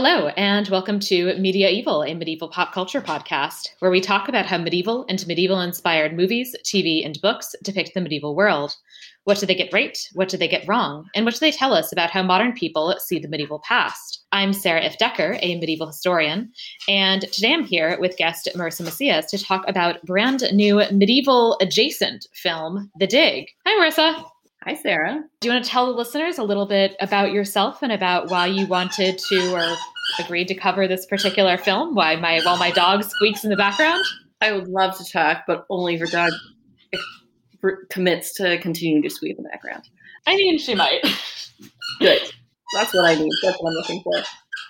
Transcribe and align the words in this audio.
Hello, 0.00 0.28
and 0.36 0.68
welcome 0.68 1.00
to 1.00 1.36
Media 1.38 1.68
Evil, 1.70 2.04
a 2.04 2.14
medieval 2.14 2.46
pop 2.46 2.72
culture 2.72 3.00
podcast, 3.00 3.70
where 3.80 3.90
we 3.90 4.00
talk 4.00 4.28
about 4.28 4.46
how 4.46 4.56
medieval 4.56 5.04
and 5.08 5.26
medieval 5.26 5.60
inspired 5.60 6.16
movies, 6.16 6.54
TV, 6.62 7.04
and 7.04 7.20
books 7.20 7.52
depict 7.64 7.94
the 7.94 8.00
medieval 8.00 8.36
world. 8.36 8.76
What 9.24 9.40
do 9.40 9.46
they 9.46 9.56
get 9.56 9.72
right? 9.72 9.98
What 10.12 10.28
do 10.28 10.36
they 10.36 10.46
get 10.46 10.68
wrong? 10.68 11.06
And 11.16 11.24
what 11.24 11.34
do 11.34 11.40
they 11.40 11.50
tell 11.50 11.74
us 11.74 11.90
about 11.90 12.10
how 12.10 12.22
modern 12.22 12.52
people 12.52 12.94
see 13.00 13.18
the 13.18 13.26
medieval 13.26 13.60
past? 13.66 14.22
I'm 14.30 14.52
Sarah 14.52 14.82
Ifft 14.82 14.98
Decker, 14.98 15.36
a 15.42 15.58
medieval 15.58 15.88
historian, 15.88 16.52
and 16.88 17.22
today 17.32 17.52
I'm 17.52 17.64
here 17.64 17.98
with 17.98 18.16
guest 18.16 18.48
Marissa 18.54 18.84
Macias 18.84 19.26
to 19.32 19.44
talk 19.44 19.64
about 19.66 20.00
brand 20.04 20.44
new 20.52 20.80
medieval 20.92 21.58
adjacent 21.60 22.28
film, 22.34 22.88
The 23.00 23.08
Dig. 23.08 23.48
Hi, 23.66 23.84
Marissa. 23.84 24.24
Hi, 24.64 24.74
Sarah. 24.74 25.24
Do 25.40 25.48
you 25.48 25.54
want 25.54 25.64
to 25.64 25.70
tell 25.70 25.86
the 25.86 25.92
listeners 25.92 26.36
a 26.36 26.42
little 26.42 26.66
bit 26.66 26.96
about 27.00 27.32
yourself 27.32 27.82
and 27.82 27.92
about 27.92 28.28
why 28.28 28.46
you 28.46 28.66
wanted 28.66 29.16
to 29.16 29.54
or 29.54 29.76
agreed 30.18 30.48
to 30.48 30.54
cover 30.54 30.86
this 30.86 31.06
particular 31.06 31.56
film? 31.58 31.94
Why 31.94 32.16
my 32.16 32.40
while 32.42 32.58
my 32.58 32.70
dog 32.70 33.04
squeaks 33.04 33.44
in 33.44 33.50
the 33.50 33.56
background? 33.56 34.04
I 34.40 34.52
would 34.52 34.68
love 34.68 34.96
to 34.98 35.04
talk, 35.04 35.44
but 35.46 35.66
only 35.70 35.94
if 35.94 36.00
your 36.00 36.08
dog 36.08 36.32
commits 37.90 38.34
to 38.34 38.58
continuing 38.58 39.02
to 39.02 39.10
squeak 39.10 39.36
in 39.36 39.42
the 39.42 39.48
background. 39.48 39.88
I 40.26 40.36
mean, 40.36 40.58
she 40.58 40.74
might. 40.74 41.00
Good. 42.00 42.20
That's 42.74 42.94
what 42.94 43.04
I 43.04 43.14
need. 43.14 43.32
That's 43.42 43.56
what 43.60 43.70
I'm 43.70 43.74
looking 43.74 44.02
for. 44.02 44.14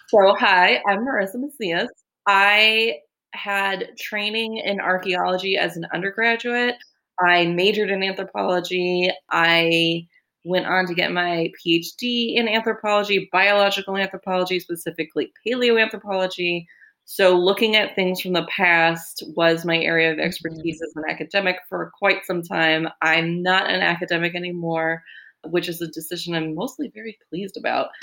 So, 0.08 0.34
hi, 0.38 0.80
I'm 0.88 1.04
Marissa 1.04 1.34
Macias. 1.36 1.91
I 2.26 2.98
had 3.34 3.96
training 3.98 4.58
in 4.58 4.80
archaeology 4.80 5.56
as 5.56 5.76
an 5.76 5.86
undergraduate. 5.92 6.76
I 7.20 7.46
majored 7.46 7.91
in 7.91 8.02
anthropology. 8.02 9.10
I 9.30 10.06
went 10.48 10.66
on 10.66 10.86
to 10.86 10.94
get 10.94 11.12
my 11.12 11.52
PhD 11.64 12.34
in 12.36 12.48
anthropology, 12.48 13.28
biological 13.30 13.96
anthropology, 13.96 14.58
specifically 14.60 15.32
paleoanthropology. 15.46 16.66
So, 17.04 17.38
looking 17.38 17.77
at 17.77 17.94
things 17.94 18.20
from 18.20 18.32
the 18.32 18.46
past 18.54 19.22
was 19.36 19.64
my 19.64 19.78
area 19.78 20.12
of 20.12 20.19
expertise 20.19 20.80
as 20.82 20.92
an 20.96 21.04
academic 21.08 21.56
for 21.69 21.91
quite 21.98 22.24
some 22.26 22.42
time. 22.42 22.88
I'm 23.00 23.42
not 23.42 23.70
an 23.70 23.80
academic 23.80 24.34
anymore, 24.34 25.02
which 25.46 25.69
is 25.69 25.80
a 25.80 25.88
decision 25.88 26.34
I'm 26.34 26.54
mostly 26.54 26.91
very 26.92 27.16
pleased 27.30 27.56
about. 27.56 27.88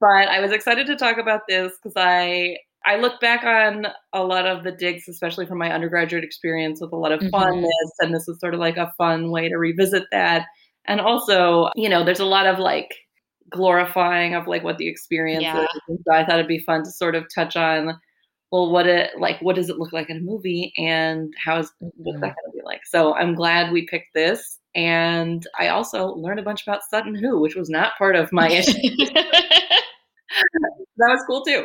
but 0.00 0.28
I 0.28 0.40
was 0.40 0.52
excited 0.52 0.86
to 0.88 0.96
talk 0.96 1.18
about 1.18 1.42
this 1.48 1.72
because 1.80 1.94
I 1.96 2.56
I 2.84 2.96
look 2.96 3.20
back 3.20 3.44
on 3.44 3.86
a 4.12 4.24
lot 4.24 4.46
of 4.46 4.64
the 4.64 4.72
digs, 4.72 5.08
especially 5.08 5.46
from 5.46 5.58
my 5.58 5.70
undergraduate 5.70 6.24
experience, 6.24 6.80
with 6.80 6.92
a 6.92 6.96
lot 6.96 7.12
of 7.12 7.20
mm-hmm. 7.20 7.34
funness, 7.34 7.90
and 8.00 8.14
this 8.14 8.26
is 8.26 8.40
sort 8.40 8.54
of 8.54 8.60
like 8.60 8.78
a 8.78 8.92
fun 8.96 9.30
way 9.30 9.48
to 9.48 9.56
revisit 9.56 10.04
that. 10.12 10.46
And 10.90 11.00
also, 11.00 11.70
you 11.76 11.88
know, 11.88 12.04
there's 12.04 12.18
a 12.18 12.26
lot 12.26 12.48
of 12.48 12.58
like 12.58 12.92
glorifying 13.48 14.34
of 14.34 14.48
like 14.48 14.64
what 14.64 14.76
the 14.76 14.88
experience 14.88 15.44
yeah. 15.44 15.62
is. 15.62 15.68
So 16.04 16.12
I 16.12 16.24
thought 16.24 16.40
it'd 16.40 16.48
be 16.48 16.58
fun 16.58 16.82
to 16.82 16.90
sort 16.90 17.14
of 17.14 17.32
touch 17.32 17.54
on, 17.54 17.96
well, 18.50 18.72
what 18.72 18.88
it 18.88 19.12
like, 19.16 19.40
what 19.40 19.54
does 19.54 19.70
it 19.70 19.78
look 19.78 19.92
like 19.92 20.10
in 20.10 20.16
a 20.16 20.20
movie, 20.20 20.72
and 20.76 21.32
how 21.42 21.60
is 21.60 21.70
mm-hmm. 21.80 21.90
what's 21.98 22.20
that 22.20 22.34
going 22.34 22.52
to 22.52 22.58
be 22.58 22.62
like? 22.64 22.80
So 22.84 23.14
I'm 23.14 23.36
glad 23.36 23.70
we 23.70 23.86
picked 23.86 24.14
this, 24.14 24.58
and 24.74 25.46
I 25.60 25.68
also 25.68 26.08
learned 26.14 26.40
a 26.40 26.42
bunch 26.42 26.64
about 26.64 26.82
Sutton 26.90 27.14
Hoo, 27.14 27.38
which 27.38 27.54
was 27.54 27.70
not 27.70 27.96
part 27.96 28.16
of 28.16 28.32
my 28.32 28.50
issue. 28.50 28.72
that 30.96 31.08
was 31.08 31.22
cool 31.28 31.44
too 31.44 31.64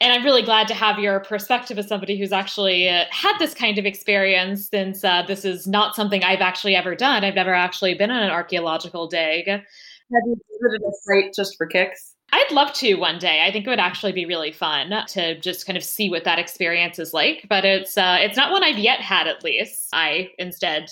and 0.00 0.12
I'm 0.12 0.24
really 0.24 0.42
glad 0.42 0.66
to 0.68 0.74
have 0.74 0.98
your 0.98 1.20
perspective 1.20 1.78
as 1.78 1.86
somebody 1.86 2.18
who's 2.18 2.32
actually 2.32 2.88
uh, 2.88 3.04
had 3.10 3.38
this 3.38 3.52
kind 3.52 3.78
of 3.78 3.84
experience 3.84 4.68
since 4.68 5.04
uh, 5.04 5.22
this 5.26 5.44
is 5.44 5.66
not 5.66 5.94
something 5.94 6.24
I've 6.24 6.40
actually 6.40 6.74
ever 6.74 6.94
done. 6.94 7.22
I've 7.22 7.34
never 7.34 7.52
actually 7.52 7.94
been 7.94 8.10
on 8.10 8.22
an 8.22 8.30
archaeological 8.30 9.08
dig. 9.08 9.46
Have 9.46 10.22
you 10.26 10.40
visited 10.62 10.82
a 10.86 10.92
site 11.02 11.34
just 11.34 11.56
for 11.56 11.66
kicks? 11.66 12.14
I'd 12.32 12.52
love 12.52 12.72
to 12.74 12.94
one 12.94 13.18
day. 13.18 13.44
I 13.44 13.52
think 13.52 13.66
it 13.66 13.70
would 13.70 13.80
actually 13.80 14.12
be 14.12 14.24
really 14.24 14.52
fun 14.52 14.92
to 15.08 15.38
just 15.40 15.66
kind 15.66 15.76
of 15.76 15.82
see 15.82 16.08
what 16.08 16.24
that 16.24 16.38
experience 16.38 16.98
is 16.98 17.12
like. 17.12 17.46
But 17.48 17.64
it's 17.64 17.98
uh, 17.98 18.18
it's 18.20 18.36
not 18.36 18.52
one 18.52 18.62
I've 18.62 18.78
yet 18.78 19.00
had. 19.00 19.26
At 19.26 19.42
least 19.42 19.88
I 19.92 20.30
instead 20.38 20.90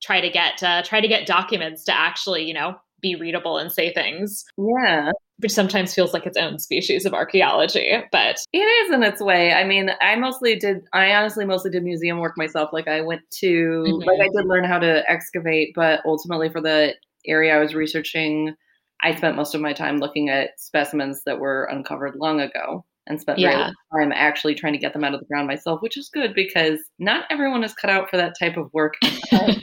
try 0.00 0.20
to 0.20 0.30
get 0.30 0.62
uh, 0.62 0.82
try 0.82 1.00
to 1.00 1.08
get 1.08 1.26
documents 1.26 1.84
to 1.84 1.92
actually 1.92 2.44
you 2.44 2.54
know 2.54 2.76
be 3.00 3.16
readable 3.16 3.58
and 3.58 3.72
say 3.72 3.92
things. 3.92 4.44
Yeah 4.56 5.12
which 5.42 5.52
sometimes 5.52 5.94
feels 5.94 6.12
like 6.12 6.26
its 6.26 6.36
own 6.36 6.58
species 6.58 7.06
of 7.06 7.14
archaeology, 7.14 8.02
but 8.12 8.36
it 8.52 8.58
is 8.58 8.92
in 8.92 9.02
its 9.02 9.20
way. 9.20 9.52
I 9.52 9.64
mean, 9.64 9.90
I 10.00 10.16
mostly 10.16 10.56
did, 10.56 10.82
I 10.92 11.12
honestly 11.14 11.44
mostly 11.44 11.70
did 11.70 11.82
museum 11.82 12.18
work 12.18 12.34
myself. 12.36 12.70
Like, 12.72 12.88
I 12.88 13.00
went 13.00 13.22
to, 13.38 13.84
mm-hmm. 13.86 14.08
like, 14.08 14.20
I 14.20 14.28
did 14.36 14.46
learn 14.46 14.64
how 14.64 14.78
to 14.78 15.08
excavate, 15.10 15.72
but 15.74 16.00
ultimately 16.04 16.50
for 16.50 16.60
the 16.60 16.94
area 17.26 17.56
I 17.56 17.58
was 17.58 17.74
researching, 17.74 18.54
I 19.02 19.14
spent 19.14 19.36
most 19.36 19.54
of 19.54 19.60
my 19.60 19.72
time 19.72 19.98
looking 19.98 20.28
at 20.28 20.60
specimens 20.60 21.22
that 21.24 21.40
were 21.40 21.64
uncovered 21.64 22.16
long 22.16 22.40
ago 22.40 22.84
and 23.06 23.18
spent 23.20 23.38
yeah. 23.38 23.70
time 23.94 24.12
actually 24.12 24.54
trying 24.54 24.74
to 24.74 24.78
get 24.78 24.92
them 24.92 25.04
out 25.04 25.14
of 25.14 25.20
the 25.20 25.26
ground 25.26 25.46
myself, 25.46 25.80
which 25.80 25.96
is 25.96 26.10
good 26.12 26.34
because 26.34 26.78
not 26.98 27.24
everyone 27.30 27.64
is 27.64 27.72
cut 27.72 27.90
out 27.90 28.10
for 28.10 28.18
that 28.18 28.34
type 28.38 28.58
of 28.58 28.72
work. 28.74 28.94
and 29.02 29.56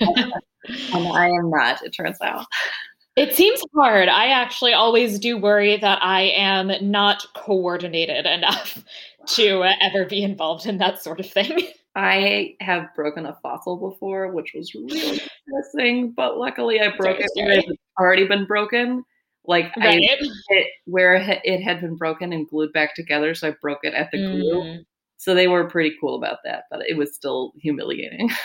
I 1.07 1.27
am 1.27 1.51
not, 1.51 1.83
it 1.83 1.91
turns 1.91 2.17
out. 2.21 2.45
It 3.17 3.35
seems 3.35 3.63
hard. 3.75 4.09
I 4.09 4.27
actually 4.27 4.73
always 4.73 5.17
do 5.17 5.37
worry 5.37 5.75
that 5.77 5.99
I 6.03 6.21
am 6.35 6.71
not 6.81 7.25
coordinated 7.33 8.27
enough 8.27 8.83
to 9.29 9.63
ever 9.81 10.05
be 10.05 10.21
involved 10.23 10.67
in 10.67 10.77
that 10.77 11.01
sort 11.01 11.19
of 11.19 11.29
thing. 11.29 11.67
I 11.95 12.55
have 12.61 12.93
broken 12.95 13.25
a 13.25 13.35
fossil 13.41 13.89
before, 13.89 14.31
which 14.31 14.53
was 14.53 14.75
really 14.75 15.19
embarrassing, 15.47 16.11
but 16.15 16.37
luckily 16.37 16.79
I 16.79 16.95
broke 16.95 17.19
it 17.19 17.31
where 17.33 17.53
it 17.53 17.65
had 17.65 17.75
already 17.99 18.27
been 18.27 18.45
broken. 18.45 19.03
Like 19.45 19.75
right. 19.77 19.99
I 20.03 20.17
it 20.49 20.67
where 20.85 21.15
it 21.15 21.61
had 21.63 21.81
been 21.81 21.95
broken 21.95 22.33
and 22.33 22.47
glued 22.47 22.71
back 22.71 22.93
together, 22.93 23.33
so 23.33 23.47
I 23.47 23.55
broke 23.59 23.79
it 23.81 23.95
at 23.95 24.11
the 24.11 24.17
glue. 24.19 24.61
Mm. 24.61 24.85
So 25.15 25.33
they 25.33 25.47
were 25.47 25.67
pretty 25.67 25.95
cool 25.99 26.15
about 26.15 26.37
that, 26.43 26.65
but 26.69 26.81
it 26.87 26.95
was 26.97 27.15
still 27.15 27.53
humiliating. 27.59 28.29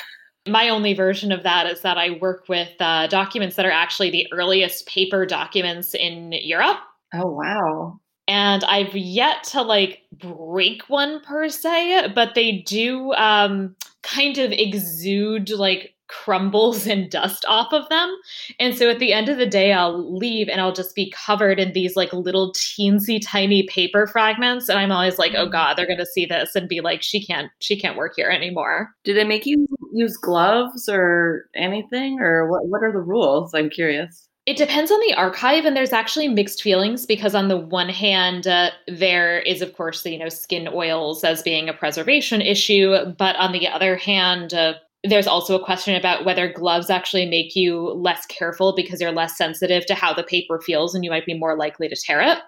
My 0.48 0.68
only 0.68 0.94
version 0.94 1.30
of 1.30 1.44
that 1.44 1.66
is 1.66 1.82
that 1.82 1.98
I 1.98 2.18
work 2.20 2.48
with 2.48 2.70
uh, 2.80 3.06
documents 3.06 3.56
that 3.56 3.66
are 3.66 3.70
actually 3.70 4.10
the 4.10 4.26
earliest 4.32 4.86
paper 4.86 5.24
documents 5.24 5.94
in 5.94 6.32
Europe. 6.32 6.78
Oh, 7.14 7.28
wow. 7.30 8.00
And 8.26 8.64
I've 8.64 8.94
yet 8.94 9.44
to 9.44 9.62
like 9.62 10.02
break 10.12 10.88
one 10.88 11.20
per 11.20 11.48
se, 11.48 12.12
but 12.14 12.34
they 12.34 12.58
do 12.66 13.12
um, 13.14 13.76
kind 14.02 14.38
of 14.38 14.52
exude 14.52 15.50
like 15.50 15.94
crumbles 16.12 16.86
and 16.92 17.10
dust 17.10 17.44
off 17.48 17.72
of 17.72 17.88
them. 17.88 18.14
And 18.58 18.76
so 18.76 18.90
at 18.90 18.98
the 18.98 19.12
end 19.12 19.28
of 19.28 19.38
the 19.38 19.46
day, 19.46 19.72
I'll 19.72 20.16
leave 20.16 20.48
and 20.48 20.60
I'll 20.60 20.72
just 20.72 20.94
be 20.94 21.10
covered 21.10 21.58
in 21.58 21.72
these 21.72 21.96
like 21.96 22.12
little 22.12 22.52
teensy 22.52 23.20
tiny 23.24 23.64
paper 23.64 24.06
fragments. 24.06 24.68
And 24.68 24.78
I'm 24.78 24.92
always 24.92 25.18
like, 25.18 25.32
oh 25.34 25.46
mm. 25.46 25.52
God, 25.52 25.74
they're 25.74 25.86
gonna 25.86 26.06
see 26.06 26.26
this 26.26 26.54
and 26.54 26.68
be 26.68 26.80
like, 26.80 27.02
she 27.02 27.24
can't, 27.24 27.50
she 27.60 27.78
can't 27.78 27.96
work 27.96 28.14
here 28.16 28.28
anymore. 28.28 28.90
Do 29.04 29.14
they 29.14 29.24
make 29.24 29.46
you 29.46 29.66
use 29.92 30.16
gloves 30.16 30.88
or 30.88 31.48
anything? 31.54 32.20
Or 32.20 32.48
what 32.48 32.66
what 32.66 32.82
are 32.82 32.92
the 32.92 32.98
rules? 32.98 33.54
I'm 33.54 33.70
curious. 33.70 34.28
It 34.44 34.56
depends 34.56 34.90
on 34.90 34.98
the 35.06 35.14
archive, 35.14 35.64
and 35.64 35.76
there's 35.76 35.92
actually 35.92 36.26
mixed 36.26 36.62
feelings 36.62 37.06
because, 37.06 37.32
on 37.32 37.46
the 37.46 37.56
one 37.56 37.88
hand, 37.88 38.48
uh, 38.48 38.70
there 38.88 39.38
is, 39.38 39.62
of 39.62 39.76
course, 39.76 40.02
the 40.02 40.10
you 40.10 40.18
know 40.18 40.28
skin 40.28 40.68
oils 40.72 41.22
as 41.22 41.42
being 41.42 41.68
a 41.68 41.72
preservation 41.72 42.40
issue, 42.40 42.96
but 43.16 43.36
on 43.36 43.52
the 43.52 43.68
other 43.68 43.94
hand, 43.94 44.52
uh, 44.52 44.74
there's 45.04 45.26
also 45.26 45.58
a 45.58 45.64
question 45.64 45.94
about 45.96 46.24
whether 46.24 46.52
gloves 46.52 46.88
actually 46.88 47.26
make 47.26 47.56
you 47.56 47.90
less 47.92 48.24
careful 48.26 48.74
because 48.74 49.00
you're 49.00 49.12
less 49.12 49.36
sensitive 49.36 49.84
to 49.86 49.94
how 49.94 50.14
the 50.14 50.22
paper 50.22 50.60
feels 50.60 50.94
and 50.94 51.04
you 51.04 51.10
might 51.10 51.26
be 51.26 51.38
more 51.38 51.56
likely 51.56 51.88
to 51.88 51.96
tear 51.96 52.20
it. 52.20 52.38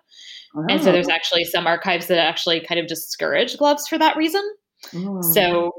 Oh. 0.56 0.64
And 0.68 0.82
so 0.82 0.92
there's 0.92 1.08
oh. 1.08 1.12
actually 1.12 1.44
some 1.44 1.66
archives 1.66 2.06
that 2.06 2.18
actually 2.18 2.60
kind 2.60 2.78
of 2.78 2.86
discourage 2.86 3.56
gloves 3.56 3.88
for 3.88 3.98
that 3.98 4.16
reason. 4.16 4.42
Oh. 4.94 5.20
So 5.22 5.72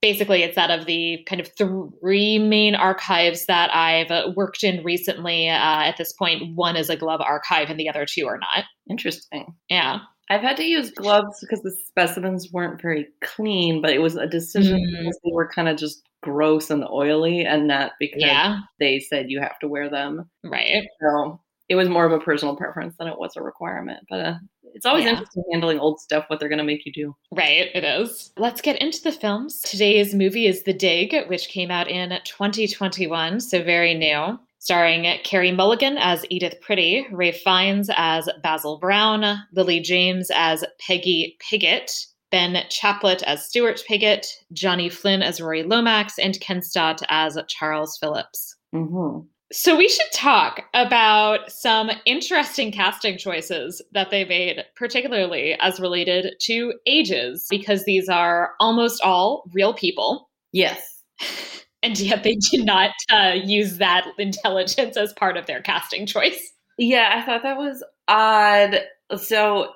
basically, 0.00 0.42
it's 0.42 0.56
out 0.56 0.70
of 0.70 0.86
the 0.86 1.22
kind 1.26 1.40
of 1.40 1.50
three 1.56 2.38
main 2.38 2.74
archives 2.74 3.46
that 3.46 3.74
I've 3.74 4.34
worked 4.34 4.64
in 4.64 4.82
recently. 4.82 5.48
Uh, 5.48 5.54
at 5.84 5.96
this 5.98 6.12
point, 6.12 6.54
one 6.54 6.76
is 6.76 6.88
a 6.88 6.96
glove 6.96 7.20
archive 7.20 7.68
and 7.68 7.78
the 7.78 7.88
other 7.88 8.06
two 8.06 8.26
are 8.26 8.38
not. 8.38 8.64
Interesting. 8.90 9.54
Yeah. 9.68 10.00
I've 10.32 10.40
had 10.40 10.56
to 10.56 10.64
use 10.64 10.90
gloves 10.90 11.40
because 11.42 11.60
the 11.60 11.70
specimens 11.70 12.50
weren't 12.52 12.80
very 12.80 13.08
clean, 13.20 13.82
but 13.82 13.92
it 13.92 14.00
was 14.00 14.16
a 14.16 14.26
decision 14.26 14.80
mm. 14.80 14.98
because 14.98 15.20
they 15.22 15.30
were 15.30 15.46
kind 15.46 15.68
of 15.68 15.76
just 15.76 16.08
gross 16.22 16.70
and 16.70 16.88
oily 16.88 17.44
and 17.44 17.68
not 17.68 17.92
because 18.00 18.22
yeah. 18.22 18.60
they 18.78 18.98
said 18.98 19.30
you 19.30 19.40
have 19.40 19.58
to 19.58 19.68
wear 19.68 19.90
them. 19.90 20.30
Right. 20.42 20.86
So 21.02 21.38
it 21.68 21.74
was 21.74 21.90
more 21.90 22.06
of 22.06 22.12
a 22.12 22.18
personal 22.18 22.56
preference 22.56 22.94
than 22.98 23.08
it 23.08 23.18
was 23.18 23.36
a 23.36 23.42
requirement. 23.42 24.06
But 24.08 24.20
uh, 24.20 24.34
it's 24.72 24.86
always 24.86 25.04
yeah. 25.04 25.10
interesting 25.10 25.44
handling 25.52 25.78
old 25.78 26.00
stuff, 26.00 26.24
what 26.28 26.40
they're 26.40 26.48
going 26.48 26.58
to 26.58 26.64
make 26.64 26.86
you 26.86 26.92
do. 26.92 27.14
Right, 27.30 27.68
it 27.74 27.84
is. 27.84 28.32
Let's 28.38 28.62
get 28.62 28.80
into 28.80 29.02
the 29.02 29.12
films. 29.12 29.60
Today's 29.60 30.14
movie 30.14 30.46
is 30.46 30.62
The 30.62 30.72
Dig, 30.72 31.28
which 31.28 31.48
came 31.48 31.70
out 31.70 31.88
in 31.88 32.08
2021, 32.24 33.38
so 33.40 33.62
very 33.62 33.92
new 33.92 34.38
starring 34.62 35.18
Carey 35.24 35.50
Mulligan 35.50 35.98
as 35.98 36.24
Edith 36.30 36.60
Pretty, 36.60 37.04
Ralph 37.10 37.34
Fiennes 37.34 37.90
as 37.96 38.28
Basil 38.44 38.78
Brown, 38.78 39.42
Lily 39.52 39.80
James 39.80 40.30
as 40.32 40.64
Peggy 40.78 41.36
Piggott, 41.40 41.90
Ben 42.30 42.62
Chaplin 42.70 43.18
as 43.26 43.44
Stuart 43.44 43.82
Piggott, 43.88 44.24
Johnny 44.52 44.88
Flynn 44.88 45.20
as 45.20 45.40
Rory 45.40 45.64
Lomax, 45.64 46.16
and 46.16 46.38
Ken 46.38 46.62
Stott 46.62 47.02
as 47.08 47.36
Charles 47.48 47.98
Phillips. 47.98 48.54
Mm-hmm. 48.72 49.26
So 49.50 49.76
we 49.76 49.88
should 49.88 50.12
talk 50.12 50.62
about 50.74 51.50
some 51.50 51.90
interesting 52.06 52.70
casting 52.70 53.18
choices 53.18 53.82
that 53.90 54.10
they 54.10 54.24
made, 54.24 54.64
particularly 54.76 55.54
as 55.58 55.80
related 55.80 56.36
to 56.42 56.74
ages, 56.86 57.48
because 57.50 57.84
these 57.84 58.08
are 58.08 58.52
almost 58.60 59.02
all 59.02 59.42
real 59.52 59.74
people. 59.74 60.30
Yes. 60.52 61.02
And 61.82 61.98
yet 61.98 62.22
they 62.22 62.36
did 62.50 62.64
not 62.64 62.92
uh, 63.10 63.34
use 63.42 63.78
that 63.78 64.06
intelligence 64.18 64.96
as 64.96 65.12
part 65.14 65.36
of 65.36 65.46
their 65.46 65.60
casting 65.60 66.06
choice. 66.06 66.52
Yeah, 66.78 67.10
I 67.14 67.26
thought 67.26 67.42
that 67.42 67.58
was 67.58 67.84
odd. 68.08 68.80
So 69.18 69.72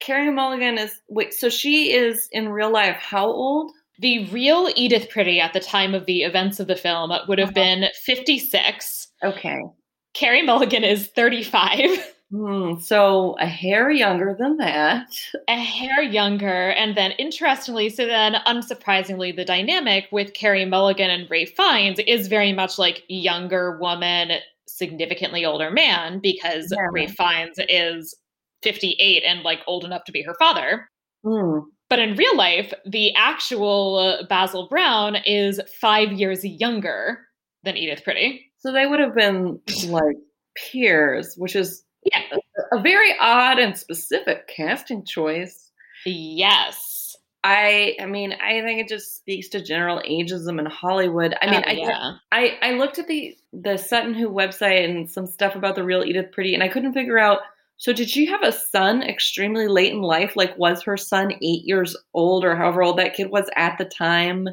Carey 0.00 0.30
Mulligan 0.30 0.78
is 0.78 1.00
wait, 1.08 1.32
so 1.32 1.48
she 1.48 1.92
is 1.92 2.28
in 2.32 2.50
real 2.50 2.72
life 2.72 2.96
how 2.96 3.26
old? 3.26 3.72
The 3.98 4.26
real 4.26 4.70
Edith 4.76 5.08
Pretty 5.08 5.40
at 5.40 5.54
the 5.54 5.60
time 5.60 5.94
of 5.94 6.04
the 6.04 6.22
events 6.22 6.60
of 6.60 6.66
the 6.66 6.76
film 6.76 7.10
would 7.28 7.38
have 7.38 7.48
uh-huh. 7.48 7.54
been 7.54 7.84
56. 8.04 9.08
Okay. 9.24 9.62
Carey 10.12 10.42
Mulligan 10.42 10.84
is 10.84 11.08
35. 11.08 12.12
Hmm, 12.32 12.80
so 12.80 13.36
a 13.38 13.46
hair 13.46 13.90
younger 13.90 14.34
than 14.36 14.56
that. 14.56 15.08
A 15.48 15.56
hair 15.56 16.02
younger. 16.02 16.70
And 16.70 16.96
then 16.96 17.12
interestingly, 17.12 17.88
so 17.88 18.06
then 18.06 18.34
unsurprisingly, 18.46 19.34
the 19.34 19.44
dynamic 19.44 20.06
with 20.10 20.34
Carey 20.34 20.64
Mulligan 20.64 21.10
and 21.10 21.30
Ralph 21.30 21.50
Fiennes 21.50 22.00
is 22.06 22.26
very 22.26 22.52
much 22.52 22.78
like 22.78 23.04
younger 23.08 23.78
woman, 23.78 24.32
significantly 24.66 25.44
older 25.44 25.70
man, 25.70 26.18
because 26.18 26.72
yeah. 26.72 26.88
Ralph 26.92 27.12
Fiennes 27.12 27.60
is 27.68 28.16
58 28.62 29.22
and 29.24 29.42
like 29.42 29.60
old 29.68 29.84
enough 29.84 30.04
to 30.04 30.12
be 30.12 30.22
her 30.22 30.34
father. 30.38 30.88
Hmm. 31.24 31.60
But 31.88 32.00
in 32.00 32.16
real 32.16 32.36
life, 32.36 32.74
the 32.84 33.14
actual 33.14 34.26
Basil 34.28 34.66
Brown 34.68 35.16
is 35.24 35.60
five 35.80 36.10
years 36.10 36.44
younger 36.44 37.20
than 37.62 37.76
Edith 37.76 38.02
Pretty. 38.02 38.50
So 38.58 38.72
they 38.72 38.86
would 38.86 38.98
have 38.98 39.14
been 39.14 39.60
like 39.86 40.16
peers, 40.56 41.34
which 41.36 41.54
is 41.54 41.84
yeah. 42.12 42.38
a, 42.72 42.80
very 42.80 43.14
odd 43.20 43.58
and 43.58 43.76
specific 43.76 44.48
casting 44.48 45.04
choice. 45.04 45.70
Yes. 46.04 47.16
I 47.44 47.96
I 48.00 48.06
mean, 48.06 48.32
I 48.32 48.60
think 48.62 48.80
it 48.80 48.88
just 48.88 49.16
speaks 49.16 49.48
to 49.50 49.62
general 49.62 50.02
ageism 50.08 50.58
in 50.58 50.66
Hollywood. 50.66 51.34
I 51.40 51.50
mean, 51.50 51.64
oh, 51.66 51.72
yeah. 51.72 52.12
I, 52.32 52.58
I 52.60 52.70
I 52.70 52.72
looked 52.72 52.98
at 52.98 53.06
the 53.06 53.36
the 53.52 53.76
Sutton 53.76 54.14
Hoo 54.14 54.28
website 54.28 54.84
and 54.84 55.08
some 55.08 55.26
stuff 55.26 55.54
about 55.54 55.76
the 55.76 55.84
real 55.84 56.02
Edith 56.02 56.32
Pretty, 56.32 56.54
and 56.54 56.62
I 56.62 56.68
couldn't 56.68 56.92
figure 56.92 57.18
out 57.18 57.38
so 57.78 57.92
did 57.92 58.08
she 58.08 58.26
have 58.26 58.42
a 58.42 58.52
son 58.52 59.02
extremely 59.02 59.68
late 59.68 59.92
in 59.92 60.00
life? 60.00 60.34
Like 60.34 60.56
was 60.58 60.82
her 60.82 60.96
son 60.96 61.32
8 61.32 61.40
years 61.42 61.96
old 62.14 62.44
or 62.44 62.56
however 62.56 62.82
old 62.82 62.98
that 62.98 63.14
kid 63.14 63.30
was 63.30 63.48
at 63.54 63.76
the 63.78 63.84
time 63.84 64.48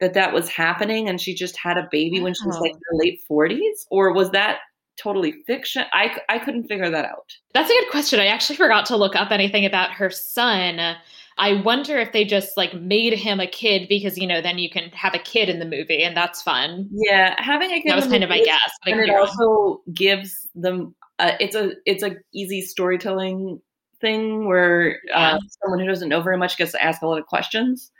that 0.00 0.14
that 0.14 0.32
was 0.32 0.48
happening 0.48 1.08
and 1.08 1.20
she 1.20 1.34
just 1.34 1.56
had 1.58 1.76
a 1.76 1.88
baby 1.90 2.20
when 2.20 2.32
she 2.32 2.46
was 2.46 2.58
like 2.58 2.72
in 2.72 2.80
her 2.90 2.96
late 2.96 3.20
40s 3.30 3.86
or 3.90 4.14
was 4.14 4.30
that 4.30 4.60
totally 4.96 5.32
fiction? 5.46 5.84
I 5.92 6.16
I 6.28 6.38
couldn't 6.38 6.68
figure 6.68 6.90
that 6.90 7.04
out. 7.04 7.32
That's 7.54 7.70
a 7.70 7.72
good 7.72 7.90
question. 7.90 8.20
I 8.20 8.26
actually 8.26 8.56
forgot 8.56 8.86
to 8.86 8.96
look 8.96 9.16
up 9.16 9.30
anything 9.30 9.64
about 9.64 9.92
her 9.92 10.10
son. 10.10 10.96
I 11.38 11.54
wonder 11.62 11.98
if 11.98 12.12
they 12.12 12.24
just 12.24 12.56
like 12.56 12.74
made 12.74 13.14
him 13.14 13.40
a 13.40 13.46
kid 13.46 13.88
because 13.88 14.18
you 14.18 14.26
know 14.26 14.40
then 14.40 14.58
you 14.58 14.68
can 14.68 14.90
have 14.90 15.14
a 15.14 15.18
kid 15.18 15.48
in 15.48 15.58
the 15.58 15.64
movie 15.64 16.02
and 16.02 16.16
that's 16.16 16.42
fun. 16.42 16.88
Yeah, 16.92 17.34
having 17.38 17.70
a 17.70 17.80
kid 17.80 17.90
that 17.90 17.96
was 17.96 18.06
kind 18.06 18.22
of 18.22 18.30
my 18.30 18.42
guess. 18.42 18.70
And 18.86 19.00
it 19.00 19.10
also 19.10 19.82
gives 19.94 20.48
them 20.54 20.94
uh, 21.18 21.32
it's 21.40 21.54
a 21.54 21.72
it's 21.86 22.02
a 22.02 22.16
easy 22.34 22.60
storytelling 22.60 23.60
thing 24.00 24.46
where 24.46 24.98
uh, 25.12 25.38
someone 25.62 25.78
who 25.78 25.86
doesn't 25.86 26.08
know 26.08 26.22
very 26.22 26.38
much 26.38 26.56
gets 26.56 26.72
to 26.72 26.82
ask 26.82 27.02
a 27.02 27.06
lot 27.06 27.18
of 27.18 27.26
questions. 27.26 27.92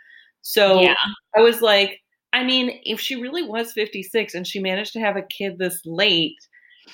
So 0.43 0.81
yeah. 0.81 0.95
I 1.37 1.41
was 1.41 1.61
like, 1.61 2.01
I 2.33 2.45
mean, 2.45 2.81
if 2.85 3.01
she 3.01 3.21
really 3.21 3.43
was 3.43 3.73
56 3.73 4.35
and 4.35 4.47
she 4.47 4.61
managed 4.61 4.93
to 4.95 5.01
have 5.01 5.17
a 5.17 5.23
kid 5.23 5.59
this 5.59 5.81
late, 5.85 6.39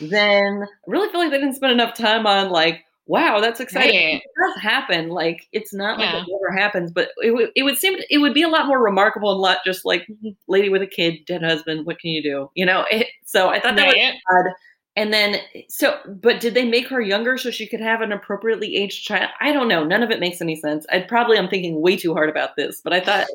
then 0.01 0.63
I 0.63 0.91
really 0.91 1.09
feel 1.11 1.21
like 1.21 1.31
they 1.31 1.39
didn't 1.39 1.57
spend 1.57 1.73
enough 1.73 1.95
time 1.95 2.27
on 2.27 2.51
like, 2.51 2.85
wow, 3.07 3.41
that's 3.41 3.61
exciting. 3.61 4.15
Right. 4.15 4.23
It 4.23 4.31
does 4.41 4.63
happen. 4.63 5.09
Like 5.09 5.47
it's 5.53 5.73
not 5.73 5.99
like 5.99 6.15
it 6.15 6.27
never 6.29 6.57
happens, 6.57 6.91
but 6.93 7.11
it 7.23 7.33
would 7.33 7.51
it 7.55 7.63
would 7.63 7.79
seem 7.79 7.99
it 8.11 8.19
would 8.19 8.35
be 8.35 8.43
a 8.43 8.49
lot 8.49 8.67
more 8.67 8.83
remarkable 8.83 9.31
and 9.31 9.39
a 9.39 9.41
lot 9.41 9.59
just 9.65 9.85
like 9.85 10.03
mm-hmm. 10.03 10.31
lady 10.49 10.69
with 10.69 10.83
a 10.83 10.87
kid, 10.87 11.21
dead 11.27 11.43
husband. 11.43 11.87
What 11.87 11.99
can 11.99 12.11
you 12.11 12.23
do? 12.23 12.51
You 12.55 12.67
know. 12.67 12.85
It, 12.91 13.07
so 13.25 13.49
I 13.49 13.61
thought 13.61 13.77
that 13.77 13.93
right. 13.93 13.97
was 13.97 14.47
odd 14.47 14.53
and 14.97 15.13
then, 15.13 15.37
so, 15.69 15.99
but 16.07 16.41
did 16.41 16.55
they 16.55 16.65
make 16.65 16.89
her 16.89 17.03
younger 17.03 17.37
so 17.37 17.51
she 17.51 17.67
could 17.67 17.83
have 17.83 18.01
an 18.01 18.13
appropriately 18.13 18.77
aged 18.77 19.05
child? 19.05 19.29
I 19.43 19.53
don't 19.53 19.69
know. 19.69 19.85
None 19.85 20.03
of 20.03 20.11
it 20.11 20.21
makes 20.21 20.41
any 20.41 20.57
sense. 20.57 20.87
I 20.91 21.01
probably 21.01 21.37
I'm 21.37 21.49
thinking 21.49 21.83
way 21.83 21.99
too 21.99 22.15
hard 22.15 22.31
about 22.31 22.57
this, 22.57 22.81
but 22.83 22.95
I 22.95 23.01
thought 23.01 23.27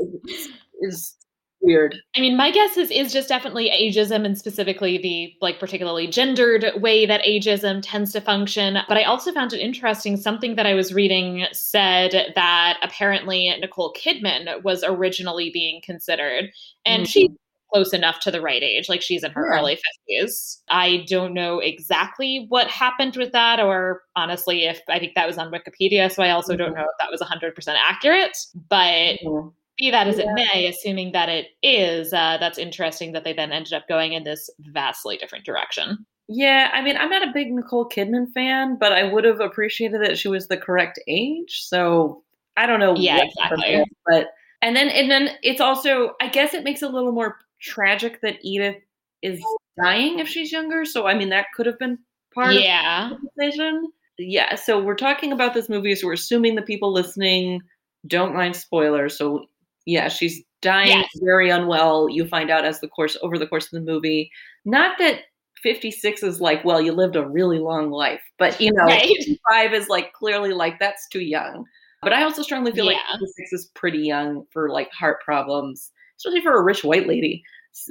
is 0.81 1.15
weird. 1.61 1.95
I 2.15 2.21
mean, 2.21 2.35
my 2.35 2.51
guess 2.51 2.77
is 2.77 2.91
is 2.91 3.13
just 3.13 3.29
definitely 3.29 3.69
ageism 3.69 4.25
and 4.25 4.37
specifically 4.37 4.97
the 4.97 5.33
like 5.41 5.59
particularly 5.59 6.07
gendered 6.07 6.65
way 6.77 7.05
that 7.05 7.23
ageism 7.23 7.81
tends 7.83 8.11
to 8.13 8.21
function. 8.21 8.77
But 8.87 8.97
I 8.97 9.03
also 9.03 9.31
found 9.31 9.53
it 9.53 9.59
interesting. 9.59 10.17
Something 10.17 10.55
that 10.55 10.65
I 10.65 10.73
was 10.73 10.93
reading 10.93 11.45
said 11.51 12.33
that 12.35 12.77
apparently 12.81 13.53
Nicole 13.59 13.93
Kidman 13.93 14.63
was 14.63 14.83
originally 14.83 15.49
being 15.51 15.81
considered, 15.81 16.51
and 16.85 17.03
mm-hmm. 17.03 17.09
she 17.09 17.29
close 17.71 17.93
enough 17.93 18.19
to 18.19 18.31
the 18.31 18.41
right 18.41 18.61
age. 18.61 18.89
Like 18.89 19.01
she's 19.01 19.23
in 19.23 19.31
her 19.31 19.49
yeah. 19.49 19.59
early 19.59 19.79
50s. 20.09 20.57
I 20.69 21.05
don't 21.07 21.33
know 21.33 21.59
exactly 21.59 22.45
what 22.49 22.67
happened 22.67 23.15
with 23.15 23.31
that, 23.31 23.59
or 23.59 24.01
honestly, 24.15 24.65
if 24.65 24.81
I 24.89 24.99
think 24.99 25.15
that 25.15 25.27
was 25.27 25.37
on 25.37 25.51
Wikipedia. 25.51 26.11
So 26.11 26.23
I 26.23 26.31
also 26.31 26.53
mm-hmm. 26.53 26.63
don't 26.63 26.73
know 26.75 26.81
if 26.81 26.97
that 26.99 27.09
was 27.09 27.21
100% 27.21 27.75
accurate. 27.77 28.37
But 28.69 29.19
mm-hmm. 29.23 29.49
Be 29.81 29.91
that 29.91 30.07
as 30.07 30.17
yeah. 30.17 30.25
it 30.25 30.33
may, 30.33 30.67
assuming 30.67 31.11
that 31.11 31.27
it 31.27 31.47
is, 31.61 32.13
uh, 32.13 32.37
that's 32.39 32.57
interesting 32.57 33.11
that 33.13 33.23
they 33.23 33.33
then 33.33 33.51
ended 33.51 33.73
up 33.73 33.87
going 33.89 34.13
in 34.13 34.23
this 34.23 34.49
vastly 34.59 35.17
different 35.17 35.43
direction. 35.43 36.05
Yeah, 36.29 36.69
I 36.71 36.81
mean, 36.81 36.95
I'm 36.95 37.09
not 37.09 37.27
a 37.27 37.31
big 37.33 37.51
Nicole 37.51 37.89
Kidman 37.89 38.31
fan, 38.31 38.77
but 38.79 38.93
I 38.93 39.03
would 39.03 39.25
have 39.25 39.41
appreciated 39.41 40.01
that 40.03 40.17
she 40.17 40.29
was 40.29 40.47
the 40.47 40.55
correct 40.55 40.99
age. 41.07 41.63
So 41.63 42.23
I 42.55 42.67
don't 42.67 42.79
know. 42.79 42.95
Yeah, 42.95 43.19
exactly. 43.23 43.83
but 44.05 44.27
and 44.61 44.75
then 44.75 44.87
and 44.89 45.09
then 45.09 45.31
it's 45.41 45.59
also 45.59 46.11
I 46.21 46.29
guess 46.29 46.53
it 46.53 46.63
makes 46.63 46.83
it 46.83 46.89
a 46.89 46.93
little 46.93 47.11
more 47.11 47.37
tragic 47.59 48.21
that 48.21 48.37
Edith 48.43 48.77
is 49.21 49.41
dying 49.81 50.19
if 50.19 50.27
she's 50.27 50.51
younger. 50.51 50.85
So 50.85 51.05
I 51.05 51.15
mean 51.15 51.29
that 51.29 51.47
could 51.55 51.65
have 51.65 51.79
been 51.79 51.97
part 52.33 52.53
yeah. 52.53 53.11
of 53.11 53.17
the 53.19 53.29
decision. 53.37 53.91
Yeah. 54.17 54.55
So 54.55 54.81
we're 54.81 54.95
talking 54.95 55.31
about 55.33 55.53
this 55.53 55.67
movie, 55.67 55.95
so 55.95 56.07
we're 56.07 56.13
assuming 56.13 56.55
the 56.55 56.61
people 56.61 56.93
listening 56.93 57.61
don't 58.07 58.33
mind 58.35 58.55
spoilers. 58.55 59.17
So 59.17 59.45
yeah, 59.85 60.07
she's 60.07 60.43
dying 60.61 60.89
yes. 60.89 61.09
very 61.21 61.49
unwell. 61.49 62.09
You 62.09 62.27
find 62.27 62.49
out 62.49 62.65
as 62.65 62.79
the 62.79 62.87
course 62.87 63.17
over 63.21 63.37
the 63.37 63.47
course 63.47 63.65
of 63.65 63.71
the 63.71 63.91
movie. 63.91 64.31
Not 64.65 64.97
that 64.99 65.21
56 65.63 66.23
is 66.23 66.41
like, 66.41 66.63
well, 66.65 66.81
you 66.81 66.91
lived 66.91 67.15
a 67.15 67.27
really 67.27 67.59
long 67.59 67.91
life, 67.91 68.21
but 68.39 68.59
you 68.59 68.71
know, 68.73 68.85
right. 68.85 69.07
55 69.07 69.73
is 69.73 69.89
like 69.89 70.13
clearly 70.13 70.53
like 70.53 70.79
that's 70.79 71.07
too 71.09 71.21
young. 71.21 71.65
But 72.01 72.13
I 72.13 72.23
also 72.23 72.41
strongly 72.41 72.71
feel 72.71 72.85
yeah. 72.85 72.93
like 72.93 73.19
56 73.19 73.53
is 73.53 73.71
pretty 73.75 73.99
young 73.99 74.45
for 74.51 74.69
like 74.69 74.91
heart 74.91 75.21
problems 75.23 75.91
especially 76.21 76.41
for 76.41 76.57
a 76.57 76.63
rich 76.63 76.83
white 76.83 77.07
lady. 77.07 77.43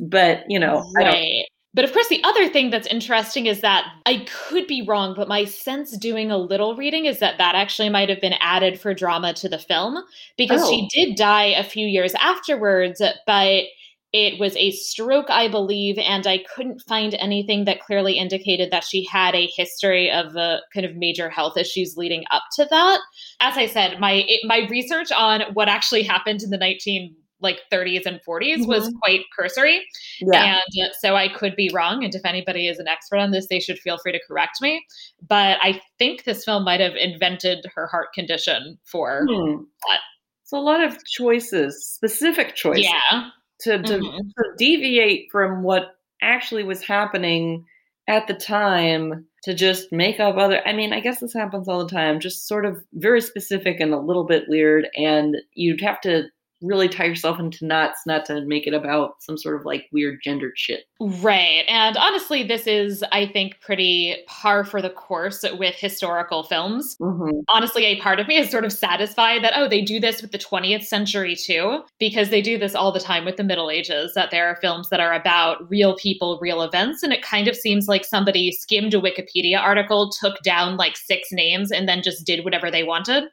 But 0.03 0.45
you 0.49 0.59
know, 0.59 0.85
right. 0.95 1.45
But 1.73 1.85
of 1.85 1.93
course, 1.93 2.09
the 2.09 2.23
other 2.25 2.49
thing 2.49 2.71
that's 2.71 2.89
interesting 2.89 3.47
is 3.47 3.61
that 3.61 3.87
I 4.05 4.27
could 4.29 4.67
be 4.67 4.83
wrong, 4.83 5.15
but 5.15 5.29
my 5.29 5.45
sense 5.45 5.97
doing 5.97 6.31
a 6.31 6.37
little 6.37 6.75
reading 6.75 7.05
is 7.05 7.21
that 7.21 7.39
that 7.39 7.55
actually 7.55 7.89
might 7.89 8.09
have 8.09 8.21
been 8.21 8.35
added 8.41 8.81
for 8.81 8.93
drama 8.93 9.35
to 9.35 9.49
the 9.49 9.59
film 9.59 10.03
because 10.37 10.63
oh. 10.65 10.71
she 10.71 10.89
did 10.93 11.17
die 11.17 11.45
a 11.45 11.63
few 11.63 11.87
years 11.87 12.13
afterwards, 12.21 13.01
but 13.25 13.65
it 14.13 14.41
was 14.41 14.57
a 14.57 14.73
stroke, 14.73 15.31
I 15.31 15.47
believe, 15.47 15.97
and 15.99 16.27
I 16.27 16.39
couldn't 16.55 16.83
find 16.89 17.15
anything 17.15 17.65
that 17.67 17.81
clearly 17.81 18.19
indicated 18.19 18.73
that 18.73 18.83
she 18.83 19.05
had 19.05 19.37
a 19.37 19.47
history 19.57 20.11
of 20.11 20.37
uh, 20.37 20.59
kind 20.75 20.85
of 20.85 20.97
major 20.97 21.31
health 21.31 21.57
issues 21.57 21.97
leading 21.97 22.25
up 22.33 22.43
to 22.57 22.67
that. 22.69 22.99
As 23.39 23.57
I 23.57 23.67
said, 23.67 24.01
my 24.01 24.25
it, 24.27 24.41
my 24.45 24.67
research 24.69 25.13
on 25.13 25.43
what 25.53 25.69
actually 25.69 26.03
happened 26.03 26.43
in 26.43 26.51
the 26.51 26.59
19 26.59 27.15
like 27.41 27.61
30s 27.73 28.07
and 28.07 28.21
40s 28.27 28.59
mm-hmm. 28.59 28.67
was 28.67 28.93
quite 29.03 29.21
cursory. 29.39 29.85
Yeah. 30.21 30.61
And 30.75 30.91
so 30.99 31.17
I 31.17 31.29
could 31.29 31.57
be 31.57 31.71
wrong. 31.73 32.05
And 32.05 32.15
if 32.15 32.25
anybody 32.25 32.69
is 32.69 32.79
an 32.79 32.89
expert 32.89 33.19
on 33.19 33.31
this, 33.31 33.49
they 33.49 33.61
should 33.61 33.79
feel 33.79 33.99
free 33.99 34.13
to 34.13 34.21
correct 34.27 34.59
me. 34.61 34.85
But 35.27 35.59
I 35.63 35.81
think 35.99 36.25
this 36.25 36.45
film 36.45 36.65
might 36.65 36.81
have 36.81 36.95
invented 36.97 37.65
her 37.75 37.87
heart 37.87 38.13
condition 38.15 38.79
for 38.85 39.27
hmm. 39.29 39.63
that. 39.89 40.01
So 40.45 40.59
a 40.59 40.61
lot 40.61 40.83
of 40.83 40.99
choices, 41.07 41.87
specific 41.87 42.55
choices. 42.55 42.85
Yeah. 42.85 43.29
To, 43.65 43.79
to, 43.83 43.99
mm-hmm. 43.99 44.17
to 44.17 44.45
deviate 44.57 45.29
from 45.31 45.63
what 45.63 45.91
actually 46.23 46.65
was 46.65 46.83
happening 46.83 47.67
at 48.09 48.27
the 48.27 48.35
time 48.35 49.27
to 49.45 49.55
just 49.55 49.93
make 49.93 50.21
up 50.21 50.37
other 50.37 50.61
i 50.67 50.73
mean 50.73 50.93
i 50.93 51.01
guess 51.01 51.21
this 51.21 51.33
happens 51.33 51.69
all 51.69 51.85
the 51.85 51.91
time 51.91 52.21
just 52.21 52.47
sort 52.47 52.67
of 52.67 52.83
very 52.95 53.21
specific 53.21 53.79
and 53.81 53.95
a 53.95 53.99
little 54.01 54.25
bit 54.25 54.45
weird 54.49 54.89
and 54.97 55.37
you'd 55.55 55.81
have 55.81 56.01
to 56.01 56.25
really 56.63 56.89
tie 56.89 57.05
yourself 57.05 57.39
into 57.39 57.65
knots 57.65 58.01
not 58.07 58.25
to 58.27 58.45
make 58.45 58.67
it 58.67 58.75
about 58.75 59.23
some 59.23 59.39
sort 59.39 59.57
of 59.59 59.65
like 59.65 59.87
weird 59.93 60.21
gendered 60.23 60.53
shit. 60.57 60.85
Right. 61.01 61.65
And 61.69 61.97
honestly, 61.97 62.43
this 62.43 62.67
is, 62.67 63.03
I 63.13 63.27
think, 63.27 63.61
pretty 63.61 64.17
par 64.27 64.65
for 64.65 64.83
the 64.83 64.91
course 64.91 65.45
with 65.59 65.75
historical 65.75 66.43
films. 66.43 66.97
Mm-hmm. 67.01 67.41
Honestly, 67.49 67.87
a 67.87 68.01
part 68.01 68.21
of 68.21 68.29
me 68.29 68.37
is 68.37 68.51
sort 68.51 68.65
of 68.65 68.73
satisfied 68.73 69.43
that, 69.43 69.55
oh, 69.57 69.69
they 69.69 69.81
do 69.81 69.99
this 69.99 70.21
with 70.21 70.33
the 70.33 70.39
20th 70.39 70.85
century 70.85 71.35
too, 71.35 71.83
because 71.99 72.29
they 72.29 72.43
do 72.43 72.59
this 72.59 72.75
all 72.75 72.93
the 72.93 73.01
time 73.01 73.25
with 73.25 73.37
the 73.37 73.45
Middle 73.45 73.71
Ages, 73.71 74.13
that 74.15 74.31
there 74.31 74.47
are 74.47 74.57
films 74.57 74.91
that 74.91 75.01
are 75.01 75.15
about 75.15 75.69
real 75.71 75.97
people, 75.97 76.39
real 76.41 76.63
events. 76.63 77.03
And 77.03 77.13
it 77.13 77.23
kind 77.23 77.49
of 77.49 77.57
seems 77.57 77.89
like 77.89 78.05
somebody 78.05 78.53
skimmed 78.53 78.95
a 78.95 79.01
Wikipedia 79.01 79.59
article, 79.59 80.11
took 80.11 80.43
down 80.43 80.77
like 80.77 80.97
six 80.97 81.29
names, 81.33 81.73
and 81.73 81.89
then 81.89 82.03
just 82.03 82.27
did 82.27 82.45
whatever 82.45 82.71
they 82.71 82.85
wanted. 82.85 83.25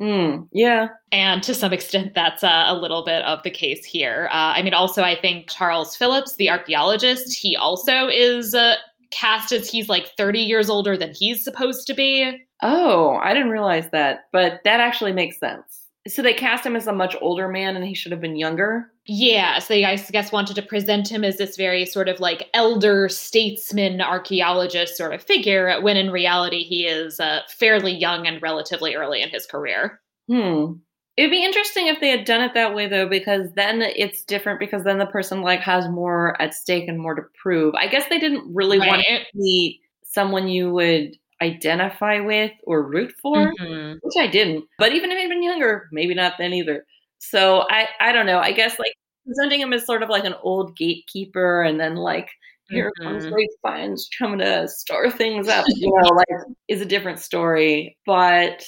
Mm, 0.00 0.48
yeah. 0.52 0.88
And 1.12 1.42
to 1.44 1.54
some 1.54 1.72
extent, 1.72 2.14
that's 2.14 2.42
uh, 2.42 2.64
a 2.66 2.74
little 2.74 3.04
bit 3.04 3.22
of 3.24 3.42
the 3.42 3.50
case 3.50 3.84
here. 3.84 4.28
Uh, 4.32 4.54
I 4.56 4.62
mean, 4.62 4.74
also, 4.74 5.02
I 5.02 5.18
think 5.20 5.48
Charles 5.48 5.96
Phillips, 5.96 6.36
the 6.36 6.50
archaeologist, 6.50 7.32
he 7.32 7.56
also 7.56 8.08
is 8.08 8.54
uh, 8.54 8.74
cast 9.10 9.52
as 9.52 9.70
he's 9.70 9.88
like 9.88 10.10
30 10.16 10.40
years 10.40 10.68
older 10.68 10.96
than 10.96 11.12
he's 11.14 11.44
supposed 11.44 11.86
to 11.86 11.94
be. 11.94 12.44
Oh, 12.62 13.16
I 13.22 13.32
didn't 13.34 13.50
realize 13.50 13.88
that, 13.92 14.26
but 14.32 14.60
that 14.64 14.80
actually 14.80 15.12
makes 15.12 15.38
sense. 15.38 15.83
So 16.06 16.20
they 16.20 16.34
cast 16.34 16.66
him 16.66 16.76
as 16.76 16.86
a 16.86 16.92
much 16.92 17.16
older 17.22 17.48
man 17.48 17.76
and 17.76 17.84
he 17.84 17.94
should 17.94 18.12
have 18.12 18.20
been 18.20 18.36
younger? 18.36 18.90
Yeah, 19.06 19.58
so 19.58 19.72
they, 19.72 19.84
I 19.86 19.96
guess, 19.96 20.32
wanted 20.32 20.54
to 20.56 20.62
present 20.62 21.10
him 21.10 21.24
as 21.24 21.38
this 21.38 21.56
very 21.56 21.86
sort 21.86 22.08
of 22.08 22.20
like 22.20 22.50
elder 22.52 23.08
statesman 23.08 24.00
archaeologist 24.02 24.96
sort 24.96 25.14
of 25.14 25.22
figure, 25.22 25.80
when 25.80 25.96
in 25.96 26.10
reality 26.10 26.62
he 26.62 26.86
is 26.86 27.20
uh, 27.20 27.40
fairly 27.48 27.92
young 27.92 28.26
and 28.26 28.40
relatively 28.42 28.94
early 28.94 29.22
in 29.22 29.30
his 29.30 29.46
career. 29.46 30.00
Hmm. 30.28 30.74
It'd 31.16 31.30
be 31.30 31.44
interesting 31.44 31.86
if 31.86 32.00
they 32.00 32.10
had 32.10 32.24
done 32.24 32.40
it 32.42 32.54
that 32.54 32.74
way 32.74 32.88
though, 32.88 33.08
because 33.08 33.52
then 33.54 33.80
it's 33.82 34.24
different 34.24 34.58
because 34.58 34.84
then 34.84 34.98
the 34.98 35.06
person 35.06 35.42
like 35.42 35.60
has 35.60 35.88
more 35.88 36.40
at 36.42 36.54
stake 36.54 36.88
and 36.88 36.98
more 36.98 37.14
to 37.14 37.22
prove. 37.40 37.74
I 37.76 37.86
guess 37.86 38.08
they 38.08 38.18
didn't 38.18 38.52
really 38.52 38.78
Right. 38.78 38.88
want 38.88 39.02
to 39.06 39.20
be 39.34 39.80
someone 40.04 40.48
you 40.48 40.72
would 40.72 41.16
identify 41.42 42.20
with 42.20 42.52
or 42.64 42.82
root 42.88 43.12
for, 43.20 43.52
Mhm. 43.60 43.98
which 44.02 44.14
I 44.18 44.26
didn't. 44.26 44.64
But 44.78 44.92
even 44.92 45.10
if 45.10 45.18
he'd 45.18 45.28
been 45.28 45.42
younger, 45.42 45.88
maybe 45.92 46.14
not 46.14 46.34
then 46.38 46.52
either. 46.52 46.84
So 47.18 47.64
I, 47.70 47.88
I 48.00 48.12
don't 48.12 48.26
know. 48.26 48.38
I 48.38 48.52
guess 48.52 48.78
like 48.78 48.92
presenting 49.26 49.60
him 49.60 49.72
as 49.72 49.86
sort 49.86 50.02
of 50.02 50.08
like 50.10 50.24
an 50.24 50.34
old 50.42 50.76
gatekeeper 50.76 51.62
and 51.62 51.80
then 51.80 51.96
like 51.96 52.28
here 52.68 52.92
comes 53.02 53.24
Mhm. 53.26 53.32
Ralph 53.32 53.76
Fiennes 53.76 54.08
coming 54.18 54.38
to 54.40 54.68
stir 54.68 55.10
things 55.10 55.48
up, 55.48 55.64
you 55.68 55.92
know, 56.02 56.08
like 56.14 56.26
is 56.68 56.80
a 56.80 56.86
different 56.86 57.18
story. 57.18 57.96
But 58.06 58.66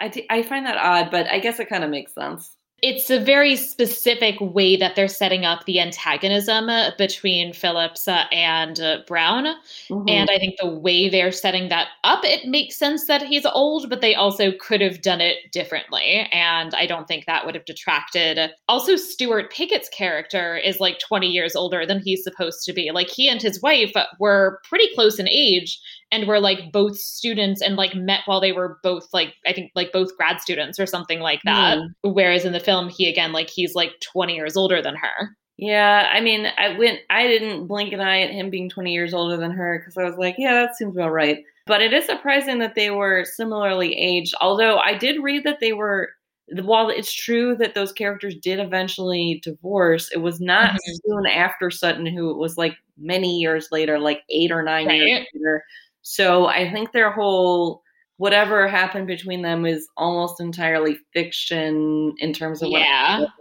I, 0.00 0.12
I 0.30 0.42
find 0.42 0.66
that 0.66 0.76
odd, 0.76 1.10
but 1.10 1.26
I 1.28 1.38
guess 1.38 1.58
it 1.60 1.68
kind 1.68 1.84
of 1.84 1.90
makes 1.90 2.14
sense. 2.14 2.55
It's 2.82 3.08
a 3.08 3.18
very 3.18 3.56
specific 3.56 4.36
way 4.38 4.76
that 4.76 4.96
they're 4.96 5.08
setting 5.08 5.46
up 5.46 5.64
the 5.64 5.80
antagonism 5.80 6.68
uh, 6.68 6.90
between 6.98 7.54
Phillips 7.54 8.06
uh, 8.06 8.24
and 8.30 8.78
uh, 8.78 8.98
Brown. 9.06 9.46
Mhm. 9.88 10.10
And 10.10 10.28
I 10.28 10.38
think 10.38 10.56
the 10.60 10.68
way 10.68 11.08
they're 11.08 11.32
setting 11.32 11.70
that 11.70 11.88
up, 12.04 12.22
it 12.22 12.46
makes 12.46 12.76
sense 12.76 13.06
that 13.06 13.22
he's 13.22 13.46
old, 13.46 13.88
but 13.88 14.02
they 14.02 14.14
also 14.14 14.52
could 14.60 14.82
have 14.82 15.00
done 15.00 15.22
it 15.22 15.50
differently. 15.52 16.28
And 16.32 16.74
I 16.74 16.84
don't 16.84 17.08
think 17.08 17.24
that 17.24 17.46
would 17.46 17.54
have 17.54 17.64
detracted. 17.64 18.50
Also, 18.68 18.96
Stuart 18.96 19.50
Piggott's 19.50 19.88
character 19.88 20.58
is 20.58 20.78
like 20.78 20.98
20 20.98 21.28
years 21.28 21.56
older 21.56 21.86
than 21.86 22.00
he's 22.00 22.22
supposed 22.22 22.62
to 22.66 22.74
be. 22.74 22.90
Like, 22.90 23.08
he 23.08 23.26
and 23.26 23.40
his 23.40 23.62
wife 23.62 23.92
were 24.20 24.60
pretty 24.68 24.88
close 24.94 25.18
in 25.18 25.28
age 25.30 25.80
and 26.12 26.26
were 26.28 26.40
like 26.40 26.72
both 26.72 26.96
students 26.98 27.60
and 27.60 27.76
like 27.76 27.94
met 27.94 28.20
while 28.26 28.40
they 28.40 28.52
were 28.52 28.78
both 28.82 29.08
like, 29.12 29.34
I 29.46 29.52
think 29.52 29.72
like 29.74 29.92
both 29.92 30.16
grad 30.16 30.40
students 30.40 30.78
or 30.78 30.86
something 30.86 31.20
like 31.20 31.40
that. 31.44 31.78
Whereas 32.02 32.44
in 32.44 32.52
the 32.52 32.60
film, 32.60 32.88
he 32.88 33.08
again, 33.08 33.32
like, 33.32 33.50
he's 33.50 33.74
like 33.74 33.90
20 34.00 34.34
years 34.34 34.56
older 34.56 34.80
than 34.80 34.94
her. 34.96 35.36
Yeah, 35.58 36.08
I 36.12 36.20
mean, 36.20 36.46
I 36.58 36.76
went. 36.78 37.00
I 37.08 37.26
didn't 37.26 37.66
blink 37.66 37.92
an 37.94 38.00
eye 38.00 38.20
at 38.20 38.30
him 38.30 38.50
being 38.50 38.68
20 38.68 38.92
years 38.92 39.14
older 39.14 39.38
than 39.38 39.52
her 39.52 39.78
because 39.78 39.96
I 39.96 40.04
was 40.04 40.18
like, 40.18 40.34
yeah, 40.38 40.52
that 40.52 40.76
seems 40.76 40.94
about 40.94 41.12
right. 41.12 41.38
But 41.66 41.80
it 41.80 41.92
is 41.94 42.04
surprising 42.04 42.58
that 42.58 42.74
they 42.74 42.90
were 42.90 43.24
similarly 43.24 43.94
aged. 43.96 44.34
Although 44.40 44.76
I 44.78 44.94
did 44.96 45.22
read 45.22 45.44
that 45.44 45.60
they 45.60 45.72
were. 45.72 46.10
While 46.62 46.90
it's 46.90 47.12
true 47.12 47.56
that 47.56 47.74
those 47.74 47.90
characters 47.90 48.36
did 48.36 48.60
eventually 48.60 49.40
divorce, 49.42 50.10
it 50.12 50.18
was 50.18 50.40
not 50.40 50.74
Mhm. 50.74 50.78
soon 51.04 51.26
after 51.26 51.72
Sutton 51.72 52.06
Hoo 52.06 52.30
it 52.30 52.36
was 52.38 52.56
like 52.56 52.76
many 52.96 53.38
years 53.38 53.66
later, 53.72 53.98
like 53.98 54.22
eight 54.30 54.52
or 54.52 54.62
nine 54.62 54.88
years 54.88 55.26
later. 55.34 55.64
So 56.08 56.46
I 56.46 56.70
think 56.70 56.92
their 56.92 57.10
whole 57.10 57.82
whatever 58.18 58.68
happened 58.68 59.08
between 59.08 59.42
them 59.42 59.66
is 59.66 59.88
almost 59.96 60.40
entirely 60.40 60.98
fiction 61.12 62.14
in 62.18 62.32
terms 62.32 62.62
of 62.62 62.70
what 62.70 62.80
Yeah. 62.80 63.18
what 63.18 63.28
the. 63.28 63.32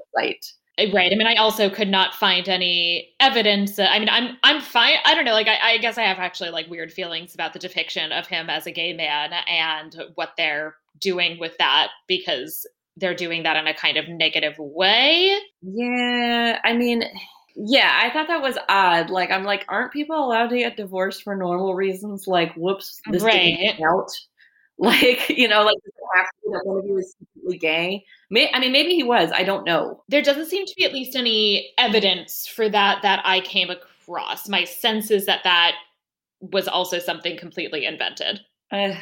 Uh, 0.79 0.91
Right. 0.91 1.09
I 1.09 1.15
mean, 1.15 1.27
I 1.27 1.35
also 1.35 1.69
could 1.69 1.87
not 1.89 2.15
find 2.15 2.49
any 2.49 3.13
evidence. 3.19 3.77
I 3.79 3.97
mean, 3.99 4.09
I'm 4.09 4.35
I'm 4.43 4.59
fine. 4.61 4.95
I 5.05 5.13
don't 5.13 5.25
know. 5.25 5.31
Like, 5.33 5.47
I, 5.47 5.73
I 5.73 5.77
guess 5.77 5.97
I 5.99 6.01
have 6.03 6.17
actually 6.17 6.49
like 6.49 6.67
weird 6.67 6.91
feelings 6.91 7.33
about 7.35 7.53
the 7.53 7.59
depiction 7.59 8.11
of 8.11 8.25
him 8.27 8.49
as 8.49 8.65
a 8.65 8.71
gay 8.71 8.91
man 8.93 9.31
and 9.47 9.95
what 10.15 10.31
they're 10.35 10.75
doing 10.99 11.39
with 11.39 11.55
that 11.59 11.89
because 12.07 12.67
they're 12.97 13.15
doing 13.15 13.43
that 13.43 13.55
in 13.57 13.67
a 13.67 13.73
kind 13.75 13.95
of 13.95 14.09
negative 14.09 14.55
way. 14.57 15.37
Yeah, 15.61 16.59
I 16.63 16.73
mean, 16.73 17.03
yeah, 17.55 17.99
I 18.03 18.09
thought 18.11 18.27
that 18.27 18.41
was 18.41 18.57
odd. 18.69 19.09
Like, 19.09 19.31
I'm 19.31 19.43
like, 19.43 19.65
aren't 19.69 19.93
people 19.93 20.17
allowed 20.17 20.49
to 20.49 20.57
get 20.57 20.77
divorced 20.77 21.23
for 21.23 21.35
normal 21.35 21.73
reasons? 21.75 22.27
Like, 22.27 22.53
whoops, 22.55 23.01
this 23.09 23.23
didn't 23.23 23.25
Right. 23.25 23.77
count. 23.77 24.11
Like, 24.77 25.29
you 25.29 25.47
know, 25.47 25.63
like 25.63 25.77
does 25.85 25.93
it 25.95 26.17
have 26.17 26.25
to 26.25 26.31
be 26.43 26.51
that 26.51 26.65
one 26.65 26.79
of 26.79 26.85
you 26.85 26.97
is 26.97 27.15
secretly 27.17 27.57
gay. 27.57 28.03
May, 28.29 28.51
I 28.53 28.59
mean, 28.59 28.73
maybe 28.73 28.93
he 28.93 29.03
was. 29.03 29.31
I 29.31 29.45
don't 29.45 29.63
know. 29.65 30.03
There 30.09 30.21
doesn't 30.21 30.47
seem 30.47 30.65
to 30.65 30.73
be 30.75 30.83
at 30.83 30.91
least 30.91 31.15
any 31.15 31.71
evidence 31.77 32.45
for 32.45 32.67
that 32.67 33.01
that 33.01 33.21
I 33.23 33.39
came 33.39 33.69
across. 33.69 34.49
My 34.49 34.65
sense 34.65 35.11
is 35.11 35.27
that 35.27 35.45
that 35.45 35.75
was 36.41 36.67
also 36.67 36.99
something 36.99 37.37
completely 37.37 37.85
invented. 37.85 38.41
Uh, 38.69 38.95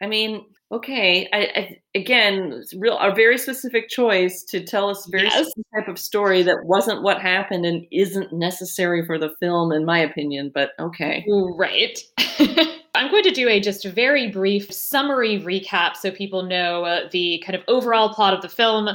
I 0.00 0.06
mean, 0.06 0.44
okay. 0.70 1.28
I, 1.32 1.38
I 1.38 1.80
again, 1.94 2.62
real 2.76 2.98
a 2.98 3.14
very 3.14 3.38
specific 3.38 3.88
choice 3.88 4.44
to 4.44 4.64
tell 4.64 4.88
us 4.90 5.06
a 5.06 5.10
very 5.10 5.24
Yes. 5.24 5.34
specific 5.34 5.64
type 5.74 5.88
of 5.88 5.98
story 5.98 6.42
that 6.42 6.64
wasn't 6.64 7.02
what 7.02 7.20
happened 7.20 7.64
and 7.66 7.86
isn't 7.90 8.32
necessary 8.32 9.04
for 9.04 9.18
the 9.18 9.30
film, 9.40 9.72
in 9.72 9.84
my 9.84 9.98
opinion. 9.98 10.50
But 10.54 10.70
okay. 10.78 11.24
Right. 11.56 11.98
I'm 12.98 13.12
going 13.12 13.22
to 13.22 13.30
do 13.30 13.48
a 13.48 13.60
just 13.60 13.84
very 13.84 14.28
brief 14.28 14.72
summary 14.72 15.38
recap 15.40 15.96
so 15.96 16.10
people 16.10 16.42
know 16.42 16.84
uh, 16.84 17.08
the 17.12 17.40
kind 17.46 17.54
of 17.54 17.62
overall 17.68 18.12
plot 18.12 18.34
of 18.34 18.42
the 18.42 18.48
film. 18.48 18.88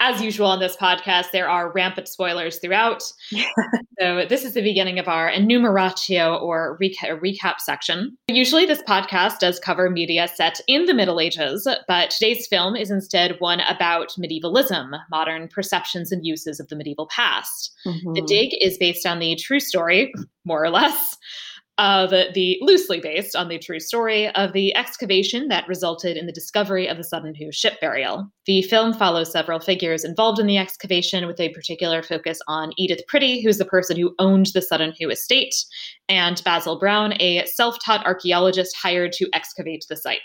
As 0.00 0.22
usual 0.22 0.46
on 0.46 0.60
this 0.60 0.76
podcast, 0.76 1.26
there 1.32 1.46
are 1.46 1.70
rampant 1.70 2.08
spoilers 2.08 2.56
throughout. 2.56 3.02
so, 4.00 4.24
this 4.26 4.46
is 4.46 4.54
the 4.54 4.62
beginning 4.62 4.98
of 4.98 5.08
our 5.08 5.28
enumeratio 5.28 6.36
or 6.38 6.78
reca- 6.80 7.20
recap 7.20 7.56
section. 7.58 8.16
Usually, 8.28 8.64
this 8.64 8.82
podcast 8.88 9.40
does 9.40 9.58
cover 9.60 9.90
media 9.90 10.26
set 10.26 10.62
in 10.66 10.86
the 10.86 10.94
Middle 10.94 11.20
Ages, 11.20 11.68
but 11.86 12.08
today's 12.08 12.46
film 12.46 12.74
is 12.76 12.90
instead 12.90 13.36
one 13.40 13.60
about 13.68 14.14
medievalism, 14.18 14.98
modern 15.10 15.48
perceptions 15.48 16.10
and 16.10 16.24
uses 16.24 16.60
of 16.60 16.68
the 16.68 16.76
medieval 16.76 17.08
past. 17.08 17.72
The 17.84 17.90
Mhm. 18.22 18.26
dig 18.26 18.50
is 18.58 18.78
based 18.78 19.04
on 19.04 19.18
the 19.18 19.36
true 19.36 19.60
story, 19.60 20.14
more 20.46 20.64
or 20.64 20.70
less, 20.70 21.18
of 21.80 22.10
the 22.10 22.58
loosely 22.60 23.00
based 23.00 23.34
on 23.34 23.48
the 23.48 23.58
true 23.58 23.80
story 23.80 24.28
of 24.36 24.52
the 24.52 24.76
excavation 24.76 25.48
that 25.48 25.66
resulted 25.66 26.16
in 26.16 26.26
the 26.26 26.32
discovery 26.32 26.86
of 26.86 26.98
the 26.98 27.02
Sutton 27.04 27.34
Hoo 27.34 27.50
ship 27.50 27.80
burial. 27.80 28.30
The 28.46 28.62
film 28.62 28.92
follows 28.92 29.32
several 29.32 29.58
figures 29.58 30.04
involved 30.04 30.38
in 30.38 30.46
the 30.46 30.58
excavation 30.58 31.26
with 31.26 31.40
a 31.40 31.48
particular 31.54 32.02
focus 32.02 32.38
on 32.46 32.72
Edith 32.76 33.02
Pretty, 33.08 33.42
who's 33.42 33.58
the 33.58 33.64
person 33.64 33.96
who 33.96 34.14
owned 34.18 34.46
the 34.54 34.62
Sutton 34.62 34.92
Hoo 35.00 35.08
estate, 35.08 35.54
and 36.08 36.40
Basil 36.44 36.78
Brown, 36.78 37.14
a 37.18 37.46
self 37.46 37.78
taught 37.82 38.06
archaeologist 38.06 38.76
hired 38.76 39.12
to 39.12 39.28
excavate 39.32 39.84
the 39.88 39.96
site 39.96 40.20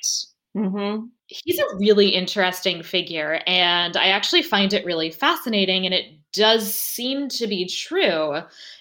Mhm. 0.55 1.09
he's 1.27 1.59
a 1.59 1.75
really 1.75 2.07
interesting 2.09 2.81
figure 2.81 3.41
and 3.45 3.97
i 3.97 4.05
actually 4.05 4.41
find 4.41 4.71
it 4.73 4.85
really 4.85 5.11
fascinating 5.11 5.85
and 5.85 5.93
it 5.93 6.05
does 6.35 6.73
seem 6.73 7.27
to 7.29 7.47
be 7.47 7.67
true 7.67 8.39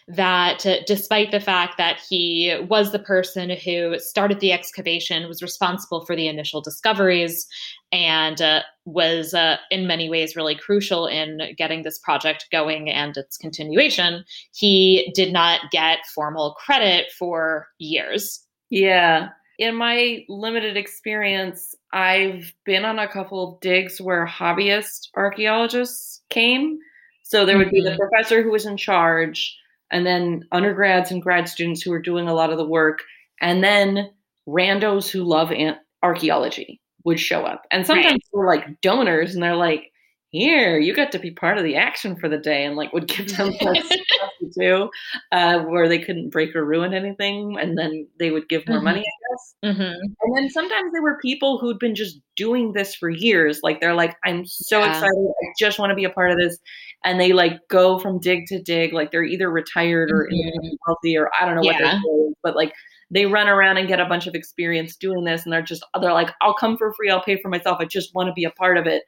that 0.09 0.67
uh, 0.67 0.77
despite 0.87 1.31
the 1.31 1.41
fact 1.41 1.79
that 1.79 1.99
he 1.99 2.55
was 2.69 2.93
the 2.93 2.99
person 2.99 3.51
who 3.51 3.99
started 3.99 4.41
the 4.41 4.53
excavation 4.53 5.27
was 5.29 5.43
responsible 5.43 6.05
for 6.05 6.15
the 6.15 6.29
initial 6.29 6.61
discoveries 6.61 7.47
and 7.93 8.43
uh, 8.43 8.61
was 8.85 9.33
uh, 9.33 9.57
in 9.71 9.87
many 9.87 10.11
ways 10.11 10.37
really 10.37 10.55
crucial 10.55 11.07
in 11.07 11.41
getting 11.57 11.85
this 11.85 11.99
project 11.99 12.47
going 12.53 12.91
and 12.91 13.17
its 13.17 13.39
continuation 13.39 14.25
he 14.53 15.11
did 15.15 15.33
not 15.33 15.71
get 15.71 16.01
formal 16.15 16.55
credit 16.55 17.07
for 17.19 17.67
years 17.79 18.45
Yeah. 18.71 19.29
In 19.59 19.77
my 19.77 20.25
limited 20.29 20.77
experience, 20.77 21.77
I've 21.93 22.53
been 22.65 22.85
on 22.85 22.99
a 22.99 23.07
couple 23.07 23.55
of 23.55 23.61
digs 23.61 24.01
where 24.01 24.27
hobbyist 24.27 25.11
archaeologists 25.17 26.23
came. 26.29 26.79
So 27.27 27.45
there 27.47 27.59
would 27.59 27.71
be 27.71 27.81
the 27.83 27.91
Mhm. 27.91 27.99
professor 27.99 28.43
who 28.43 28.51
was 28.53 28.67
in 28.67 28.77
charge, 28.77 29.59
and 29.91 30.07
then 30.07 30.47
undergrads 30.53 31.11
and 31.11 31.23
grad 31.23 31.49
students 31.49 31.83
who 31.83 31.91
were 31.91 32.01
doing 32.03 32.29
a 32.29 32.35
lot 32.35 32.51
of 32.51 32.59
the 32.59 32.67
work, 32.69 33.03
and 33.41 33.65
then 33.65 34.11
randos 34.47 35.11
who 35.11 35.25
love 35.25 35.51
an- 35.51 35.79
archaeology 36.03 36.81
would 37.05 37.19
show 37.19 37.45
up. 37.45 37.67
And 37.71 37.87
sometimes 37.87 38.13
Right. 38.13 38.21
they're 38.33 38.47
like 38.47 38.81
donors, 38.83 39.35
and 39.35 39.43
they're 39.43 39.57
like, 39.57 39.91
here 40.31 40.79
you 40.81 40.93
got 40.93 41.13
to 41.13 41.19
be 41.21 41.31
part 41.31 41.59
of 41.59 41.63
the 41.65 41.77
action 41.77 42.17
for 42.17 42.29
the 42.29 42.37
day 42.37 42.65
and 42.65 42.75
like 42.75 42.93
would 42.93 43.07
give 43.07 43.29
them 43.37 43.53
stuff 43.55 44.31
to 44.41 44.51
do 44.59 44.91
uh, 45.31 45.61
where 45.61 45.89
they 45.89 46.01
couldn't 46.01 46.31
break 46.31 46.57
or 46.57 46.65
ruin 46.65 46.93
anything 46.93 47.57
and 47.61 47.79
then 47.79 48.05
they 48.19 48.33
would 48.33 48.49
give 48.49 48.67
more 48.67 48.81
Mhm. 48.81 48.83
money 48.83 48.99
i 48.99 49.13
guess 49.31 49.77
Mhm. 49.77 49.95
and 49.95 50.37
then 50.37 50.51
sometimes 50.51 50.93
there 50.93 51.03
were 51.03 51.19
people 51.23 51.59
who'd 51.59 51.79
been 51.79 51.95
just 51.95 52.19
doing 52.35 52.73
this 52.73 52.97
for 52.97 53.09
years 53.09 53.61
like 53.63 53.81
they're 53.81 53.95
like 53.95 54.17
i'm 54.25 54.45
so 54.45 54.81
Yeah. 54.81 54.89
excited 54.91 55.15
i 55.41 55.47
just 55.57 55.79
want 55.79 55.91
to 55.91 55.95
be 55.95 56.03
a 56.05 56.11
part 56.11 56.33
of 56.33 56.37
this 56.37 56.59
and 57.05 57.21
they 57.21 57.33
like 57.33 57.59
go 57.69 57.99
from 57.99 58.19
dig 58.21 58.47
to 58.47 58.61
dig 58.63 58.93
like 58.93 59.11
they're 59.11 59.25
either 59.25 59.51
retired 59.51 60.11
or 60.11 60.27
Mhm. 60.27 60.31
independently 60.33 60.79
wealthy 60.87 61.17
or 61.17 61.31
i 61.41 61.45
don't 61.45 61.55
know 61.57 61.63
what 61.63 61.77
they're 61.79 62.01
doing 62.03 62.35
but 62.43 62.57
like 62.57 62.73
they 63.11 63.27
run 63.27 63.49
around 63.49 63.77
and 63.77 63.87
get 63.89 64.01
a 64.01 64.07
bunch 64.07 64.27
of 64.27 64.35
experience 64.35 64.97
doing 64.97 65.25
this 65.25 65.45
and 65.45 65.53
they're 65.53 65.63
just 65.63 65.85
they're 66.01 66.13
like 66.13 66.31
i'll 66.43 66.55
come 66.55 66.77
for 66.77 66.93
free 66.95 67.11
i'll 67.11 67.23
pay 67.23 67.41
for 67.41 67.49
myself 67.49 67.79
i 67.81 67.85
just 67.85 68.15
want 68.15 68.27
to 68.27 68.33
be 68.33 68.45
a 68.45 68.51
part 68.53 68.77
of 68.79 68.87
it 68.87 69.03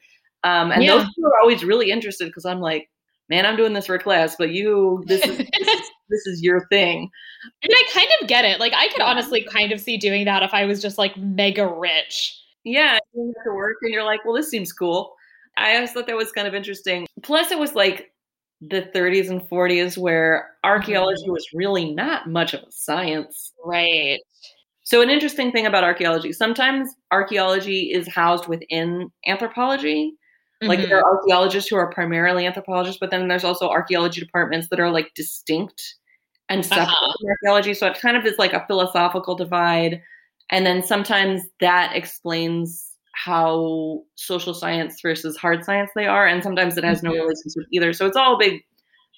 um, 0.45 0.71
and 0.71 0.83
Yeah. 0.85 0.93
those 0.99 1.07
people 1.15 1.31
are 1.31 1.41
always 1.41 1.65
really 1.65 1.91
interested 1.91 2.26
because 2.26 2.45
i'm 2.45 2.61
like 2.61 2.88
man 3.29 3.45
i'm 3.47 3.57
doing 3.57 3.73
this 3.73 3.87
for 3.87 3.99
class 3.99 4.37
but 4.38 4.50
you 4.50 5.03
this 5.07 5.23
is 5.26 5.37
this 5.38 5.69
is, 5.69 5.91
this 6.11 6.26
is 6.26 6.43
your 6.43 6.67
thing 6.69 7.11
And 7.62 7.73
I 7.75 7.83
kind 7.93 8.09
of 8.21 8.29
get 8.29 8.45
it. 8.45 8.59
Like 8.61 8.73
I 8.75 8.88
could 8.88 9.03
honestly 9.03 9.45
kind 9.53 9.73
of 9.73 9.81
see 9.81 9.97
doing 9.99 10.25
that 10.25 10.43
if 10.43 10.53
I 10.53 10.65
was 10.67 10.81
just 10.83 10.99
like 10.99 11.17
mega 11.17 11.67
rich. 11.67 12.41
yeah 12.65 12.99
you 13.15 13.33
have 13.37 13.45
to 13.45 13.55
work 13.55 13.76
and 13.83 13.93
you're 13.93 14.05
like 14.05 14.25
well 14.25 14.35
this 14.35 14.50
seems 14.50 14.73
cool 14.73 15.15
i 15.56 15.75
always 15.75 15.92
thought 15.92 16.06
that 16.06 16.16
was 16.16 16.32
kind 16.32 16.48
of 16.48 16.54
interesting 16.54 17.06
plus 17.22 17.50
it 17.50 17.58
was 17.58 17.75
like 17.75 18.12
the 18.62 18.82
30s 18.94 19.28
and 19.30 19.46
40s 19.48 19.98
where 19.98 20.50
archaeology 20.64 21.28
was 21.30 21.46
really 21.54 21.92
not 21.94 22.28
much 22.28 22.54
of 22.54 22.60
a 22.62 22.70
science 22.72 23.52
Right. 23.64 24.20
So, 24.84 25.02
an 25.02 25.10
interesting 25.10 25.50
thing 25.52 25.66
about 25.66 25.84
archaeology 25.84 26.32
sometimes 26.32 26.88
archaeology 27.10 27.92
is 27.92 28.08
housed 28.08 28.46
within 28.48 29.10
anthropology. 29.26 30.14
Like, 30.62 30.80
Mhm. 30.80 30.88
there 30.88 30.98
are 31.00 31.16
archaeologists 31.16 31.68
who 31.70 31.76
are 31.76 31.90
primarily 31.90 32.46
anthropologists, 32.46 32.98
but 33.00 33.10
then 33.10 33.28
there's 33.28 33.44
also 33.44 33.68
archaeology 33.68 34.20
departments 34.20 34.68
that 34.70 34.80
are 34.80 34.90
like 34.90 35.12
distinct 35.14 35.96
and 36.48 36.64
separate 36.64 36.84
Uh-huh. 36.88 37.12
from 37.20 37.28
archaeology. 37.30 37.75
So, 37.75 37.86
it 37.88 38.00
kind 38.00 38.16
of 38.16 38.25
is 38.26 38.38
like 38.38 38.52
a 38.52 38.64
philosophical 38.68 39.34
divide. 39.36 40.02
And 40.50 40.64
then 40.66 40.82
sometimes 40.82 41.42
that 41.60 41.94
explains 41.96 42.86
how 43.16 44.02
social 44.16 44.52
science 44.54 45.00
versus 45.00 45.37
hard 45.37 45.64
science 45.64 45.90
they 45.96 46.06
are. 46.06 46.26
And 46.26 46.42
sometimes 46.42 46.76
it 46.76 46.85
has 46.85 47.02
no 47.02 47.11
Mhm. 47.12 47.20
relationship 47.23 47.64
either. 47.73 47.92
So, 47.94 48.06
it's 48.06 48.16
all 48.16 48.35
a 48.37 48.38
big 48.38 48.62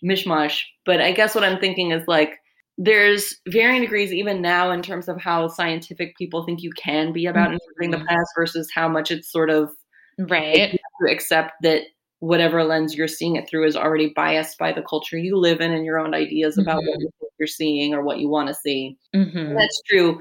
mishmash. 0.05 0.63
But 0.87 1.01
I 1.01 1.13
guess 1.13 1.35
what 1.35 1.45
I'm 1.45 1.59
thinking 1.61 1.91
is 1.91 2.07
like, 2.09 2.39
there's 2.79 3.35
varying 3.49 3.81
degrees 3.83 4.13
even 4.13 4.41
now 4.41 4.71
in 4.71 4.83
terms 4.83 5.09
of 5.09 5.21
how 5.21 5.49
scientific 5.49 6.17
people 6.17 6.45
think 6.45 6.63
you 6.63 6.71
can 6.73 7.13
be 7.13 7.27
about 7.27 7.53
interpreting 7.53 7.91
the 7.91 7.99
Mhm. 7.99 8.07
past 8.07 8.31
versus 8.37 8.71
how 8.73 8.89
much 8.89 9.11
it's 9.11 9.31
sort 9.33 9.51
of 9.51 9.71
Right. 10.19 10.71
to 11.01 11.11
accept 11.13 11.53
that 11.63 11.83
whatever 12.21 12.65
lens 12.65 12.95
you're 12.97 13.09
seeing 13.09 13.37
it 13.37 13.49
through 13.49 13.65
is 13.67 13.77
already 13.77 14.13
biased 14.15 14.59
by 14.59 14.73
the 14.73 14.83
culture 14.83 15.19
you 15.19 15.37
live 15.37 15.61
in 15.61 15.73
and 15.73 15.85
your 15.85 15.99
own 16.01 16.15
ideas 16.15 16.57
about 16.59 16.77
what 16.85 16.99
Mhm. 16.99 17.01
you 17.03 17.11
think 17.21 17.33
you're 17.41 17.47
seeing 17.49 17.95
or 17.95 18.03
what 18.05 18.19
you 18.21 18.29
want 18.29 18.49
to 18.49 18.55
see. 18.55 18.97
Mhm. 19.15 19.57
That's 19.57 19.83
true. 19.89 20.21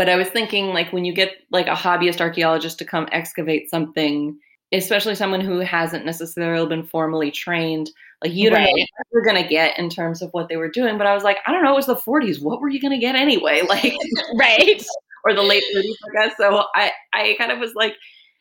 But 0.00 0.08
I 0.08 0.16
was 0.16 0.28
thinking 0.30 0.68
like 0.68 0.94
when 0.94 1.04
you 1.04 1.12
get 1.12 1.34
like 1.50 1.66
a 1.66 1.74
hobbyist 1.74 2.22
archaeologist 2.22 2.78
to 2.78 2.86
come 2.86 3.06
excavate 3.12 3.68
something, 3.68 4.34
especially 4.72 5.14
someone 5.14 5.42
who 5.42 5.58
hasn't 5.58 6.06
necessarily 6.06 6.66
been 6.66 6.84
formally 6.84 7.30
trained, 7.30 7.90
like 8.24 8.32
you 8.32 8.48
don't 8.48 8.60
know 8.60 8.64
Right. 8.64 8.88
what 8.96 9.06
you're 9.12 9.22
gonna 9.22 9.46
get 9.46 9.78
in 9.78 9.90
terms 9.90 10.22
of 10.22 10.30
what 10.30 10.48
they 10.48 10.56
were 10.56 10.70
doing. 10.70 10.96
But 10.96 11.06
I 11.06 11.12
was 11.12 11.22
like, 11.22 11.36
I 11.46 11.52
don't 11.52 11.62
know, 11.62 11.72
it 11.72 11.76
was 11.76 11.84
the 11.84 11.96
40s. 11.96 12.40
What 12.40 12.62
were 12.62 12.70
you 12.70 12.80
gonna 12.80 12.98
get 12.98 13.14
anyway? 13.14 13.60
Like 13.68 13.92
Right. 14.36 14.82
or 15.26 15.34
the 15.34 15.42
late 15.42 15.62
30s, 15.76 15.84
I 15.84 16.28
guess. 16.28 16.36
So 16.38 16.64
I, 16.74 16.92
I 17.12 17.34
kind 17.36 17.52
of 17.52 17.58
was 17.58 17.74
like, 17.74 17.94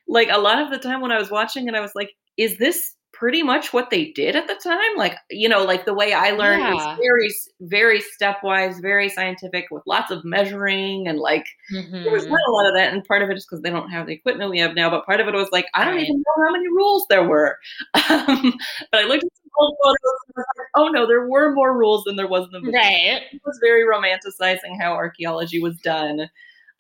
like 0.07 0.29
a 0.31 0.39
lot 0.39 0.61
of 0.61 0.71
the 0.71 0.79
time 0.79 1.01
when 1.01 1.11
I 1.11 1.19
was 1.19 1.29
watching 1.29 1.67
and 1.67 1.75
I 1.75 1.81
was 1.81 1.91
like, 1.93 2.11
is 2.37 2.57
this 2.57 2.93
pretty 3.19 3.43
much 3.43 3.73
what 3.73 3.89
they 3.89 4.11
did 4.11 4.35
at 4.35 4.47
the 4.47 4.55
time? 4.63 4.95
Like, 4.97 5.17
you 5.29 5.49
know, 5.49 5.63
like 5.65 5.85
the 5.85 5.93
way 5.93 6.13
I 6.13 6.31
learned 6.31 6.61
Yeah. 6.61 6.73
was 6.73 6.87
very, 7.01 7.29
very 7.69 8.01
stepwise, 8.01 8.81
very 8.81 9.09
scientific 9.09 9.65
with 9.71 9.83
lots 9.85 10.09
of 10.09 10.23
measuring 10.23 11.07
and 11.07 11.19
like, 11.19 11.45
there 11.69 12.13
was 12.13 12.25
Mhm. 12.25 12.29
not 12.29 12.39
a 12.47 12.51
lot 12.51 12.67
of 12.67 12.73
that. 12.75 12.93
And 12.93 13.03
part 13.03 13.21
of 13.21 13.29
it 13.29 13.37
is 13.37 13.45
because 13.45 13.61
they 13.61 13.69
don't 13.69 13.89
have 13.89 14.07
the 14.07 14.13
equipment 14.13 14.49
we 14.49 14.59
have 14.59 14.73
now, 14.73 14.89
but 14.89 15.05
part 15.05 15.19
of 15.19 15.27
it 15.27 15.33
was 15.33 15.49
like, 15.51 15.65
I 15.75 15.83
don't 15.85 15.95
Right. 15.95 16.03
even 16.03 16.17
know 16.25 16.45
how 16.45 16.51
many 16.53 16.67
rules 16.69 17.05
there 17.09 17.27
were. 17.27 17.57
Um, 18.09 18.53
but 18.91 19.01
I 19.01 19.03
looked 19.03 19.25
at 19.25 19.35
some 19.35 19.51
old 19.59 19.77
photos 19.83 19.97
and 20.27 20.35
I 20.37 20.39
was 20.39 20.45
like, 20.57 20.67
oh 20.75 20.87
no, 20.87 21.05
there 21.05 21.27
were 21.27 21.53
more 21.53 21.77
rules 21.77 22.03
than 22.05 22.15
there 22.15 22.27
was 22.27 22.45
in 22.45 22.51
the 22.51 22.59
movie 22.61 22.77
Right. 22.77 23.21
it 23.31 23.41
was 23.45 23.59
very 23.61 23.83
romanticizing 23.83 24.79
how 24.79 24.93
archaeology 24.93 25.59
was 25.61 25.75
done. 25.81 26.29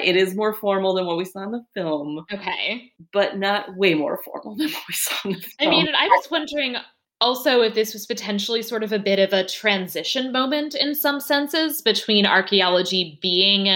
It 0.01 0.15
is 0.15 0.35
more 0.35 0.53
formal 0.53 0.93
than 0.93 1.05
what 1.05 1.17
we 1.17 1.25
saw 1.25 1.43
in 1.43 1.51
the 1.51 1.63
film, 1.73 2.25
Okay. 2.33 2.91
but 3.13 3.37
not 3.37 3.75
way 3.75 3.93
more 3.93 4.21
formal 4.23 4.55
than 4.57 4.69
what 4.69 4.83
we 4.87 4.93
saw 4.93 5.15
in 5.25 5.31
the 5.33 5.39
film. 5.41 5.53
I 5.61 5.69
mean, 5.69 5.87
I 5.95 6.07
was 6.07 6.29
wondering 6.31 6.75
also 7.21 7.61
if 7.61 7.73
this 7.73 7.93
was 7.93 8.05
potentially 8.05 8.61
sort 8.61 8.81
of 8.83 8.93
a 8.93 8.99
bit 8.99 9.19
of 9.19 9.33
a 9.33 9.45
transition 9.45 10.31
moment 10.31 10.73
in 10.75 10.95
some 10.95 11.19
senses 11.19 11.81
between 11.81 12.25
archaeology 12.25 13.19
being 13.21 13.67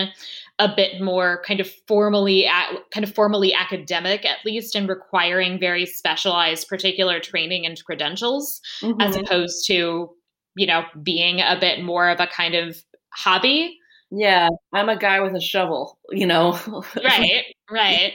a 0.59 0.73
bit 0.73 1.01
more 1.01 1.41
kind 1.45 1.59
of 1.59 1.69
formally 1.87 2.47
kind 2.93 3.03
of 3.03 3.13
formally 3.13 3.53
academic 3.53 4.23
at 4.23 4.37
least 4.45 4.75
and 4.75 4.87
requiring 4.87 5.59
very 5.59 5.85
specialized 5.85 6.67
particular 6.69 7.19
training 7.19 7.65
and 7.65 7.83
credentials 7.83 8.61
as 9.01 9.15
Mhm. 9.17 9.23
opposed 9.25 9.65
to 9.67 10.09
you 10.55 10.67
know 10.67 10.85
being 11.01 11.41
a 11.41 11.57
bit 11.59 11.81
more 11.83 12.07
of 12.07 12.19
a 12.19 12.27
kind 12.27 12.53
of 12.55 12.77
hobby 13.09 13.77
yeah, 14.15 14.49
I'm 14.71 14.89
a 14.89 14.97
guy 14.97 15.19
with 15.21 15.35
a 15.35 15.41
shovel, 15.41 15.97
you 16.09 16.25
know. 16.25 16.59
right 17.03 17.43
right 17.71 18.13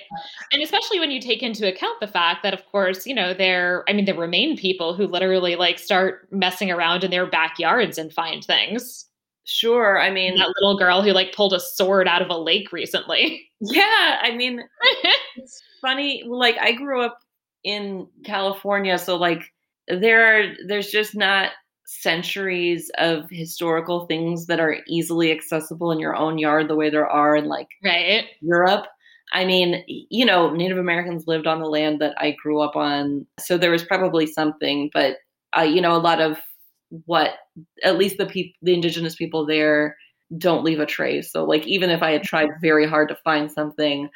and 0.52 0.62
especially 0.62 1.00
when 1.00 1.10
you 1.10 1.22
take 1.22 1.42
into 1.42 1.66
account 1.66 1.98
the 2.00 2.06
fact 2.06 2.42
that 2.42 2.52
of 2.52 2.64
course 2.66 3.06
you 3.06 3.14
know 3.14 3.32
there 3.32 3.82
i 3.88 3.94
mean 3.94 4.04
there 4.04 4.14
remain 4.14 4.58
people 4.58 4.94
who 4.94 5.06
literally 5.06 5.56
like 5.56 5.78
start 5.78 6.28
messing 6.30 6.70
around 6.70 7.02
in 7.02 7.10
their 7.10 7.26
backyards 7.26 7.96
and 7.96 8.12
find 8.12 8.44
things 8.44 9.06
sure. 9.50 9.98
I 9.98 10.10
mean, 10.10 10.36
that 10.36 10.52
little 10.60 10.78
girl 10.78 11.00
who 11.00 11.12
like 11.12 11.34
pulled 11.34 11.54
a 11.54 11.60
sword 11.60 12.06
out 12.06 12.20
of 12.20 12.28
a 12.28 12.36
lake 12.36 12.70
recently 12.70 13.48
yeah, 13.60 14.18
I 14.22 14.34
mean, 14.36 14.62
it's 15.36 15.62
funny. 15.80 16.22
Like, 16.26 16.56
I 16.58 16.72
grew 16.72 17.02
up 17.02 17.18
in 17.64 18.06
California, 18.24 18.98
so 18.98 19.16
like, 19.16 19.52
there 19.88 20.38
are, 20.38 20.54
there's 20.66 20.90
just 20.90 21.16
not 21.16 21.50
centuries 21.88 22.90
of 22.98 23.30
historical 23.30 24.04
things 24.04 24.44
that 24.44 24.60
are 24.60 24.76
easily 24.86 25.32
accessible 25.32 25.90
in 25.90 25.98
your 25.98 26.14
own 26.14 26.36
yard 26.36 26.68
the 26.68 26.76
way 26.76 26.90
there 26.90 27.08
are 27.08 27.34
in 27.34 27.46
like 27.46 27.68
right 27.82 28.26
Europe. 28.42 28.86
I 29.32 29.46
mean, 29.46 29.84
you 29.86 30.26
know, 30.26 30.50
Native 30.50 30.76
Americans 30.76 31.26
lived 31.26 31.46
on 31.46 31.60
the 31.60 31.66
land 31.66 32.00
that 32.00 32.14
I 32.18 32.32
grew 32.32 32.60
up 32.60 32.76
on, 32.76 33.26
so 33.40 33.56
there 33.56 33.70
was 33.70 33.84
probably 33.84 34.26
something, 34.26 34.90
but 34.92 35.16
uh, 35.56 35.62
you 35.62 35.80
know, 35.80 35.96
a 35.96 35.98
lot 35.98 36.20
of 36.20 36.38
what 37.06 37.30
at 37.82 37.96
least 37.96 38.18
the 38.18 38.26
people, 38.26 38.52
the 38.60 38.74
indigenous 38.74 39.14
people 39.14 39.46
there, 39.46 39.96
don't 40.36 40.64
leave 40.64 40.80
a 40.80 40.86
trace. 40.86 41.32
So, 41.32 41.44
like, 41.44 41.66
even 41.66 41.88
if 41.88 42.02
I 42.02 42.12
had 42.12 42.22
tried 42.22 42.50
very 42.60 42.86
hard 42.86 43.08
to 43.08 43.16
find 43.24 43.50
something, 43.50 44.10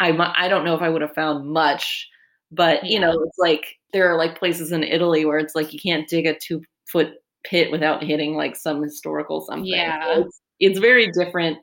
I 0.00 0.10
I 0.36 0.48
don't 0.48 0.64
know 0.64 0.74
if 0.74 0.82
I 0.82 0.88
would 0.88 1.02
have 1.02 1.14
found 1.14 1.48
much. 1.48 2.08
But 2.50 2.84
you 2.84 2.98
know, 2.98 3.12
it's 3.12 3.38
like 3.38 3.66
there 3.92 4.10
are 4.12 4.18
like 4.18 4.38
places 4.38 4.72
in 4.72 4.82
Italy 4.82 5.24
where 5.24 5.38
it's 5.38 5.54
like 5.54 5.72
you 5.72 5.78
can't 5.80 6.08
dig 6.08 6.26
a 6.26 6.34
two 6.36 6.62
foot 6.94 7.14
pit 7.44 7.70
without 7.72 8.02
hitting 8.02 8.36
like 8.36 8.54
some 8.56 8.80
historical 8.82 9.42
something. 9.42 9.70
So 9.70 9.76
Yeah. 9.76 10.18
it's, 10.20 10.40
it's 10.60 10.78
very 10.78 11.10
different 11.10 11.58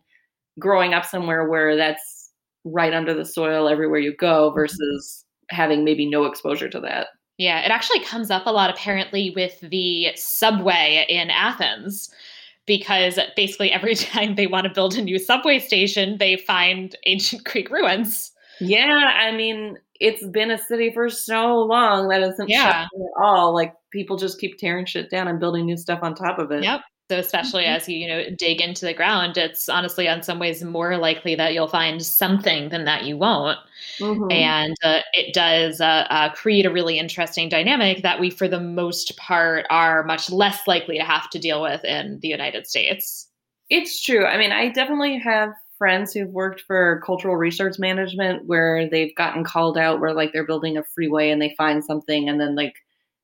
growing 0.60 0.94
up 0.94 1.06
somewhere 1.06 1.50
where 1.50 1.78
that's 1.78 2.32
right 2.66 2.94
under 2.94 3.14
the 3.14 3.26
soil 3.26 3.68
everywhere 3.70 4.00
you 4.00 4.14
go 4.16 4.50
mm-hmm. 4.50 4.60
versus 4.60 5.26
having 5.50 5.84
maybe 5.86 6.06
no 6.08 6.26
exposure 6.26 6.70
to 6.70 6.80
that. 6.82 7.08
yeah 7.38 7.62
it 7.66 7.72
actually 7.72 8.02
comes 8.02 8.30
up 8.30 8.46
a 8.46 8.52
lot 8.52 8.70
apparently 8.70 9.32
with 9.36 9.60
the 9.62 10.10
subway 10.16 11.06
in 11.10 11.30
athens 11.30 12.12
because 12.68 13.18
basically 13.36 13.72
every 13.72 13.96
time 14.14 14.36
they 14.36 14.48
want 14.48 14.66
to 14.66 14.74
build 14.74 14.94
a 14.96 15.02
new 15.02 15.18
subway 15.18 15.58
station 15.60 16.18
they 16.20 16.36
find 16.38 16.96
ancient 17.06 17.44
greek 17.44 17.70
ruins 17.72 18.32
Yeah, 18.62 19.12
I 19.20 19.32
mean, 19.32 19.78
it's 20.00 20.26
been 20.28 20.52
a 20.52 20.58
city 20.58 20.92
for 20.94 21.10
so 21.10 21.60
long 21.60 22.08
that 22.10 22.22
isn't 22.22 22.50
Yeah. 22.50 22.84
at 22.84 22.90
all. 23.22 23.54
Like 23.54 23.74
people 23.92 24.18
just 24.18 24.40
keep 24.40 24.58
tearing 24.58 24.86
shit 24.86 25.10
down 25.10 25.28
and 25.28 25.40
building 25.40 25.66
new 25.66 25.78
stuff 25.78 26.00
on 26.04 26.16
top 26.16 26.40
of 26.40 26.52
it. 26.52 26.64
Yep. 26.64 26.82
So 27.12 27.18
especially 27.18 27.64
Mhm. 27.64 27.76
as 27.76 27.90
you 27.90 27.98
you 27.98 28.08
know 28.08 28.24
dig 28.38 28.62
into 28.62 28.86
the 28.86 28.94
ground, 28.94 29.38
it's 29.38 29.68
honestly 29.68 30.08
in 30.08 30.24
some 30.24 30.40
ways 30.40 30.64
more 30.64 30.96
likely 30.98 31.36
that 31.36 31.54
you'll 31.54 31.68
find 31.68 32.02
something 32.02 32.70
than 32.70 32.86
that 32.86 33.04
you 33.04 33.18
won't, 33.18 33.58
Mhm. 34.00 34.32
and 34.32 34.74
uh, 34.82 35.02
it 35.12 35.34
does 35.34 35.82
uh, 35.82 36.08
uh, 36.10 36.30
create 36.30 36.66
a 36.66 36.72
really 36.72 36.98
interesting 36.98 37.50
dynamic 37.50 38.02
that 38.04 38.20
we, 38.22 38.30
for 38.30 38.48
the 38.48 38.62
most 38.62 39.18
part, 39.18 39.66
are 39.70 40.04
much 40.04 40.30
less 40.30 40.66
likely 40.68 40.98
to 41.00 41.04
have 41.04 41.30
to 41.32 41.40
deal 41.40 41.62
with 41.62 41.84
in 41.84 42.18
the 42.22 42.30
United 42.30 42.66
States. 42.66 43.28
It's 43.70 44.02
true. 44.02 44.26
I 44.26 44.38
mean, 44.38 44.54
I 44.54 44.70
definitely 44.70 45.18
have 45.20 45.52
friends 45.82 46.14
who've 46.14 46.30
worked 46.30 46.62
for 46.68 47.02
cultural 47.04 47.36
resource 47.36 47.80
management 47.80 48.46
where 48.46 48.88
they've 48.88 49.16
gotten 49.16 49.44
called 49.44 49.80
out 49.80 50.00
where 50.00 50.14
like 50.14 50.32
they're 50.32 50.46
building 50.46 50.78
a 50.78 50.84
freeway 50.94 51.32
and 51.32 51.42
they 51.42 51.56
find 51.58 51.84
something 51.84 52.30
and 52.30 52.40
then 52.40 52.54
like 52.56 52.76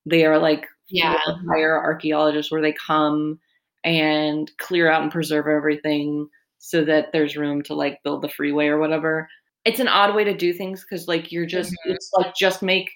they 0.07 0.25
are 0.25 0.39
like 0.39 0.65
Yeah. 0.89 1.19
hire 1.47 1.77
archaeologists 1.79 2.51
where 2.51 2.63
they 2.63 2.73
come 2.73 3.39
and 3.83 4.49
clear 4.57 4.89
out 4.89 5.03
and 5.03 5.11
preserve 5.11 5.45
everything 5.47 6.27
so 6.57 6.83
that 6.83 7.11
there's 7.11 7.37
room 7.37 7.61
to 7.61 7.75
like 7.75 8.01
build 8.03 8.23
the 8.23 8.29
freeway 8.29 8.65
or 8.65 8.79
whatever. 8.79 9.29
It's 9.63 9.79
an 9.79 9.87
odd 9.87 10.15
way 10.15 10.23
to 10.23 10.35
do 10.35 10.51
things 10.51 10.83
because 10.83 11.07
like 11.07 11.31
you're 11.31 11.45
just 11.45 11.71
Mhm. 11.85 11.91
it's 11.93 12.09
like 12.17 12.33
just 12.35 12.63
make 12.63 12.89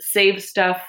save 0.00 0.42
stuff 0.42 0.82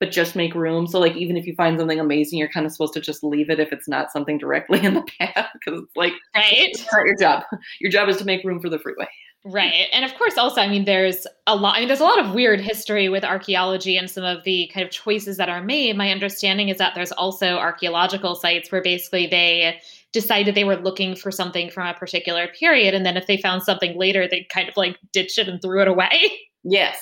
but 0.00 0.10
just 0.10 0.34
make 0.34 0.54
room. 0.54 0.86
So 0.86 0.98
like 0.98 1.14
even 1.14 1.36
if 1.36 1.46
you 1.46 1.54
find 1.54 1.78
something 1.78 2.00
amazing, 2.00 2.38
you're 2.38 2.48
kind 2.48 2.66
of 2.66 2.72
supposed 2.72 2.94
to 2.94 3.00
just 3.00 3.22
leave 3.22 3.50
it 3.50 3.60
if 3.60 3.70
it's 3.72 3.86
not 3.86 4.10
something 4.10 4.38
directly 4.38 4.82
in 4.82 4.94
the 4.94 5.02
path 5.18 5.50
because 5.52 5.82
it's 5.82 5.96
like 5.96 6.14
right. 6.34 6.52
It's 6.52 6.84
not 6.90 7.06
your 7.06 7.16
job. 7.16 7.44
Your 7.80 7.92
job 7.92 8.08
is 8.08 8.16
to 8.16 8.24
make 8.24 8.42
room 8.42 8.60
for 8.60 8.70
the 8.70 8.78
freeway. 8.78 9.08
Right. 9.44 9.88
And 9.92 10.04
of 10.04 10.14
course 10.16 10.36
also 10.36 10.60
I 10.60 10.68
mean 10.68 10.86
there's 10.86 11.26
a 11.46 11.54
lot 11.54 11.76
I 11.76 11.80
mean 11.80 11.88
there's 11.88 12.00
a 12.00 12.04
lot 12.04 12.18
of 12.18 12.34
weird 12.34 12.60
history 12.60 13.08
with 13.08 13.24
archaeology 13.24 13.96
and 13.96 14.10
some 14.10 14.24
of 14.24 14.42
the 14.44 14.70
kind 14.72 14.84
of 14.84 14.90
choices 14.90 15.36
that 15.36 15.48
are 15.48 15.62
made. 15.62 15.96
My 15.96 16.10
understanding 16.10 16.70
is 16.70 16.78
that 16.78 16.94
there's 16.94 17.12
also 17.12 17.56
archaeological 17.56 18.34
sites 18.34 18.72
where 18.72 18.82
basically 18.82 19.26
they 19.26 19.80
decided 20.12 20.54
they 20.54 20.64
were 20.64 20.76
looking 20.76 21.14
for 21.14 21.30
something 21.30 21.70
from 21.70 21.86
a 21.86 21.94
particular 21.94 22.48
period 22.48 22.94
and 22.94 23.06
then 23.06 23.16
if 23.16 23.26
they 23.26 23.36
found 23.36 23.62
something 23.62 23.96
later 23.98 24.26
they 24.26 24.46
kind 24.50 24.68
of 24.68 24.76
like 24.76 24.98
ditched 25.12 25.38
it 25.38 25.48
and 25.48 25.60
threw 25.62 25.80
it 25.82 25.88
away. 25.88 26.38
Yes. 26.62 26.98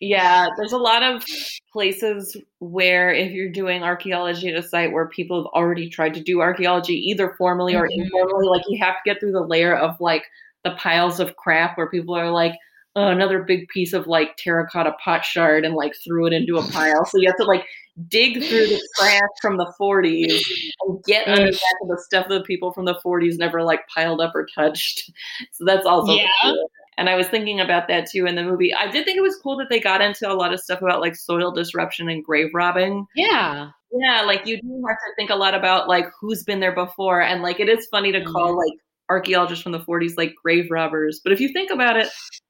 Yeah, 0.00 0.48
there's 0.56 0.72
a 0.72 0.78
lot 0.78 1.02
of 1.02 1.24
places 1.72 2.36
where 2.58 3.12
if 3.12 3.32
you're 3.32 3.50
doing 3.50 3.82
archaeology 3.82 4.48
at 4.48 4.62
a 4.62 4.62
site 4.62 4.92
where 4.92 5.08
people 5.08 5.38
have 5.38 5.46
already 5.54 5.88
tried 5.88 6.14
to 6.14 6.20
do 6.20 6.40
archaeology 6.40 6.94
either 6.94 7.34
formally 7.38 7.74
or 7.74 7.88
mm-hmm. 7.88 8.02
informally, 8.02 8.46
like 8.46 8.62
you 8.68 8.78
have 8.78 8.94
to 8.94 9.00
get 9.10 9.20
through 9.20 9.32
the 9.32 9.40
layer 9.40 9.74
of 9.74 9.98
like 10.00 10.24
the 10.64 10.72
piles 10.72 11.18
of 11.18 11.36
crap 11.36 11.78
where 11.78 11.88
people 11.88 12.14
are 12.14 12.30
like, 12.30 12.52
oh, 12.94 13.08
another 13.08 13.42
big 13.42 13.68
piece 13.68 13.94
of 13.94 14.06
like 14.06 14.36
terracotta 14.36 14.92
pot 15.02 15.24
shard 15.24 15.64
and 15.64 15.74
like 15.74 15.94
threw 16.04 16.26
it 16.26 16.32
into 16.34 16.56
a 16.56 16.68
pile. 16.72 17.04
So 17.06 17.18
you 17.18 17.28
have 17.28 17.36
to 17.38 17.44
like 17.44 17.64
dig 18.08 18.42
through 18.42 18.66
the 18.66 18.88
trash 18.98 19.20
from 19.40 19.56
the 19.56 19.72
40s 19.80 20.42
and 20.82 21.02
get 21.04 21.26
on 21.26 21.36
the 21.36 21.52
back 21.52 21.76
of 21.82 21.88
the 21.88 22.02
stuff 22.04 22.26
that 22.28 22.44
people 22.44 22.72
from 22.72 22.84
the 22.84 22.98
40s 23.04 23.38
never 23.38 23.62
like 23.62 23.80
piled 23.94 24.20
up 24.20 24.34
or 24.34 24.46
touched. 24.54 25.10
So 25.52 25.64
that's 25.64 25.86
also 25.86 26.12
yeah. 26.12 26.26
Cool. 26.42 26.70
And 26.98 27.10
I 27.10 27.14
was 27.14 27.26
thinking 27.28 27.60
about 27.60 27.88
that 27.88 28.08
too 28.10 28.26
in 28.26 28.36
the 28.36 28.42
movie. 28.42 28.72
I 28.72 28.90
did 28.90 29.04
think 29.04 29.18
it 29.18 29.22
was 29.22 29.36
cool 29.42 29.56
that 29.58 29.68
they 29.68 29.80
got 29.80 30.00
into 30.00 30.30
a 30.30 30.34
lot 30.34 30.52
of 30.52 30.60
stuff 30.60 30.80
about 30.80 31.00
like 31.00 31.14
soil 31.14 31.50
disruption 31.50 32.08
and 32.08 32.24
grave 32.24 32.50
robbing. 32.54 33.06
Yeah. 33.14 33.70
Yeah, 33.92 34.22
like 34.22 34.46
you 34.46 34.60
do 34.60 34.84
have 34.88 34.96
to 34.96 35.14
think 35.16 35.30
a 35.30 35.36
lot 35.36 35.54
about 35.54 35.88
like 35.88 36.06
who's 36.20 36.42
been 36.42 36.60
there 36.60 36.74
before. 36.74 37.20
And 37.20 37.42
like 37.42 37.60
it 37.60 37.68
is 37.68 37.86
funny 37.90 38.12
to 38.12 38.24
call 38.24 38.56
like 38.56 38.78
archaeologists 39.08 39.62
from 39.62 39.72
the 39.72 39.80
40s 39.80 40.14
like 40.16 40.34
grave 40.42 40.66
robbers. 40.70 41.20
But 41.22 41.32
if 41.32 41.40
you 41.40 41.52
think 41.52 41.70
about 41.70 41.96
it, 41.96 42.08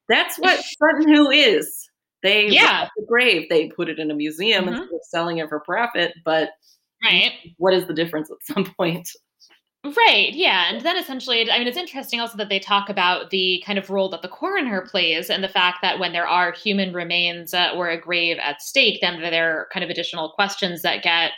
that's 0.09 0.39
what 0.39 0.65
Sutton 0.65 1.13
Hoo 1.13 1.31
is. 1.31 1.89
They 2.23 2.49
yeah. 2.49 2.89
the 2.97 3.07
grave, 3.07 3.49
they 3.51 3.69
put 3.69 3.89
it 3.89 3.99
in 3.99 4.11
a 4.11 4.15
museum 4.15 4.65
mm-hmm. 4.65 4.75
instead 4.75 4.95
of 4.95 5.01
selling 5.09 5.39
it 5.39 5.49
for 5.49 5.61
profit. 5.61 6.15
But 6.25 6.51
right. 7.05 7.33
what 7.59 7.75
is 7.75 7.87
the 7.87 7.95
difference 7.95 8.31
at 8.31 8.39
some 8.43 8.73
point? 8.79 9.09
Right, 9.95 10.33
yeah. 10.33 10.69
And 10.69 10.81
then 10.81 10.97
essentially, 10.97 11.49
I 11.51 11.59
mean, 11.59 11.69
it's 11.69 11.77
interesting 11.77 12.19
also 12.19 12.37
that 12.39 12.49
they 12.49 12.59
talk 12.59 12.89
about 12.89 13.31
the 13.31 13.63
kind 13.65 13.79
of 13.79 13.89
role 13.89 14.09
that 14.11 14.23
the 14.23 14.29
coroner 14.29 14.83
plays 14.83 15.31
and 15.31 15.45
the 15.45 15.49
fact 15.49 15.79
that 15.83 16.01
when 16.01 16.13
there 16.13 16.27
are 16.27 16.53
human 16.53 16.93
remains 16.93 17.55
uh, 17.55 17.71
or 17.75 17.89
a 17.89 18.01
grave 18.01 18.39
at 18.41 18.63
stake, 18.63 18.99
then 19.01 19.21
there 19.21 19.61
are 19.61 19.69
kind 19.73 19.85
of 19.85 19.91
additional 19.91 20.33
questions 20.35 20.83
that 20.83 21.05
get 21.05 21.33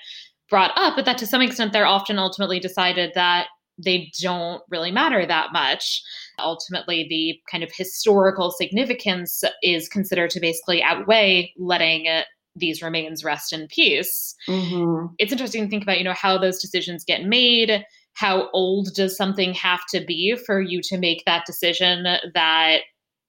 brought 0.48 0.70
up, 0.76 0.96
but 0.96 1.04
that 1.04 1.18
to 1.18 1.26
some 1.26 1.42
extent 1.42 1.72
they're 1.72 1.84
often 1.84 2.18
ultimately 2.18 2.58
decided 2.58 3.12
that 3.14 3.48
they 3.84 4.10
don't 4.20 4.62
really 4.70 4.90
matter 4.90 5.26
that 5.26 5.52
much. 5.52 6.02
Ultimately, 6.38 7.06
the 7.08 7.38
kind 7.50 7.62
of 7.62 7.70
historical 7.76 8.50
significance 8.50 9.44
is 9.62 9.88
considered 9.88 10.30
to 10.30 10.40
basically 10.40 10.82
outweigh 10.82 11.52
letting 11.58 12.06
it 12.06 12.26
these 12.56 12.82
remains 12.82 13.22
rest 13.22 13.52
in 13.52 13.68
peace. 13.68 14.34
Mm-hmm. 14.48 15.14
It's 15.18 15.32
interesting 15.32 15.64
to 15.64 15.68
think 15.68 15.82
about, 15.82 15.98
you 15.98 16.04
know, 16.04 16.14
how 16.14 16.38
those 16.38 16.60
decisions 16.60 17.04
get 17.04 17.24
made 17.24 17.84
how 18.18 18.50
old 18.52 18.88
does 18.94 19.16
something 19.16 19.54
have 19.54 19.86
to 19.86 20.04
be 20.04 20.36
for 20.44 20.60
you 20.60 20.82
to 20.82 20.98
make 20.98 21.24
that 21.24 21.46
decision 21.46 22.02
that 22.34 22.80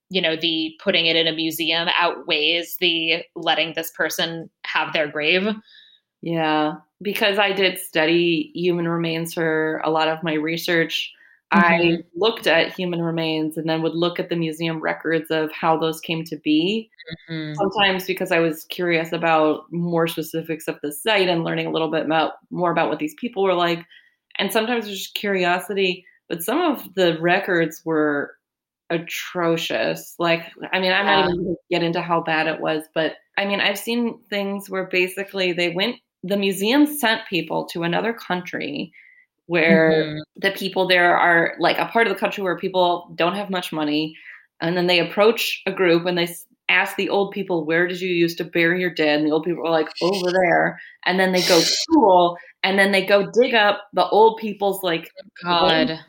you 0.10 0.20
know 0.20 0.36
the 0.36 0.74
putting 0.84 1.06
it 1.06 1.16
in 1.16 1.28
a 1.28 1.32
museum 1.32 1.88
outweighs 1.96 2.76
the 2.80 3.24
letting 3.36 3.74
this 3.76 3.92
person 3.92 4.50
have 4.66 4.92
their 4.92 5.08
grave 5.08 5.48
yeah 6.22 6.74
because 7.02 7.38
i 7.38 7.52
did 7.52 7.78
study 7.78 8.52
human 8.56 8.88
remains 8.88 9.34
for 9.34 9.80
a 9.84 9.92
lot 9.92 10.08
of 10.08 10.24
my 10.24 10.34
research 10.34 11.14
mm-hmm. 11.54 11.64
i 11.64 11.98
looked 12.16 12.48
at 12.48 12.74
human 12.74 13.04
remains 13.04 13.58
and 13.58 13.70
then 13.70 13.84
would 13.84 13.94
look 13.94 14.20
at 14.20 14.30
the 14.30 14.36
museum 14.36 14.80
records 14.80 15.30
of 15.30 15.52
how 15.52 15.78
those 15.78 16.02
came 16.02 16.24
to 16.24 16.38
be 16.38 16.90
mm-hmm. 17.30 17.54
sometimes 17.54 18.06
because 18.06 18.32
i 18.32 18.40
was 18.40 18.66
curious 18.66 19.12
about 19.12 19.72
more 19.72 20.08
specifics 20.08 20.68
of 20.68 20.80
the 20.82 20.92
site 20.92 21.30
and 21.30 21.44
learning 21.44 21.68
a 21.68 21.72
little 21.72 21.92
bit 21.92 22.06
about 22.06 22.34
more 22.50 22.72
about 22.72 22.90
what 22.90 22.98
these 22.98 23.14
people 23.20 23.44
were 23.44 23.54
like 23.54 23.86
and 24.40 24.52
sometimes 24.52 24.86
there's 24.86 24.98
just 24.98 25.16
curiosity. 25.16 26.06
But 26.30 26.44
some 26.44 26.62
of 26.62 26.94
the 26.96 27.20
records 27.20 27.82
were 27.84 28.36
atrocious. 28.90 30.16
Like, 30.18 30.42
I 30.72 30.80
mean, 30.80 30.92
I'm 30.92 31.06
yeah. 31.06 31.22
not 31.22 31.30
even 31.30 31.44
going 31.44 31.56
to 31.56 31.62
get 31.70 31.84
into 31.84 32.02
how 32.02 32.22
bad 32.22 32.48
it 32.48 32.60
was, 32.60 32.84
but 32.96 33.14
I 33.38 33.46
mean, 33.46 33.60
I've 33.60 33.78
seen 33.78 34.20
things 34.30 34.70
where 34.70 34.88
basically 34.88 35.54
they 35.54 35.70
went, 35.70 35.98
the 36.24 36.38
museum 36.38 36.86
sent 36.86 37.22
people 37.30 37.66
to 37.68 37.84
another 37.84 38.14
country 38.14 38.92
where 39.46 39.92
mm-hmm. 39.92 40.20
the 40.36 40.52
people 40.52 40.88
there 40.88 41.18
are 41.18 41.56
like 41.60 41.78
a 41.78 41.86
part 41.86 42.08
of 42.08 42.14
the 42.14 42.20
country 42.20 42.44
where 42.44 42.58
people 42.58 43.12
don't 43.16 43.36
have 43.36 43.50
much 43.50 43.72
money. 43.72 44.16
And 44.62 44.76
then 44.76 44.88
they 44.88 45.00
approach 45.00 45.62
a 45.66 45.72
group 45.72 46.06
and 46.06 46.18
they 46.18 46.28
ask 46.68 46.96
the 46.96 47.10
old 47.10 47.32
people, 47.32 47.66
Where 47.66 47.88
did 47.88 48.02
you 48.02 48.10
used 48.10 48.38
to 48.40 48.44
bury 48.44 48.82
your 48.82 48.94
dead? 48.94 49.20
And 49.20 49.28
the 49.28 49.32
old 49.32 49.44
people 49.44 49.66
are 49.66 49.72
like, 49.72 49.90
Over 50.02 50.32
there. 50.32 50.80
And 51.06 51.20
then 51.20 51.32
they 51.32 51.42
go, 51.42 51.62
Cool 51.94 52.38
and 52.64 52.78
then 52.78 52.92
they 52.92 53.06
go 53.06 53.30
dig 53.32 53.54
up 53.54 53.88
the 53.94 54.08
old 54.10 54.38
people's 54.38 54.84
like 54.84 55.12
oh, 55.18 55.28
God 55.44 56.00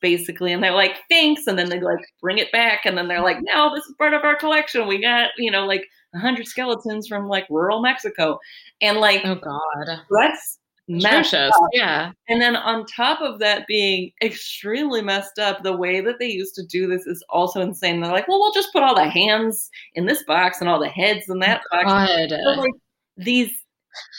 basically, 0.00 0.52
and 0.52 0.62
they're 0.62 0.72
like, 0.72 0.96
thanks, 1.08 1.46
and 1.46 1.58
then 1.58 1.68
they 1.68 1.80
like 1.80 2.04
bring 2.20 2.38
it 2.38 2.52
back, 2.52 2.84
and 2.84 2.96
then 2.96 3.08
they're 3.08 3.22
like, 3.22 3.38
no, 3.42 3.74
this 3.74 3.84
is 3.84 3.94
part 3.98 4.14
of 4.14 4.24
our 4.24 4.36
collection. 4.36 4.86
We 4.86 5.00
got 5.00 5.30
you 5.38 5.50
know 5.50 5.66
like 5.66 5.86
a 6.14 6.18
hundred 6.18 6.46
skeletons 6.46 7.06
from 7.06 7.28
like 7.28 7.46
rural 7.50 7.80
Mexico, 7.80 8.38
and 8.80 8.98
like 8.98 9.22
oh 9.24 9.36
God, 9.36 10.00
that's 10.10 10.58
messed 10.90 11.34
up. 11.34 11.52
Yeah. 11.72 12.12
And 12.28 12.40
then 12.42 12.56
on 12.56 12.84
top 12.86 13.20
of 13.20 13.38
that 13.38 13.66
being 13.66 14.10
extremely 14.22 15.02
messed 15.02 15.38
up, 15.38 15.62
the 15.62 15.76
way 15.76 16.00
that 16.00 16.18
they 16.18 16.28
used 16.28 16.54
to 16.56 16.66
do 16.66 16.88
this 16.88 17.06
is 17.06 17.24
also 17.30 17.60
insane. 17.60 18.00
They're 18.00 18.10
like, 18.10 18.28
well, 18.28 18.40
we'll 18.40 18.52
just 18.52 18.72
put 18.72 18.82
all 18.82 18.94
the 18.94 19.08
hands 19.08 19.70
in 19.94 20.06
this 20.06 20.22
box 20.24 20.60
and 20.60 20.68
all 20.68 20.80
the 20.80 20.88
heads 20.88 21.28
in 21.28 21.38
that 21.40 21.62
oh, 21.72 21.82
box. 21.82 22.30
So, 22.30 22.60
like, 22.60 22.72
these, 23.16 23.52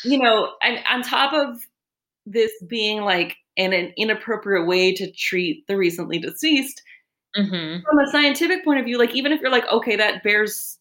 you 0.06 0.20
know, 0.20 0.54
and 0.64 0.80
on 0.90 1.02
top 1.02 1.34
of 1.34 1.62
this 2.26 2.52
being 2.68 3.02
like 3.02 3.38
in 3.56 3.74
an 3.74 3.94
inappropriate 3.98 4.68
way 4.68 4.94
to 4.94 5.12
treat 5.12 5.66
the 5.68 5.78
recently 5.78 6.20
deceased 6.20 6.82
mm-hmm. 7.36 7.84
from 7.84 8.00
a 8.00 8.12
scientific 8.12 8.64
point 8.64 8.80
of 8.80 8.86
view 8.86 8.98
like 8.98 9.16
even 9.16 9.32
if 9.32 9.42
you're 9.42 9.52
like 9.52 9.68
okay 9.72 9.96
that 9.96 10.24
bears 10.24 10.78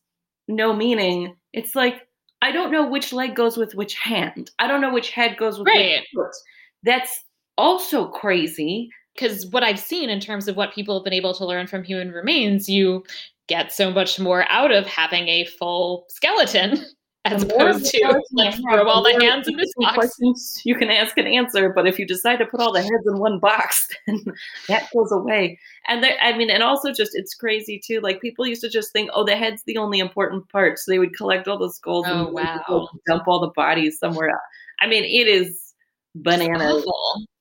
no 0.48 0.72
meaning 0.74 1.34
it's 1.52 1.74
like 1.74 2.06
i 2.42 2.52
don't 2.52 2.70
know 2.70 2.88
which 2.88 3.12
leg 3.12 3.34
goes 3.34 3.56
with 3.56 3.74
which 3.74 3.94
hand 3.94 4.50
i 4.58 4.66
don't 4.66 4.80
know 4.80 4.92
which 4.92 5.10
head 5.10 5.36
goes 5.36 5.58
with 5.58 5.66
right. 5.66 6.00
which 6.00 6.08
foot 6.14 6.34
that's 6.82 7.24
also 7.58 8.08
crazy 8.08 8.88
because 9.14 9.46
what 9.46 9.62
i've 9.62 9.78
seen 9.78 10.08
in 10.08 10.20
terms 10.20 10.48
of 10.48 10.56
what 10.56 10.74
people 10.74 10.94
have 10.96 11.04
been 11.04 11.12
able 11.12 11.34
to 11.34 11.44
learn 11.44 11.66
from 11.66 11.82
human 11.82 12.12
remains 12.12 12.68
you 12.68 13.02
get 13.48 13.72
so 13.72 13.90
much 13.90 14.20
more 14.20 14.48
out 14.48 14.70
of 14.70 14.86
having 14.86 15.26
a 15.28 15.44
full 15.44 16.06
skeleton 16.08 16.84
as 17.26 17.42
opposed 17.42 17.84
to 17.86 18.22
like 18.32 18.54
throw 18.54 18.88
all 18.88 19.02
the 19.02 19.18
hands 19.22 19.46
in 19.46 19.56
this 19.56 19.72
box. 19.76 19.94
Questions 19.94 20.62
you 20.64 20.74
can 20.74 20.90
ask 20.90 21.16
and 21.18 21.28
answer, 21.28 21.70
but 21.74 21.86
if 21.86 21.98
you 21.98 22.06
decide 22.06 22.36
to 22.36 22.46
put 22.46 22.60
all 22.60 22.72
the 22.72 22.80
heads 22.80 23.06
in 23.06 23.18
one 23.18 23.38
box, 23.38 23.88
then 24.06 24.24
that 24.68 24.88
goes 24.94 25.12
away. 25.12 25.58
And 25.88 26.02
there, 26.02 26.16
I 26.22 26.36
mean, 26.36 26.48
and 26.48 26.62
also 26.62 26.92
just 26.92 27.12
it's 27.14 27.34
crazy 27.34 27.80
too. 27.84 28.00
Like 28.00 28.22
people 28.22 28.46
used 28.46 28.62
to 28.62 28.70
just 28.70 28.92
think, 28.92 29.10
oh, 29.12 29.24
the 29.24 29.36
head's 29.36 29.62
the 29.66 29.76
only 29.76 29.98
important 29.98 30.48
part, 30.48 30.78
so 30.78 30.90
they 30.90 30.98
would 30.98 31.14
collect 31.14 31.46
all 31.46 31.58
the 31.58 31.70
skulls 31.70 32.06
oh, 32.08 32.26
and 32.26 32.34
wow. 32.34 32.88
dump 33.06 33.28
all 33.28 33.40
the 33.40 33.52
bodies 33.54 33.98
somewhere 33.98 34.30
else. 34.30 34.40
I 34.80 34.86
mean, 34.86 35.04
it 35.04 35.28
is 35.28 35.74
bananas. 36.14 36.86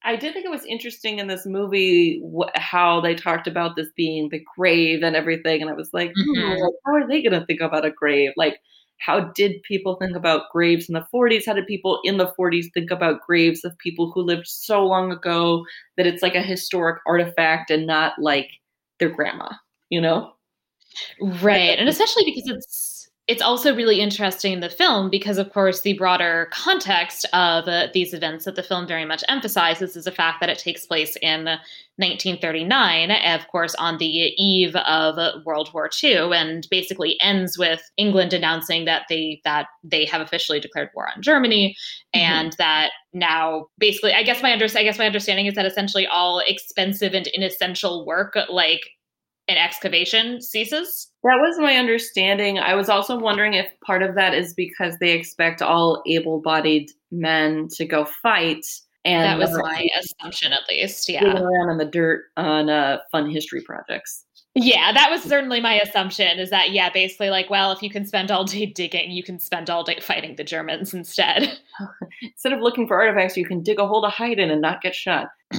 I 0.04 0.16
did 0.18 0.34
think 0.34 0.46
it 0.46 0.52
was 0.52 0.66
interesting 0.66 1.20
in 1.20 1.28
this 1.28 1.46
movie 1.46 2.22
wh- 2.22 2.58
how 2.58 3.02
they 3.02 3.16
talked 3.16 3.48
about 3.48 3.76
this 3.76 3.88
being 3.96 4.30
the 4.30 4.44
grave 4.58 5.04
and 5.04 5.16
everything, 5.16 5.62
and 5.62 5.70
I 5.70 5.74
was 5.74 5.90
like, 5.94 6.12
hmm, 6.16 6.38
mm-hmm. 6.38 6.62
like 6.62 6.74
how 6.86 6.96
are 6.96 7.08
they 7.08 7.22
going 7.22 7.40
to 7.40 7.46
think 7.46 7.62
about 7.62 7.86
a 7.86 7.92
grave? 7.92 8.32
Like 8.36 8.60
how 9.00 9.22
did 9.22 9.64
people 9.64 9.96
think 9.96 10.16
about 10.16 10.50
graves 10.52 10.88
in 10.90 10.94
the 10.94 11.06
40s? 11.14 11.46
How 11.46 11.54
did 11.54 11.68
people 11.68 12.00
in 12.04 12.18
the 12.18 12.34
40s 12.38 12.66
think 12.74 12.92
about 12.92 13.22
graves 13.22 13.64
of 13.64 13.78
people 13.78 14.12
who 14.12 14.22
lived 14.22 14.48
so 14.48 14.86
long 14.86 15.12
ago 15.12 15.66
that 15.98 16.06
it's 16.06 16.22
like 16.22 16.36
a 16.36 16.42
historic 16.42 17.02
artifact 17.08 17.72
and 17.72 17.88
not 17.88 18.14
like 18.20 18.50
their 19.00 19.10
grandma, 19.10 19.50
you 19.90 20.02
know? 20.02 20.34
Right. 21.22 21.80
And 21.80 21.88
especially 21.88 22.26
because 22.26 22.50
it's 22.50 22.99
it's 23.30 23.44
also 23.44 23.76
really 23.76 24.02
interesting 24.02 24.54
in 24.54 24.60
the 24.60 24.72
film 24.72 25.08
because, 25.08 25.38
of 25.38 25.54
course, 25.54 25.82
the 25.82 25.94
broader 25.94 26.50
context 26.52 27.28
of 27.32 27.68
uh, 27.68 27.88
these 27.94 28.12
events 28.12 28.46
that 28.46 28.56
the 28.56 28.64
film 28.64 28.88
very 28.88 29.06
much 29.06 29.24
emphasizes 29.30 29.96
is 29.96 30.06
the 30.06 30.12
fact 30.12 30.40
that 30.40 30.50
it 30.50 30.58
takes 30.58 30.88
place 30.88 31.16
in 31.22 31.46
1939, 31.98 33.12
of 33.12 33.48
course, 33.50 33.76
on 33.76 34.00
the 34.00 34.08
eve 34.08 34.76
of 34.78 35.46
World 35.46 35.70
War 35.76 35.92
II, 36.04 36.34
and 36.34 36.68
basically 36.72 37.22
ends 37.22 37.56
with 37.56 37.84
England 37.98 38.34
announcing 38.34 38.86
that 38.86 39.04
they 39.10 39.40
that 39.44 39.68
they 39.84 40.06
have 40.06 40.22
officially 40.22 40.60
declared 40.60 40.90
war 40.96 41.08
on 41.16 41.22
Germany, 41.22 41.78
mm-hmm. 42.16 42.20
and 42.20 42.56
that 42.58 42.90
now 43.14 43.68
basically, 43.78 44.12
I 44.12 44.24
guess 44.24 44.42
my 44.42 44.52
under 44.52 44.66
I 44.66 44.82
guess 44.82 44.98
my 44.98 45.06
understanding 45.06 45.46
is 45.46 45.54
that 45.54 45.68
essentially 45.68 46.08
all 46.08 46.42
expensive 46.48 47.14
and 47.14 47.28
inessential 47.28 48.08
work 48.08 48.36
like 48.50 48.82
an 49.50 49.58
excavation 49.58 50.42
ceases. 50.42 51.08
That 51.24 51.38
was 51.40 51.60
my 51.60 51.76
understanding. 51.76 52.60
I 52.60 52.76
was 52.76 52.88
also 52.88 53.18
wondering 53.18 53.54
if 53.54 53.68
part 53.86 54.04
of 54.04 54.16
that 54.16 54.34
is 54.34 54.54
because 54.54 54.98
they 55.00 55.12
expect 55.12 55.62
all 55.62 56.02
able 56.08 56.40
bodied 56.40 56.92
men 57.12 57.68
to 57.74 57.86
go 57.86 58.06
fight. 58.06 58.66
And 59.06 59.24
that 59.24 59.40
was 59.40 59.58
my 59.58 59.88
assumption, 60.00 60.54
at 60.54 60.62
least. 60.70 61.10
Yeah. 61.10 61.26
Around 61.26 61.72
in 61.72 61.78
the 61.78 61.86
dirt 61.86 62.26
on 62.38 62.70
uh, 62.70 63.00
fun 63.12 63.30
history 63.30 63.62
projects. 63.62 64.26
Yeah, 64.56 64.92
that 64.92 65.10
was 65.12 65.22
certainly 65.22 65.62
my 65.62 65.80
assumption 65.80 66.40
is 66.40 66.50
that, 66.50 66.72
yeah, 66.72 66.90
basically, 66.90 67.30
like, 67.30 67.50
well, 67.50 67.72
if 67.72 67.84
you 67.84 67.90
can 67.90 68.06
spend 68.06 68.32
all 68.32 68.44
day 68.44 68.66
digging, 68.66 69.12
you 69.12 69.24
can 69.24 69.40
spend 69.40 69.70
all 69.70 69.84
day 69.84 70.00
fighting 70.02 70.36
the 70.36 70.44
Germans 70.44 70.94
instead. 70.94 71.60
Instead 72.22 72.54
of 72.54 72.60
looking 72.60 72.88
for 72.88 73.00
artifacts, 73.00 73.38
you 73.38 73.46
can 73.46 73.62
dig 73.62 73.80
a 73.80 73.88
hole 73.88 74.02
to 74.02 74.10
hide 74.10 74.40
in 74.40 74.50
and 74.50 74.62
not 74.62 74.82
get 74.82 74.96
shot. 74.96 75.28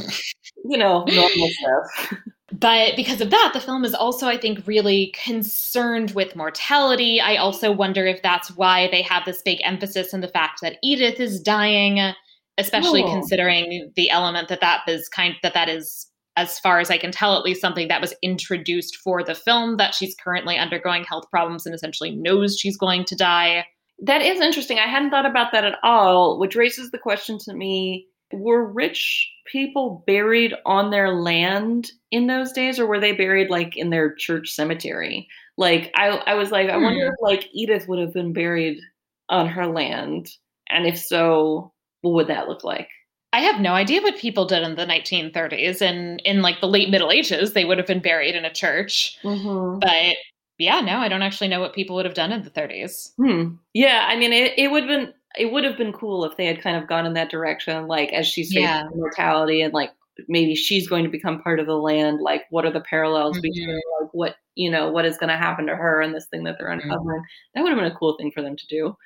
you 0.64 0.76
know, 0.76 1.04
normal 1.04 1.48
stuff. 1.48 2.14
But 2.52 2.96
because 2.96 3.20
of 3.20 3.30
that, 3.30 3.52
the 3.54 3.60
film 3.60 3.84
is 3.84 3.94
also, 3.94 4.26
I 4.26 4.36
think, 4.36 4.66
really 4.66 5.14
concerned 5.22 6.12
with 6.12 6.34
mortality. 6.34 7.20
I 7.20 7.36
also 7.36 7.70
wonder 7.70 8.06
if 8.06 8.22
that's 8.22 8.50
why 8.56 8.88
they 8.90 9.02
have 9.02 9.24
this 9.24 9.42
big 9.42 9.60
emphasis 9.62 10.12
on 10.12 10.20
the 10.20 10.28
fact 10.28 10.60
that 10.62 10.78
Edith 10.82 11.20
is 11.20 11.40
dying, 11.40 12.12
especially 12.58 13.04
oh. 13.04 13.10
considering 13.10 13.92
the 13.94 14.10
element 14.10 14.48
that 14.48 14.60
that 14.60 14.82
is 14.88 15.08
kind 15.08 15.36
that 15.42 15.54
that 15.54 15.68
is 15.68 16.10
as 16.36 16.58
far 16.58 16.80
as 16.80 16.90
I 16.90 16.98
can 16.98 17.12
tell, 17.12 17.36
at 17.36 17.44
least 17.44 17.60
something 17.60 17.88
that 17.88 18.00
was 18.00 18.14
introduced 18.22 18.96
for 18.96 19.22
the 19.22 19.34
film 19.34 19.76
that 19.76 19.94
she's 19.94 20.14
currently 20.14 20.56
undergoing 20.56 21.04
health 21.04 21.24
problems 21.30 21.66
and 21.66 21.74
essentially 21.74 22.12
knows 22.16 22.58
she's 22.58 22.76
going 22.76 23.04
to 23.06 23.16
die. 23.16 23.66
That 24.02 24.22
is 24.22 24.40
interesting. 24.40 24.78
I 24.78 24.86
hadn't 24.86 25.10
thought 25.10 25.26
about 25.26 25.52
that 25.52 25.64
at 25.64 25.78
all, 25.82 26.38
which 26.38 26.56
raises 26.56 26.90
the 26.90 26.98
question 26.98 27.38
to 27.40 27.54
me 27.54 28.06
were 28.32 28.64
rich 28.64 29.30
people 29.46 30.04
buried 30.06 30.54
on 30.64 30.90
their 30.90 31.14
land 31.14 31.90
in 32.10 32.26
those 32.26 32.52
days 32.52 32.78
or 32.78 32.86
were 32.86 33.00
they 33.00 33.12
buried 33.12 33.50
like 33.50 33.76
in 33.76 33.90
their 33.90 34.14
church 34.14 34.50
cemetery? 34.50 35.28
Like 35.56 35.90
I 35.94 36.08
I 36.08 36.34
was 36.34 36.50
like 36.50 36.70
I 36.70 36.76
wonder 36.76 37.06
hmm. 37.06 37.12
if 37.12 37.20
like 37.20 37.48
Edith 37.52 37.88
would 37.88 37.98
have 37.98 38.14
been 38.14 38.32
buried 38.32 38.80
on 39.28 39.46
her 39.46 39.66
land 39.66 40.30
and 40.70 40.86
if 40.86 40.98
so 40.98 41.72
what 42.02 42.14
would 42.14 42.28
that 42.28 42.48
look 42.48 42.64
like? 42.64 42.88
I 43.32 43.40
have 43.40 43.60
no 43.60 43.74
idea 43.74 44.02
what 44.02 44.16
people 44.16 44.44
did 44.44 44.62
in 44.62 44.74
the 44.74 44.86
1930s. 44.86 45.80
And 45.80 46.20
in 46.24 46.42
like 46.42 46.60
the 46.60 46.66
late 46.66 46.90
Middle 46.90 47.12
Ages, 47.12 47.52
they 47.52 47.64
would 47.64 47.78
have 47.78 47.86
been 47.86 48.00
buried 48.00 48.34
in 48.34 48.44
a 48.44 48.52
church. 48.52 49.16
Mm-hmm. 49.22 49.78
But 49.78 50.16
yeah, 50.58 50.80
no, 50.80 50.98
I 50.98 51.08
don't 51.08 51.22
actually 51.22 51.48
know 51.48 51.60
what 51.60 51.72
people 51.72 51.96
would 51.96 52.04
have 52.04 52.14
done 52.14 52.32
in 52.32 52.42
the 52.42 52.50
30s. 52.50 53.12
Hmm. 53.16 53.54
Yeah, 53.72 54.06
I 54.08 54.16
mean, 54.16 54.32
it, 54.32 54.54
it 54.58 54.70
would 54.70 54.88
have 54.88 54.88
been 54.88 55.14
it 55.38 55.52
would 55.52 55.64
have 55.64 55.76
been 55.76 55.92
cool 55.92 56.24
if 56.24 56.36
they 56.36 56.46
had 56.46 56.60
kind 56.60 56.76
of 56.76 56.88
gone 56.88 57.06
in 57.06 57.14
that 57.14 57.30
direction, 57.30 57.86
like 57.86 58.12
as 58.12 58.26
she's 58.26 58.48
facing 58.48 58.62
yeah. 58.62 58.88
mortality 58.94 59.62
and 59.62 59.72
like 59.72 59.90
maybe 60.28 60.54
she's 60.54 60.88
going 60.88 61.04
to 61.04 61.10
become 61.10 61.40
part 61.40 61.60
of 61.60 61.66
the 61.66 61.76
land. 61.76 62.20
Like, 62.20 62.44
what 62.50 62.64
are 62.64 62.72
the 62.72 62.80
parallels 62.80 63.36
mm-hmm. 63.36 63.42
between 63.42 63.80
like 64.00 64.10
what 64.12 64.36
you 64.54 64.70
know 64.70 64.90
what 64.90 65.04
is 65.04 65.16
going 65.16 65.30
to 65.30 65.36
happen 65.36 65.66
to 65.66 65.76
her 65.76 66.00
and 66.00 66.14
this 66.14 66.26
thing 66.26 66.44
that 66.44 66.56
they're 66.58 66.68
mm-hmm. 66.68 66.90
uncovering? 66.90 67.20
Mm-hmm. 67.20 67.50
That 67.54 67.62
would 67.62 67.70
have 67.70 67.78
been 67.78 67.92
a 67.92 67.96
cool 67.96 68.16
thing 68.16 68.32
for 68.32 68.42
them 68.42 68.56
to 68.56 68.66
do. 68.66 68.96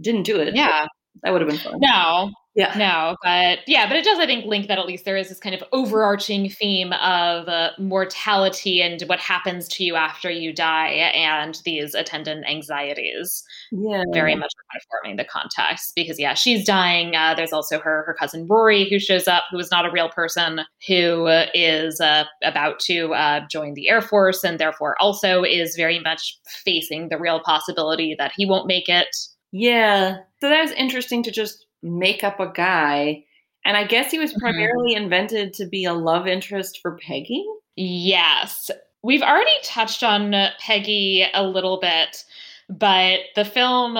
Didn't 0.00 0.24
do 0.24 0.40
it. 0.40 0.54
Yeah, 0.54 0.86
that 1.22 1.32
would 1.32 1.40
have 1.40 1.50
been 1.50 1.58
fun. 1.58 1.78
No, 1.80 2.32
yeah. 2.54 2.74
No, 2.76 3.16
but 3.22 3.60
yeah, 3.66 3.86
but 3.86 3.96
it 3.96 4.04
does, 4.04 4.18
I 4.18 4.26
think, 4.26 4.44
link 4.44 4.68
that 4.68 4.78
at 4.78 4.86
least 4.86 5.06
there 5.06 5.16
is 5.16 5.30
this 5.30 5.38
kind 5.38 5.54
of 5.54 5.64
overarching 5.72 6.50
theme 6.50 6.92
of 6.92 7.48
uh, 7.48 7.70
mortality 7.78 8.82
and 8.82 9.00
what 9.02 9.20
happens 9.20 9.68
to 9.68 9.84
you 9.84 9.96
after 9.96 10.30
you 10.30 10.52
die 10.52 10.88
and 10.88 11.58
these 11.64 11.94
attendant 11.94 12.44
anxieties. 12.46 13.42
Yeah. 13.70 14.02
Very 14.12 14.34
much 14.34 14.52
kind 14.70 14.80
of 14.80 14.82
forming 14.90 15.16
the 15.16 15.24
context 15.24 15.92
because, 15.96 16.18
yeah, 16.18 16.34
she's 16.34 16.66
dying. 16.66 17.16
Uh, 17.16 17.34
there's 17.34 17.54
also 17.54 17.78
her, 17.78 18.04
her 18.06 18.14
cousin 18.18 18.46
Rory 18.46 18.86
who 18.90 18.98
shows 18.98 19.26
up, 19.26 19.44
who 19.50 19.58
is 19.58 19.70
not 19.70 19.86
a 19.86 19.90
real 19.90 20.10
person, 20.10 20.60
who 20.86 21.26
is 21.54 22.00
uh, 22.00 22.24
about 22.42 22.80
to 22.80 23.14
uh, 23.14 23.40
join 23.50 23.72
the 23.74 23.88
Air 23.88 24.02
Force 24.02 24.44
and 24.44 24.58
therefore 24.58 24.94
also 25.00 25.42
is 25.42 25.74
very 25.74 26.00
much 26.00 26.38
facing 26.46 27.08
the 27.08 27.18
real 27.18 27.40
possibility 27.40 28.14
that 28.18 28.32
he 28.36 28.44
won't 28.44 28.66
make 28.66 28.90
it. 28.90 29.16
Yeah. 29.52 30.18
So 30.40 30.48
that 30.48 30.62
was 30.62 30.72
interesting 30.72 31.22
to 31.24 31.30
just 31.30 31.66
make 31.82 32.24
up 32.24 32.40
a 32.40 32.50
guy. 32.52 33.24
And 33.64 33.76
I 33.76 33.84
guess 33.84 34.10
he 34.10 34.18
was 34.18 34.30
mm-hmm. 34.30 34.40
primarily 34.40 34.94
mm-hmm. 34.94 35.04
invented 35.04 35.54
to 35.54 35.66
be 35.66 35.84
a 35.84 35.92
love 35.92 36.26
interest 36.26 36.80
for 36.82 36.98
Peggy. 37.06 37.44
Yes. 37.76 38.70
We've 39.04 39.22
already 39.22 39.50
touched 39.62 40.02
on 40.02 40.34
Peggy 40.58 41.26
a 41.34 41.44
little 41.44 41.78
bit, 41.80 42.24
but 42.68 43.20
the 43.34 43.44
film 43.44 43.98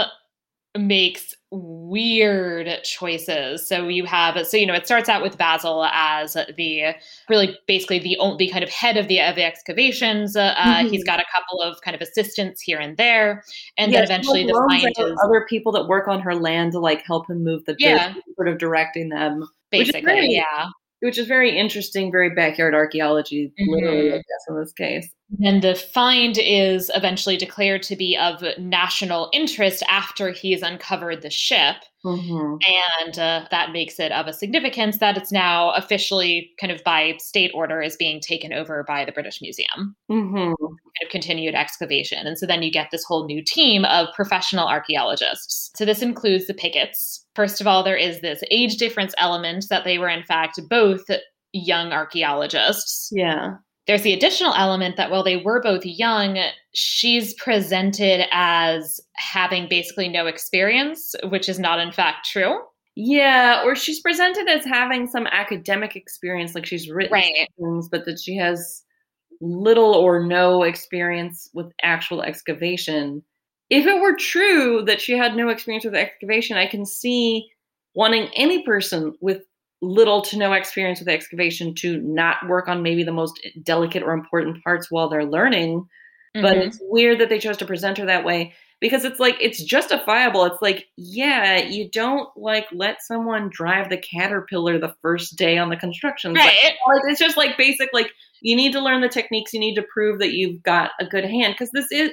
makes 0.76 1.34
weird 1.50 2.82
choices. 2.82 3.68
So 3.68 3.88
you 3.88 4.06
have 4.06 4.46
so 4.46 4.56
you 4.56 4.66
know 4.66 4.74
it 4.74 4.86
starts 4.86 5.08
out 5.08 5.22
with 5.22 5.36
Basil 5.36 5.84
as 5.84 6.34
the 6.56 6.94
really 7.28 7.58
basically 7.66 7.98
the 7.98 8.16
only 8.18 8.48
kind 8.48 8.64
of 8.64 8.70
head 8.70 8.96
of 8.96 9.08
the 9.08 9.20
of 9.20 9.36
the 9.36 9.44
excavations. 9.44 10.34
Uh, 10.34 10.54
mm-hmm. 10.54 10.88
He's 10.88 11.04
got 11.04 11.20
a 11.20 11.24
couple 11.34 11.60
of 11.60 11.80
kind 11.82 11.94
of 11.94 12.00
assistants 12.00 12.60
here 12.62 12.78
and 12.78 12.96
there, 12.96 13.44
and 13.76 13.92
yes, 13.92 14.08
then 14.08 14.20
eventually 14.20 14.46
the 14.46 14.66
find 14.68 14.94
is 14.98 15.18
other 15.22 15.46
people 15.48 15.72
that 15.72 15.88
work 15.88 16.08
on 16.08 16.20
her 16.20 16.34
land 16.34 16.72
to 16.72 16.78
like 16.78 17.02
help 17.04 17.28
him 17.28 17.44
move 17.44 17.64
the 17.66 17.76
yeah. 17.78 18.14
sort 18.36 18.48
of 18.48 18.58
directing 18.58 19.10
them. 19.10 19.46
Basically, 19.70 20.34
yeah 20.34 20.68
which 21.02 21.18
is 21.18 21.26
very 21.26 21.58
interesting, 21.58 22.12
very 22.12 22.30
backyard 22.30 22.74
archaeology, 22.74 23.52
mm-hmm. 23.60 23.70
literally, 23.72 24.12
I 24.12 24.16
guess, 24.16 24.46
in 24.48 24.56
this 24.56 24.72
case. 24.72 25.08
And 25.44 25.60
the 25.60 25.74
find 25.74 26.38
is 26.38 26.90
eventually 26.94 27.36
declared 27.36 27.82
to 27.84 27.96
be 27.96 28.16
of 28.16 28.44
national 28.56 29.28
interest 29.32 29.82
after 29.88 30.30
he's 30.30 30.62
uncovered 30.62 31.22
the 31.22 31.30
ship. 31.30 31.76
Mm-hmm. 32.04 32.56
And 33.04 33.18
uh, 33.18 33.46
that 33.50 33.72
makes 33.72 33.98
it 34.00 34.12
of 34.12 34.26
a 34.26 34.32
significance 34.32 34.98
that 34.98 35.16
it's 35.16 35.32
now 35.32 35.70
officially, 35.70 36.50
kind 36.60 36.72
of 36.72 36.82
by 36.84 37.14
state 37.18 37.52
order, 37.54 37.80
is 37.80 37.96
being 37.96 38.20
taken 38.20 38.52
over 38.52 38.84
by 38.86 39.04
the 39.04 39.12
British 39.12 39.40
Museum. 39.40 39.94
Mm-hmm. 40.10 40.36
Kind 40.36 41.04
of 41.04 41.10
continued 41.10 41.54
excavation. 41.54 42.26
And 42.26 42.36
so 42.36 42.46
then 42.46 42.62
you 42.62 42.70
get 42.70 42.90
this 42.90 43.04
whole 43.04 43.26
new 43.26 43.42
team 43.42 43.84
of 43.84 44.08
professional 44.14 44.66
archaeologists. 44.66 45.70
So 45.76 45.84
this 45.84 46.02
includes 46.02 46.46
the 46.46 46.54
Piggotts. 46.54 47.24
First 47.34 47.60
of 47.60 47.66
all, 47.66 47.82
there 47.82 47.96
is 47.96 48.20
this 48.20 48.42
age 48.50 48.76
difference 48.76 49.14
element 49.18 49.66
that 49.70 49.84
they 49.84 49.98
were, 49.98 50.08
in 50.08 50.24
fact, 50.24 50.60
both 50.68 51.04
young 51.52 51.92
archaeologists. 51.92 53.10
Yeah 53.12 53.54
there's 53.86 54.02
the 54.02 54.12
additional 54.12 54.54
element 54.54 54.96
that 54.96 55.10
while 55.10 55.24
they 55.24 55.38
were 55.38 55.60
both 55.60 55.84
young, 55.84 56.38
she's 56.72 57.34
presented 57.34 58.26
as 58.30 59.00
having 59.14 59.68
basically 59.68 60.08
no 60.08 60.26
experience, 60.26 61.14
which 61.28 61.48
is 61.48 61.58
not 61.58 61.80
in 61.80 61.92
fact 61.92 62.28
true. 62.30 62.60
Yeah, 62.94 63.62
or 63.64 63.74
she's 63.74 64.00
presented 64.00 64.48
as 64.48 64.64
having 64.64 65.06
some 65.06 65.26
academic 65.26 65.96
experience, 65.96 66.54
like 66.54 66.66
she's 66.66 66.90
written 66.90 67.12
right. 67.12 67.48
things, 67.58 67.88
but 67.88 68.04
that 68.04 68.20
she 68.20 68.36
has 68.36 68.84
little 69.40 69.94
or 69.94 70.24
no 70.24 70.62
experience 70.62 71.50
with 71.54 71.72
actual 71.82 72.22
excavation. 72.22 73.22
If 73.70 73.86
it 73.86 74.00
were 74.00 74.14
true 74.14 74.84
that 74.86 75.00
she 75.00 75.16
had 75.16 75.34
no 75.34 75.48
experience 75.48 75.84
with 75.84 75.94
excavation, 75.94 76.56
I 76.56 76.66
can 76.66 76.84
see 76.84 77.48
wanting 77.94 78.28
any 78.36 78.62
person 78.62 79.14
with 79.20 79.42
little 79.82 80.22
to 80.22 80.38
no 80.38 80.52
experience 80.52 81.00
with 81.00 81.08
excavation 81.08 81.74
to 81.74 82.00
not 82.00 82.36
work 82.48 82.68
on 82.68 82.82
maybe 82.82 83.02
the 83.02 83.12
most 83.12 83.46
delicate 83.62 84.02
or 84.02 84.12
important 84.12 84.62
parts 84.62 84.90
while 84.90 85.08
they're 85.08 85.26
learning. 85.26 85.80
Mm-hmm. 86.34 86.42
But 86.42 86.56
it's 86.56 86.78
weird 86.82 87.18
that 87.18 87.28
they 87.28 87.38
chose 87.38 87.58
to 87.58 87.66
present 87.66 87.98
her 87.98 88.06
that 88.06 88.24
way 88.24 88.54
because 88.80 89.04
it's 89.04 89.20
like 89.20 89.36
it's 89.40 89.62
justifiable. 89.62 90.44
It's 90.44 90.62
like, 90.62 90.86
yeah, 90.96 91.58
you 91.58 91.90
don't 91.90 92.28
like 92.36 92.66
let 92.72 93.02
someone 93.02 93.50
drive 93.50 93.90
the 93.90 93.98
caterpillar 93.98 94.78
the 94.78 94.94
first 95.02 95.36
day 95.36 95.58
on 95.58 95.68
the 95.68 95.76
construction 95.76 96.32
right. 96.32 96.72
Like, 96.86 97.02
it's 97.08 97.20
just 97.20 97.36
like 97.36 97.58
basic 97.58 97.90
like 97.92 98.12
you 98.40 98.56
need 98.56 98.72
to 98.72 98.80
learn 98.80 99.00
the 99.00 99.08
techniques, 99.08 99.52
you 99.52 99.60
need 99.60 99.74
to 99.74 99.84
prove 99.92 100.20
that 100.20 100.32
you've 100.32 100.62
got 100.62 100.92
a 101.00 101.06
good 101.06 101.24
hand 101.24 101.54
because 101.54 101.70
this 101.72 101.90
is 101.90 102.10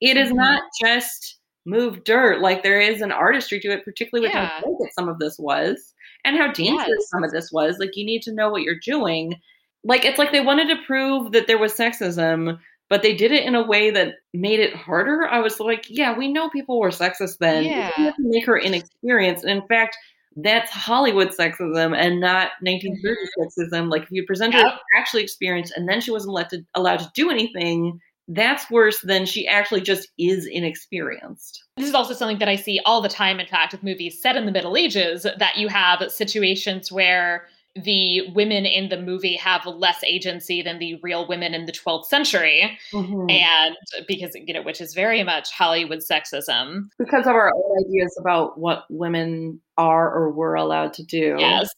it 0.00 0.16
is 0.16 0.28
mm-hmm. 0.28 0.36
not 0.36 0.62
just 0.80 1.38
move 1.64 2.04
dirt. 2.04 2.40
Like 2.40 2.62
there 2.62 2.80
is 2.80 3.00
an 3.00 3.10
artistry 3.10 3.58
to 3.60 3.72
it, 3.72 3.84
particularly 3.84 4.28
with 4.28 4.34
yeah. 4.34 4.46
how 4.46 4.60
delicate 4.60 4.94
some 4.94 5.08
of 5.08 5.18
this 5.18 5.36
was 5.38 5.94
and 6.26 6.36
how 6.36 6.52
dangerous 6.52 6.88
yes. 6.88 7.08
some 7.08 7.24
of 7.24 7.30
this 7.30 7.50
was. 7.52 7.78
Like, 7.78 7.96
you 7.96 8.04
need 8.04 8.22
to 8.22 8.34
know 8.34 8.50
what 8.50 8.62
you're 8.62 8.80
doing. 8.84 9.36
Like, 9.84 10.04
it's 10.04 10.18
like 10.18 10.32
they 10.32 10.40
wanted 10.40 10.68
to 10.68 10.84
prove 10.84 11.32
that 11.32 11.46
there 11.46 11.56
was 11.56 11.72
sexism, 11.72 12.58
but 12.90 13.02
they 13.02 13.14
did 13.14 13.30
it 13.30 13.44
in 13.44 13.54
a 13.54 13.64
way 13.64 13.90
that 13.92 14.14
made 14.34 14.58
it 14.58 14.74
harder. 14.74 15.26
I 15.28 15.38
was 15.38 15.60
like, 15.60 15.86
yeah, 15.88 16.16
we 16.16 16.30
know 16.30 16.50
people 16.50 16.80
were 16.80 16.90
sexist 16.90 17.38
then. 17.38 17.64
Yeah. 17.64 17.90
have 17.96 18.16
to 18.16 18.22
make 18.22 18.44
her 18.44 18.58
inexperienced. 18.58 19.44
And 19.44 19.62
in 19.62 19.66
fact, 19.68 19.96
that's 20.34 20.70
Hollywood 20.70 21.28
sexism 21.28 21.96
and 21.96 22.20
not 22.20 22.50
1930s 22.66 22.96
mm-hmm. 23.04 23.42
sexism. 23.42 23.90
Like, 23.90 24.02
if 24.02 24.10
you 24.10 24.26
present 24.26 24.52
her 24.52 24.60
yep. 24.60 24.80
actually 24.98 25.22
experienced 25.22 25.74
and 25.76 25.88
then 25.88 26.00
she 26.00 26.10
wasn't 26.10 26.34
let 26.34 26.50
to, 26.50 26.66
allowed 26.74 26.98
to 26.98 27.10
do 27.14 27.30
anything, 27.30 28.00
that's 28.28 28.70
worse 28.70 29.00
than 29.02 29.24
she 29.26 29.46
actually 29.46 29.80
just 29.80 30.08
is 30.18 30.46
inexperienced. 30.46 31.62
This 31.76 31.88
is 31.88 31.94
also 31.94 32.14
something 32.14 32.38
that 32.38 32.48
I 32.48 32.56
see 32.56 32.80
all 32.84 33.00
the 33.00 33.08
time, 33.08 33.38
in 33.38 33.46
fact, 33.46 33.72
with 33.72 33.82
movies 33.82 34.20
set 34.20 34.36
in 34.36 34.46
the 34.46 34.52
Middle 34.52 34.76
Ages, 34.76 35.22
that 35.38 35.56
you 35.56 35.68
have 35.68 36.10
situations 36.10 36.90
where 36.90 37.46
the 37.76 38.22
women 38.30 38.64
in 38.64 38.88
the 38.88 39.00
movie 39.00 39.36
have 39.36 39.66
less 39.66 40.02
agency 40.02 40.62
than 40.62 40.78
the 40.78 40.98
real 41.02 41.28
women 41.28 41.52
in 41.54 41.66
the 41.66 41.72
12th 41.72 42.06
century 42.06 42.78
mm-hmm. 42.92 43.28
and 43.28 43.76
because 44.08 44.34
you 44.34 44.54
know 44.54 44.62
which 44.62 44.80
is 44.80 44.94
very 44.94 45.22
much 45.22 45.50
hollywood 45.52 45.98
sexism 45.98 46.88
because 46.98 47.26
of 47.26 47.34
our 47.34 47.52
own 47.54 47.86
ideas 47.86 48.16
about 48.18 48.58
what 48.58 48.84
women 48.88 49.60
are 49.76 50.10
or 50.10 50.30
were 50.30 50.54
allowed 50.54 50.94
to 50.94 51.02
do 51.02 51.36
yes 51.38 51.68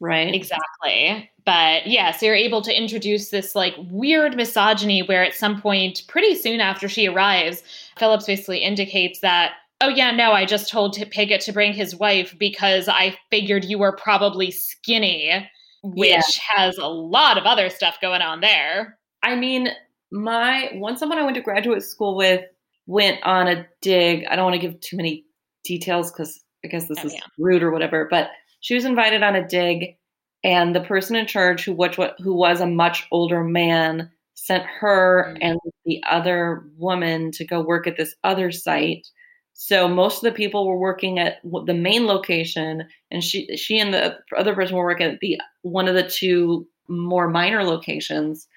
Right. 0.00 0.34
Exactly. 0.34 1.30
But 1.44 1.86
yeah, 1.86 2.12
so 2.12 2.26
you're 2.26 2.34
able 2.34 2.60
to 2.62 2.76
introduce 2.76 3.30
this 3.30 3.54
like 3.54 3.74
weird 3.90 4.36
misogyny 4.36 5.02
where 5.02 5.24
at 5.24 5.34
some 5.34 5.60
point, 5.60 6.02
pretty 6.08 6.34
soon 6.34 6.60
after 6.60 6.88
she 6.88 7.08
arrives, 7.08 7.62
Phillips 7.98 8.26
basically 8.26 8.58
indicates 8.58 9.20
that, 9.20 9.52
oh, 9.80 9.88
yeah, 9.88 10.10
no, 10.10 10.32
I 10.32 10.44
just 10.44 10.70
told 10.70 10.96
Piggott 11.10 11.40
to 11.42 11.52
bring 11.52 11.72
his 11.72 11.94
wife 11.94 12.34
because 12.38 12.88
I 12.88 13.16
figured 13.30 13.64
you 13.64 13.78
were 13.78 13.96
probably 13.96 14.50
skinny, 14.50 15.48
which 15.82 16.10
yeah. 16.10 16.22
has 16.56 16.76
a 16.78 16.88
lot 16.88 17.38
of 17.38 17.44
other 17.44 17.70
stuff 17.70 17.98
going 18.02 18.22
on 18.22 18.40
there. 18.40 18.98
I 19.22 19.34
mean, 19.34 19.70
my 20.12 20.70
one 20.74 20.96
someone 20.96 21.18
I 21.18 21.22
went 21.22 21.36
to 21.36 21.42
graduate 21.42 21.82
school 21.82 22.16
with 22.16 22.44
went 22.86 23.22
on 23.24 23.48
a 23.48 23.66
dig. 23.80 24.24
I 24.26 24.36
don't 24.36 24.44
want 24.44 24.54
to 24.54 24.66
give 24.66 24.80
too 24.80 24.96
many 24.96 25.24
details 25.64 26.12
because 26.12 26.40
I 26.64 26.68
guess 26.68 26.86
this 26.86 26.98
oh, 27.02 27.06
is 27.06 27.14
yeah. 27.14 27.20
rude 27.38 27.62
or 27.62 27.70
whatever, 27.70 28.06
but 28.10 28.30
she 28.66 28.74
was 28.74 28.84
invited 28.84 29.22
on 29.22 29.36
a 29.36 29.46
dig, 29.46 29.96
and 30.42 30.74
the 30.74 30.80
person 30.80 31.14
in 31.14 31.28
charge, 31.28 31.64
who 31.64 31.72
which 31.72 32.00
who 32.18 32.34
was 32.34 32.60
a 32.60 32.66
much 32.66 33.06
older 33.12 33.44
man, 33.44 34.10
sent 34.34 34.64
her 34.64 35.28
mm-hmm. 35.28 35.36
and 35.40 35.60
the 35.84 36.02
other 36.10 36.64
woman 36.76 37.30
to 37.30 37.46
go 37.46 37.60
work 37.60 37.86
at 37.86 37.96
this 37.96 38.16
other 38.24 38.50
site. 38.50 39.06
So 39.52 39.86
most 39.86 40.16
of 40.16 40.22
the 40.22 40.36
people 40.36 40.66
were 40.66 40.80
working 40.80 41.20
at 41.20 41.36
the 41.44 41.74
main 41.74 42.06
location, 42.08 42.88
and 43.12 43.22
she 43.22 43.56
she 43.56 43.78
and 43.78 43.94
the 43.94 44.16
other 44.36 44.52
person 44.52 44.74
were 44.74 44.82
working 44.82 45.12
at 45.12 45.20
the 45.20 45.40
one 45.62 45.86
of 45.86 45.94
the 45.94 46.02
two 46.02 46.66
more 46.88 47.28
minor 47.28 47.62
locations, 47.62 48.48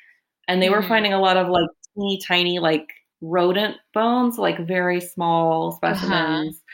and 0.47 0.59
they 0.59 0.69
mm-hmm. 0.69 0.81
were 0.81 0.87
finding 0.87 1.13
a 1.13 1.21
lot 1.21 1.37
of 1.37 1.49
like 1.49 1.69
teeny 1.95 2.19
tiny 2.27 2.57
like 2.57 2.87
rodent 3.21 3.75
bones, 3.93 4.39
like 4.39 4.65
very 4.65 5.01
small 5.01 5.67
uh-huh. 5.67 5.77
specimens. 5.77 6.55
Uh-huh. 6.55 6.68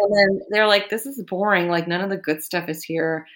And 0.00 0.16
then 0.16 0.40
they're 0.50 0.66
like, 0.66 0.88
this 0.88 1.06
is 1.06 1.22
boring. 1.24 1.68
Like, 1.68 1.86
none 1.86 2.00
of 2.00 2.10
the 2.10 2.16
good 2.16 2.42
stuff 2.42 2.68
is 2.68 2.82
here. 2.82 3.26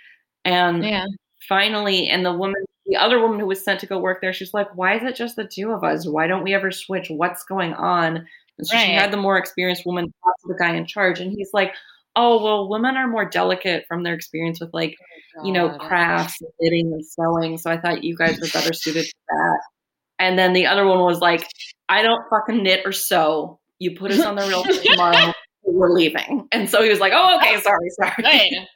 And 0.44 0.84
yeah. 0.84 1.06
finally, 1.48 2.08
and 2.08 2.24
the 2.24 2.32
woman, 2.32 2.64
the 2.86 2.96
other 2.96 3.20
woman 3.20 3.38
who 3.38 3.46
was 3.46 3.62
sent 3.62 3.80
to 3.80 3.86
go 3.86 3.98
work 3.98 4.20
there, 4.20 4.32
she's 4.32 4.54
like, 4.54 4.74
why 4.74 4.96
is 4.96 5.02
it 5.02 5.16
just 5.16 5.36
the 5.36 5.46
two 5.46 5.72
of 5.72 5.84
us? 5.84 6.06
Why 6.06 6.26
don't 6.26 6.42
we 6.42 6.54
ever 6.54 6.70
switch? 6.70 7.08
What's 7.10 7.44
going 7.44 7.74
on? 7.74 8.26
And 8.58 8.66
so 8.66 8.76
right. 8.76 8.86
she 8.86 8.92
had 8.92 9.10
the 9.10 9.16
more 9.18 9.36
experienced 9.36 9.84
woman 9.84 10.04
talk 10.04 10.34
to 10.40 10.48
the 10.48 10.58
guy 10.58 10.74
in 10.74 10.86
charge. 10.86 11.20
And 11.20 11.32
he's 11.32 11.50
like, 11.52 11.74
oh, 12.16 12.42
well, 12.42 12.68
women 12.68 12.96
are 12.96 13.08
more 13.08 13.28
delicate 13.28 13.84
from 13.88 14.04
their 14.04 14.14
experience 14.14 14.60
with 14.60 14.72
like, 14.72 14.96
oh, 15.38 15.44
you 15.44 15.52
know, 15.52 15.76
crafts 15.78 16.40
and 16.40 16.50
knitting 16.60 16.92
and 16.92 17.04
sewing. 17.04 17.58
So 17.58 17.70
I 17.70 17.78
thought 17.78 18.04
you 18.04 18.16
guys 18.16 18.40
were 18.40 18.48
better 18.52 18.72
suited 18.72 19.04
to 19.04 19.14
that. 19.28 19.60
And 20.18 20.38
then 20.38 20.52
the 20.52 20.66
other 20.66 20.86
one 20.86 21.00
was 21.00 21.18
like, 21.18 21.46
I 21.88 22.02
don't 22.02 22.22
fucking 22.30 22.62
knit 22.62 22.82
or 22.84 22.92
sew. 22.92 23.58
You 23.80 23.96
put 23.96 24.12
us 24.12 24.20
on 24.20 24.36
the 24.36 24.46
real 24.46 24.62
tomorrow 24.84 25.32
we're 25.64 25.92
leaving. 25.92 26.48
And 26.52 26.68
so 26.68 26.82
he 26.82 26.90
was 26.90 27.00
like, 27.00 27.12
oh, 27.14 27.38
okay, 27.38 27.60
sorry, 27.60 27.90
sorry. 27.90 28.14
Good. 28.18 28.66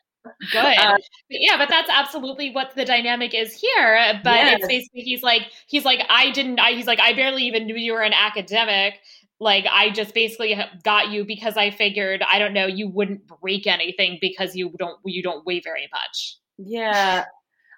Good. 0.52 0.76
Uh, 0.78 0.96
yeah, 1.30 1.56
but 1.56 1.68
that's 1.68 1.90
absolutely 1.90 2.50
what 2.50 2.74
the 2.74 2.84
dynamic 2.84 3.34
is 3.34 3.52
here. 3.52 4.20
But 4.22 4.36
yes. 4.36 4.58
it's 4.58 4.68
basically 4.68 5.02
he's 5.02 5.22
like 5.22 5.42
he's 5.66 5.84
like 5.84 6.00
I 6.08 6.30
didn't 6.30 6.60
I 6.60 6.72
he's 6.72 6.86
like 6.86 7.00
I 7.00 7.12
barely 7.14 7.44
even 7.44 7.66
knew 7.66 7.76
you 7.76 7.92
were 7.92 8.02
an 8.02 8.12
academic. 8.12 8.94
Like 9.40 9.66
I 9.70 9.90
just 9.90 10.14
basically 10.14 10.58
got 10.84 11.10
you 11.10 11.24
because 11.24 11.56
I 11.56 11.70
figured 11.70 12.22
I 12.22 12.38
don't 12.38 12.52
know 12.52 12.66
you 12.66 12.88
wouldn't 12.88 13.26
break 13.40 13.66
anything 13.66 14.18
because 14.20 14.54
you 14.54 14.72
don't 14.78 14.98
you 15.04 15.22
don't 15.22 15.44
weigh 15.46 15.60
very 15.60 15.88
much. 15.92 16.36
Yeah. 16.58 17.24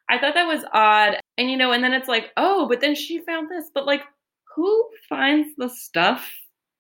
I 0.09 0.18
thought 0.18 0.35
that 0.35 0.46
was 0.46 0.64
odd. 0.73 1.20
And 1.38 1.51
you 1.51 1.57
know, 1.57 1.73
and 1.73 1.83
then 1.83 1.92
it's 1.92 2.09
like, 2.09 2.31
"Oh, 2.37 2.66
but 2.68 2.81
then 2.81 2.94
she 2.94 3.20
found 3.20 3.51
this." 3.51 3.70
But 3.73 3.87
like 3.87 4.03
who 4.55 4.90
finds 5.09 5.55
the 5.57 5.68
stuff 5.68 6.31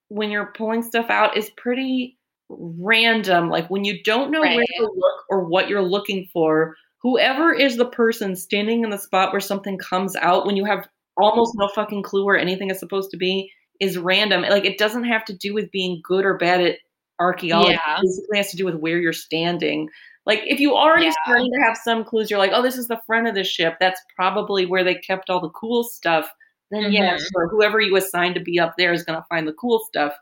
when 0.08 0.30
you're 0.30 0.52
pulling 0.56 0.82
stuff 0.82 1.06
out 1.08 1.36
is 1.36 1.50
pretty 1.56 2.18
random. 2.50 3.48
Like 3.48 3.68
when 3.70 3.84
you 3.84 4.02
don't 4.02 4.30
know 4.30 4.42
right. 4.42 4.56
where 4.56 4.66
to 4.78 4.92
look 4.94 5.24
or 5.28 5.44
what 5.44 5.68
you're 5.68 5.82
looking 5.82 6.28
for, 6.32 6.76
whoever 6.98 7.52
is 7.52 7.76
the 7.76 7.86
person 7.86 8.36
standing 8.36 8.84
in 8.84 8.90
the 8.90 8.98
spot 8.98 9.32
where 9.32 9.40
something 9.40 9.78
comes 9.78 10.16
out 10.16 10.46
when 10.46 10.56
you 10.56 10.64
have 10.64 10.88
almost 11.16 11.54
no 11.56 11.68
fucking 11.68 12.02
clue 12.02 12.24
where 12.24 12.38
anything 12.38 12.70
is 12.70 12.78
supposed 12.78 13.10
to 13.10 13.16
be 13.16 13.50
is 13.80 13.98
random. 13.98 14.42
Like 14.42 14.64
it 14.64 14.78
doesn't 14.78 15.04
have 15.04 15.24
to 15.26 15.36
do 15.36 15.54
with 15.54 15.70
being 15.70 16.00
good 16.04 16.24
or 16.24 16.36
bad 16.36 16.60
at 16.60 16.78
archaeology. 17.18 17.72
Yeah. 17.72 17.96
It 17.96 18.02
basically 18.02 18.38
has 18.38 18.50
to 18.50 18.56
do 18.56 18.64
with 18.64 18.76
where 18.76 18.98
you're 18.98 19.12
standing. 19.12 19.88
Like 20.26 20.42
if 20.44 20.60
you 20.60 20.76
already 20.76 21.06
yeah. 21.06 21.12
starting 21.24 21.50
to 21.52 21.62
have 21.62 21.76
some 21.76 22.04
clues, 22.04 22.30
you're 22.30 22.38
like, 22.38 22.52
oh, 22.54 22.62
this 22.62 22.76
is 22.76 22.88
the 22.88 23.00
front 23.06 23.26
of 23.26 23.34
the 23.34 23.44
ship. 23.44 23.76
That's 23.80 24.00
probably 24.14 24.66
where 24.66 24.84
they 24.84 24.96
kept 24.96 25.30
all 25.30 25.40
the 25.40 25.50
cool 25.50 25.84
stuff. 25.84 26.30
Then 26.70 26.84
mm-hmm. 26.84 26.92
yeah, 26.92 27.16
sure, 27.16 27.48
whoever 27.48 27.80
you 27.80 27.96
assign 27.96 28.34
to 28.34 28.40
be 28.40 28.60
up 28.60 28.74
there 28.76 28.92
is 28.92 29.02
gonna 29.02 29.24
find 29.28 29.48
the 29.48 29.54
cool 29.54 29.80
stuff. 29.88 30.14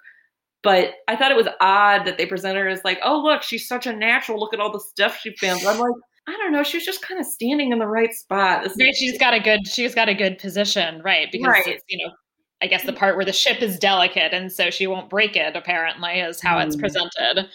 But 0.63 0.95
I 1.07 1.17
thought 1.17 1.31
it 1.31 1.37
was 1.37 1.49
odd 1.61 2.05
that 2.05 2.19
they 2.19 2.27
presented 2.27 2.61
her 2.61 2.69
as 2.69 2.81
like, 2.85 2.99
oh 3.05 3.23
look, 3.23 3.43
she's 3.43 3.69
such 3.69 3.87
a 3.87 3.93
natural. 3.93 4.41
Look 4.41 4.53
at 4.53 4.61
all 4.61 4.73
the 4.73 4.81
stuff 4.81 5.19
she 5.21 5.35
found. 5.37 5.65
I'm 5.65 5.79
like, 5.79 5.93
I 6.27 6.37
don't 6.37 6.53
know. 6.53 6.63
She 6.63 6.77
was 6.77 6.85
just 6.85 7.01
kind 7.01 7.21
of 7.21 7.27
standing 7.27 7.73
in 7.73 7.79
the 7.79 7.87
right 7.87 8.13
spot. 8.13 8.67
She's 8.95 9.19
got 9.19 9.35
a 9.35 9.41
good 9.41 9.67
she's 9.67 9.95
got 9.95 10.09
a 10.09 10.15
good 10.15 10.39
position, 10.39 11.01
right? 11.03 11.29
Because 11.31 11.49
right. 11.49 11.83
you 11.89 12.05
know, 12.05 12.13
I 12.61 12.67
guess 12.67 12.85
the 12.85 12.93
part 12.93 13.17
where 13.17 13.25
the 13.25 13.33
ship 13.33 13.63
is 13.63 13.79
delicate 13.79 14.35
and 14.35 14.51
so 14.51 14.71
she 14.71 14.87
won't 14.87 15.09
break 15.09 15.37
it. 15.37 15.57
Apparently, 15.57 16.21
is 16.21 16.41
how 16.41 16.59
mm. 16.59 16.67
it's 16.67 16.77
presented. 16.77 17.49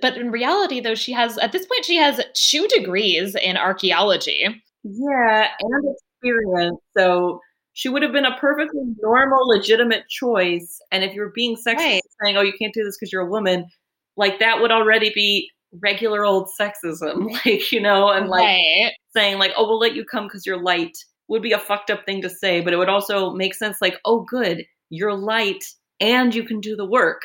But 0.00 0.16
in 0.16 0.30
reality, 0.30 0.80
though, 0.80 0.94
she 0.94 1.12
has 1.12 1.38
at 1.38 1.52
this 1.52 1.66
point 1.66 1.84
she 1.84 1.96
has 1.96 2.20
two 2.34 2.66
degrees 2.68 3.34
in 3.34 3.56
archaeology. 3.56 4.44
Yeah, 4.82 5.48
and 5.60 5.96
experience. 6.16 6.80
So 6.96 7.40
she 7.76 7.90
would 7.90 8.02
have 8.02 8.12
been 8.12 8.24
a 8.24 8.34
perfectly 8.38 8.80
normal, 9.02 9.46
legitimate 9.46 10.08
choice. 10.08 10.80
And 10.90 11.04
if 11.04 11.12
you're 11.12 11.30
being 11.34 11.56
sexist, 11.56 11.76
right. 11.76 12.02
saying, 12.22 12.38
"Oh, 12.38 12.40
you 12.40 12.54
can't 12.58 12.72
do 12.72 12.82
this 12.82 12.96
because 12.96 13.12
you're 13.12 13.26
a 13.26 13.30
woman," 13.30 13.66
like 14.16 14.38
that 14.38 14.62
would 14.62 14.72
already 14.72 15.12
be 15.14 15.50
regular 15.82 16.24
old 16.24 16.48
sexism, 16.58 17.30
like 17.44 17.70
you 17.70 17.80
know, 17.80 18.08
and 18.08 18.28
like 18.30 18.46
right. 18.46 18.92
saying 19.14 19.38
like, 19.38 19.52
"Oh, 19.58 19.68
we'll 19.68 19.78
let 19.78 19.94
you 19.94 20.06
come 20.06 20.24
because 20.24 20.46
you're 20.46 20.60
light," 20.60 20.96
would 21.28 21.42
be 21.42 21.52
a 21.52 21.58
fucked 21.58 21.90
up 21.90 22.06
thing 22.06 22.22
to 22.22 22.30
say. 22.30 22.62
But 22.62 22.72
it 22.72 22.78
would 22.78 22.88
also 22.88 23.32
make 23.32 23.54
sense, 23.54 23.76
like, 23.82 23.98
"Oh, 24.06 24.24
good, 24.26 24.64
you're 24.88 25.14
light 25.14 25.62
and 26.00 26.34
you 26.34 26.44
can 26.44 26.60
do 26.60 26.76
the 26.76 26.86
work. 26.86 27.20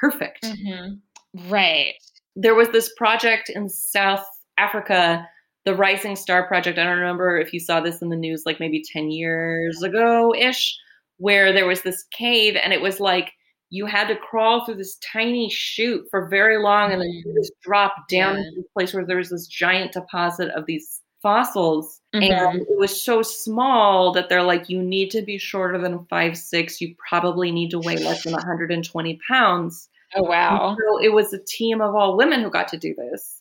Perfect." 0.00 0.44
Mm-hmm. 0.44 1.50
Right. 1.50 1.94
There 2.36 2.54
was 2.54 2.68
this 2.68 2.92
project 2.96 3.50
in 3.50 3.68
South 3.68 4.24
Africa 4.58 5.26
the 5.68 5.74
Rising 5.74 6.16
Star 6.16 6.46
Project. 6.46 6.78
I 6.78 6.84
don't 6.84 6.96
remember 6.96 7.38
if 7.38 7.52
you 7.52 7.60
saw 7.60 7.78
this 7.78 8.00
in 8.00 8.08
the 8.08 8.16
news 8.16 8.44
like 8.46 8.58
maybe 8.58 8.82
10 8.82 9.10
years 9.10 9.82
ago 9.82 10.34
ish, 10.34 10.74
where 11.18 11.52
there 11.52 11.66
was 11.66 11.82
this 11.82 12.04
cave 12.10 12.56
and 12.56 12.72
it 12.72 12.80
was 12.80 13.00
like 13.00 13.32
you 13.68 13.84
had 13.84 14.08
to 14.08 14.16
crawl 14.16 14.64
through 14.64 14.76
this 14.76 14.96
tiny 15.12 15.50
chute 15.50 16.06
for 16.10 16.26
very 16.30 16.56
long 16.56 16.90
and 16.90 17.02
then 17.02 17.10
you 17.10 17.22
just 17.38 17.52
drop 17.60 18.08
down 18.08 18.36
yeah. 18.36 18.40
into 18.40 18.62
this 18.62 18.70
place 18.72 18.94
where 18.94 19.04
there 19.04 19.18
was 19.18 19.28
this 19.28 19.46
giant 19.46 19.92
deposit 19.92 20.48
of 20.56 20.64
these 20.64 21.02
fossils. 21.20 22.00
Mm-hmm. 22.14 22.32
And 22.32 22.62
it 22.62 22.78
was 22.78 23.04
so 23.04 23.20
small 23.20 24.10
that 24.14 24.30
they're 24.30 24.42
like, 24.42 24.70
you 24.70 24.82
need 24.82 25.10
to 25.10 25.20
be 25.20 25.36
shorter 25.36 25.76
than 25.76 26.06
five 26.06 26.38
six. 26.38 26.80
You 26.80 26.94
probably 27.10 27.50
need 27.50 27.72
to 27.72 27.78
weigh 27.78 27.98
less 27.98 28.24
than 28.24 28.32
120 28.32 29.20
pounds. 29.28 29.90
Oh 30.16 30.22
wow. 30.22 30.70
And 30.70 30.78
so 30.78 31.04
it 31.04 31.12
was 31.12 31.30
a 31.34 31.44
team 31.46 31.82
of 31.82 31.94
all 31.94 32.16
women 32.16 32.40
who 32.40 32.48
got 32.48 32.68
to 32.68 32.78
do 32.78 32.94
this. 32.94 33.37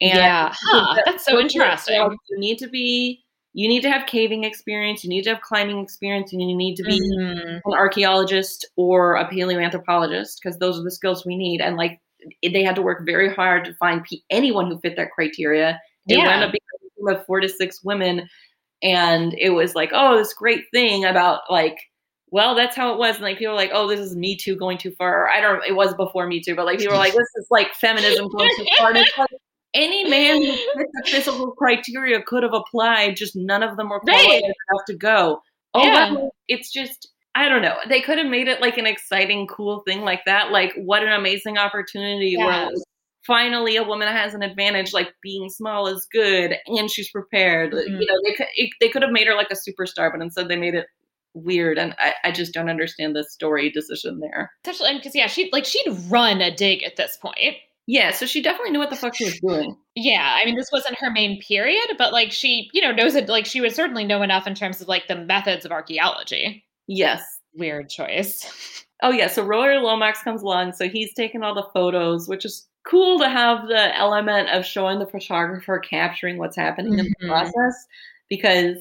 And 0.00 0.16
yeah, 0.16 0.54
huh, 0.58 0.96
that's 1.04 1.24
so 1.24 1.38
interesting. 1.38 1.94
You 2.30 2.38
need 2.38 2.58
to 2.58 2.68
be 2.68 3.22
you 3.52 3.68
need 3.68 3.82
to 3.82 3.90
have 3.90 4.06
caving 4.06 4.44
experience, 4.44 5.02
you 5.02 5.10
need 5.10 5.22
to 5.22 5.30
have 5.30 5.40
climbing 5.42 5.80
experience, 5.80 6.32
and 6.32 6.40
you 6.40 6.56
need 6.56 6.76
to 6.76 6.84
be 6.84 7.00
mm-hmm. 7.00 7.56
an 7.64 7.74
archaeologist 7.74 8.66
or 8.76 9.16
a 9.16 9.28
paleoanthropologist 9.28 10.36
because 10.42 10.58
those 10.58 10.78
are 10.78 10.84
the 10.84 10.90
skills 10.90 11.26
we 11.26 11.36
need. 11.36 11.60
And 11.60 11.76
like 11.76 12.00
they 12.42 12.62
had 12.62 12.76
to 12.76 12.82
work 12.82 13.04
very 13.04 13.32
hard 13.32 13.64
to 13.64 13.74
find 13.74 14.06
anyone 14.30 14.70
who 14.70 14.78
fit 14.80 14.96
that 14.96 15.10
criteria. 15.10 15.80
It 16.06 16.18
yeah. 16.18 16.26
wound 16.26 16.44
up 16.44 16.52
being 16.52 16.60
a 16.74 17.12
team 17.12 17.16
of 17.16 17.26
four 17.26 17.40
to 17.40 17.48
six 17.48 17.82
women, 17.82 18.28
and 18.82 19.34
it 19.34 19.50
was 19.50 19.74
like, 19.74 19.90
oh, 19.92 20.16
this 20.16 20.32
great 20.32 20.64
thing 20.72 21.04
about 21.04 21.40
like 21.50 21.78
well, 22.32 22.54
that's 22.54 22.76
how 22.76 22.92
it 22.92 22.98
was. 22.98 23.16
And 23.16 23.24
like 23.24 23.38
people 23.38 23.54
were 23.54 23.58
like, 23.58 23.72
oh, 23.72 23.88
this 23.88 23.98
is 23.98 24.14
Me 24.14 24.36
Too 24.36 24.54
going 24.54 24.78
too 24.78 24.92
far. 24.92 25.28
I 25.28 25.40
don't 25.40 25.64
it 25.66 25.74
was 25.74 25.94
before 25.94 26.26
Me 26.26 26.40
Too, 26.40 26.54
but 26.54 26.64
like 26.64 26.78
people 26.78 26.94
were 26.94 26.98
like, 26.98 27.12
this 27.12 27.28
is 27.36 27.48
like 27.50 27.74
feminism 27.74 28.28
going 28.28 28.50
too 28.56 28.66
far. 28.78 28.90
And 28.90 28.98
it's 28.98 29.18
like, 29.18 29.28
any 29.74 30.08
man 30.08 30.42
who 30.42 30.52
fit 30.52 30.88
the 30.92 31.10
physical 31.10 31.52
criteria 31.52 32.20
could 32.22 32.42
have 32.42 32.54
applied, 32.54 33.16
just 33.16 33.36
none 33.36 33.62
of 33.62 33.76
them 33.76 33.88
were 33.88 34.00
qualified 34.00 34.28
right. 34.28 34.42
enough 34.42 34.84
to 34.86 34.96
go. 34.96 35.42
Oh, 35.74 35.82
yeah. 35.84 36.16
it's 36.48 36.72
just 36.72 37.08
I 37.34 37.48
don't 37.48 37.62
know. 37.62 37.76
They 37.88 38.00
could 38.00 38.18
have 38.18 38.26
made 38.26 38.48
it 38.48 38.60
like 38.60 38.76
an 38.76 38.86
exciting, 38.86 39.46
cool 39.46 39.82
thing 39.86 40.00
like 40.00 40.24
that. 40.26 40.50
Like, 40.50 40.72
what 40.74 41.04
an 41.04 41.12
amazing 41.12 41.58
opportunity 41.58 42.36
where 42.36 42.70
finally 43.24 43.76
a 43.76 43.84
woman 43.84 44.08
has 44.08 44.34
an 44.34 44.42
advantage. 44.42 44.92
Like 44.92 45.14
being 45.22 45.48
small 45.48 45.86
is 45.86 46.06
good, 46.12 46.56
and 46.66 46.90
she's 46.90 47.10
prepared. 47.10 47.72
Mm-hmm. 47.72 48.00
You 48.00 48.06
know, 48.06 48.18
they 48.24 48.34
could 48.34 48.46
it, 48.54 48.70
they 48.80 48.88
could 48.88 49.02
have 49.02 49.12
made 49.12 49.28
her 49.28 49.34
like 49.34 49.50
a 49.50 49.54
superstar, 49.54 50.10
but 50.12 50.20
instead 50.20 50.48
they 50.48 50.56
made 50.56 50.74
it 50.74 50.86
weird 51.34 51.78
and 51.78 51.94
I, 51.98 52.14
I 52.24 52.32
just 52.32 52.52
don't 52.52 52.68
understand 52.68 53.14
the 53.14 53.22
story 53.22 53.70
decision 53.70 54.18
there 54.18 54.50
especially 54.64 54.96
because 54.96 55.14
yeah 55.14 55.28
she'd 55.28 55.52
like 55.52 55.64
she'd 55.64 55.88
run 56.08 56.40
a 56.40 56.52
dig 56.52 56.82
at 56.82 56.96
this 56.96 57.16
point 57.16 57.54
yeah, 57.90 58.12
so 58.12 58.24
she 58.24 58.40
definitely 58.40 58.70
knew 58.70 58.78
what 58.78 58.90
the 58.90 58.94
fuck 58.94 59.16
she 59.16 59.24
was 59.24 59.40
doing. 59.46 59.76
Yeah, 59.96 60.38
I 60.40 60.44
mean, 60.44 60.54
this 60.54 60.70
wasn't 60.72 61.00
her 61.00 61.10
main 61.10 61.40
period, 61.42 61.96
but 61.98 62.12
like 62.12 62.30
she, 62.30 62.70
you 62.72 62.80
know, 62.80 62.92
knows 62.92 63.16
it. 63.16 63.28
Like 63.28 63.46
she 63.46 63.60
would 63.60 63.74
certainly 63.74 64.04
know 64.04 64.22
enough 64.22 64.46
in 64.46 64.54
terms 64.54 64.80
of 64.80 64.86
like 64.86 65.08
the 65.08 65.16
methods 65.16 65.64
of 65.64 65.72
archaeology. 65.72 66.64
Yes. 66.86 67.20
Weird 67.54 67.90
choice. 67.90 68.84
Oh 69.02 69.12
yeah, 69.12 69.28
so 69.28 69.42
Rory 69.42 69.78
Lomax 69.78 70.22
comes 70.22 70.42
along, 70.42 70.74
so 70.74 70.86
he's 70.86 71.14
taking 71.14 71.42
all 71.42 71.54
the 71.54 71.66
photos, 71.72 72.28
which 72.28 72.44
is 72.44 72.68
cool 72.86 73.18
to 73.18 73.30
have 73.30 73.66
the 73.66 73.96
element 73.96 74.50
of 74.50 74.66
showing 74.66 74.98
the 74.98 75.06
photographer 75.06 75.78
capturing 75.78 76.36
what's 76.36 76.54
happening 76.54 76.92
mm-hmm. 76.92 77.00
in 77.00 77.06
the 77.06 77.26
mm-hmm. 77.26 77.28
process 77.30 77.86
because 78.28 78.76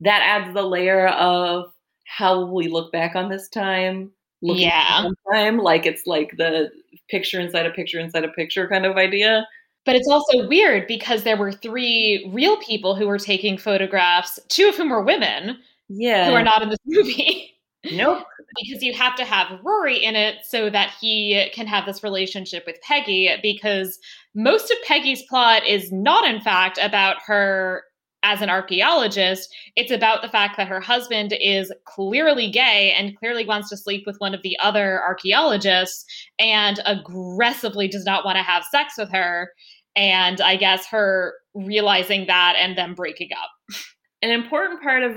that 0.00 0.22
adds 0.22 0.54
the 0.54 0.62
layer 0.62 1.08
of 1.08 1.70
how 2.06 2.46
we 2.46 2.68
look 2.68 2.90
back 2.92 3.14
on 3.14 3.28
this 3.28 3.50
time. 3.50 4.10
Yeah. 4.40 5.08
Time 5.32 5.58
like 5.58 5.86
it's 5.86 6.06
like 6.06 6.36
the 6.36 6.70
picture 7.10 7.40
inside 7.40 7.66
a 7.66 7.70
picture 7.70 7.98
inside 7.98 8.24
a 8.24 8.28
picture 8.28 8.68
kind 8.68 8.86
of 8.86 8.96
idea. 8.96 9.46
But 9.84 9.96
it's 9.96 10.08
also 10.08 10.46
weird 10.46 10.86
because 10.86 11.22
there 11.22 11.36
were 11.36 11.52
three 11.52 12.30
real 12.32 12.58
people 12.58 12.94
who 12.94 13.06
were 13.06 13.18
taking 13.18 13.56
photographs, 13.56 14.38
two 14.48 14.68
of 14.68 14.76
whom 14.76 14.90
were 14.90 15.02
women. 15.02 15.58
Yeah. 15.88 16.28
Who 16.28 16.34
are 16.34 16.42
not 16.42 16.62
in 16.62 16.68
this 16.68 16.78
movie. 16.86 17.54
Nope. 17.92 18.24
because 18.60 18.82
you 18.82 18.92
have 18.92 19.14
to 19.16 19.24
have 19.24 19.60
Rory 19.62 20.04
in 20.04 20.16
it 20.16 20.38
so 20.44 20.68
that 20.68 20.92
he 21.00 21.48
can 21.54 21.66
have 21.66 21.86
this 21.86 22.02
relationship 22.02 22.64
with 22.66 22.80
Peggy, 22.82 23.34
because 23.40 23.98
most 24.34 24.70
of 24.70 24.76
Peggy's 24.86 25.22
plot 25.22 25.64
is 25.66 25.92
not, 25.92 26.28
in 26.28 26.40
fact, 26.40 26.78
about 26.82 27.16
her 27.24 27.84
as 28.22 28.42
an 28.42 28.50
archaeologist. 28.50 29.54
It's 29.76 29.92
about 29.92 30.22
the 30.22 30.28
fact 30.28 30.56
that 30.56 30.68
her 30.68 30.80
husband 30.80 31.34
is 31.40 31.72
clearly 31.84 32.50
gay 32.50 32.94
and 32.98 33.16
clearly 33.16 33.44
wants 33.44 33.68
to 33.70 33.76
sleep 33.76 34.04
with 34.06 34.16
one 34.18 34.34
of 34.34 34.42
the 34.42 34.58
other 34.62 35.02
archaeologists 35.02 36.04
and 36.38 36.80
aggressively 36.84 37.88
does 37.88 38.04
not 38.04 38.24
want 38.24 38.36
to 38.36 38.42
have 38.42 38.64
sex 38.64 38.94
with 38.98 39.10
her. 39.12 39.52
And 39.94 40.40
I 40.40 40.56
guess 40.56 40.86
her 40.86 41.34
realizing 41.54 42.26
that 42.26 42.56
and 42.58 42.76
then 42.76 42.94
breaking 42.94 43.30
up. 43.40 43.50
An 44.22 44.30
important 44.30 44.82
part 44.82 45.04
of 45.04 45.16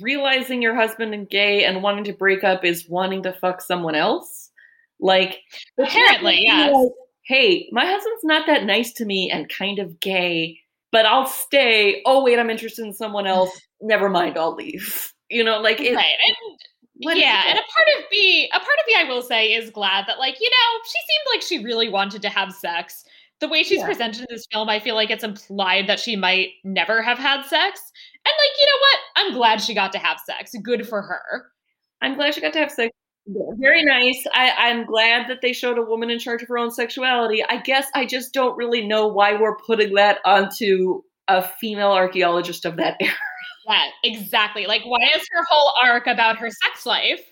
realizing 0.00 0.62
your 0.62 0.74
husband 0.74 1.14
is 1.14 1.26
gay 1.30 1.64
and 1.64 1.82
wanting 1.82 2.04
to 2.04 2.12
break 2.12 2.42
up 2.42 2.64
is 2.64 2.88
wanting 2.88 3.22
to 3.22 3.32
fuck 3.32 3.60
someone 3.60 3.94
else. 3.94 4.50
Like 5.00 5.40
apparently, 5.78 6.40
yes. 6.42 6.72
Like, 6.72 6.92
hey, 7.26 7.68
my 7.72 7.84
husband's 7.84 8.24
not 8.24 8.46
that 8.46 8.64
nice 8.64 8.92
to 8.94 9.04
me 9.04 9.30
and 9.30 9.48
kind 9.48 9.78
of 9.78 10.00
gay, 10.00 10.60
but 10.94 11.06
I'll 11.06 11.26
stay. 11.26 12.02
Oh 12.06 12.22
wait, 12.22 12.38
I'm 12.38 12.50
interested 12.50 12.84
in 12.84 12.92
someone 12.92 13.26
else. 13.26 13.50
Never 13.82 14.08
mind, 14.08 14.38
I'll 14.38 14.54
leave. 14.54 15.10
You 15.30 15.42
know, 15.42 15.58
like 15.58 15.80
it, 15.80 15.96
right. 15.96 16.04
And, 16.04 17.18
yeah, 17.18 17.44
and 17.48 17.58
a 17.58 17.62
part 17.62 17.88
of 17.98 18.04
me, 18.12 18.46
a 18.50 18.58
part 18.60 18.62
of 18.62 18.86
me, 18.86 18.94
I 18.96 19.04
will 19.08 19.22
say, 19.22 19.54
is 19.54 19.70
glad 19.70 20.04
that 20.06 20.18
like 20.18 20.38
you 20.38 20.48
know 20.48 20.80
she 20.84 20.98
seemed 20.98 21.34
like 21.34 21.42
she 21.42 21.64
really 21.64 21.88
wanted 21.88 22.22
to 22.22 22.28
have 22.28 22.52
sex. 22.52 23.04
The 23.40 23.48
way 23.48 23.62
she's 23.64 23.78
yeah. 23.78 23.86
presented 23.86 24.20
in 24.20 24.26
this 24.28 24.46
film, 24.52 24.68
I 24.68 24.78
feel 24.78 24.94
like 24.94 25.10
it's 25.10 25.24
implied 25.24 25.88
that 25.88 25.98
she 25.98 26.14
might 26.14 26.50
never 26.62 27.02
have 27.02 27.18
had 27.18 27.42
sex. 27.46 27.80
And 28.26 28.32
like, 28.38 28.56
you 28.60 28.66
know 28.66 28.80
what? 28.80 28.98
I'm 29.16 29.34
glad 29.34 29.62
she 29.62 29.74
got 29.74 29.92
to 29.92 29.98
have 29.98 30.20
sex. 30.24 30.54
Good 30.62 30.86
for 30.86 31.00
her. 31.00 31.46
I'm 32.02 32.14
glad 32.14 32.34
she 32.34 32.42
got 32.42 32.52
to 32.52 32.60
have 32.60 32.70
sex. 32.70 32.94
Very 33.26 33.84
nice. 33.84 34.22
I, 34.34 34.52
I'm 34.56 34.84
glad 34.84 35.28
that 35.28 35.40
they 35.40 35.52
showed 35.52 35.78
a 35.78 35.82
woman 35.82 36.10
in 36.10 36.18
charge 36.18 36.42
of 36.42 36.48
her 36.48 36.58
own 36.58 36.70
sexuality. 36.70 37.42
I 37.42 37.56
guess 37.56 37.86
I 37.94 38.04
just 38.04 38.34
don't 38.34 38.56
really 38.56 38.86
know 38.86 39.06
why 39.06 39.34
we're 39.34 39.56
putting 39.56 39.94
that 39.94 40.18
onto 40.24 41.02
a 41.28 41.42
female 41.42 41.92
archaeologist 41.92 42.64
of 42.66 42.76
that 42.76 42.96
era. 43.00 43.14
Yeah, 43.66 43.84
exactly. 44.04 44.66
Like, 44.66 44.82
why 44.84 44.98
is 45.16 45.26
her 45.32 45.44
whole 45.48 45.72
arc 45.82 46.06
about 46.06 46.36
her 46.36 46.50
sex 46.50 46.84
life? 46.84 47.22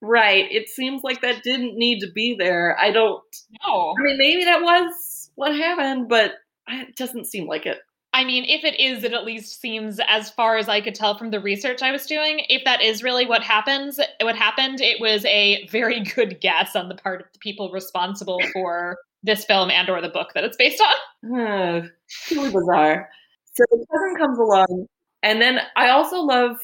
Right. 0.00 0.50
It 0.50 0.68
seems 0.68 1.02
like 1.04 1.20
that 1.20 1.42
didn't 1.42 1.76
need 1.76 2.00
to 2.00 2.10
be 2.12 2.34
there. 2.38 2.76
I 2.80 2.90
don't 2.90 3.22
know. 3.62 3.94
I 3.98 4.02
mean, 4.02 4.16
maybe 4.18 4.44
that 4.44 4.62
was 4.62 5.30
what 5.34 5.54
happened, 5.54 6.08
but 6.08 6.32
it 6.66 6.96
doesn't 6.96 7.26
seem 7.26 7.46
like 7.46 7.66
it. 7.66 7.78
I 8.14 8.24
mean, 8.24 8.44
if 8.44 8.62
it 8.62 8.78
is, 8.78 9.04
it 9.04 9.14
at 9.14 9.24
least 9.24 9.60
seems, 9.60 9.98
as 10.06 10.30
far 10.30 10.56
as 10.56 10.68
I 10.68 10.82
could 10.82 10.94
tell 10.94 11.16
from 11.16 11.30
the 11.30 11.40
research 11.40 11.82
I 11.82 11.90
was 11.90 12.06
doing, 12.06 12.44
if 12.48 12.62
that 12.64 12.82
is 12.82 13.02
really 13.02 13.24
what 13.24 13.42
happens, 13.42 13.98
what 14.20 14.36
happened, 14.36 14.80
it 14.82 15.00
was 15.00 15.24
a 15.24 15.66
very 15.68 16.00
good 16.14 16.40
guess 16.40 16.76
on 16.76 16.88
the 16.88 16.94
part 16.94 17.22
of 17.22 17.26
the 17.32 17.38
people 17.38 17.70
responsible 17.70 18.38
for 18.52 18.98
this 19.22 19.44
film 19.44 19.70
and 19.70 19.88
or 19.88 20.00
the 20.02 20.08
book 20.08 20.32
that 20.34 20.44
it's 20.44 20.56
based 20.56 20.82
on. 20.82 20.94
Uh, 21.24 21.82
really 22.32 22.50
bizarre. 22.50 23.08
So 23.54 23.62
the 23.70 23.86
cousin 23.92 24.16
comes 24.18 24.38
along, 24.40 24.86
and 25.22 25.40
then 25.40 25.60
I 25.76 25.90
also 25.90 26.18
love 26.18 26.56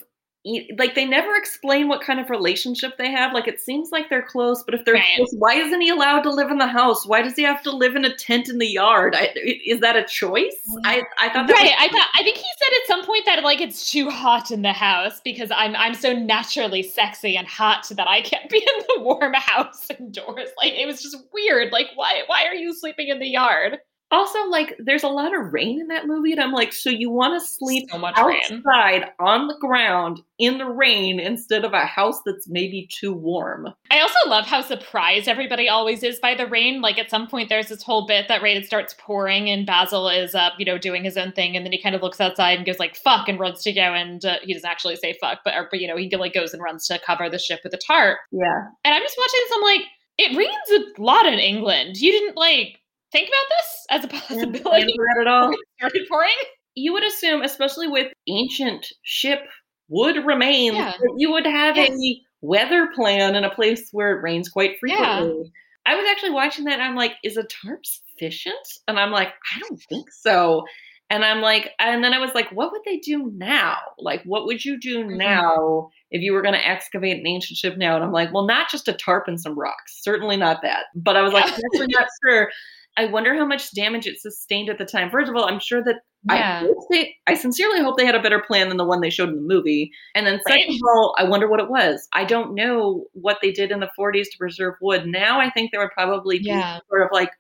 like 0.79 0.95
they 0.95 1.05
never 1.05 1.35
explain 1.37 1.89
what 1.89 2.01
kind 2.01 2.21
of 2.21 2.31
relationship 2.31 2.97
they 2.97 3.11
have. 3.11 3.33
Like 3.33 3.49
it 3.49 3.61
seems 3.61 3.91
like 3.91 4.09
they're 4.09 4.23
close, 4.23 4.63
but 4.63 4.75
if 4.75 4.85
they're 4.85 4.95
right. 4.95 5.17
close, 5.17 5.35
why 5.39 5.55
isn't 5.55 5.81
he 5.81 5.89
allowed 5.89 6.23
to 6.23 6.31
live 6.31 6.51
in 6.51 6.59
the 6.59 6.67
house? 6.67 7.07
Why 7.07 7.23
does 7.23 7.35
he 7.35 7.43
have 7.43 7.63
to 7.65 7.71
live 7.71 7.97
in 7.97 8.05
a 8.05 8.15
tent 8.15 8.49
in 8.49 8.59
the 8.59 8.67
yard? 8.67 9.15
I, 9.17 9.33
is 9.67 9.81
that 9.81 9.97
a 9.97 10.05
choice? 10.05 10.57
I 10.85 11.03
I 11.19 11.29
thought 11.29 11.51
right. 11.51 11.63
Was- 11.65 11.73
I 11.79 11.89
thought 11.89 12.09
I 12.19 12.23
think 12.23 12.37
he 12.37 12.47
said 12.59 12.73
at 12.73 12.87
some 12.87 13.05
point 13.05 13.25
that 13.27 13.43
like 13.43 13.61
it's 13.61 13.91
too 13.91 14.11
hot 14.11 14.51
in 14.51 14.63
the 14.63 14.73
house 14.73 15.21
because 15.25 15.51
I'm 15.51 15.75
I'm 15.77 15.95
so 15.95 16.13
naturally 16.13 16.83
sexy 16.83 17.37
and 17.37 17.47
hot 17.47 17.89
that 17.91 18.09
I 18.09 18.23
can't 18.23 18.49
be 18.49 18.59
in 18.79 18.85
the 18.89 19.03
warm 19.03 19.35
house 19.35 19.89
indoors. 19.99 20.49
Like 20.57 20.73
it 20.75 20.87
was 20.87 21.03
just 21.03 21.17
weird. 21.33 21.73
Like 21.73 21.89
why 21.95 22.23
why 22.27 22.45
are 22.47 22.55
you 22.55 22.75
sleeping 22.75 23.09
in 23.09 23.19
the 23.19 23.29
yard? 23.29 23.79
Also 24.11 24.39
like 24.49 24.75
there's 24.79 25.03
a 25.03 25.09
lot 25.09 25.37
of 25.37 25.53
rain 25.53 25.81
in 25.81 25.89
that 25.89 26.07
movie 26.07 26.33
and 26.33 26.41
i'm 26.41 26.53
like 26.53 26.73
so 26.73 26.91
you 26.91 27.11
want 27.11 27.41
to 27.41 27.47
sleep 27.47 27.89
so 27.91 28.05
outside 28.05 29.03
rain. 29.03 29.11
on 29.21 29.47
the 29.49 29.57
ground 29.61 30.21
in 30.39 30.59
the 30.59 30.67
rain 30.67 31.19
instead 31.19 31.65
of 31.65 31.73
a 31.73 31.85
house 31.85 32.21
that's 32.25 32.49
maybe 32.49 32.89
too 32.93 33.13
warm? 33.13 33.69
I 33.91 34.01
also 34.01 34.19
love 34.29 34.47
how 34.47 34.63
surprised 34.63 35.27
everybody 35.27 35.69
always 35.69 36.03
is 36.03 36.21
by 36.21 36.35
the 36.35 36.47
rain. 36.47 36.81
Like 36.81 36.99
at 36.99 37.11
some 37.11 37.27
point 37.27 37.49
there's 37.49 37.69
this 37.69 37.83
whole 37.83 38.07
bit 38.07 38.29
that 38.29 38.43
right 38.43 38.57
it 38.57 38.65
starts 38.65 38.95
pouring 38.99 39.51
and 39.51 39.67
basil 39.67 40.09
is 40.09 40.35
up 40.35 40.53
you 40.59 40.65
know 40.65 40.79
doing 40.79 41.05
his 41.05 41.17
own 41.17 41.33
thing 41.33 41.57
and 41.57 41.67
then 41.67 41.73
he 41.73 41.83
kind 41.83 41.95
of 41.95 42.03
looks 42.03 42.21
outside 42.21 42.57
and 42.57 42.67
goes 42.67 42.79
like 42.79 42.97
fuck 42.97 43.29
and 43.29 43.41
runs 43.41 43.63
to 43.63 43.73
go 43.73 43.81
and 43.81 44.25
uh, 44.25 44.37
he 44.43 44.55
doesn't 44.55 44.69
actually 44.69 44.97
say 44.97 45.17
fuck 45.21 45.41
but, 45.45 45.55
or, 45.55 45.69
but 45.71 45.81
you 45.81 45.89
know 45.89 45.97
he 45.97 46.09
like 46.17 46.35
goes 46.35 46.53
and 46.53 46.63
runs 46.63 46.87
to 46.87 46.99
cover 47.05 47.29
the 47.29 47.39
ship 47.39 47.61
with 47.65 47.75
a 47.75 47.79
tarp. 47.79 48.19
Yeah. 48.31 48.65
And 48.85 48.95
i'm 48.95 49.03
just 49.03 49.19
watching 49.19 49.41
this 49.43 49.53
i'm 49.57 49.63
like 49.63 49.83
it 50.21 50.37
rains 50.37 50.97
a 50.99 51.03
lot 51.03 51.27
in 51.27 51.39
england. 51.39 51.97
You 51.97 52.13
didn't 52.13 52.37
like 52.37 52.81
think 53.13 53.29
about 53.29 53.47
this 53.59 53.87
as 53.91 54.05
a 54.05 54.09
possibility 54.35 54.95
at 55.21 55.27
all. 55.27 55.55
Started 55.79 56.07
pouring. 56.09 56.35
You 56.75 56.93
would 56.93 57.05
assume, 57.05 57.43
especially 57.43 57.89
with 57.89 58.13
ancient 58.29 58.87
ship 59.03 59.41
wood 59.89 60.25
remains, 60.25 60.77
yeah. 60.77 60.93
that 60.93 61.15
you 61.17 61.33
would 61.33 61.47
have 61.47 61.77
yeah. 61.77 61.89
a 61.91 62.21
weather 62.41 62.89
plan 62.95 63.35
in 63.35 63.45
a 63.45 63.51
place 63.51 63.89
where 63.91 64.17
it 64.17 64.23
rains 64.23 64.49
quite 64.49 64.79
frequently. 64.79 65.43
Yeah. 65.45 65.51
I 65.87 65.97
was 65.97 66.07
actually 66.11 66.31
watching 66.33 66.67
that. 66.67 66.81
I'm 66.81 66.95
like, 66.95 67.13
is 67.25 67.37
a 67.37 67.45
tarp 67.45 67.81
sufficient? 67.85 68.57
And 68.87 69.01
I'm 69.01 69.11
like, 69.11 69.29
I 69.29 69.59
don't 69.61 69.81
think 69.89 70.11
so. 70.11 70.65
And 71.11 71.25
I'm 71.25 71.41
like, 71.41 71.71
and 71.79 72.05
then 72.05 72.13
I 72.13 72.19
was 72.19 72.35
like, 72.35 72.51
what 72.51 72.71
would 72.71 72.83
they 72.85 72.99
do 72.99 73.33
now? 73.35 73.79
Like, 73.99 74.23
what 74.25 74.45
would 74.45 74.63
you 74.63 74.79
do 74.79 75.05
mm-hmm. 75.05 75.17
now 75.17 75.89
if 76.11 76.21
you 76.21 76.35
were 76.35 76.43
going 76.43 76.55
to 76.55 76.69
excavate 76.69 77.19
an 77.19 77.27
ancient 77.27 77.57
ship 77.57 77.79
now? 77.79 77.97
And 77.97 78.05
I'm 78.05 78.13
like, 78.13 78.33
well, 78.33 78.47
not 78.47 78.71
just 78.71 78.89
a 78.89 78.93
tarp 78.93 79.25
and 79.27 79.41
some 79.41 79.59
rocks. 79.59 80.03
Certainly 80.03 80.37
not 80.37 80.61
that. 80.63 80.87
But 80.95 81.17
I 81.17 81.23
was 81.23 81.33
like, 81.33 81.51
I'm 81.51 81.87
not 81.89 82.09
sure. 82.23 82.51
I 82.99 83.07
wonder 83.07 83.35
how 83.35 83.47
much 83.47 83.73
damage 83.75 84.07
it 84.07 84.21
sustained 84.21 84.69
at 84.69 84.77
the 84.77 84.85
time. 84.85 85.09
First 85.09 85.31
of 85.31 85.37
all, 85.37 85.45
I'm 85.45 85.61
sure 85.61 85.83
that 85.85 86.01
yeah. 86.29 86.65
I 86.65 86.73
they, 86.91 87.15
I 87.29 87.35
sincerely 87.35 87.81
hope 87.81 87.97
they 87.97 88.05
had 88.05 88.17
a 88.17 88.23
better 88.23 88.43
plan 88.45 88.69
than 88.69 88.77
the 88.77 88.85
one 88.85 89.01
they 89.01 89.09
showed 89.09 89.29
in 89.29 89.37
the 89.37 89.41
movie. 89.41 89.93
And 90.17 90.27
then 90.27 90.41
second 90.49 90.69
right. 90.69 90.75
of 90.75 90.81
all, 90.89 91.15
I 91.17 91.23
wonder 91.23 91.49
what 91.49 91.61
it 91.61 91.71
was. 91.71 92.09
I 92.13 92.25
don't 92.25 92.57
know 92.57 93.05
what 93.13 93.39
they 93.41 93.53
did 93.53 93.71
in 93.71 93.79
the 93.79 93.89
40s 93.97 94.25
to 94.25 94.39
preserve 94.39 94.75
wood. 94.83 95.07
Now 95.07 95.41
I 95.41 95.49
think 95.49 95.71
there 95.71 95.81
would 95.81 95.93
probably 95.93 96.39
be 96.39 96.47
yeah. 96.47 96.81
sort 96.89 97.03
of 97.03 97.09
like 97.13 97.31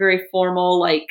very 0.00 0.26
formal 0.32 0.80
like 0.80 1.06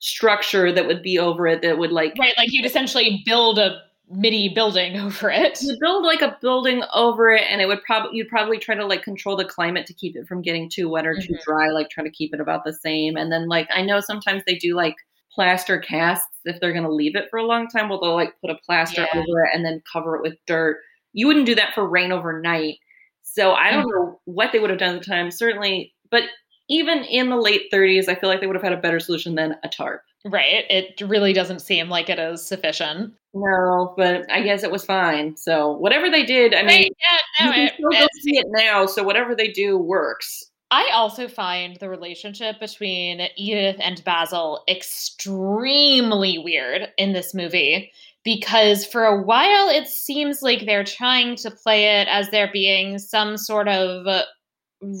structure 0.00 0.72
that 0.72 0.86
would 0.88 1.02
be 1.02 1.18
over 1.18 1.46
it 1.46 1.62
that 1.62 1.78
would 1.78 1.92
like 1.92 2.12
right 2.18 2.34
like 2.36 2.52
you'd 2.52 2.66
essentially 2.66 3.22
build 3.24 3.58
a 3.58 3.78
mini 4.10 4.48
building 4.48 4.96
over 5.00 5.30
it. 5.30 5.60
You 5.62 5.76
build 5.80 6.04
like 6.04 6.22
a 6.22 6.36
building 6.40 6.82
over 6.94 7.32
it, 7.32 7.44
and 7.48 7.60
it 7.60 7.66
would 7.66 7.82
probably 7.82 8.16
you'd 8.16 8.28
probably 8.28 8.58
try 8.58 8.74
to 8.74 8.86
like 8.86 9.02
control 9.02 9.36
the 9.36 9.44
climate 9.44 9.86
to 9.86 9.94
keep 9.94 10.16
it 10.16 10.26
from 10.26 10.42
getting 10.42 10.68
too 10.68 10.88
wet 10.88 11.06
or 11.06 11.14
mm-hmm. 11.14 11.34
too 11.34 11.38
dry. 11.44 11.68
Like 11.68 11.90
trying 11.90 12.06
to 12.06 12.12
keep 12.12 12.34
it 12.34 12.40
about 12.40 12.64
the 12.64 12.72
same. 12.72 13.16
And 13.16 13.30
then 13.30 13.48
like 13.48 13.68
I 13.72 13.82
know 13.82 14.00
sometimes 14.00 14.42
they 14.46 14.56
do 14.56 14.74
like 14.74 14.96
plaster 15.34 15.78
casts 15.78 16.28
if 16.44 16.60
they're 16.60 16.72
going 16.72 16.84
to 16.84 16.92
leave 16.92 17.16
it 17.16 17.28
for 17.30 17.38
a 17.38 17.46
long 17.46 17.68
time. 17.68 17.88
Well, 17.88 18.00
they'll 18.00 18.14
like 18.14 18.40
put 18.40 18.50
a 18.50 18.58
plaster 18.64 19.06
yeah. 19.12 19.20
over 19.20 19.44
it 19.44 19.50
and 19.52 19.64
then 19.64 19.82
cover 19.90 20.16
it 20.16 20.22
with 20.22 20.36
dirt. 20.46 20.78
You 21.12 21.26
wouldn't 21.26 21.46
do 21.46 21.54
that 21.56 21.74
for 21.74 21.88
rain 21.88 22.12
overnight. 22.12 22.78
So 23.22 23.52
I 23.52 23.70
don't 23.70 23.84
mm-hmm. 23.84 23.90
know 23.90 24.20
what 24.26 24.52
they 24.52 24.60
would 24.60 24.70
have 24.70 24.78
done 24.78 24.96
at 24.96 25.00
the 25.00 25.06
time. 25.06 25.30
Certainly, 25.30 25.92
but 26.10 26.24
even 26.68 27.04
in 27.04 27.30
the 27.30 27.36
late 27.36 27.70
30s, 27.72 28.08
I 28.08 28.14
feel 28.14 28.28
like 28.28 28.40
they 28.40 28.46
would 28.46 28.56
have 28.56 28.62
had 28.62 28.72
a 28.72 28.80
better 28.80 29.00
solution 29.00 29.34
than 29.34 29.56
a 29.62 29.68
tarp. 29.68 30.02
Right. 30.24 30.64
It 30.70 31.00
really 31.06 31.34
doesn't 31.34 31.60
seem 31.60 31.90
like 31.90 32.08
it 32.08 32.18
is 32.18 32.46
sufficient. 32.46 33.12
No, 33.34 33.92
but 33.96 34.30
I 34.30 34.42
guess 34.42 34.62
it 34.62 34.70
was 34.70 34.84
fine. 34.84 35.36
So 35.36 35.72
whatever 35.72 36.08
they 36.08 36.24
did, 36.24 36.54
I 36.54 36.62
mean, 36.62 36.90
yeah, 37.00 37.46
no, 37.46 37.54
you 37.54 37.68
can 37.68 37.74
still 37.74 37.90
it, 37.90 38.00
go 38.00 38.06
see 38.22 38.38
it 38.38 38.46
now. 38.48 38.86
So 38.86 39.02
whatever 39.02 39.34
they 39.34 39.48
do 39.48 39.76
works. 39.76 40.50
I 40.70 40.90
also 40.94 41.28
find 41.28 41.76
the 41.76 41.90
relationship 41.90 42.58
between 42.58 43.28
Edith 43.36 43.76
and 43.80 44.02
Basil 44.04 44.64
extremely 44.68 46.38
weird 46.38 46.88
in 46.96 47.12
this 47.12 47.34
movie 47.34 47.92
because 48.24 48.86
for 48.86 49.04
a 49.04 49.22
while 49.22 49.68
it 49.68 49.86
seems 49.86 50.40
like 50.40 50.64
they're 50.64 50.82
trying 50.82 51.36
to 51.36 51.50
play 51.50 52.00
it 52.00 52.08
as 52.08 52.30
there 52.30 52.50
being 52.52 52.98
some 52.98 53.36
sort 53.36 53.68
of 53.68 54.06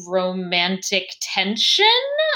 romantic 0.06 1.08
tension 1.20 1.86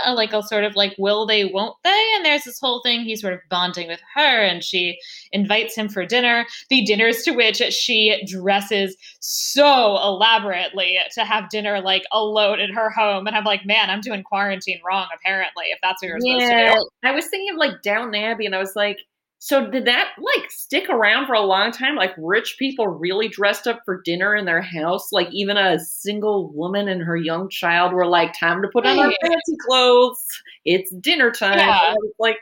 uh, 0.05 0.15
like 0.15 0.33
a 0.33 0.43
sort 0.43 0.65
of 0.65 0.77
like 0.77 0.95
will 0.99 1.27
they, 1.27 1.45
won't 1.45 1.77
they? 1.85 2.13
And 2.17 2.25
there's 2.25 2.45
this 2.45 2.61
whole 2.61 2.81
thing. 2.83 3.03
He's 3.03 3.21
sort 3.21 3.35
of 3.35 3.41
bonding 3.51 3.89
with 3.89 4.01
her, 4.15 4.43
and 4.43 4.63
she 4.63 4.99
invites 5.33 5.75
him 5.75 5.89
for 5.89 6.05
dinner. 6.05 6.47
The 6.71 6.85
dinners 6.85 7.23
to 7.23 7.33
which 7.33 7.57
she 7.57 8.23
dresses 8.27 8.97
so 9.21 9.99
elaborately 9.99 10.99
to 11.15 11.25
have 11.25 11.51
dinner 11.51 11.81
like 11.81 12.05
alone 12.13 12.61
in 12.61 12.73
her 12.73 12.91
home. 12.91 13.27
And 13.27 13.37
I'm 13.37 13.45
like, 13.45 13.65
man, 13.67 13.91
I'm 13.91 14.01
doing 14.01 14.23
quarantine 14.23 14.81
wrong. 14.87 15.09
Apparently, 15.15 15.67
if 15.67 15.79
that's 15.83 16.03
what 16.03 16.09
you're 16.09 16.19
yeah, 16.21 16.73
supposed 16.73 16.77
to 16.77 16.91
do. 17.03 17.09
I 17.09 17.13
was 17.13 17.27
thinking 17.27 17.51
of 17.55 17.59
like 17.59 17.83
Downton 17.83 18.15
Abbey, 18.15 18.47
and 18.47 18.55
I 18.55 18.59
was 18.59 18.73
like 18.77 18.99
so 19.39 19.71
did 19.71 19.87
that 19.87 20.11
like 20.19 20.51
stick 20.51 20.89
around 20.89 21.27
for 21.27 21.35
a 21.35 21.41
long 21.41 21.71
time? 21.71 21.95
Like 21.95 22.13
rich 22.19 22.57
people 22.59 22.87
really 22.87 23.29
dressed 23.29 23.67
up 23.67 23.81
for 23.85 24.03
dinner 24.03 24.35
in 24.35 24.45
their 24.45 24.63
house? 24.63 25.13
Like 25.13 25.29
even 25.33 25.57
a 25.57 25.79
single 25.79 26.53
woman 26.53 26.89
and 26.89 27.03
her 27.03 27.17
young 27.17 27.49
child 27.49 27.93
were 27.93 28.07
like, 28.07 28.33
time 28.39 28.63
to 28.63 28.69
put 28.73 28.87
on 28.87 28.99
our 28.99 29.13
fancy 29.23 29.57
clothes. 29.67 30.25
It's 30.65 30.93
dinner 31.01 31.31
time. 31.31 31.59
Yeah. 31.59 31.95
Like 32.19 32.39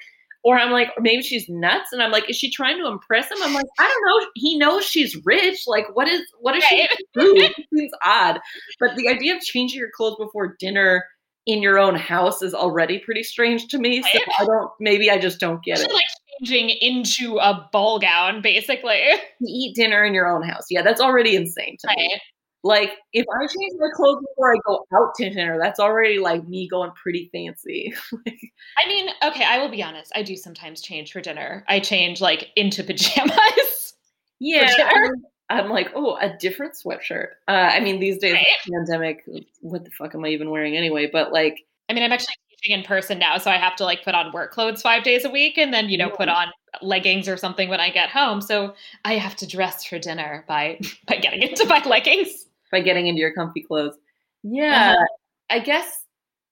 or 0.47 0.57
I'm 0.57 0.70
like, 0.70 0.92
maybe 1.01 1.22
she's 1.22 1.49
nuts, 1.49 1.88
and 1.90 2.01
I'm 2.01 2.12
like, 2.12 2.30
is 2.30 2.36
she 2.36 2.53
trying 2.53 2.78
to 2.78 2.86
impress 2.86 3.28
him? 3.28 3.38
I'm 3.42 3.53
like, 3.53 3.66
I 3.80 3.82
don't 3.82 4.07
know. 4.07 4.30
He 4.36 4.57
knows 4.57 4.84
she's 4.84 5.16
rich. 5.24 5.64
Like, 5.66 5.86
what 5.94 6.07
is 6.07 6.22
what 6.38 6.55
is 6.55 6.62
right. 6.70 6.88
she 6.88 7.05
do? 7.14 7.34
It 7.36 7.53
seems 7.74 7.90
odd. 8.05 8.38
But 8.78 8.94
the 8.94 9.09
idea 9.09 9.34
of 9.34 9.42
changing 9.42 9.80
your 9.80 9.90
clothes 9.92 10.18
before 10.18 10.55
dinner 10.61 11.05
in 11.47 11.62
your 11.62 11.80
own 11.80 11.97
house 11.97 12.42
is 12.42 12.55
already 12.55 13.01
pretty 13.01 13.24
strange 13.24 13.66
to 13.68 13.78
me. 13.78 14.03
So 14.03 14.18
I 14.38 14.44
don't. 14.44 14.70
Maybe 14.78 15.11
I 15.11 15.18
just 15.18 15.40
don't 15.40 15.64
get 15.64 15.80
it. 15.80 15.92
Like 15.92 16.05
changing 16.45 16.70
into 16.80 17.39
a 17.39 17.68
ball 17.72 17.99
gown, 17.99 18.43
basically. 18.43 19.03
You 19.39 19.68
eat 19.68 19.76
dinner 19.76 20.03
in 20.03 20.14
your 20.14 20.34
own 20.34 20.43
house. 20.43 20.64
Yeah, 20.70 20.80
that's 20.80 21.01
already 21.01 21.37
insane 21.37 21.76
to 21.80 21.89
right. 21.89 21.97
me. 21.99 22.20
Like, 22.64 22.93
if 23.12 23.26
I 23.32 23.47
change 23.47 23.74
my 23.78 23.89
clothes 23.95 24.24
before 24.28 24.55
I 24.55 24.59
go 24.66 24.87
out 24.95 25.14
to 25.16 25.30
dinner, 25.30 25.59
that's 25.61 25.78
already 25.78 26.18
like 26.18 26.49
me 26.49 26.66
going 26.66 26.91
pretty 26.93 27.28
fancy. 27.32 27.95
I 28.26 28.89
mean, 28.89 29.09
okay, 29.22 29.45
I 29.45 29.59
will 29.59 29.68
be 29.68 29.82
honest. 29.82 30.11
I 30.16 30.22
do 30.22 30.37
sometimes 30.37 30.80
change 30.80 31.12
for 31.12 31.20
dinner. 31.20 31.64
I 31.68 31.80
change 31.80 32.20
like 32.20 32.49
into 32.57 32.82
pajamas. 32.82 33.37
Yeah. 34.39 34.70
I'm, 34.78 35.12
I'm, 35.49 35.70
like, 35.70 35.93
oh, 35.95 36.18
a 36.20 36.37
different 36.37 36.74
sweatshirt. 36.74 37.28
Uh, 37.49 37.53
I 37.53 37.80
mean, 37.80 38.01
these 38.01 38.18
days, 38.18 38.34
right? 38.34 38.45
pandemic, 38.70 39.24
what 39.62 39.82
the 39.82 39.91
fuck 39.93 40.14
am 40.14 40.26
I 40.26 40.28
even 40.28 40.51
wearing 40.51 40.76
anyway? 40.76 41.09
But 41.11 41.32
like, 41.32 41.64
I 41.89 41.95
mean, 41.95 42.03
I'm 42.03 42.12
actually 42.12 42.34
teaching 42.61 42.78
in 42.78 42.84
person 42.84 43.18
now, 43.18 43.38
so 43.38 43.50
I 43.50 43.57
have 43.57 43.76
to 43.76 43.84
like 43.84 44.04
put 44.04 44.14
on 44.14 44.32
work 44.32 44.52
clothes 44.52 44.82
five 44.82 45.02
days 45.02 45.24
a 45.24 45.30
week 45.30 45.59
and 45.59 45.72
then, 45.72 45.88
you 45.88 45.98
know, 45.98 46.09
yeah. 46.09 46.16
put 46.16 46.28
on 46.28 46.48
leggings 46.82 47.28
or 47.28 47.36
something 47.36 47.68
when 47.68 47.80
I 47.80 47.90
get 47.90 48.11
home. 48.11 48.40
So 48.40 48.74
I 49.04 49.14
have 49.14 49.36
to 49.36 49.46
dress 49.46 49.84
for 49.84 49.98
dinner 49.98 50.44
by 50.48 50.80
by 51.09 51.16
getting 51.16 51.42
into 51.42 51.66
my 51.66 51.82
leggings. 51.84 52.46
By 52.72 52.80
getting 52.80 53.07
into 53.07 53.20
your 53.20 53.32
comfy 53.32 53.62
clothes. 53.62 53.96
Yeah. 54.42 54.94
Uh-huh. 54.96 55.07
I 55.48 55.61
guess 55.61 56.04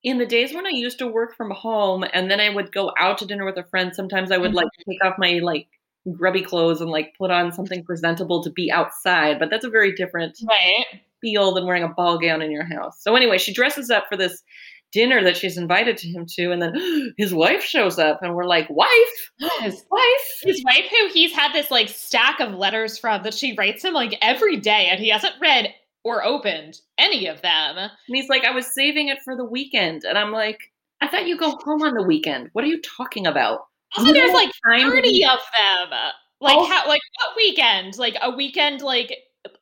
in 0.02 0.18
the 0.18 0.26
days 0.26 0.55
when 0.55 0.66
I 0.66 0.70
used 0.70 0.98
to 0.98 1.09
work 1.09 1.34
from 1.34 1.50
home 1.50 2.05
and 2.12 2.30
then 2.30 2.38
I 2.38 2.50
would 2.50 2.72
go 2.72 2.92
out 2.98 3.18
to 3.18 3.26
dinner 3.26 3.44
with 3.44 3.57
a 3.57 3.64
friend, 3.64 3.94
sometimes 3.94 4.30
I 4.30 4.36
would 4.36 4.50
mm-hmm. 4.50 4.57
like 4.57 4.68
take 4.86 5.05
off 5.05 5.14
my 5.18 5.40
like 5.42 5.66
grubby 6.12 6.42
clothes 6.42 6.80
and 6.80 6.90
like 6.90 7.14
put 7.16 7.30
on 7.30 7.50
something 7.52 7.82
presentable 7.82 8.42
to 8.44 8.50
be 8.50 8.70
outside. 8.70 9.38
But 9.38 9.50
that's 9.50 9.64
a 9.64 9.70
very 9.70 9.94
different 9.94 10.38
right. 10.46 10.84
feel 11.20 11.55
than 11.55 11.66
wearing 11.66 11.82
a 11.82 11.88
ball 11.88 12.18
gown 12.18 12.42
in 12.42 12.50
your 12.50 12.64
house. 12.64 13.02
So 13.02 13.16
anyway, 13.16 13.38
she 13.38 13.52
dresses 13.52 13.90
up 13.90 14.05
for 14.09 14.16
this 14.16 14.42
dinner 14.95 15.22
that 15.24 15.36
she's 15.36 15.59
invited 15.59 15.99
to 15.99 16.09
him 16.09 16.24
to, 16.26 16.53
and 16.53 16.62
then 16.62 16.72
his 17.18 17.34
wife 17.34 17.62
shows 17.62 17.99
up, 17.99 18.20
and 18.22 18.34
we're 18.34 18.47
like, 18.47 18.68
"Wife, 18.70 19.30
his 19.61 19.84
wife, 19.90 20.40
his 20.42 20.64
wife, 20.64 20.86
who 20.88 21.09
he's 21.12 21.32
had 21.32 21.53
this 21.53 21.70
like 21.70 21.88
stack 21.88 22.40
of 22.40 22.55
letters 22.55 22.97
from 22.99 23.22
that 23.24 23.34
she 23.34 23.55
writes 23.59 23.84
him 23.84 23.92
like 23.92 24.16
every 24.22 24.57
day, 24.57 24.86
and 24.90 25.01
he 25.01 25.11
hasn't 25.11 25.34
read 25.42 25.74
or 26.05 26.24
opened 26.24 26.80
any 26.97 27.26
of 27.26 27.42
them." 27.42 27.76
And 27.76 27.90
he's 28.07 28.28
like, 28.28 28.45
"I 28.45 28.53
was 28.53 28.72
saving 28.72 29.09
it 29.09 29.18
for 29.22 29.36
the 29.36 29.45
weekend," 29.45 30.05
and 30.05 30.16
I'm 30.16 30.32
like, 30.32 30.61
"I 31.03 31.09
thought 31.09 31.26
you 31.26 31.36
go 31.36 31.59
home 31.64 31.82
on 31.82 31.95
the 31.95 32.07
weekend. 32.07 32.49
What 32.53 32.64
are 32.64 32.68
you 32.68 32.80
talking 32.80 33.26
about?" 33.26 33.61
Also, 33.99 34.12
there's 34.12 34.32
like 34.32 34.51
thirty 34.64 35.24
of 35.24 35.40
them. 35.59 35.99
Like 36.40 36.57
oh. 36.57 36.64
how? 36.64 36.88
Like 36.88 37.03
what 37.20 37.36
weekend? 37.36 37.99
Like 37.99 38.16
a 38.22 38.30
weekend? 38.30 38.80
Like 38.80 39.14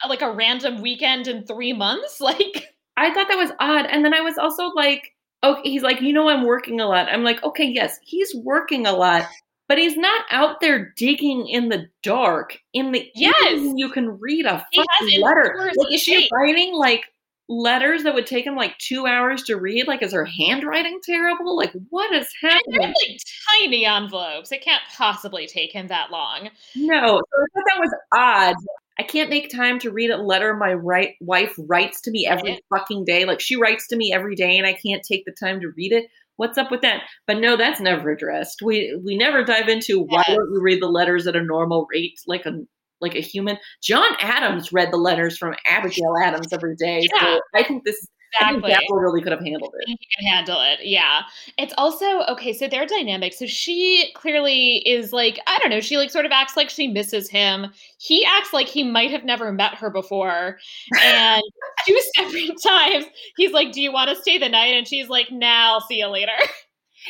like 0.09 0.22
a 0.22 0.30
random 0.30 0.83
weekend 0.83 1.26
in 1.26 1.47
three 1.47 1.72
months? 1.72 2.20
Like. 2.20 2.68
I 2.97 3.12
thought 3.12 3.28
that 3.28 3.39
was 3.39 3.53
odd. 3.59 3.87
And 3.87 4.05
then 4.05 4.14
I 4.14 4.20
was 4.20 4.39
also 4.39 4.68
like, 4.68 5.12
okay, 5.45 5.68
he's 5.68 5.82
like, 5.82 6.01
you 6.01 6.12
know, 6.12 6.28
I'm 6.28 6.45
working 6.45 6.80
a 6.80 6.86
lot. 6.86 7.09
I'm 7.09 7.24
like, 7.24 7.43
okay, 7.43 7.64
yes, 7.64 7.99
he's 8.03 8.34
working 8.34 8.86
a 8.86 8.93
lot, 8.93 9.26
but 9.68 9.78
he's 9.78 9.97
not 9.97 10.24
out 10.30 10.61
there 10.61 10.93
digging 10.97 11.47
in 11.49 11.68
the 11.68 11.86
dark. 12.03 12.59
In 12.72 12.93
the 12.93 13.09
yes, 13.14 13.72
you 13.76 13.90
can 13.90 14.18
read 14.20 14.47
a 14.47 14.66
fucking 14.74 15.20
letter. 15.20 15.55
Like, 15.76 15.93
is 15.93 16.03
she 16.03 16.28
writing 16.32 16.74
like 16.74 17.05
letters 17.49 18.03
that 18.05 18.14
would 18.14 18.26
take 18.26 18.47
him 18.47 18.57
like 18.57 18.76
two 18.78 19.07
hours 19.07 19.43
to 19.45 19.57
read? 19.57 19.86
Like, 19.86 20.03
is 20.03 20.12
her 20.12 20.24
handwriting 20.24 21.01
terrible? 21.03 21.57
Like, 21.57 21.72
what 21.90 22.12
is 22.12 22.28
happening? 22.40 22.62
they're 22.78 22.88
like 22.88 23.20
tiny 23.61 23.84
envelopes. 23.84 24.53
It 24.53 24.62
can't 24.62 24.82
possibly 24.97 25.47
take 25.47 25.72
him 25.72 25.88
that 25.88 26.11
long. 26.11 26.51
No, 26.74 26.97
so 26.97 27.07
I 27.07 27.47
thought 27.55 27.64
that 27.66 27.80
was 27.80 27.95
odd. 28.12 28.55
I 28.99 29.03
can't 29.03 29.30
make 29.30 29.51
time 29.51 29.78
to 29.80 29.90
read 29.90 30.11
a 30.11 30.16
letter 30.16 30.55
my 30.55 30.74
right 30.74 31.14
wife 31.20 31.55
writes 31.59 32.01
to 32.03 32.11
me 32.11 32.26
every 32.26 32.61
fucking 32.68 33.05
day. 33.05 33.24
Like 33.24 33.40
she 33.40 33.57
writes 33.57 33.88
to 33.88 33.97
me 33.97 34.12
every 34.12 34.34
day 34.34 34.59
and 34.59 34.66
I 34.66 34.74
can't 34.74 35.03
take 35.03 35.24
the 35.24 35.32
time 35.32 35.61
to 35.61 35.72
read 35.76 35.93
it. 35.93 36.07
What's 36.36 36.59
up 36.59 36.70
with 36.70 36.82
that? 36.82 37.03
But 37.26 37.38
no, 37.38 37.57
that's 37.57 37.80
never 37.80 38.11
addressed. 38.11 38.62
We 38.62 38.99
we 39.05 39.16
never 39.16 39.45
dive 39.45 39.68
into 39.68 40.01
why 40.01 40.24
don't 40.26 40.53
you 40.53 40.61
read 40.61 40.82
the 40.82 40.88
letters 40.88 41.26
at 41.26 41.36
a 41.36 41.43
normal 41.43 41.86
rate 41.93 42.20
like 42.26 42.47
a 42.47 42.53
like 43.01 43.14
a 43.14 43.20
human. 43.20 43.59
John 43.82 44.11
Adams 44.20 44.72
read 44.72 44.93
the 44.93 44.97
letters 44.97 45.36
from 45.36 45.55
Abigail 45.66 46.14
Adams 46.22 46.53
every 46.53 46.76
day. 46.76 47.09
Yeah. 47.12 47.34
So 47.34 47.40
I 47.55 47.62
think 47.64 47.84
this 47.84 48.07
Exactly. 48.35 48.72
Apple 48.72 48.97
really 48.97 49.20
could 49.20 49.33
have 49.33 49.45
handled 49.45 49.74
it. 49.78 49.89
He 49.89 49.99
can 50.16 50.26
handle 50.26 50.61
it. 50.61 50.80
Yeah. 50.83 51.22
It's 51.59 51.74
also 51.76 52.22
okay. 52.30 52.53
So 52.53 52.66
their 52.66 52.87
dynamic. 52.87 53.33
So 53.35 53.47
she 53.47 54.11
clearly 54.14 54.76
is 54.87 55.12
like 55.12 55.39
I 55.47 55.59
don't 55.59 55.70
know. 55.70 55.80
She 55.80 55.97
like 55.97 56.11
sort 56.11 56.26
of 56.26 56.33
acts 56.33 56.57
like 56.57 56.70
she 56.70 56.89
misses 56.89 57.28
him. 57.28 57.66
He 57.99 58.24
acts 58.24 58.53
like 58.53 58.68
he 58.68 58.83
might 58.85 59.11
have 59.11 59.24
never 59.24 59.53
met 59.53 59.74
her 59.74 59.91
before, 59.91 60.59
and 61.03 61.43
two 61.87 62.01
separate 62.16 62.62
times 62.62 63.07
he's 63.37 63.53
like, 63.53 63.72
"Do 63.72 63.80
you 63.80 63.93
want 63.93 64.11
to 64.11 64.16
stay 64.16 64.39
the 64.39 64.49
night?" 64.49 64.74
And 64.74 64.89
she's 64.89 65.09
like, 65.09 65.30
"Now, 65.30 65.74
nah, 65.74 65.87
see 65.87 65.99
you 65.99 66.09
later." 66.09 66.33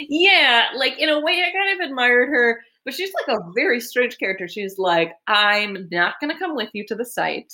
Yeah, 0.08 0.68
like 0.74 0.98
in 0.98 1.10
a 1.10 1.20
way, 1.20 1.44
I 1.46 1.52
kind 1.52 1.78
of 1.78 1.86
admired 1.86 2.30
her, 2.30 2.60
but 2.86 2.94
she's 2.94 3.10
like 3.12 3.36
a 3.36 3.42
very 3.54 3.78
strange 3.78 4.16
character. 4.16 4.48
She's 4.48 4.78
like, 4.78 5.12
"I'm 5.26 5.86
not 5.90 6.14
going 6.18 6.32
to 6.32 6.38
come 6.38 6.56
with 6.56 6.70
you 6.72 6.86
to 6.86 6.94
the 6.94 7.04
site." 7.04 7.52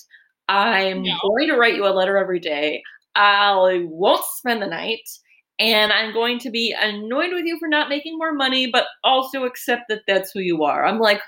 I'm 0.49 1.03
no. 1.03 1.15
going 1.21 1.49
to 1.49 1.57
write 1.57 1.75
you 1.75 1.87
a 1.87 1.93
letter 1.93 2.17
every 2.17 2.41
day. 2.41 2.83
I 3.15 3.85
won't 3.89 4.25
spend 4.37 4.63
the 4.63 4.67
night 4.67 5.01
and 5.59 5.93
I'm 5.93 6.13
going 6.13 6.39
to 6.41 6.51
be 6.51 6.75
annoyed 6.79 7.33
with 7.33 7.45
you 7.45 7.59
for 7.59 7.69
not 7.69 7.89
making 7.89 8.17
more 8.17 8.33
money, 8.33 8.71
but 8.71 8.87
also 9.03 9.45
accept 9.45 9.83
that 9.89 10.03
that's 10.07 10.31
who 10.31 10.41
you 10.41 10.63
are. 10.63 10.87
I'm 10.87 11.01
like, 11.01 11.21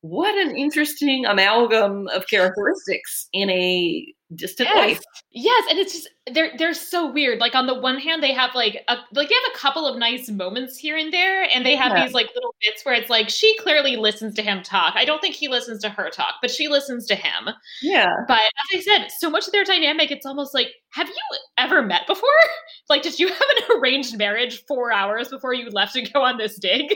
what 0.00 0.36
an 0.38 0.56
interesting 0.56 1.26
amalgam 1.26 2.06
of 2.08 2.26
characteristics 2.28 3.28
in 3.32 3.50
a 3.50 4.14
distant 4.34 4.68
yes. 4.72 5.00
Yes, 5.30 5.64
and 5.70 5.78
it's 5.78 5.92
just 5.92 6.08
they're 6.32 6.52
they're 6.56 6.74
so 6.74 7.10
weird. 7.10 7.38
Like 7.40 7.54
on 7.54 7.66
the 7.66 7.74
one 7.74 7.98
hand, 7.98 8.22
they 8.22 8.32
have 8.32 8.54
like 8.54 8.84
a 8.88 8.96
like 9.12 9.28
they 9.28 9.34
have 9.34 9.52
a 9.54 9.58
couple 9.58 9.86
of 9.86 9.98
nice 9.98 10.28
moments 10.28 10.76
here 10.76 10.96
and 10.96 11.12
there, 11.12 11.48
and 11.52 11.64
they 11.64 11.76
have 11.76 11.96
yeah. 11.96 12.04
these 12.04 12.14
like 12.14 12.28
little 12.34 12.54
bits 12.60 12.84
where 12.84 12.94
it's 12.94 13.10
like 13.10 13.28
she 13.28 13.56
clearly 13.58 13.96
listens 13.96 14.34
to 14.34 14.42
him 14.42 14.62
talk. 14.62 14.94
I 14.96 15.04
don't 15.04 15.20
think 15.20 15.34
he 15.34 15.48
listens 15.48 15.82
to 15.82 15.88
her 15.88 16.10
talk, 16.10 16.34
but 16.40 16.50
she 16.50 16.68
listens 16.68 17.06
to 17.06 17.14
him. 17.14 17.48
Yeah. 17.82 18.12
But 18.26 18.40
as 18.40 18.78
I 18.78 18.80
said, 18.80 19.08
so 19.18 19.30
much 19.30 19.46
of 19.46 19.52
their 19.52 19.64
dynamic, 19.64 20.10
it's 20.10 20.26
almost 20.26 20.54
like, 20.54 20.68
have 20.90 21.08
you 21.08 21.38
ever 21.56 21.82
met 21.82 22.06
before? 22.06 22.28
like, 22.88 23.02
did 23.02 23.18
you 23.18 23.28
have 23.28 23.36
an 23.38 23.78
arranged 23.78 24.16
marriage 24.16 24.64
four 24.66 24.92
hours 24.92 25.28
before 25.28 25.54
you 25.54 25.68
left 25.70 25.94
to 25.94 26.02
go 26.02 26.22
on 26.22 26.38
this 26.38 26.58
dig? 26.58 26.94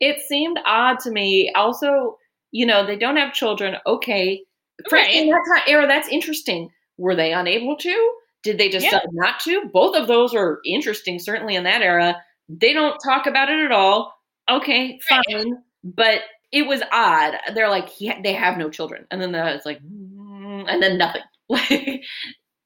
It 0.00 0.18
seemed 0.28 0.58
odd 0.64 0.98
to 1.00 1.10
me. 1.10 1.52
Also, 1.54 2.16
you 2.52 2.66
know, 2.66 2.86
they 2.86 2.96
don't 2.96 3.16
have 3.16 3.32
children. 3.32 3.76
Okay. 3.86 4.42
Right. 4.90 5.14
In 5.14 5.28
that 5.28 5.64
era, 5.66 5.86
that's 5.86 6.08
interesting. 6.08 6.70
Were 6.96 7.14
they 7.14 7.32
unable 7.32 7.76
to? 7.76 8.12
Did 8.42 8.58
they 8.58 8.68
decide 8.68 8.92
yeah. 8.92 9.00
not 9.12 9.40
to? 9.40 9.68
Both 9.72 9.96
of 9.96 10.06
those 10.06 10.34
are 10.34 10.60
interesting, 10.64 11.18
certainly 11.18 11.54
in 11.54 11.64
that 11.64 11.82
era. 11.82 12.16
They 12.48 12.72
don't 12.72 12.98
talk 13.04 13.26
about 13.26 13.50
it 13.50 13.64
at 13.64 13.72
all. 13.72 14.14
Okay, 14.50 14.98
fine. 15.08 15.22
Right. 15.50 15.54
But 15.84 16.20
it 16.52 16.66
was 16.66 16.82
odd. 16.92 17.34
They're 17.54 17.70
like, 17.70 17.90
they 17.98 18.32
have 18.32 18.58
no 18.58 18.70
children. 18.70 19.06
And 19.10 19.20
then 19.20 19.34
it's 19.34 19.66
like, 19.66 19.80
mm, 19.82 20.64
and 20.66 20.82
then 20.82 20.98
nothing. 20.98 21.22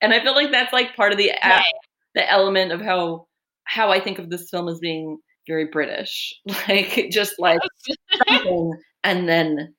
and 0.01 0.13
I 0.13 0.23
feel 0.23 0.35
like 0.35 0.51
that's 0.51 0.73
like 0.73 0.97
part 0.97 1.13
of 1.13 1.19
the 1.19 1.33
right. 1.45 1.63
the 2.15 2.31
element 2.31 2.73
of 2.73 2.81
how 2.81 3.27
how 3.65 3.91
I 3.91 4.01
think 4.01 4.19
of 4.19 4.31
this 4.31 4.51
film 4.51 4.69
as 4.69 4.79
being 4.79 5.19
very 5.47 5.67
British. 5.67 6.35
Like 6.69 7.09
just 7.11 7.35
like 7.39 7.61
something 8.29 8.73
and 9.05 9.29
then 9.29 9.75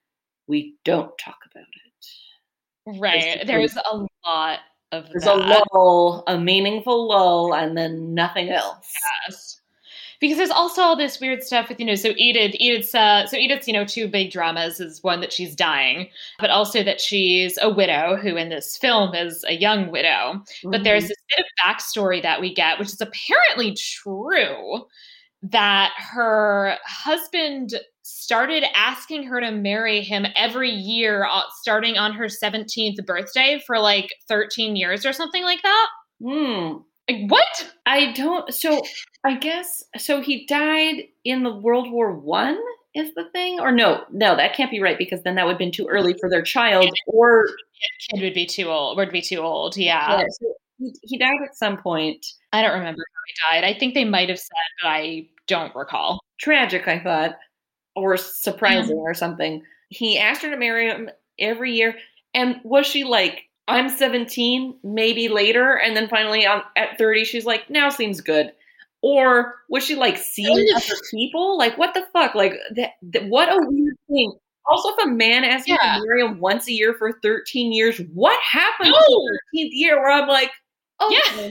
we 0.47 0.75
don't 0.85 1.17
talk 1.17 1.39
about 1.51 1.63
it. 1.63 2.99
Right. 2.99 3.45
There's 3.45 3.75
a 3.75 4.07
lot 4.25 4.59
of 4.91 5.09
There's 5.11 5.23
that. 5.23 5.35
a 5.35 5.65
lull, 5.73 6.23
a 6.27 6.37
meaningful 6.37 7.07
lull, 7.07 7.53
and 7.55 7.77
then 7.77 8.13
nothing 8.13 8.49
else. 8.49 8.93
Yes. 9.27 9.59
because 10.21 10.37
there's 10.37 10.51
also 10.51 10.81
all 10.81 10.95
this 10.95 11.19
weird 11.19 11.43
stuff 11.43 11.67
with 11.67 11.79
you 11.79 11.85
know 11.85 11.95
so 11.95 12.13
Edith 12.15 12.55
Edith's 12.59 12.95
uh, 12.95 13.25
so 13.27 13.37
Edith's 13.37 13.67
you 13.67 13.73
know 13.73 13.85
two 13.85 14.07
big 14.07 14.31
dramas 14.31 14.79
is 14.79 15.03
one 15.03 15.19
that 15.21 15.33
she's 15.33 15.55
dying 15.55 16.09
but 16.39 16.49
also 16.49 16.83
that 16.83 17.01
she's 17.01 17.57
a 17.61 17.69
widow 17.69 18.15
who 18.15 18.37
in 18.37 18.49
this 18.49 18.77
film 18.77 19.13
is 19.13 19.43
a 19.47 19.53
young 19.53 19.91
widow 19.91 20.35
mm-hmm. 20.35 20.71
but 20.71 20.83
there's 20.83 21.07
this 21.07 21.17
bit 21.35 21.45
of 21.45 21.45
backstory 21.65 22.21
that 22.21 22.39
we 22.39 22.53
get 22.53 22.79
which 22.79 22.89
is 22.89 23.01
apparently 23.01 23.75
true 23.75 24.85
that 25.41 25.91
her 25.97 26.77
husband 26.85 27.75
started 28.07 28.63
asking 28.75 29.23
her 29.23 29.41
to 29.41 29.51
marry 29.51 30.01
him 30.01 30.25
every 30.35 30.69
year 30.69 31.25
uh, 31.25 31.41
starting 31.61 31.97
on 31.97 32.13
her 32.13 32.25
17th 32.25 33.03
birthday 33.05 33.61
for 33.65 33.79
like 33.79 34.13
13 34.27 34.75
years 34.75 35.05
or 35.05 35.13
something 35.13 35.43
like 35.43 35.61
that 35.63 35.87
hmm 36.21 36.77
like, 37.09 37.29
what? 37.29 37.71
I 37.85 38.11
don't. 38.13 38.51
So 38.53 38.81
I 39.23 39.35
guess 39.37 39.83
so. 39.97 40.21
He 40.21 40.45
died 40.47 41.03
in 41.23 41.43
the 41.43 41.55
World 41.55 41.91
War 41.91 42.13
One. 42.13 42.59
Is 42.95 43.13
the 43.13 43.25
thing 43.33 43.59
or 43.59 43.71
no? 43.71 44.05
No, 44.11 44.37
that 44.37 44.55
can't 44.55 44.71
be 44.71 44.79
right 44.79 44.97
because 44.97 45.21
then 45.23 45.35
that 45.35 45.45
would 45.45 45.53
have 45.53 45.59
been 45.59 45.71
too 45.71 45.87
early 45.89 46.15
for 46.19 46.29
their 46.29 46.41
child, 46.41 46.89
or 47.07 47.45
kid 48.09 48.21
would 48.21 48.33
be 48.33 48.45
too 48.45 48.69
old. 48.69 48.97
Would 48.97 49.11
be 49.11 49.21
too 49.21 49.39
old. 49.39 49.75
Yeah. 49.75 50.19
yeah 50.19 50.25
so 50.39 50.53
he, 50.77 50.93
he 51.03 51.17
died 51.17 51.41
at 51.43 51.55
some 51.55 51.77
point. 51.77 52.25
I 52.53 52.61
don't 52.61 52.71
remember 52.71 53.01
how 53.01 53.21
he 53.27 53.61
died. 53.61 53.75
I 53.75 53.77
think 53.77 53.93
they 53.93 54.05
might 54.05 54.29
have 54.29 54.39
said, 54.39 54.55
but 54.81 54.87
I 54.87 55.27
don't 55.47 55.75
recall. 55.75 56.21
Tragic, 56.39 56.87
I 56.87 56.99
thought, 56.99 57.35
or 57.95 58.17
surprising, 58.17 58.95
mm-hmm. 58.95 59.07
or 59.07 59.13
something. 59.13 59.63
He 59.89 60.17
asked 60.19 60.41
her 60.41 60.49
to 60.49 60.57
marry 60.57 60.89
him 60.89 61.09
every 61.39 61.73
year, 61.73 61.95
and 62.33 62.59
was 62.63 62.85
she 62.85 63.03
like 63.03 63.43
I'm 63.67 63.89
17, 63.89 64.77
maybe 64.83 65.27
later, 65.27 65.75
and 65.75 65.97
then 65.97 66.07
finally 66.07 66.45
on, 66.45 66.61
at 66.75 66.97
30, 66.97 67.25
she's 67.25 67.45
like, 67.45 67.69
now 67.69 67.89
seems 67.89 68.21
good. 68.21 68.51
Or 69.01 69.55
was 69.69 69.83
she 69.83 69.95
like 69.95 70.17
seeing 70.17 70.67
other 70.75 70.95
people? 71.11 71.57
Like, 71.57 71.77
what 71.77 71.93
the 71.93 72.05
fuck? 72.13 72.35
Like, 72.35 72.53
that, 72.75 72.91
that, 73.13 73.25
what 73.27 73.49
a 73.49 73.57
weird 73.59 73.95
thing. 74.09 74.33
Also, 74.67 74.89
if 74.89 75.05
a 75.05 75.09
man 75.09 75.43
asks 75.43 75.67
yeah. 75.67 75.75
me 75.75 75.99
to 75.99 76.05
marry 76.05 76.21
him 76.21 76.39
once 76.39 76.67
a 76.67 76.73
year 76.73 76.95
for 76.95 77.19
13 77.21 77.71
years, 77.71 77.99
what 78.13 78.39
happened 78.41 78.91
no. 78.91 78.99
to 78.99 79.39
the 79.53 79.59
13th 79.59 79.69
year 79.71 79.99
where 79.99 80.11
I'm 80.11 80.27
like, 80.27 80.51
oh, 80.99 81.11
yeah. 81.11 81.49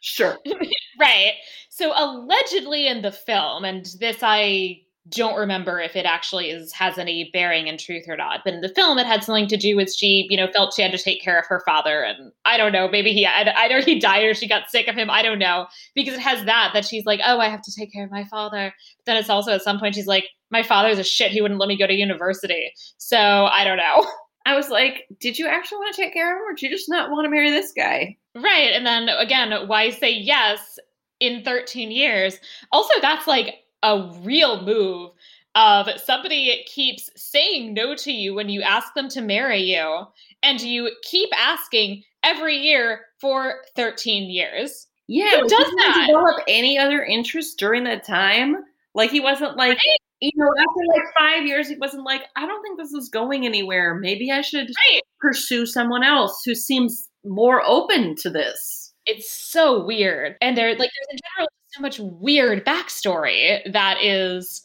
sure. 0.00 0.38
right. 1.00 1.32
So, 1.70 1.92
allegedly 1.94 2.86
in 2.86 3.02
the 3.02 3.12
film, 3.12 3.64
and 3.64 3.86
this 4.00 4.18
I 4.22 4.80
don't 5.10 5.36
remember 5.36 5.80
if 5.80 5.96
it 5.96 6.06
actually 6.06 6.48
is 6.48 6.72
has 6.72 6.96
any 6.96 7.28
bearing 7.32 7.66
in 7.66 7.76
truth 7.76 8.04
or 8.08 8.16
not. 8.16 8.40
But 8.42 8.54
in 8.54 8.62
the 8.62 8.70
film, 8.70 8.98
it 8.98 9.06
had 9.06 9.22
something 9.22 9.46
to 9.48 9.56
do 9.56 9.76
with 9.76 9.94
she, 9.94 10.26
you 10.30 10.36
know, 10.36 10.50
felt 10.52 10.72
she 10.74 10.82
had 10.82 10.92
to 10.92 10.98
take 10.98 11.22
care 11.22 11.38
of 11.38 11.46
her 11.46 11.62
father, 11.66 12.02
and 12.02 12.32
I 12.44 12.56
don't 12.56 12.72
know, 12.72 12.88
maybe 12.88 13.12
he 13.12 13.26
either 13.26 13.80
he 13.80 13.98
died 13.98 14.24
or 14.24 14.34
she 14.34 14.48
got 14.48 14.70
sick 14.70 14.88
of 14.88 14.94
him. 14.94 15.10
I 15.10 15.22
don't 15.22 15.38
know 15.38 15.66
because 15.94 16.14
it 16.14 16.20
has 16.20 16.44
that 16.46 16.70
that 16.72 16.86
she's 16.86 17.04
like, 17.04 17.20
oh, 17.24 17.38
I 17.38 17.48
have 17.48 17.62
to 17.62 17.72
take 17.76 17.92
care 17.92 18.04
of 18.04 18.10
my 18.10 18.24
father. 18.24 18.72
But 18.98 19.06
then 19.06 19.16
it's 19.16 19.30
also 19.30 19.52
at 19.52 19.62
some 19.62 19.78
point 19.78 19.94
she's 19.94 20.06
like, 20.06 20.28
my 20.50 20.62
father's 20.62 20.98
a 20.98 21.04
shit. 21.04 21.32
He 21.32 21.42
wouldn't 21.42 21.60
let 21.60 21.68
me 21.68 21.76
go 21.76 21.86
to 21.86 21.94
university. 21.94 22.72
So 22.96 23.18
I 23.18 23.64
don't 23.64 23.78
know. 23.78 24.06
I 24.46 24.54
was 24.54 24.68
like, 24.68 25.06
did 25.20 25.38
you 25.38 25.48
actually 25.48 25.78
want 25.78 25.94
to 25.94 26.02
take 26.02 26.12
care 26.12 26.34
of 26.34 26.38
him, 26.38 26.46
or 26.46 26.54
did 26.54 26.62
you 26.62 26.70
just 26.70 26.88
not 26.88 27.10
want 27.10 27.24
to 27.24 27.30
marry 27.30 27.50
this 27.50 27.72
guy? 27.74 28.16
Right. 28.34 28.72
And 28.72 28.86
then 28.86 29.08
again, 29.08 29.68
why 29.68 29.90
say 29.90 30.12
yes 30.12 30.78
in 31.20 31.42
13 31.44 31.90
years? 31.90 32.38
Also, 32.70 32.92
that's 33.00 33.26
like 33.26 33.54
a 33.84 34.10
real 34.22 34.62
move 34.64 35.10
of 35.54 35.88
somebody 36.00 36.64
keeps 36.66 37.10
saying 37.14 37.74
no 37.74 37.94
to 37.94 38.10
you 38.10 38.34
when 38.34 38.48
you 38.48 38.62
ask 38.62 38.92
them 38.94 39.08
to 39.10 39.20
marry 39.20 39.60
you 39.60 40.06
and 40.42 40.60
you 40.60 40.90
keep 41.02 41.28
asking 41.36 42.02
every 42.24 42.56
year 42.56 43.02
for 43.20 43.56
13 43.76 44.30
years. 44.30 44.88
Yeah 45.06 45.40
Who 45.40 45.48
does 45.48 45.70
that? 45.78 46.06
develop 46.06 46.40
any 46.48 46.78
other 46.78 47.04
interest 47.04 47.58
during 47.58 47.84
that 47.84 48.04
time? 48.04 48.56
Like 48.94 49.10
he 49.10 49.20
wasn't 49.20 49.56
like 49.56 49.76
right. 49.76 49.98
you 50.20 50.30
know 50.34 50.48
after 50.58 50.80
like 50.88 51.04
five 51.18 51.46
years 51.46 51.68
he 51.68 51.76
wasn't 51.76 52.04
like 52.04 52.22
i 52.36 52.46
don't 52.46 52.62
think 52.62 52.78
this 52.78 52.92
is 52.92 53.10
going 53.10 53.44
anywhere. 53.44 53.94
Maybe 53.94 54.32
i 54.32 54.40
should 54.40 54.68
right. 54.68 55.02
pursue 55.20 55.66
someone 55.66 56.02
else 56.02 56.40
who 56.44 56.54
seems 56.54 57.08
more 57.24 57.62
open 57.64 58.16
to 58.16 58.30
this. 58.30 58.92
It's 59.06 59.30
so 59.30 59.84
weird. 59.84 60.36
And 60.40 60.56
there 60.56 60.70
like 60.70 60.78
there's 60.78 61.08
in 61.10 61.18
general 61.36 61.48
so 61.74 61.82
much 61.82 61.98
weird 61.98 62.64
backstory 62.64 63.60
that 63.72 64.02
is 64.02 64.62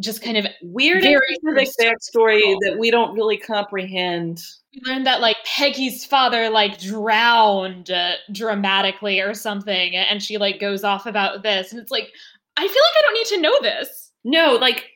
just 0.00 0.22
kind 0.22 0.36
of 0.36 0.46
weird 0.62 1.02
very 1.02 1.36
specific 1.36 1.68
backstory 1.80 2.56
that 2.60 2.76
we 2.78 2.90
don't 2.90 3.14
really 3.14 3.38
comprehend. 3.38 4.42
We 4.74 4.82
learned 4.90 5.06
that 5.06 5.20
like 5.20 5.36
Peggy's 5.44 6.04
father 6.04 6.50
like 6.50 6.78
drowned 6.78 7.90
uh, 7.90 8.12
dramatically 8.32 9.20
or 9.20 9.34
something, 9.34 9.96
and 9.96 10.22
she 10.22 10.38
like 10.38 10.60
goes 10.60 10.84
off 10.84 11.06
about 11.06 11.42
this, 11.42 11.72
and 11.72 11.80
it's 11.80 11.90
like 11.90 12.10
I 12.56 12.62
feel 12.62 12.68
like 12.68 12.98
I 12.98 13.02
don't 13.02 13.14
need 13.14 13.26
to 13.26 13.40
know 13.40 13.62
this. 13.62 14.12
No, 14.24 14.58
like 14.60 14.86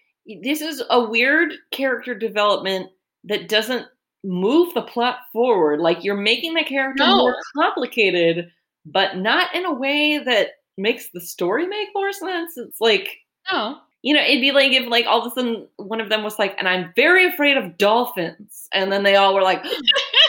this 0.42 0.60
is 0.60 0.82
a 0.90 1.02
weird 1.02 1.54
character 1.70 2.14
development 2.14 2.90
that 3.24 3.48
doesn't 3.48 3.86
move 4.22 4.74
the 4.74 4.82
plot 4.82 5.18
forward. 5.32 5.80
Like 5.80 6.04
you're 6.04 6.16
making 6.16 6.54
the 6.54 6.64
character 6.64 7.04
no. 7.04 7.16
more 7.16 7.36
complicated, 7.56 8.50
but 8.84 9.16
not 9.16 9.54
in 9.54 9.64
a 9.64 9.72
way 9.72 10.18
that 10.18 10.50
makes 10.76 11.10
the 11.10 11.20
story 11.20 11.66
make 11.66 11.88
more 11.94 12.12
sense. 12.12 12.56
It's 12.56 12.80
like, 12.80 13.18
oh, 13.50 13.80
you 14.02 14.14
know, 14.14 14.22
it'd 14.22 14.40
be 14.40 14.52
like 14.52 14.72
if 14.72 14.88
like 14.88 15.06
all 15.06 15.20
of 15.20 15.30
a 15.30 15.34
sudden 15.34 15.66
one 15.76 16.00
of 16.00 16.08
them 16.08 16.22
was 16.22 16.38
like, 16.38 16.54
and 16.58 16.68
I'm 16.68 16.92
very 16.96 17.26
afraid 17.26 17.56
of 17.56 17.76
dolphins, 17.76 18.68
and 18.72 18.90
then 18.90 19.02
they 19.02 19.16
all 19.16 19.34
were 19.34 19.42
like, 19.42 19.62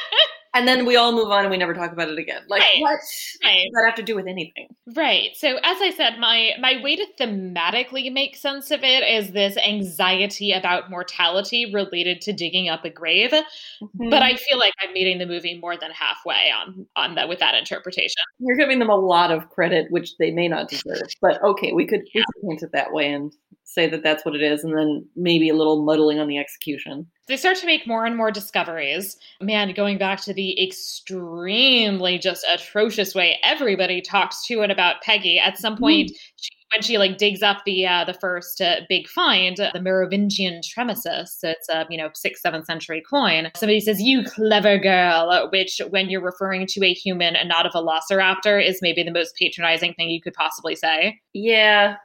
and 0.54 0.68
then 0.68 0.86
we 0.86 0.96
all 0.98 1.12
move 1.14 1.30
on 1.30 1.42
and 1.42 1.50
we 1.50 1.58
never 1.58 1.74
talk 1.74 1.92
about 1.92 2.10
it 2.10 2.18
again. 2.18 2.42
Like 2.48 2.62
right. 2.62 2.82
what 2.82 3.00
right. 3.44 3.64
does 3.64 3.72
that 3.74 3.84
have 3.86 3.96
to 3.96 4.04
do 4.04 4.16
with 4.16 4.28
anything? 4.28 4.68
Right. 4.96 5.30
So 5.36 5.58
as 5.64 5.78
I 5.82 5.94
said, 5.96 6.20
my 6.20 6.52
my 6.60 6.82
way 6.84 6.96
to 6.98 7.06
thematically 7.20 8.12
make 8.12 8.36
sense 8.36 8.70
of 8.72 8.84
it 8.84 9.04
is 9.04 9.32
this 9.32 9.58
anxiety 9.58 10.52
about 10.52 10.90
mortality 10.90 11.72
related 11.74 12.22
to 12.22 12.34
digging 12.34 12.68
up 12.68 12.84
a 12.84 12.90
grave. 12.90 13.32
Mm-hmm. 13.32 14.10
But 14.10 14.24
I 14.24 14.36
feel 14.36 14.60
like 14.60 14.74
I'm 14.82 14.94
meeting 14.94 15.20
the 15.20 15.26
movie 15.26 15.58
more 15.60 15.78
than 15.78 15.92
halfway 15.92 16.52
on 16.52 16.86
on 16.96 17.16
that 17.16 17.30
with 17.30 17.40
that 17.40 17.56
interpretation. 17.56 18.22
You're 18.40 18.58
giving 18.58 18.80
them 18.80 18.90
a 18.90 18.96
lot 18.96 19.32
of 19.32 19.50
credit, 19.50 19.88
which 19.90 20.18
they 20.18 20.32
may 20.32 20.48
not 20.48 20.70
deserve. 20.70 21.08
But 21.22 21.42
okay, 21.44 21.72
we 21.72 21.86
could, 21.86 22.02
yeah. 22.14 22.24
we 22.42 22.42
could 22.42 22.50
paint 22.50 22.64
it 22.64 22.72
that 22.74 22.92
way 22.92 23.12
and 23.12 23.34
say 23.64 23.88
that 23.88 24.04
that's 24.04 24.26
what 24.26 24.36
it 24.36 24.42
is, 24.42 24.64
and 24.66 24.78
then 24.78 25.08
maybe 25.16 25.48
a 25.48 25.56
little 25.56 25.84
muddling 25.84 26.20
on 26.20 26.28
the 26.28 26.38
execution. 26.38 27.08
They 27.28 27.38
start 27.38 27.58
to 27.58 27.66
make 27.66 27.88
more 27.88 28.06
and 28.06 28.18
more 28.18 28.32
discoveries. 28.32 29.16
Man, 29.42 29.74
going 29.74 29.98
back 29.98 30.22
to 30.22 30.34
the 30.34 30.62
extremely 30.62 32.18
just 32.18 32.46
atrocious 32.52 33.14
way 33.14 33.40
everybody 33.44 34.02
talks 34.02 34.46
to 34.48 34.62
and 34.62 34.72
about 34.72 35.02
Peggy. 35.02 35.40
At 35.40 35.58
some 35.58 35.78
point, 35.78 36.12
mm. 36.12 36.16
she, 36.36 36.52
when 36.74 36.82
she 36.82 36.98
like 36.98 37.18
digs 37.18 37.42
up 37.42 37.64
the 37.66 37.86
uh, 37.86 38.06
the 38.06 38.14
first 38.14 38.62
uh, 38.62 38.82
big 38.90 39.08
find, 39.08 39.58
the 39.58 39.82
Merovingian 39.82 40.62
tremissis, 40.64 41.40
it's 41.44 41.70
a 41.70 41.86
you 41.90 41.98
know 41.98 42.10
sixth 42.16 42.42
seventh 42.42 42.66
century 42.66 43.04
coin. 43.08 43.52
Somebody 43.56 43.82
says, 43.82 44.02
"You 44.02 44.24
clever 44.24 44.78
girl," 44.78 45.50
which 45.52 45.82
when 45.90 46.10
you're 46.10 46.24
referring 46.24 46.66
to 46.68 46.86
a 46.86 46.94
human 46.94 47.36
and 47.36 47.50
not 47.50 47.66
a 47.66 47.70
velociraptor 47.70 48.66
is 48.66 48.80
maybe 48.82 49.04
the 49.04 49.12
most 49.12 49.36
patronizing 49.36 49.94
thing 49.94 50.10
you 50.10 50.22
could 50.22 50.34
possibly 50.34 50.76
say. 50.76 51.20
Yeah, 51.34 51.98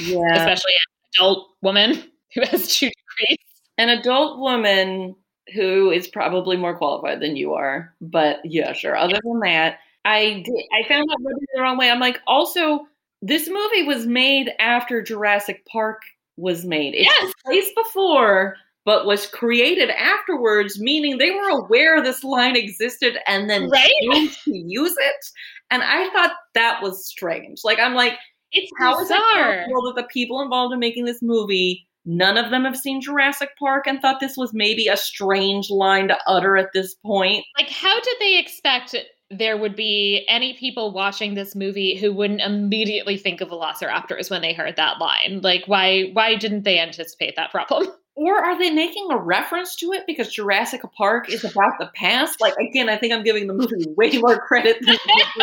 yeah. 0.00 0.34
Especially 0.34 0.72
an 0.72 1.10
adult 1.14 1.48
woman 1.62 2.02
who 2.34 2.42
has 2.42 2.74
two 2.74 2.88
degrees. 2.88 3.49
An 3.80 3.88
adult 3.88 4.38
woman 4.38 5.16
who 5.54 5.90
is 5.90 6.06
probably 6.06 6.56
more 6.56 6.76
qualified 6.76 7.20
than 7.20 7.36
you 7.36 7.54
are. 7.54 7.94
But 8.00 8.38
yeah, 8.44 8.72
sure. 8.72 8.96
Other 8.96 9.18
than 9.24 9.40
that, 9.40 9.78
I 10.04 10.42
did, 10.44 10.64
I 10.72 10.86
found 10.88 11.08
out 11.10 11.16
the 11.54 11.62
wrong 11.62 11.78
way. 11.78 11.90
I'm 11.90 12.00
like, 12.00 12.20
also, 12.26 12.86
this 13.22 13.48
movie 13.48 13.82
was 13.82 14.06
made 14.06 14.50
after 14.58 15.02
Jurassic 15.02 15.66
Park 15.66 16.02
was 16.36 16.64
made. 16.64 16.94
It's 16.94 17.04
yes. 17.04 17.32
placed 17.44 17.74
before, 17.74 18.56
but 18.84 19.06
was 19.06 19.26
created 19.26 19.90
afterwards, 19.90 20.80
meaning 20.80 21.18
they 21.18 21.30
were 21.30 21.50
aware 21.50 22.02
this 22.02 22.24
line 22.24 22.56
existed 22.56 23.18
and 23.26 23.48
then 23.48 23.68
right? 23.68 24.30
to 24.44 24.56
use 24.56 24.94
it. 24.98 25.26
And 25.70 25.82
I 25.82 26.08
thought 26.10 26.32
that 26.54 26.82
was 26.82 27.06
strange. 27.06 27.60
Like, 27.64 27.78
I'm 27.78 27.94
like, 27.94 28.14
it's 28.52 28.70
how 28.78 28.98
bizarre. 28.98 29.20
is 29.20 29.20
it 29.20 29.58
possible 29.64 29.82
that 29.94 30.02
the 30.02 30.08
people 30.12 30.40
involved 30.40 30.72
in 30.72 30.80
making 30.80 31.04
this 31.04 31.22
movie, 31.22 31.86
none 32.10 32.36
of 32.36 32.50
them 32.50 32.64
have 32.64 32.76
seen 32.76 33.00
Jurassic 33.00 33.50
Park 33.58 33.86
and 33.86 34.00
thought 34.00 34.20
this 34.20 34.36
was 34.36 34.52
maybe 34.52 34.88
a 34.88 34.96
strange 34.96 35.70
line 35.70 36.08
to 36.08 36.18
utter 36.26 36.56
at 36.56 36.72
this 36.74 36.94
point? 36.94 37.44
Like, 37.56 37.70
how 37.70 37.94
did 38.00 38.16
they 38.18 38.38
expect 38.38 38.96
there 39.30 39.56
would 39.56 39.76
be 39.76 40.26
any 40.28 40.54
people 40.54 40.92
watching 40.92 41.34
this 41.34 41.54
movie 41.54 41.96
who 41.96 42.12
wouldn't 42.12 42.40
immediately 42.40 43.16
think 43.16 43.40
of 43.40 43.50
velociraptors 43.50 44.28
when 44.28 44.42
they 44.42 44.52
heard 44.52 44.76
that 44.76 44.98
line? 44.98 45.40
Like, 45.42 45.62
why 45.66 46.10
why 46.12 46.34
didn't 46.34 46.64
they 46.64 46.80
anticipate 46.80 47.36
that 47.36 47.52
problem? 47.52 47.86
Or 48.16 48.36
are 48.36 48.58
they 48.58 48.70
making 48.70 49.08
a 49.10 49.16
reference 49.16 49.76
to 49.76 49.92
it 49.92 50.04
because 50.06 50.32
Jurassic 50.32 50.82
Park 50.96 51.30
is 51.30 51.44
about 51.44 51.78
the 51.78 51.90
past? 51.94 52.40
Like, 52.40 52.54
again, 52.56 52.88
I 52.88 52.96
think 52.96 53.12
I'm 53.12 53.22
giving 53.22 53.46
the 53.46 53.54
movie 53.54 53.86
way 53.96 54.18
more 54.18 54.38
credit. 54.38 54.78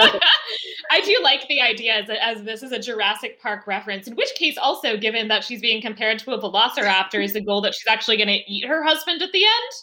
I 0.92 1.02
do 1.02 1.18
like 1.24 1.48
the 1.48 1.62
idea 1.62 1.94
as, 1.96 2.10
as 2.10 2.44
this 2.44 2.64
is 2.64 2.72
a 2.72 2.80
Jurassic 2.80 3.42
Park 3.42 3.68
reference, 3.68 4.08
in 4.08 4.16
which 4.16 4.34
case, 4.36 4.58
also, 4.58 4.98
given 4.98 5.28
that 5.30 5.44
she's 5.44 5.62
being 5.62 5.82
compared 5.82 6.20
to 6.20 6.32
a 6.32 6.40
velociraptor, 6.40 7.24
is 7.24 7.34
the 7.34 7.42
goal 7.42 7.62
that 7.62 7.74
she's 7.74 7.88
actually 7.88 8.18
going 8.18 8.28
to 8.28 8.52
eat 8.52 8.68
her 8.68 8.84
husband 8.84 9.22
at 9.22 9.32
the 9.32 9.44
end? 9.44 9.74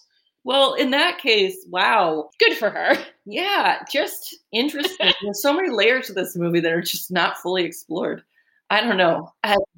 Well, 0.45 0.74
in 0.74 0.91
that 0.91 1.18
case, 1.18 1.57
wow. 1.70 2.28
Good 2.39 2.57
for 2.57 2.70
her. 2.70 2.97
Yeah, 3.24 3.82
just 3.91 4.37
interesting. 4.53 5.12
There's 5.22 5.41
so 5.41 5.55
many 5.55 5.70
layers 5.70 6.09
to 6.09 6.12
this 6.12 6.37
movie 6.37 6.61
that 6.61 6.72
are 6.72 6.82
just 6.82 7.11
not 7.11 7.39
fully 7.39 7.64
explored. 7.64 8.22
I 8.71 8.81
don't 8.81 8.97
know. 8.97 9.33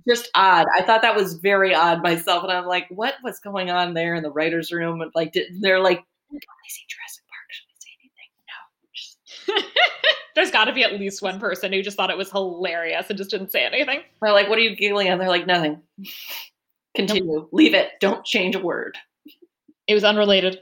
Just 0.08 0.30
odd. 0.34 0.66
I 0.74 0.82
thought 0.82 1.02
that 1.02 1.16
was 1.16 1.34
very 1.34 1.74
odd 1.74 2.02
myself, 2.02 2.44
and 2.44 2.52
I'm 2.52 2.66
like, 2.66 2.86
what 2.90 3.14
was 3.24 3.40
going 3.40 3.70
on 3.70 3.94
there 3.94 4.14
in 4.14 4.22
the 4.22 4.30
writers' 4.30 4.72
room? 4.72 5.00
And 5.00 5.10
like, 5.14 5.32
did, 5.32 5.46
they're 5.60 5.80
like, 5.80 5.98
don't 6.30 6.42
oh, 6.48 6.56
they 6.64 6.68
see 6.68 6.84
Jurassic 6.88 7.24
Park? 7.28 7.46
Should 7.50 7.66
we 7.68 7.76
say 7.80 7.90
anything? 9.54 9.64
No. 9.64 9.70
There's 10.34 10.50
got 10.50 10.66
to 10.66 10.72
be 10.72 10.84
at 10.84 10.98
least 10.98 11.22
one 11.22 11.40
person 11.40 11.72
who 11.72 11.82
just 11.82 11.96
thought 11.96 12.10
it 12.10 12.16
was 12.16 12.30
hilarious 12.30 13.06
and 13.08 13.18
just 13.18 13.30
didn't 13.30 13.50
say 13.50 13.64
anything. 13.64 14.02
They're 14.22 14.32
like, 14.32 14.48
what 14.48 14.58
are 14.58 14.62
you 14.62 14.76
giggling 14.76 15.08
at? 15.08 15.18
They're 15.18 15.28
like, 15.28 15.46
nothing. 15.46 15.82
Continue. 16.94 17.48
Leave 17.52 17.74
it. 17.74 17.92
Don't 18.00 18.24
change 18.24 18.54
a 18.54 18.60
word. 18.60 18.96
It 19.86 19.94
was 19.94 20.04
unrelated. 20.04 20.60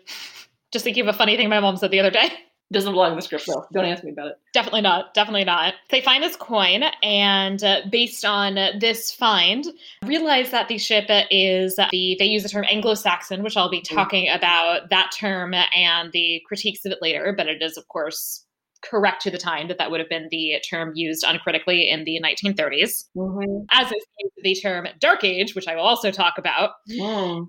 Just 0.72 0.84
thinking 0.84 1.02
of 1.06 1.14
a 1.14 1.16
funny 1.18 1.36
thing 1.36 1.48
my 1.48 1.60
mom 1.60 1.76
said 1.76 1.90
the 1.90 2.00
other 2.00 2.10
day. 2.10 2.30
Doesn't 2.74 2.92
belong 2.92 3.12
in 3.12 3.16
the 3.16 3.22
script, 3.22 3.46
though. 3.46 3.64
Don't 3.72 3.84
ask 3.84 4.04
me 4.04 4.10
about 4.10 4.26
it. 4.26 4.38
Definitely 4.52 4.82
not. 4.82 5.14
Definitely 5.14 5.44
not. 5.44 5.74
They 5.90 6.00
find 6.00 6.22
this 6.22 6.36
coin, 6.36 6.82
and 7.02 7.62
uh, 7.62 7.80
based 7.90 8.24
on 8.24 8.56
this 8.78 9.12
find, 9.12 9.64
realize 10.04 10.50
that 10.50 10.68
the 10.68 10.76
ship 10.76 11.06
is 11.30 11.76
the. 11.76 12.16
They 12.18 12.26
use 12.26 12.42
the 12.42 12.48
term 12.48 12.64
Anglo-Saxon, 12.68 13.42
which 13.42 13.56
I'll 13.56 13.70
be 13.70 13.80
mm. 13.80 13.94
talking 13.94 14.28
about 14.28 14.90
that 14.90 15.12
term 15.16 15.54
and 15.54 16.12
the 16.12 16.42
critiques 16.46 16.84
of 16.84 16.92
it 16.92 16.98
later. 17.00 17.32
But 17.36 17.46
it 17.46 17.62
is, 17.62 17.76
of 17.76 17.88
course, 17.88 18.44
correct 18.88 19.22
to 19.22 19.30
the 19.30 19.38
time 19.38 19.68
that 19.68 19.78
that 19.78 19.90
would 19.90 20.00
have 20.00 20.08
been 20.08 20.28
the 20.30 20.60
term 20.68 20.92
used 20.94 21.24
uncritically 21.26 21.88
in 21.88 22.04
the 22.04 22.20
1930s, 22.22 23.04
mm-hmm. 23.16 23.64
as 23.70 23.90
is 23.90 24.04
the 24.42 24.54
term 24.54 24.86
Dark 25.00 25.24
Age, 25.24 25.54
which 25.54 25.68
I 25.68 25.74
will 25.74 25.82
also 25.82 26.10
talk 26.10 26.34
about. 26.38 26.72
Mm. 26.90 27.48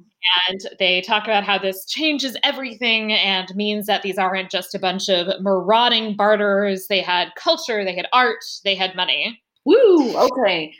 And 0.49 0.61
they 0.79 1.01
talk 1.01 1.25
about 1.25 1.43
how 1.43 1.59
this 1.59 1.85
changes 1.85 2.35
everything 2.43 3.13
and 3.13 3.53
means 3.55 3.85
that 3.85 4.01
these 4.01 4.17
aren't 4.17 4.49
just 4.49 4.73
a 4.73 4.79
bunch 4.79 5.07
of 5.09 5.27
marauding 5.41 6.15
barterers. 6.15 6.87
They 6.87 7.01
had 7.01 7.29
culture, 7.35 7.83
they 7.83 7.95
had 7.95 8.07
art, 8.11 8.43
they 8.63 8.75
had 8.75 8.95
money. 8.95 9.39
Woo! 9.65 10.17
Okay. 10.17 10.73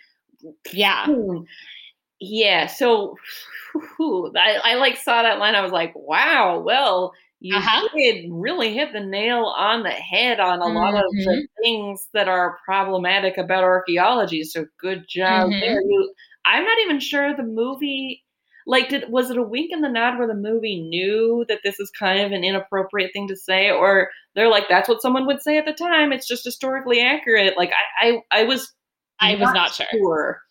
Yeah. 0.71 1.05
Hmm. 1.05 1.43
Yeah. 2.19 2.67
So 2.67 3.15
I, 4.35 4.59
I 4.63 4.75
like 4.75 4.97
saw 4.97 5.21
that 5.21 5.39
line. 5.39 5.55
I 5.55 5.61
was 5.61 5.71
like, 5.71 5.93
wow, 5.95 6.59
well, 6.59 7.13
you 7.45 7.55
uh-huh. 7.55 7.87
did 7.95 8.25
really 8.31 8.73
hit 8.73 8.91
the 8.91 8.99
nail 8.99 9.53
on 9.55 9.83
the 9.83 9.91
head 9.91 10.39
on 10.39 10.61
a 10.61 10.65
mm-hmm. 10.65 10.77
lot 10.77 10.95
of 10.95 11.03
the 11.11 11.29
mm-hmm. 11.29 11.63
things 11.63 12.07
that 12.11 12.27
are 12.27 12.57
problematic 12.65 13.37
about 13.37 13.63
archaeology. 13.63 14.43
So 14.43 14.65
good 14.81 15.05
job 15.07 15.51
mm-hmm. 15.51 15.59
there. 15.59 15.79
You, 15.79 16.11
I'm 16.43 16.65
not 16.65 16.79
even 16.79 16.99
sure 16.99 17.35
the 17.35 17.43
movie 17.43 18.23
like 18.65 18.89
did 18.89 19.11
was 19.11 19.29
it 19.29 19.37
a 19.37 19.43
wink 19.43 19.69
in 19.71 19.81
the 19.81 19.89
nod 19.89 20.17
where 20.17 20.27
the 20.27 20.33
movie 20.33 20.81
knew 20.81 21.45
that 21.47 21.59
this 21.63 21.79
is 21.79 21.91
kind 21.91 22.21
of 22.21 22.31
an 22.31 22.43
inappropriate 22.43 23.11
thing 23.13 23.27
to 23.27 23.35
say 23.35 23.69
or 23.69 24.09
they're 24.33 24.49
like 24.49 24.67
that's 24.67 24.89
what 24.89 25.03
someone 25.03 25.27
would 25.27 25.39
say 25.39 25.59
at 25.59 25.65
the 25.65 25.73
time 25.73 26.11
it's 26.11 26.27
just 26.27 26.43
historically 26.43 26.99
accurate 26.99 27.55
like 27.57 27.71
i 28.01 28.21
i, 28.31 28.39
I 28.39 28.43
was 28.45 28.73
i 29.19 29.35
was 29.35 29.53
not 29.53 29.71
sure. 29.71 29.85
sure 29.91 30.41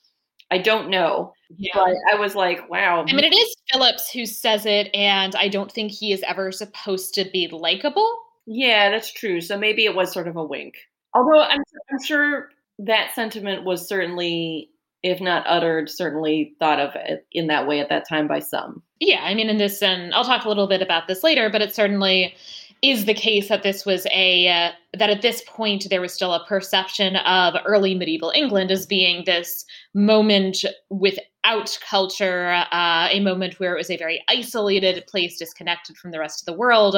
i 0.50 0.58
don't 0.58 0.90
know 0.90 1.32
yeah. 1.56 1.72
but 1.74 1.94
i 2.12 2.18
was 2.18 2.34
like 2.34 2.68
wow 2.68 3.04
i 3.06 3.12
mean 3.12 3.24
it 3.24 3.34
is 3.34 3.54
phillips 3.70 4.10
who 4.10 4.26
says 4.26 4.66
it 4.66 4.90
and 4.94 5.34
i 5.36 5.48
don't 5.48 5.72
think 5.72 5.90
he 5.90 6.12
is 6.12 6.22
ever 6.26 6.52
supposed 6.52 7.14
to 7.14 7.24
be 7.32 7.48
likable 7.48 8.18
yeah 8.46 8.90
that's 8.90 9.12
true 9.12 9.40
so 9.40 9.58
maybe 9.58 9.84
it 9.84 9.94
was 9.94 10.12
sort 10.12 10.28
of 10.28 10.36
a 10.36 10.44
wink 10.44 10.74
although 11.14 11.42
i'm, 11.42 11.60
I'm 11.90 12.02
sure 12.04 12.50
that 12.78 13.14
sentiment 13.14 13.64
was 13.64 13.88
certainly 13.88 14.70
if 15.04 15.20
not 15.20 15.44
uttered, 15.46 15.90
certainly 15.90 16.54
thought 16.58 16.80
of 16.80 16.96
in 17.30 17.46
that 17.48 17.68
way 17.68 17.78
at 17.78 17.90
that 17.90 18.08
time 18.08 18.26
by 18.26 18.38
some. 18.40 18.82
Yeah, 19.00 19.20
I 19.22 19.34
mean, 19.34 19.50
in 19.50 19.58
this, 19.58 19.82
and 19.82 20.14
I'll 20.14 20.24
talk 20.24 20.46
a 20.46 20.48
little 20.48 20.66
bit 20.66 20.80
about 20.80 21.06
this 21.06 21.22
later, 21.22 21.50
but 21.50 21.60
it 21.60 21.74
certainly 21.74 22.34
is 22.80 23.04
the 23.04 23.14
case 23.14 23.50
that 23.50 23.62
this 23.62 23.84
was 23.84 24.06
a 24.10 24.48
uh, 24.48 24.72
that 24.98 25.10
at 25.10 25.20
this 25.20 25.42
point 25.46 25.86
there 25.90 26.00
was 26.00 26.12
still 26.12 26.32
a 26.32 26.44
perception 26.46 27.16
of 27.16 27.54
early 27.66 27.94
medieval 27.94 28.32
England 28.34 28.70
as 28.70 28.86
being 28.86 29.24
this 29.26 29.66
moment 29.94 30.64
without 30.90 31.78
culture, 31.88 32.64
uh, 32.72 33.08
a 33.10 33.20
moment 33.20 33.60
where 33.60 33.74
it 33.74 33.78
was 33.78 33.90
a 33.90 33.96
very 33.96 34.22
isolated 34.28 35.04
place, 35.06 35.38
disconnected 35.38 35.96
from 35.96 36.10
the 36.10 36.18
rest 36.18 36.42
of 36.42 36.46
the 36.46 36.58
world, 36.58 36.96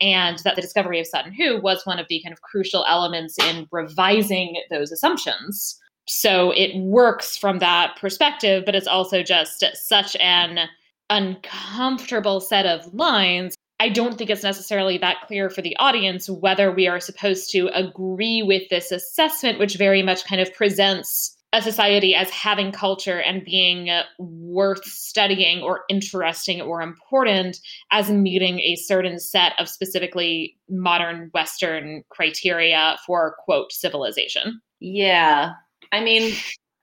and 0.00 0.38
that 0.40 0.56
the 0.56 0.62
discovery 0.62 1.00
of 1.00 1.06
Sutton 1.06 1.32
Hoo 1.32 1.60
was 1.60 1.86
one 1.86 1.98
of 1.98 2.06
the 2.08 2.20
kind 2.22 2.32
of 2.32 2.42
crucial 2.42 2.84
elements 2.88 3.36
in 3.38 3.66
revising 3.70 4.56
those 4.70 4.92
assumptions 4.92 5.80
so 6.08 6.52
it 6.52 6.76
works 6.76 7.36
from 7.36 7.58
that 7.58 7.96
perspective, 8.00 8.64
but 8.64 8.74
it's 8.74 8.86
also 8.86 9.22
just 9.22 9.64
such 9.74 10.16
an 10.16 10.68
uncomfortable 11.10 12.40
set 12.40 12.66
of 12.66 12.92
lines. 12.94 13.54
I 13.78 13.88
don't 13.88 14.16
think 14.16 14.30
it's 14.30 14.42
necessarily 14.42 14.98
that 14.98 15.22
clear 15.26 15.50
for 15.50 15.62
the 15.62 15.76
audience 15.76 16.30
whether 16.30 16.72
we 16.72 16.86
are 16.86 17.00
supposed 17.00 17.50
to 17.52 17.68
agree 17.74 18.42
with 18.42 18.68
this 18.70 18.90
assessment, 18.90 19.58
which 19.58 19.76
very 19.76 20.02
much 20.02 20.24
kind 20.24 20.40
of 20.40 20.54
presents 20.54 21.35
a 21.52 21.62
society 21.62 22.14
as 22.14 22.28
having 22.30 22.72
culture 22.72 23.20
and 23.20 23.44
being 23.44 23.88
worth 24.18 24.84
studying 24.84 25.62
or 25.62 25.84
interesting 25.88 26.60
or 26.60 26.82
important 26.82 27.58
as 27.90 28.10
meeting 28.10 28.60
a 28.60 28.76
certain 28.76 29.18
set 29.18 29.52
of 29.58 29.68
specifically 29.68 30.56
modern 30.68 31.30
Western 31.32 32.02
criteria 32.10 32.96
for, 33.06 33.36
quote, 33.44 33.72
civilization. 33.72 34.60
Yeah, 34.80 35.52
I 35.92 36.02
mean, 36.02 36.34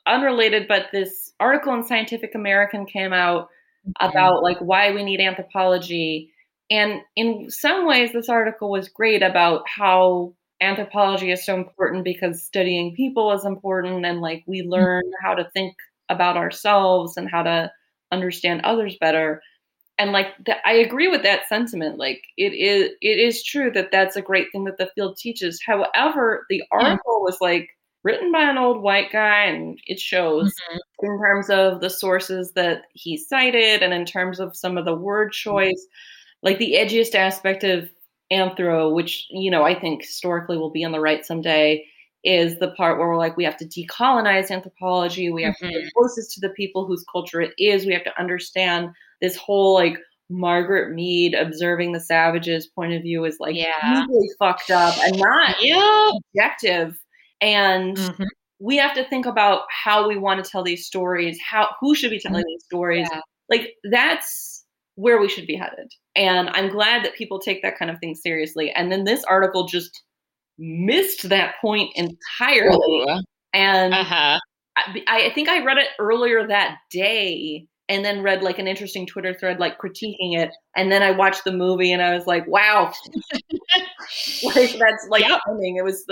unrelated, 0.08 0.68
but 0.68 0.88
this 0.92 1.34
article 1.40 1.74
in 1.74 1.84
Scientific 1.84 2.34
American 2.34 2.86
came 2.86 3.14
out 3.14 3.50
mm-hmm. 3.88 4.10
about 4.10 4.44
like 4.44 4.60
why 4.60 4.94
we 4.94 5.04
need 5.04 5.20
anthropology. 5.20 6.32
And 6.72 7.02
in 7.16 7.50
some 7.50 7.86
ways, 7.86 8.12
this 8.14 8.30
article 8.30 8.72
was 8.72 8.90
great 8.90 9.22
about 9.22 9.64
how 9.68 10.34
anthropology 10.64 11.32
is 11.32 11.46
so 11.46 11.56
important 11.56 12.04
because 12.04 12.44
studying 12.44 12.96
people 12.96 13.32
is 13.32 13.46
important 13.46 14.06
and 14.06 14.22
like 14.22 14.44
we 14.48 14.62
mm-hmm. 14.62 14.72
learn 14.72 15.04
how 15.22 15.34
to 15.34 15.50
think 15.54 15.76
about 16.10 16.38
ourselves 16.38 17.18
and 17.18 17.30
how 17.30 17.44
to 17.44 17.72
understand 18.12 18.62
others 18.64 18.96
better 19.00 19.42
and 19.98 20.12
like 20.12 20.28
i 20.66 20.74
agree 20.74 21.08
with 21.08 21.24
that 21.24 21.48
sentiment 21.48 21.98
like 21.98 22.22
it 22.38 22.54
is 22.54 22.92
it 23.02 23.20
is 23.20 23.44
true 23.44 23.72
that 23.72 23.90
that's 23.92 24.16
a 24.16 24.22
great 24.22 24.48
thing 24.52 24.66
that 24.66 24.78
the 24.78 24.90
field 24.94 25.18
teaches 25.18 25.60
however 25.66 26.46
the 26.50 26.64
article 26.72 27.22
was 27.22 27.38
like 27.42 27.70
written 28.04 28.32
by 28.32 28.44
an 28.44 28.58
old 28.58 28.82
white 28.82 29.12
guy, 29.12 29.46
and 29.46 29.80
it 29.88 30.00
shows 30.00 30.54
mm-hmm. 30.72 31.06
in 31.06 31.20
terms 31.20 31.50
of 31.50 31.82
the 31.82 31.90
sources 31.90 32.52
that 32.54 32.84
he 32.94 33.18
cited 33.18 33.82
and 33.82 33.94
in 33.94 34.06
terms 34.06 34.40
of 34.40 34.56
some 34.56 34.78
of 34.78 34.86
the 34.86 34.96
word 34.96 35.32
choice. 35.32 35.88
Like 36.42 36.60
the 36.60 36.76
edgiest 36.78 37.16
aspect 37.16 37.64
of 37.64 37.90
anthro, 38.34 38.94
which, 38.94 39.28
you 39.30 39.52
know, 39.52 39.64
I 39.64 39.80
think 39.80 40.02
historically 40.02 40.58
will 40.58 40.72
be 40.72 40.84
on 40.84 40.92
the 40.92 41.00
right 41.00 41.26
someday, 41.26 41.86
is 42.24 42.60
the 42.60 42.72
part 42.72 42.98
where 42.98 43.08
we're 43.08 43.18
like, 43.18 43.38
we 43.38 43.44
have 43.44 43.58
to 43.58 43.66
decolonize 43.66 44.50
anthropology. 44.50 45.30
We 45.30 45.44
have 45.44 45.56
mm-hmm. 45.56 45.74
to 45.74 45.82
get 45.82 45.94
closest 45.94 46.32
to 46.32 46.40
the 46.40 46.54
people 46.54 46.86
whose 46.86 47.06
culture 47.12 47.42
it 47.42 47.54
is. 47.58 47.86
We 47.86 47.94
have 47.94 48.06
to 48.06 48.20
understand 48.20 48.90
this 49.22 49.36
whole 49.36 49.74
like 49.74 49.98
Margaret 50.30 50.94
Mead 50.94 51.34
observing 51.34 51.92
the 51.92 52.00
savages 52.00 52.68
point 52.68 52.94
of 52.94 53.02
view 53.02 53.26
is 53.26 53.38
like 53.40 53.56
yeah. 53.56 54.06
really 54.08 54.30
fucked 54.40 54.72
up 54.72 54.98
and 55.00 55.18
not 55.18 55.56
yeah. 55.62 56.12
objective 56.36 57.00
and 57.42 57.98
mm-hmm. 57.98 58.24
we 58.60 58.78
have 58.78 58.96
to 58.96 59.08
think 59.10 59.26
about 59.26 59.64
how 59.70 60.08
we 60.08 60.18
want 60.18 60.44
to 60.44 60.50
tell 60.50 60.64
these 60.64 60.86
stories 60.86 61.38
how 61.40 61.70
who 61.80 61.94
should 61.94 62.10
be 62.10 62.20
telling 62.20 62.42
mm-hmm. 62.42 62.48
these 62.48 62.64
stories 62.64 63.08
yeah. 63.12 63.22
like 63.50 63.74
that's 63.92 64.53
where 64.96 65.20
we 65.20 65.30
should 65.30 65.48
be 65.48 65.56
headed 65.56 65.92
and 66.16 66.50
i'm 66.50 66.70
glad 66.70 67.04
that 67.04 67.16
people 67.16 67.40
take 67.40 67.62
that 67.62 67.78
kind 67.78 67.90
of 67.90 67.98
thing 68.00 68.16
seriously 68.16 68.72
and 68.72 68.92
then 68.92 69.04
this 69.04 69.24
article 69.26 69.66
just 69.68 70.04
missed 70.58 71.30
that 71.30 71.56
point 71.62 71.90
entirely 71.96 73.02
Ooh. 73.02 73.22
and 73.54 73.94
uh-huh. 73.94 74.40
I, 74.76 75.04
I 75.08 75.32
think 75.34 75.50
i 75.50 75.64
read 75.64 75.78
it 75.78 75.88
earlier 76.00 76.48
that 76.48 76.78
day 76.92 77.68
and 77.90 78.04
then 78.04 78.24
read 78.24 78.42
like 78.42 78.60
an 78.60 78.68
interesting 78.68 79.06
Twitter 79.06 79.34
thread 79.34 79.60
like 79.60 79.78
critiquing 79.78 80.38
it. 80.38 80.52
And 80.76 80.92
then 80.92 81.04
I 81.04 81.12
watched 81.12 81.44
the 81.44 81.52
movie 81.52 81.92
and 81.92 82.02
I 82.02 82.16
was 82.16 82.26
like, 82.26 82.48
wow. 82.48 82.94
like 84.44 84.78
that's 84.80 85.08
like 85.10 85.28
yep. 85.28 85.42
Funny. 85.46 85.76
It 85.78 85.84
was 85.84 86.06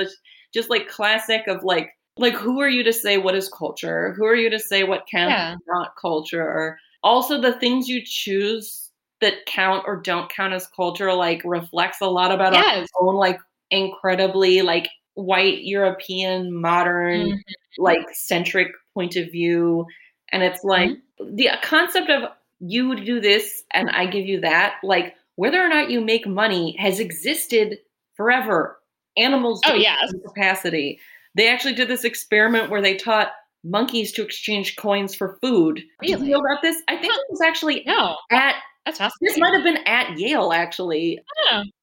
just 0.53 0.69
like 0.69 0.89
classic 0.89 1.47
of 1.47 1.63
like 1.63 1.89
like 2.17 2.33
who 2.33 2.59
are 2.59 2.69
you 2.69 2.83
to 2.83 2.93
say 2.93 3.17
what 3.17 3.35
is 3.35 3.49
culture? 3.49 4.13
Who 4.17 4.25
are 4.25 4.35
you 4.35 4.49
to 4.49 4.59
say 4.59 4.83
what 4.83 5.07
counts 5.09 5.31
yeah. 5.31 5.55
not 5.67 5.93
culture? 5.99 6.77
Also 7.03 7.39
the 7.39 7.53
things 7.53 7.87
you 7.87 8.01
choose 8.05 8.89
that 9.21 9.45
count 9.45 9.83
or 9.85 9.97
don't 9.97 10.31
count 10.31 10.53
as 10.53 10.67
culture 10.67 11.13
like 11.13 11.41
reflects 11.45 12.01
a 12.01 12.09
lot 12.09 12.31
about 12.31 12.53
yes. 12.53 12.87
our 12.99 13.07
own 13.07 13.15
like 13.15 13.39
incredibly 13.69 14.61
like 14.61 14.89
white 15.13 15.63
European 15.63 16.53
modern 16.53 17.27
mm-hmm. 17.27 17.37
like 17.83 18.05
centric 18.13 18.69
point 18.93 19.15
of 19.15 19.31
view. 19.31 19.85
And 20.31 20.43
it's 20.43 20.63
like 20.63 20.89
mm-hmm. 20.89 21.35
the 21.35 21.49
concept 21.61 22.09
of 22.09 22.29
you 22.59 22.95
do 23.03 23.19
this 23.19 23.63
and 23.73 23.89
I 23.89 24.05
give 24.05 24.25
you 24.25 24.41
that, 24.41 24.75
like 24.83 25.15
whether 25.35 25.63
or 25.63 25.67
not 25.67 25.89
you 25.89 26.01
make 26.01 26.27
money 26.27 26.75
has 26.77 26.99
existed 26.99 27.79
forever 28.15 28.79
animals 29.17 29.59
oh 29.65 29.73
yeah 29.73 29.95
capacity 30.25 30.99
they 31.35 31.49
actually 31.49 31.73
did 31.73 31.87
this 31.87 32.03
experiment 32.03 32.69
where 32.69 32.81
they 32.81 32.95
taught 32.95 33.31
monkeys 33.63 34.11
to 34.13 34.23
exchange 34.23 34.75
coins 34.77 35.13
for 35.15 35.37
food 35.41 35.81
really? 36.01 36.13
Did 36.15 36.25
you 36.27 36.33
know 36.33 36.39
about 36.39 36.61
this 36.61 36.81
i 36.87 36.95
think 36.97 37.13
huh. 37.13 37.19
it 37.19 37.31
was 37.31 37.41
actually 37.41 37.83
no 37.85 38.15
at 38.31 38.55
that's 38.85 38.99
awesome. 38.99 39.17
this 39.21 39.37
might 39.37 39.53
have 39.53 39.63
been 39.63 39.77
at 39.85 40.17
yale 40.17 40.51
actually 40.51 41.19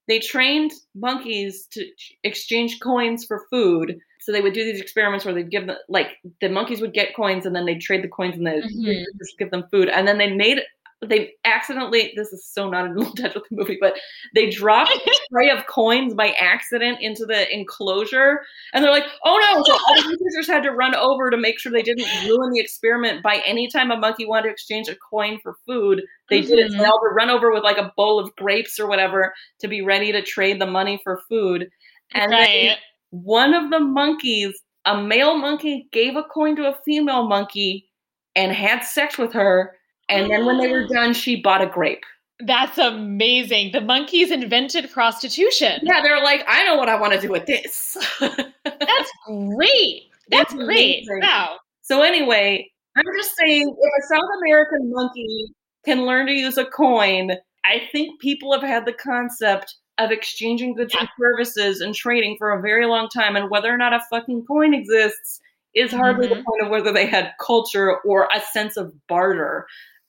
they 0.09 0.19
trained 0.19 0.73
monkeys 0.97 1.67
to 1.73 1.85
exchange 2.25 2.81
coins 2.81 3.25
for 3.25 3.45
food 3.51 3.99
So 4.21 4.33
they 4.33 4.41
would 4.41 4.53
do 4.55 4.65
these 4.65 4.81
experiments 4.81 5.25
where 5.25 5.33
they'd 5.35 5.51
give 5.51 5.67
them 5.67 5.77
like 5.89 6.17
the 6.41 6.49
monkeys 6.49 6.81
would 6.81 6.93
get 6.95 7.15
coins 7.15 7.47
and 7.47 7.55
then 7.55 7.65
they'd 7.67 7.81
trade 7.81 8.03
the 8.03 8.09
coins 8.09 8.37
and 8.37 8.47
they 8.47 8.61
Mhm. 8.61 9.05
just 9.19 9.39
give 9.39 9.51
them 9.51 9.65
food. 9.71 9.89
And 9.89 10.07
then 10.09 10.19
they 10.19 10.31
made 10.33 10.61
they 11.07 11.33
accidentally 11.45 12.13
this 12.17 12.33
is 12.33 12.45
so 12.45 12.69
not 12.69 12.87
in 12.87 12.97
touch 13.15 13.35
with 13.35 13.45
the 13.49 13.57
movie, 13.57 13.79
but 13.81 13.95
they 14.35 14.51
dropped 14.51 14.91
a 14.91 15.13
tray 15.33 15.51
of 15.51 15.67
coins 15.67 16.15
by 16.15 16.31
accident 16.31 16.99
into 17.01 17.25
the 17.25 17.53
enclosure. 17.55 18.41
And 18.73 18.83
they're 18.83 18.91
like, 18.91 19.07
oh 19.25 19.39
no. 19.41 19.63
So 19.63 19.73
all 19.73 20.03
the 20.03 20.09
researchers 20.21 20.49
had 20.49 20.63
to 20.65 20.71
run 20.71 20.95
over 20.97 21.31
to 21.31 21.37
make 21.37 21.59
sure 21.59 21.71
they 21.71 21.83
didn't 21.83 22.09
ruin 22.27 22.51
the 22.53 22.61
experiment 22.61 23.23
by 23.23 23.43
any 23.47 23.69
time 23.69 23.91
a 23.91 23.97
monkey 23.97 24.27
wanted 24.27 24.45
to 24.45 24.51
exchange 24.51 24.89
a 24.89 24.97
coin 24.97 25.39
for 25.43 25.57
food. 25.67 26.03
They 26.31 26.41
did 26.41 26.59
it. 26.59 26.73
So 26.73 26.79
they 26.79 26.83
mm-hmm. 26.83 26.91
all 26.91 27.01
to 27.01 27.15
run 27.15 27.31
over 27.31 27.53
with 27.53 27.63
like 27.63 27.79
a 27.79 27.93
bowl 27.97 28.19
of 28.19 28.35
grapes 28.37 28.81
or 28.81 28.89
whatever 28.89 29.33
to 29.61 29.69
be 29.69 29.83
ready 29.83 30.11
to 30.13 30.23
trade 30.23 30.61
the 30.61 30.67
money 30.67 31.01
for 31.05 31.23
food. 31.29 31.69
And 32.13 32.33
then 32.33 32.41
right. 32.41 32.77
one 33.11 33.55
of 33.55 33.71
the 33.71 33.81
monkeys, 33.81 34.61
a 34.85 35.01
male 35.01 35.39
monkey, 35.39 35.89
gave 35.93 36.17
a 36.17 36.25
coin 36.25 36.57
to 36.57 36.69
a 36.69 36.79
female 36.85 37.29
monkey 37.29 37.89
and 38.35 38.53
had 38.53 38.81
sex 38.81 39.19
with 39.19 39.33
her. 39.33 39.78
And 40.09 40.31
then 40.31 40.47
when 40.47 40.59
they 40.59 40.69
were 40.71 40.87
done, 40.87 41.13
she 41.15 41.37
bought 41.41 41.63
a 41.63 41.67
grape. 41.67 42.05
That's 42.41 42.79
amazing. 42.79 43.73
The 43.73 43.81
monkeys 43.81 44.31
invented 44.31 44.91
prostitution. 44.93 45.81
Yeah, 45.83 46.01
they're 46.03 46.23
like, 46.23 46.45
I 46.47 46.65
know 46.65 46.77
what 46.77 46.89
I 46.89 46.99
want 47.01 47.13
to 47.15 47.21
do 47.21 47.29
with 47.31 47.47
this. 47.47 47.97
That's 48.21 49.11
great. 49.27 50.05
That's 50.31 50.55
great. 50.55 51.03
amazing. 51.05 51.21
Wow. 51.23 51.57
so 51.83 52.03
anyway, 52.03 52.71
I'm 52.97 53.05
just 53.19 53.35
saying, 53.37 53.69
if 53.69 54.05
a 54.05 54.07
South 54.15 54.29
American 54.45 54.91
monkey 54.93 55.53
can 55.85 56.05
learn 56.07 56.27
to 56.27 56.33
use 56.33 56.59
a 56.59 56.65
coin, 56.67 57.33
I 57.65 57.83
think 57.93 58.21
people 58.21 58.53
have 58.53 58.63
had 58.63 58.87
the 58.87 58.93
concept 58.93 59.75
of 59.99 60.11
exchanging 60.13 60.75
goods 60.75 60.95
and 60.99 61.09
services 61.21 61.81
and 61.81 61.93
trading 61.95 62.37
for 62.39 62.53
a 62.53 62.61
very 62.63 62.87
long 62.87 63.09
time, 63.09 63.35
and 63.37 63.51
whether 63.51 63.73
or 63.73 63.77
not 63.77 63.93
a 63.93 64.01
fucking 64.11 64.45
coin 64.47 64.75
exists 64.75 65.41
is 65.75 65.91
hardly 65.93 66.29
the 66.29 66.37
Mhm. 66.37 66.45
point 66.45 66.63
of 66.63 66.71
whether 66.71 66.93
they 66.93 67.07
had 67.07 67.33
culture 67.41 67.99
or 68.03 68.29
a 68.35 68.41
sense 68.41 68.77
of 68.77 68.93
barter. 69.09 69.67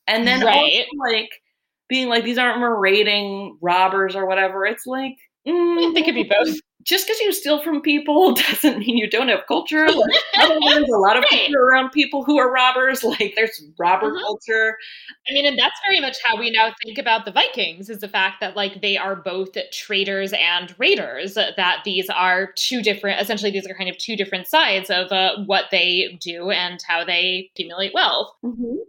And 0.10 0.28
then 0.28 0.41
Right. 0.43 0.55
also 0.55 0.97
like 1.12 1.30
being 1.88 2.10
like 2.10 2.24
these 2.24 2.38
aren't 2.38 2.60
marauding 2.60 3.57
robbers 3.62 4.16
or 4.16 4.26
whatever. 4.26 4.66
It's 4.66 4.86
like 4.86 5.16
mm, 5.47 5.95
it 5.95 6.03
could 6.03 6.16
be 6.16 6.24
both. 6.24 6.55
Just 6.84 7.06
because 7.08 7.20
you 7.20 7.34
steal 7.34 7.62
from 7.62 7.82
people 7.82 8.34
doesn't 8.36 8.80
mean 8.80 8.98
you 8.98 9.10
don't 9.10 9.28
have 9.28 9.46
culture. 9.48 9.86
Like, 9.88 10.12
I 10.38 10.48
don't 10.48 10.60
know, 10.62 10.74
there's 10.74 10.90
a 10.90 10.98
lot 10.98 11.18
of 11.18 11.24
Right. 11.32 11.42
culture 11.42 11.60
around 11.60 11.90
people 11.92 12.24
who 12.24 12.38
are 12.38 12.52
robbers. 12.52 13.04
Like 13.20 13.34
there's 13.36 13.64
robber 13.78 14.12
Mhm. 14.12 14.22
culture. 14.22 14.78
I 15.28 15.34
mean, 15.34 15.46
and 15.46 15.58
that's 15.58 15.80
very 15.86 16.00
much 16.00 16.18
how 16.24 16.38
we 16.38 16.52
now 16.52 16.74
think 16.86 16.98
about 16.98 17.26
the 17.26 17.32
Vikings 17.32 17.90
is 17.90 18.00
the 18.00 18.08
fact 18.08 18.40
that 18.40 18.56
like 18.56 18.82
they 18.82 18.98
are 18.98 19.16
both 19.16 19.50
traders 19.72 20.32
and 20.34 20.74
raiders. 20.80 21.34
That 21.34 21.80
these 21.84 22.10
are 22.10 22.52
two 22.54 22.82
different, 22.82 23.20
essentially, 23.22 23.52
these 23.52 23.68
are 23.68 23.74
kind 23.74 23.90
of 23.90 23.98
two 23.98 24.16
different 24.16 24.48
sides 24.48 24.90
of 24.90 25.12
uh, 25.12 25.38
what 25.46 25.66
they 25.72 26.18
do 26.22 26.50
and 26.52 26.80
how 26.88 27.04
they 27.04 27.50
accumulate 27.54 27.94
wealth. 27.94 28.32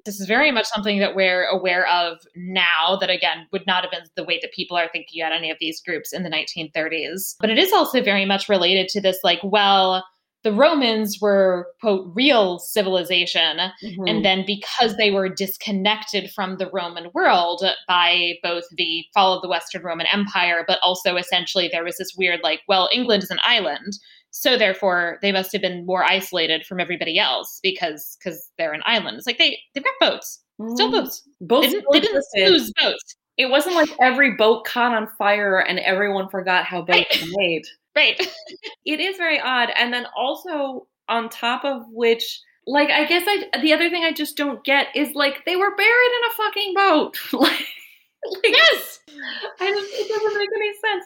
This 0.05 0.21
is 0.21 0.27
very 0.27 0.51
much 0.51 0.67
something 0.67 0.99
that 1.01 1.15
we're 1.15 1.45
aware 1.47 1.87
of 1.89 2.19
now. 2.37 2.97
That 3.01 3.11
again 3.11 3.47
would 3.53 3.67
not 3.67 3.83
have 3.83 3.91
been 3.91 4.05
the 4.15 4.25
way 4.25 4.39
that 4.43 4.53
people 4.53 4.77
are 4.77 4.89
thinking 4.93 5.23
about 5.23 5.33
any 5.33 5.51
of 5.51 5.57
these 5.61 5.81
groups 5.81 6.13
in 6.13 6.23
the 6.23 6.31
1930s. 6.31 7.37
But 7.41 7.51
it 7.51 7.59
is 7.59 7.73
also 7.81 8.03
very 8.03 8.25
much 8.25 8.49
related 8.49 8.89
to 8.91 9.01
this, 9.01 9.19
like, 9.25 9.41
well. 9.43 10.05
The 10.43 10.55
Romans 10.55 11.19
were, 11.21 11.69
quote, 11.83 12.11
real 12.15 12.59
civilization. 12.59 13.59
Mhm. 13.85 14.09
And 14.09 14.25
then 14.25 14.43
because 14.47 14.97
they 14.97 15.11
were 15.11 15.29
disconnected 15.29 16.31
from 16.33 16.57
the 16.57 16.71
Roman 16.73 17.11
world 17.13 17.63
by 17.87 18.39
both 18.43 18.65
the 18.79 19.05
fall 19.13 19.35
of 19.35 19.43
the 19.43 19.49
Western 19.51 19.83
Roman 19.83 20.07
Empire, 20.07 20.65
but 20.67 20.79
also 20.83 21.17
essentially 21.17 21.69
there 21.69 21.85
was 21.85 21.99
this 21.99 22.15
weird, 22.17 22.41
like, 22.43 22.63
well, 22.69 22.89
England 22.91 23.23
is 23.23 23.31
an 23.31 23.39
island. 23.45 23.93
So 24.31 24.57
therefore 24.57 25.19
they 25.21 25.31
must 25.31 25.53
have 25.53 25.61
been 25.61 25.85
more 25.85 26.05
isolated 26.05 26.65
from 26.65 26.81
everybody 26.81 27.19
else 27.19 27.61
because 27.63 28.17
because 28.19 28.51
they're 28.57 28.73
an 28.73 28.83
island. 28.87 29.19
It's 29.19 29.27
like 29.27 29.37
they 29.39 29.59
they've 29.75 29.85
got 29.85 29.95
boats. 30.01 30.41
Still 30.75 30.89
Mhm. 30.89 30.93
boats. 30.93 31.23
They 31.41 31.69
didn't, 31.69 31.85
they 31.93 32.01
didn't 32.01 32.25
lose 32.53 32.73
boats. 32.81 33.17
It 33.41 33.49
wasn't 33.49 33.75
like 33.75 33.89
every 34.03 34.33
boat 34.37 34.67
caught 34.67 34.93
on 34.95 35.09
fire 35.17 35.61
and 35.61 35.79
everyone 35.79 36.29
forgot 36.29 36.67
how 36.67 36.83
boats 36.83 37.07
Right. 37.11 37.23
were 37.23 37.39
made. 37.39 37.63
Right. 37.97 38.21
It 38.85 39.01
is 39.01 39.17
very 39.17 39.41
odd. 39.41 39.71
And 39.75 39.93
then 39.95 40.05
also 40.15 40.87
on 41.09 41.31
top 41.31 41.65
of 41.65 41.85
which, 41.91 42.39
like 42.67 42.91
I 42.91 43.07
guess 43.07 43.25
I 43.27 43.61
the 43.63 43.73
other 43.73 43.89
thing 43.89 44.05
I 44.05 44.13
just 44.13 44.37
don't 44.37 44.63
get 44.63 44.89
is 44.95 45.15
like 45.15 45.45
they 45.47 45.57
were 45.57 45.75
buried 45.75 45.89
in 45.89 46.31
a 46.31 46.35
fucking 46.37 46.75
boat. 46.75 47.19
like, 47.33 47.67
like 48.27 48.45
yes. 48.45 49.01
I 49.59 49.71
just, 49.71 49.89
it 49.91 50.09
doesn't 50.09 50.39
make 50.39 50.51
any 50.55 50.73
sense. 50.75 51.05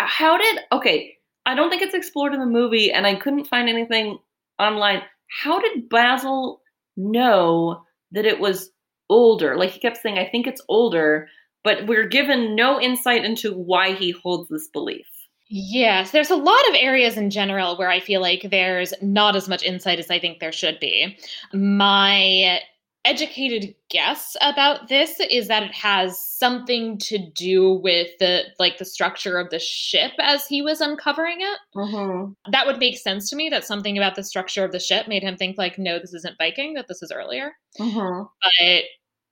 How 0.00 0.36
did 0.36 0.58
okay? 0.72 1.16
I 1.46 1.54
don't 1.54 1.70
think 1.70 1.82
it's 1.82 1.94
explored 1.94 2.34
in 2.34 2.40
the 2.40 2.46
movie, 2.46 2.92
and 2.92 3.06
I 3.06 3.14
couldn't 3.14 3.46
find 3.46 3.68
anything 3.68 4.18
online. 4.58 5.02
How 5.28 5.60
did 5.60 5.88
Basil 5.88 6.60
know 6.96 7.84
that 8.10 8.24
it 8.24 8.40
was 8.40 8.70
older? 9.08 9.56
Like 9.56 9.70
he 9.70 9.80
kept 9.80 9.98
saying, 9.98 10.18
"I 10.18 10.28
think 10.28 10.46
it's 10.46 10.62
older," 10.68 11.28
but 11.64 11.86
we're 11.86 12.08
given 12.08 12.54
no 12.54 12.80
insight 12.80 13.24
into 13.24 13.52
why 13.52 13.92
he 13.92 14.10
holds 14.10 14.48
this 14.48 14.68
belief. 14.68 15.06
Yes, 15.48 16.10
there's 16.10 16.30
a 16.30 16.36
lot 16.36 16.68
of 16.68 16.74
areas 16.74 17.16
in 17.16 17.30
general 17.30 17.76
where 17.76 17.90
I 17.90 18.00
feel 18.00 18.20
like 18.20 18.48
there's 18.50 18.92
not 19.00 19.36
as 19.36 19.48
much 19.48 19.62
insight 19.62 20.00
as 20.00 20.10
I 20.10 20.18
think 20.18 20.40
there 20.40 20.52
should 20.52 20.80
be. 20.80 21.16
My 21.52 22.60
educated 23.06 23.72
guess 23.88 24.36
about 24.40 24.88
this 24.88 25.20
is 25.20 25.46
that 25.46 25.62
it 25.62 25.72
has 25.72 26.18
something 26.18 26.98
to 26.98 27.18
do 27.18 27.74
with 27.74 28.08
the 28.18 28.42
like 28.58 28.78
the 28.78 28.84
structure 28.84 29.38
of 29.38 29.48
the 29.50 29.60
ship 29.60 30.10
as 30.18 30.44
he 30.46 30.60
was 30.60 30.80
uncovering 30.80 31.38
it. 31.40 31.58
Mm-hmm. 31.76 32.32
That 32.50 32.66
would 32.66 32.78
make 32.78 32.98
sense 32.98 33.30
to 33.30 33.36
me 33.36 33.48
that 33.50 33.64
something 33.64 33.96
about 33.96 34.16
the 34.16 34.24
structure 34.24 34.64
of 34.64 34.72
the 34.72 34.80
ship 34.80 35.06
made 35.06 35.22
him 35.22 35.36
think 35.36 35.56
like 35.56 35.78
no 35.78 36.00
this 36.00 36.12
isn't 36.14 36.36
Viking 36.38 36.74
that 36.74 36.88
this 36.88 37.00
is 37.00 37.12
earlier. 37.12 37.52
Mm-hmm. 37.78 38.24
But 38.42 38.84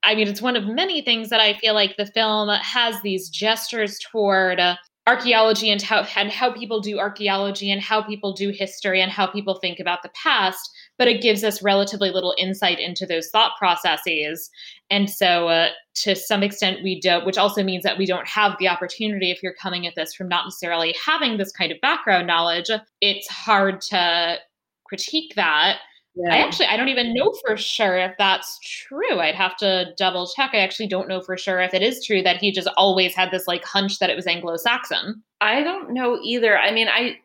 I 0.04 0.14
mean, 0.14 0.28
it's 0.28 0.42
one 0.42 0.56
of 0.56 0.66
many 0.66 1.02
things 1.02 1.30
that 1.30 1.40
I 1.40 1.54
feel 1.54 1.74
like 1.74 1.96
the 1.96 2.06
film 2.06 2.48
has 2.48 3.00
these 3.02 3.28
gestures 3.28 3.98
toward 3.98 4.60
uh, 4.60 4.76
archaeology 5.06 5.70
and 5.70 5.82
how 5.82 6.06
and 6.16 6.30
how 6.30 6.50
people 6.52 6.80
do 6.80 6.98
archaeology 6.98 7.70
and 7.70 7.80
how 7.80 8.02
people 8.02 8.32
do 8.32 8.50
history 8.50 9.02
and 9.02 9.12
how 9.12 9.26
people 9.26 9.58
think 9.60 9.78
about 9.78 10.02
the 10.02 10.10
past. 10.10 10.70
But 10.98 11.08
it 11.08 11.22
gives 11.22 11.44
us 11.44 11.62
relatively 11.62 12.10
little 12.10 12.34
insight 12.38 12.78
into 12.78 13.06
those 13.06 13.28
thought 13.30 13.52
processes, 13.58 14.50
and 14.90 15.10
so 15.10 15.48
uh, 15.48 15.68
to 16.02 16.14
some 16.14 16.42
extent 16.42 16.82
we 16.82 17.00
don't. 17.00 17.26
Which 17.26 17.38
also 17.38 17.62
means 17.62 17.82
that 17.84 17.98
we 17.98 18.06
don't 18.06 18.28
have 18.28 18.56
the 18.58 18.68
opportunity 18.68 19.30
if 19.30 19.42
you're 19.42 19.54
coming 19.54 19.86
at 19.86 19.94
this 19.96 20.14
from 20.14 20.28
not 20.28 20.46
necessarily 20.46 20.94
having 21.04 21.36
this 21.36 21.52
kind 21.52 21.72
of 21.72 21.80
background 21.80 22.26
knowledge. 22.26 22.70
It's 23.00 23.28
hard 23.28 23.80
to 23.82 24.38
critique 24.86 25.34
that. 25.36 25.78
Yeah. 26.16 26.32
I 26.32 26.38
actually 26.38 26.66
I 26.66 26.76
don't 26.76 26.88
even 26.88 27.12
know 27.12 27.34
for 27.46 27.56
sure 27.56 27.96
if 27.98 28.12
that's 28.18 28.58
true. 28.62 29.18
I'd 29.18 29.34
have 29.34 29.56
to 29.58 29.92
double 29.96 30.28
check. 30.36 30.50
I 30.54 30.58
actually 30.58 30.86
don't 30.86 31.08
know 31.08 31.20
for 31.20 31.36
sure 31.36 31.60
if 31.60 31.74
it 31.74 31.82
is 31.82 32.04
true 32.04 32.22
that 32.22 32.36
he 32.36 32.52
just 32.52 32.68
always 32.76 33.14
had 33.14 33.30
this 33.32 33.48
like 33.48 33.64
hunch 33.64 33.98
that 33.98 34.10
it 34.10 34.16
was 34.16 34.26
Anglo-Saxon. 34.26 35.22
I 35.40 35.62
don't 35.62 35.92
know 35.92 36.18
either. 36.22 36.56
I 36.58 36.70
mean, 36.70 36.88
I 36.88 37.16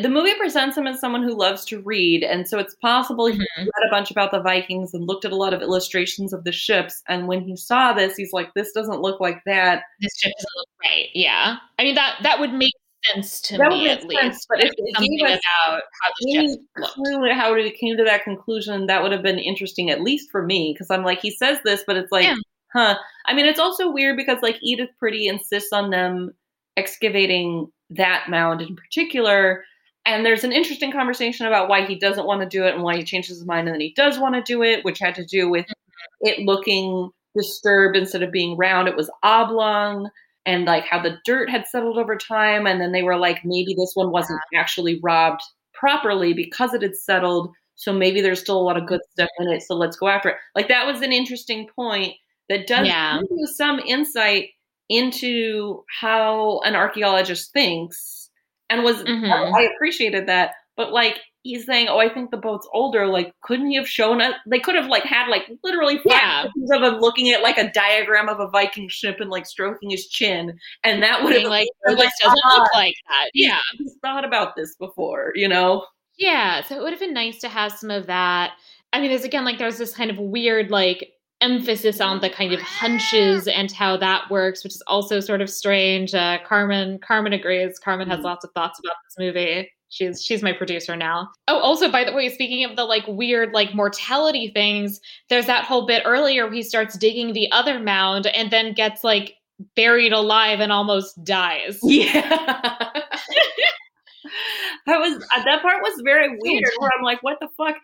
the 0.00 0.08
movie 0.10 0.34
presents 0.38 0.76
him 0.76 0.86
as 0.86 1.00
someone 1.00 1.22
who 1.22 1.34
loves 1.36 1.64
to 1.66 1.80
read, 1.80 2.22
and 2.22 2.46
so 2.46 2.58
it's 2.58 2.74
possible 2.76 3.26
he 3.26 3.32
Mhm. 3.38 3.44
read 3.58 3.66
a 3.88 3.90
bunch 3.90 4.10
about 4.10 4.30
the 4.30 4.40
Vikings 4.42 4.92
and 4.94 5.06
looked 5.06 5.24
at 5.24 5.32
a 5.32 5.36
lot 5.36 5.54
of 5.54 5.62
illustrations 5.62 6.32
of 6.34 6.44
the 6.44 6.52
ships. 6.52 7.02
And 7.08 7.26
when 7.28 7.40
he 7.40 7.56
saw 7.56 7.92
this, 7.94 8.14
he's 8.16 8.32
like, 8.32 8.52
"This 8.54 8.72
doesn't 8.72 9.00
look 9.00 9.20
like 9.20 9.42
that." 9.46 9.82
This 10.00 10.16
ship 10.20 10.32
doesn't 10.36 10.50
look 10.56 10.68
right. 10.84 11.08
Yeah. 11.14 11.56
I 11.78 11.82
mean 11.84 11.94
that 11.96 12.18
that 12.22 12.38
would 12.40 12.52
make 12.52 12.74
sense 13.12 13.40
to 13.42 13.58
That 13.58 13.68
me 13.68 13.88
at 13.88 14.04
least. 14.04 14.46
but 14.48 14.62
if 14.62 14.72
it 14.76 14.94
something 14.94 15.20
about 15.20 15.40
how 15.42 15.78
the 16.20 16.38
any 16.38 16.48
ships 16.48 16.62
looked. 16.76 16.94
clue 16.94 17.30
how 17.32 17.54
he 17.54 17.70
came 17.70 17.96
to 17.96 18.04
that 18.04 18.24
conclusion, 18.24 18.86
that 18.86 19.02
would 19.02 19.12
have 19.12 19.22
been 19.22 19.38
interesting, 19.38 19.90
at 19.90 20.02
least 20.02 20.30
for 20.30 20.44
me, 20.44 20.72
because 20.72 20.90
I'm 20.90 21.04
like, 21.04 21.20
he 21.20 21.30
says 21.30 21.58
this, 21.64 21.84
but 21.86 21.96
it's 21.96 22.12
like, 22.12 22.24
Yeah. 22.24 22.36
huh. 22.72 22.96
I 23.26 23.34
mean, 23.34 23.46
it's 23.46 23.60
also 23.60 23.90
weird 23.90 24.16
because 24.16 24.38
like 24.42 24.58
Edith 24.62 24.90
Pretty 24.98 25.26
insists 25.26 25.72
on 25.72 25.90
them 25.90 26.32
excavating 26.76 27.70
that 27.90 28.26
mound 28.28 28.60
in 28.60 28.76
particular. 28.76 29.64
And 30.04 30.24
there's 30.24 30.44
an 30.44 30.52
interesting 30.52 30.92
conversation 30.92 31.46
about 31.46 31.68
why 31.68 31.84
he 31.84 31.96
doesn't 31.96 32.26
want 32.26 32.42
to 32.42 32.48
do 32.48 32.64
it 32.64 32.74
and 32.74 32.82
why 32.82 32.96
he 32.96 33.04
changes 33.04 33.38
his 33.38 33.46
mind 33.46 33.66
and 33.66 33.74
then 33.74 33.80
he 33.80 33.92
does 33.94 34.18
want 34.18 34.34
to 34.34 34.42
do 34.42 34.62
it, 34.62 34.84
which 34.84 34.98
had 34.98 35.14
to 35.16 35.24
do 35.24 35.48
with 35.48 35.64
mm-hmm. 35.64 36.26
it 36.28 36.38
looking 36.40 37.10
disturbed 37.36 37.96
instead 37.96 38.22
of 38.22 38.30
being 38.32 38.56
round. 38.56 38.88
It 38.88 38.96
was 38.96 39.10
oblong 39.22 40.08
and 40.46 40.64
like 40.64 40.84
how 40.84 41.02
the 41.02 41.18
dirt 41.24 41.50
had 41.50 41.66
settled 41.66 41.98
over 41.98 42.16
time. 42.16 42.66
And 42.66 42.80
then 42.80 42.92
they 42.92 43.02
were 43.02 43.16
like, 43.18 43.44
maybe 43.44 43.74
this 43.74 43.92
one 43.94 44.10
wasn't 44.10 44.40
actually 44.54 45.00
robbed 45.02 45.42
properly 45.74 46.32
because 46.32 46.72
it 46.72 46.82
had 46.82 46.96
settled. 46.96 47.52
So 47.74 47.92
maybe 47.92 48.20
there's 48.22 48.40
still 48.40 48.58
a 48.58 48.62
lot 48.62 48.78
of 48.78 48.86
good 48.86 49.00
stuff 49.10 49.28
in 49.38 49.48
it. 49.48 49.62
So 49.62 49.74
let's 49.74 49.96
go 49.96 50.08
after 50.08 50.30
it. 50.30 50.36
Like 50.54 50.68
that 50.68 50.86
was 50.86 51.02
an 51.02 51.12
interesting 51.12 51.68
point 51.74 52.14
that 52.48 52.66
does 52.66 52.86
Yeah. 52.86 53.18
give 53.20 53.28
you 53.36 53.46
some 53.46 53.80
insight 53.80 54.50
into 54.88 55.82
how 56.00 56.60
an 56.60 56.76
archaeologist 56.76 57.52
thinks 57.52 58.30
and 58.70 58.84
was 58.84 59.02
Mhm. 59.02 59.30
I 59.54 59.62
appreciated 59.62 60.26
that. 60.28 60.52
But 60.76 60.92
like 60.92 61.18
he's 61.46 61.64
saying, 61.66 61.88
"Oh, 61.88 61.98
I 61.98 62.08
think 62.12 62.30
the 62.30 62.36
boat's 62.36 62.68
older." 62.72 63.06
Like, 63.06 63.32
couldn't 63.42 63.70
he 63.70 63.76
have 63.76 63.88
shown 63.88 64.20
us? 64.20 64.34
They 64.46 64.58
could 64.60 64.74
have 64.74 64.86
like 64.86 65.04
had 65.04 65.28
like 65.28 65.44
literally 65.64 65.96
five 65.98 66.04
Yeah. 66.06 66.42
pictures 66.44 66.70
of 66.72 66.82
him 66.82 67.00
looking 67.00 67.30
at 67.30 67.42
like 67.42 67.58
a 67.58 67.70
diagram 67.72 68.28
of 68.28 68.40
a 68.40 68.48
Viking 68.48 68.88
ship 68.88 69.20
and 69.20 69.30
like 69.30 69.46
stroking 69.46 69.90
his 69.90 70.06
chin, 70.08 70.58
and 70.84 71.02
that 71.02 71.22
would 71.22 71.32
have 71.34 71.44
like, 71.50 71.68
been 71.84 71.94
oh, 71.94 72.02
this 72.02 72.12
doesn't 72.22 72.40
"Ah, 72.44 72.56
look 72.58 72.74
like 72.74 72.94
that. 73.08 73.30
Yeah. 73.34 73.58
He's 73.78 73.94
thought 74.02 74.24
about 74.24 74.56
this 74.56 74.74
before, 74.76 75.32
you 75.34 75.48
know. 75.48 75.86
Yeah, 76.18 76.62
so 76.64 76.76
it 76.76 76.82
would 76.82 76.92
have 76.92 77.00
been 77.00 77.12
nice 77.14 77.38
to 77.40 77.48
have 77.48 77.72
some 77.72 77.90
of 77.90 78.06
that. 78.06 78.52
I 78.92 79.00
mean, 79.00 79.10
there's 79.10 79.24
again 79.24 79.44
like 79.44 79.58
there's 79.58 79.78
this 79.78 79.94
kind 79.94 80.10
of 80.10 80.18
weird 80.18 80.70
like 80.70 81.12
emphasis 81.42 82.00
on 82.00 82.20
the 82.22 82.30
kind 82.30 82.54
of 82.54 82.60
hunches 82.62 83.46
and 83.46 83.70
how 83.70 83.94
that 83.98 84.30
works, 84.30 84.64
which 84.64 84.74
is 84.74 84.82
also 84.86 85.20
sort 85.20 85.42
of 85.42 85.50
strange. 85.50 86.14
Uh, 86.14 86.38
Carmen 86.46 86.98
Carmen 87.00 87.34
agrees. 87.34 87.78
Carmen 87.78 88.08
has 88.08 88.20
Mhm. 88.20 88.24
lots 88.24 88.44
of 88.44 88.52
thoughts 88.52 88.78
about 88.78 88.94
this 89.04 89.18
movie. 89.18 89.70
She's 89.88 90.22
she's 90.22 90.42
my 90.42 90.52
producer 90.52 90.96
now. 90.96 91.28
Oh, 91.48 91.58
also 91.60 91.90
by 91.90 92.04
the 92.04 92.12
way, 92.12 92.28
speaking 92.28 92.64
of 92.64 92.74
the 92.76 92.84
like 92.84 93.04
weird 93.06 93.52
like 93.52 93.74
mortality 93.74 94.50
things, 94.52 95.00
there's 95.30 95.46
that 95.46 95.64
whole 95.64 95.86
bit 95.86 96.02
earlier 96.04 96.44
where 96.44 96.52
he 96.54 96.62
starts 96.62 96.98
digging 96.98 97.32
the 97.32 97.50
other 97.52 97.78
mound 97.78 98.26
and 98.26 98.50
then 98.50 98.72
gets 98.74 99.04
like 99.04 99.34
buried 99.76 100.12
alive 100.12 100.60
and 100.60 100.72
almost 100.72 101.22
dies. 101.24 101.78
Yeah. 101.84 102.90
that 104.86 104.98
was 104.98 105.14
uh, 105.34 105.42
that 105.44 105.62
part 105.62 105.82
was 105.82 106.00
very 106.04 106.28
weird 106.40 106.64
where 106.78 106.90
I'm 106.96 107.02
like, 107.04 107.22
what 107.22 107.38
the 107.40 107.48
fuck? 107.56 107.76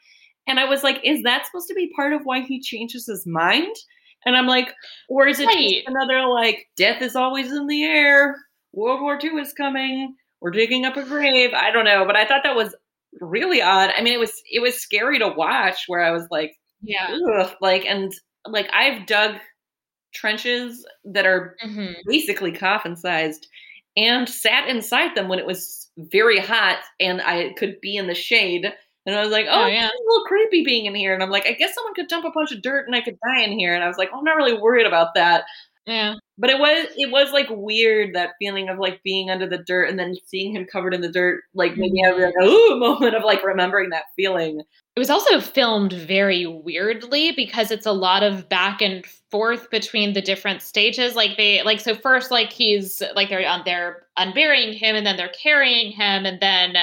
And 0.48 0.58
I 0.58 0.64
was 0.64 0.82
like, 0.82 1.00
is 1.04 1.22
that 1.22 1.46
supposed 1.46 1.68
to 1.68 1.74
be 1.74 1.92
part 1.94 2.12
of 2.12 2.22
why 2.24 2.40
he 2.40 2.60
changes 2.60 3.06
his 3.06 3.26
mind? 3.26 3.74
And 4.26 4.36
I'm 4.36 4.46
like, 4.46 4.72
or 5.08 5.26
is 5.28 5.38
it 5.40 5.46
Right. 5.46 5.68
just 5.84 5.88
another 5.88 6.26
like 6.26 6.66
death 6.76 7.00
is 7.02 7.14
always 7.16 7.52
in 7.52 7.66
the 7.66 7.84
air? 7.84 8.36
World 8.72 9.00
War 9.02 9.18
II 9.22 9.30
is 9.40 9.52
coming. 9.52 10.14
We're 10.42 10.50
digging 10.52 10.84
up 10.86 10.96
a 10.98 11.04
grave. 11.04 11.52
I 11.54 11.70
don't 11.72 11.86
know, 11.86 12.04
but 12.06 12.16
I 12.16 12.26
thought 12.26 12.42
that 12.44 12.56
was 12.56 12.74
really 13.20 13.62
odd. 13.62 13.90
I 13.96 14.02
mean, 14.02 14.12
it 14.14 14.20
was 14.20 14.42
it 14.50 14.60
was 14.60 14.80
scary 14.82 15.18
to 15.20 15.28
watch. 15.28 15.84
Where 15.88 16.02
I 16.02 16.10
was 16.12 16.26
like, 16.30 16.52
Yeah. 16.82 17.16
ugh, 17.38 17.52
like 17.62 17.86
and 17.86 18.12
like 18.46 18.70
I've 18.74 19.06
dug 19.06 19.36
trenches 20.14 20.84
that 21.04 21.26
are 21.26 21.56
hmm 21.62 21.92
basically 22.06 22.52
coffin 22.52 22.96
sized 22.96 23.46
and 23.96 24.28
sat 24.28 24.68
inside 24.68 25.14
them 25.14 25.28
when 25.28 25.38
it 25.38 25.46
was 25.46 25.90
very 25.98 26.38
hot 26.38 26.78
and 27.00 27.20
I 27.22 27.52
could 27.58 27.80
be 27.80 27.96
in 27.96 28.06
the 28.06 28.14
shade. 28.14 28.72
And 29.06 29.16
I 29.16 29.22
was 29.22 29.32
like, 29.32 29.46
oh, 29.50 29.64
Oh, 29.64 29.66
it's 29.66 29.74
yeah. 29.74 29.88
a 29.88 30.02
little 30.08 30.24
creepy 30.26 30.64
being 30.64 30.86
in 30.86 30.94
here. 30.94 31.12
And 31.14 31.22
I'm 31.22 31.30
like, 31.30 31.46
I 31.46 31.52
guess 31.52 31.74
someone 31.74 31.94
could 31.94 32.08
dump 32.08 32.24
a 32.24 32.30
bunch 32.30 32.52
of 32.52 32.62
dirt 32.62 32.86
and 32.86 32.94
I 32.96 33.00
could 33.02 33.18
die 33.26 33.42
in 33.42 33.58
here. 33.58 33.74
And 33.74 33.82
I 33.84 33.88
was 33.88 33.98
like, 33.98 34.10
oh, 34.14 34.18
I'm 34.18 34.24
not 34.24 34.36
really 34.36 34.56
worried 34.58 34.86
about 34.86 35.14
that. 35.16 35.44
Yeah. 35.86 36.14
But 36.38 36.50
it 36.50 36.58
was 36.58 36.88
it 36.96 37.10
was 37.10 37.32
like 37.32 37.48
weird 37.50 38.14
that 38.14 38.34
feeling 38.38 38.68
of 38.68 38.78
like 38.78 39.02
being 39.02 39.30
under 39.30 39.48
the 39.48 39.58
dirt 39.58 39.88
and 39.88 39.98
then 39.98 40.14
seeing 40.26 40.54
him 40.54 40.66
covered 40.70 40.94
in 40.94 41.00
the 41.00 41.10
dirt, 41.10 41.42
like 41.54 41.76
maybe 41.76 42.00
have 42.04 42.16
like 42.16 42.34
mm-hmm. 42.40 42.44
ooh 42.44 42.78
moment 42.78 43.14
of 43.14 43.24
like 43.24 43.44
remembering 43.44 43.90
that 43.90 44.04
feeling. 44.16 44.60
It 44.94 44.98
was 44.98 45.10
also 45.10 45.40
filmed 45.40 45.92
very 45.92 46.46
weirdly 46.46 47.32
because 47.32 47.70
it's 47.70 47.86
a 47.86 47.92
lot 47.92 48.22
of 48.22 48.48
back 48.48 48.80
and 48.80 49.04
forth 49.30 49.70
between 49.70 50.12
the 50.12 50.22
different 50.22 50.62
stages. 50.62 51.16
Like 51.16 51.36
they 51.36 51.62
like 51.62 51.80
so 51.80 51.94
first 51.94 52.30
like 52.30 52.52
he's 52.52 53.02
like 53.14 53.28
they're 53.28 53.48
on 53.48 53.62
they're 53.64 54.04
unburying 54.16 54.72
him 54.74 54.94
and 54.94 55.06
then 55.06 55.16
they're 55.16 55.30
carrying 55.30 55.90
him 55.92 56.26
and 56.26 56.40
then 56.40 56.74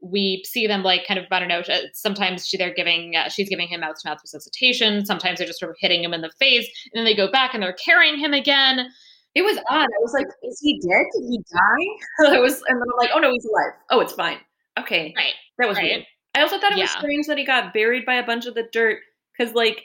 we 0.00 0.44
see 0.46 0.66
them 0.66 0.82
like 0.82 1.06
kind 1.06 1.18
of 1.18 1.26
I 1.30 1.38
don't 1.40 1.48
know. 1.48 1.60
uh, 1.60 1.78
Sometimes 1.92 2.46
she, 2.46 2.56
they're 2.56 2.72
giving 2.74 3.16
uh, 3.16 3.28
she's 3.28 3.48
giving 3.48 3.68
him 3.68 3.80
mouth 3.80 3.96
to 4.02 4.08
mouth 4.08 4.18
resuscitation. 4.22 5.04
Sometimes 5.04 5.38
they're 5.38 5.46
just 5.46 5.58
sort 5.60 5.70
of 5.70 5.76
hitting 5.80 6.02
him 6.04 6.14
in 6.14 6.20
the 6.20 6.30
face 6.38 6.68
and 6.92 6.98
then 6.98 7.04
they 7.04 7.14
go 7.16 7.30
back 7.30 7.54
and 7.54 7.62
they're 7.62 7.76
carrying 7.84 8.18
him 8.18 8.32
again. 8.32 8.88
It 9.34 9.42
was 9.42 9.58
odd. 9.68 9.84
I 9.84 10.00
was 10.00 10.12
like, 10.14 10.26
is 10.44 10.58
he 10.62 10.80
dead? 10.80 11.04
Did 11.14 11.28
he 11.28 11.38
die? 11.52 12.28
I 12.36 12.38
was 12.38 12.54
and 12.68 12.80
then 12.80 12.86
I'm 12.92 12.96
like, 12.98 13.10
oh 13.14 13.18
no, 13.18 13.30
he's 13.32 13.44
alive. 13.44 13.72
Oh, 13.90 14.00
it's 14.00 14.12
fine. 14.12 14.38
Okay. 14.78 15.12
Right. 15.16 15.34
That 15.58 15.68
was 15.68 15.76
Right. 15.76 15.84
weird. 15.90 16.04
I 16.34 16.42
also 16.42 16.58
thought 16.60 16.72
it 16.72 16.78
was 16.78 16.90
strange 16.90 17.26
that 17.26 17.36
he 17.38 17.44
got 17.44 17.74
buried 17.74 18.06
by 18.06 18.14
a 18.14 18.24
bunch 18.26 18.46
of 18.46 18.54
the 18.54 18.68
dirt 18.72 19.00
because, 19.36 19.54
like, 19.54 19.82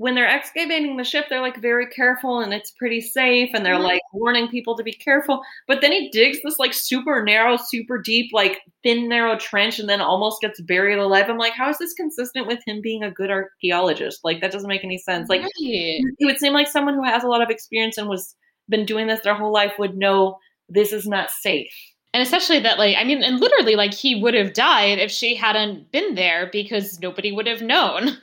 when 0.00 0.14
they're 0.14 0.26
excavating 0.26 0.96
the 0.96 1.04
ship, 1.04 1.26
they're 1.28 1.42
like 1.42 1.60
very 1.60 1.86
careful 1.86 2.40
and 2.40 2.54
it's 2.54 2.70
pretty 2.70 3.02
safe, 3.02 3.50
and 3.52 3.66
they're 3.66 3.74
Mhm. 3.74 3.82
like 3.84 4.00
warning 4.14 4.48
people 4.48 4.74
to 4.74 4.82
be 4.82 4.94
careful. 4.94 5.42
But 5.68 5.82
then 5.82 5.92
he 5.92 6.08
digs 6.08 6.38
this 6.42 6.58
like 6.58 6.72
super 6.72 7.22
narrow, 7.22 7.58
super 7.58 7.98
deep, 7.98 8.30
like 8.32 8.62
thin, 8.82 9.10
narrow 9.10 9.36
trench, 9.36 9.78
and 9.78 9.90
then 9.90 10.00
almost 10.00 10.40
gets 10.40 10.58
buried 10.62 10.98
alive. 10.98 11.28
I'm 11.28 11.36
like, 11.36 11.52
how 11.52 11.68
is 11.68 11.76
this 11.76 11.92
consistent 11.92 12.46
with 12.46 12.60
him 12.66 12.80
being 12.80 13.02
a 13.02 13.10
good 13.10 13.30
archaeologist? 13.30 14.20
Like, 14.24 14.40
that 14.40 14.52
doesn't 14.52 14.68
make 14.70 14.84
any 14.84 14.96
sense. 14.96 15.28
Like, 15.28 15.42
Right. 15.42 15.50
it 15.60 16.24
would 16.24 16.38
seem 16.38 16.54
like 16.54 16.68
someone 16.68 16.94
who 16.94 17.04
has 17.04 17.22
a 17.22 17.28
lot 17.28 17.42
of 17.42 17.50
experience 17.50 17.98
and 17.98 18.08
was 18.08 18.34
been 18.70 18.86
doing 18.86 19.06
this 19.06 19.20
their 19.20 19.34
whole 19.34 19.52
life 19.52 19.74
would 19.78 19.98
know 19.98 20.38
this 20.70 20.94
is 20.94 21.06
not 21.06 21.30
safe. 21.30 21.70
And 22.14 22.22
especially 22.22 22.58
that, 22.60 22.78
like, 22.78 22.96
I 22.96 23.04
mean, 23.04 23.22
and 23.22 23.38
literally, 23.38 23.76
like, 23.76 23.92
he 23.92 24.14
would 24.22 24.32
have 24.34 24.54
died 24.54 24.98
if 24.98 25.10
she 25.10 25.34
hadn't 25.34 25.92
been 25.92 26.14
there 26.14 26.48
because 26.50 26.98
nobody 27.00 27.32
would 27.32 27.46
have 27.46 27.60
known. 27.60 28.16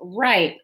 Right. 0.00 0.56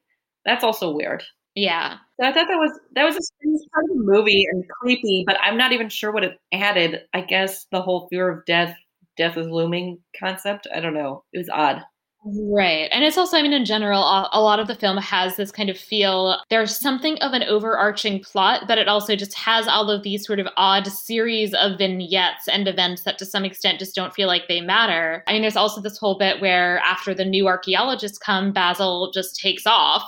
That's 0.46 0.64
also 0.64 0.92
weird. 0.92 1.22
Yeah. 1.54 1.96
So 2.20 2.26
I 2.26 2.32
thought 2.32 2.48
that 2.48 2.58
was 2.58 2.78
that 2.94 3.04
was 3.04 3.16
a 3.16 3.22
strange 3.22 3.60
part 3.72 3.84
of 3.90 3.96
the 3.96 4.02
movie 4.04 4.46
and 4.50 4.64
creepy, 4.68 5.24
but 5.26 5.36
I'm 5.42 5.56
not 5.56 5.72
even 5.72 5.88
sure 5.88 6.12
what 6.12 6.24
it 6.24 6.38
added. 6.52 7.02
I 7.12 7.22
guess 7.22 7.66
the 7.72 7.82
whole 7.82 8.08
fear 8.08 8.28
of 8.28 8.44
death, 8.46 8.76
death 9.16 9.36
is 9.36 9.48
looming 9.48 9.98
concept. 10.18 10.66
I 10.74 10.80
don't 10.80 10.94
know. 10.94 11.24
It 11.32 11.38
was 11.38 11.50
odd. 11.50 11.82
Right. 12.28 12.88
And 12.90 13.04
it's 13.04 13.16
also, 13.16 13.36
I 13.36 13.42
mean, 13.42 13.52
in 13.52 13.64
general, 13.64 14.02
a, 14.02 14.28
a 14.32 14.40
lot 14.40 14.58
of 14.58 14.66
the 14.66 14.74
film 14.74 14.96
has 14.96 15.36
this 15.36 15.52
kind 15.52 15.70
of 15.70 15.78
feel. 15.78 16.40
There's 16.50 16.76
something 16.76 17.16
of 17.18 17.32
an 17.34 17.44
overarching 17.44 18.20
plot, 18.20 18.64
but 18.66 18.78
it 18.78 18.88
also 18.88 19.14
just 19.14 19.32
has 19.34 19.68
all 19.68 19.88
of 19.90 20.02
these 20.02 20.26
sort 20.26 20.40
of 20.40 20.48
odd 20.56 20.88
series 20.88 21.54
of 21.54 21.78
vignettes 21.78 22.48
and 22.48 22.66
events 22.66 23.04
that 23.04 23.18
to 23.18 23.24
some 23.24 23.44
extent 23.44 23.78
just 23.78 23.94
don't 23.94 24.12
feel 24.12 24.26
like 24.26 24.48
they 24.48 24.60
matter. 24.60 25.22
I 25.28 25.34
mean, 25.34 25.42
there's 25.42 25.56
also 25.56 25.80
this 25.80 25.98
whole 25.98 26.18
bit 26.18 26.40
where 26.40 26.78
after 26.80 27.14
the 27.14 27.24
new 27.24 27.46
archaeologists 27.46 28.18
come, 28.18 28.52
Basil 28.52 29.12
just 29.12 29.38
takes 29.38 29.64
off 29.64 30.02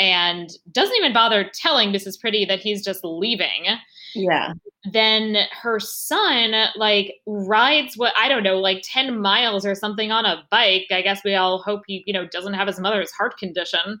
and 0.00 0.50
doesn't 0.72 0.96
even 0.96 1.12
bother 1.12 1.48
telling 1.54 1.92
Mrs. 1.92 2.18
Pretty 2.18 2.46
that 2.46 2.58
he's 2.58 2.82
just 2.82 3.04
leaving. 3.04 3.66
Yeah. 4.12 4.54
then 4.92 5.36
her 5.52 5.78
son 5.78 6.52
like 6.74 7.14
rides 7.26 7.96
what 7.96 8.12
I 8.18 8.28
don't 8.28 8.42
know, 8.42 8.58
like 8.58 8.82
10 8.82 9.20
miles 9.20 9.64
or 9.64 9.76
something 9.76 10.10
on 10.10 10.24
a 10.24 10.42
bike. 10.50 10.86
I 10.90 11.02
guess 11.02 11.22
we 11.22 11.36
all 11.36 11.62
hope 11.62 11.82
he, 11.86 12.02
you 12.06 12.12
know, 12.12 12.26
doesn't 12.26 12.54
have 12.54 12.66
his 12.66 12.80
mother's 12.80 13.12
heart 13.12 13.38
condition. 13.38 14.00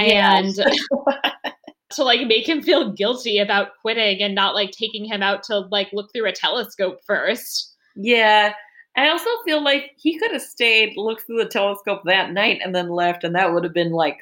And 0.00 0.54
to 1.90 2.02
like 2.02 2.26
make 2.26 2.48
him 2.48 2.62
feel 2.62 2.92
guilty 2.92 3.38
about 3.38 3.72
quitting 3.80 4.22
and 4.22 4.34
not 4.34 4.54
like 4.54 4.72
taking 4.72 5.04
him 5.04 5.22
out 5.22 5.44
to 5.44 5.60
like 5.70 5.90
look 5.92 6.10
through 6.12 6.26
a 6.26 6.32
telescope 6.32 6.98
first. 7.06 7.76
yeah. 7.94 8.54
I 8.96 9.10
also 9.10 9.30
feel 9.44 9.62
like 9.62 9.92
he 9.96 10.18
could 10.18 10.32
have 10.32 10.42
stayed, 10.42 10.96
looked 10.96 11.24
through 11.24 11.44
the 11.44 11.48
telescope 11.48 12.02
that 12.06 12.32
night, 12.32 12.60
and 12.64 12.74
then 12.74 12.88
left, 12.88 13.22
and 13.22 13.32
that 13.36 13.54
would 13.54 13.62
have 13.62 13.72
been 13.72 13.92
like 13.92 14.16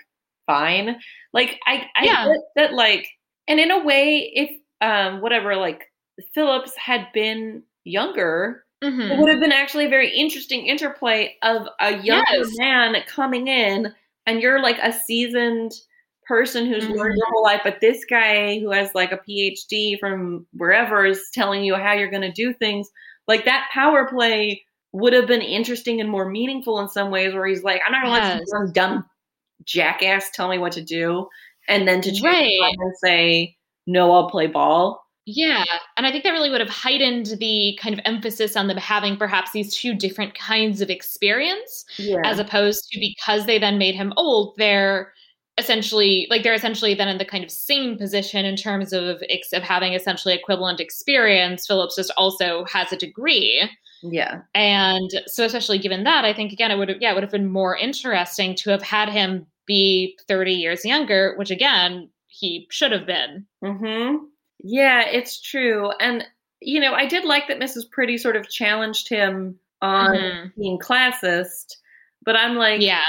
fine. 0.46 0.98
Like 1.32 1.58
I, 1.66 1.86
I 1.96 2.04
Yeah. 2.06 2.32
that 2.56 2.72
like, 2.74 3.08
and 3.48 3.60
in 3.60 3.70
a 3.70 3.84
way, 3.84 4.30
if 4.34 4.50
um 4.80 5.20
whatever, 5.20 5.56
like 5.56 5.84
Phillips 6.34 6.76
had 6.76 7.08
been 7.12 7.62
younger, 7.84 8.64
Mhm. 8.84 9.10
It 9.12 9.18
would 9.18 9.30
have 9.30 9.40
been 9.40 9.52
actually 9.52 9.86
a 9.86 9.90
very 9.90 10.10
interesting 10.14 10.66
interplay 10.66 11.36
of 11.42 11.66
a 11.80 11.92
younger 11.98 12.24
Yes. 12.38 12.48
man 12.58 12.96
coming 13.06 13.48
in, 13.48 13.92
and 14.26 14.40
you're 14.42 14.60
like 14.60 14.78
a 14.82 14.92
seasoned 14.92 15.72
person 16.26 16.66
who's 16.66 16.88
learned 16.88 17.14
Mhm. 17.14 17.16
your 17.16 17.26
whole 17.30 17.42
life, 17.44 17.60
but 17.64 17.80
this 17.80 18.04
guy 18.04 18.58
who 18.58 18.70
has 18.72 18.90
like 18.94 19.12
a 19.12 19.18
PhD 19.18 19.98
from 19.98 20.46
wherever 20.52 21.06
is 21.06 21.30
telling 21.32 21.64
you 21.64 21.76
how 21.76 21.92
you're 21.92 22.10
going 22.10 22.22
to 22.22 22.32
do 22.32 22.52
things. 22.52 22.88
Like 23.28 23.44
that 23.46 23.68
power 23.72 24.06
play 24.08 24.64
would 24.92 25.12
have 25.12 25.26
been 25.26 25.40
interesting 25.42 26.00
and 26.00 26.10
more 26.10 26.28
meaningful 26.28 26.80
in 26.80 26.88
some 26.88 27.10
ways, 27.10 27.32
where 27.32 27.46
he's 27.46 27.62
like, 27.62 27.80
I'm 27.86 27.92
not 27.92 28.02
going 28.02 28.10
to 28.10 28.20
let 28.20 28.24
Yes. 28.24 28.50
some 28.50 28.72
dumb 28.72 29.04
jackass 29.66 30.30
tell 30.30 30.48
me 30.48 30.58
what 30.58 30.72
to 30.72 30.82
do, 30.82 31.28
and 31.68 31.86
then 31.86 32.00
to 32.02 32.10
change 32.10 32.22
Right. 32.24 32.74
and 32.78 32.92
say, 33.02 33.56
No, 33.86 34.12
I'll 34.12 34.30
play 34.30 34.46
ball. 34.46 35.02
Yeah. 35.28 35.64
And 35.96 36.06
I 36.06 36.12
think 36.12 36.22
that 36.22 36.30
really 36.30 36.50
would 36.50 36.60
have 36.60 36.70
heightened 36.70 37.26
the 37.40 37.76
kind 37.82 37.92
of 37.92 38.00
emphasis 38.04 38.56
on 38.56 38.68
them 38.68 38.76
having 38.76 39.16
perhaps 39.16 39.50
these 39.50 39.74
two 39.74 39.92
different 39.92 40.38
kinds 40.38 40.80
of 40.80 40.88
experience. 40.88 41.84
Yeah. 41.98 42.20
as 42.24 42.38
opposed 42.38 42.88
to 42.92 43.00
because 43.00 43.44
they 43.46 43.58
then 43.58 43.76
made 43.76 43.96
him 43.96 44.12
old, 44.16 44.54
they're 44.56 45.12
essentially 45.58 46.26
like 46.30 46.42
they're 46.42 46.52
essentially 46.54 46.94
then 46.94 47.08
in 47.08 47.18
the 47.18 47.24
kind 47.24 47.42
of 47.42 47.50
same 47.50 47.96
position 47.96 48.44
in 48.44 48.56
terms 48.56 48.92
of 48.92 49.22
ex- 49.30 49.52
of 49.52 49.62
having 49.62 49.94
essentially 49.94 50.34
equivalent 50.34 50.80
experience. 50.80 51.66
Phillips 51.66 51.96
just 51.96 52.12
also 52.16 52.64
has 52.66 52.92
a 52.92 52.96
degree, 52.96 53.68
yeah. 54.02 54.42
and 54.54 55.10
so 55.26 55.44
especially 55.44 55.78
given 55.78 56.04
that, 56.04 56.24
I 56.26 56.34
think 56.34 56.52
again 56.52 56.70
it 56.70 56.76
would 56.76 56.90
have 56.90 56.98
yeah 57.00 57.10
it 57.10 57.14
would 57.14 57.22
have 57.22 57.32
been 57.32 57.50
more 57.50 57.74
interesting 57.76 58.54
to 58.56 58.70
have 58.70 58.82
had 58.82 59.08
him 59.08 59.46
be 59.66 60.18
thirty 60.28 60.52
years 60.54 60.84
younger, 60.84 61.34
which 61.36 61.50
again 61.50 62.10
he 62.28 62.66
should 62.70 62.92
have 62.92 63.06
been. 63.06 63.46
hmm 63.62 64.16
Yeah, 64.58 65.02
it's 65.06 65.40
true. 65.40 65.90
And, 66.00 66.24
you 66.60 66.80
know, 66.80 66.94
I 66.94 67.06
did 67.06 67.24
like 67.24 67.48
that 67.48 67.58
Mrs. 67.58 67.90
Pretty 67.90 68.18
sort 68.18 68.36
of 68.36 68.48
challenged 68.48 69.08
him 69.08 69.58
on 69.82 70.14
Mhm. 70.14 70.52
being 70.56 70.78
classist, 70.78 71.76
but 72.24 72.36
I'm 72.36 72.56
like, 72.56 72.80
Yeah, 72.80 73.02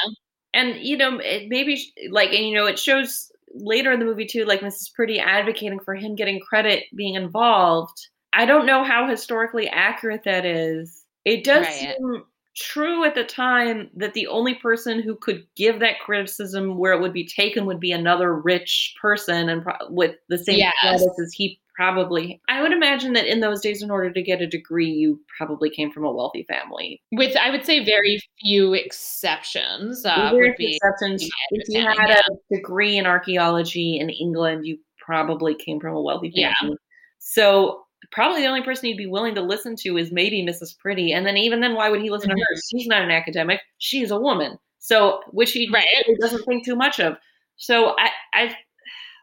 and, 0.54 0.78
you 0.78 0.98
know, 0.98 1.20
it 1.20 1.50
maybe, 1.50 1.82
like, 2.12 2.32
and, 2.34 2.48
you 2.48 2.56
know, 2.56 2.66
it 2.68 2.80
shows 2.80 3.32
later 3.54 3.92
in 3.92 4.00
the 4.00 4.06
movie, 4.06 4.26
too, 4.26 4.46
like 4.46 4.62
Mrs. 4.62 4.94
Pretty 4.94 5.20
advocating 5.20 5.80
for 5.80 5.96
him 5.96 6.16
getting 6.16 6.40
credit 6.40 6.86
being 6.96 7.16
involved. 7.16 7.98
I 8.34 8.46
don't 8.46 8.66
know 8.66 8.84
how 8.84 9.08
historically 9.10 9.68
accurate 9.70 10.24
that 10.26 10.46
is. 10.46 11.04
It 11.26 11.44
does 11.44 11.68
Right. 11.68 11.80
seem 11.98 12.24
true 12.58 13.04
at 13.04 13.16
the 13.16 13.24
time 13.24 13.90
that 13.96 14.14
the 14.14 14.28
only 14.28 14.56
person 14.56 15.02
who 15.02 15.16
could 15.16 15.46
give 15.56 15.80
that 15.80 16.00
criticism 16.00 16.78
where 16.78 16.94
it 16.94 17.02
would 17.02 17.14
be 17.14 17.26
taken 17.28 17.66
would 17.66 17.80
be 17.80 17.92
another 17.92 18.34
rich 18.34 18.96
person 19.02 19.50
and 19.50 19.64
pro- 19.64 19.90
with 19.90 20.16
the 20.30 20.38
same 20.38 20.58
Yes. 20.58 20.74
status 20.80 21.20
as 21.22 21.34
he 21.34 21.60
probably. 21.76 22.42
I 22.50 22.64
would 22.64 22.72
imagine 22.74 23.14
that 23.14 23.28
in 23.28 23.40
those 23.40 23.62
days, 23.62 23.84
in 23.84 23.92
order 23.92 24.12
to 24.12 24.22
get 24.24 24.42
a 24.42 24.48
degree, 24.48 24.90
you 24.90 25.22
probably 25.38 25.70
came 25.70 25.92
from 25.92 26.06
a 26.06 26.12
wealthy 26.12 26.44
family. 26.50 27.00
With, 27.12 27.38
I 27.38 27.52
would 27.52 27.66
say, 27.66 27.86
very 27.86 28.20
few 28.42 28.74
exceptions. 28.74 30.04
Uh, 30.04 30.32
Very 30.32 30.50
would 30.50 30.58
few 30.58 30.68
be 30.70 30.76
exceptions. 30.76 31.30
If 31.52 31.70
you 31.70 31.86
had 31.86 32.10
a 32.10 32.56
degree 32.56 32.98
in 32.98 33.06
archaeology 33.06 34.00
in 34.00 34.10
England, 34.10 34.66
you 34.66 34.80
probably 34.98 35.54
came 35.54 35.80
from 35.80 35.96
a 35.96 36.02
wealthy 36.02 36.32
family 36.32 36.42
Yeah. 36.42 36.54
family. 36.60 36.78
So 37.20 37.84
probably 38.12 38.42
the 38.42 38.48
only 38.48 38.64
person 38.64 38.86
he'd 38.86 38.98
be 38.98 39.08
willing 39.08 39.36
to 39.36 39.42
listen 39.42 39.76
to 39.78 39.98
is 39.98 40.12
maybe 40.12 40.44
Mrs. 40.46 40.78
Pretty. 40.78 41.12
And 41.14 41.26
then 41.26 41.38
even 41.38 41.60
then, 41.62 41.76
why 41.76 41.90
would 41.90 42.02
he 42.02 42.10
listen 42.10 42.30
Mhm. 42.30 42.36
to 42.36 42.42
her? 42.42 42.56
She's 42.72 42.88
not 42.88 43.02
an 43.04 43.12
academic. 43.12 43.62
She's 43.80 44.12
a 44.12 44.20
woman. 44.20 44.58
So 44.80 45.22
which 45.32 45.52
he 45.52 45.70
Right. 45.74 45.86
really 46.08 46.18
doesn't 46.20 46.44
think 46.46 46.64
too 46.66 46.76
much 46.76 47.00
of. 47.00 47.18
So 47.58 47.96
I, 47.98 48.12
I 48.34 48.58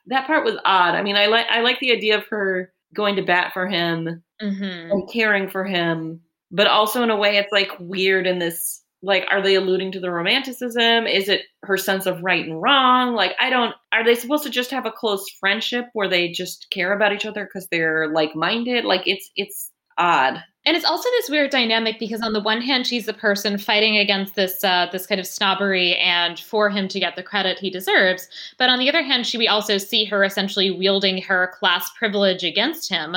that 0.09 0.27
part 0.27 0.45
was 0.45 0.57
odd. 0.64 0.95
I 0.95 1.03
mean, 1.03 1.16
I 1.16 1.27
like 1.27 1.47
I 1.51 1.61
like 1.62 1.81
the 1.81 1.93
idea 1.93 2.18
of 2.18 2.27
her 2.29 2.72
going 2.95 3.16
to 3.16 3.22
bat 3.22 3.53
for 3.55 3.66
him 3.66 4.22
Mhm. 4.43 4.91
and 4.93 5.11
caring 5.12 5.49
for 5.49 5.64
him, 5.64 6.20
but 6.51 6.66
also 6.66 7.03
in 7.03 7.11
a 7.11 7.16
way 7.16 7.37
it's 7.39 7.53
like 7.53 7.72
weird 7.81 8.27
in 8.27 8.39
this 8.39 8.84
like 9.05 9.26
are 9.30 9.42
they 9.42 9.55
alluding 9.55 9.92
to 9.92 10.00
the 10.00 10.11
romanticism? 10.11 11.07
Is 11.07 11.28
it 11.28 11.42
her 11.62 11.76
sense 11.76 12.07
of 12.07 12.22
right 12.22 12.44
and 12.44 12.61
wrong? 12.61 13.14
Like 13.14 13.34
I 13.38 13.50
don't 13.50 13.74
are 13.92 14.05
they 14.05 14.14
supposed 14.14 14.44
to 14.44 14.50
just 14.50 14.70
have 14.70 14.86
a 14.86 14.92
close 14.92 15.28
friendship 15.40 15.86
where 15.92 16.09
they 16.09 16.32
just 16.32 16.66
care 16.70 16.92
about 16.92 17.12
each 17.12 17.26
other 17.26 17.48
cuz 17.52 17.68
they're 17.70 18.09
like-minded? 18.09 18.84
Like 18.84 19.02
it's 19.07 19.30
it's 19.36 19.70
odd. 19.98 20.42
And 20.66 20.76
it's 20.76 20.86
also 20.86 21.11
this 21.11 21.28
weird 21.28 21.50
dynamic 21.50 21.98
because 21.98 22.22
on 22.22 22.32
the 22.32 22.40
one 22.40 22.62
hand, 22.62 22.86
she's 22.86 23.05
the 23.05 23.12
person 23.12 23.59
fighting 23.59 23.98
against 23.98 24.34
this 24.34 24.64
uh, 24.64 24.86
this 24.90 25.07
kind 25.07 25.20
of 25.20 25.26
snobbery 25.26 25.96
and 25.96 26.40
for 26.40 26.70
him 26.70 26.88
to 26.88 27.00
get 27.00 27.16
the 27.16 27.22
credit 27.22 27.59
he 27.59 27.68
deserves. 27.68 28.28
But 28.57 28.70
on 28.70 28.78
the 28.78 28.88
other 28.88 29.02
hand, 29.02 29.26
she 29.26 29.36
we 29.36 29.46
also 29.46 29.76
see 29.76 30.07
her 30.07 30.24
essentially 30.24 30.70
wielding 30.70 31.20
her 31.22 31.52
class 31.59 31.90
privilege 31.98 32.44
against 32.44 32.88
him. 32.88 33.14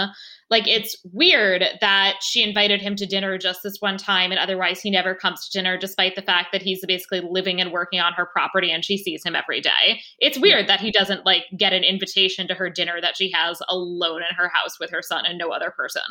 Like 0.50 0.68
it's 0.68 0.96
weird 1.12 1.64
that 1.82 2.16
she 2.22 2.44
invited 2.44 2.82
him 2.82 2.96
to 2.96 3.06
dinner 3.06 3.38
just 3.38 3.64
this 3.64 3.78
one 3.80 3.98
time, 3.98 4.32
and 4.32 4.40
otherwise 4.40 4.82
he 4.82 4.90
never 4.90 5.14
comes 5.14 5.48
to 5.48 5.58
dinner, 5.58 5.78
despite 5.78 6.16
the 6.16 6.22
fact 6.22 6.50
that 6.52 6.62
he's 6.62 6.86
basically 6.86 7.22
living 7.22 7.60
and 7.60 7.72
working 7.72 8.00
on 8.00 8.14
her 8.14 8.26
property 8.26 8.72
and 8.72 8.86
she 8.86 8.98
sees 8.98 9.24
him 9.26 9.36
every 9.36 9.62
day. 9.62 10.02
It's 10.20 10.40
weird 10.40 10.68
that 10.68 10.80
he 10.80 10.92
doesn't 10.92 11.26
like 11.26 11.44
get 11.58 11.74
an 11.74 11.84
invitation 11.84 12.48
to 12.48 12.54
her 12.54 12.70
dinner 12.70 13.02
that 13.02 13.18
she 13.18 13.32
has 13.32 13.62
alone 13.68 14.22
in 14.22 14.36
her 14.36 14.50
house 14.50 14.80
with 14.80 14.90
her 14.92 15.02
son 15.02 15.26
and 15.26 15.38
no 15.38 15.50
other 15.50 15.72
person 15.72 16.04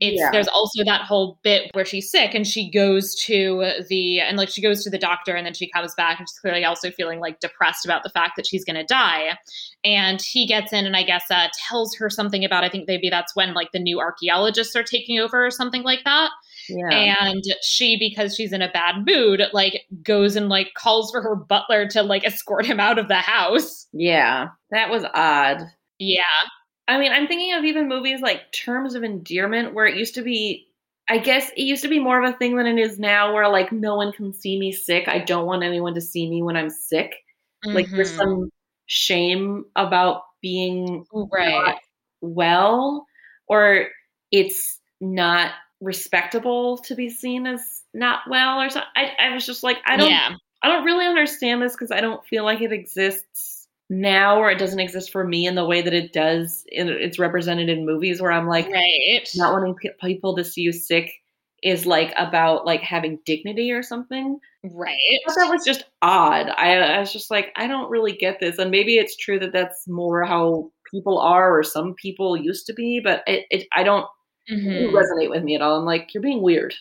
it's 0.00 0.18
Yeah. 0.20 0.30
there's 0.32 0.48
also 0.48 0.82
that 0.84 1.02
whole 1.02 1.38
bit 1.42 1.70
where 1.72 1.84
she's 1.84 2.10
sick 2.10 2.34
and 2.34 2.46
she 2.46 2.70
goes 2.70 3.14
to 3.26 3.72
the 3.88 4.20
and 4.20 4.36
like 4.36 4.48
she 4.48 4.60
goes 4.60 4.82
to 4.84 4.90
the 4.90 4.98
doctor 4.98 5.34
and 5.34 5.46
then 5.46 5.54
she 5.54 5.70
comes 5.70 5.94
back 5.94 6.18
and 6.18 6.28
she's 6.28 6.38
clearly 6.40 6.64
also 6.64 6.90
feeling 6.90 7.20
like 7.20 7.38
depressed 7.40 7.84
about 7.84 8.02
the 8.02 8.08
fact 8.10 8.32
that 8.36 8.46
she's 8.46 8.64
going 8.64 8.74
to 8.76 8.84
die 8.84 9.38
and 9.84 10.20
he 10.20 10.46
gets 10.46 10.72
in 10.72 10.84
and 10.84 10.96
i 10.96 11.02
guess 11.04 11.24
uh, 11.30 11.46
tells 11.68 11.94
her 11.96 12.10
something 12.10 12.44
about 12.44 12.64
i 12.64 12.68
think 12.68 12.88
maybe 12.88 13.08
that's 13.08 13.36
when 13.36 13.54
like 13.54 13.70
the 13.72 13.78
new 13.78 14.00
archaeologists 14.00 14.74
are 14.74 14.82
taking 14.82 15.18
over 15.20 15.46
or 15.46 15.50
something 15.50 15.82
like 15.84 16.02
that 16.04 16.30
Yeah. 16.68 17.26
and 17.26 17.42
she 17.62 17.96
because 17.96 18.34
she's 18.34 18.52
in 18.52 18.62
a 18.62 18.70
bad 18.72 19.06
mood 19.06 19.42
like 19.52 19.82
goes 20.02 20.34
and 20.34 20.48
like 20.48 20.72
calls 20.76 21.10
for 21.12 21.22
her 21.22 21.36
butler 21.36 21.86
to 21.90 22.02
like 22.02 22.24
escort 22.26 22.66
him 22.66 22.80
out 22.80 22.98
of 22.98 23.06
the 23.08 23.14
house 23.16 23.86
yeah. 23.92 24.48
That 24.72 24.90
was 24.90 25.04
odd. 25.14 25.58
yeah 26.00 26.22
I 26.88 26.98
mean, 26.98 27.12
I'm 27.12 27.26
thinking 27.26 27.54
of 27.54 27.64
even 27.64 27.88
movies 27.88 28.20
like 28.20 28.52
Terms 28.52 28.94
of 28.94 29.02
Endearment, 29.04 29.72
where 29.74 29.86
it 29.86 29.96
used 29.96 30.14
to 30.16 30.22
be, 30.22 30.68
I 31.08 31.18
guess 31.18 31.50
it 31.56 31.62
used 31.62 31.82
to 31.82 31.88
be 31.88 31.98
more 31.98 32.22
of 32.22 32.34
a 32.34 32.36
thing 32.36 32.56
than 32.56 32.66
it 32.66 32.78
is 32.78 32.98
now, 32.98 33.32
where 33.32 33.48
like 33.48 33.72
no 33.72 33.96
one 33.96 34.12
can 34.12 34.32
see 34.32 34.58
me 34.58 34.72
sick. 34.72 35.08
I 35.08 35.18
don't 35.20 35.46
want 35.46 35.62
anyone 35.64 35.94
to 35.94 36.00
see 36.00 36.28
me 36.28 36.42
when 36.42 36.56
I'm 36.56 36.70
sick. 36.70 37.14
Like 37.72 37.86
there's 37.96 38.10
Mhm. 38.12 38.16
some 38.16 38.50
shame 38.86 39.64
about 39.76 40.22
being 40.42 41.06
right 41.32 41.76
well, 42.20 43.06
or 43.48 43.88
it's 44.30 44.80
not 45.00 45.52
respectable 45.80 46.78
to 46.78 46.94
be 46.94 47.08
seen 47.10 47.46
as 47.46 47.82
not 47.94 48.20
well, 48.28 48.60
or 48.60 48.68
something. 48.70 48.90
I, 48.96 49.12
I 49.18 49.34
was 49.34 49.46
just 49.46 49.62
like, 49.62 49.78
I 49.86 49.96
don't, 49.96 50.08
yeah 50.08 50.36
I 50.62 50.68
don't 50.68 50.84
really 50.84 51.06
understand 51.06 51.62
this 51.62 51.72
because 51.72 51.90
I 51.90 52.00
don't 52.00 52.24
feel 52.26 52.44
like 52.44 52.60
it 52.60 52.72
exists 52.72 53.53
now, 53.90 54.38
or 54.38 54.50
it 54.50 54.58
doesn't 54.58 54.80
exist 54.80 55.10
for 55.12 55.24
me 55.26 55.46
in 55.46 55.54
the 55.54 55.64
way 55.64 55.82
that 55.82 55.92
it 55.92 56.12
does. 56.12 56.64
In, 56.72 56.88
it's 56.88 57.18
represented 57.18 57.68
in 57.68 57.86
movies 57.86 58.20
where 58.20 58.32
I'm 58.32 58.48
like, 58.48 58.68
right 58.68 59.28
not 59.34 59.52
wanting 59.52 59.74
people 60.00 60.34
to 60.36 60.44
see 60.44 60.62
you 60.62 60.72
sick 60.72 61.12
is 61.62 61.86
like 61.86 62.12
about 62.16 62.66
like 62.66 62.82
having 62.82 63.18
dignity 63.24 63.72
or 63.72 63.82
something. 63.82 64.38
right 64.64 64.98
that 65.26 65.48
was 65.50 65.64
just 65.64 65.84
odd. 66.02 66.50
I, 66.58 66.76
I 66.76 67.00
was 67.00 67.12
just 67.12 67.30
like, 67.30 67.52
I 67.56 67.66
don't 67.66 67.90
really 67.90 68.12
get 68.12 68.40
this, 68.40 68.58
and 68.58 68.70
maybe 68.70 68.96
it's 68.96 69.16
true 69.16 69.38
that 69.38 69.52
that's 69.52 69.86
more 69.88 70.24
how 70.24 70.70
people 70.90 71.18
are, 71.18 71.58
or 71.58 71.62
some 71.62 71.94
people 71.94 72.36
used 72.36 72.66
to 72.66 72.72
be, 72.74 73.00
but 73.02 73.22
it, 73.26 73.46
it 73.50 73.66
I 73.74 73.82
don't 73.82 74.06
Mhm. 74.50 74.76
didn't 74.76 74.94
resonate 74.94 75.30
with 75.30 75.42
me 75.42 75.54
at 75.54 75.62
all. 75.62 75.78
I'm 75.78 75.86
like, 75.86 76.12
you're 76.12 76.22
being 76.22 76.42
weird. 76.42 76.74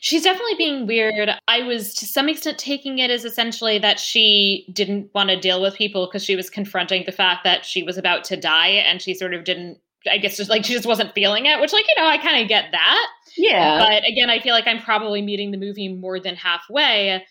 She's 0.00 0.22
definitely 0.22 0.54
being 0.56 0.86
weird. 0.86 1.30
I 1.48 1.62
was 1.62 1.94
to 1.94 2.06
some 2.06 2.28
extent 2.28 2.58
taking 2.58 2.98
it 2.98 3.10
as 3.10 3.24
essentially 3.24 3.78
that 3.78 4.00
she 4.00 4.66
didn't 4.72 5.10
want 5.14 5.28
to 5.30 5.38
deal 5.38 5.60
with 5.60 5.74
people 5.74 6.06
because 6.06 6.24
she 6.24 6.36
was 6.36 6.48
confronting 6.48 7.04
the 7.04 7.12
fact 7.12 7.44
that 7.44 7.64
she 7.64 7.82
was 7.82 7.98
about 7.98 8.24
to 8.24 8.36
die 8.36 8.68
and 8.68 9.02
she 9.02 9.14
sort 9.14 9.34
of 9.34 9.44
didn't 9.44 9.78
I 10.10 10.18
guess 10.18 10.36
just 10.36 10.50
like 10.50 10.64
she 10.64 10.72
just 10.72 10.86
wasn't 10.86 11.14
feeling 11.14 11.46
it, 11.46 11.60
which 11.60 11.72
like, 11.72 11.86
you 11.88 12.00
know, 12.00 12.08
I 12.08 12.18
kind 12.18 12.40
of 12.40 12.48
get 12.48 12.66
that. 12.70 13.06
Yeah, 13.36 13.78
But 13.78 14.04
again, 14.08 14.30
I 14.30 14.38
feel 14.40 14.54
like 14.54 14.66
I'm 14.66 14.80
probably 14.80 15.20
meeting 15.20 15.50
the 15.50 15.58
movie 15.58 15.92
more 15.92 16.20
than 16.20 16.36
halfway 16.36 17.24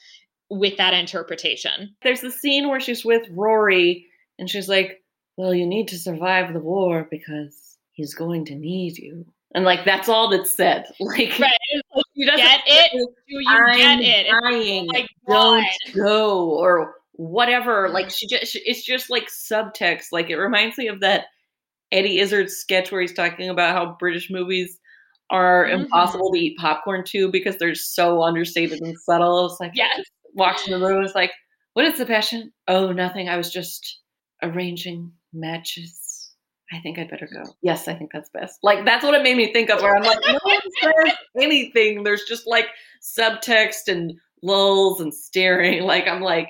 with 0.49 0.77
that 0.77 0.93
interpretation. 0.93 1.95
there's 2.03 2.21
the 2.21 2.31
scene 2.31 2.67
where 2.67 2.79
she's 2.79 3.03
with 3.03 3.27
Rory 3.31 4.05
and 4.37 4.49
she's 4.49 4.69
like, 4.69 5.01
Well, 5.37 5.53
you 5.53 5.65
need 5.65 5.87
to 5.89 5.97
survive 5.97 6.53
the 6.53 6.59
war 6.59 7.07
because 7.09 7.77
he's 7.93 8.13
going 8.13 8.45
to 8.45 8.55
need 8.55 8.97
you. 8.97 9.25
And 9.55 9.63
like 9.65 9.85
that's 9.85 10.07
all 10.09 10.29
that's 10.29 10.55
said. 10.55 10.85
Like 10.99 11.39
Right. 11.39 11.51
Get 12.15 12.61
it? 12.67 12.91
Do 12.93 13.01
you 13.29 13.45
I'm 13.49 13.77
get 13.77 13.99
it? 14.01 14.27
Dying. 14.43 14.87
like, 14.87 15.07
Don't 15.27 15.63
God. 15.63 15.93
go 15.95 16.49
or 16.51 16.95
whatever. 17.13 17.89
Like 17.89 18.09
she 18.11 18.27
just 18.27 18.55
it's 18.65 18.83
just 18.85 19.09
like 19.09 19.27
subtext. 19.29 20.07
Like 20.11 20.29
it 20.29 20.35
reminds 20.37 20.77
me 20.77 20.87
of 20.87 20.99
that 21.01 21.25
Eddie 21.91 22.19
Izzard 22.19 22.49
sketch 22.49 22.91
where 22.91 23.01
he's 23.01 23.13
talking 23.13 23.49
about 23.49 23.73
how 23.75 23.95
British 23.99 24.29
movies 24.29 24.77
are 25.31 25.65
Mhm. 25.65 25.83
impossible 25.85 26.31
to 26.33 26.37
eat 26.39 26.57
popcorn 26.57 27.03
to 27.07 27.29
because 27.31 27.57
they're 27.57 27.75
so 27.75 28.21
understated 28.23 28.81
and 28.81 28.95
subtle. 28.99 29.45
It's 29.47 29.59
like 29.59 29.71
Yes. 29.73 30.01
walks 30.33 30.67
in 30.67 30.77
the 30.79 30.85
room. 30.85 31.03
It's 31.03 31.15
like, 31.15 31.31
what 31.73 31.85
is 31.85 31.97
the 31.97 32.05
passion? 32.05 32.51
Oh, 32.67 32.91
nothing. 32.91 33.29
I 33.29 33.37
was 33.37 33.51
just 33.51 34.01
arranging 34.43 35.11
matches. 35.33 35.99
I 36.71 36.79
think 36.79 36.97
I'd 36.97 37.09
better 37.09 37.29
go. 37.31 37.43
Yes, 37.61 37.87
I 37.87 37.93
think 37.93 38.11
that's 38.11 38.29
best. 38.29 38.59
Like 38.63 38.85
that's 38.85 39.03
what 39.03 39.13
it 39.13 39.23
made 39.23 39.37
me 39.37 39.53
think 39.53 39.69
of. 39.69 39.81
Where 39.81 39.95
I'm 39.95 40.03
like, 40.03 40.19
no 40.27 40.39
one 40.43 40.59
says 40.81 41.13
anything. 41.39 42.03
There's 42.03 42.23
just 42.23 42.47
like 42.47 42.67
subtext 43.01 43.87
and 43.87 44.13
lulls 44.41 45.01
and 45.01 45.13
staring. 45.13 45.83
Like 45.85 46.07
I'm 46.07 46.21
like, 46.21 46.49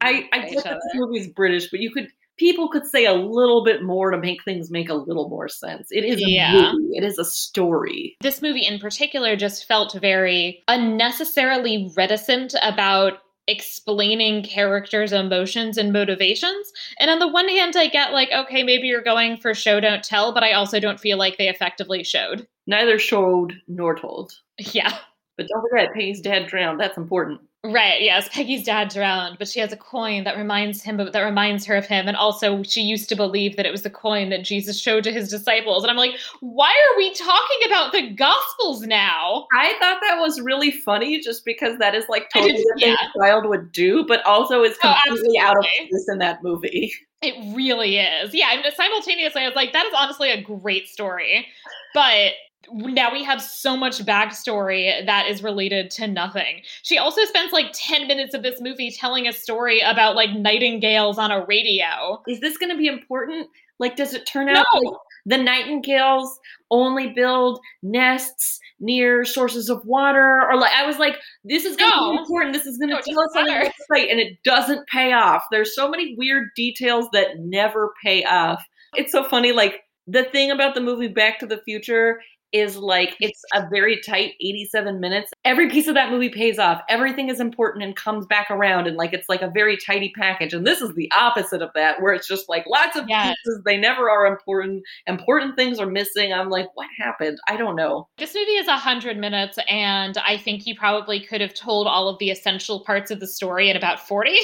I 0.00 0.12
mm, 0.12 0.24
I 0.32 0.38
At 0.38 0.50
get 0.50 0.64
that 0.64 0.74
this 0.74 0.94
movie's 0.94 1.28
British, 1.28 1.70
but 1.70 1.80
you 1.80 1.90
could 1.92 2.08
people 2.38 2.68
could 2.68 2.86
say 2.86 3.06
a 3.06 3.14
little 3.14 3.64
bit 3.64 3.82
more 3.82 4.10
to 4.10 4.18
make 4.18 4.44
things 4.44 4.70
make 4.70 4.88
a 4.90 4.94
little 4.94 5.28
more 5.30 5.48
sense. 5.48 5.88
It 5.90 6.04
is 6.04 6.18
a 6.18 6.30
Yeah. 6.30 6.72
movie. 6.72 6.96
It 6.98 7.02
is 7.04 7.18
a 7.18 7.24
story. 7.24 8.16
this 8.20 8.42
movie 8.42 8.66
in 8.66 8.78
particular 8.78 9.36
just 9.36 9.66
felt 9.66 9.94
very 10.00 10.62
unnecessarily 10.68 11.90
reticent 11.96 12.54
about 12.62 13.14
explaining 13.48 14.42
characters' 14.42 15.12
emotions 15.12 15.78
and 15.78 15.92
motivations. 15.92 16.72
And 16.98 17.10
on 17.10 17.18
the 17.18 17.28
one 17.28 17.48
hand, 17.48 17.76
I 17.76 17.86
get 17.88 18.12
like, 18.12 18.30
okay, 18.32 18.62
maybe 18.62 18.88
you're 18.88 19.02
going 19.02 19.36
for 19.36 19.54
show, 19.54 19.80
don't 19.80 20.02
tell, 20.02 20.32
but 20.32 20.42
I 20.42 20.52
also 20.52 20.80
don't 20.80 21.00
feel 21.00 21.18
like 21.18 21.38
they 21.38 21.48
effectively 21.48 22.02
showed. 22.02 22.46
Neither 22.66 22.98
showed 22.98 23.54
nor 23.68 23.94
told. 23.94 24.34
Yeah. 24.72 24.96
But 25.36 25.48
don't 25.48 25.68
forget, 25.68 25.92
Peggy's 25.92 26.22
dad 26.22 26.46
drowned. 26.46 26.80
That's 26.80 26.96
important. 26.96 27.42
Right, 27.72 28.00
yes. 28.00 28.28
Peggy's 28.28 28.64
dad 28.64 28.90
drowned, 28.90 29.38
but 29.38 29.48
she 29.48 29.60
has 29.60 29.72
a 29.72 29.76
coin 29.76 30.24
that 30.24 30.36
reminds 30.36 30.82
him 30.82 30.98
that 30.98 31.20
reminds 31.20 31.64
her 31.66 31.74
of 31.74 31.86
him. 31.86 32.06
And 32.06 32.16
also 32.16 32.62
she 32.62 32.82
used 32.82 33.08
to 33.08 33.16
believe 33.16 33.56
that 33.56 33.66
it 33.66 33.72
was 33.72 33.82
the 33.82 33.90
coin 33.90 34.28
that 34.28 34.44
Jesus 34.44 34.78
showed 34.78 35.04
to 35.04 35.12
his 35.12 35.28
disciples. 35.28 35.82
And 35.82 35.90
I'm 35.90 35.96
like, 35.96 36.12
why 36.40 36.68
are 36.68 36.96
we 36.96 37.12
talking 37.14 37.58
about 37.66 37.92
the 37.92 38.10
gospels 38.10 38.82
now? 38.82 39.46
I 39.54 39.74
thought 39.80 40.00
that 40.02 40.20
was 40.20 40.40
really 40.40 40.70
funny 40.70 41.20
just 41.20 41.44
because 41.44 41.78
that 41.78 41.94
is 41.94 42.04
like 42.08 42.28
totally 42.32 42.52
the 42.52 42.76
thing 42.78 42.94
a 42.94 43.18
child 43.18 43.46
would 43.46 43.72
do, 43.72 44.04
but 44.06 44.24
also 44.24 44.62
is 44.62 44.76
Oh, 44.84 44.94
completely 45.06 45.38
out 45.38 45.56
of 45.56 45.64
place 45.64 46.08
in 46.08 46.18
that 46.18 46.42
movie. 46.42 46.92
It 47.22 47.56
really 47.56 47.96
is. 47.96 48.34
Yeah, 48.34 48.52
and 48.52 48.64
simultaneously, 48.74 49.42
I 49.42 49.46
was 49.46 49.56
like, 49.56 49.72
that 49.72 49.86
is 49.86 49.92
honestly 49.96 50.30
a 50.30 50.42
great 50.42 50.86
story. 50.86 51.46
But 51.94 52.32
now 52.72 53.12
we 53.12 53.22
have 53.24 53.40
so 53.42 53.76
much 53.76 53.98
backstory 54.04 55.04
that 55.06 55.26
is 55.26 55.42
related 55.42 55.90
to 55.92 56.06
nothing. 56.06 56.62
She 56.82 56.98
also 56.98 57.24
spends 57.24 57.52
like 57.52 57.66
10 57.74 58.06
minutes 58.06 58.34
of 58.34 58.42
this 58.42 58.60
movie 58.60 58.90
telling 58.90 59.26
a 59.28 59.32
story 59.32 59.80
about 59.80 60.16
like 60.16 60.30
nightingales 60.32 61.18
on 61.18 61.30
a 61.30 61.44
radio. 61.46 62.22
Is 62.26 62.40
this 62.40 62.56
going 62.58 62.70
to 62.70 62.76
be 62.76 62.86
important? 62.86 63.48
Like, 63.78 63.96
does 63.96 64.14
it 64.14 64.26
turn 64.26 64.48
out 64.48 64.64
No. 64.72 64.80
like 64.80 64.98
the 65.26 65.36
nightingales 65.38 66.38
only 66.70 67.08
build 67.08 67.60
nests 67.82 68.58
near 68.80 69.24
sources 69.24 69.68
of 69.68 69.84
water? 69.84 70.42
Or 70.48 70.56
like, 70.56 70.72
I 70.72 70.86
was 70.86 70.98
like, 70.98 71.16
this 71.44 71.64
is 71.64 71.76
going 71.76 71.90
to 71.90 71.96
No. 71.96 72.10
be 72.12 72.18
important. 72.18 72.52
This 72.54 72.66
is 72.66 72.78
going 72.78 72.90
to 72.90 72.96
it 72.96 73.04
tell 73.04 73.20
us 73.20 73.32
something 73.34 73.70
right, 73.90 74.08
and 74.08 74.18
it 74.20 74.42
doesn't 74.44 74.86
pay 74.88 75.12
off. 75.12 75.44
There's 75.50 75.74
so 75.74 75.88
many 75.90 76.14
weird 76.16 76.48
details 76.56 77.06
that 77.12 77.38
never 77.38 77.92
pay 78.02 78.24
off. 78.24 78.62
It's 78.94 79.12
so 79.12 79.24
funny, 79.28 79.52
like. 79.52 79.82
the 80.08 80.22
thing 80.22 80.52
about 80.52 80.74
the 80.76 80.80
movie 80.80 81.08
Back 81.08 81.40
to 81.40 81.46
the 81.46 81.58
Future 81.64 82.20
is 82.52 82.76
like 82.76 83.16
it's 83.20 83.42
a 83.54 83.68
very 83.68 84.00
tight 84.00 84.34
87 84.40 85.00
minutes. 85.00 85.32
Every 85.44 85.68
piece 85.68 85.88
of 85.88 85.94
that 85.94 86.10
movie 86.10 86.28
pays 86.28 86.58
off. 86.58 86.82
Everything 86.88 87.28
is 87.28 87.40
important 87.40 87.84
and 87.84 87.94
comes 87.96 88.26
back 88.26 88.50
around 88.50 88.86
and 88.86 88.96
like 88.96 89.12
it's 89.12 89.28
like 89.28 89.42
a 89.42 89.50
very 89.50 89.76
tidy 89.76 90.12
package. 90.16 90.52
And 90.52 90.66
this 90.66 90.80
is 90.80 90.94
the 90.94 91.10
opposite 91.16 91.62
of 91.62 91.70
that 91.74 92.00
where 92.00 92.12
it's 92.12 92.28
just 92.28 92.48
like 92.48 92.64
lots 92.66 92.96
of 92.96 93.08
yes. 93.08 93.36
pieces 93.44 93.62
they 93.64 93.76
never 93.76 94.10
are 94.10 94.26
important. 94.26 94.82
Important 95.06 95.56
things 95.56 95.78
are 95.78 95.86
missing. 95.86 96.32
I'm 96.32 96.48
like 96.48 96.68
what 96.74 96.88
happened? 96.98 97.38
I 97.48 97.56
don't 97.56 97.76
know. 97.76 98.08
This 98.18 98.34
movie 98.34 98.52
is 98.52 98.66
100 98.66 99.16
minutes 99.16 99.58
and 99.68 100.16
I 100.18 100.36
think 100.38 100.66
you 100.66 100.76
probably 100.76 101.20
could 101.20 101.40
have 101.40 101.54
told 101.54 101.86
all 101.86 102.08
of 102.08 102.18
the 102.18 102.30
essential 102.30 102.80
parts 102.80 103.10
of 103.10 103.20
the 103.20 103.26
story 103.26 103.70
in 103.70 103.76
about 103.76 104.00
40. 104.00 104.38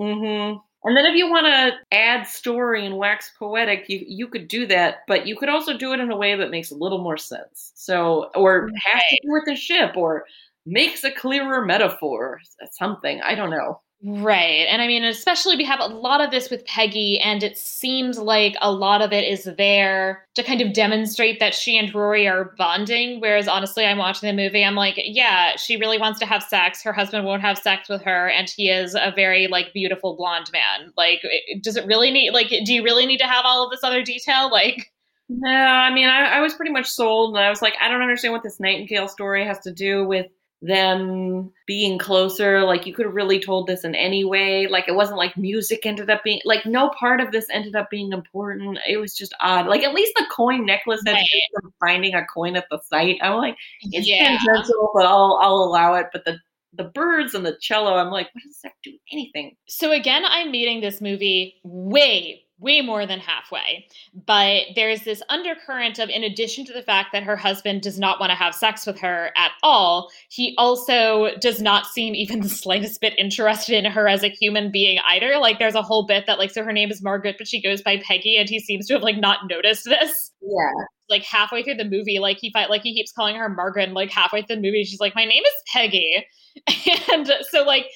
Mhm. 0.00 0.60
And 0.84 0.96
then 0.96 1.06
if 1.06 1.14
you 1.16 1.30
want 1.30 1.46
to 1.46 1.72
add 1.96 2.26
story 2.26 2.84
and 2.84 2.98
wax 2.98 3.32
poetic, 3.38 3.86
you 3.88 4.04
you 4.06 4.28
could 4.28 4.48
do 4.48 4.66
that, 4.66 4.98
but 5.08 5.26
you 5.26 5.36
could 5.36 5.48
also 5.48 5.76
do 5.78 5.92
it 5.94 6.00
in 6.00 6.10
a 6.10 6.16
way 6.16 6.34
that 6.36 6.50
makes 6.50 6.70
a 6.70 6.74
little 6.76 6.98
more 7.02 7.16
sense. 7.16 7.72
So 7.74 8.30
or 8.34 8.68
has 8.84 9.02
to 9.08 9.16
do 9.22 9.32
with 9.32 9.44
the 9.46 9.56
ship 9.56 9.96
or 9.96 10.26
makes 10.66 11.02
a 11.04 11.10
clearer 11.10 11.64
metaphor, 11.64 12.40
something. 12.72 13.20
I 13.22 13.34
don't 13.34 13.50
know. 13.50 13.80
Right. 14.06 14.66
And 14.68 14.82
I 14.82 14.86
mean, 14.86 15.02
especially 15.02 15.56
we 15.56 15.64
have 15.64 15.80
a 15.80 15.86
lot 15.86 16.20
of 16.20 16.30
this 16.30 16.50
with 16.50 16.66
Peggy, 16.66 17.18
and 17.18 17.42
it 17.42 17.56
seems 17.56 18.18
like 18.18 18.54
a 18.60 18.70
lot 18.70 19.00
of 19.00 19.14
it 19.14 19.24
is 19.24 19.48
there 19.56 20.26
to 20.34 20.42
kind 20.42 20.60
of 20.60 20.74
demonstrate 20.74 21.40
that 21.40 21.54
she 21.54 21.78
and 21.78 21.94
Rory 21.94 22.28
are 22.28 22.54
bonding. 22.58 23.18
Whereas 23.18 23.48
honestly, 23.48 23.86
I'm 23.86 23.96
watching 23.96 24.26
the 24.26 24.42
movie, 24.42 24.62
I'm 24.62 24.74
like, 24.74 24.96
yeah, 24.98 25.56
she 25.56 25.78
really 25.78 25.96
wants 25.96 26.18
to 26.18 26.26
have 26.26 26.42
sex. 26.42 26.82
Her 26.82 26.92
husband 26.92 27.24
won't 27.24 27.40
have 27.40 27.56
sex 27.56 27.88
with 27.88 28.02
her, 28.02 28.28
and 28.28 28.50
he 28.50 28.68
is 28.68 28.94
a 28.94 29.10
very 29.16 29.46
like 29.46 29.72
beautiful 29.72 30.16
blonde 30.16 30.50
man. 30.52 30.92
Like, 30.98 31.22
does 31.62 31.78
it 31.78 31.86
really 31.86 32.10
need 32.10 32.32
like 32.32 32.48
do 32.48 32.74
you 32.74 32.84
really 32.84 33.06
need 33.06 33.18
to 33.18 33.26
have 33.26 33.46
all 33.46 33.64
of 33.64 33.70
this 33.70 33.82
other 33.82 34.02
detail? 34.02 34.50
Like 34.54 34.92
No, 35.30 35.48
I 35.48 35.92
mean 35.92 36.08
I, 36.08 36.36
I 36.36 36.40
was 36.40 36.54
pretty 36.54 36.70
much 36.70 36.88
sold 36.88 37.36
and 37.36 37.44
I 37.44 37.48
was 37.48 37.62
like, 37.62 37.74
I 37.80 37.88
don't 37.88 38.02
understand 38.02 38.32
what 38.32 38.42
this 38.42 38.60
Nightingale 38.60 39.08
story 39.08 39.44
has 39.46 39.58
to 39.60 39.72
do 39.72 40.06
with 40.06 40.26
them 40.64 41.52
being 41.66 41.98
closer. 41.98 42.64
Like 42.64 42.86
you 42.86 42.94
could 42.94 43.06
have 43.06 43.14
really 43.14 43.38
told 43.38 43.66
this 43.66 43.84
in 43.84 43.94
any 43.94 44.24
way. 44.24 44.66
Like 44.66 44.88
it 44.88 44.94
wasn't 44.94 45.18
like 45.18 45.36
music 45.36 45.84
ended 45.84 46.10
up 46.10 46.24
being 46.24 46.40
like 46.44 46.64
no 46.64 46.90
part 46.90 47.20
of 47.20 47.32
this 47.32 47.46
ended 47.50 47.76
up 47.76 47.90
being 47.90 48.12
important. 48.12 48.78
It 48.88 48.96
was 48.96 49.14
just 49.14 49.34
odd. 49.40 49.66
Like 49.66 49.82
at 49.82 49.94
least 49.94 50.12
the 50.16 50.26
coin 50.32 50.64
necklace 50.64 51.02
had 51.06 51.12
right. 51.12 51.72
finding 51.80 52.14
a 52.14 52.24
coin 52.26 52.56
at 52.56 52.66
the 52.70 52.80
site. 52.86 53.18
I'm 53.22 53.36
like, 53.36 53.56
it's 53.82 54.08
yeah. 54.08 54.38
tangential, 54.38 54.90
but 54.94 55.06
I'll 55.06 55.38
I'll 55.42 55.56
allow 55.56 55.94
it. 55.94 56.06
But 56.12 56.24
the 56.24 56.38
the 56.76 56.84
birds 56.84 57.34
and 57.34 57.44
the 57.44 57.56
cello, 57.60 57.94
I'm 57.94 58.10
like, 58.10 58.34
what 58.34 58.42
does 58.44 58.60
that 58.62 58.72
do 58.82 58.92
anything? 59.12 59.56
So 59.68 59.92
again, 59.92 60.24
I'm 60.26 60.50
meeting 60.50 60.80
this 60.80 61.00
movie 61.00 61.56
way, 61.62 62.43
way 62.58 62.80
more 62.80 63.04
than 63.06 63.18
halfway. 63.18 63.86
But 64.26 64.62
there's 64.76 65.02
this 65.02 65.22
undercurrent 65.28 65.98
of, 65.98 66.08
in 66.08 66.22
addition 66.22 66.64
to 66.66 66.72
the 66.72 66.82
fact 66.82 67.10
that 67.12 67.24
her 67.24 67.36
husband 67.36 67.82
does 67.82 67.98
not 67.98 68.20
want 68.20 68.30
to 68.30 68.36
have 68.36 68.54
sex 68.54 68.86
with 68.86 68.98
her 69.00 69.30
at 69.36 69.52
all, 69.62 70.10
he 70.28 70.54
also 70.56 71.30
does 71.40 71.60
not 71.60 71.86
seem 71.86 72.14
even 72.14 72.40
the 72.42 72.48
slightest 72.48 73.00
bit 73.00 73.14
interested 73.18 73.76
in 73.76 73.90
her 73.90 74.08
as 74.08 74.22
a 74.22 74.28
human 74.28 74.70
being 74.70 74.98
either. 75.06 75.38
Like, 75.38 75.58
there's 75.58 75.74
a 75.74 75.82
whole 75.82 76.06
bit 76.06 76.24
that, 76.26 76.38
like, 76.38 76.50
so 76.50 76.62
her 76.64 76.72
name 76.72 76.90
is 76.90 77.02
Margaret, 77.02 77.36
but 77.38 77.48
she 77.48 77.60
goes 77.60 77.82
by 77.82 77.98
Peggy, 77.98 78.36
and 78.36 78.48
he 78.48 78.60
seems 78.60 78.86
to 78.86 78.94
have, 78.94 79.02
like, 79.02 79.18
not 79.18 79.40
noticed 79.48 79.84
this. 79.84 80.32
Yeah. 80.40 80.84
Like 81.10 81.22
halfway 81.24 81.62
through 81.62 81.74
the 81.74 81.84
movie, 81.84 82.18
like 82.18 82.38
he 82.40 82.50
fight, 82.50 82.70
like 82.70 82.80
he 82.82 82.94
keeps 82.94 83.12
calling 83.12 83.36
her 83.36 83.48
Margaret. 83.50 83.84
And, 83.84 83.94
like 83.94 84.10
halfway 84.10 84.40
through 84.40 84.56
the 84.56 84.62
movie, 84.62 84.84
she's 84.84 85.00
like, 85.00 85.14
"My 85.14 85.26
name 85.26 85.42
is 85.44 85.52
Peggy," 85.70 86.24
and 87.12 87.30
so 87.50 87.62
like 87.62 87.86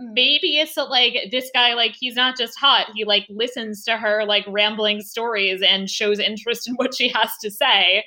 maybe 0.00 0.58
it's 0.58 0.76
like 0.76 1.16
this 1.30 1.50
guy 1.54 1.74
like 1.74 1.94
he's 1.98 2.14
not 2.14 2.36
just 2.36 2.58
hot 2.58 2.86
he 2.94 3.04
like 3.04 3.26
listens 3.28 3.84
to 3.84 3.96
her 3.96 4.24
like 4.24 4.44
rambling 4.48 5.00
stories 5.00 5.62
and 5.62 5.90
shows 5.90 6.18
interest 6.18 6.68
in 6.68 6.74
what 6.76 6.94
she 6.94 7.08
has 7.08 7.30
to 7.40 7.50
say 7.50 8.02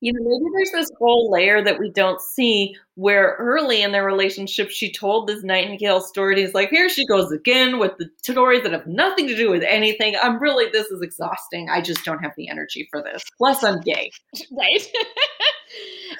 you 0.00 0.12
know, 0.12 0.20
maybe 0.22 0.50
there's 0.54 0.70
this 0.70 0.96
whole 0.98 1.30
layer 1.30 1.62
that 1.62 1.80
we 1.80 1.90
don't 1.90 2.20
see 2.20 2.76
where 2.94 3.36
early 3.38 3.82
in 3.82 3.90
their 3.90 4.04
relationship 4.04 4.70
she 4.70 4.92
told 4.92 5.26
this 5.26 5.42
Nightingale 5.42 6.00
story. 6.00 6.34
And 6.34 6.40
he's 6.40 6.54
like, 6.54 6.70
here 6.70 6.88
she 6.88 7.04
goes 7.04 7.32
again 7.32 7.78
with 7.78 7.96
the 7.98 8.08
stories 8.22 8.62
that 8.62 8.72
have 8.72 8.86
nothing 8.86 9.26
to 9.26 9.36
do 9.36 9.50
with 9.50 9.62
anything. 9.64 10.14
I'm 10.22 10.40
really, 10.40 10.66
this 10.72 10.86
is 10.88 11.02
exhausting. 11.02 11.68
I 11.68 11.80
just 11.80 12.04
don't 12.04 12.22
have 12.22 12.32
the 12.36 12.48
energy 12.48 12.86
for 12.90 13.02
this. 13.02 13.22
Plus, 13.38 13.62
I'm 13.64 13.80
gay. 13.80 14.10
Right. 14.52 14.82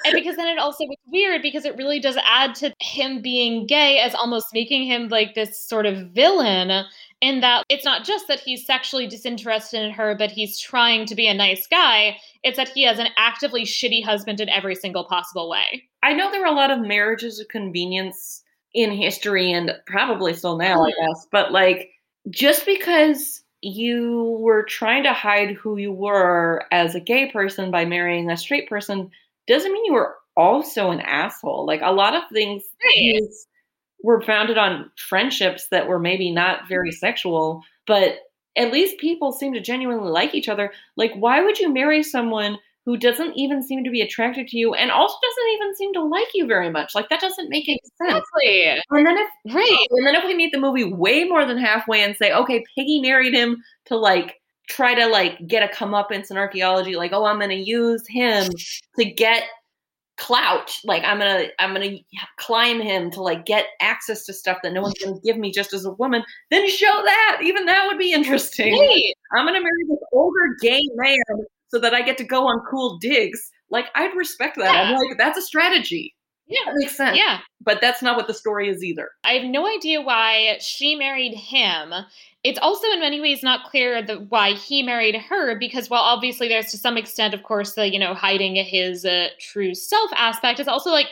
and 0.05 0.13
because 0.13 0.35
then 0.35 0.47
it 0.47 0.59
also 0.59 0.85
was 0.85 0.97
weird 1.07 1.41
because 1.41 1.65
it 1.65 1.75
really 1.77 1.99
does 1.99 2.17
add 2.23 2.55
to 2.55 2.73
him 2.79 3.21
being 3.21 3.65
gay 3.65 3.99
as 3.99 4.15
almost 4.15 4.47
making 4.53 4.85
him 4.85 5.07
like 5.09 5.35
this 5.35 5.61
sort 5.67 5.85
of 5.85 6.09
villain 6.11 6.85
in 7.21 7.41
that 7.41 7.65
it's 7.69 7.83
not 7.83 8.05
just 8.05 8.27
that 8.27 8.39
he's 8.39 8.65
sexually 8.65 9.07
disinterested 9.07 9.81
in 9.81 9.91
her, 9.91 10.15
but 10.15 10.31
he's 10.31 10.57
trying 10.57 11.05
to 11.05 11.15
be 11.15 11.27
a 11.27 11.33
nice 11.33 11.67
guy. 11.67 12.17
It's 12.43 12.57
that 12.57 12.69
he 12.69 12.83
has 12.83 12.99
an 12.99 13.09
actively 13.17 13.63
shitty 13.63 14.03
husband 14.03 14.39
in 14.39 14.49
every 14.49 14.75
single 14.75 15.03
possible 15.03 15.49
way. 15.49 15.83
I 16.01 16.13
know 16.13 16.31
there 16.31 16.43
are 16.43 16.51
a 16.51 16.55
lot 16.55 16.71
of 16.71 16.79
marriages 16.79 17.39
of 17.39 17.49
convenience 17.49 18.43
in 18.73 18.91
history 18.91 19.51
and 19.51 19.71
probably 19.85 20.33
still 20.33 20.57
now, 20.57 20.83
I 20.83 20.91
mm. 20.91 21.07
guess, 21.07 21.27
but 21.31 21.51
like 21.51 21.89
just 22.29 22.65
because 22.65 23.43
you 23.61 24.37
were 24.39 24.63
trying 24.63 25.03
to 25.03 25.13
hide 25.13 25.51
who 25.51 25.77
you 25.77 25.91
were 25.91 26.63
as 26.71 26.95
a 26.95 26.99
gay 26.99 27.29
person 27.29 27.71
by 27.71 27.83
marrying 27.83 28.29
a 28.29 28.37
straight 28.37 28.69
person 28.69 29.11
doesn't 29.49 29.73
mean 29.73 29.85
you 29.85 29.93
were 29.93 30.15
also 30.37 30.91
an 30.91 31.01
asshole. 31.01 31.65
Like 31.65 31.81
a 31.83 31.91
lot 31.91 32.15
of 32.15 32.23
things 32.31 32.63
right 32.83 33.21
were 34.01 34.21
founded 34.21 34.57
on 34.57 34.89
friendships 34.97 35.67
that 35.71 35.87
were 35.87 35.99
maybe 35.99 36.31
not 36.31 36.67
very 36.69 36.91
sexual, 36.91 37.61
but 37.85 38.19
at 38.55 38.71
least 38.71 38.97
people 38.99 39.31
seem 39.31 39.53
to 39.53 39.59
genuinely 39.59 40.09
like 40.09 40.33
each 40.33 40.49
other. 40.49 40.71
Like, 40.95 41.13
why 41.15 41.43
would 41.43 41.59
you 41.59 41.71
marry 41.71 42.01
someone 42.03 42.57
who 42.85 42.97
doesn't 42.97 43.37
even 43.37 43.61
seem 43.61 43.83
to 43.83 43.91
be 43.91 44.01
attracted 44.01 44.47
to 44.47 44.57
you 44.57 44.73
and 44.73 44.89
also 44.89 45.15
doesn't 45.21 45.51
even 45.53 45.75
seem 45.75 45.93
to 45.93 46.03
like 46.03 46.29
you 46.33 46.47
very 46.47 46.69
much? 46.69 46.95
Like, 46.95 47.09
that 47.09 47.21
doesn't 47.21 47.49
make 47.49 47.67
any 47.67 47.79
sense. 47.97 48.23
Exactly. 48.23 48.81
And 48.89 49.05
then 49.05 49.17
if 49.17 49.53
right, 49.53 49.87
and 49.91 50.07
then 50.07 50.15
if 50.15 50.23
we 50.23 50.33
meet 50.33 50.51
the 50.51 50.59
movie 50.59 50.85
way 50.85 51.25
more 51.25 51.45
than 51.45 51.57
halfway 51.57 52.01
and 52.01 52.15
say, 52.15 52.31
okay, 52.31 52.63
Peggy 52.77 53.01
married 53.01 53.33
him 53.33 53.61
to 53.85 53.97
like 53.97 54.38
try 54.69 54.93
to 54.95 55.07
like 55.07 55.45
get 55.47 55.63
a 55.63 55.73
comeuppance 55.73 56.31
in 56.31 56.37
archaeology, 56.37 56.95
like, 56.95 57.11
oh, 57.11 57.25
I'm 57.25 57.39
gonna 57.39 57.55
use 57.55 58.07
him 58.07 58.49
to 58.97 59.05
get 59.05 59.43
clout. 60.19 60.71
Like 60.83 61.03
i'm 61.05 61.17
gonna 61.17 61.47
i'm 61.59 61.73
gonna 61.73 61.97
climb 62.37 62.81
him 62.81 63.09
to 63.11 63.21
like 63.21 63.45
get 63.45 63.67
access 63.79 64.25
to 64.25 64.33
stuff 64.33 64.57
that 64.63 64.73
no 64.73 64.81
one's 64.81 64.99
gonna 65.03 65.19
give 65.23 65.37
me 65.37 65.51
just 65.51 65.73
as 65.73 65.85
a 65.85 65.93
woman. 65.93 66.23
Then 66.51 66.69
show 66.69 67.01
that. 67.05 67.39
Even 67.41 67.65
that 67.65 67.87
would 67.87 67.97
be 67.97 68.11
interesting. 68.11 68.73
Hey. 68.75 69.13
i'm 69.35 69.45
gonna 69.45 69.61
marry 69.61 69.83
this 69.87 69.99
older 70.11 70.55
gay 70.61 70.81
man 70.95 71.45
so 71.69 71.79
that 71.79 71.93
i 71.93 72.01
get 72.01 72.17
to 72.17 72.25
go 72.25 72.47
on 72.47 72.59
cool 72.69 72.97
digs. 72.99 73.49
Like 73.71 73.85
i'd 73.95 74.15
respect 74.15 74.57
that. 74.57 74.73
Yeah. 74.73 74.81
i'm 74.81 74.95
like 74.95 75.17
that's 75.17 75.37
a 75.37 75.41
strategy 75.41 76.13
yeah. 76.49 76.61
That 76.65 76.75
makes 76.75 76.97
sense. 76.97 77.17
Yeah. 77.17 77.39
But 77.61 77.79
that's 77.79 78.01
not 78.01 78.17
what 78.17 78.27
the 78.27 78.33
story 78.33 78.69
is 78.69 78.83
either. 78.83 79.11
I 79.23 79.33
have 79.33 79.43
no 79.43 79.67
idea 79.67 80.01
why 80.01 80.57
she 80.59 80.95
married 80.95 81.35
him. 81.35 81.93
It's 82.43 82.59
also 82.59 82.87
in 82.91 83.01
many 83.01 83.21
ways 83.21 83.43
not 83.43 83.69
clear 83.69 84.01
the, 84.01 84.15
why 84.15 84.53
he 84.53 84.81
married 84.81 85.15
her 85.15 85.59
because 85.59 85.89
while 85.89 86.01
obviously 86.01 86.47
there's 86.47 86.71
to 86.71 86.77
some 86.77 86.97
extent 86.97 87.33
of 87.33 87.43
course 87.43 87.73
the 87.73 87.91
you 87.91 87.99
know 87.99 88.13
hiding 88.13 88.55
his 88.55 89.03
uh, 89.05 89.27
true 89.39 89.75
self 89.75 90.09
aspect 90.15 90.59
it's 90.59 90.69
also 90.69 90.89
like 90.89 91.07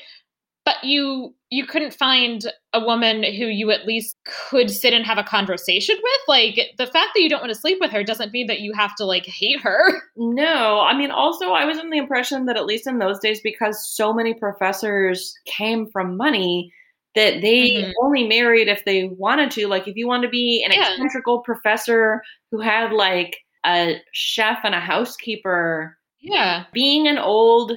but 0.68 0.84
you 0.84 1.34
you 1.50 1.66
couldn't 1.66 1.94
find 1.94 2.52
a 2.74 2.82
woman 2.82 3.24
who 3.24 3.46
you 3.46 3.72
at 3.72 3.88
least 3.88 4.18
could 4.50 4.70
sit 4.70 4.94
and 4.94 5.06
have 5.06 5.18
a 5.18 5.24
conversation 5.24 5.96
with 6.04 6.22
like 6.28 6.60
the 6.78 6.88
fact 6.88 7.12
that 7.16 7.22
you 7.22 7.30
don't 7.30 7.40
want 7.40 7.54
to 7.54 7.60
sleep 7.60 7.78
with 7.80 7.90
her 7.90 8.04
doesn't 8.04 8.34
mean 8.34 8.48
that 8.48 8.60
you 8.60 8.74
have 8.74 8.94
to 8.96 9.06
like 9.06 9.26
hate 9.26 9.62
her 9.62 9.80
no 10.18 10.82
i 10.82 10.98
mean 10.98 11.10
also 11.10 11.52
i 11.52 11.64
was 11.64 11.78
in 11.78 11.90
the 11.90 11.98
impression 11.98 12.48
that 12.48 12.58
at 12.58 12.66
least 12.66 12.86
in 12.86 13.00
those 13.00 13.18
days 13.20 13.40
because 13.42 13.88
so 13.88 14.14
many 14.14 14.34
professors 14.34 15.34
came 15.46 15.88
from 15.90 16.18
money 16.18 16.70
that 17.16 17.42
they 17.42 17.70
mm-hmm. 17.70 17.92
only 18.04 18.28
married 18.28 18.68
if 18.68 18.86
they 18.86 19.06
wanted 19.06 19.50
to. 19.50 19.68
Like 19.68 19.88
if 19.88 19.96
you 19.96 20.08
want 20.08 20.22
to 20.22 20.30
be 20.30 20.64
an 20.64 20.72
yeah. 20.72 20.92
eccentrical 20.92 21.40
professor 21.40 22.22
who 22.52 22.60
had 22.62 22.94
like 22.94 23.38
a 23.66 23.96
chef 24.12 24.60
and 24.64 24.76
a 24.76 24.80
housekeeper. 24.80 25.98
Yeah. 26.20 26.66
Being 26.74 27.08
an 27.08 27.18
old 27.18 27.74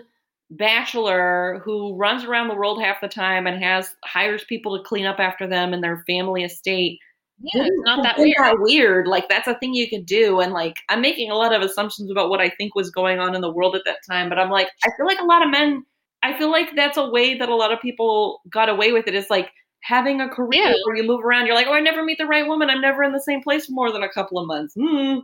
bachelor 0.51 1.63
who 1.65 1.97
runs 1.97 2.25
around 2.25 2.49
the 2.49 2.55
world 2.55 2.83
half 2.83 3.01
the 3.01 3.09
time 3.09 3.47
and 3.47 3.63
has 3.63 3.95
hires 4.05 4.45
people 4.45 4.77
to 4.77 4.85
clean 4.85 5.07
up 5.07 5.21
after 5.21 5.47
them 5.47 5.73
in 5.73 5.81
their 5.81 6.03
family 6.07 6.45
estate. 6.45 6.99
Yeah, 7.39 7.65
it's 7.65 7.83
not 7.85 8.03
that 8.03 8.19
weird. 8.19 8.37
That 8.39 8.61
weird. 8.61 9.07
Like 9.07 9.29
that's 9.29 9.49
a 9.49 9.55
thing 9.55 9.73
you 9.73 9.89
could 9.89 10.05
do. 10.05 10.41
And 10.41 10.53
like 10.53 10.77
I'm 10.89 11.01
making 11.01 11.31
a 11.31 11.37
lot 11.37 11.55
of 11.55 11.63
assumptions 11.63 12.11
about 12.11 12.29
what 12.29 12.41
I 12.41 12.51
think 12.51 12.75
was 12.75 12.91
going 12.91 13.19
on 13.19 13.35
in 13.35 13.41
the 13.41 13.51
world 13.51 13.75
at 13.75 13.83
that 13.87 13.99
time. 14.09 14.29
But 14.29 14.39
I'm 14.39 14.51
like, 14.51 14.69
I 14.85 14.91
feel 14.97 15.07
like 15.07 15.21
a 15.21 15.25
lot 15.25 15.43
of 15.43 15.51
men 15.51 15.85
I 16.23 16.37
feel 16.37 16.51
like 16.51 16.77
that's 16.77 16.97
a 16.97 17.09
way 17.09 17.39
that 17.39 17.49
a 17.49 17.57
lot 17.57 17.73
of 17.73 17.81
people 17.81 18.43
got 18.51 18.69
away 18.69 18.93
with 18.93 19.07
it 19.07 19.15
is 19.15 19.31
like 19.31 19.51
having 19.83 20.21
a 20.21 20.29
career 20.29 20.69
yeah. 20.69 20.75
where 20.85 20.97
you 20.97 21.05
move 21.05 21.25
around. 21.25 21.47
You're 21.47 21.55
like, 21.55 21.67
oh, 21.67 21.73
I 21.73 21.81
never 21.81 22.05
meet 22.05 22.19
the 22.19 22.27
right 22.27 22.47
woman. 22.47 22.69
I'm 22.69 22.83
never 22.83 23.03
in 23.03 23.13
the 23.13 23.21
same 23.21 23.43
place 23.43 23.67
for 23.67 23.73
more 23.73 23.93
than 23.93 24.03
a 24.03 24.13
couple 24.13 24.39
of 24.39 24.47
months. 24.47 24.75
Mm. 24.77 25.23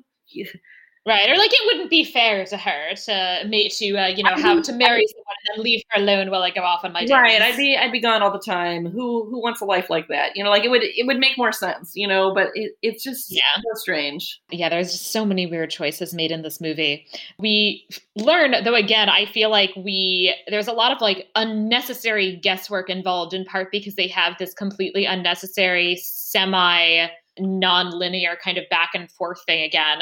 Right, 1.07 1.31
or 1.31 1.37
like 1.37 1.53
it 1.53 1.61
wouldn't 1.67 1.89
be 1.89 2.03
fair 2.03 2.45
to 2.47 2.57
her 2.57 2.95
to 2.97 3.45
mate 3.47 3.73
to 3.79 3.97
uh, 3.97 4.07
you 4.09 4.25
know 4.25 4.35
have 4.35 4.63
to 4.65 4.73
marry 4.73 5.07
someone 5.07 5.35
and 5.47 5.57
then 5.59 5.63
leave 5.65 5.81
her 5.91 6.03
alone 6.03 6.33
while 6.33 6.43
I 6.43 6.51
go 6.51 6.63
off 6.63 6.85
on 6.85 6.93
my 6.93 7.03
dates. 7.03 7.13
Right, 7.13 7.41
I'd 7.41 7.57
be 7.57 7.77
I'd 7.77 7.93
be 7.93 8.01
gone 8.01 8.23
all 8.23 8.33
the 8.33 8.41
time. 8.41 8.87
Who 8.87 9.25
who 9.31 9.41
wants 9.41 9.61
a 9.61 9.65
life 9.65 9.89
like 9.89 10.09
that? 10.09 10.37
You 10.37 10.43
know, 10.43 10.51
like 10.51 10.65
it 10.65 10.69
would 10.69 10.83
it 10.83 11.07
would 11.07 11.19
make 11.19 11.39
more 11.39 11.53
sense. 11.53 11.93
You 11.95 12.09
know, 12.09 12.35
but 12.35 12.49
it, 12.55 12.73
it's 12.83 13.05
just 13.05 13.31
Yeah. 13.31 13.43
so 13.57 13.79
strange. 13.81 14.41
yeah, 14.51 14.69
there's 14.69 14.91
just 14.91 15.13
so 15.13 15.25
many 15.25 15.47
weird 15.47 15.71
choices 15.71 16.13
made 16.13 16.33
in 16.33 16.43
this 16.43 16.61
movie. 16.61 17.07
We 17.39 17.87
learn, 18.17 18.55
though, 18.65 18.75
again, 18.75 19.09
I 19.09 19.27
feel 19.27 19.49
like 19.51 19.71
we, 19.77 20.35
there's 20.49 20.67
a 20.69 20.73
lot 20.73 20.91
of 20.91 21.01
like 21.01 21.29
unnecessary 21.37 22.37
guesswork 22.37 22.91
involved 22.91 23.33
in 23.33 23.45
part 23.45 23.71
because 23.71 23.95
they 23.95 24.09
have 24.09 24.35
this 24.39 24.55
completely 24.55 25.05
unnecessary, 25.05 25.97
semi 26.03 27.07
non 27.39 27.91
linear 27.91 28.37
kind 28.43 28.59
of 28.59 28.65
back 28.71 28.91
and 28.95 29.11
forth 29.11 29.39
thing 29.47 29.63
again. 29.63 29.99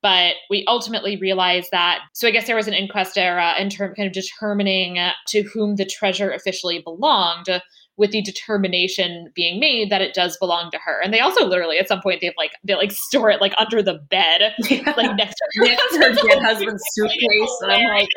But 0.00 0.34
we 0.48 0.64
ultimately 0.68 1.16
realize 1.16 1.68
that. 1.70 2.00
So 2.14 2.28
I 2.28 2.30
guess 2.30 2.46
there 2.46 2.54
was 2.56 2.68
an 2.68 2.74
inquest 2.74 3.18
era 3.18 3.54
in 3.58 3.68
terms 3.68 3.94
kind 3.96 4.06
of 4.06 4.12
determining 4.12 4.98
uh, 4.98 5.12
to 5.28 5.42
whom 5.42 5.76
the 5.76 5.84
treasure 5.84 6.30
officially 6.30 6.80
belonged, 6.80 7.48
with 7.98 8.12
the 8.12 8.22
determination 8.22 9.30
being 9.34 9.60
made 9.60 9.90
that 9.90 10.00
it 10.00 10.14
does 10.14 10.38
belong 10.38 10.70
to 10.70 10.78
her. 10.78 11.00
And 11.02 11.12
they 11.12 11.18
also 11.18 11.44
literally 11.44 11.78
at 11.78 11.88
some 11.88 12.00
point 12.00 12.20
they've 12.20 12.32
like 12.38 12.52
they 12.64 12.76
like 12.76 12.92
store 12.92 13.28
it 13.28 13.40
like 13.40 13.52
under 13.58 13.82
the 13.82 13.98
bed, 14.08 14.54
like 14.96 15.16
next 15.16 15.34
to 15.34 15.44
her, 15.56 15.64
Next 15.66 15.96
her 15.96 16.28
dead 16.28 16.42
husband's 16.42 16.82
suitcase, 16.92 17.58
and 17.60 17.72
I'm 17.72 17.88
like, 17.88 18.08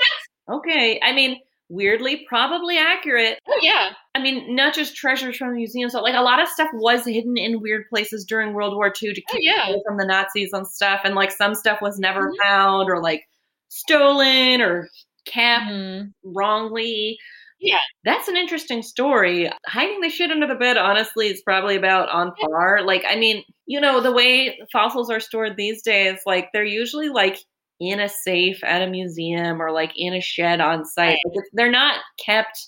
okay. 0.49 0.99
I 1.03 1.11
mean, 1.11 1.39
weirdly, 1.71 2.25
probably 2.27 2.77
accurate. 2.77 3.39
oh 3.47 3.59
yeah, 3.61 3.91
I 4.15 4.21
mean, 4.21 4.55
not 4.55 4.73
just 4.73 4.95
treasures 4.95 5.37
from 5.37 5.53
museums, 5.55 5.93
but 5.93 6.03
like 6.03 6.15
a 6.15 6.21
lot 6.21 6.41
of 6.41 6.47
stuff 6.49 6.69
was 6.73 7.05
hidden 7.05 7.37
in 7.37 7.61
weird 7.61 7.85
places 7.89 8.25
during 8.25 8.53
World 8.53 8.75
War 8.75 8.87
II 8.87 9.13
to 9.13 9.21
keep 9.21 9.25
Oh, 9.33 9.37
yeah. 9.39 9.69
away 9.69 9.81
from 9.87 9.97
the 9.97 10.05
Nazis 10.05 10.51
and 10.53 10.67
stuff. 10.67 11.01
And 11.05 11.15
like 11.15 11.31
some 11.31 11.55
stuff 11.55 11.81
was 11.81 11.97
never 11.97 12.29
Mhm. 12.31 12.37
found 12.43 12.89
or 12.89 13.01
like 13.01 13.23
stolen 13.69 14.61
or 14.61 14.89
kept 15.25 15.65
Mhm. 15.65 16.13
wrongly. 16.23 17.17
Yeah. 17.59 17.77
That's 18.03 18.27
an 18.27 18.35
interesting 18.37 18.81
story. 18.81 19.49
Hiding 19.67 20.01
the 20.01 20.09
shit 20.09 20.31
under 20.31 20.47
the 20.47 20.55
bed, 20.55 20.77
honestly, 20.77 21.27
is 21.27 21.41
probably 21.43 21.75
about 21.75 22.09
on 22.09 22.33
par. 22.35 22.81
Like, 22.83 23.05
I 23.07 23.15
mean, 23.15 23.43
you 23.67 23.79
know, 23.79 24.01
the 24.01 24.11
way 24.11 24.59
fossils 24.73 25.11
are 25.11 25.19
stored 25.19 25.55
these 25.57 25.83
days, 25.83 26.19
like, 26.25 26.49
they're 26.53 26.63
usually 26.65 27.09
like 27.09 27.37
in 27.81 27.99
a 27.99 28.07
safe 28.07 28.63
at 28.63 28.83
a 28.83 28.87
museum 28.87 29.59
or 29.61 29.71
like 29.71 29.91
in 29.97 30.13
a 30.13 30.21
shed 30.21 30.61
on 30.61 30.85
site. 30.85 31.17
Like, 31.35 31.45
they're 31.53 31.71
not 31.71 31.97
kept 32.23 32.67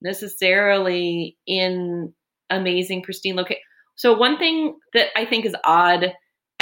necessarily 0.00 1.36
in 1.46 2.12
amazing, 2.50 3.02
pristine 3.02 3.36
location. 3.36 3.62
So, 3.96 4.16
one 4.16 4.38
thing 4.38 4.76
that 4.94 5.08
I 5.16 5.24
think 5.26 5.44
is 5.44 5.54
odd. 5.64 6.12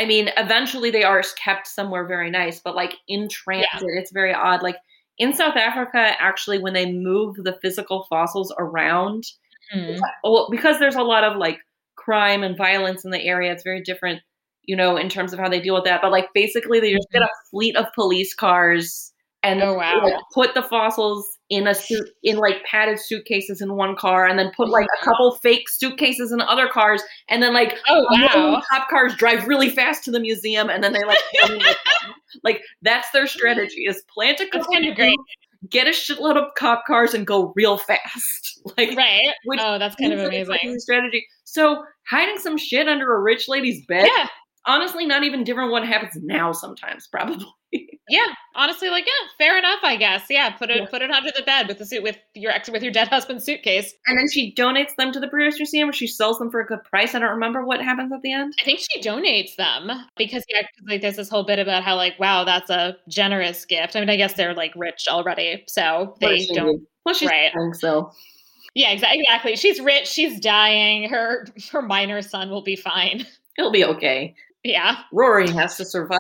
I 0.01 0.07
mean, 0.07 0.31
eventually 0.37 0.91
they 0.91 1.05
are 1.05 1.23
kept 1.43 1.67
somewhere 1.67 2.07
very 2.07 2.31
nice, 2.31 2.61
but 2.61 2.75
like 2.75 2.95
in 3.09 3.29
transit, 3.29 3.69
it's 3.83 4.11
very 4.11 4.35
odd. 4.35 4.63
Like 4.63 4.77
in 5.19 5.33
South 5.35 5.57
Africa, 5.57 6.15
actually, 6.19 6.59
when 6.59 6.73
they 6.73 6.91
move 6.91 7.37
the 7.37 7.59
physical 7.63 8.07
fossils 8.09 8.53
around, 8.59 9.25
Mhm. 9.75 10.01
well, 10.25 10.49
because 10.51 10.79
there's 10.79 10.97
a 10.97 11.03
lot 11.03 11.25
of 11.25 11.37
like 11.37 11.59
crime 11.97 12.43
and 12.43 12.57
violence 12.57 13.05
in 13.05 13.11
the 13.11 13.23
area, 13.23 13.53
it's 13.53 13.63
very 13.63 13.83
different, 13.83 14.23
you 14.67 14.77
know, 14.77 14.97
in 14.97 15.09
terms 15.09 15.33
of 15.33 15.39
how 15.39 15.49
they 15.49 15.61
deal 15.61 15.75
with 15.75 15.85
that. 15.85 16.01
But 16.03 16.13
like 16.13 16.29
basically, 16.35 16.81
they 16.81 16.93
just 16.93 17.09
get 17.13 17.23
a 17.23 17.27
mm-hmm. 17.27 17.51
fleet 17.51 17.77
of 17.77 17.87
police 17.95 18.35
cars 18.35 19.13
and 19.45 19.61
Oh, 19.63 19.75
wow. 19.75 20.01
like, 20.05 20.15
put 20.33 20.55
the 20.55 20.63
fossils 20.63 21.27
in 21.51 21.67
a 21.67 21.75
suit 21.75 22.09
in 22.23 22.37
like 22.37 22.63
padded 22.65 22.99
suitcases 22.99 23.61
in 23.61 23.75
one 23.75 23.97
car, 23.97 24.25
and 24.27 24.39
then 24.39 24.51
put 24.57 24.69
like 24.71 24.87
a 25.01 25.05
couple 25.05 25.35
fake 25.43 25.69
suitcases 25.69 26.31
in 26.33 26.41
other 26.41 26.69
cars, 26.69 27.03
and 27.29 27.43
then 27.43 27.53
like 27.53 27.77
Oh 27.89 28.07
wow. 28.11 28.63
cop 28.71 28.89
cars 28.89 29.15
drive 29.17 29.47
really 29.49 29.69
fast 29.69 30.05
to 30.05 30.11
the 30.13 30.21
museum, 30.21 30.71
and 30.71 30.83
then 30.83 30.93
they 30.93 31.03
like 31.05 31.19
like 32.45 32.63
that's 32.83 33.11
their 33.11 33.27
strategy 33.27 33.85
is 33.87 34.03
plant 34.15 34.41
a 34.41 34.47
couple 34.49 34.73
kind 34.73 34.87
of 34.87 34.95
great. 34.97 35.19
get 35.69 35.87
a 35.87 35.91
shitload 35.91 36.37
of 36.37 36.55
cop 36.57 36.85
cars 36.87 37.13
and 37.15 37.27
go 37.27 37.53
real 37.57 37.77
fast. 37.79 38.61
Like 38.79 38.97
Right. 38.97 39.21
which 39.45 39.59
Oh, 39.61 39.77
that's 39.77 39.97
kind 39.97 40.13
of 40.13 40.21
seems 40.21 40.49
like 40.49 40.61
a 40.63 40.67
amazing. 40.67 40.79
strategy. 40.79 41.27
So 41.43 41.83
hiding 42.09 42.39
some 42.39 42.57
shit 42.57 42.87
under 42.87 43.13
a 43.13 43.21
rich 43.21 43.49
lady's 43.49 43.85
bed, 43.87 44.07
Yeah. 44.07 44.29
Honestly, 44.67 45.07
not 45.07 45.25
even 45.25 45.45
different 45.45 45.71
what 45.73 45.87
happens 45.87 46.13
now 46.23 46.53
sometimes, 46.53 47.07
probably. 47.07 47.47
Yeah. 48.09 48.27
Honestly, 48.55 48.91
like, 48.91 49.07
yeah, 49.07 49.29
fair 49.39 49.57
enough, 49.57 49.79
I 49.83 49.97
guess. 49.97 50.25
Yeah. 50.29 50.51
Put 50.51 50.69
it 50.69 50.77
Yeah. 50.77 50.87
put 50.91 51.01
it 51.01 51.11
under 51.11 51.31
the 51.35 51.43
bed 51.45 51.69
with 51.69 51.79
the 51.79 51.87
suit 51.87 52.03
with 52.03 52.19
your 52.35 52.53
ex 52.53 52.69
with 52.69 52.83
your 52.83 52.93
dead 52.93 53.09
husband's 53.09 53.45
suitcase. 53.45 53.95
And 54.07 54.19
then 54.19 54.27
she 54.31 54.53
donates 54.55 54.95
them 54.99 55.11
to 55.13 55.21
the 55.21 55.29
British 55.29 55.59
Museum 55.59 55.89
or 55.89 55.93
she 55.95 56.07
sells 56.07 56.39
them 56.39 56.51
for 56.51 56.61
a 56.61 56.67
good 56.67 56.85
price. 56.85 57.15
I 57.15 57.21
don't 57.21 57.31
remember 57.31 57.65
what 57.65 57.81
happens 57.81 58.13
at 58.13 58.21
the 58.21 58.33
end. 58.33 58.53
I 58.61 58.65
think 58.65 58.81
she 58.81 59.01
donates 59.01 59.57
them 59.57 59.89
because 60.19 60.45
yeah, 60.51 60.63
like 60.87 61.01
there's 61.01 61.17
this 61.17 61.31
whole 61.31 61.45
bit 61.45 61.59
about 61.61 61.83
how 61.85 61.97
like 61.97 62.19
wow 62.21 62.45
that's 62.45 62.69
a 62.69 62.97
generous 63.09 63.65
gift. 63.65 63.97
I 63.97 64.01
mean 64.01 64.11
I 64.11 64.17
guess 64.17 64.35
they're 64.35 64.53
like 64.53 64.73
rich 64.77 65.07
already, 65.09 65.65
so 65.67 66.15
they 66.21 66.45
don't. 66.53 66.83
Plus, 67.05 67.17
she's 67.19 67.31
Right. 67.31 67.53
so 67.75 68.11
Yeah, 68.75 68.91
exactly. 68.91 69.21
Exactly. 69.23 69.57
She's 69.57 69.81
rich. 69.81 70.09
She's 70.09 70.39
dying. 70.41 71.09
Her 71.09 71.47
her 71.71 71.81
minor 71.81 72.21
son 72.21 72.51
will 72.51 72.63
be 72.65 72.77
fine. 72.77 73.25
it'll 73.57 73.73
be 73.73 73.85
okay. 73.87 74.35
Yeah. 74.65 74.99
Rory 75.13 75.51
has 75.51 75.77
to 75.77 75.85
survive. 75.85 76.19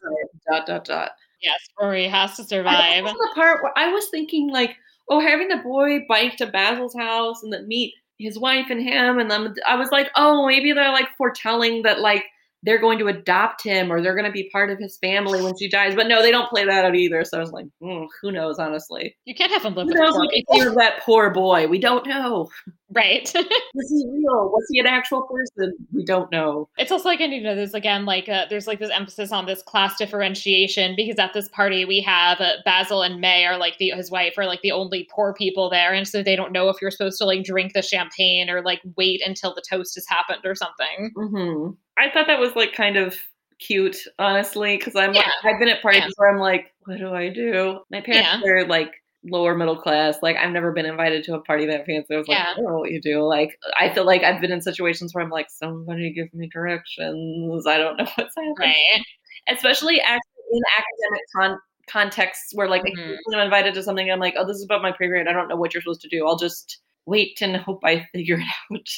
Dot 0.51 0.66
dot 0.66 0.85
dot. 0.85 1.12
Yes. 1.40 1.59
Rory 1.81 2.06
has 2.06 2.36
to 2.36 2.44
survive. 2.44 3.05
the 3.05 3.31
part 3.35 3.62
where 3.62 3.77
I 3.77 3.93
was 3.93 4.09
thinking 4.09 4.51
like, 4.51 4.77
oh, 5.09 5.20
having 5.20 5.48
the 5.48 5.59
boy 5.59 6.01
bike 6.09 6.36
to 6.36 6.47
Basil's 6.47 6.94
house 6.94 7.43
and 7.43 7.52
then 7.52 7.66
meet 7.69 7.94
his 8.19 8.39
wife 8.39 8.66
and 8.70 8.81
him, 8.81 9.19
and 9.19 9.31
then 9.31 9.55
I 9.66 9.74
was 9.74 9.90
like, 9.90 10.10
oh, 10.16 10.47
maybe 10.47 10.73
they're 10.73 10.93
like 10.93 11.09
foretelling 11.16 11.82
that 11.82 12.01
like 12.01 12.24
they're 12.64 12.80
going 12.80 12.98
to 12.98 13.09
adopt 13.09 13.62
him 13.64 13.90
or 13.93 14.01
they're 14.01 14.14
going 14.14 14.24
to 14.26 14.30
be 14.32 14.48
part 14.51 14.70
of 14.70 14.78
his 14.78 14.97
family 14.98 15.43
when 15.43 15.56
she 15.59 15.68
dies. 15.68 15.94
But 15.94 16.06
no, 16.06 16.22
they 16.22 16.30
don't 16.30 16.48
play 16.48 16.64
that 16.64 16.84
out 16.84 16.94
either. 16.94 17.24
So 17.24 17.39
I 17.39 17.40
was 17.40 17.51
like, 17.51 17.66
hmm, 17.80 18.05
who 18.20 18.30
knows? 18.30 18.59
Honestly, 18.59 19.16
You 19.24 19.34
can't 19.34 19.51
have 19.52 19.64
him 19.64 19.74
live 19.74 19.89
who 19.89 19.94
with 19.94 20.30
poor 20.48 20.60
people, 20.60 20.74
that 20.76 21.01
poor 21.02 21.30
boy? 21.30 21.66
We 21.66 21.78
don't 21.80 22.06
know. 22.06 22.48
right? 22.94 23.30
Was 23.74 23.89
he 23.90 24.06
real? 24.10 24.51
Was 24.51 24.64
he 24.70 24.78
an 24.78 24.86
actual 24.86 25.22
person? 25.22 25.72
We 25.93 26.05
don't 26.05 26.30
know. 26.30 26.68
it's 26.78 26.93
also 26.93 27.09
like 27.09 27.20
and 27.20 27.32
you 27.32 27.40
know 27.40 27.55
there's 27.55 27.74
again 27.74 28.05
like 28.05 28.28
uh, 28.28 28.47
there's 28.51 28.66
like 28.66 28.78
this 28.78 28.90
emphasis 28.90 29.32
on 29.32 29.47
this 29.47 29.62
class 29.62 29.97
differentiation 29.97 30.94
because 30.97 31.18
at 31.18 31.32
this 31.32 31.48
party 31.48 31.84
we 31.84 32.01
have 32.01 32.40
uh, 32.40 32.52
Basil 32.64 33.02
and 33.02 33.20
May 33.20 33.44
are 33.47 33.56
like 33.56 33.78
the 33.78 33.90
his 33.90 34.10
wife 34.10 34.34
are 34.39 34.47
like 34.47 34.60
the 34.62 34.72
only 34.72 35.09
poor 35.10 35.32
people 35.34 35.70
there 35.70 35.93
and 35.93 36.06
so 36.06 36.22
they 36.22 36.36
don't 36.36 36.52
know 36.52 36.68
if 36.68 36.76
you're 36.82 36.90
supposed 36.90 37.18
to 37.18 37.24
like 37.24 37.44
drink 37.44 37.72
the 37.72 37.82
champagne 37.82 38.48
or 38.51 38.62
like 38.62 38.80
wait 38.97 39.22
until 39.26 39.55
the 39.55 39.62
toast 39.68 39.94
has 39.94 40.05
happened 40.09 40.44
or 40.44 40.55
something. 40.55 41.10
hmm 41.16 41.70
I 41.98 42.10
thought 42.10 42.27
that 42.27 42.40
was 42.40 42.55
like 42.56 42.73
kind 42.73 42.97
of 42.97 43.16
cute, 43.59 43.97
honestly, 44.19 44.77
because 44.77 44.97
I'm 44.97 45.12
like, 45.12 45.24
Yeah. 45.27 45.51
I've 45.51 45.59
been 45.59 45.69
at 45.69 45.82
parties 45.82 46.02
Yeah. 46.02 46.09
where 46.16 46.31
I'm 46.32 46.40
like, 46.40 46.73
what 46.85 46.98
do 46.98 47.12
I 47.14 47.28
do? 47.28 47.81
My 47.90 48.01
parents 48.01 48.44
are 48.47 48.64
like 48.66 48.93
lower 49.24 49.55
middle 49.55 49.77
class. 49.77 50.16
Like 50.20 50.36
I've 50.36 50.51
never 50.51 50.73
been 50.73 50.86
invited 50.86 51.23
to 51.24 51.35
a 51.35 51.40
party 51.43 51.66
that 51.66 51.86
fancy. 51.86 52.14
I 52.14 52.19
was 52.19 52.27
like, 52.28 52.39
Yeah. 52.39 52.47
I 52.51 52.55
don't 52.56 52.64
know 52.64 52.78
what 52.78 52.90
you 52.90 53.01
do. 53.01 53.23
Like 53.23 53.56
I 53.78 53.89
feel 53.94 54.05
like 54.05 54.23
I've 54.23 54.40
been 54.40 54.51
in 54.52 54.60
situations 54.60 55.14
where 55.14 55.23
I'm 55.23 55.31
like, 55.31 55.48
somebody 55.51 56.12
give 56.12 56.32
me 56.35 56.48
directions. 56.52 57.66
I 57.66 57.78
don't 57.78 57.97
know 57.98 58.05
what's 58.16 58.35
happening. 58.35 58.55
Right. 58.59 59.02
Especially 59.48 60.01
actually 60.01 60.28
in 60.52 60.62
academic 60.77 61.23
con- 61.36 61.59
contexts 61.89 62.52
where 62.55 62.69
like 62.69 62.82
Mhm. 62.82 63.16
I'm 63.35 63.40
invited 63.40 63.74
to 63.74 63.82
something, 63.82 64.10
I'm 64.10 64.20
like, 64.20 64.35
oh, 64.36 64.47
this 64.47 64.56
is 64.56 64.64
about 64.64 64.82
my 64.82 64.93
pay 64.93 65.06
grade. 65.09 65.28
I 65.28 65.32
don't 65.32 65.48
know 65.48 65.56
what 65.56 65.73
you're 65.74 65.82
supposed 65.82 66.01
to 66.02 66.09
do. 66.09 66.27
I'll 66.27 66.36
just 66.39 66.81
wait 67.07 67.41
and 67.41 67.57
hope 67.57 67.81
I 67.85 68.07
figure 68.12 68.37
it 68.39 68.47
out. 68.73 68.89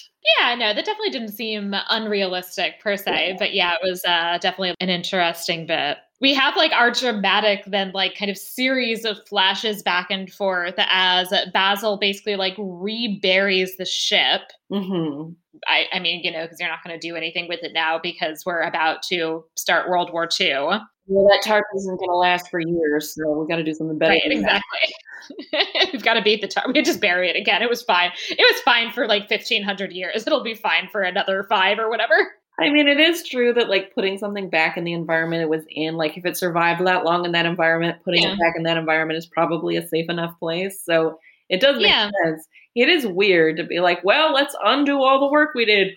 Yeah, 0.41 0.55
no, 0.55 0.75
that 0.75 0.85
definitely 0.85 1.11
didn't 1.11 1.33
seem 1.33 1.75
unrealistic 1.91 2.81
per 2.81 2.97
se, 2.97 3.37
but 3.39 3.55
yeah, 3.55 3.73
it 3.75 3.81
was 3.83 4.03
uh, 4.05 4.39
definitely 4.41 4.75
an 4.81 4.89
interesting 4.89 5.67
bit. 5.67 5.99
We 6.21 6.33
have 6.35 6.57
like 6.57 6.73
our 6.73 6.91
dramatic, 6.91 7.65
then 7.67 7.93
like 7.93 8.17
kind 8.17 8.31
of 8.31 8.39
series 8.39 9.05
of 9.05 9.19
flashes 9.29 9.83
back 9.83 10.07
and 10.11 10.33
forth 10.33 10.75
as 10.79 11.33
Basil 11.53 11.99
basically 11.99 12.37
like 12.37 12.55
reburies 12.59 13.77
the 13.77 13.85
ship. 13.85 14.43
hmm 14.71 15.31
I, 15.69 15.87
I 15.93 15.99
mean, 16.01 16.23
you 16.25 16.33
know, 16.33 16.43
because 16.43 16.59
you're 16.59 16.69
not 16.69 16.83
going 16.85 16.99
to 16.99 17.09
do 17.09 17.15
anything 17.17 17.47
with 17.49 17.63
it 17.63 17.73
now 17.73 17.99
because 17.99 18.45
we're 18.45 18.63
about 18.63 19.03
to 19.05 19.45
start 19.57 19.89
World 19.89 20.13
War 20.13 20.29
II. 20.41 20.81
Well, 21.07 21.27
that 21.29 21.43
tarp 21.45 21.67
isn't 21.77 21.97
going 21.99 22.09
to 22.11 22.17
last 22.17 22.49
for 22.51 22.61
years, 22.61 23.15
so 23.15 23.31
we 23.33 23.47
got 23.47 23.57
to 23.57 23.63
do 23.65 23.75
something 23.75 23.99
better. 23.99 24.13
Right, 24.13 24.23
exactly. 24.25 24.79
We've 25.93 26.03
got 26.03 26.15
to 26.15 26.23
beat 26.23 26.41
the 26.41 26.49
tar. 26.49 26.65
We 26.67 26.73
could 26.73 26.85
just 26.87 27.01
bury 27.01 27.29
it 27.29 27.37
again. 27.37 27.61
It 27.63 27.69
was 27.69 27.83
fine. 27.83 28.11
It 28.31 28.39
was 28.41 28.61
fine 28.63 28.91
for 28.93 29.07
like 29.07 29.29
1500 29.29 29.93
years. 29.93 30.27
It'll 30.27 30.43
be 30.43 30.55
fine 30.55 30.89
for 30.91 31.03
another 31.03 31.45
five 31.45 31.79
or 31.79 31.91
whatever. 31.91 32.15
I 32.59 32.71
mean, 32.71 32.87
it 32.89 33.01
is 33.01 33.23
true 33.29 33.53
that 33.55 33.69
like 33.69 33.95
putting 33.95 34.17
something 34.17 34.49
back 34.49 34.77
in 34.77 34.85
the 34.85 34.93
environment 34.93 35.43
it 35.43 35.49
was 35.49 35.65
in, 35.71 35.97
like 35.97 36.17
if 36.17 36.25
it 36.25 36.37
survived 36.37 36.87
that 36.87 37.05
long 37.05 37.25
in 37.27 37.33
that 37.33 37.47
environment, 37.47 37.99
putting 38.05 38.23
Yeah. 38.23 38.33
it 38.35 38.39
back 38.39 38.55
in 38.57 38.63
that 38.63 38.77
environment 38.77 39.19
is 39.19 39.27
probably 39.27 39.77
a 39.77 39.87
safe 39.87 40.09
enough 40.09 40.39
place. 40.39 40.81
So 40.85 41.19
it 41.49 41.61
does 41.61 41.77
make 41.77 41.89
Yeah. 41.91 42.11
sense. 42.25 42.47
It 42.77 42.89
is 42.89 43.07
weird 43.07 43.57
to 43.59 43.65
be 43.65 43.81
like, 43.81 44.05
well, 44.05 44.33
let's 44.33 44.55
undo 44.65 45.03
all 45.03 45.21
the 45.21 45.31
work 45.33 45.51
we 45.55 45.65
did. 45.65 45.95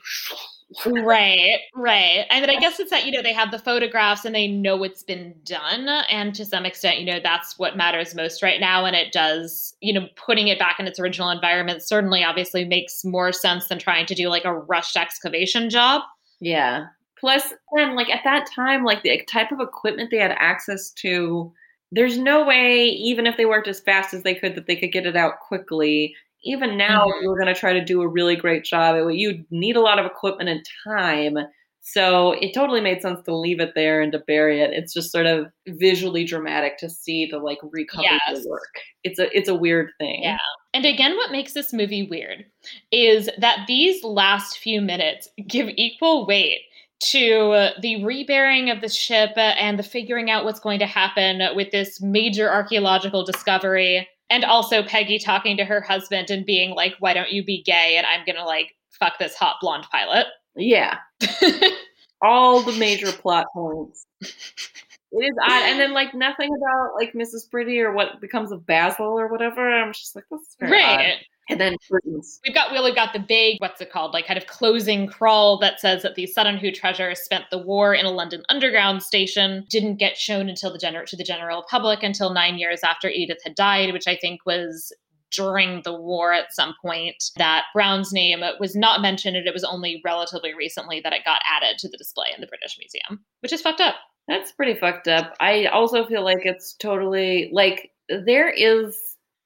Right 0.86 1.60
right 1.76 2.26
and 2.30 2.44
then 2.44 2.50
i 2.50 2.60
guess 2.60 2.78
it's 2.78 2.92
that 2.92 3.06
you 3.06 3.12
know 3.12 3.22
they 3.22 3.32
have 3.32 3.52
the 3.52 3.60
photographs 3.60 4.26
and 4.26 4.36
they 4.36 4.48
know 4.48 4.84
it's 4.84 5.02
been 5.02 5.34
done 5.46 5.88
and 6.10 6.36
to 6.36 6.44
some 6.44 6.66
extent 6.66 7.00
you 7.00 7.06
know 7.06 7.20
that's 7.24 7.58
what 7.58 7.78
matters 7.78 8.14
most 8.14 8.44
right 8.44 8.60
now 8.60 8.84
and 8.84 8.94
it 8.96 9.14
does 9.14 9.74
you 9.80 9.94
know 9.94 10.08
putting 10.18 10.50
it 10.50 10.60
back 10.60 10.78
in 10.78 10.86
its 10.86 11.00
original 11.00 11.30
environment 11.30 11.82
certainly 11.82 12.22
obviously 12.22 12.66
makes 12.66 13.06
more 13.06 13.32
sense 13.32 13.70
than 13.70 13.80
trying 13.80 14.06
to 14.06 14.14
do 14.14 14.28
like 14.28 14.44
a 14.44 14.54
rushed 14.54 14.98
excavation 14.98 15.70
job 15.70 16.02
Yeah. 16.40 16.88
Plus, 17.20 17.52
then, 17.76 17.96
like 17.96 18.10
at 18.10 18.24
that 18.24 18.48
time, 18.54 18.84
like 18.84 19.02
the 19.04 19.24
type 19.26 19.52
of 19.52 19.60
equipment 19.60 20.12
they 20.12 20.18
had 20.18 20.36
access 20.38 20.92
to, 20.92 21.52
there's 21.92 22.18
no 22.18 22.46
way, 22.46 22.86
even 22.86 23.26
if 23.26 23.38
they 23.38 23.46
worked 23.46 23.68
as 23.68 23.80
fast 23.80 24.14
as 24.14 24.22
they 24.24 24.36
could, 24.36 24.56
that 24.56 24.68
they 24.68 24.76
could 24.76 24.92
get 24.92 25.08
it 25.08 25.16
out 25.16 25.40
quickly. 25.40 26.16
Even 26.44 26.78
now, 26.78 27.06
mm-hmm. 27.06 27.24
you're 27.24 27.40
going 27.40 27.54
to 27.54 27.60
try 27.60 27.74
to 27.74 27.84
do 27.84 28.02
a 28.02 28.08
really 28.08 28.36
great 28.36 28.64
job, 28.64 28.96
it, 28.96 29.16
you'd 29.16 29.46
need 29.52 29.76
a 29.76 29.82
lot 29.82 30.00
of 30.00 30.06
equipment 30.06 30.50
and 30.50 30.66
time. 30.84 31.38
So 31.82 32.34
it 32.34 32.54
totally 32.54 32.82
made 32.82 33.02
sense 33.02 33.22
to 33.24 33.36
leave 33.36 33.62
it 33.62 33.72
there 33.74 34.02
and 34.02 34.12
to 34.12 34.20
bury 34.20 34.62
it. 34.62 34.72
It's 34.74 34.94
just 34.94 35.10
sort 35.10 35.26
of 35.26 35.48
visually 35.70 36.26
dramatic 36.26 36.78
to 36.80 36.90
see 36.90 37.28
the 37.28 37.40
like 37.40 37.60
recover 37.64 38.04
yes. 38.04 38.44
the 38.44 38.50
work. 38.50 38.82
It's 39.06 39.20
a 39.20 39.36
it's 39.36 39.48
a 39.48 39.56
weird 39.56 39.92
thing. 39.98 40.24
Yeah. 40.24 40.38
And 40.74 40.86
again, 40.86 41.16
what 41.16 41.32
makes 41.32 41.54
this 41.54 41.72
movie 41.72 42.04
weird 42.04 42.44
is 42.92 43.30
that 43.38 43.60
these 43.68 44.04
last 44.04 44.58
few 44.58 44.82
minutes 44.82 45.30
give 45.48 45.70
equal 45.70 46.28
weight 46.28 46.60
to 47.00 47.70
the 47.82 48.04
reburying 48.04 48.70
of 48.70 48.82
the 48.82 48.90
ship 48.90 49.32
and 49.38 49.78
the 49.78 49.84
figuring 49.84 50.30
out 50.30 50.44
what's 50.44 50.60
going 50.60 50.80
to 50.80 50.86
happen 50.86 51.42
with 51.56 51.72
this 51.72 52.02
major 52.02 52.52
archaeological 52.52 53.24
discovery. 53.24 54.08
And 54.30 54.44
also 54.44 54.84
Peggy 54.84 55.20
talking 55.20 55.58
to 55.58 55.66
her 55.66 55.82
husband 55.82 56.30
and 56.30 56.46
being 56.46 56.72
like, 56.72 56.96
why 57.00 57.14
don't 57.14 57.32
you 57.32 57.44
be 57.44 57.64
gay? 57.64 57.96
And 57.98 58.06
I'm 58.06 58.26
going 58.26 58.36
to 58.36 58.44
like 58.44 58.76
fuck 58.92 59.20
this 59.20 59.36
hot 59.36 59.58
blonde 59.62 59.86
pilot. 59.92 60.28
Yeah. 60.56 60.98
All 62.22 62.62
the 62.62 62.74
major 62.74 63.12
plot 63.12 63.46
points. 63.54 64.06
It 64.20 65.24
is 65.24 65.38
odd. 65.42 65.64
And 65.64 65.80
then 65.80 65.94
like 65.94 66.14
nothing 66.14 66.50
about 66.54 66.96
like 66.96 67.14
Mrs. 67.14 67.50
Pretty 67.50 67.80
or 67.80 67.94
what 67.94 68.20
becomes 68.20 68.52
of 68.52 68.66
Basil 68.66 69.06
or 69.06 69.28
whatever. 69.28 69.72
I'm 69.72 69.94
just 69.94 70.16
like, 70.16 70.26
that's 70.30 70.56
very 70.60 70.72
right. 70.72 71.14
Odd. 71.14 71.26
And 71.50 71.62
then 71.62 71.78
curtains. 71.90 72.40
We've 72.46 72.54
got 72.54 72.72
we've 72.72 72.96
got 72.96 73.14
the 73.14 73.20
big 73.20 73.58
what's 73.60 73.80
it 73.80 73.92
called 73.92 74.14
like 74.14 74.28
kind 74.28 74.38
of 74.38 74.48
closing 74.48 75.08
crawl 75.08 75.58
that 75.60 75.80
says 75.80 76.04
that 76.04 76.16
the 76.16 76.28
Sutton 76.28 76.58
Hoo 76.58 76.72
treasure 76.72 77.16
spent 77.16 77.46
the 77.52 77.58
war 77.58 77.94
in 77.94 78.06
a 78.06 78.12
London 78.12 78.44
underground 78.50 79.02
station. 79.02 79.66
Didn't 79.70 79.96
get 79.96 80.18
shown 80.18 80.50
until 80.50 80.72
the 80.72 80.80
general 80.80 81.06
to 81.06 81.16
the 81.16 81.24
general 81.24 81.66
public 81.70 82.04
until 82.04 82.34
nine 82.34 82.58
years 82.58 82.82
after 82.84 83.10
Edith 83.10 83.40
had 83.44 83.56
died, 83.56 83.94
which 83.94 84.08
I 84.08 84.16
think 84.16 84.46
was 84.46 84.92
during 85.32 85.82
the 85.84 85.94
war 85.94 86.34
at 86.34 86.54
some 86.54 86.74
point 86.82 87.32
that 87.38 87.66
Brown's 87.74 88.14
name 88.14 88.42
was 88.60 88.76
not 88.76 89.02
mentioned 89.02 89.36
and 89.36 89.48
it 89.48 89.54
was 89.54 89.64
only 89.64 90.02
relatively 90.04 90.54
recently 90.54 91.02
that 91.02 91.14
it 91.14 91.26
got 91.26 91.42
added 91.50 91.78
to 91.80 91.90
the 91.90 91.98
display 91.98 92.28
in 92.34 92.42
the 92.42 92.48
British 92.48 92.78
Museum, 92.80 93.24
which 93.42 93.54
is 93.54 93.62
fucked 93.62 93.82
up. 93.82 93.96
That's 94.28 94.52
pretty 94.52 94.78
fucked 94.80 95.08
up. 95.08 95.34
I 95.40 95.66
also 95.66 96.06
feel 96.06 96.24
like 96.24 96.46
it's 96.46 96.74
totally 96.74 97.50
like 97.54 97.92
there 98.10 98.50
is 98.50 98.98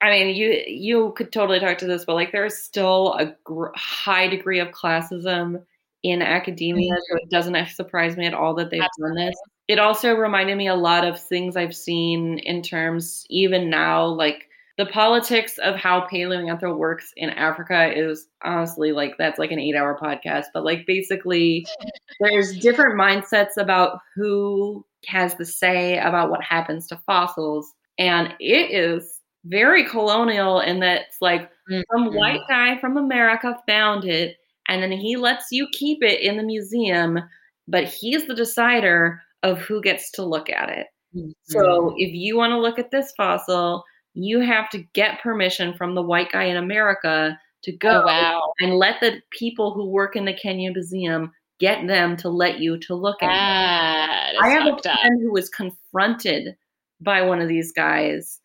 I 0.02 0.10
mean, 0.10 0.36
you 0.36 0.64
you 0.68 1.14
could 1.16 1.32
totally 1.32 1.60
talk 1.60 1.78
to 1.80 1.88
this, 1.88 2.06
but 2.06 2.16
like 2.16 2.32
there's 2.32 2.58
still 2.58 3.14
a 3.14 3.36
gr- 3.44 3.76
high 3.76 4.28
degree 4.28 4.60
of 4.60 4.70
classism 4.70 5.64
in 6.04 6.22
academia, 6.22 6.94
mm-hmm. 6.94 7.18
so 7.18 7.18
it 7.22 7.30
doesn't 7.30 7.70
surprise 7.70 8.18
me 8.18 8.26
at 8.26 8.34
all 8.34 8.56
that 8.56 8.72
they've 8.72 8.82
Absolutely. 8.82 9.18
done 9.18 9.28
this. 9.28 9.36
It 9.68 9.80
also 9.80 10.16
reminded 10.16 10.58
me 10.58 10.68
a 10.68 10.76
lot 10.76 11.06
of 11.06 11.22
things 11.22 11.56
I've 11.56 11.76
seen 11.76 12.40
in 12.40 12.64
terms 12.64 13.26
even 13.30 13.70
now, 13.70 14.06
like 14.06 14.48
the 14.78 14.88
politics 14.88 15.60
of 15.60 15.76
how 15.76 16.08
paleoanthro 16.08 16.76
works 16.76 17.14
in 17.16 17.30
Africa 17.30 17.94
is 17.96 18.28
honestly 18.44 18.92
like 18.92 19.16
that's 19.20 19.38
like 19.38 19.52
an 19.52 19.60
eight 19.60 19.76
hour 19.76 19.98
podcast. 20.02 20.46
But 20.54 20.66
like 20.66 20.88
basically, 20.88 21.68
there's 22.20 22.58
different 22.58 23.00
mindsets 23.00 23.58
about 23.58 24.00
who 24.16 24.84
has 25.06 25.36
the 25.36 25.46
say 25.46 26.00
about 26.00 26.32
what 26.32 26.44
happens 26.44 26.88
to 26.88 27.00
fossils. 27.06 27.72
And 28.00 28.34
it 28.40 28.72
is 28.72 29.21
very 29.46 29.86
colonial 29.86 30.60
in 30.60 30.80
that 30.82 31.02
it's 31.08 31.18
like 31.22 31.50
mm-hmm. 31.70 31.82
some 31.92 32.14
white 32.14 32.42
guy 32.48 32.80
from 32.80 32.98
America 32.98 33.58
found 33.68 34.06
it 34.06 34.38
and 34.68 34.82
then 34.82 34.92
he 34.92 35.18
lets 35.18 35.48
you 35.52 35.68
keep 35.72 36.04
it 36.04 36.22
in 36.22 36.38
the 36.38 36.44
museum, 36.44 37.20
but 37.68 37.86
he's 37.86 38.28
the 38.28 38.36
decider 38.36 39.22
of 39.44 39.60
who 39.60 39.82
gets 39.82 40.12
to 40.12 40.24
look 40.24 40.50
at 40.50 40.70
it. 40.70 40.88
Mm-hmm. 41.16 41.32
So 41.44 41.94
if 41.98 42.14
you 42.14 42.38
want 42.38 42.52
to 42.52 42.60
look 42.60 42.80
at 42.80 42.92
this 42.92 43.12
fossil, 43.18 43.84
you 44.14 44.40
have 44.40 44.70
to 44.70 44.84
get 44.94 45.22
permission 45.22 45.74
from 45.74 45.96
the 45.96 46.02
white 46.02 46.32
guy 46.32 46.44
in 46.44 46.58
America 46.58 47.38
to 47.64 47.72
go 47.72 48.02
oh, 48.04 48.06
wow. 48.06 48.54
and 48.60 48.76
let 48.76 49.00
the 49.02 49.22
people 49.32 49.74
who 49.74 49.90
work 49.90 50.16
in 50.16 50.26
the 50.26 50.34
Kenya 50.34 50.72
Museum 50.72 51.32
get 51.60 51.86
them 51.88 52.18
to 52.18 52.30
let 52.30 52.60
you 52.60 52.78
to 52.80 52.96
look 52.96 53.22
at 53.22 54.34
it. 54.34 54.38
I 54.42 54.50
have 54.50 54.66
a 54.66 54.82
friend 54.82 55.22
who 55.22 55.32
was 55.32 55.50
confronted 55.50 56.56
by 57.00 57.22
one 57.22 57.40
of 57.40 57.48
these 57.48 57.72
guys. 57.72 58.40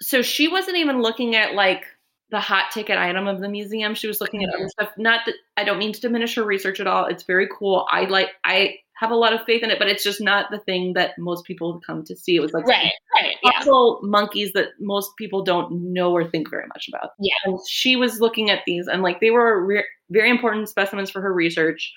So 0.00 0.22
she 0.22 0.48
wasn't 0.48 0.76
even 0.78 1.02
looking 1.02 1.36
at 1.36 1.54
like 1.54 1.84
the 2.30 2.40
hot 2.40 2.70
ticket 2.72 2.98
item 2.98 3.28
of 3.28 3.40
the 3.40 3.48
museum. 3.48 3.94
She 3.94 4.08
was 4.08 4.20
looking 4.20 4.42
at 4.42 4.48
other 4.48 4.64
mm-hmm. 4.64 4.68
stuff. 4.68 4.92
Not 4.96 5.20
that 5.26 5.34
I 5.56 5.64
don't 5.64 5.78
mean 5.78 5.92
to 5.92 6.00
diminish 6.00 6.34
her 6.34 6.44
research 6.44 6.80
at 6.80 6.86
all. 6.86 7.06
It's 7.06 7.24
very 7.24 7.48
cool. 7.56 7.86
I 7.90 8.06
like 8.06 8.30
I 8.44 8.76
have 9.02 9.10
a 9.10 9.16
lot 9.16 9.32
of 9.32 9.44
faith 9.44 9.62
in 9.62 9.70
it, 9.70 9.78
but 9.78 9.88
it's 9.88 10.04
just 10.04 10.20
not 10.20 10.50
the 10.50 10.60
thing 10.60 10.92
that 10.94 11.18
most 11.18 11.44
people 11.44 11.80
come 11.84 12.04
to 12.04 12.16
see. 12.16 12.36
It 12.36 12.40
was 12.40 12.52
like 12.52 12.66
right, 12.66 12.92
right, 13.14 13.34
yeah. 13.42 13.64
monkeys 14.02 14.52
that 14.52 14.68
most 14.80 15.10
people 15.18 15.42
don't 15.42 15.92
know 15.92 16.12
or 16.12 16.24
think 16.24 16.48
very 16.48 16.66
much 16.68 16.88
about. 16.88 17.10
Yeah, 17.18 17.34
and 17.44 17.58
she 17.68 17.96
was 17.96 18.20
looking 18.20 18.48
at 18.48 18.60
these, 18.64 18.86
and 18.86 19.02
like 19.02 19.20
they 19.20 19.30
were 19.30 19.64
re- 19.64 19.84
very 20.10 20.30
important 20.30 20.68
specimens 20.68 21.10
for 21.10 21.20
her 21.20 21.32
research. 21.32 21.92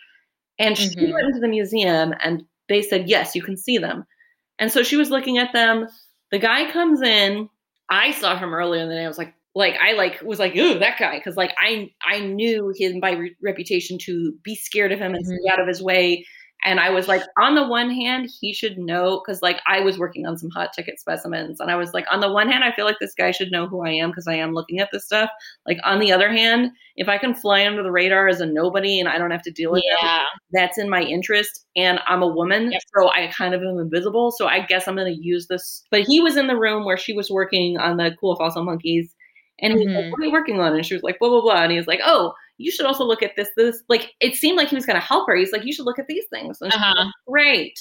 And 0.57 0.77
she 0.77 0.89
mm-hmm. 0.89 1.13
went 1.13 1.27
into 1.27 1.39
the 1.39 1.47
museum, 1.47 2.13
and 2.21 2.43
they 2.69 2.81
said, 2.81 3.07
"Yes, 3.07 3.35
you 3.35 3.43
can 3.43 3.55
see 3.55 3.77
them." 3.77 4.05
And 4.57 4.71
so 4.71 4.83
she 4.83 4.97
was 4.97 5.09
looking 5.09 5.37
at 5.37 5.53
them. 5.53 5.87
The 6.31 6.39
guy 6.39 6.71
comes 6.71 7.01
in. 7.01 7.49
I 7.90 8.12
saw 8.12 8.38
him 8.38 8.53
earlier 8.53 8.82
in 8.82 8.90
the 8.90 8.95
day. 8.95 9.06
I 9.06 9.07
was 9.07 9.18
like, 9.18 9.34
like 9.53 9.76
I 9.82 9.94
like 9.94 10.22
was 10.22 10.40
like, 10.40 10.56
ooh, 10.56 10.80
that 10.80 10.99
guy, 10.99 11.18
because 11.18 11.38
like 11.38 11.53
I 11.57 11.91
I 12.06 12.20
knew 12.20 12.74
him 12.78 12.99
by 12.99 13.12
re- 13.12 13.36
reputation 13.41 13.98
to 14.03 14.34
be 14.44 14.56
scared 14.56 14.91
of 14.91 14.99
him 14.99 15.16
and 15.16 15.26
mm-hmm. 15.26 15.36
stay 15.36 15.52
out 15.52 15.62
of 15.62 15.68
his 15.68 15.82
way 15.82 16.26
and 16.65 16.79
I 16.79 16.89
was 16.89 17.07
like, 17.07 17.21
on 17.39 17.55
the 17.55 17.65
one 17.65 17.89
hand, 17.89 18.29
he 18.41 18.53
should 18.53 18.77
know 18.77 19.21
because 19.23 19.41
like 19.41 19.61
I 19.67 19.79
was 19.79 19.97
working 19.97 20.25
on 20.25 20.37
some 20.37 20.49
hot 20.49 20.73
ticket 20.73 20.99
specimens, 20.99 21.59
and 21.59 21.71
I 21.71 21.75
was 21.75 21.93
like, 21.93 22.05
on 22.11 22.19
the 22.19 22.31
one 22.31 22.49
hand, 22.49 22.63
I 22.63 22.71
feel 22.71 22.85
like 22.85 22.97
this 22.99 23.13
guy 23.15 23.31
should 23.31 23.51
know 23.51 23.67
who 23.67 23.85
I 23.85 23.91
am 23.91 24.09
because 24.09 24.27
I 24.27 24.33
am 24.33 24.53
looking 24.53 24.79
at 24.79 24.89
this 24.91 25.05
stuff. 25.05 25.29
Like 25.67 25.77
on 25.83 25.99
the 25.99 26.11
other 26.11 26.29
hand, 26.29 26.71
if 26.95 27.07
I 27.07 27.17
can 27.17 27.35
fly 27.35 27.65
under 27.65 27.83
the 27.83 27.91
radar 27.91 28.27
as 28.27 28.41
a 28.41 28.45
nobody 28.45 28.99
and 28.99 29.07
I 29.07 29.17
don't 29.17 29.31
have 29.31 29.43
to 29.43 29.51
deal 29.51 29.71
with 29.71 29.83
yeah. 29.85 30.21
it, 30.21 30.27
that's 30.51 30.77
in 30.77 30.89
my 30.89 31.01
interest. 31.01 31.65
And 31.75 31.99
I'm 32.07 32.23
a 32.23 32.27
woman, 32.27 32.71
yep. 32.71 32.81
so 32.97 33.09
I 33.09 33.27
kind 33.27 33.53
of 33.53 33.61
am 33.61 33.79
invisible. 33.79 34.31
So 34.31 34.47
I 34.47 34.61
guess 34.65 34.87
I'm 34.87 34.95
going 34.95 35.13
to 35.13 35.21
use 35.21 35.47
this. 35.47 35.83
But 35.91 36.01
he 36.01 36.19
was 36.19 36.35
in 36.35 36.47
the 36.47 36.57
room 36.57 36.85
where 36.85 36.97
she 36.97 37.13
was 37.13 37.29
working 37.29 37.77
on 37.77 37.97
the 37.97 38.15
cool 38.19 38.35
fossil 38.35 38.63
monkeys. 38.63 39.13
And 39.59 39.73
he's 39.73 39.87
mm-hmm. 39.87 39.95
like, 39.95 40.11
what 40.11 40.21
are 40.21 40.25
you 40.25 40.31
working 40.31 40.59
on? 40.59 40.75
And 40.75 40.85
she 40.85 40.95
was 40.95 41.03
like, 41.03 41.17
blah, 41.19 41.29
blah, 41.29 41.41
blah. 41.41 41.63
And 41.63 41.71
he's 41.71 41.87
like, 41.87 42.01
oh, 42.03 42.33
you 42.57 42.72
should 42.72 42.86
also 42.86 43.03
look 43.03 43.23
at 43.23 43.36
this, 43.36 43.49
this. 43.57 43.84
Like, 43.90 44.14
it 44.19 44.36
seemed 44.36 44.57
like 44.57 44.69
he 44.69 44.76
was 44.76 44.86
going 44.86 44.99
to 44.99 45.06
help 45.06 45.27
her. 45.27 45.36
He's 45.36 45.52
like, 45.52 45.65
you 45.65 45.73
should 45.73 45.86
look 45.86 45.99
at 45.99 46.07
these 46.07 46.26
things. 46.30 46.61
And 46.61 46.73
uh-huh. 46.73 46.94
like, 46.98 47.14
great. 47.27 47.80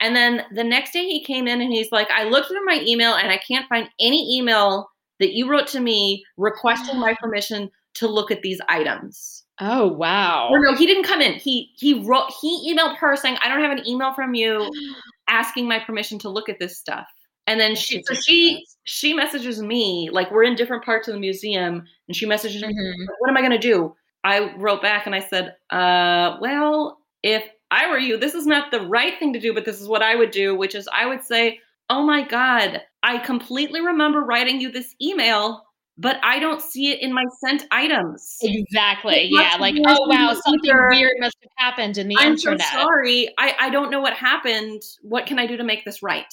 And 0.00 0.14
then 0.14 0.42
the 0.54 0.64
next 0.64 0.92
day 0.92 1.04
he 1.04 1.24
came 1.24 1.48
in 1.48 1.60
and 1.60 1.72
he's 1.72 1.90
like, 1.90 2.10
I 2.10 2.24
looked 2.24 2.48
through 2.48 2.64
my 2.64 2.82
email 2.86 3.14
and 3.14 3.30
I 3.30 3.38
can't 3.38 3.68
find 3.68 3.88
any 4.00 4.38
email 4.38 4.88
that 5.18 5.32
you 5.32 5.50
wrote 5.50 5.66
to 5.68 5.80
me 5.80 6.24
requesting 6.36 6.98
my 6.98 7.14
permission 7.20 7.70
to 7.94 8.06
look 8.06 8.30
at 8.30 8.42
these 8.42 8.60
items. 8.68 9.44
Oh 9.60 9.88
wow. 9.88 10.48
Or 10.50 10.60
no, 10.60 10.74
he 10.74 10.86
didn't 10.86 11.02
come 11.02 11.20
in. 11.20 11.34
He 11.34 11.72
he 11.76 11.94
wrote 11.94 12.32
he 12.40 12.72
emailed 12.72 12.96
her 12.96 13.16
saying, 13.16 13.38
I 13.42 13.48
don't 13.48 13.60
have 13.60 13.76
an 13.76 13.86
email 13.88 14.14
from 14.14 14.34
you 14.34 14.70
asking 15.28 15.66
my 15.66 15.80
permission 15.80 16.18
to 16.20 16.28
look 16.28 16.48
at 16.48 16.60
this 16.60 16.78
stuff. 16.78 17.06
And 17.48 17.58
then 17.58 17.74
she 17.74 18.02
so 18.04 18.14
she 18.14 18.64
she 18.84 19.14
messages 19.14 19.60
me, 19.60 20.10
like 20.12 20.30
we're 20.30 20.44
in 20.44 20.54
different 20.54 20.84
parts 20.84 21.08
of 21.08 21.14
the 21.14 21.20
museum, 21.20 21.82
and 22.06 22.16
she 22.16 22.26
messages 22.26 22.62
mm-hmm. 22.62 22.70
me, 22.70 23.06
what 23.18 23.30
am 23.30 23.36
I 23.36 23.42
gonna 23.42 23.58
do? 23.58 23.96
I 24.28 24.54
wrote 24.56 24.82
back 24.82 25.06
and 25.06 25.14
I 25.14 25.20
said, 25.20 25.56
uh, 25.70 26.36
well, 26.38 26.98
if 27.22 27.44
I 27.70 27.88
were 27.88 27.98
you, 27.98 28.18
this 28.18 28.34
is 28.34 28.46
not 28.46 28.70
the 28.70 28.82
right 28.82 29.18
thing 29.18 29.32
to 29.32 29.40
do, 29.40 29.54
but 29.54 29.64
this 29.64 29.80
is 29.80 29.88
what 29.88 30.02
I 30.02 30.16
would 30.16 30.32
do, 30.32 30.54
which 30.54 30.74
is 30.74 30.86
I 30.92 31.06
would 31.06 31.24
say, 31.24 31.60
oh 31.88 32.02
my 32.02 32.28
God, 32.28 32.82
I 33.02 33.18
completely 33.20 33.80
remember 33.80 34.20
writing 34.20 34.60
you 34.60 34.70
this 34.70 34.94
email, 35.00 35.62
but 35.96 36.18
I 36.22 36.40
don't 36.40 36.60
see 36.60 36.90
it 36.90 37.00
in 37.00 37.10
my 37.10 37.24
sent 37.42 37.64
items. 37.70 38.36
Exactly. 38.42 39.30
Yeah. 39.30 39.56
Like, 39.58 39.76
oh 39.86 40.08
wow, 40.08 40.34
something 40.44 40.76
weird 40.90 41.14
must 41.20 41.38
have 41.40 41.52
happened 41.56 41.96
in 41.96 42.08
the 42.08 42.16
I'm 42.18 42.32
internet. 42.32 42.68
so 42.68 42.82
sorry. 42.82 43.32
I, 43.38 43.54
I 43.58 43.70
don't 43.70 43.90
know 43.90 44.00
what 44.00 44.12
happened. 44.12 44.82
What 45.00 45.24
can 45.24 45.38
I 45.38 45.46
do 45.46 45.56
to 45.56 45.64
make 45.64 45.86
this 45.86 46.02
right? 46.02 46.32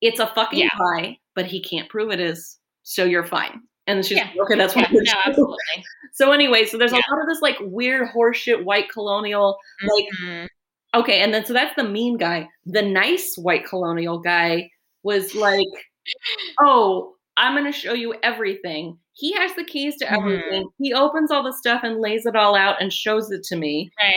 It's 0.00 0.18
a 0.18 0.26
fucking 0.26 0.58
yeah. 0.58 0.68
lie, 0.80 1.18
but 1.36 1.46
he 1.46 1.62
can't 1.62 1.88
prove 1.88 2.10
it 2.10 2.18
is. 2.18 2.58
So 2.82 3.04
you're 3.04 3.26
fine. 3.26 3.62
And 3.88 4.04
she's 4.04 4.18
yeah. 4.18 4.24
like, 4.24 4.40
okay, 4.42 4.54
that's 4.54 4.76
what 4.76 4.90
yeah, 4.92 5.00
no, 5.02 5.20
absolutely. 5.24 5.56
So 6.12 6.32
anyway, 6.32 6.64
so 6.64 6.76
there's 6.76 6.92
yeah. 6.92 6.98
a 6.98 7.10
lot 7.14 7.22
of 7.22 7.28
this 7.28 7.40
like 7.40 7.56
weird 7.60 8.08
horseshit 8.08 8.64
white 8.64 8.90
colonial, 8.90 9.56
like 9.82 10.04
mm-hmm. 10.20 11.00
okay, 11.00 11.20
and 11.20 11.32
then 11.32 11.44
so 11.44 11.52
that's 11.52 11.76
the 11.76 11.88
mean 11.88 12.16
guy. 12.16 12.48
The 12.66 12.82
nice 12.82 13.36
white 13.36 13.64
colonial 13.64 14.18
guy 14.18 14.68
was 15.04 15.36
like, 15.36 15.66
oh, 16.60 17.14
I'm 17.36 17.54
gonna 17.54 17.72
show 17.72 17.92
you 17.92 18.14
everything. 18.22 18.98
He 19.12 19.32
has 19.34 19.54
the 19.54 19.64
keys 19.64 19.96
to 19.98 20.06
mm-hmm. 20.06 20.14
everything. 20.14 20.62
Mm-hmm. 20.64 20.84
He 20.84 20.92
opens 20.92 21.30
all 21.30 21.44
the 21.44 21.52
stuff 21.52 21.82
and 21.84 22.00
lays 22.00 22.26
it 22.26 22.34
all 22.34 22.56
out 22.56 22.82
and 22.82 22.92
shows 22.92 23.30
it 23.30 23.44
to 23.44 23.56
me. 23.56 23.90
Right. 24.00 24.14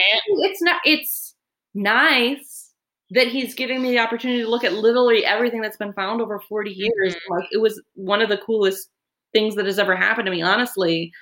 It's 0.50 0.60
not 0.60 0.80
it's 0.84 1.34
nice 1.74 2.72
that 3.10 3.28
he's 3.28 3.54
giving 3.54 3.80
me 3.80 3.90
the 3.90 3.98
opportunity 3.98 4.42
to 4.42 4.48
look 4.48 4.64
at 4.64 4.72
literally 4.72 5.24
everything 5.24 5.60
that's 5.60 5.76
been 5.76 5.92
found 5.92 6.20
over 6.20 6.40
40 6.40 6.70
years. 6.70 7.14
Mm-hmm. 7.14 7.32
Like 7.32 7.48
it 7.52 7.60
was 7.60 7.80
one 7.94 8.22
of 8.22 8.28
the 8.28 8.38
coolest 8.38 8.88
things 9.32 9.54
that 9.56 9.66
has 9.66 9.78
ever 9.78 9.96
happened 9.96 10.26
to 10.26 10.32
me, 10.32 10.42
honestly. 10.42 11.12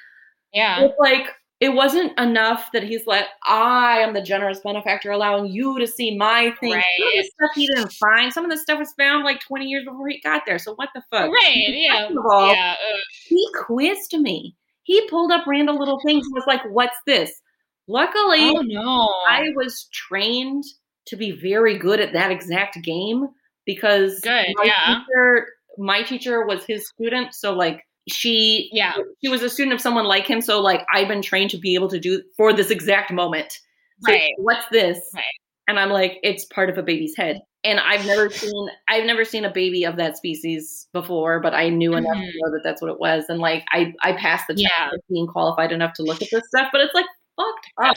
Yeah. 0.52 0.82
It's 0.82 0.98
like, 0.98 1.28
it 1.60 1.74
wasn't 1.74 2.18
enough 2.18 2.70
that 2.72 2.82
he's 2.82 3.06
like, 3.06 3.26
I 3.46 3.98
am 3.98 4.14
the 4.14 4.22
generous 4.22 4.60
benefactor 4.60 5.10
allowing 5.10 5.52
you 5.52 5.78
to 5.78 5.86
see 5.86 6.16
my 6.16 6.54
thing. 6.58 6.72
Right. 6.72 6.84
Some 6.98 7.06
of 7.06 7.12
the 7.14 7.30
stuff 7.30 7.50
he 7.54 7.66
didn't 7.66 7.92
find. 7.92 8.32
Some 8.32 8.44
of 8.44 8.50
the 8.50 8.56
stuff 8.56 8.78
was 8.78 8.94
found 8.98 9.24
like 9.24 9.40
20 9.40 9.66
years 9.66 9.84
before 9.84 10.08
he 10.08 10.20
got 10.20 10.42
there. 10.46 10.58
So 10.58 10.74
what 10.74 10.88
the 10.94 11.02
fuck? 11.10 11.30
Right. 11.30 11.54
Yeah. 11.68 12.06
Of 12.06 12.16
all, 12.30 12.52
yeah. 12.52 12.76
ugh. 12.92 13.00
he 13.26 13.46
quizzed 13.58 14.14
me. 14.18 14.56
He 14.84 15.06
pulled 15.08 15.30
up 15.30 15.46
random 15.46 15.76
little 15.76 16.00
things 16.00 16.26
and 16.26 16.34
was 16.34 16.44
like, 16.46 16.62
What's 16.70 16.96
this? 17.06 17.30
Luckily, 17.86 18.50
Oh 18.56 18.62
no. 18.62 19.08
I 19.28 19.50
was 19.54 19.86
trained 19.92 20.64
to 21.06 21.16
be 21.16 21.32
very 21.32 21.76
good 21.76 22.00
at 22.00 22.14
that 22.14 22.30
exact 22.30 22.82
game 22.82 23.28
because 23.66 24.20
Good, 24.20 24.46
my 24.56 24.64
yeah. 24.64 25.00
teacher 25.00 25.46
my 25.78 26.02
teacher 26.02 26.44
was 26.46 26.64
his 26.64 26.88
student, 26.88 27.34
so 27.34 27.54
like 27.54 27.82
she 28.08 28.68
yeah. 28.72 28.94
she 29.22 29.28
was 29.30 29.42
a 29.42 29.50
student 29.50 29.74
of 29.74 29.80
someone 29.80 30.04
like 30.06 30.26
him, 30.26 30.40
so 30.40 30.60
like 30.60 30.84
I've 30.92 31.08
been 31.08 31.22
trained 31.22 31.50
to 31.50 31.58
be 31.58 31.74
able 31.74 31.88
to 31.88 31.98
do 32.00 32.22
for 32.36 32.52
this 32.52 32.70
exact 32.70 33.12
moment. 33.12 33.58
So 34.06 34.12
Right. 34.12 34.30
what's 34.38 34.66
this? 34.70 34.98
Right. 35.14 35.24
And 35.68 35.78
I'm 35.78 35.90
like, 35.90 36.18
it's 36.22 36.44
part 36.46 36.70
of 36.70 36.78
a 36.78 36.82
baby's 36.82 37.16
head. 37.16 37.40
And 37.62 37.78
I've 37.78 38.06
never 38.06 38.30
seen 38.30 38.68
I've 38.88 39.04
never 39.04 39.24
seen 39.24 39.44
a 39.44 39.52
baby 39.52 39.84
of 39.84 39.96
that 39.96 40.16
species 40.16 40.88
before, 40.94 41.40
but 41.40 41.52
I 41.54 41.68
knew 41.68 41.94
enough 41.94 42.16
Mhm. 42.16 42.32
to 42.32 42.38
know 42.38 42.50
that 42.52 42.62
that's 42.64 42.80
what 42.80 42.90
it 42.90 42.98
was. 42.98 43.24
And 43.28 43.38
like 43.38 43.64
I 43.72 43.92
I 44.02 44.12
passed 44.14 44.46
the 44.48 44.54
test 44.54 44.64
Yeah. 44.78 44.88
of 44.94 45.00
being 45.10 45.26
qualified 45.26 45.70
enough 45.70 45.92
to 45.94 46.02
look 46.02 46.22
at 46.22 46.28
this 46.32 46.46
stuff, 46.48 46.68
but 46.72 46.80
it's 46.80 46.94
like 46.94 47.06
fucked 47.36 47.66
up. 47.78 47.96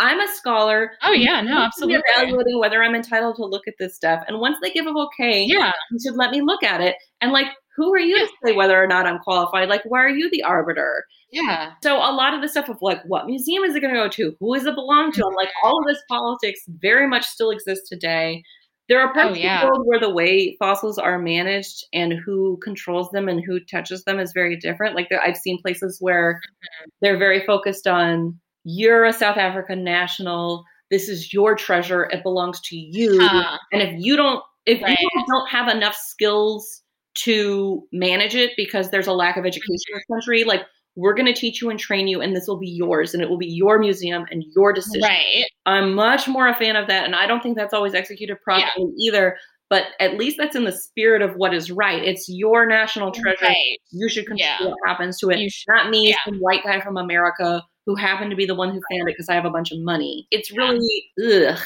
I'm 0.00 0.20
a 0.20 0.26
scholar. 0.28 0.92
Oh 1.02 1.12
yeah, 1.12 1.40
no, 1.40 1.58
absolutely. 1.58 2.02
evaluating 2.16 2.58
whether 2.58 2.82
I'm 2.82 2.94
entitled 2.96 3.36
to 3.36 3.44
look 3.44 3.66
at 3.68 3.74
this 3.78 3.94
stuff. 3.94 4.24
And 4.26 4.40
once 4.40 4.56
they 4.60 4.70
give 4.70 4.86
a 4.86 4.90
okay, 4.90 5.44
Yeah. 5.44 5.70
you 5.92 5.98
should 6.04 6.16
let 6.16 6.30
me 6.32 6.40
look 6.40 6.62
at 6.64 6.80
it. 6.80 6.96
And 7.20 7.30
like, 7.32 7.46
who 7.76 7.92
are 7.94 7.98
you 8.00 8.18
to 8.18 8.28
say 8.44 8.52
whether 8.54 8.80
or 8.82 8.86
not 8.86 9.06
I'm 9.06 9.18
qualified? 9.18 9.68
Like, 9.68 9.82
why 9.84 10.00
are 10.00 10.08
you 10.08 10.30
the 10.30 10.42
arbiter? 10.42 11.04
Yeah. 11.32 11.72
So 11.82 11.96
a 11.96 12.12
lot 12.12 12.34
of 12.34 12.40
the 12.42 12.48
stuff 12.48 12.68
of 12.68 12.76
like, 12.80 13.02
what 13.06 13.26
museum 13.26 13.64
is 13.64 13.74
it 13.74 13.80
going 13.80 13.92
to 13.94 14.00
go 14.00 14.08
to? 14.08 14.36
Who 14.40 14.54
does 14.54 14.66
it 14.66 14.74
belong 14.74 15.10
to? 15.12 15.24
I'm 15.26 15.34
like, 15.34 15.48
Mm-hmm. 15.48 15.66
all 15.66 15.78
of 15.80 15.86
this 15.86 16.02
politics 16.08 16.60
very 16.68 17.06
much 17.08 17.24
still 17.26 17.50
exists 17.50 17.88
today. 17.88 18.42
There 18.88 19.00
are 19.00 19.12
parts 19.14 19.30
Oh, 19.32 19.34
yeah. 19.40 19.56
of 19.56 19.60
the 19.62 19.66
world 19.72 19.86
where 19.86 19.98
the 20.00 20.10
way 20.14 20.56
fossils 20.58 20.98
are 20.98 21.18
managed 21.18 21.84
and 21.92 22.12
who 22.12 22.58
controls 22.62 23.08
them 23.10 23.28
and 23.28 23.42
who 23.44 23.58
touches 23.60 24.04
them 24.04 24.20
is 24.20 24.32
very 24.34 24.56
different. 24.56 24.94
Like 24.94 25.08
there, 25.08 25.22
I've 25.22 25.36
seen 25.38 25.60
places 25.62 25.98
where 26.00 26.34
Mm-hmm. 26.34 26.88
they're 27.00 27.18
very 27.18 27.44
focused 27.46 27.86
on 27.86 28.38
you're 28.64 29.04
a 29.06 29.12
South 29.12 29.36
African 29.38 29.82
national. 29.84 30.64
This 30.90 31.08
is 31.08 31.32
your 31.32 31.54
treasure. 31.56 32.04
It 32.12 32.22
belongs 32.22 32.60
to 32.66 32.76
you. 32.76 33.18
Uh, 33.20 33.56
And 33.72 33.82
if 33.82 33.94
you 33.98 34.16
don't, 34.16 34.42
if 34.66 34.80
Right. 34.82 34.96
you 35.00 35.24
don't 35.28 35.48
have 35.50 35.68
enough 35.74 35.94
skills 35.96 36.82
to 37.14 37.86
manage 37.92 38.34
it 38.34 38.52
because 38.56 38.90
there's 38.90 39.06
a 39.06 39.12
lack 39.12 39.36
of 39.36 39.44
education 39.46 39.70
in 39.92 39.96
this 39.96 40.04
country, 40.10 40.44
like 40.44 40.62
we're 40.96 41.14
going 41.14 41.26
to 41.26 41.32
teach 41.32 41.60
you 41.60 41.70
and 41.70 41.78
train 41.78 42.06
you, 42.06 42.20
and 42.20 42.36
this 42.36 42.46
will 42.46 42.58
be 42.58 42.68
yours, 42.70 43.14
and 43.14 43.22
it 43.22 43.28
will 43.28 43.38
be 43.38 43.48
your 43.48 43.78
museum 43.78 44.24
and 44.30 44.44
your 44.54 44.72
decision. 44.72 45.02
right. 45.02 45.44
I'm 45.66 45.94
much 45.94 46.28
more 46.28 46.46
a 46.48 46.54
fan 46.54 46.76
of 46.76 46.86
that, 46.88 47.04
and 47.04 47.16
I 47.16 47.26
don't 47.26 47.42
think 47.42 47.56
that's 47.56 47.74
always 47.74 47.94
executed 47.94 48.36
properly 48.42 48.92
either. 49.00 49.36
But 49.70 49.84
at 49.98 50.18
least 50.18 50.36
that's 50.38 50.54
in 50.54 50.64
the 50.64 50.72
spirit 50.72 51.22
of 51.22 51.34
what 51.36 51.54
is 51.54 51.70
right. 51.70 52.04
It's 52.04 52.28
your 52.28 52.66
national 52.66 53.10
treasure. 53.12 53.38
Right. 53.46 53.78
You 53.92 54.08
should 54.08 54.26
control 54.26 54.46
Yeah. 54.60 54.66
what 54.66 54.76
happens 54.86 55.18
to 55.20 55.30
it. 55.30 55.38
You 55.38 55.48
should- 55.50 55.64
Not 55.68 55.90
me, 55.90 56.10
yeah. 56.10 56.16
some 56.26 56.36
white 56.38 56.62
guy 56.62 56.80
from 56.80 56.96
America 56.96 57.64
who 57.86 57.96
happened 57.96 58.30
to 58.30 58.36
be 58.36 58.46
the 58.46 58.54
one 58.54 58.68
who 58.68 58.80
found 58.90 59.08
it 59.08 59.14
because 59.14 59.28
I 59.28 59.34
have 59.34 59.46
a 59.46 59.50
bunch 59.50 59.72
of 59.72 59.78
money. 59.80 60.28
It's 60.30 60.52
really 60.52 61.04
ugh. 61.26 61.58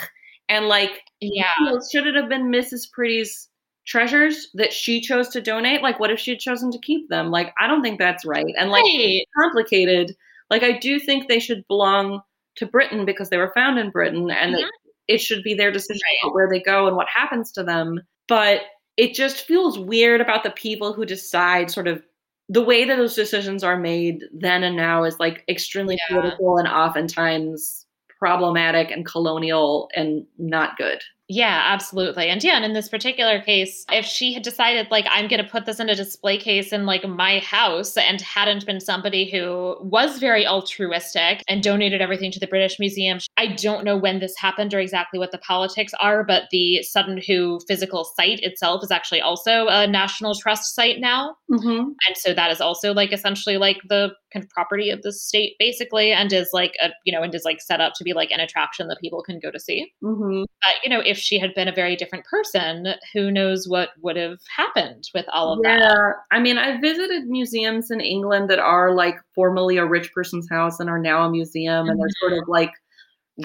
And 0.49 0.69
like 0.69 1.03
Yeah. 1.21 1.53
you 1.59 1.67
know, 1.67 1.81
should 1.93 2.07
it 2.07 2.15
have 2.15 2.29
been 2.29 2.51
Mrs. 2.51 2.91
Pretty's 2.93 3.48
treasures 3.89 4.49
that 4.55 4.73
she 4.73 5.01
chose 5.01 5.29
to 5.31 5.41
donate? 5.41 5.83
Like, 5.83 5.99
what 5.99 6.11
if 6.11 6.21
she 6.21 6.31
had 6.33 6.41
chosen 6.41 6.71
to 6.71 6.79
keep 6.79 7.09
them? 7.09 7.31
Like, 7.31 7.53
I 7.59 7.67
don't 7.67 7.83
think 7.83 7.99
that's 7.99 8.25
right. 8.25 8.55
And 8.59 8.71
like, 8.71 8.85
Right. 8.85 9.25
complicated. 9.41 10.15
Like, 10.51 10.63
I 10.63 10.73
do 10.79 11.01
think 11.01 11.27
they 11.29 11.41
should 11.41 11.67
belong 11.69 12.21
to 12.57 12.67
Britain 12.67 13.05
because 13.05 13.31
they 13.31 13.39
were 13.39 13.53
found 13.55 13.79
in 13.79 13.91
Britain, 13.91 14.31
and 14.31 14.55
that 14.55 14.61
Mhm. 14.63 14.69
it 15.09 15.19
should 15.21 15.43
be 15.43 15.55
their 15.55 15.71
decision 15.73 16.01
Right. 16.05 16.19
about 16.23 16.35
where 16.35 16.49
they 16.49 16.61
go 16.61 16.87
and 16.87 16.97
what 16.97 17.09
happens 17.09 17.51
to 17.53 17.63
them. 17.65 18.01
But 18.29 18.63
it 18.97 19.15
just 19.15 19.47
feels 19.47 19.79
weird 19.79 20.21
about 20.21 20.43
the 20.43 20.51
people 20.51 20.93
who 20.93 21.05
decide 21.07 21.71
sort 21.71 21.89
of 21.89 22.03
the 22.51 22.63
way 22.63 22.85
that 22.85 22.97
those 22.97 23.15
decisions 23.15 23.63
are 23.63 23.77
made 23.79 24.25
then 24.33 24.65
and 24.65 24.75
now 24.77 25.05
is 25.05 25.21
like 25.21 25.45
extremely 25.49 25.99
Yeah. 26.11 26.17
political 26.21 26.57
and 26.59 26.67
oftentimes 26.67 27.87
problematic 28.19 28.91
and 28.91 29.07
colonial 29.07 29.89
and 29.95 30.27
not 30.39 30.77
good. 30.77 31.01
Yeah, 31.29 31.63
absolutely. 31.67 32.31
And 32.31 32.43
yeah, 32.43 32.57
and 32.57 32.65
in 32.65 32.73
this 32.73 32.89
particular 32.89 33.41
case, 33.43 33.85
if 33.93 34.07
she 34.07 34.33
had 34.33 34.43
decided 34.43 34.91
like 34.91 35.07
I'm 35.11 35.29
going 35.29 35.45
to 35.45 35.49
put 35.49 35.67
this 35.67 35.79
in 35.79 35.91
a 35.91 35.95
display 35.95 36.39
case 36.39 36.73
in 36.73 36.87
like 36.87 37.07
my 37.07 37.41
house 37.41 37.99
and 37.99 38.19
hadn't 38.23 38.65
been 38.65 38.81
somebody 38.81 39.31
who 39.31 39.77
was 39.81 40.19
very 40.19 40.47
altruistic 40.47 41.43
and 41.47 41.63
donated 41.63 42.01
everything 42.01 42.33
to 42.33 42.41
the 42.41 42.47
British 42.47 42.79
Museum, 42.79 43.19
I 43.37 43.49
don't 43.49 43.85
know 43.85 43.97
when 43.97 44.21
this 44.21 44.39
happened 44.39 44.73
or 44.73 44.81
exactly 44.81 45.19
what 45.19 45.31
the 45.31 45.39
politics 45.39 45.93
are, 46.01 46.25
but 46.25 46.45
the 46.51 46.83
Sutton 46.83 47.21
Hoo 47.27 47.61
physical 47.69 48.05
site 48.05 48.41
itself 48.41 48.83
is 48.83 48.91
actually 48.91 49.21
also 49.21 49.67
a 49.67 49.87
National 49.87 50.35
Trust 50.35 50.75
site 50.75 50.99
now. 50.99 51.37
Mm-hmm. 51.51 51.91
and 52.07 52.17
so 52.17 52.35
that 52.35 52.51
is 52.51 52.61
also 52.61 52.93
like 52.93 53.13
essentially 53.13 53.57
like 53.57 53.79
the 53.89 54.13
kind 54.33 54.45
of 54.45 54.51
property 54.51 54.91
of 54.91 55.03
the 55.03 55.13
state 55.13 55.55
basically 55.59 56.13
and 56.13 56.33
is 56.33 56.51
like 56.53 56.75
a 56.83 56.91
you 57.05 57.13
know 57.13 57.23
and 57.23 57.35
is 57.35 57.45
like 57.45 57.61
set 57.61 57.81
up 57.81 57.93
to 57.95 58.05
be 58.05 58.13
like 58.13 58.31
an 58.31 58.41
attraction 58.41 58.89
that 58.89 58.99
people 59.01 59.23
can 59.23 59.39
go 59.41 59.51
to 59.51 59.59
see 59.61 59.93
Mm-hmm. 60.03 60.43
but 60.43 60.75
you 60.85 60.91
know 60.91 61.01
if 61.01 61.17
she 61.19 61.39
had 61.39 61.55
been 61.55 61.69
a 61.69 61.73
very 61.75 61.97
different 61.97 62.25
person 62.25 62.95
who 63.13 63.31
knows 63.31 63.69
what 63.69 63.91
would 64.03 64.17
have 64.17 64.39
happened 64.57 65.05
with 65.15 65.27
all 65.33 65.53
of 65.53 65.63
that. 65.63 65.79
yeah, 65.79 65.89
that 65.89 66.15
I 66.31 66.41
mean, 66.41 66.59
I've 66.59 66.81
visited 66.81 67.25
museums 67.27 67.91
in 67.91 68.01
England 68.01 68.51
that 68.51 68.59
are 68.59 68.95
like 68.95 69.17
formerly 69.35 69.77
a 69.79 69.87
rich 69.87 70.13
person's 70.13 70.49
house 70.51 70.81
and 70.81 70.91
are 70.91 70.99
now 70.99 71.25
a 71.25 71.31
museum, 71.31 71.89
and 71.89 71.99
they're 71.99 72.09
sort 72.21 72.33
of 72.35 72.49
like 72.49 72.73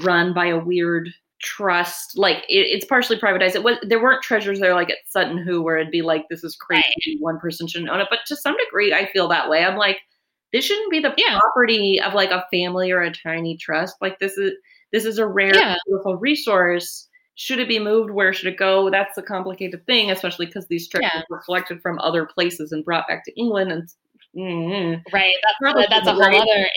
run 0.01 0.33
by 0.33 0.47
a 0.47 0.59
weird 0.59 1.09
trust. 1.41 2.17
Like 2.17 2.37
it, 2.49 2.67
it's 2.67 2.85
partially 2.85 3.19
privatized. 3.19 3.55
It 3.55 3.63
was 3.63 3.77
there 3.83 4.01
weren't 4.01 4.23
treasures 4.23 4.59
there 4.59 4.73
like 4.73 4.89
at 4.89 4.97
Sutton 5.07 5.37
Hoo 5.37 5.61
where 5.61 5.77
it'd 5.77 5.91
be 5.91 6.01
like 6.01 6.25
this 6.29 6.43
is 6.43 6.55
crazy, 6.55 7.17
one 7.19 7.39
person 7.39 7.67
shouldn't 7.67 7.89
own 7.89 7.99
it. 7.99 8.07
But 8.09 8.19
to 8.27 8.35
some 8.35 8.55
degree, 8.57 8.93
I 8.93 9.09
feel 9.11 9.27
that 9.29 9.49
way. 9.49 9.63
I'm 9.63 9.77
like, 9.77 9.99
this 10.53 10.63
shouldn't 10.65 10.91
be 10.91 10.99
the 10.99 11.13
Yeah. 11.17 11.39
property 11.39 11.99
of 11.99 12.13
like 12.13 12.31
a 12.31 12.45
family 12.51 12.91
or 12.91 13.01
a 13.01 13.11
tiny 13.11 13.57
trust. 13.57 13.95
Like 14.01 14.19
this 14.19 14.37
is 14.37 14.53
this 14.91 15.05
is 15.05 15.17
a 15.17 15.27
rare, 15.27 15.55
Yeah. 15.55 15.75
beautiful 15.87 16.17
resource. 16.17 17.09
Should 17.35 17.57
it 17.57 17.67
be 17.67 17.79
moved? 17.79 18.11
Where 18.11 18.31
should 18.31 18.47
it 18.47 18.57
go? 18.57 18.91
That's 18.91 19.17
a 19.17 19.23
complicated 19.23 19.83
thing, 19.87 20.11
especially 20.11 20.45
because 20.45 20.67
these 20.67 20.87
treasures 20.87 21.11
Yeah. 21.15 21.23
were 21.29 21.41
collected 21.43 21.81
from 21.81 21.97
other 21.99 22.25
places 22.27 22.71
and 22.71 22.85
brought 22.85 23.07
back 23.07 23.25
to 23.25 23.33
England. 23.39 23.71
And 23.71 23.89
mm, 24.37 25.03
right 25.11 25.33
that's 25.63 25.89
that's 25.89 26.07
a 26.07 26.13
whole 26.13 26.23
other. 26.23 26.69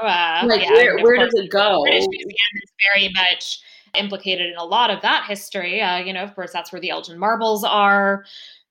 Uh, 0.00 0.44
like, 0.46 0.62
yeah, 0.62 0.72
where 0.72 0.96
where 1.00 1.16
course, 1.16 1.32
does 1.34 1.44
it 1.44 1.50
go? 1.50 1.82
British 1.82 2.06
Museum 2.08 2.34
is 2.62 2.72
very 2.88 3.08
much 3.12 3.58
implicated 3.94 4.46
in 4.50 4.56
a 4.56 4.64
lot 4.64 4.90
of 4.90 5.02
that 5.02 5.26
history. 5.28 5.82
Uh, 5.82 5.98
you 5.98 6.12
know, 6.12 6.22
of 6.22 6.34
course, 6.34 6.52
that's 6.52 6.72
where 6.72 6.80
the 6.80 6.90
Elgin 6.90 7.18
marbles 7.18 7.64
are. 7.64 8.24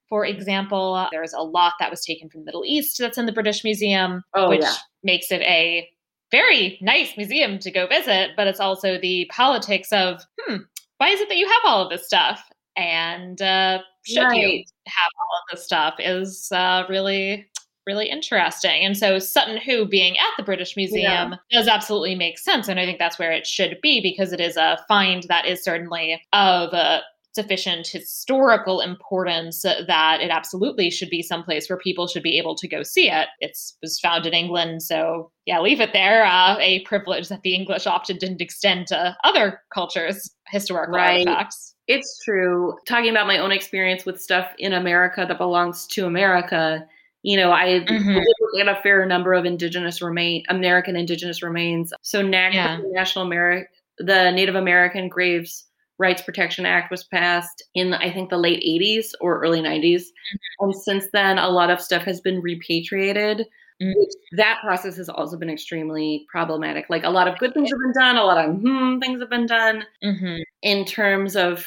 For 0.10 0.26
example, 0.26 0.96
uh, 0.96 1.08
there's 1.12 1.34
a 1.34 1.42
lot 1.42 1.74
that 1.80 1.92
was 1.92 2.04
taken 2.04 2.30
from 2.30 2.42
the 2.42 2.46
Middle 2.46 2.66
East 2.66 2.98
that's 2.98 3.18
in 3.18 3.26
the 3.26 3.32
British 3.32 3.64
Museum, 3.64 4.24
Oh, 4.34 4.50
which 4.50 4.62
yeah. 4.62 4.74
makes 5.04 5.32
it 5.32 5.42
a 5.42 5.88
very 6.32 6.78
nice 6.82 7.16
museum 7.16 7.60
to 7.60 7.72
go 7.72 7.88
visit. 7.88 8.32
But 8.36 8.48
it's 8.48 8.60
also 8.60 8.98
the 9.00 9.30
politics 9.32 9.92
of, 9.92 10.22
hmm, 10.42 10.58
why 10.98 11.10
is 11.10 11.20
it 11.22 11.30
that 11.30 11.38
you 11.38 11.48
have 11.48 11.62
all 11.66 11.84
of 11.84 11.90
this 11.90 12.06
stuff? 12.06 12.44
And 12.76 13.42
uh, 13.42 13.80
should 14.06 14.32
you 14.34 14.64
have 14.88 15.12
all 15.20 15.38
of 15.42 15.52
this 15.52 15.66
stuff 15.66 15.96
is 16.00 16.50
uh, 16.52 16.84
really 16.90 17.50
really 17.90 18.10
interesting. 18.10 18.86
And 18.86 18.96
so 18.96 19.18
Sutton 19.18 19.58
Hoo 19.58 19.84
being 19.84 20.16
at 20.20 20.30
the 20.38 20.44
British 20.44 20.76
Museum 20.78 21.36
does 21.52 21.68
absolutely 21.68 22.14
make 22.14 22.38
sense. 22.38 22.68
And 22.68 22.80
I 22.80 22.86
think 22.86 23.00
that's 23.00 23.18
where 23.18 23.32
it 23.32 23.48
should 23.48 23.80
be 23.82 24.00
because 24.00 24.32
it 24.32 24.40
is 24.40 24.58
a 24.58 24.78
find 24.88 25.24
that 25.24 25.48
is 25.48 25.64
certainly 25.64 26.22
of 26.32 26.72
uh, 26.72 27.02
sufficient 27.40 27.88
historical 27.88 28.82
importance 28.82 29.62
that 29.62 30.20
it 30.22 30.30
absolutely 30.30 30.90
should 30.90 31.10
be 31.10 31.22
someplace 31.22 31.70
where 31.70 31.78
people 31.80 32.06
should 32.08 32.24
be 32.24 32.38
able 32.38 32.56
to 32.56 32.68
go 32.68 32.84
see 32.84 33.10
it. 33.10 33.28
It 33.40 33.58
was 33.82 34.00
found 34.00 34.26
in 34.26 34.34
England, 34.34 34.84
so 34.84 35.32
yeah, 35.46 35.60
leave 35.62 35.80
it 35.80 35.94
there. 35.94 36.26
Uh, 36.26 36.58
a 36.60 36.82
privilege 36.82 37.30
that 37.30 37.42
the 37.44 37.56
English 37.56 37.88
often 37.88 38.18
didn't 38.18 38.42
extend 38.42 38.88
to 38.88 39.16
other 39.24 39.62
cultures' 39.74 40.30
historical 40.48 40.96
Right. 40.96 41.26
artifacts. 41.28 41.76
It's 41.88 42.20
true. 42.26 42.76
Talking 42.88 43.10
about 43.12 43.28
my 43.28 43.38
own 43.38 43.52
experience 43.52 44.06
with 44.06 44.22
stuff 44.22 44.48
in 44.60 44.74
America 44.74 45.26
that 45.28 45.38
belongs 45.38 45.88
to 45.88 46.06
America, 46.06 46.86
you 47.24 47.38
know, 47.38 47.52
I 47.52 47.80
Mhm. 47.88 48.24
at 48.60 48.68
a 48.68 48.82
fair 48.82 49.06
number 49.06 49.34
of 49.34 49.46
indigenous 49.46 50.02
remain 50.02 50.44
American 50.50 50.96
indigenous 50.96 51.42
remains. 51.42 51.94
So 52.02 52.22
NAG, 52.22 52.54
Yeah. 52.54 52.80
National 52.92 53.26
Ameri- 53.26 53.66
the 53.98 54.32
Native 54.32 54.56
American 54.56 55.10
Graves 55.10 55.66
Rights 56.00 56.22
Protection 56.22 56.66
Act 56.66 56.90
was 56.90 57.04
passed 57.04 57.64
in 57.76 57.94
I 57.94 58.12
think 58.12 58.30
the 58.30 58.38
late 58.38 58.64
80s 58.64 59.12
or 59.22 59.40
early 59.42 59.62
90s. 59.62 59.84
Mm-hmm. 60.02 60.66
And 60.66 60.76
since 60.76 61.08
then 61.12 61.38
a 61.38 61.50
lot 61.50 61.70
of 61.70 61.82
stuff 61.82 62.04
has 62.04 62.22
been 62.22 62.42
repatriated. 62.42 63.46
Mm. 63.82 63.94
Which 63.96 64.14
that 64.34 64.60
process 64.62 64.98
has 64.98 65.08
also 65.08 65.38
been 65.38 65.50
extremely 65.50 66.26
problematic. 66.30 66.88
Like 66.90 67.06
a 67.06 67.10
lot 67.10 67.30
of 67.30 67.38
good 67.38 67.54
things 67.54 67.70
have 67.70 67.80
been 67.80 67.94
done, 67.94 68.18
a 68.18 68.24
lot 68.26 68.38
of 68.38 68.56
hmm 68.56 69.00
things 69.00 69.22
have 69.22 69.30
been 69.30 69.46
done 69.46 69.86
hmm 70.02 70.38
in 70.62 70.84
terms 70.84 71.38
of 71.38 71.66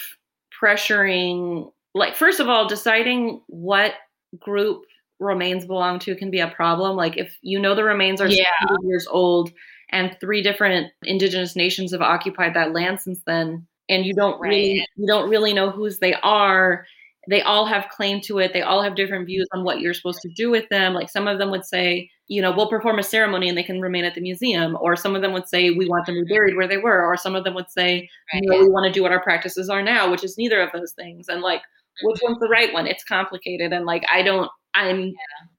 pressuring 0.53 1.73
like 1.95 2.15
first 2.15 2.41
of 2.41 2.49
all 2.49 2.69
deciding 2.69 3.41
what 3.47 3.95
group 4.39 4.85
remains 5.21 5.65
belong 5.65 5.99
to 6.01 6.15
can 6.15 6.31
be 6.31 6.41
a 6.41 6.49
problem. 6.49 6.97
Like 6.97 7.17
if 7.17 7.37
you 7.43 7.59
know 7.59 7.75
the 7.75 7.85
remains 7.85 8.21
are 8.21 8.29
Yeah. 8.29 8.45
600 8.61 8.87
years 8.87 9.07
old 9.11 9.51
and 9.91 10.17
three 10.21 10.43
different 10.43 10.91
indigenous 11.05 11.57
nations 11.57 11.93
have 11.93 12.03
occupied 12.03 12.55
that 12.55 12.73
land 12.73 13.01
since 13.01 13.21
then, 13.27 13.67
and 13.93 14.05
you 14.07 14.15
don't 14.15 14.41
really 14.41 14.85
you 14.97 15.07
don't 15.07 15.29
really 15.31 15.53
know 15.53 15.71
whose 15.71 15.99
they 15.99 16.15
are. 16.23 16.85
They 17.31 17.41
all 17.43 17.67
have 17.67 17.89
claim 17.89 18.21
to 18.23 18.39
it. 18.41 18.53
They 18.53 18.63
all 18.63 18.83
have 18.83 18.97
different 18.97 19.27
views 19.27 19.47
on 19.53 19.63
what 19.63 19.81
you're 19.81 19.95
supposed 19.95 20.23
to 20.23 20.29
do 20.35 20.51
with 20.51 20.69
them. 20.71 20.93
Like 20.93 21.09
some 21.09 21.29
of 21.29 21.39
them 21.39 21.53
would 21.53 21.65
say, 21.65 22.11
you 22.27 22.43
know, 22.43 22.51
we'll 22.51 22.69
perform 22.69 22.99
a 22.99 23.03
ceremony 23.05 23.49
and 23.49 23.57
they 23.57 23.63
can 23.63 23.81
remain 23.81 24.05
at 24.05 24.17
the 24.17 24.21
museum, 24.21 24.77
or 24.81 24.97
some 24.97 25.15
of 25.15 25.23
them 25.23 25.33
would 25.33 25.49
say 25.49 25.71
we 25.71 25.89
want 25.89 26.07
them 26.07 26.17
to 26.17 26.25
be 26.25 26.35
buried 26.35 26.57
where 26.57 26.67
they 26.67 26.79
were, 26.79 27.05
or 27.07 27.17
some 27.17 27.37
of 27.37 27.45
them 27.45 27.55
would 27.55 27.71
say 27.71 28.09
Right. 28.35 28.43
no, 28.45 28.59
we 28.59 28.69
want 28.69 28.87
to 28.87 28.93
do 28.93 29.03
what 29.03 29.13
our 29.13 29.23
practices 29.23 29.69
are 29.71 29.83
now, 29.83 30.11
which 30.11 30.25
is 30.25 30.37
neither 30.37 30.61
of 30.61 30.71
those 30.73 30.95
things. 30.95 31.29
And 31.29 31.43
like, 31.43 31.63
which 32.03 32.19
one's 32.25 32.41
the 32.41 32.49
right 32.49 32.73
one? 32.73 32.89
It's 32.89 33.05
complicated. 33.05 33.73
And 33.73 33.87
like, 33.87 34.05
I 34.13 34.23
don't, 34.23 34.51
I'm 34.75 35.13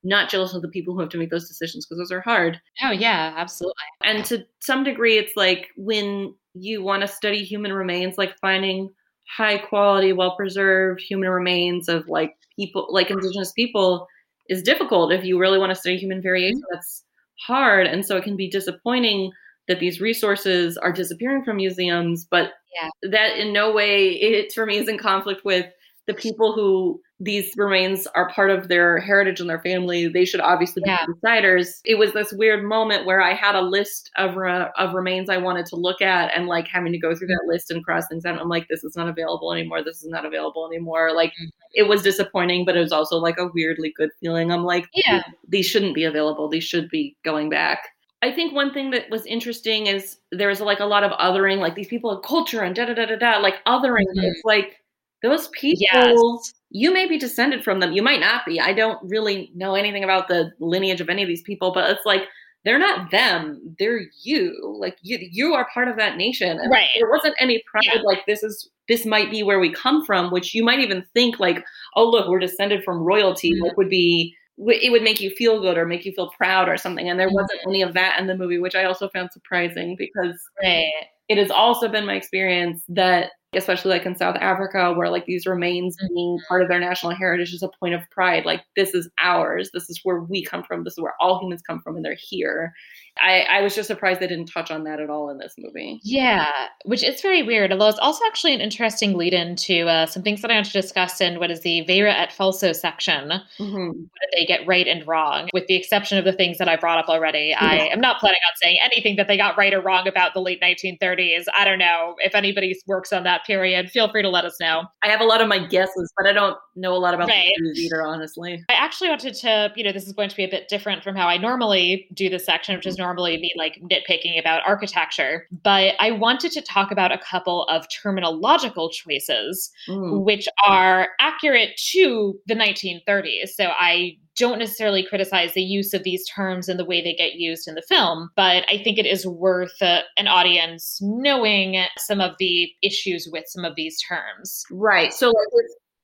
not 0.04 0.30
jealous 0.30 0.54
of 0.54 0.62
the 0.62 0.68
people 0.70 0.94
who 0.94 1.00
have 1.00 1.10
to 1.10 1.18
make 1.18 1.30
those 1.30 1.48
decisions 1.48 1.86
because 1.86 2.00
those 2.00 2.12
are 2.12 2.22
hard. 2.22 2.60
Oh 2.84 2.92
yeah, 2.92 3.34
absolutely. 3.38 3.74
And 4.04 4.26
to 4.26 4.46
some 4.60 4.84
degree, 4.84 5.18
it's 5.18 5.36
like 5.36 5.68
when 5.78 6.34
you 6.54 6.84
want 6.84 7.02
to 7.02 7.08
study 7.08 7.44
human 7.44 7.74
remains, 7.74 8.18
like 8.18 8.38
finding 8.40 8.90
high 9.36 9.58
quality, 9.58 10.14
well 10.14 10.36
preserved 10.36 11.02
human 11.02 11.30
remains 11.30 11.88
of 11.90 12.08
like 12.08 12.36
people, 12.58 12.88
like 12.90 13.10
indigenous 13.10 13.52
people, 13.52 14.08
is 14.50 14.62
difficult. 14.64 15.14
If 15.14 15.24
you 15.24 15.40
really 15.40 15.60
want 15.60 15.70
to 15.72 15.76
study 15.76 15.98
human 15.98 16.22
variation, 16.22 16.58
mm-hmm. 16.58 16.76
that's 16.76 17.04
hard. 17.46 17.88
And 17.88 18.06
so 18.06 18.18
it 18.18 18.24
can 18.24 18.36
be 18.36 18.50
disappointing 18.50 19.32
that 19.68 19.80
these 19.80 20.02
resources 20.02 20.78
are 20.78 20.92
disappearing 20.92 21.44
from 21.44 21.58
museums, 21.58 22.28
but 22.30 22.52
Yeah. 22.76 22.90
that 23.12 23.38
in 23.38 23.54
no 23.54 23.72
way 23.72 24.10
it 24.10 24.52
for 24.52 24.66
me 24.66 24.78
is 24.78 24.90
in 24.90 24.98
conflict 24.98 25.46
with 25.46 25.68
the 26.06 26.14
people 26.14 26.54
who 26.54 27.02
these 27.24 27.54
remains 27.56 28.06
are 28.08 28.30
part 28.30 28.50
of 28.52 28.68
their 28.68 29.00
heritage 29.00 29.40
and 29.40 29.50
their 29.50 29.62
family. 29.62 30.08
They 30.08 30.26
should 30.26 30.42
obviously 30.42 30.82
be 30.84 30.90
Yeah. 30.90 31.06
the 31.08 31.14
deciders. 31.14 31.80
It 31.86 31.96
was 31.96 32.12
this 32.14 32.34
weird 32.34 32.64
moment 32.64 33.06
where 33.06 33.22
I 33.22 33.34
had 33.34 33.56
a 33.56 33.62
list 33.62 34.12
of 34.18 34.36
re- 34.36 34.70
of 34.78 34.94
remains 34.94 35.30
I 35.30 35.38
wanted 35.38 35.66
to 35.68 35.76
look 35.76 36.02
at, 36.02 36.36
and 36.36 36.48
like 36.48 36.68
having 36.68 36.92
to 36.92 36.98
go 36.98 37.16
through 37.16 37.28
that 37.28 37.46
list 37.48 37.72
and 37.72 37.84
cross 37.86 38.08
things 38.10 38.26
out. 38.26 38.40
I'm 38.40 38.50
like, 38.50 38.68
this 38.68 38.84
is 38.84 38.96
not 38.98 39.08
available 39.08 39.54
anymore. 39.54 39.84
This 39.84 40.04
is 40.04 40.10
not 40.10 40.26
available 40.26 40.68
anymore. 40.68 41.14
Like 41.14 41.32
Mhm. 41.32 41.50
it 41.74 41.84
was 41.88 42.02
disappointing, 42.02 42.66
but 42.66 42.76
it 42.76 42.80
was 42.82 42.92
also 42.92 43.18
like 43.18 43.38
a 43.38 43.48
weirdly 43.54 43.94
good 43.96 44.10
feeling. 44.20 44.52
I'm 44.52 44.64
like, 44.66 44.86
Yeah. 44.94 45.24
these 45.48 45.66
shouldn't 45.66 45.96
be 45.96 46.04
available. 46.04 46.50
These 46.50 46.66
should 46.66 46.90
be 46.90 47.16
going 47.24 47.50
back. 47.50 47.88
I 48.22 48.32
think 48.32 48.54
one 48.54 48.74
thing 48.74 48.92
that 48.92 49.10
was 49.10 49.26
interesting 49.26 49.88
is 49.88 50.18
there's 50.32 50.62
like 50.62 50.80
a 50.80 50.86
lot 50.86 51.04
of 51.04 51.12
othering, 51.20 51.60
like 51.60 51.76
these 51.76 51.90
people 51.90 52.10
have 52.14 52.24
culture 52.24 52.62
and 52.62 52.74
da 52.76 52.86
da 52.86 52.94
da 52.94 53.06
da 53.06 53.16
da, 53.18 53.38
like 53.40 53.64
othering. 53.66 54.06
Mhm. 54.16 54.24
It's 54.24 54.42
like 54.46 54.78
those 55.24 55.48
people, 55.50 55.80
Yes. 55.92 56.54
you 56.70 56.94
may 56.94 57.08
be 57.08 57.18
descended 57.18 57.64
from 57.64 57.80
them. 57.80 57.94
You 57.94 58.04
might 58.04 58.20
not 58.20 58.46
be. 58.46 58.60
I 58.60 58.74
don't 58.74 59.00
really 59.10 59.52
know 59.56 59.74
anything 59.76 60.04
about 60.04 60.28
the 60.28 60.52
lineage 60.60 61.02
of 61.02 61.10
any 61.10 61.24
of 61.24 61.28
these 61.28 61.42
people, 61.44 61.72
but 61.74 61.90
it's 61.90 62.06
like 62.06 62.24
they're 62.66 62.80
not 62.80 63.10
them. 63.12 63.76
They're 63.80 64.02
you. 64.24 64.56
Like 64.80 64.98
you, 65.02 65.18
you 65.32 65.54
are 65.54 65.68
part 65.74 65.88
of 65.88 65.98
that 65.98 66.16
nation. 66.18 66.60
And 66.60 66.72
Right. 66.72 66.88
There 66.96 67.10
wasn't 67.10 67.36
any 67.40 67.64
pride. 67.70 67.84
Yeah. 67.96 68.02
Like 68.04 68.26
this 68.28 68.44
is 68.44 68.70
this 68.88 69.06
might 69.06 69.32
be 69.32 69.44
where 69.44 69.60
we 69.60 69.72
come 69.72 70.06
from, 70.06 70.30
which 70.32 70.54
you 70.54 70.64
might 70.64 70.80
even 70.80 71.06
think 71.14 71.40
like, 71.40 71.64
oh 71.96 72.08
look, 72.10 72.28
we're 72.30 72.40
descended 72.40 72.84
from 72.84 73.00
royalty. 73.00 73.52
Mhm. 73.54 73.62
Like 73.64 73.78
would 73.78 73.90
be 73.90 74.36
it 74.68 74.92
would 74.92 75.02
make 75.04 75.20
you 75.20 75.32
feel 75.32 75.60
good 75.62 75.78
or 75.78 75.86
make 75.86 76.06
you 76.06 76.12
feel 76.14 76.30
proud 76.38 76.70
or 76.70 76.78
something. 76.78 77.10
And 77.10 77.20
there 77.20 77.28
Mhm. 77.30 77.34
wasn't 77.34 77.62
any 77.68 77.82
of 77.82 77.94
that 77.96 78.20
in 78.20 78.28
the 78.28 78.36
movie, 78.38 78.60
which 78.60 78.76
I 78.76 78.84
also 78.86 79.10
found 79.10 79.32
surprising 79.32 79.96
because 79.98 80.38
Right. 80.62 80.86
it 81.28 81.38
has 81.40 81.50
also 81.50 81.88
been 81.90 82.06
my 82.06 82.16
experience 82.16 82.84
that 82.90 83.32
especially 83.56 83.92
like 83.92 84.06
in 84.06 84.16
south 84.16 84.36
africa 84.42 84.94
where 84.94 85.10
like 85.10 85.26
these 85.26 85.46
remains 85.46 85.96
Mhm. 86.02 86.08
being 86.16 86.40
part 86.48 86.62
of 86.62 86.70
their 86.70 86.80
national 86.80 87.14
heritage 87.16 87.54
is 87.54 87.64
a 87.64 87.70
point 87.80 87.94
of 87.94 88.02
pride 88.12 88.46
like 88.46 88.62
this 88.76 88.94
is 88.94 89.10
ours 89.22 89.70
this 89.74 89.90
is 89.90 90.00
where 90.04 90.22
we 90.22 90.44
come 90.44 90.64
from 90.64 90.84
this 90.84 90.94
is 90.94 91.00
where 91.02 91.16
all 91.20 91.40
humans 91.42 91.62
come 91.62 91.80
from 91.82 91.96
and 91.96 92.06
they're 92.06 92.18
here 92.20 92.74
i 93.22 93.42
i 93.50 93.62
was 93.62 93.76
just 93.76 93.88
surprised 93.88 94.20
they 94.20 94.28
didn't 94.28 94.48
touch 94.48 94.72
on 94.72 94.84
that 94.84 95.00
at 95.00 95.10
all 95.10 95.30
in 95.30 95.38
this 95.38 95.54
movie 95.58 96.00
Yeah, 96.04 96.48
which 96.86 97.04
is 97.04 97.22
very 97.22 97.44
weird. 97.44 97.72
Although 97.72 97.90
it's 97.90 98.00
also 98.00 98.26
actually 98.26 98.54
an 98.54 98.62
interesting 98.62 99.16
lead 99.18 99.34
into 99.34 99.88
uh, 99.88 100.06
some 100.06 100.24
things 100.24 100.42
that 100.42 100.52
I 100.52 100.56
want 100.56 100.66
to 100.68 100.72
discuss 100.74 101.22
in 101.22 101.40
what 101.40 101.52
is 101.52 101.62
the 101.62 101.82
Vera 101.82 102.12
et 102.14 102.32
Falso 102.32 102.74
section. 102.76 103.32
Mhm. 103.60 103.88
What 103.88 103.96
did 103.96 104.30
they 104.34 104.46
get 104.46 104.66
right 104.68 104.88
and 104.88 105.06
wrong? 105.08 105.50
With 105.54 105.68
the 105.68 105.76
exception 105.76 106.18
of 106.18 106.26
the 106.26 106.34
things 106.34 106.58
that 106.58 106.68
I 106.68 106.76
brought 106.76 106.98
up 106.98 107.08
already, 107.10 107.54
I 107.54 107.88
am 107.88 108.00
not 108.02 108.20
planning 108.20 108.40
on 108.50 108.56
saying 108.62 108.78
anything 108.84 109.16
that 109.18 109.28
they 109.28 109.38
got 109.38 109.58
right 109.58 109.74
or 109.74 109.82
wrong 109.82 110.08
about 110.08 110.34
the 110.34 110.42
late 110.42 110.62
1930s. 110.62 111.46
I 111.58 111.66
don't 111.66 111.80
know 111.80 112.16
if 112.20 112.36
anybody 112.36 112.76
works 112.88 113.14
on 113.14 113.24
that 113.24 113.46
period. 113.46 113.90
Feel 113.92 114.10
free 114.12 114.22
to 114.24 114.30
let 114.30 114.46
us 114.46 114.60
know. 114.60 114.84
i 115.04 115.08
have 115.08 115.22
a 115.22 115.26
lot 115.26 115.42
of 115.42 115.48
my 115.48 115.60
guesses 115.60 116.12
but 116.18 116.26
i 116.28 116.34
don't 116.34 116.58
know 116.76 116.94
a 116.94 116.98
lot 116.98 117.14
about 117.14 117.28
Right. 117.28 117.52
the 117.74 117.80
either 117.82 118.02
honestly 118.04 118.64
I 118.70 118.74
actually 118.74 119.10
wanted 119.10 119.34
to, 119.36 119.72
you 119.76 119.84
know, 119.84 119.92
this 119.92 120.06
is 120.08 120.14
going 120.14 120.30
to 120.30 120.36
be 120.36 120.44
a 120.44 120.50
bit 120.50 120.68
different 120.68 121.04
from 121.04 121.16
how 121.16 121.28
I 121.28 121.38
normally 121.38 122.08
do 122.14 122.30
this 122.30 122.46
section, 122.46 122.76
which 122.76 122.88
is 122.88 122.98
normally 123.04 123.38
be 123.38 123.52
like 123.58 123.76
nitpicking 123.92 124.40
about 124.40 124.62
architecture. 124.66 125.48
But 125.64 125.96
I 126.00 126.12
wanted 126.12 126.52
to 126.54 126.62
talk 126.62 126.92
about 126.92 127.12
a 127.12 127.18
couple 127.32 127.66
of 127.66 127.86
terminological 127.90 128.92
choices 128.92 129.72
Mm. 129.90 130.24
which 130.24 130.48
are 130.66 131.10
accurate 131.20 131.72
to 131.92 132.40
the 132.48 132.56
1930s. 132.56 133.50
So 133.56 133.66
I 133.78 134.18
don't 134.38 134.60
necessarily 134.60 135.06
criticize 135.06 135.54
the 135.54 135.62
use 135.62 135.94
of 135.94 136.04
these 136.04 136.24
terms 136.28 136.70
and 136.70 136.80
the 136.80 136.86
way 136.86 137.02
they 137.04 137.14
get 137.14 137.36
used 137.36 137.68
in 137.68 137.76
the 137.76 137.82
film, 137.82 138.30
but 138.36 138.64
I 138.72 138.78
think 138.84 138.98
it 138.98 139.06
is 139.06 139.28
worth 139.28 139.80
uh, 139.82 140.02
an 140.18 140.28
audience 140.28 141.00
knowing 141.02 141.84
some 141.98 142.20
of 142.22 142.32
the 142.40 142.70
issues 142.82 143.28
with 143.32 143.44
some 143.48 143.66
of 143.66 143.76
these 143.76 143.98
terms. 144.02 144.64
right 144.72 145.14
so 145.14 145.28
like 145.28 145.48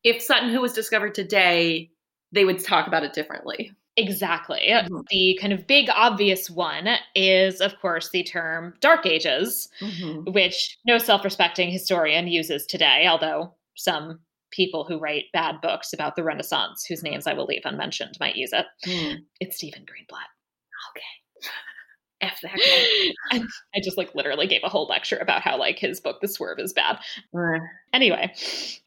if, 0.03 0.15
if 0.15 0.21
Sutton 0.21 0.49
Hoo 0.51 0.61
was 0.61 0.73
discovered 0.73 1.15
today 1.15 1.89
they 2.31 2.45
would 2.45 2.63
talk 2.63 2.85
about 2.87 3.03
it 3.03 3.13
differently 3.13 3.71
Exactly. 3.99 4.67
Mhm. 4.69 5.03
The 5.09 5.37
kind 5.41 5.51
of 5.51 5.67
big 5.67 5.89
obvious 5.89 6.49
one 6.49 6.87
is, 7.15 7.59
of 7.59 7.77
course, 7.81 8.09
the 8.11 8.23
term 8.23 8.73
Dark 8.79 9.05
Ages, 9.05 9.67
Mhm. 9.81 10.33
which 10.33 10.77
no 10.85 10.97
self 10.97 11.23
respecting 11.25 11.69
historian 11.69 12.27
uses 12.27 12.65
today, 12.65 13.07
although 13.07 13.53
some 13.75 14.21
people 14.51 14.85
who 14.85 14.97
write 14.97 15.25
bad 15.33 15.59
books 15.61 15.91
about 15.91 16.15
the 16.15 16.23
Renaissance, 16.23 16.85
whose 16.85 17.03
names 17.03 17.27
I 17.27 17.33
will 17.33 17.45
leave 17.45 17.65
unmentioned, 17.65 18.15
might 18.19 18.35
use 18.37 18.53
it. 18.53 18.65
Mm. 18.85 19.25
It's 19.41 19.57
Stephen 19.57 19.85
Greenblatt. 19.85 20.27
F 22.21 22.39
that 22.41 22.55
guy. 23.31 23.41
I 23.75 23.79
just 23.83 23.97
like 23.97 24.13
literally 24.15 24.47
gave 24.47 24.61
a 24.63 24.69
whole 24.69 24.87
lecture 24.87 25.17
about 25.17 25.41
how 25.41 25.57
like 25.57 25.79
his 25.79 25.99
book 25.99 26.21
The 26.21 26.27
Swerve 26.27 26.59
is 26.59 26.73
bad. 26.73 26.99
Uh, 27.35 27.59
Anyway, 27.91 28.31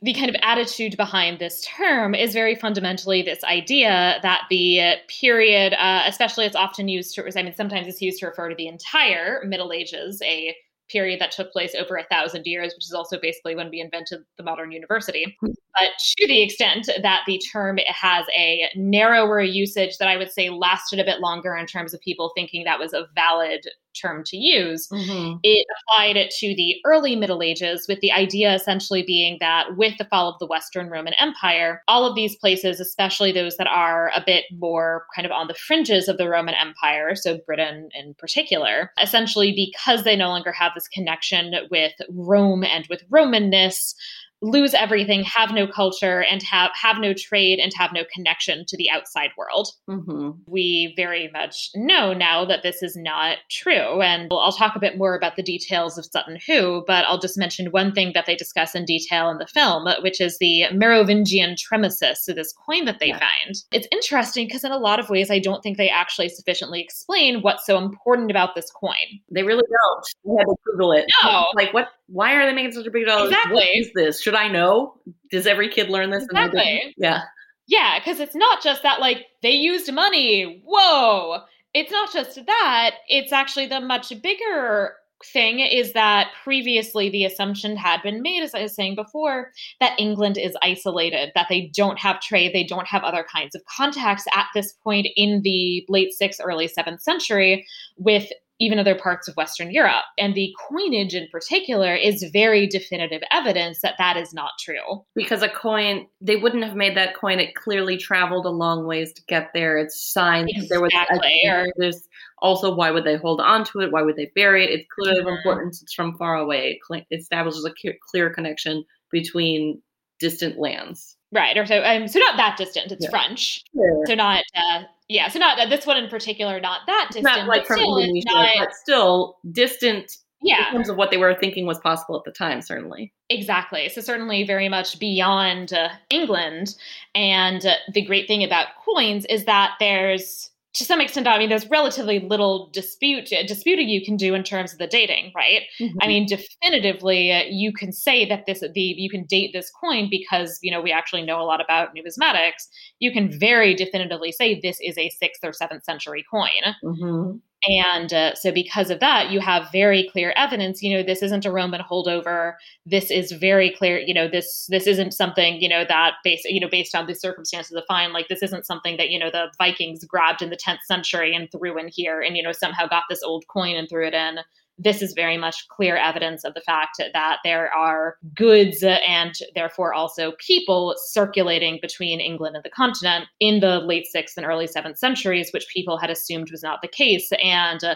the 0.00 0.14
kind 0.14 0.28
of 0.28 0.36
attitude 0.42 0.96
behind 0.96 1.40
this 1.40 1.66
term 1.66 2.14
is 2.14 2.32
very 2.32 2.54
fundamentally 2.54 3.20
this 3.20 3.42
idea 3.42 4.20
that 4.22 4.42
the 4.48 4.94
period, 5.08 5.72
uh, 5.74 6.04
especially 6.06 6.46
it's 6.46 6.54
often 6.54 6.86
used 6.86 7.14
to, 7.16 7.24
I 7.36 7.42
mean, 7.42 7.54
sometimes 7.54 7.88
it's 7.88 8.00
used 8.00 8.20
to 8.20 8.26
refer 8.26 8.48
to 8.48 8.54
the 8.54 8.68
entire 8.68 9.42
Middle 9.44 9.72
Ages, 9.72 10.22
a 10.22 10.54
period 10.92 11.20
that 11.20 11.32
took 11.32 11.50
place 11.52 11.74
over 11.74 11.96
a 11.96 12.04
thousand 12.04 12.46
years, 12.46 12.74
which 12.74 12.84
is 12.84 12.92
also 12.92 13.18
basically 13.18 13.56
when 13.56 13.70
we 13.70 13.80
invented 13.80 14.20
the 14.36 14.42
modern 14.42 14.70
university. 14.70 15.36
Hmm. 15.40 15.50
But 15.78 15.90
to 16.18 16.26
the 16.26 16.42
extent 16.42 16.90
that 17.00 17.22
the 17.26 17.40
term 17.50 17.78
has 17.86 18.26
a 18.36 18.68
narrower 18.76 19.40
usage 19.40 19.96
that 19.98 20.08
I 20.08 20.16
would 20.16 20.30
say 20.30 20.50
lasted 20.50 21.00
a 21.00 21.04
bit 21.04 21.20
longer 21.20 21.56
in 21.56 21.66
terms 21.66 21.94
of 21.94 22.00
people 22.00 22.32
thinking 22.34 22.64
that 22.64 22.78
was 22.78 22.92
a 22.92 23.08
valid 23.14 23.66
term 24.00 24.22
to 24.24 24.36
use, 24.36 24.88
mhm. 24.88 25.38
it 25.42 25.66
applied 25.80 26.16
it 26.16 26.30
to 26.38 26.54
the 26.54 26.76
early 26.84 27.16
Middle 27.16 27.42
Ages, 27.42 27.86
with 27.88 28.00
the 28.00 28.12
idea 28.12 28.54
essentially 28.54 29.02
being 29.02 29.36
that 29.40 29.76
with 29.76 29.96
the 29.98 30.04
fall 30.04 30.28
of 30.28 30.38
the 30.38 30.46
Western 30.46 30.88
Roman 30.88 31.14
Empire, 31.14 31.82
all 31.88 32.04
of 32.04 32.14
these 32.14 32.36
places, 32.36 32.80
especially 32.80 33.32
those 33.32 33.56
that 33.56 33.66
are 33.66 34.10
a 34.14 34.22
bit 34.24 34.44
more 34.52 35.06
kind 35.14 35.26
of 35.26 35.32
on 35.32 35.48
the 35.48 35.54
fringes 35.54 36.08
of 36.08 36.18
the 36.18 36.28
Roman 36.28 36.54
Empire, 36.54 37.14
so 37.14 37.38
Britain 37.46 37.88
in 37.94 38.14
particular, 38.14 38.90
essentially 39.00 39.52
because 39.52 40.04
they 40.04 40.16
no 40.16 40.28
longer 40.28 40.52
have 40.52 40.72
this 40.74 40.88
connection 40.88 41.54
with 41.70 41.92
Rome 42.10 42.64
and 42.64 42.86
with 42.88 43.02
Romanness, 43.10 43.94
lose 44.42 44.74
everything, 44.74 45.22
have 45.24 45.52
no 45.52 45.66
culture, 45.66 46.22
and 46.22 46.42
have 46.42 46.70
have 46.74 46.98
no 46.98 47.14
trade 47.14 47.58
and 47.60 47.72
have 47.76 47.92
no 47.92 48.02
connection 48.14 48.64
to 48.66 48.76
the 48.76 48.90
outside 48.90 49.30
world 49.38 49.68
Mhm. 49.88 50.36
we 50.46 50.92
very 50.96 51.28
much 51.32 51.70
know 51.74 52.12
now 52.12 52.44
that 52.44 52.62
this 52.62 52.82
is 52.82 52.96
not 52.96 53.38
true. 53.50 54.02
And 54.02 54.28
I'll 54.32 54.52
talk 54.52 54.74
a 54.76 54.80
bit 54.80 54.98
more 54.98 55.14
about 55.14 55.36
the 55.36 55.42
details 55.42 55.96
of 55.96 56.04
Sutton 56.04 56.38
Hoo, 56.46 56.82
but 56.86 57.04
I'll 57.06 57.18
just 57.20 57.38
mention 57.38 57.66
one 57.70 57.92
thing 57.92 58.12
that 58.14 58.26
they 58.26 58.34
discuss 58.34 58.74
in 58.74 58.84
detail 58.84 59.30
in 59.30 59.38
the 59.38 59.46
film, 59.46 59.86
which 60.02 60.20
is 60.20 60.38
the 60.38 60.64
Merovingian 60.72 61.54
tremissis, 61.56 62.24
so 62.24 62.32
this 62.32 62.52
coin 62.52 62.84
that 62.86 62.98
they 62.98 63.08
Yeah. 63.08 63.18
find. 63.20 63.54
It's 63.72 63.88
interesting 63.92 64.46
because 64.46 64.64
in 64.64 64.72
a 64.72 64.76
lot 64.78 64.98
of 64.98 65.08
ways, 65.08 65.30
I 65.30 65.38
don't 65.38 65.62
think 65.62 65.76
they 65.78 65.88
actually 65.88 66.28
sufficiently 66.28 66.80
explain 66.80 67.42
what's 67.42 67.64
so 67.64 67.78
important 67.78 68.30
about 68.30 68.54
this 68.54 68.70
coin. 68.70 69.20
They 69.30 69.42
really 69.44 69.62
don't. 69.70 70.06
We 70.24 70.36
had 70.38 70.44
to 70.46 70.56
Google 70.64 70.92
it. 70.92 71.06
No. 71.22 71.46
Like, 71.54 71.72
what? 71.72 71.88
Why 72.12 72.34
are 72.34 72.46
they 72.46 72.52
making 72.52 72.72
such 72.72 72.86
a 72.86 72.90
big 72.90 73.06
deal? 73.06 73.16
What 73.16 73.28
Exactly. 73.28 73.64
is 73.64 73.90
this? 73.94 74.20
Should 74.20 74.34
I 74.34 74.48
know? 74.48 74.94
Does 75.30 75.46
every 75.46 75.68
kid 75.68 75.88
learn 75.88 76.10
this? 76.10 76.24
Exactly. 76.24 76.94
Yeah. 76.98 77.22
Yeah, 77.66 77.98
because 77.98 78.20
it's 78.20 78.34
not 78.34 78.62
just 78.62 78.82
that, 78.82 79.00
like, 79.00 79.24
they 79.42 79.52
used 79.52 79.90
money. 79.92 80.62
Whoa. 80.66 81.38
It's 81.72 81.90
not 81.90 82.12
just 82.12 82.34
that. 82.46 82.96
It's 83.08 83.32
actually 83.32 83.66
the 83.66 83.80
much 83.80 84.12
bigger 84.22 84.92
thing 85.32 85.60
is 85.60 85.92
that 85.92 86.32
previously 86.42 87.08
the 87.08 87.24
assumption 87.24 87.76
had 87.76 88.02
been 88.02 88.22
made, 88.22 88.42
as 88.42 88.54
I 88.54 88.62
was 88.62 88.74
saying 88.74 88.96
before, 88.96 89.52
that 89.80 89.98
England 89.98 90.36
is 90.36 90.56
isolated, 90.62 91.30
that 91.34 91.46
they 91.48 91.70
don't 91.74 91.98
have 91.98 92.20
trade, 92.20 92.52
they 92.52 92.64
don't 92.64 92.88
have 92.88 93.04
other 93.04 93.24
kinds 93.32 93.54
of 93.54 93.62
contacts 93.64 94.24
at 94.34 94.46
this 94.52 94.72
point 94.84 95.06
in 95.14 95.40
the 95.44 95.86
late 95.88 96.12
sixth, 96.12 96.40
early 96.42 96.66
seventh 96.66 97.00
century 97.00 97.64
with 97.96 98.28
even 98.62 98.78
other 98.78 98.94
parts 98.94 99.26
of 99.26 99.36
Western 99.36 99.72
Europe. 99.72 100.04
And 100.18 100.36
the 100.36 100.54
coinage 100.68 101.14
in 101.14 101.26
particular 101.32 101.96
is 101.96 102.22
very 102.32 102.68
definitive 102.68 103.20
evidence 103.32 103.80
that 103.80 103.96
that 103.98 104.16
is 104.16 104.32
not 104.32 104.52
true. 104.60 105.02
Because 105.16 105.42
a 105.42 105.48
coin, 105.48 106.06
they 106.20 106.36
wouldn't 106.36 106.62
have 106.62 106.76
made 106.76 106.96
that 106.96 107.16
coin. 107.16 107.40
It 107.40 107.56
clearly 107.56 107.96
traveled 107.96 108.46
a 108.46 108.50
long 108.50 108.86
ways 108.86 109.12
to 109.14 109.22
get 109.26 109.50
there. 109.52 109.78
It's 109.78 110.00
signed. 110.00 110.48
exactly. 110.54 110.68
there 110.70 110.80
was 110.80 110.92
a, 110.94 111.72
there's 111.76 112.08
also 112.40 112.72
why 112.72 112.92
would 112.92 113.04
they 113.04 113.16
hold 113.16 113.40
on 113.40 113.64
to 113.64 113.80
it? 113.80 113.90
Why 113.90 114.02
would 114.02 114.16
they 114.16 114.30
bury 114.36 114.64
it? 114.64 114.70
It's 114.70 114.88
clearly 114.94 115.20
mm-hmm. 115.20 115.28
of 115.28 115.38
importance. 115.38 115.82
It's 115.82 115.92
from 115.92 116.16
far 116.16 116.36
away. 116.36 116.78
It 116.88 117.06
establishes 117.10 117.64
a 117.64 117.74
clear 118.10 118.30
connection 118.32 118.84
between 119.10 119.82
distant 120.20 120.56
lands. 120.56 121.16
Right, 121.32 121.56
or 121.56 121.64
so 121.64 121.82
um, 121.82 122.08
so 122.08 122.18
not 122.18 122.36
that 122.36 122.58
distant. 122.58 122.92
It's 122.92 123.04
yeah. 123.04 123.10
French, 123.10 123.64
yeah. 123.72 123.82
so 124.06 124.14
not 124.14 124.44
uh, 124.54 124.82
yeah, 125.12 125.28
so 125.28 125.38
not 125.38 125.58
uh, 125.58 125.66
this 125.66 125.86
one 125.86 125.98
in 125.98 126.08
particular, 126.08 126.58
not 126.58 126.80
that 126.86 127.08
distant, 127.12 127.24
not 127.24 127.46
like 127.46 127.66
from 127.66 127.76
still, 127.76 127.98
Indonesia, 127.98 128.24
not, 128.26 128.48
but 128.58 128.74
still 128.74 129.38
distant. 129.50 130.16
Yeah, 130.40 130.68
in 130.68 130.72
terms 130.72 130.88
of 130.88 130.96
what 130.96 131.10
they 131.10 131.18
were 131.18 131.34
thinking 131.34 131.66
was 131.66 131.78
possible 131.78 132.16
at 132.16 132.24
the 132.24 132.32
time, 132.32 132.62
certainly. 132.62 133.12
Exactly. 133.28 133.88
So 133.90 134.00
certainly 134.00 134.42
very 134.42 134.68
much 134.68 134.98
beyond 134.98 135.72
uh, 135.72 135.90
England, 136.08 136.74
and 137.14 137.64
uh, 137.64 137.74
the 137.92 138.02
great 138.02 138.26
thing 138.26 138.42
about 138.42 138.68
coins 138.84 139.26
is 139.26 139.44
that 139.44 139.74
there's 139.78 140.50
to 140.74 140.84
some 140.84 141.00
extent, 141.00 141.26
I 141.26 141.38
mean, 141.38 141.50
there's 141.50 141.68
relatively 141.68 142.18
little 142.20 142.70
dispute 142.72 143.30
disputing 143.46 143.88
you 143.88 144.02
can 144.04 144.16
do 144.16 144.34
in 144.34 144.42
terms 144.42 144.72
of 144.72 144.78
the 144.78 144.86
dating, 144.86 145.32
right? 145.34 145.62
Mm-hmm. 145.78 145.98
I 146.00 146.06
mean, 146.06 146.26
definitively, 146.26 147.30
uh, 147.30 147.42
you 147.50 147.72
can 147.72 147.92
say 147.92 148.26
that 148.26 148.46
this 148.46 148.60
the 148.60 148.80
you 148.80 149.10
can 149.10 149.24
date 149.24 149.50
this 149.52 149.70
coin 149.70 150.08
because 150.10 150.58
you 150.62 150.70
know 150.70 150.80
we 150.80 150.90
actually 150.90 151.22
know 151.22 151.40
a 151.40 151.44
lot 151.44 151.62
about 151.62 151.90
numismatics. 151.94 152.68
You 153.00 153.12
can 153.12 153.38
very 153.38 153.74
definitively 153.74 154.32
say 154.32 154.58
this 154.60 154.78
is 154.80 154.96
a 154.96 155.10
sixth 155.10 155.44
or 155.44 155.52
seventh 155.52 155.84
century 155.84 156.24
coin. 156.30 156.74
Mm-hmm. 156.82 157.36
And 157.68 158.12
uh, 158.12 158.34
so, 158.34 158.50
because 158.50 158.90
of 158.90 158.98
that, 158.98 159.30
you 159.30 159.38
have 159.38 159.70
very 159.70 160.08
clear 160.10 160.32
evidence. 160.36 160.82
You 160.82 160.96
know, 160.96 161.02
this 161.04 161.22
isn't 161.22 161.46
a 161.46 161.52
Roman 161.52 161.80
holdover. 161.80 162.54
This 162.86 163.08
is 163.08 163.30
very 163.30 163.70
clear. 163.70 163.98
You 164.00 164.14
know, 164.14 164.26
this 164.26 164.66
this 164.68 164.88
isn't 164.88 165.12
something 165.14 165.60
you 165.60 165.68
know 165.68 165.84
that 165.88 166.14
based 166.24 166.44
you 166.44 166.58
know 166.58 166.68
based 166.68 166.92
on 166.94 167.06
the 167.06 167.14
circumstances 167.14 167.70
of 167.70 167.76
the 167.76 167.86
find. 167.86 168.12
Like 168.12 168.26
this 168.26 168.42
isn't 168.42 168.66
something 168.66 168.96
that 168.96 169.10
you 169.10 169.18
know 169.18 169.30
the 169.30 169.52
Vikings 169.58 170.04
grabbed 170.04 170.42
in 170.42 170.50
the 170.50 170.56
10th 170.56 170.82
century 170.86 171.36
and 171.36 171.48
threw 171.52 171.78
in 171.78 171.86
here, 171.86 172.20
and 172.20 172.36
you 172.36 172.42
know 172.42 172.50
somehow 172.50 172.88
got 172.88 173.04
this 173.08 173.22
old 173.22 173.44
coin 173.46 173.76
and 173.76 173.88
threw 173.88 174.08
it 174.08 174.14
in 174.14 174.38
this 174.82 175.02
is 175.02 175.12
very 175.12 175.36
much 175.36 175.68
clear 175.68 175.96
evidence 175.96 176.44
of 176.44 176.54
the 176.54 176.60
fact 176.60 177.00
that 177.12 177.38
there 177.44 177.72
are 177.74 178.16
goods 178.34 178.82
and 178.82 179.34
therefore 179.54 179.94
also 179.94 180.32
people 180.38 180.94
circulating 181.06 181.78
between 181.80 182.20
England 182.20 182.56
and 182.56 182.64
the 182.64 182.70
continent 182.70 183.26
in 183.40 183.60
the 183.60 183.78
late 183.80 184.06
6th 184.14 184.36
and 184.36 184.46
early 184.46 184.66
7th 184.66 184.98
centuries, 184.98 185.50
which 185.52 185.68
people 185.72 185.98
had 185.98 186.10
assumed 186.10 186.50
was 186.50 186.62
not 186.62 186.82
the 186.82 186.88
case. 186.88 187.30
And 187.42 187.82
uh, 187.84 187.94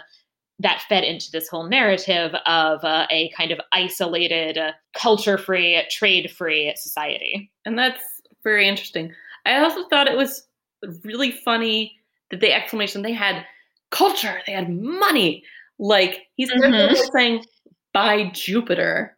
that 0.60 0.82
fed 0.88 1.04
into 1.04 1.30
this 1.32 1.48
whole 1.48 1.68
narrative 1.68 2.34
of 2.46 2.82
uh, 2.84 3.06
a 3.10 3.30
kind 3.36 3.50
of 3.50 3.60
isolated, 3.72 4.56
uh, 4.56 4.72
culture 4.94 5.38
free, 5.38 5.82
trade 5.90 6.30
free 6.30 6.72
society. 6.76 7.50
And 7.64 7.78
that's 7.78 8.02
very 8.42 8.68
interesting. 8.68 9.12
I 9.44 9.58
also 9.58 9.88
thought 9.88 10.08
it 10.08 10.16
was 10.16 10.46
really 11.04 11.32
funny 11.32 11.96
that 12.30 12.40
the 12.40 12.52
exclamation 12.52 13.02
they 13.02 13.12
had 13.12 13.44
culture, 13.90 14.40
they 14.46 14.52
had 14.52 14.70
money. 14.70 15.44
Like 15.78 16.22
he's 16.36 16.50
mm-hmm. 16.50 16.94
saying 17.12 17.44
by 17.92 18.30
Jupiter, 18.30 19.16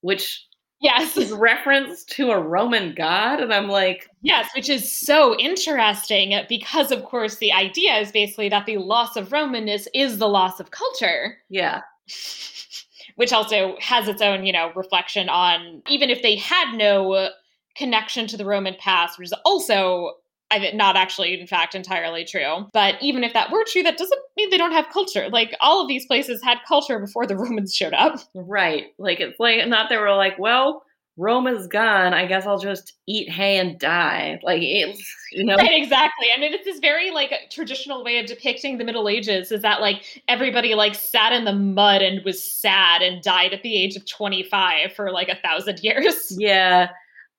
which 0.00 0.44
yes 0.80 1.16
is 1.16 1.32
reference 1.32 2.04
to 2.04 2.30
a 2.30 2.40
Roman 2.40 2.94
god, 2.94 3.40
and 3.40 3.52
I'm 3.52 3.68
like 3.68 4.08
yes, 4.22 4.48
which 4.54 4.68
is 4.68 4.90
so 4.90 5.38
interesting 5.38 6.34
because 6.48 6.90
of 6.92 7.04
course 7.04 7.36
the 7.36 7.52
idea 7.52 7.98
is 7.98 8.12
basically 8.12 8.48
that 8.48 8.66
the 8.66 8.78
loss 8.78 9.16
of 9.16 9.30
Romanness 9.30 9.86
is 9.94 10.18
the 10.18 10.28
loss 10.28 10.60
of 10.60 10.70
culture. 10.70 11.38
Yeah. 11.48 11.82
Which 13.16 13.32
also 13.32 13.74
has 13.80 14.06
its 14.06 14.22
own, 14.22 14.46
you 14.46 14.52
know, 14.52 14.70
reflection 14.76 15.28
on 15.28 15.82
even 15.88 16.08
if 16.08 16.22
they 16.22 16.36
had 16.36 16.76
no 16.76 17.30
connection 17.78 18.26
to 18.28 18.36
the 18.36 18.44
Roman 18.44 18.76
past, 18.78 19.18
which 19.18 19.26
is 19.26 19.34
also 19.44 20.12
I 20.50 20.58
mean, 20.58 20.76
not 20.76 20.96
actually, 20.96 21.38
in 21.38 21.46
fact, 21.46 21.74
entirely 21.74 22.24
true. 22.24 22.66
But 22.72 22.94
even 23.02 23.22
if 23.22 23.32
that 23.34 23.50
were 23.50 23.64
true, 23.66 23.82
that 23.82 23.98
doesn't 23.98 24.20
mean 24.36 24.50
they 24.50 24.56
don't 24.56 24.72
have 24.72 24.88
culture. 24.90 25.28
Like 25.28 25.54
all 25.60 25.82
of 25.82 25.88
these 25.88 26.06
places 26.06 26.42
had 26.42 26.58
culture 26.66 26.98
before 26.98 27.26
the 27.26 27.36
Romans 27.38 27.74
showed 27.74 27.94
up. 27.94 28.20
Right. 28.34 28.86
Like 28.98 29.20
it's 29.20 29.38
like 29.38 29.66
not 29.68 29.84
that 29.84 29.94
they 29.94 29.96
were 29.98 30.14
like, 30.14 30.38
well, 30.38 30.84
Rome 31.18 31.48
is 31.48 31.66
gone. 31.66 32.14
I 32.14 32.26
guess 32.26 32.46
I'll 32.46 32.60
just 32.60 32.94
eat 33.08 33.28
hay 33.28 33.58
and 33.58 33.78
die. 33.78 34.38
Like 34.44 34.62
it's 34.62 35.02
you 35.32 35.44
know 35.44 35.56
right, 35.56 35.72
exactly. 35.72 36.28
I 36.34 36.40
mean, 36.40 36.54
it's 36.54 36.64
this 36.64 36.78
very 36.78 37.10
like 37.10 37.32
traditional 37.50 38.04
way 38.04 38.20
of 38.20 38.26
depicting 38.26 38.78
the 38.78 38.84
Middle 38.84 39.08
Ages 39.08 39.50
is 39.50 39.62
that 39.62 39.80
like 39.80 40.22
everybody 40.28 40.76
like 40.76 40.94
sat 40.94 41.32
in 41.32 41.44
the 41.44 41.52
mud 41.52 42.02
and 42.02 42.24
was 42.24 42.42
sad 42.42 43.02
and 43.02 43.20
died 43.20 43.52
at 43.52 43.62
the 43.62 43.74
age 43.74 43.96
of 43.96 44.06
twenty 44.06 44.44
five 44.44 44.92
for 44.92 45.10
like 45.10 45.28
a 45.28 45.36
thousand 45.36 45.80
years. 45.80 46.36
Yeah. 46.38 46.90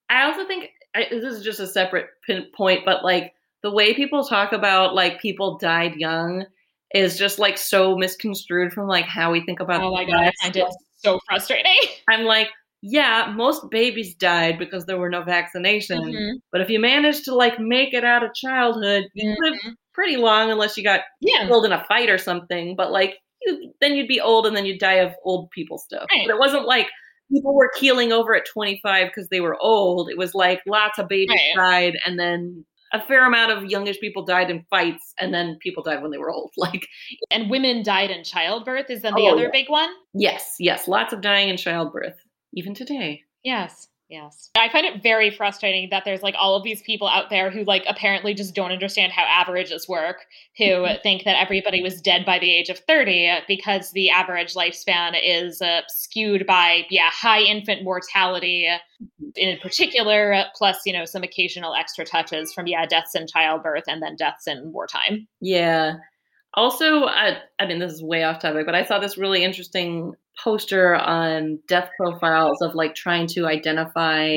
I 0.10 0.24
also 0.24 0.46
think 0.46 0.72
I, 0.96 1.08
this 1.10 1.24
is 1.24 1.44
just 1.44 1.60
a 1.60 1.68
separate 1.68 2.08
point, 2.56 2.82
but 2.86 3.04
like 3.04 3.34
the 3.64 3.72
way 3.72 3.94
people 3.94 4.24
talk 4.24 4.52
about 4.52 4.96
like 4.96 5.22
people 5.22 5.58
died 5.58 5.96
young 5.96 6.46
is 6.94 7.18
just 7.18 7.40
like 7.40 7.58
so 7.58 7.96
misconstrued 7.96 8.74
from 8.74 8.88
like 8.88 9.06
how 9.06 9.32
we 9.32 9.46
think 9.46 9.60
about. 9.60 9.84
Oh 9.84 9.92
my 9.92 10.06
god, 10.06 10.22
I 10.22 10.32
find 10.42 10.56
it 10.56 10.68
so 10.98 11.20
frustrating. 11.28 11.78
I'm 12.10 12.24
like, 12.24 12.50
yeah, 12.82 13.32
most 13.36 13.70
babies 13.70 14.16
died 14.16 14.58
because 14.58 14.86
there 14.86 14.98
were 14.98 15.10
no 15.10 15.22
vaccinations. 15.22 16.14
Mm-hmm. 16.14 16.38
But 16.52 16.62
if 16.62 16.70
you 16.70 16.80
managed 16.80 17.26
to 17.26 17.36
like 17.36 17.60
make 17.60 17.94
it 17.94 18.04
out 18.04 18.24
of 18.24 18.34
childhood, 18.34 19.06
you 19.14 19.32
mm-hmm. 19.32 19.44
live 19.44 19.76
pretty 19.94 20.18
long 20.18 20.50
unless 20.50 20.78
you 20.78 20.84
got 20.84 21.02
yeah. 21.22 21.46
killed 21.46 21.66
in 21.66 21.74
a 21.74 21.84
fight 21.88 22.10
or 22.10 22.18
something. 22.18 22.76
But 22.76 22.92
like 22.92 23.18
you, 23.42 23.74
then 23.82 23.94
you'd 23.96 24.08
be 24.08 24.22
old 24.22 24.48
and 24.48 24.56
then 24.56 24.66
you'd 24.66 24.80
die 24.80 24.96
of 24.96 25.14
old 25.24 25.52
people 25.52 25.78
stuff. 25.78 26.08
Right. 26.12 26.26
But 26.26 26.36
it 26.36 26.40
wasn't 26.40 26.66
like 26.66 26.88
people 27.32 27.56
were 27.56 27.72
keeling 27.76 28.12
over 28.12 28.36
at 28.36 28.46
25 28.46 29.08
because 29.08 29.30
they 29.30 29.42
were 29.42 29.58
old. 29.60 30.10
It 30.10 30.18
was 30.18 30.34
like 30.34 30.62
lots 30.66 30.98
of 31.00 31.08
babies 31.08 31.40
right. 31.58 31.92
died, 31.92 32.00
and 32.06 32.20
then 32.20 32.66
a 32.92 33.02
fair 33.06 33.26
amount 33.26 33.52
of 33.52 33.70
youngish 33.70 34.00
people 34.00 34.24
died 34.26 34.50
in 34.50 34.66
fights, 34.70 35.14
and 35.20 35.34
then 35.34 35.58
people 35.62 35.84
died 35.84 36.02
when 36.02 36.12
they 36.12 36.18
were 36.18 36.32
old. 36.32 36.52
Like, 36.58 36.88
and 37.32 37.50
women 37.50 37.84
died 37.84 38.10
in 38.10 38.24
childbirth. 38.24 38.90
Is 38.90 39.02
then 39.02 39.14
the 39.16 39.22
oh, 39.22 39.34
other 39.34 39.44
yeah. 39.44 39.52
big 39.52 39.70
one? 39.70 39.90
Yes, 40.14 40.56
yes, 40.60 40.88
lots 40.88 41.14
of 41.14 41.22
dying 41.22 41.50
in 41.50 41.58
childbirth, 41.58 42.16
even 42.54 42.74
today. 42.74 43.24
Yes. 43.44 43.89
Yes. 44.10 44.50
I 44.56 44.70
find 44.70 44.88
it 44.88 45.04
very 45.04 45.30
frustrating 45.30 45.90
that 45.92 46.04
there's 46.04 46.24
like 46.24 46.34
all 46.36 46.56
of 46.56 46.64
these 46.64 46.82
people 46.82 47.08
out 47.08 47.30
there 47.30 47.52
who 47.52 47.64
like 47.64 47.84
apparently 47.88 48.34
just 48.34 48.56
don't 48.56 48.72
understand 48.72 49.12
how 49.12 49.24
averages 49.24 49.88
work, 49.88 50.26
who 50.58 50.66
mm-hmm. 50.66 51.02
think 51.04 51.26
that 51.26 51.40
everybody 51.40 51.84
was 51.84 52.02
dead 52.02 52.26
by 52.26 52.40
the 52.40 52.52
age 52.52 52.70
of 52.70 52.80
30 52.80 53.42
because 53.48 53.92
the 53.92 54.10
average 54.10 54.56
lifespan 54.56 55.14
is 55.24 55.62
uh, 55.62 55.82
skewed 55.88 56.48
by, 56.48 56.88
yeah, 56.90 57.10
high 57.12 57.42
infant 57.42 57.84
mortality 57.84 58.68
mm-hmm. 58.68 59.30
in 59.36 59.60
particular, 59.60 60.44
plus, 60.56 60.80
you 60.88 60.94
know, 60.94 61.06
some 61.06 61.22
occasional 61.22 61.76
extra 61.76 62.04
touches 62.04 62.52
from, 62.52 62.66
yeah, 62.66 62.88
deaths 62.88 63.14
in 63.14 63.28
childbirth 63.28 63.84
and 63.88 64.02
then 64.02 64.16
deaths 64.16 64.48
in 64.48 64.72
wartime. 64.74 65.28
Yeah. 65.40 65.98
Also, 66.56 67.04
I, 67.04 67.38
I 67.60 67.68
mean, 67.68 67.80
this 67.80 67.94
is 67.94 68.04
way 68.04 68.24
off 68.24 68.42
topic, 68.42 68.66
but 68.66 68.76
I 68.76 68.84
saw 68.84 69.00
this 69.00 69.18
really 69.18 69.44
interesting 69.44 70.14
poster 70.44 70.96
on 70.96 71.60
death 71.68 71.90
profiles 71.98 72.62
of 72.62 72.74
like 72.76 72.96
trying 72.96 73.28
to 73.28 73.46
identify 73.46 74.36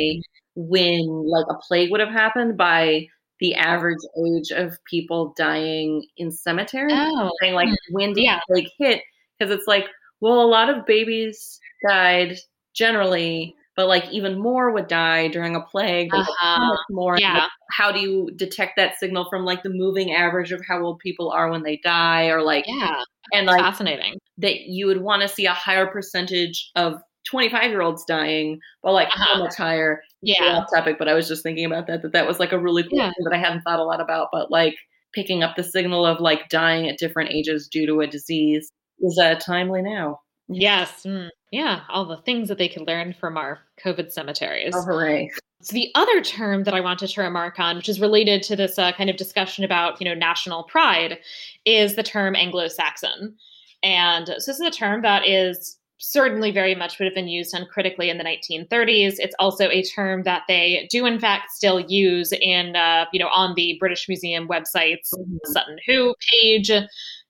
when 0.54 1.00
like 1.26 1.46
a 1.48 1.58
plague 1.66 1.90
would 1.90 2.00
have 2.00 2.10
happened 2.10 2.56
by 2.56 3.06
the 3.40 3.54
average 3.54 3.98
age 4.26 4.50
of 4.50 4.78
people 4.84 5.34
dying 5.36 6.06
in 6.16 6.30
cemeteries. 6.30 6.92
Oh, 6.94 7.30
saying 7.40 7.54
like 7.54 7.68
hmm. 7.68 7.74
when 7.90 8.12
did 8.12 8.24
yeah. 8.24 8.40
the 8.48 8.54
plague 8.54 8.68
hit? 8.78 9.02
Because 9.38 9.52
it's 9.52 9.66
like, 9.66 9.86
well, 10.20 10.42
a 10.42 10.46
lot 10.46 10.68
of 10.68 10.86
babies 10.86 11.58
died 11.88 12.36
generally 12.74 13.56
but 13.76 13.88
like 13.88 14.10
even 14.10 14.38
more 14.38 14.70
would 14.72 14.86
die 14.86 15.28
during 15.28 15.56
a 15.56 15.60
plague. 15.60 16.10
Uh-huh. 16.12 16.76
more. 16.90 17.16
Yeah. 17.18 17.46
How 17.72 17.90
do 17.90 18.00
you 18.00 18.30
detect 18.36 18.76
that 18.76 18.98
signal 18.98 19.26
from 19.30 19.44
like 19.44 19.62
the 19.62 19.70
moving 19.70 20.12
average 20.12 20.52
of 20.52 20.60
how 20.66 20.82
old 20.82 20.98
people 20.98 21.30
are 21.30 21.50
when 21.50 21.62
they 21.62 21.80
die, 21.82 22.26
or 22.26 22.42
like 22.42 22.64
yeah, 22.68 23.02
and 23.32 23.46
like 23.46 23.60
fascinating 23.60 24.18
that 24.38 24.62
you 24.62 24.86
would 24.86 25.00
want 25.00 25.22
to 25.22 25.28
see 25.28 25.46
a 25.46 25.52
higher 25.52 25.86
percentage 25.86 26.70
of 26.74 26.94
25 27.28 27.70
year 27.70 27.82
olds 27.82 28.04
dying, 28.04 28.58
but 28.82 28.92
like 28.92 29.08
uh-huh. 29.08 29.34
how 29.34 29.38
much 29.38 29.56
higher? 29.56 30.02
Yeah, 30.22 30.58
off 30.58 30.70
topic. 30.74 30.96
But 30.98 31.08
I 31.08 31.14
was 31.14 31.28
just 31.28 31.42
thinking 31.42 31.64
about 31.64 31.86
that. 31.86 32.02
That 32.02 32.12
that 32.12 32.26
was 32.26 32.38
like 32.38 32.52
a 32.52 32.58
really 32.58 32.82
cool 32.82 32.98
yeah. 32.98 33.10
thing 33.10 33.24
that 33.24 33.34
I 33.34 33.38
hadn't 33.38 33.62
thought 33.62 33.80
a 33.80 33.84
lot 33.84 34.00
about. 34.00 34.28
But 34.32 34.50
like 34.50 34.74
picking 35.14 35.42
up 35.42 35.56
the 35.56 35.62
signal 35.62 36.06
of 36.06 36.20
like 36.20 36.48
dying 36.48 36.88
at 36.88 36.98
different 36.98 37.30
ages 37.30 37.68
due 37.68 37.86
to 37.86 38.00
a 38.00 38.06
disease 38.06 38.70
is 39.00 39.18
uh, 39.18 39.34
timely 39.36 39.82
now. 39.82 40.20
Yes. 40.48 41.04
Mm. 41.04 41.28
Yeah. 41.50 41.80
All 41.88 42.06
the 42.06 42.22
things 42.22 42.48
that 42.48 42.58
they 42.58 42.68
could 42.68 42.86
learn 42.86 43.14
from 43.18 43.36
our 43.36 43.60
COVID 43.84 44.10
cemeteries. 44.10 44.74
Oh, 44.74 44.82
hooray. 44.82 45.30
So 45.62 45.74
the 45.74 45.90
other 45.94 46.20
term 46.20 46.64
that 46.64 46.74
I 46.74 46.80
wanted 46.80 47.08
to 47.08 47.22
remark 47.22 47.60
on, 47.60 47.76
which 47.76 47.88
is 47.88 48.00
related 48.00 48.42
to 48.44 48.56
this 48.56 48.78
uh, 48.78 48.92
kind 48.92 49.08
of 49.08 49.16
discussion 49.16 49.64
about, 49.64 50.00
you 50.00 50.04
know, 50.04 50.14
national 50.14 50.64
pride, 50.64 51.18
is 51.64 51.94
the 51.94 52.02
term 52.02 52.34
Anglo-Saxon. 52.34 53.36
And 53.82 54.26
so 54.26 54.34
this 54.34 54.48
is 54.48 54.60
a 54.60 54.70
term 54.70 55.02
that 55.02 55.26
is 55.26 55.78
certainly 55.98 56.50
very 56.50 56.74
much 56.74 56.98
would 56.98 57.04
have 57.04 57.14
been 57.14 57.28
used 57.28 57.54
uncritically 57.54 58.10
in 58.10 58.18
the 58.18 58.24
1930s. 58.24 59.14
It's 59.18 59.36
also 59.38 59.68
a 59.68 59.84
term 59.84 60.24
that 60.24 60.42
they 60.48 60.88
do 60.90 61.06
in 61.06 61.20
fact 61.20 61.52
still 61.52 61.78
use 61.78 62.32
in, 62.32 62.74
uh, 62.74 63.04
you 63.12 63.20
know, 63.20 63.28
on 63.28 63.54
the 63.54 63.76
British 63.78 64.08
Museum 64.08 64.48
website's 64.48 65.14
mm-hmm. 65.16 65.36
Sutton 65.44 65.78
Hoo 65.86 66.14
page 66.32 66.72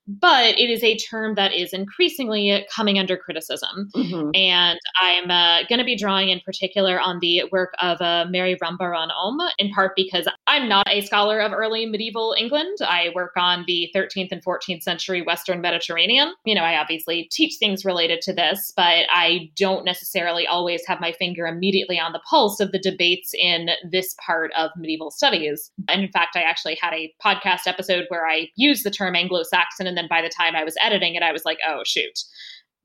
but 0.06 0.58
it 0.58 0.70
is 0.70 0.82
a 0.82 0.96
term 0.96 1.34
that 1.36 1.52
is 1.52 1.72
increasingly 1.72 2.66
coming 2.74 2.98
under 2.98 3.16
criticism. 3.16 3.88
Mm-hmm. 3.94 4.30
And 4.34 4.78
I'm 5.00 5.30
uh, 5.30 5.66
going 5.68 5.78
to 5.78 5.84
be 5.84 5.96
drawing 5.96 6.30
in 6.30 6.40
particular 6.40 7.00
on 7.00 7.20
the 7.20 7.44
work 7.52 7.72
of 7.80 8.00
uh, 8.00 8.26
Mary 8.28 8.56
Rambaran-Olm, 8.62 9.38
in 9.58 9.70
part 9.70 9.92
because 9.96 10.26
I'm 10.46 10.68
not 10.68 10.88
a 10.88 11.02
scholar 11.02 11.40
of 11.40 11.52
early 11.52 11.86
medieval 11.86 12.34
England. 12.36 12.78
I 12.82 13.10
work 13.14 13.32
on 13.36 13.64
the 13.66 13.90
13th 13.94 14.32
and 14.32 14.44
14th 14.44 14.82
century 14.82 15.22
Western 15.22 15.60
Mediterranean. 15.60 16.34
You 16.44 16.54
know, 16.54 16.62
I 16.62 16.78
obviously 16.78 17.28
teach 17.30 17.56
things 17.58 17.84
related 17.84 18.20
to 18.22 18.32
this, 18.32 18.72
but 18.76 19.06
I 19.10 19.50
don't 19.56 19.84
necessarily 19.84 20.46
always 20.46 20.82
have 20.86 21.00
my 21.00 21.12
finger 21.12 21.46
immediately 21.46 21.98
on 21.98 22.12
the 22.12 22.22
pulse 22.28 22.60
of 22.60 22.72
the 22.72 22.78
debates 22.78 23.32
in 23.38 23.70
this 23.90 24.14
part 24.24 24.50
of 24.56 24.70
medieval 24.76 25.10
studies. 25.10 25.70
And 25.88 26.02
in 26.02 26.10
fact, 26.10 26.36
I 26.36 26.42
actually 26.42 26.76
had 26.80 26.92
a 26.92 27.12
podcast 27.24 27.66
episode 27.66 28.06
where 28.08 28.26
I 28.26 28.48
used 28.56 28.84
the 28.84 28.90
term 28.90 29.14
Anglo 29.14 29.42
Saxon 29.42 29.91
and 29.92 29.98
then 29.98 30.08
by 30.08 30.22
the 30.22 30.30
time 30.30 30.56
I 30.56 30.64
was 30.64 30.74
editing 30.80 31.16
it, 31.16 31.22
I 31.22 31.32
was 31.32 31.44
like, 31.44 31.58
oh, 31.68 31.82
shoot. 31.84 32.18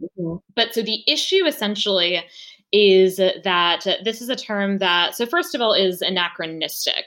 Mm-hmm. 0.02 0.36
But 0.58 0.74
so 0.74 0.82
the 0.82 1.04
issue 1.08 1.46
essentially 1.46 2.22
is 2.74 3.16
that 3.16 3.88
this 4.04 4.22
is 4.22 4.28
a 4.28 4.36
term 4.36 4.80
that, 4.80 5.16
so 5.16 5.26
first 5.26 5.56
of 5.56 5.62
all, 5.62 5.72
is 5.72 6.02
anachronistic. 6.02 7.06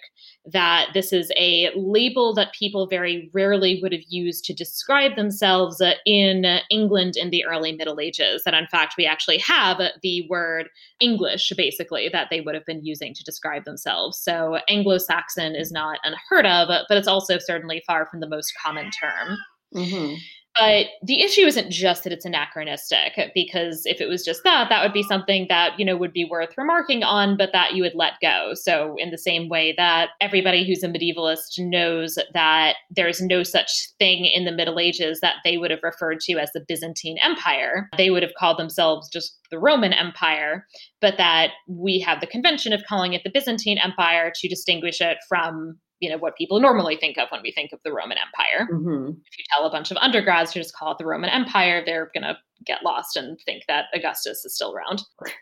That 0.50 0.88
this 0.94 1.12
is 1.12 1.30
a 1.36 1.68
label 1.76 2.32
that 2.34 2.54
people 2.54 2.86
very 2.86 3.30
rarely 3.34 3.78
would 3.82 3.92
have 3.92 4.04
used 4.08 4.42
to 4.46 4.54
describe 4.54 5.14
themselves 5.14 5.82
in 6.06 6.46
England 6.70 7.18
in 7.18 7.28
the 7.28 7.44
early 7.44 7.72
Middle 7.72 8.00
Ages. 8.00 8.40
That 8.46 8.54
in 8.54 8.66
fact, 8.68 8.94
we 8.96 9.04
actually 9.04 9.36
have 9.36 9.82
the 10.02 10.26
word 10.30 10.70
English, 10.98 11.52
basically, 11.58 12.08
that 12.08 12.28
they 12.30 12.40
would 12.40 12.54
have 12.54 12.64
been 12.64 12.82
using 12.82 13.12
to 13.12 13.22
describe 13.22 13.66
themselves. 13.66 14.18
So 14.18 14.60
Anglo 14.66 14.96
Saxon 14.96 15.54
is 15.54 15.70
not 15.70 15.98
unheard 16.04 16.46
of, 16.46 16.68
but 16.88 16.96
it's 16.96 17.06
also 17.06 17.36
certainly 17.38 17.82
far 17.86 18.06
from 18.06 18.20
the 18.20 18.28
most 18.28 18.54
common 18.64 18.90
term. 18.90 19.36
Mm-hmm. 19.74 20.14
But 20.58 20.86
the 21.02 21.22
issue 21.22 21.42
isn't 21.42 21.70
just 21.70 22.02
that 22.02 22.12
it's 22.12 22.24
anachronistic, 22.24 23.12
because 23.34 23.86
if 23.86 24.00
it 24.00 24.08
was 24.08 24.24
just 24.24 24.42
that, 24.42 24.68
that 24.68 24.82
would 24.82 24.92
be 24.92 25.04
something 25.04 25.46
that, 25.48 25.78
you 25.78 25.84
know, 25.84 25.96
would 25.96 26.12
be 26.12 26.24
worth 26.24 26.58
remarking 26.58 27.04
on, 27.04 27.36
but 27.36 27.50
that 27.52 27.74
you 27.74 27.82
would 27.84 27.94
let 27.94 28.14
go. 28.20 28.50
So, 28.54 28.96
in 28.98 29.10
the 29.10 29.18
same 29.18 29.48
way 29.48 29.74
that 29.76 30.10
everybody 30.20 30.66
who's 30.66 30.82
a 30.82 30.88
medievalist 30.88 31.58
knows 31.58 32.18
that 32.34 32.76
there's 32.90 33.20
no 33.20 33.44
such 33.44 33.70
thing 33.98 34.24
in 34.24 34.44
the 34.44 34.52
Middle 34.52 34.80
Ages 34.80 35.20
that 35.20 35.36
they 35.44 35.56
would 35.56 35.70
have 35.70 35.84
referred 35.84 36.18
to 36.22 36.32
as 36.34 36.50
the 36.52 36.64
Byzantine 36.66 37.18
Empire, 37.22 37.88
they 37.96 38.10
would 38.10 38.24
have 38.24 38.34
called 38.36 38.58
themselves 38.58 39.08
just 39.08 39.38
the 39.52 39.58
Roman 39.58 39.92
Empire, 39.92 40.66
but 41.00 41.16
that 41.16 41.50
we 41.68 42.00
have 42.00 42.20
the 42.20 42.26
convention 42.26 42.72
of 42.72 42.82
calling 42.88 43.12
it 43.12 43.22
the 43.22 43.30
Byzantine 43.30 43.78
Empire 43.78 44.32
to 44.34 44.48
distinguish 44.48 45.00
it 45.00 45.18
from 45.28 45.78
you 46.00 46.10
know 46.10 46.18
what 46.18 46.36
people 46.36 46.60
normally 46.60 46.96
think 46.96 47.18
of 47.18 47.28
when 47.30 47.42
we 47.42 47.52
think 47.52 47.72
of 47.72 47.78
the 47.84 47.92
Roman 47.92 48.18
Empire. 48.18 48.68
Mm-hmm. 48.72 49.10
If 49.10 49.38
you 49.38 49.44
tell 49.54 49.66
a 49.66 49.70
bunch 49.70 49.90
of 49.90 49.96
undergrads 49.98 50.52
to 50.52 50.58
just 50.58 50.74
call 50.74 50.92
it 50.92 50.98
the 50.98 51.06
Roman 51.06 51.30
Empire, 51.30 51.82
they're 51.84 52.10
going 52.14 52.24
to 52.24 52.36
get 52.66 52.82
lost 52.82 53.16
and 53.16 53.38
think 53.46 53.64
that 53.68 53.86
Augustus 53.94 54.44
is 54.44 54.54
still 54.54 54.74
around. 54.74 54.98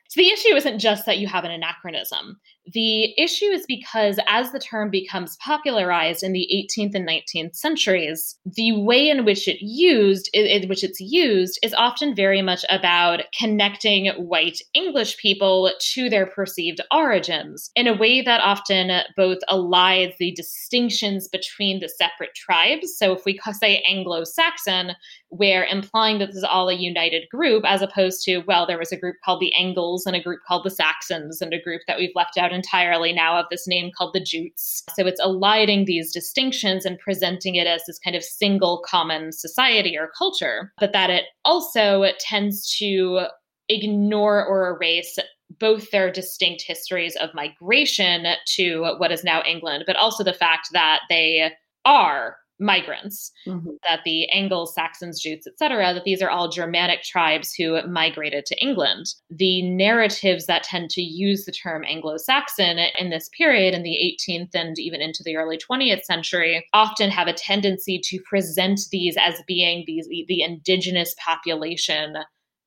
So 0.09 0.17
the 0.17 0.31
issue 0.31 0.55
isn't 0.55 0.79
just 0.79 1.07
that 1.07 1.19
you 1.19 1.27
have 1.29 1.45
an 1.45 1.51
anachronism. 1.51 2.39
The 2.75 3.19
issue 3.19 3.47
is 3.47 3.65
because 3.67 4.19
as 4.29 4.53
the 4.53 4.59
term 4.59 4.91
becomes 4.91 5.37
popularized 5.37 6.23
in 6.23 6.33
the 6.33 6.47
18th 6.53 6.95
and 6.95 7.09
19th 7.09 7.57
centuries, 7.57 8.39
the 8.45 8.73
way 8.73 9.09
in 9.09 9.25
which 9.25 9.49
it 9.49 9.59
used 9.61 10.29
in 10.35 10.69
which 10.69 10.85
it's 10.85 11.01
used 11.01 11.59
is 11.63 11.73
often 11.75 12.15
very 12.15 12.43
much 12.43 12.65
about 12.69 13.23
connecting 13.39 14.09
white 14.17 14.61
English 14.75 15.17
people 15.19 15.73
to 15.81 16.11
their 16.11 16.27
perceived 16.27 16.81
origins 16.93 17.71
in 17.75 17.87
a 17.87 17.97
way 17.97 18.21
that 18.21 18.41
often 18.43 19.03
both 19.17 19.39
elides 19.49 20.17
the 20.19 20.33
distinctions 20.33 21.29
between 21.29 21.81
the 21.81 21.89
separate 21.89 22.35
tribes. 22.35 22.97
So 22.97 23.13
if 23.13 23.25
we 23.25 23.41
say 23.53 23.83
Anglo-Saxon, 23.89 24.93
we're 25.31 25.65
implying 25.65 26.19
that 26.19 26.27
this 26.27 26.37
is 26.37 26.45
all 26.45 26.69
a 26.69 26.75
united 26.75 27.29
group, 27.31 27.65
as 27.67 27.83
opposed 27.83 28.23
to, 28.25 28.39
well, 28.47 28.67
there 28.67 28.79
was 28.79 28.93
a 28.93 28.99
group 28.99 29.17
called 29.25 29.41
the 29.41 29.55
Angles 29.55 30.07
and 30.07 30.17
a 30.17 30.23
group 30.23 30.41
called 30.47 30.65
the 30.65 30.71
Saxons 30.71 31.41
and 31.41 31.53
a 31.53 31.63
group 31.63 31.83
that 31.87 31.99
we've 31.99 32.15
left 32.15 32.37
out 32.37 32.53
entirely 32.59 33.13
now 33.13 33.39
of 33.39 33.47
this 33.51 33.67
name 33.67 33.91
called 33.97 34.13
the 34.15 34.21
Jutes. 34.21 34.83
So 34.97 35.07
it's 35.07 35.21
eliding 35.25 35.85
these 35.85 36.13
distinctions 36.13 36.85
and 36.85 36.99
presenting 36.99 37.55
it 37.55 37.67
as 37.67 37.83
this 37.87 37.99
kind 37.99 38.17
of 38.17 38.23
single 38.23 38.83
common 38.85 39.33
society 39.33 39.97
or 39.97 40.11
culture, 40.19 40.73
but 40.79 40.93
that 40.93 41.11
it 41.11 41.25
also 41.45 42.05
tends 42.19 42.77
to 42.79 43.27
ignore 43.69 44.45
or 44.45 44.77
erase 44.77 45.19
both 45.59 45.91
their 45.91 46.11
distinct 46.13 46.63
histories 46.67 47.17
of 47.17 47.31
migration 47.35 48.27
to 48.57 48.95
what 48.99 49.13
is 49.13 49.25
now 49.25 49.43
England, 49.47 49.85
but 49.87 49.97
also 49.97 50.23
the 50.23 50.33
fact 50.33 50.69
that 50.73 51.01
they 51.09 51.51
are 51.85 52.37
migrants, 52.59 53.31
mm-hmm. 53.47 53.71
that 53.89 54.01
the 54.05 54.29
Angles, 54.31 54.75
Saxons, 54.75 55.21
Jutes, 55.21 55.47
etc., 55.47 55.95
that 55.95 56.05
these 56.05 56.23
are 56.23 56.31
all 56.31 56.49
Germanic 56.49 57.03
tribes 57.03 57.55
who 57.55 57.81
migrated 57.87 58.47
to 58.47 58.61
England. 58.61 59.07
The 59.31 59.63
narratives 59.63 60.47
that 60.47 60.65
tend 60.65 60.91
to 60.91 61.03
use 61.03 61.45
the 61.45 61.53
term 61.53 61.85
Anglo-Saxon 61.85 62.79
in 62.99 63.11
this 63.11 63.29
period, 63.37 63.75
in 63.75 63.83
the 63.83 64.17
18th 64.29 64.55
and 64.55 64.79
even 64.79 65.01
into 65.01 65.23
the 65.25 65.37
early 65.37 65.59
20th 65.59 66.05
century, 66.05 66.67
often 66.73 67.11
have 67.11 67.29
a 67.29 67.33
tendency 67.33 68.01
to 68.05 68.21
present 68.29 68.81
these 68.91 69.17
as 69.19 69.43
being 69.47 69.85
these 69.87 70.09
the 70.09 70.43
indigenous 70.43 71.15
population 71.25 72.17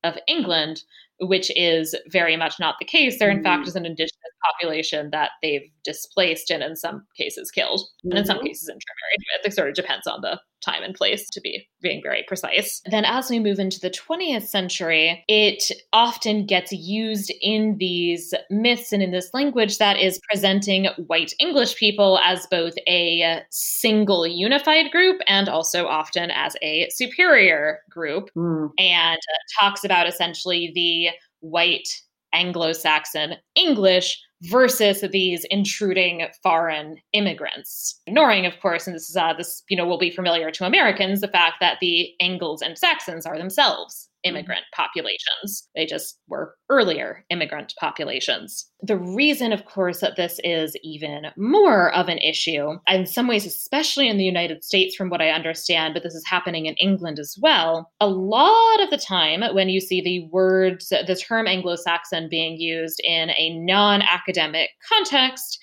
of 0.04 0.18
England, 0.26 0.82
which 1.22 1.50
is 1.56 1.94
very 2.08 2.36
much 2.36 2.58
not 2.58 2.76
the 2.78 2.84
case. 2.84 3.18
There, 3.18 3.30
in 3.30 3.38
mm-hmm. 3.38 3.44
fact, 3.44 3.68
is 3.68 3.76
an 3.76 3.86
indigenous 3.86 4.12
population 4.52 5.10
that 5.12 5.30
they've 5.42 5.70
displaced 5.84 6.50
and 6.50 6.62
in 6.62 6.76
some 6.76 7.06
cases 7.16 7.50
killed, 7.50 7.80
mm-hmm. 7.80 8.10
and 8.10 8.18
in 8.18 8.24
some 8.24 8.38
mm-hmm. 8.38 8.46
cases 8.46 8.68
intermarried 8.68 9.18
with. 9.18 9.52
It 9.52 9.54
sort 9.54 9.68
of 9.68 9.74
depends 9.74 10.06
on 10.06 10.20
the 10.20 10.40
time 10.64 10.82
and 10.82 10.94
place 10.94 11.28
to 11.30 11.40
be 11.40 11.66
being 11.80 12.00
very 12.02 12.24
precise. 12.26 12.80
Then, 12.90 13.04
as 13.04 13.28
we 13.30 13.38
move 13.38 13.58
into 13.58 13.80
the 13.80 13.90
20th 13.90 14.44
century, 14.44 15.24
it 15.28 15.70
often 15.92 16.46
gets 16.46 16.72
used 16.72 17.32
in 17.40 17.76
these 17.78 18.32
myths 18.50 18.92
and 18.92 19.02
in 19.02 19.10
this 19.10 19.30
language 19.34 19.78
that 19.78 19.98
is 19.98 20.20
presenting 20.28 20.86
white 21.06 21.32
English 21.38 21.76
people 21.76 22.18
as 22.24 22.46
both 22.50 22.74
a 22.88 23.42
single 23.50 24.26
unified 24.26 24.90
group 24.90 25.20
and 25.26 25.48
also 25.48 25.86
often 25.86 26.30
as 26.30 26.56
a 26.62 26.88
superior 26.90 27.80
group, 27.90 28.30
mm. 28.36 28.70
and 28.78 29.20
talks 29.58 29.84
about 29.84 30.06
essentially 30.06 30.72
the 30.74 31.08
white 31.40 31.88
Anglo 32.32 32.72
Saxon 32.72 33.34
English 33.54 34.18
versus 34.42 35.02
these 35.12 35.44
intruding 35.50 36.26
foreign 36.42 36.96
immigrants. 37.12 38.00
Ignoring, 38.06 38.46
of 38.46 38.58
course, 38.60 38.86
and 38.86 38.94
this 38.94 39.08
is 39.08 39.16
uh, 39.16 39.32
this 39.34 39.62
you 39.68 39.76
know 39.76 39.86
will 39.86 39.98
be 39.98 40.10
familiar 40.10 40.50
to 40.50 40.66
Americans, 40.66 41.20
the 41.20 41.28
fact 41.28 41.56
that 41.60 41.78
the 41.80 42.10
Angles 42.20 42.62
and 42.62 42.78
Saxons 42.78 43.26
are 43.26 43.38
themselves 43.38 44.08
Mm-hmm. 44.24 44.36
immigrant 44.36 44.64
populations. 44.72 45.68
They 45.74 45.84
just 45.84 46.20
were 46.28 46.54
earlier 46.68 47.24
immigrant 47.30 47.74
populations. 47.80 48.66
The 48.80 48.96
reason, 48.96 49.52
of 49.52 49.64
course, 49.64 49.98
that 50.00 50.16
this 50.16 50.38
is 50.44 50.76
even 50.84 51.26
more 51.36 51.92
of 51.92 52.08
an 52.08 52.18
issue, 52.18 52.78
in 52.86 53.06
some 53.06 53.26
ways, 53.26 53.46
especially 53.46 54.08
in 54.08 54.18
the 54.18 54.24
United 54.24 54.62
States, 54.62 54.94
from 54.94 55.10
what 55.10 55.20
I 55.20 55.30
understand, 55.30 55.94
but 55.94 56.04
this 56.04 56.14
is 56.14 56.24
happening 56.26 56.66
in 56.66 56.74
England 56.74 57.18
as 57.18 57.36
well, 57.40 57.90
a 58.00 58.06
lot 58.06 58.80
of 58.80 58.90
the 58.90 58.96
time 58.96 59.42
when 59.54 59.68
you 59.68 59.80
see 59.80 60.00
the 60.00 60.28
words, 60.30 60.90
the 60.90 61.20
term 61.20 61.48
Anglo 61.48 61.74
Saxon 61.74 62.28
being 62.28 62.56
used 62.56 63.00
in 63.02 63.30
a 63.30 63.58
non 63.58 64.02
academic 64.02 64.70
context, 64.88 65.58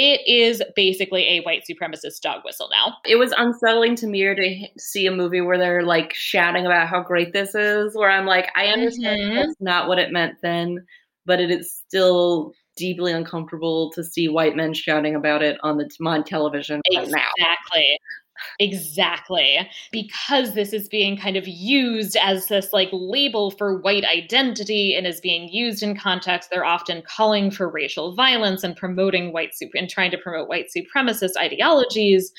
it 0.00 0.20
is 0.28 0.62
basically 0.76 1.24
a 1.24 1.40
white 1.40 1.64
supremacist 1.68 2.20
dog 2.20 2.42
whistle 2.44 2.68
now. 2.70 2.94
It 3.04 3.16
was 3.16 3.34
unsettling 3.36 3.96
to 3.96 4.06
me 4.06 4.22
to 4.22 4.80
see 4.80 5.08
a 5.08 5.10
movie 5.10 5.40
where 5.40 5.58
they're 5.58 5.82
like 5.82 6.14
shouting 6.14 6.66
about 6.66 6.86
how 6.86 7.02
great 7.02 7.32
this 7.32 7.52
is, 7.56 7.96
where 7.96 8.08
I'm 8.08 8.24
like, 8.24 8.48
I 8.54 8.66
understand 8.66 9.20
mm-hmm. 9.20 9.34
that's 9.34 9.56
not 9.58 9.88
what 9.88 9.98
it 9.98 10.12
meant 10.12 10.36
then, 10.40 10.86
but 11.26 11.40
it 11.40 11.50
is 11.50 11.72
still 11.72 12.52
deeply 12.76 13.10
uncomfortable 13.10 13.90
to 13.90 14.04
see 14.04 14.28
white 14.28 14.54
men 14.54 14.72
shouting 14.72 15.16
about 15.16 15.42
it 15.42 15.58
on 15.64 15.78
the 15.78 15.90
on 16.06 16.22
television 16.22 16.80
right 16.94 17.08
now. 17.08 17.26
Exactly. 17.36 17.98
Exactly. 18.58 19.68
Because 19.92 20.54
this 20.54 20.72
is 20.72 20.88
being 20.88 21.16
kind 21.16 21.36
of 21.36 21.46
used 21.46 22.16
as 22.16 22.46
this 22.46 22.72
like 22.72 22.88
label 22.92 23.50
for 23.52 23.78
white 23.80 24.04
identity 24.04 24.94
and 24.94 25.06
is 25.06 25.20
being 25.20 25.48
used 25.48 25.82
in 25.82 25.96
context, 25.96 26.50
they're 26.50 26.64
often 26.64 27.02
calling 27.02 27.50
for 27.50 27.68
racial 27.68 28.14
violence 28.14 28.62
and 28.64 28.76
promoting 28.76 29.32
white 29.32 29.54
and 29.74 29.88
trying 29.88 30.10
to 30.10 30.18
promote 30.18 30.48
white 30.48 30.68
supremacist 30.76 31.36
ideologies. 31.38 32.32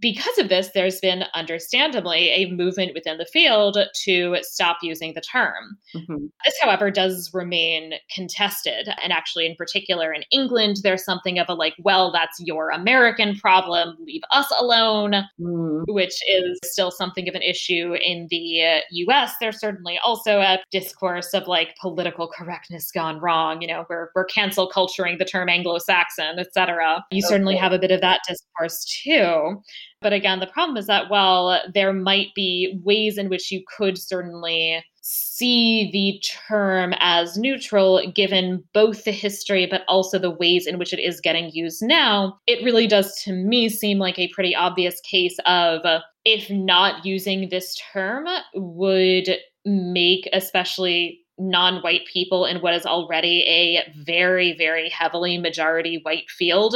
Because 0.00 0.38
of 0.38 0.48
this, 0.48 0.70
there's 0.74 0.98
been 0.98 1.24
understandably 1.34 2.30
a 2.30 2.50
movement 2.50 2.92
within 2.94 3.16
the 3.18 3.26
field 3.26 3.78
to 4.04 4.36
stop 4.42 4.78
using 4.82 5.14
the 5.14 5.20
term. 5.20 5.78
Mm-hmm. 5.94 6.26
This, 6.44 6.54
however, 6.60 6.90
does 6.90 7.30
remain 7.32 7.94
contested. 8.12 8.88
And 9.02 9.12
actually, 9.12 9.46
in 9.46 9.54
particular, 9.54 10.12
in 10.12 10.24
England, 10.32 10.78
there's 10.82 11.04
something 11.04 11.38
of 11.38 11.48
a 11.48 11.54
like, 11.54 11.74
well, 11.78 12.10
that's 12.10 12.40
your 12.40 12.70
American 12.70 13.36
problem, 13.36 13.96
leave 14.04 14.22
us 14.32 14.52
alone, 14.58 15.14
mm. 15.40 15.84
which 15.86 16.18
is 16.28 16.58
still 16.64 16.90
something 16.90 17.28
of 17.28 17.36
an 17.36 17.42
issue 17.42 17.94
in 17.94 18.26
the 18.30 18.80
US. 18.90 19.34
There's 19.40 19.60
certainly 19.60 19.98
also 20.04 20.40
a 20.40 20.58
discourse 20.72 21.34
of 21.34 21.46
like 21.46 21.76
political 21.80 22.26
correctness 22.26 22.90
gone 22.90 23.20
wrong. 23.20 23.62
You 23.62 23.68
know, 23.68 23.84
we're, 23.88 24.08
we're 24.16 24.24
cancel 24.24 24.66
culturing 24.66 25.18
the 25.18 25.24
term 25.24 25.48
Anglo 25.48 25.78
Saxon, 25.78 26.40
etc. 26.40 27.04
You 27.12 27.18
okay. 27.18 27.28
certainly 27.28 27.56
have 27.56 27.72
a 27.72 27.78
bit 27.78 27.92
of 27.92 28.00
that 28.00 28.20
discourse 28.26 28.84
too. 28.84 29.62
But 30.00 30.12
again, 30.12 30.40
the 30.40 30.46
problem 30.46 30.76
is 30.76 30.86
that 30.86 31.10
while 31.10 31.60
there 31.72 31.92
might 31.92 32.28
be 32.34 32.80
ways 32.84 33.18
in 33.18 33.28
which 33.28 33.50
you 33.50 33.62
could 33.76 33.98
certainly 33.98 34.84
see 35.06 35.90
the 35.92 36.22
term 36.48 36.94
as 36.98 37.36
neutral 37.36 38.10
given 38.14 38.64
both 38.72 39.04
the 39.04 39.12
history 39.12 39.66
but 39.66 39.82
also 39.86 40.18
the 40.18 40.30
ways 40.30 40.66
in 40.66 40.78
which 40.78 40.94
it 40.94 41.00
is 41.00 41.20
getting 41.20 41.50
used 41.50 41.82
now, 41.82 42.38
it 42.46 42.64
really 42.64 42.86
does 42.86 43.20
to 43.22 43.32
me 43.32 43.68
seem 43.68 43.98
like 43.98 44.18
a 44.18 44.28
pretty 44.28 44.54
obvious 44.54 45.00
case 45.00 45.36
of 45.46 45.80
if 46.24 46.48
not 46.50 47.04
using 47.04 47.48
this 47.50 47.78
term 47.92 48.26
would 48.54 49.36
make 49.66 50.28
especially 50.32 51.20
non 51.38 51.82
white 51.82 52.06
people 52.12 52.46
in 52.46 52.58
what 52.58 52.74
is 52.74 52.86
already 52.86 53.42
a 53.42 53.82
very, 53.96 54.56
very 54.56 54.88
heavily 54.88 55.38
majority 55.38 56.00
white 56.02 56.30
field 56.30 56.74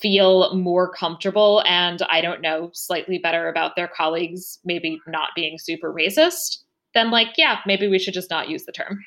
feel 0.00 0.54
more 0.54 0.92
comfortable 0.92 1.62
and 1.66 2.02
I 2.08 2.20
don't 2.20 2.40
know, 2.40 2.70
slightly 2.72 3.18
better 3.18 3.48
about 3.48 3.76
their 3.76 3.88
colleagues 3.88 4.58
maybe 4.64 4.98
not 5.06 5.30
being 5.34 5.58
super 5.58 5.92
racist, 5.92 6.58
then 6.94 7.10
like, 7.10 7.28
yeah, 7.36 7.58
maybe 7.66 7.88
we 7.88 7.98
should 7.98 8.14
just 8.14 8.30
not 8.30 8.48
use 8.48 8.64
the 8.64 8.72
term. 8.72 8.98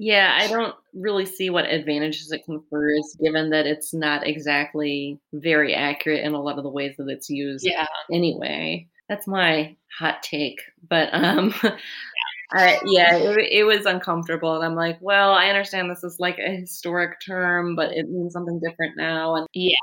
Yeah, 0.00 0.38
I 0.40 0.46
don't 0.46 0.76
really 0.94 1.26
see 1.26 1.50
what 1.50 1.64
advantages 1.64 2.30
it 2.30 2.44
confers 2.44 3.16
given 3.20 3.50
that 3.50 3.66
it's 3.66 3.92
not 3.92 4.24
exactly 4.24 5.18
very 5.32 5.74
accurate 5.74 6.24
in 6.24 6.34
a 6.34 6.40
lot 6.40 6.56
of 6.56 6.62
the 6.62 6.70
ways 6.70 6.94
that 6.98 7.08
it's 7.08 7.28
used 7.28 7.66
yeah. 7.66 7.86
anyway. 8.12 8.86
That's 9.08 9.26
my 9.26 9.74
hot 9.98 10.22
take. 10.22 10.60
But 10.88 11.08
um 11.12 11.52
I, 12.50 12.80
yeah, 12.86 13.16
it, 13.16 13.38
it, 13.52 13.64
was 13.64 13.84
uncomfortable. 13.84 14.54
And 14.54 14.64
I'm 14.64 14.74
like, 14.74 14.98
well, 15.00 15.32
I 15.32 15.48
understand 15.48 15.90
this 15.90 16.02
is 16.02 16.18
like 16.18 16.38
a 16.38 16.56
historic 16.56 17.20
term, 17.24 17.76
but 17.76 17.92
it 17.92 18.08
means 18.08 18.32
something 18.32 18.58
different 18.60 18.96
now. 18.96 19.34
And 19.34 19.46
yeah, 19.52 19.76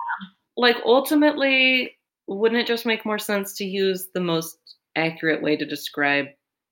like 0.58 0.78
ultimately, 0.84 1.96
wouldn't 2.28 2.60
it 2.60 2.68
just 2.68 2.86
make 2.86 3.06
more 3.06 3.20
sense 3.20 3.54
to 3.58 3.66
use 3.66 4.08
the 4.14 4.20
most 4.20 4.58
accurate 4.96 5.44
way 5.44 5.56
to 5.58 5.66
describe 5.66 6.26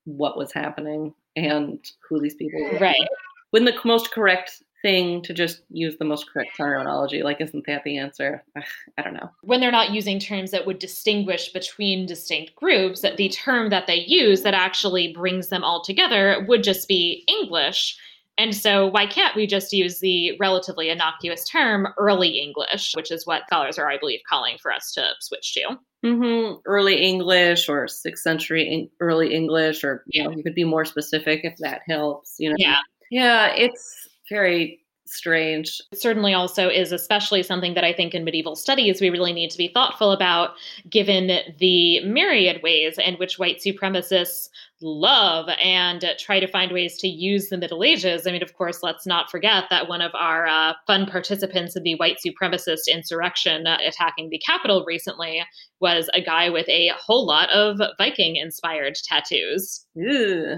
what 0.06 0.38
was 0.38 0.52
happening 0.52 1.14
and 1.36 1.80
who 2.10 2.20
these 2.20 2.36
people 2.36 2.62
were? 2.64 2.80
Right. 2.80 3.08
Wouldn't 3.52 3.72
the 3.72 3.88
most 3.88 4.12
correct 4.12 4.64
thing 4.84 5.24
to 5.24 5.34
just 5.34 5.64
use 5.70 5.98
the 5.98 6.06
most 6.06 6.30
correct 6.32 6.52
terminology. 6.56 7.24
Like, 7.24 7.42
isn't 7.42 7.66
that 7.66 7.84
the 7.84 7.98
answer? 7.98 8.44
Ugh, 8.56 8.64
I 8.98 9.02
don't 9.02 9.16
know. 9.16 9.32
When 9.42 9.60
they're 9.60 9.72
not 9.72 9.92
using 9.92 10.20
terms 10.20 10.52
that 10.52 10.68
would 10.68 10.78
distinguish 10.78 11.52
between 11.52 12.06
distinct 12.06 12.54
groups, 12.56 13.02
that 13.02 13.18
the 13.18 13.30
term 13.30 13.72
that 13.72 13.88
they 13.88 14.04
use 14.06 14.44
that 14.44 14.54
actually 14.54 15.12
brings 15.14 15.48
them 15.48 15.64
all 15.64 15.84
together 15.84 16.46
would 16.48 16.64
just 16.64 16.88
be 16.88 17.24
English. 17.28 17.98
And 18.38 18.56
so, 18.56 18.88
why 18.88 19.06
can't 19.06 19.36
we 19.36 19.46
just 19.46 19.74
use 19.74 20.00
the 20.00 20.36
relatively 20.40 20.90
innocuous 20.90 21.48
term 21.48 21.88
early 21.98 22.40
English, 22.40 22.94
which 22.96 23.12
is 23.12 23.28
what 23.28 23.44
scholars 23.48 23.78
are, 23.78 23.90
I 23.90 23.98
believe, 23.98 24.22
calling 24.28 24.58
for 24.62 24.72
us 24.72 24.92
to 24.94 25.06
switch 25.20 25.54
to? 25.54 25.78
Mm-hmm. 26.04 26.56
Early 26.66 26.96
English 27.02 27.70
or 27.70 27.88
sixth 27.88 28.24
century 28.24 28.90
early 29.00 29.34
English, 29.34 29.84
or 29.84 30.04
you 30.08 30.24
know, 30.24 30.32
you 30.32 30.44
could 30.44 30.56
be 30.56 30.64
more 30.64 30.84
specific 30.84 31.42
if 31.44 31.56
that 31.60 31.82
helps. 31.88 32.36
You 32.40 32.50
know, 32.50 32.56
yeah, 32.58 32.80
yeah, 33.12 33.54
it's 33.56 34.10
very 34.34 34.80
strange. 35.06 35.82
It 35.92 36.02
certainly 36.02 36.34
also 36.34 36.70
is 36.70 36.92
especially 36.92 37.44
something 37.44 37.74
that 37.76 37.84
I 37.84 37.94
think 37.94 38.14
in 38.14 38.24
medieval 38.24 38.56
studies 38.56 39.02
we 39.02 39.10
really 39.10 39.34
need 39.34 39.52
to 39.52 39.58
be 39.58 39.68
thoughtful 39.68 40.12
about, 40.12 40.52
given 40.90 41.40
the 41.60 42.00
myriad 42.06 42.64
ways 42.64 42.98
in 42.98 43.16
which 43.16 43.38
white 43.38 43.60
supremacists 43.60 44.50
love 44.82 45.50
and 45.62 46.06
try 46.18 46.40
to 46.40 46.48
find 46.48 46.72
ways 46.72 46.98
to 46.98 47.08
use 47.08 47.50
the 47.50 47.58
Middle 47.58 47.84
Ages. 47.84 48.26
I 48.26 48.32
mean, 48.32 48.42
of 48.44 48.56
course, 48.56 48.82
let's 48.82 49.06
not 49.06 49.30
forget 49.30 49.66
that 49.70 49.88
one 49.88 50.02
of 50.02 50.12
our 50.16 50.48
uh, 50.48 50.74
fun 50.88 51.06
participants 51.06 51.76
in 51.76 51.84
the 51.84 51.96
white 51.96 52.18
supremacist 52.26 52.88
insurrection 52.92 53.68
uh, 53.68 53.78
attacking 53.86 54.30
the 54.30 54.40
Capitol 54.40 54.84
recently 54.86 55.44
was 55.80 56.10
a 56.14 56.22
guy 56.22 56.50
with 56.50 56.68
a 56.70 56.92
whole 56.98 57.26
lot 57.26 57.50
of 57.50 57.80
Viking 57.98 58.36
inspired 58.38 58.96
tattoos. 58.96 59.86
Ew. 59.96 60.58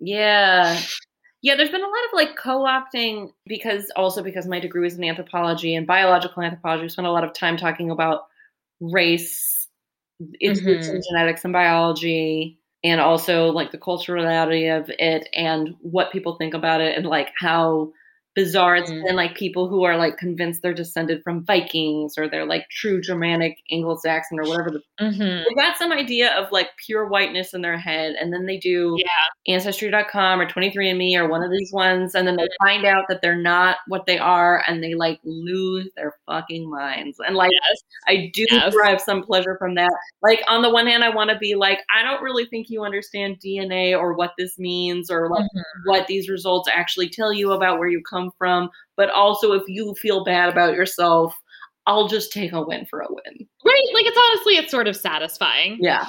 Yeah. 0.00 0.80
Yeah, 1.40 1.54
there's 1.54 1.70
been 1.70 1.82
a 1.82 1.86
lot 1.86 2.04
of 2.06 2.14
like 2.14 2.36
co-opting 2.36 3.32
because 3.46 3.90
also 3.94 4.22
because 4.22 4.46
my 4.46 4.58
degree 4.58 4.82
was 4.82 4.96
in 4.96 5.04
anthropology 5.04 5.74
and 5.74 5.86
biological 5.86 6.42
anthropology. 6.42 6.82
We 6.82 6.88
spent 6.88 7.06
a 7.06 7.12
lot 7.12 7.24
of 7.24 7.32
time 7.32 7.56
talking 7.56 7.90
about 7.90 8.26
race, 8.80 9.68
its 10.40 10.60
mm-hmm. 10.60 10.96
in 10.96 11.02
genetics 11.08 11.44
and 11.44 11.52
biology, 11.52 12.58
and 12.82 13.00
also 13.00 13.52
like 13.52 13.70
the 13.70 13.78
culturality 13.78 14.66
of 14.66 14.90
it 14.98 15.28
and 15.32 15.74
what 15.80 16.12
people 16.12 16.36
think 16.36 16.54
about 16.54 16.80
it 16.80 16.96
and 16.96 17.06
like 17.06 17.32
how 17.38 17.92
bizarre. 18.38 18.76
It's 18.76 18.88
mm. 18.88 19.04
been 19.04 19.16
like 19.16 19.34
people 19.34 19.68
who 19.68 19.82
are 19.82 19.96
like 19.96 20.16
convinced 20.16 20.62
they're 20.62 20.72
descended 20.72 21.24
from 21.24 21.44
Vikings 21.44 22.16
or 22.16 22.28
they're 22.28 22.46
like 22.46 22.68
true 22.70 23.00
Germanic 23.00 23.58
Anglo-Saxon 23.72 24.38
or 24.38 24.44
whatever. 24.44 24.70
The, 24.70 25.04
mm-hmm. 25.04 25.42
They've 25.44 25.56
got 25.56 25.76
some 25.76 25.90
idea 25.90 26.32
of 26.36 26.52
like 26.52 26.68
pure 26.86 27.08
whiteness 27.08 27.52
in 27.52 27.62
their 27.62 27.76
head, 27.76 28.14
and 28.14 28.32
then 28.32 28.46
they 28.46 28.56
do 28.56 28.94
yeah. 28.96 29.54
Ancestry.com 29.54 30.40
or 30.40 30.46
23andMe 30.46 31.16
or 31.16 31.28
one 31.28 31.42
of 31.42 31.50
these 31.50 31.72
ones, 31.72 32.14
and 32.14 32.28
then 32.28 32.36
they 32.36 32.46
find 32.62 32.84
out 32.84 33.06
that 33.08 33.22
they're 33.22 33.34
not 33.34 33.78
what 33.88 34.06
they 34.06 34.18
are, 34.18 34.62
and 34.68 34.84
they 34.84 34.94
like 34.94 35.18
lose 35.24 35.90
their 35.96 36.14
fucking 36.26 36.70
minds. 36.70 37.18
And 37.26 37.34
like, 37.34 37.50
yes. 37.50 37.82
I 38.06 38.30
do 38.32 38.46
yes. 38.50 38.72
derive 38.72 39.00
some 39.00 39.24
pleasure 39.24 39.56
from 39.58 39.74
that. 39.74 39.90
Like 40.22 40.42
on 40.46 40.62
the 40.62 40.70
one 40.70 40.86
hand, 40.86 41.02
I 41.02 41.12
want 41.12 41.30
to 41.30 41.38
be 41.38 41.56
like, 41.56 41.80
I 41.92 42.04
don't 42.04 42.22
really 42.22 42.46
think 42.46 42.70
you 42.70 42.84
understand 42.84 43.40
DNA 43.44 43.98
or 43.98 44.14
what 44.14 44.34
this 44.38 44.60
means 44.60 45.10
or 45.10 45.28
like 45.28 45.42
mm-hmm. 45.42 45.90
what 45.90 46.06
these 46.06 46.28
results 46.28 46.68
actually 46.72 47.08
tell 47.08 47.32
you 47.32 47.50
about 47.50 47.80
where 47.80 47.88
you 47.88 48.00
come 48.08 48.27
come 48.28 48.32
from. 48.38 48.70
But 48.96 49.10
also, 49.10 49.52
if 49.52 49.62
you 49.66 49.94
feel 50.00 50.24
bad 50.24 50.48
about 50.48 50.74
yourself, 50.74 51.34
I'll 51.86 52.08
just 52.08 52.32
take 52.32 52.52
a 52.52 52.62
win 52.62 52.86
for 52.90 53.00
a 53.00 53.06
win. 53.08 53.48
Right. 53.64 53.88
Like 53.94 54.06
it's 54.06 54.18
honestly, 54.30 54.54
it's 54.54 54.70
sort 54.70 54.88
of 54.88 54.96
satisfying. 54.96 55.78
Yeah. 55.80 56.06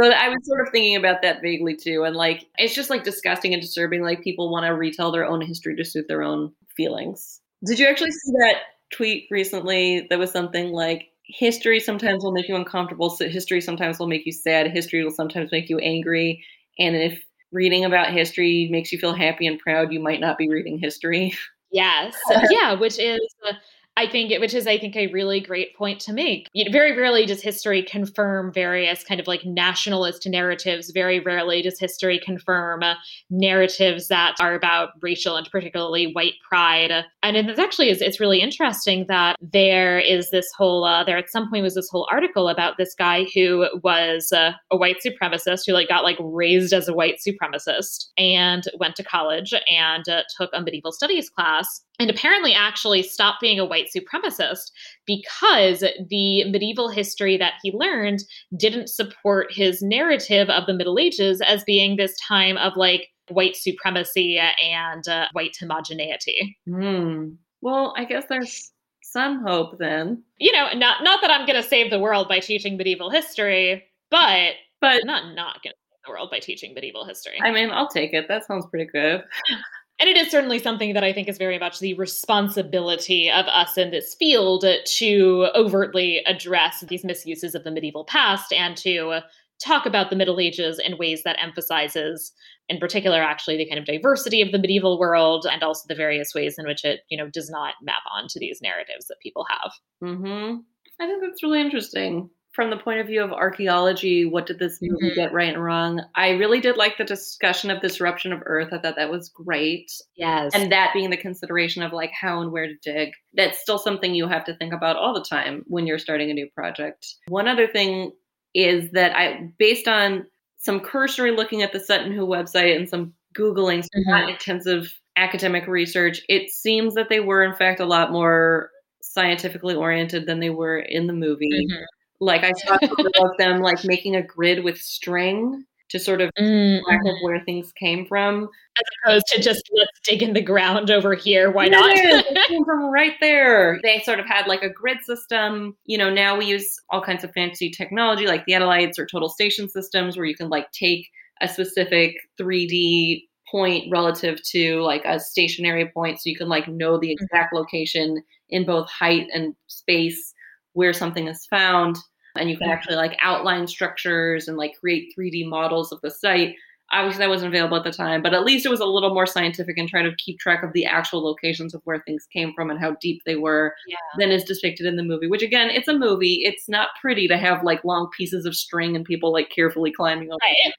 So 0.00 0.08
I 0.10 0.28
was 0.28 0.38
sort 0.44 0.66
of 0.66 0.72
thinking 0.72 0.96
about 0.96 1.22
that 1.22 1.42
vaguely 1.42 1.76
too. 1.76 2.04
And 2.04 2.16
like, 2.16 2.46
it's 2.58 2.74
just 2.74 2.90
like 2.90 3.04
disgusting 3.04 3.52
and 3.52 3.60
disturbing. 3.60 4.02
Like, 4.02 4.22
people 4.22 4.50
want 4.50 4.66
to 4.66 4.70
retell 4.70 5.12
their 5.12 5.26
own 5.26 5.40
history 5.40 5.76
to 5.76 5.84
suit 5.84 6.06
their 6.08 6.22
own 6.22 6.52
feelings. 6.76 7.40
Did 7.66 7.78
you 7.78 7.86
actually 7.86 8.12
see 8.12 8.32
that 8.38 8.56
tweet 8.92 9.26
recently 9.30 10.06
that 10.08 10.18
was 10.18 10.30
something 10.30 10.68
like, 10.68 11.08
history 11.32 11.78
sometimes 11.78 12.24
will 12.24 12.32
make 12.32 12.48
you 12.48 12.56
uncomfortable. 12.56 13.08
So 13.08 13.28
history 13.28 13.60
sometimes 13.60 14.00
will 14.00 14.08
make 14.08 14.26
you 14.26 14.32
sad. 14.32 14.68
History 14.68 15.04
will 15.04 15.12
sometimes 15.12 15.52
make 15.52 15.68
you 15.68 15.78
angry. 15.78 16.44
And 16.78 16.96
if 16.96 17.22
reading 17.52 17.84
about 17.84 18.12
history 18.12 18.68
makes 18.70 18.92
you 18.92 18.98
feel 18.98 19.14
happy 19.14 19.46
and 19.46 19.58
proud, 19.58 19.92
you 19.92 20.00
might 20.00 20.20
not 20.20 20.38
be 20.38 20.48
reading 20.48 20.78
history. 20.78 21.34
Yes. 21.70 22.16
yeah, 22.50 22.74
which 22.74 22.98
is 22.98 23.20
uh, 23.48 23.52
I 23.96 24.06
think, 24.06 24.30
it, 24.30 24.40
which 24.40 24.54
is, 24.54 24.66
I 24.66 24.78
think, 24.78 24.96
a 24.96 25.08
really 25.08 25.40
great 25.40 25.76
point 25.76 26.00
to 26.00 26.12
make. 26.12 26.48
Very 26.70 26.96
rarely 26.96 27.26
does 27.26 27.42
history 27.42 27.82
confirm 27.82 28.52
various 28.52 29.04
kind 29.04 29.20
of 29.20 29.26
like 29.26 29.44
nationalist 29.44 30.26
narratives. 30.26 30.90
Very 30.90 31.20
rarely 31.20 31.60
does 31.60 31.78
history 31.78 32.18
confirm 32.18 32.82
uh, 32.82 32.94
narratives 33.28 34.08
that 34.08 34.36
are 34.40 34.54
about 34.54 34.90
racial 35.02 35.36
and 35.36 35.50
particularly 35.50 36.12
white 36.12 36.34
pride. 36.48 37.04
And 37.22 37.36
it's 37.36 37.58
actually 37.58 37.90
is 37.90 38.00
it's 38.00 38.20
really 38.20 38.40
interesting 38.40 39.06
that 39.08 39.36
there 39.40 39.98
is 39.98 40.30
this 40.30 40.50
whole 40.56 40.84
uh, 40.84 41.04
there 41.04 41.18
at 41.18 41.30
some 41.30 41.50
point 41.50 41.64
was 41.64 41.74
this 41.74 41.90
whole 41.90 42.08
article 42.10 42.48
about 42.48 42.76
this 42.78 42.94
guy 42.94 43.26
who 43.34 43.66
was 43.82 44.32
uh, 44.32 44.52
a 44.70 44.76
white 44.76 44.96
supremacist 45.04 45.62
who 45.66 45.72
like 45.72 45.88
got 45.88 46.04
like 46.04 46.16
raised 46.20 46.72
as 46.72 46.88
a 46.88 46.94
white 46.94 47.16
supremacist 47.26 48.06
and 48.16 48.64
went 48.78 48.96
to 48.96 49.04
college 49.04 49.52
and 49.70 50.08
uh, 50.08 50.22
took 50.38 50.50
a 50.54 50.62
medieval 50.62 50.92
studies 50.92 51.28
class 51.28 51.82
and 52.00 52.10
apparently 52.10 52.54
actually 52.54 53.02
stopped 53.02 53.40
being 53.40 53.60
a 53.60 53.64
white 53.64 53.88
supremacist 53.94 54.72
because 55.06 55.80
the 56.08 56.50
medieval 56.50 56.88
history 56.88 57.36
that 57.36 57.54
he 57.62 57.70
learned 57.72 58.24
didn't 58.56 58.88
support 58.88 59.52
his 59.52 59.82
narrative 59.82 60.48
of 60.48 60.66
the 60.66 60.74
Middle 60.74 60.98
Ages 60.98 61.40
as 61.42 61.62
being 61.64 61.96
this 61.96 62.16
time 62.26 62.56
of 62.56 62.72
like 62.76 63.08
white 63.28 63.54
supremacy 63.54 64.38
and 64.38 65.06
uh, 65.06 65.26
white 65.32 65.56
homogeneity. 65.60 66.56
Hmm. 66.66 67.32
Well, 67.60 67.94
I 67.96 68.04
guess 68.06 68.24
there's 68.28 68.72
some 69.02 69.44
hope 69.46 69.78
then. 69.78 70.22
You 70.38 70.52
know, 70.52 70.72
not 70.74 71.04
not 71.04 71.20
that 71.20 71.30
I'm 71.30 71.46
going 71.46 71.62
to 71.62 71.68
save 71.68 71.90
the 71.90 72.00
world 72.00 72.28
by 72.28 72.38
teaching 72.38 72.76
medieval 72.76 73.10
history, 73.10 73.84
but 74.10 74.54
but 74.80 75.04
not 75.04 75.34
not 75.34 75.62
going 75.62 75.72
to 75.72 75.78
save 75.90 76.06
the 76.06 76.10
world 76.10 76.30
by 76.30 76.38
teaching 76.38 76.72
medieval 76.74 77.04
history. 77.04 77.38
I 77.42 77.50
mean, 77.50 77.70
I'll 77.70 77.88
take 77.88 78.14
it. 78.14 78.26
That 78.28 78.46
sounds 78.46 78.66
pretty 78.70 78.90
good. 78.90 79.22
And 80.00 80.08
it 80.08 80.16
is 80.16 80.30
certainly 80.30 80.58
something 80.58 80.94
that 80.94 81.04
I 81.04 81.12
think 81.12 81.28
is 81.28 81.36
very 81.36 81.58
much 81.58 81.78
the 81.78 81.92
responsibility 81.94 83.30
of 83.30 83.44
us 83.46 83.76
in 83.76 83.90
this 83.90 84.14
field 84.14 84.64
to 84.84 85.48
overtly 85.54 86.24
address 86.24 86.80
these 86.88 87.04
misuses 87.04 87.54
of 87.54 87.64
the 87.64 87.70
medieval 87.70 88.04
past 88.04 88.50
and 88.50 88.78
to 88.78 89.20
talk 89.62 89.84
about 89.84 90.08
the 90.08 90.16
Middle 90.16 90.40
Ages 90.40 90.78
in 90.78 90.96
ways 90.96 91.22
that 91.24 91.36
emphasizes, 91.38 92.32
in 92.70 92.78
particular, 92.78 93.20
actually 93.20 93.58
the 93.58 93.68
kind 93.68 93.78
of 93.78 93.84
diversity 93.84 94.40
of 94.40 94.52
the 94.52 94.58
medieval 94.58 94.98
world 94.98 95.46
and 95.50 95.62
also 95.62 95.84
the 95.86 95.94
various 95.94 96.34
ways 96.34 96.56
in 96.58 96.66
which 96.66 96.82
it, 96.82 97.00
you 97.10 97.18
know, 97.18 97.28
does 97.28 97.50
not 97.50 97.74
map 97.82 98.02
onto 98.10 98.38
these 98.38 98.62
narratives 98.62 99.06
that 99.08 99.20
people 99.22 99.46
have. 99.50 99.72
Mm-hmm. 100.02 100.60
I 100.98 101.06
think 101.06 101.22
that's 101.22 101.42
really 101.42 101.60
interesting 101.60 102.30
from 102.60 102.68
the 102.68 102.76
point 102.76 103.00
of 103.00 103.06
view 103.06 103.22
of 103.24 103.32
archaeology, 103.32 104.26
what 104.26 104.44
did 104.44 104.58
this 104.58 104.82
movie 104.82 105.06
mm-hmm. 105.06 105.14
get 105.14 105.32
right 105.32 105.54
and 105.54 105.64
wrong? 105.64 106.02
I 106.14 106.32
really 106.32 106.60
did 106.60 106.76
like 106.76 106.98
the 106.98 107.04
discussion 107.04 107.70
of 107.70 107.80
this 107.80 108.02
eruption 108.02 108.34
of 108.34 108.42
Earth. 108.44 108.68
I 108.70 108.76
thought 108.76 108.96
that 108.96 109.10
was 109.10 109.30
great. 109.30 109.90
Yes. 110.14 110.52
And 110.54 110.70
that 110.70 110.90
being 110.92 111.08
the 111.08 111.16
consideration 111.16 111.82
of 111.82 111.94
like 111.94 112.10
how 112.12 112.42
and 112.42 112.52
where 112.52 112.66
to 112.66 112.74
dig. 112.82 113.14
That's 113.32 113.58
still 113.60 113.78
something 113.78 114.14
you 114.14 114.28
have 114.28 114.44
to 114.44 114.54
think 114.56 114.74
about 114.74 114.96
all 114.96 115.14
the 115.14 115.24
time 115.24 115.64
when 115.68 115.86
you're 115.86 115.98
starting 115.98 116.30
a 116.30 116.34
new 116.34 116.50
project. 116.50 117.06
One 117.28 117.48
other 117.48 117.66
thing 117.66 118.12
is 118.52 118.90
that 118.90 119.16
I, 119.16 119.48
based 119.58 119.88
on 119.88 120.26
some 120.58 120.80
cursory 120.80 121.30
looking 121.30 121.62
at 121.62 121.72
the 121.72 121.80
Sutton 121.80 122.12
Hoo 122.12 122.26
website 122.26 122.76
and 122.76 122.86
some 122.86 123.14
Googling, 123.34 123.84
some 123.90 124.04
mm-hmm. 124.06 124.28
intensive 124.28 124.92
academic 125.16 125.66
research, 125.66 126.20
it 126.28 126.50
seems 126.50 126.94
that 126.96 127.08
they 127.08 127.20
were 127.20 127.42
in 127.42 127.54
fact 127.54 127.80
a 127.80 127.86
lot 127.86 128.12
more 128.12 128.68
scientifically 129.00 129.74
oriented 129.74 130.26
than 130.26 130.40
they 130.40 130.50
were 130.50 130.78
in 130.78 131.06
the 131.06 131.14
movie. 131.14 131.48
Mm-hmm 131.48 131.84
like 132.20 132.44
I 132.44 132.52
saw 132.52 132.74
of 133.24 133.36
them 133.38 133.60
like 133.60 133.84
making 133.84 134.16
a 134.16 134.22
grid 134.22 134.62
with 134.62 134.78
string 134.78 135.64
to 135.90 135.98
sort 135.98 136.20
of 136.20 136.30
mm, 136.38 136.80
track 136.84 137.00
of 137.04 137.16
where 137.22 137.42
things 137.44 137.72
came 137.72 138.06
from, 138.06 138.44
as 138.44 138.84
opposed 139.04 139.26
to 139.26 139.42
just 139.42 139.68
let's 139.76 140.00
dig 140.04 140.22
in 140.22 140.34
the 140.34 140.40
ground 140.40 140.90
over 140.90 141.14
here. 141.14 141.50
Why 141.50 141.66
not? 141.66 141.90
it 141.96 142.48
came 142.48 142.64
from 142.64 142.92
right 142.92 143.14
there. 143.20 143.80
They 143.82 144.00
sort 144.00 144.20
of 144.20 144.26
had 144.26 144.46
like 144.46 144.62
a 144.62 144.70
grid 144.70 144.98
system. 145.02 145.76
You 145.86 145.98
know, 145.98 146.08
now 146.08 146.38
we 146.38 146.46
use 146.46 146.76
all 146.90 147.02
kinds 147.02 147.24
of 147.24 147.32
fancy 147.32 147.70
technology 147.70 148.26
like 148.26 148.46
the 148.46 148.52
Theodolites 148.52 148.98
or 148.98 149.06
total 149.06 149.28
station 149.28 149.68
systems, 149.68 150.16
where 150.16 150.26
you 150.26 150.36
can 150.36 150.48
like 150.48 150.70
take 150.70 151.08
a 151.42 151.48
specific 151.48 152.14
3D 152.40 153.24
point 153.50 153.90
relative 153.90 154.38
to 154.50 154.80
like 154.82 155.04
a 155.04 155.18
stationary 155.18 155.90
point, 155.92 156.20
so 156.20 156.30
you 156.30 156.36
can 156.36 156.48
like 156.48 156.68
know 156.68 157.00
the 157.00 157.08
mm-hmm. 157.08 157.24
exact 157.24 157.52
location 157.52 158.22
in 158.48 158.64
both 158.64 158.88
height 158.88 159.26
and 159.34 159.56
space 159.66 160.34
where 160.72 160.92
something 160.92 161.26
is 161.26 161.46
found 161.46 161.96
and 162.36 162.50
you 162.50 162.56
can 162.56 162.70
actually 162.70 162.96
like 162.96 163.16
outline 163.22 163.66
structures 163.66 164.48
and 164.48 164.56
like 164.56 164.78
create 164.80 165.12
3D 165.18 165.48
models 165.48 165.92
of 165.92 166.00
the 166.02 166.10
site. 166.10 166.54
Obviously, 166.92 167.20
that 167.20 167.28
wasn't 167.28 167.54
available 167.54 167.76
at 167.76 167.84
the 167.84 167.92
time, 167.92 168.20
but 168.20 168.34
at 168.34 168.42
least 168.42 168.66
it 168.66 168.68
was 168.68 168.80
a 168.80 168.84
little 168.84 169.14
more 169.14 169.26
scientific 169.26 169.78
and 169.78 169.88
try 169.88 170.02
to 170.02 170.12
keep 170.16 170.40
track 170.40 170.64
of 170.64 170.72
the 170.72 170.84
actual 170.84 171.22
locations 171.22 171.72
of 171.72 171.80
where 171.84 172.02
things 172.04 172.26
came 172.32 172.52
from 172.52 172.68
and 172.68 172.80
how 172.80 172.96
deep 173.00 173.22
they 173.24 173.36
were 173.36 173.76
yeah. 173.86 173.96
than 174.18 174.32
is 174.32 174.42
depicted 174.42 174.86
in 174.86 174.96
the 174.96 175.04
movie. 175.04 175.28
Which 175.28 175.42
again, 175.42 175.70
it's 175.70 175.86
a 175.86 175.96
movie. 175.96 176.40
It's 176.42 176.68
not 176.68 176.88
pretty 177.00 177.28
to 177.28 177.38
have 177.38 177.62
like 177.62 177.84
long 177.84 178.10
pieces 178.16 178.44
of 178.44 178.56
string 178.56 178.96
and 178.96 179.04
people 179.04 179.32
like 179.32 179.50
carefully 179.54 179.92
climbing 179.92 180.32
over. 180.32 180.38
Right. 180.42 180.74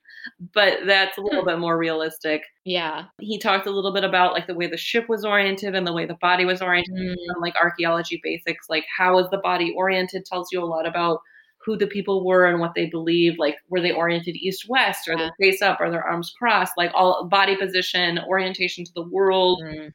But 0.54 0.80
that's 0.86 1.18
a 1.18 1.22
little 1.22 1.44
hmm. 1.44 1.48
bit 1.48 1.60
more 1.60 1.78
realistic. 1.78 2.44
Yeah. 2.66 3.06
He 3.22 3.40
talked 3.40 3.66
a 3.66 3.72
little 3.72 3.94
bit 3.94 4.04
about 4.04 4.34
like 4.34 4.48
the 4.48 4.54
way 4.54 4.68
the 4.68 4.76
ship 4.76 5.08
was 5.08 5.24
oriented 5.24 5.76
and 5.76 5.88
the 5.88 5.94
way 5.94 6.06
the 6.06 6.18
body 6.22 6.44
was 6.44 6.62
oriented, 6.62 6.94
mm. 6.94 7.14
and, 7.14 7.42
like 7.42 7.56
archaeology 7.56 8.20
basics, 8.22 8.70
like 8.70 8.86
how 8.96 9.18
is 9.18 9.30
the 9.32 9.40
body 9.40 9.74
oriented 9.78 10.26
tells 10.26 10.50
you 10.52 10.62
a 10.62 10.66
lot 10.66 10.86
about 10.86 11.22
who 11.66 11.78
the 11.78 11.88
people 11.88 12.26
were 12.26 12.46
and 12.46 12.60
what 12.60 12.74
they 12.76 12.88
believed. 12.88 13.38
Like, 13.38 13.56
were 13.70 13.82
they 13.82 13.92
oriented 13.92 14.36
east 14.36 14.68
west? 14.68 15.08
Or 15.08 15.14
yeah. 15.14 15.30
they 15.40 15.50
face 15.50 15.62
up? 15.62 15.80
Are 15.80 15.92
their 15.92 16.04
arms 16.04 16.34
crossed? 16.38 16.74
Like, 16.78 16.92
all 16.94 17.28
body 17.28 17.56
position, 17.56 18.20
orientation 18.28 18.84
to 18.86 18.92
the 18.94 19.08
world, 19.08 19.62
mm. 19.64 19.92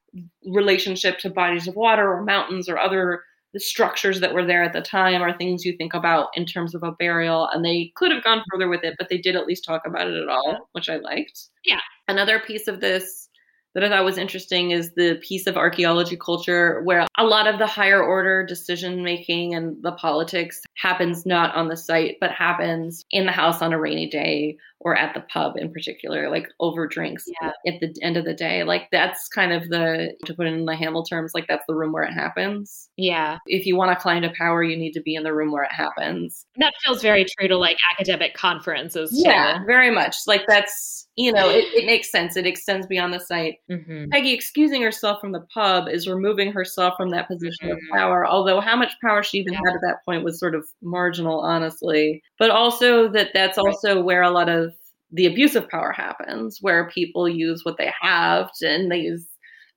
relationship 0.47 1.18
to 1.20 1.30
bodies 1.30 1.66
of 1.66 1.74
water 1.74 2.12
or 2.12 2.22
mountains 2.22 2.68
or 2.68 2.78
other 2.78 3.22
the 3.56 3.60
structures 3.60 4.20
that 4.20 4.34
were 4.34 4.44
there 4.44 4.62
at 4.62 4.74
the 4.74 4.82
time 4.82 5.22
are 5.22 5.34
things 5.34 5.64
you 5.64 5.74
think 5.78 5.94
about 5.94 6.28
in 6.34 6.44
terms 6.44 6.74
of 6.74 6.82
a 6.82 6.93
burial. 6.93 7.48
And 7.48 7.64
they 7.64 7.90
could 7.94 8.12
have 8.12 8.22
gone 8.22 8.43
further 8.52 8.68
with 8.68 8.84
it, 8.84 8.97
but 8.98 9.09
they 9.09 9.16
did 9.16 9.34
at 9.34 9.47
least 9.47 9.64
talk 9.64 9.86
about 9.86 10.09
it 10.09 10.22
at 10.22 10.28
all, 10.28 10.68
which 10.72 10.90
I 10.90 10.97
liked. 10.97 11.48
Yeah. 11.64 11.80
Another 12.06 12.38
piece 12.38 12.68
of 12.68 12.82
this 12.82 13.30
that 13.74 13.82
I 13.82 13.88
thought 13.88 14.05
was 14.05 14.18
interesting 14.18 14.72
is 14.72 14.93
the 14.93 15.18
piece 15.22 15.47
of 15.47 15.56
archaeology 15.56 16.18
culture 16.18 16.82
where 16.84 17.06
a 17.16 17.24
lot 17.24 17.47
of 17.47 17.59
the 17.59 17.66
higher 17.66 18.02
order 18.02 18.44
decision 18.44 19.02
making 19.02 19.55
and 19.55 19.82
the 19.82 19.93
politics 19.93 20.60
happens 20.76 21.24
not 21.26 21.54
on 21.54 21.68
the 21.68 21.76
site, 21.76 22.16
but 22.20 22.30
happens 22.30 23.04
in 23.10 23.26
the 23.26 23.32
house 23.32 23.62
on 23.62 23.72
a 23.72 23.78
rainy 23.78 24.08
day 24.08 24.56
or 24.80 24.94
at 24.94 25.14
the 25.14 25.20
pub 25.20 25.56
in 25.56 25.72
particular, 25.72 26.28
like 26.28 26.48
over 26.60 26.86
drinks 26.86 27.24
yeah. 27.40 27.50
at 27.66 27.80
the 27.80 27.94
end 28.02 28.16
of 28.16 28.24
the 28.24 28.34
day. 28.34 28.62
Like 28.62 28.88
that's 28.92 29.26
kind 29.28 29.52
of 29.52 29.68
the, 29.68 30.14
to 30.26 30.34
put 30.34 30.46
it 30.46 30.52
in 30.52 30.66
the 30.66 30.76
Hamilton 30.76 31.16
terms, 31.18 31.32
like 31.34 31.46
that's 31.48 31.64
the 31.66 31.74
room 31.74 31.92
where 31.92 32.02
it 32.02 32.12
happens. 32.12 32.90
Yeah. 32.96 33.38
If 33.46 33.64
you 33.64 33.74
want 33.74 33.96
to 33.96 34.00
climb 34.00 34.22
to 34.22 34.32
power, 34.36 34.62
you 34.62 34.76
need 34.76 34.92
to 34.92 35.00
be 35.00 35.14
in 35.14 35.22
the 35.22 35.32
room 35.32 35.50
where 35.50 35.64
it 35.64 35.72
happens. 35.72 36.44
That 36.58 36.74
feels 36.84 37.00
very 37.00 37.24
true 37.24 37.48
to 37.48 37.56
like 37.56 37.78
academic 37.90 38.34
conferences. 38.34 39.10
Too. 39.10 39.22
Yeah, 39.28 39.64
very 39.66 39.90
much. 39.90 40.16
Like 40.26 40.42
that's, 40.46 41.08
you 41.16 41.32
know, 41.32 41.48
it, 41.48 41.64
it, 41.74 41.86
makes 41.86 42.10
sense. 42.10 42.36
It 42.36 42.46
extends 42.46 42.86
beyond 42.86 43.14
the 43.14 43.20
site. 43.20 43.56
Mm-hmm. 43.70 44.10
Peggy 44.10 44.34
excusing 44.34 44.82
herself 44.82 45.20
from 45.20 45.32
the 45.32 45.46
pub 45.54 45.88
is 45.88 46.06
removing 46.06 46.52
herself 46.52 46.94
from 46.98 47.08
that 47.10 47.28
position 47.28 47.68
mm-hmm. 47.68 47.72
of 47.72 47.98
power, 47.98 48.26
although 48.26 48.60
how 48.60 48.76
much 48.76 48.92
power 49.02 49.22
she 49.22 49.38
even 49.38 49.54
yeah. 49.54 49.60
had 49.64 49.74
at 49.74 49.80
that 49.82 50.04
point 50.04 50.22
was 50.22 50.38
sort 50.38 50.54
of 50.54 50.65
marginal, 50.82 51.40
honestly. 51.40 52.22
But 52.38 52.51
also 52.51 53.09
that 53.12 53.30
that's 53.34 53.59
also 53.59 54.02
where 54.02 54.22
a 54.22 54.30
lot 54.30 54.48
of 54.48 54.72
the 55.12 55.26
abuse 55.26 55.55
of 55.55 55.68
power 55.68 55.93
happens, 55.93 56.59
where 56.60 56.90
people 56.90 57.28
use 57.28 57.64
what 57.64 57.78
they 57.78 57.93
have 58.01 58.51
and 58.62 58.90
they 58.90 58.98
use 58.98 59.26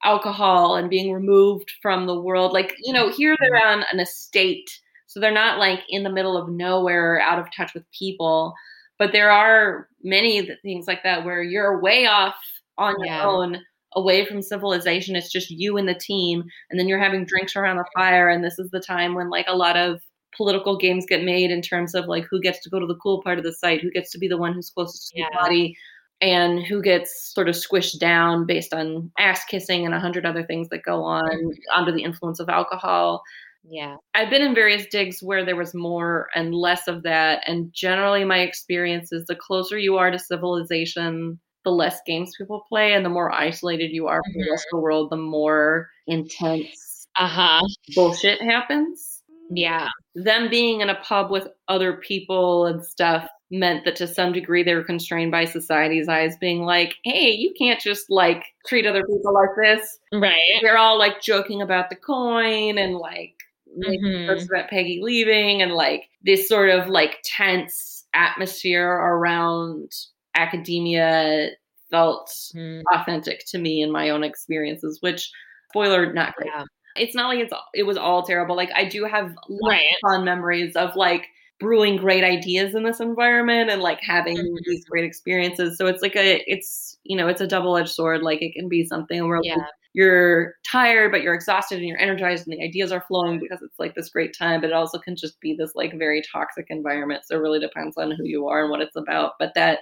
alcohol 0.03 0.75
and 0.75 0.89
being 0.89 1.11
removed 1.11 1.71
from 1.81 2.07
the 2.07 2.19
world. 2.19 2.53
Like, 2.53 2.73
you 2.83 2.93
know, 2.93 3.09
here 3.09 3.35
they're 3.39 3.59
mm-hmm. 3.59 3.81
on 3.81 3.85
an 3.91 3.99
estate. 3.99 4.69
So 5.07 5.19
they're 5.19 5.31
not 5.31 5.59
like 5.59 5.81
in 5.89 6.03
the 6.03 6.11
middle 6.11 6.37
of 6.37 6.49
nowhere, 6.49 7.19
out 7.19 7.39
of 7.39 7.47
touch 7.55 7.73
with 7.73 7.83
people 7.97 8.53
but 8.99 9.13
there 9.13 9.31
are 9.31 9.87
many 10.03 10.47
things 10.61 10.85
like 10.85 11.03
that 11.03 11.25
where 11.25 11.41
you're 11.41 11.81
way 11.81 12.05
off 12.05 12.35
on 12.77 12.93
your 13.03 13.21
own 13.21 13.57
away 13.95 14.23
from 14.23 14.41
civilization 14.41 15.15
it's 15.15 15.31
just 15.31 15.49
you 15.49 15.75
and 15.77 15.87
the 15.87 15.95
team 15.95 16.43
and 16.69 16.79
then 16.79 16.87
you're 16.87 16.99
having 16.99 17.25
drinks 17.25 17.55
around 17.55 17.77
the 17.77 17.85
fire 17.95 18.29
and 18.29 18.43
this 18.43 18.59
is 18.59 18.69
the 18.69 18.79
time 18.79 19.15
when 19.15 19.31
like 19.31 19.47
a 19.47 19.55
lot 19.55 19.75
of 19.75 19.99
political 20.35 20.77
games 20.77 21.05
get 21.07 21.23
made 21.23 21.51
in 21.51 21.61
terms 21.61 21.95
of 21.95 22.05
like 22.05 22.25
who 22.29 22.39
gets 22.39 22.61
to 22.61 22.69
go 22.69 22.79
to 22.79 22.85
the 22.85 22.95
cool 22.95 23.21
part 23.21 23.37
of 23.37 23.43
the 23.43 23.53
site 23.53 23.81
who 23.81 23.91
gets 23.91 24.11
to 24.11 24.17
be 24.17 24.27
the 24.27 24.37
one 24.37 24.53
who's 24.53 24.69
closest 24.69 25.09
to 25.09 25.19
yeah. 25.19 25.25
the 25.31 25.37
body 25.37 25.77
and 26.21 26.65
who 26.65 26.81
gets 26.81 27.33
sort 27.33 27.47
of 27.47 27.55
squished 27.55 27.99
down 27.99 28.45
based 28.45 28.73
on 28.73 29.11
ass 29.17 29.43
kissing 29.45 29.85
and 29.85 29.95
a 29.95 29.99
hundred 29.99 30.25
other 30.25 30.43
things 30.43 30.69
that 30.69 30.83
go 30.83 31.03
on 31.03 31.29
mm-hmm. 31.29 31.49
under 31.75 31.91
the 31.91 32.03
influence 32.03 32.39
of 32.39 32.49
alcohol 32.49 33.21
yeah. 33.67 33.97
I've 34.15 34.29
been 34.29 34.41
in 34.41 34.55
various 34.55 34.87
digs 34.87 35.21
where 35.21 35.45
there 35.45 35.55
was 35.55 35.73
more 35.73 36.27
and 36.35 36.55
less 36.55 36.87
of 36.87 37.03
that. 37.03 37.43
And 37.47 37.71
generally, 37.73 38.23
my 38.23 38.39
experience 38.39 39.11
is 39.11 39.25
the 39.25 39.35
closer 39.35 39.77
you 39.77 39.97
are 39.97 40.11
to 40.11 40.19
civilization, 40.19 41.39
the 41.65 41.71
less 41.71 41.99
games 42.05 42.31
people 42.37 42.65
play, 42.69 42.93
and 42.93 43.05
the 43.05 43.09
more 43.09 43.31
isolated 43.31 43.91
you 43.91 44.07
are 44.07 44.21
from 44.23 44.33
mm-hmm. 44.33 44.45
the 44.45 44.51
rest 44.51 44.65
of 44.71 44.77
the 44.77 44.81
world, 44.81 45.09
the 45.09 45.17
more 45.17 45.89
intense 46.07 47.07
uh-huh. 47.15 47.61
bullshit 47.95 48.41
happens. 48.41 49.18
Yeah. 49.49 49.89
Them 50.15 50.49
being 50.49 50.81
in 50.81 50.89
a 50.89 50.95
pub 50.95 51.31
with 51.31 51.47
other 51.67 51.93
people 51.93 52.65
and 52.65 52.83
stuff 52.83 53.27
meant 53.51 53.83
that 53.85 53.95
to 53.95 54.07
some 54.07 54.31
degree 54.31 54.61
they 54.61 54.75
were 54.75 54.83
constrained 54.83 55.31
by 55.31 55.43
society's 55.43 56.07
eyes 56.07 56.37
being 56.39 56.61
like 56.61 56.93
hey 57.03 57.31
you 57.31 57.51
can't 57.57 57.81
just 57.81 58.07
like 58.07 58.45
treat 58.67 58.85
other 58.85 59.03
people 59.03 59.33
like 59.33 59.49
this 59.59 59.97
right 60.13 60.59
they're 60.61 60.77
all 60.77 60.99
like 60.99 61.19
joking 61.19 61.59
about 61.59 61.89
the 61.89 61.95
coin 61.95 62.77
and 62.77 62.95
like 62.95 63.33
mm-hmm. 63.75 64.29
about 64.53 64.69
Peggy 64.69 64.99
leaving 65.01 65.63
and 65.63 65.71
like 65.71 66.09
this 66.23 66.47
sort 66.47 66.69
of 66.69 66.89
like 66.89 67.17
tense 67.23 68.05
atmosphere 68.13 68.87
around 68.87 69.91
academia 70.35 71.49
felt 71.89 72.29
mm. 72.55 72.81
authentic 72.93 73.45
to 73.47 73.57
me 73.57 73.81
in 73.81 73.91
my 73.91 74.09
own 74.09 74.23
experiences, 74.23 74.99
which 75.01 75.31
spoiler 75.69 76.11
not 76.13 76.35
great. 76.35 76.49
Yeah. 76.53 76.65
It's 76.95 77.15
not 77.15 77.27
like 77.27 77.39
it's 77.39 77.53
it 77.73 77.83
was 77.83 77.97
all 77.97 78.23
terrible. 78.23 78.55
Like 78.55 78.71
I 78.75 78.85
do 78.85 79.05
have 79.05 79.33
right. 79.67 79.81
fun 80.01 80.25
memories 80.25 80.75
of 80.75 80.95
like 80.95 81.27
brewing 81.59 81.97
great 81.97 82.23
ideas 82.23 82.73
in 82.73 82.83
this 82.83 82.99
environment 82.99 83.69
and 83.69 83.81
like 83.81 83.99
having 84.01 84.37
mm-hmm. 84.37 84.55
these 84.65 84.85
great 84.85 85.03
experiences. 85.03 85.77
So 85.77 85.87
it's 85.87 86.01
like 86.01 86.15
a 86.15 86.43
it's 86.47 86.97
you 87.03 87.17
know 87.17 87.27
it's 87.27 87.41
a 87.41 87.47
double 87.47 87.77
edged 87.77 87.89
sword. 87.89 88.21
Like 88.21 88.41
it 88.41 88.53
can 88.53 88.69
be 88.69 88.85
something 88.85 89.27
where 89.27 89.39
yeah 89.43 89.57
you're 89.93 90.55
tired 90.69 91.11
but 91.11 91.21
you're 91.21 91.33
exhausted 91.33 91.79
and 91.79 91.87
you're 91.87 91.99
energized 91.99 92.47
and 92.47 92.55
the 92.55 92.63
ideas 92.63 92.91
are 92.91 93.03
flowing 93.07 93.39
because 93.39 93.61
it's 93.61 93.79
like 93.79 93.95
this 93.95 94.09
great 94.09 94.35
time 94.37 94.61
but 94.61 94.69
it 94.69 94.73
also 94.73 94.99
can 94.99 95.15
just 95.15 95.39
be 95.41 95.55
this 95.55 95.71
like 95.75 95.97
very 95.97 96.21
toxic 96.31 96.67
environment 96.69 97.23
so 97.25 97.35
it 97.35 97.41
really 97.41 97.59
depends 97.59 97.97
on 97.97 98.11
who 98.11 98.23
you 98.23 98.47
are 98.47 98.61
and 98.61 98.69
what 98.69 98.81
it's 98.81 98.95
about 98.95 99.33
but 99.39 99.51
that 99.55 99.79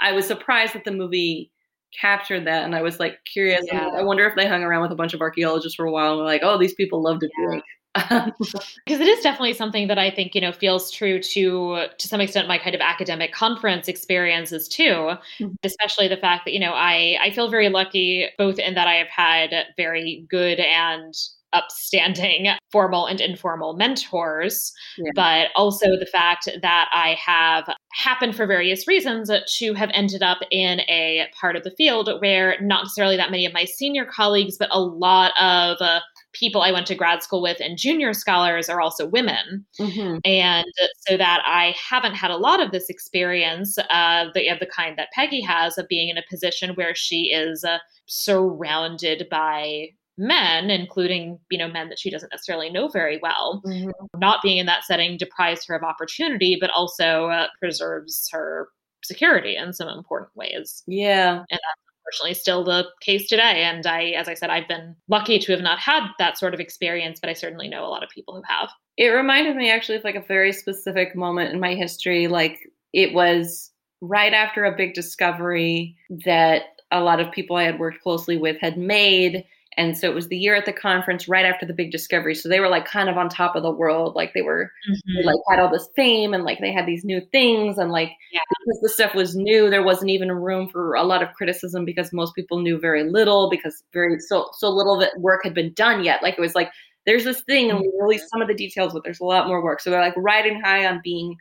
i 0.00 0.12
was 0.12 0.26
surprised 0.26 0.72
that 0.72 0.84
the 0.84 0.90
movie 0.90 1.50
captured 1.98 2.46
that 2.46 2.64
and 2.64 2.74
i 2.74 2.82
was 2.82 3.00
like 3.00 3.18
curious 3.24 3.62
yeah. 3.66 3.90
i 3.96 4.02
wonder 4.02 4.26
if 4.26 4.34
they 4.36 4.46
hung 4.46 4.62
around 4.62 4.82
with 4.82 4.92
a 4.92 4.96
bunch 4.96 5.14
of 5.14 5.20
archaeologists 5.20 5.76
for 5.76 5.86
a 5.86 5.92
while 5.92 6.12
and 6.12 6.18
were 6.20 6.24
like 6.24 6.42
oh 6.44 6.58
these 6.58 6.74
people 6.74 7.02
love 7.02 7.18
to 7.18 7.30
drink 7.42 7.64
because 7.94 8.60
it 8.86 9.08
is 9.08 9.22
definitely 9.22 9.52
something 9.52 9.88
that 9.88 9.98
I 9.98 10.10
think 10.10 10.34
you 10.34 10.40
know 10.40 10.52
feels 10.52 10.90
true 10.90 11.20
to 11.20 11.86
to 11.98 12.08
some 12.08 12.20
extent 12.20 12.46
my 12.46 12.58
kind 12.58 12.74
of 12.74 12.80
academic 12.80 13.32
conference 13.32 13.88
experiences 13.88 14.68
too, 14.68 15.12
mm-hmm. 15.40 15.48
especially 15.64 16.06
the 16.06 16.16
fact 16.16 16.44
that 16.44 16.52
you 16.52 16.60
know 16.60 16.72
I 16.72 17.16
I 17.20 17.30
feel 17.30 17.50
very 17.50 17.68
lucky 17.68 18.28
both 18.38 18.58
in 18.58 18.74
that 18.74 18.86
I 18.86 18.94
have 18.94 19.08
had 19.08 19.50
very 19.76 20.24
good 20.30 20.60
and 20.60 21.14
upstanding 21.52 22.46
formal 22.70 23.06
and 23.06 23.20
informal 23.20 23.74
mentors, 23.74 24.72
yeah. 24.96 25.10
but 25.16 25.48
also 25.56 25.96
the 25.98 26.06
fact 26.06 26.48
that 26.62 26.88
I 26.92 27.16
have 27.24 27.68
happened 27.92 28.36
for 28.36 28.46
various 28.46 28.86
reasons 28.86 29.30
to 29.58 29.74
have 29.74 29.90
ended 29.92 30.22
up 30.22 30.38
in 30.50 30.80
a 30.80 31.26
part 31.38 31.56
of 31.56 31.64
the 31.64 31.72
field 31.72 32.08
where 32.20 32.56
not 32.60 32.84
necessarily 32.84 33.16
that 33.16 33.30
many 33.30 33.44
of 33.44 33.52
my 33.52 33.64
senior 33.64 34.04
colleagues, 34.04 34.56
but 34.58 34.68
a 34.70 34.80
lot 34.80 35.32
of 35.40 35.76
uh, 35.80 36.00
people 36.32 36.62
I 36.62 36.70
went 36.70 36.86
to 36.86 36.94
grad 36.94 37.22
school 37.22 37.42
with 37.42 37.58
and 37.60 37.76
junior 37.76 38.14
scholars 38.14 38.68
are 38.68 38.80
also 38.80 39.06
women. 39.06 39.64
Mm-hmm. 39.80 40.18
And 40.24 40.66
so 41.08 41.16
that 41.16 41.42
I 41.44 41.74
haven't 41.90 42.14
had 42.14 42.30
a 42.30 42.36
lot 42.36 42.62
of 42.62 42.70
this 42.70 42.88
experience 42.88 43.76
uh, 43.78 44.26
the, 44.34 44.48
of 44.48 44.60
the 44.60 44.66
kind 44.66 44.96
that 44.96 45.10
Peggy 45.12 45.40
has 45.40 45.76
of 45.76 45.88
being 45.88 46.08
in 46.08 46.18
a 46.18 46.22
position 46.30 46.74
where 46.74 46.94
she 46.94 47.32
is 47.32 47.64
uh, 47.64 47.78
surrounded 48.06 49.26
by 49.30 49.88
men, 50.18 50.70
including, 50.70 51.38
you 51.50 51.58
know, 51.58 51.68
men 51.68 51.88
that 51.88 51.98
she 51.98 52.10
doesn't 52.10 52.32
necessarily 52.32 52.70
know 52.70 52.88
very 52.88 53.18
well. 53.22 53.62
Mm-hmm. 53.66 53.90
Not 54.18 54.42
being 54.42 54.58
in 54.58 54.66
that 54.66 54.84
setting 54.84 55.16
deprives 55.16 55.64
her 55.66 55.74
of 55.74 55.82
opportunity, 55.82 56.58
but 56.60 56.70
also 56.70 57.26
uh, 57.26 57.46
preserves 57.58 58.28
her 58.32 58.68
security 59.02 59.56
in 59.56 59.72
some 59.72 59.88
important 59.88 60.30
ways. 60.36 60.82
Yeah. 60.86 61.38
And 61.38 61.46
that's 61.50 61.80
unfortunately 62.04 62.34
still 62.34 62.64
the 62.64 62.86
case 63.00 63.28
today. 63.28 63.62
And 63.62 63.86
I, 63.86 64.10
as 64.10 64.28
I 64.28 64.34
said, 64.34 64.50
I've 64.50 64.68
been 64.68 64.94
lucky 65.08 65.38
to 65.38 65.52
have 65.52 65.62
not 65.62 65.78
had 65.78 66.06
that 66.18 66.38
sort 66.38 66.54
of 66.54 66.60
experience, 66.60 67.18
but 67.20 67.30
I 67.30 67.34
certainly 67.34 67.68
know 67.68 67.84
a 67.84 67.88
lot 67.88 68.02
of 68.02 68.10
people 68.10 68.34
who 68.34 68.42
have. 68.46 68.68
It 68.96 69.08
reminded 69.08 69.56
me 69.56 69.70
actually 69.70 69.96
of 69.96 70.04
like 70.04 70.16
a 70.16 70.24
very 70.26 70.52
specific 70.52 71.16
moment 71.16 71.52
in 71.52 71.60
my 71.60 71.74
history. 71.74 72.28
Like 72.28 72.58
it 72.92 73.14
was 73.14 73.70
right 74.02 74.34
after 74.34 74.64
a 74.64 74.76
big 74.76 74.94
discovery 74.94 75.96
that 76.26 76.62
a 76.90 77.00
lot 77.00 77.20
of 77.20 77.32
people 77.32 77.56
I 77.56 77.64
had 77.64 77.78
worked 77.78 78.02
closely 78.02 78.36
with 78.36 78.60
had 78.60 78.76
made 78.76 79.44
and 79.76 79.96
so 79.96 80.08
it 80.08 80.14
was 80.14 80.28
the 80.28 80.36
year 80.36 80.56
at 80.56 80.66
the 80.66 80.72
conference 80.72 81.28
right 81.28 81.44
after 81.44 81.64
the 81.64 81.72
big 81.72 81.92
discovery. 81.92 82.34
So 82.34 82.48
they 82.48 82.58
were 82.58 82.68
like 82.68 82.86
kind 82.86 83.08
of 83.08 83.16
on 83.16 83.28
top 83.28 83.54
of 83.54 83.62
the 83.62 83.70
world. 83.70 84.16
Like 84.16 84.34
they 84.34 84.42
were 84.42 84.70
mm-hmm. 84.88 85.16
they 85.16 85.24
like 85.24 85.38
had 85.48 85.60
all 85.60 85.70
this 85.70 85.88
fame 85.94 86.34
and 86.34 86.44
like 86.44 86.58
they 86.60 86.72
had 86.72 86.86
these 86.86 87.04
new 87.04 87.20
things 87.32 87.78
and 87.78 87.92
like 87.92 88.10
yeah. 88.32 88.40
because 88.48 88.80
the 88.82 88.88
stuff 88.88 89.14
was 89.14 89.36
new, 89.36 89.70
there 89.70 89.84
wasn't 89.84 90.10
even 90.10 90.28
a 90.28 90.34
room 90.34 90.68
for 90.68 90.94
a 90.94 91.04
lot 91.04 91.22
of 91.22 91.32
criticism 91.34 91.84
because 91.84 92.12
most 92.12 92.34
people 92.34 92.60
knew 92.60 92.78
very 92.78 93.04
little 93.04 93.48
because 93.48 93.82
very 93.92 94.18
so 94.18 94.48
so 94.58 94.68
little 94.68 94.96
of 94.96 95.02
it 95.02 95.18
work 95.18 95.42
had 95.44 95.54
been 95.54 95.72
done 95.74 96.02
yet. 96.02 96.22
Like 96.22 96.34
it 96.36 96.40
was 96.40 96.54
like 96.54 96.70
there's 97.06 97.24
this 97.24 97.42
thing 97.42 97.70
and 97.70 97.78
we 97.78 97.86
mm-hmm. 97.86 98.02
released 98.02 98.28
some 98.28 98.42
of 98.42 98.48
the 98.48 98.54
details, 98.54 98.92
but 98.92 99.04
there's 99.04 99.20
a 99.20 99.24
lot 99.24 99.46
more 99.46 99.62
work. 99.62 99.80
So 99.80 99.90
they're 99.90 100.00
like 100.00 100.14
riding 100.16 100.60
high 100.60 100.86
on 100.86 101.00
being 101.04 101.36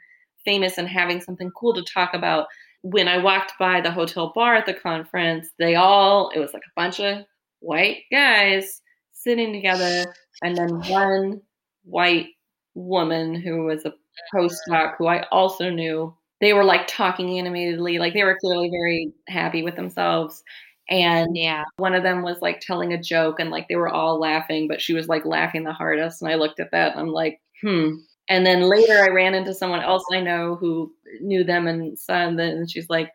famous 0.46 0.78
and 0.78 0.88
having 0.88 1.20
something 1.20 1.52
cool 1.58 1.74
to 1.74 1.84
talk 1.84 2.14
about. 2.14 2.46
When 2.82 3.10
I 3.10 3.18
walked 3.18 3.54
by 3.60 3.82
the 3.82 3.92
hotel 3.92 4.32
bar 4.34 4.56
at 4.56 4.66
the 4.66 4.74
conference, 4.74 5.50
they 5.58 5.76
all 5.76 6.30
it 6.30 6.40
was 6.40 6.54
like 6.54 6.64
a 6.64 6.80
bunch 6.80 7.00
of 7.00 7.26
white 7.60 8.04
guys 8.12 8.82
sitting 9.14 9.54
together, 9.54 10.14
and 10.42 10.56
then 10.56 10.82
one 10.90 11.42
white 11.84 12.28
woman 12.74 13.36
who 13.36 13.66
was 13.66 13.86
a 13.86 13.94
postdoc 14.34 14.96
who 14.98 15.08
I 15.08 15.26
also 15.32 15.70
knew. 15.70 16.16
They 16.42 16.54
were 16.54 16.64
like 16.64 16.88
talking 16.88 17.38
animatedly, 17.38 18.00
like 18.00 18.14
they 18.14 18.24
were 18.24 18.38
clearly 18.40 18.70
very 18.70 19.12
happy 19.28 19.62
with 19.62 19.76
themselves. 19.76 20.42
And 20.90 21.38
yeah, 21.38 21.66
one 21.78 21.94
of 21.94 22.04
them 22.04 22.24
was 22.24 22.42
like 22.42 22.62
telling 22.62 22.94
a 22.94 23.02
joke 23.02 23.40
and 23.40 23.52
like 23.52 23.68
they 23.68 23.76
were 23.76 23.90
all 23.90 24.20
laughing, 24.20 24.68
but 24.68 24.82
she 24.82 24.94
was 24.94 25.08
like 25.08 25.26
laughing 25.26 25.64
the 25.64 25.74
hardest. 25.74 26.22
And 26.22 26.32
I 26.32 26.36
looked 26.36 26.60
at 26.60 26.72
that 26.72 26.94
and 26.94 27.02
I'm 27.02 27.10
like, 27.10 27.42
hmm. 27.62 27.96
And 28.30 28.46
then 28.46 28.62
later 28.62 29.04
I 29.04 29.10
ran 29.10 29.34
into 29.34 29.54
someone 29.54 29.82
else 29.82 30.04
I 30.14 30.22
know 30.22 30.56
who 30.56 30.94
knew 31.20 31.44
them 31.44 31.68
and 31.68 31.98
said 32.00 32.38
that, 32.38 32.54
and 32.54 32.70
she's 32.70 32.90
like, 32.90 33.12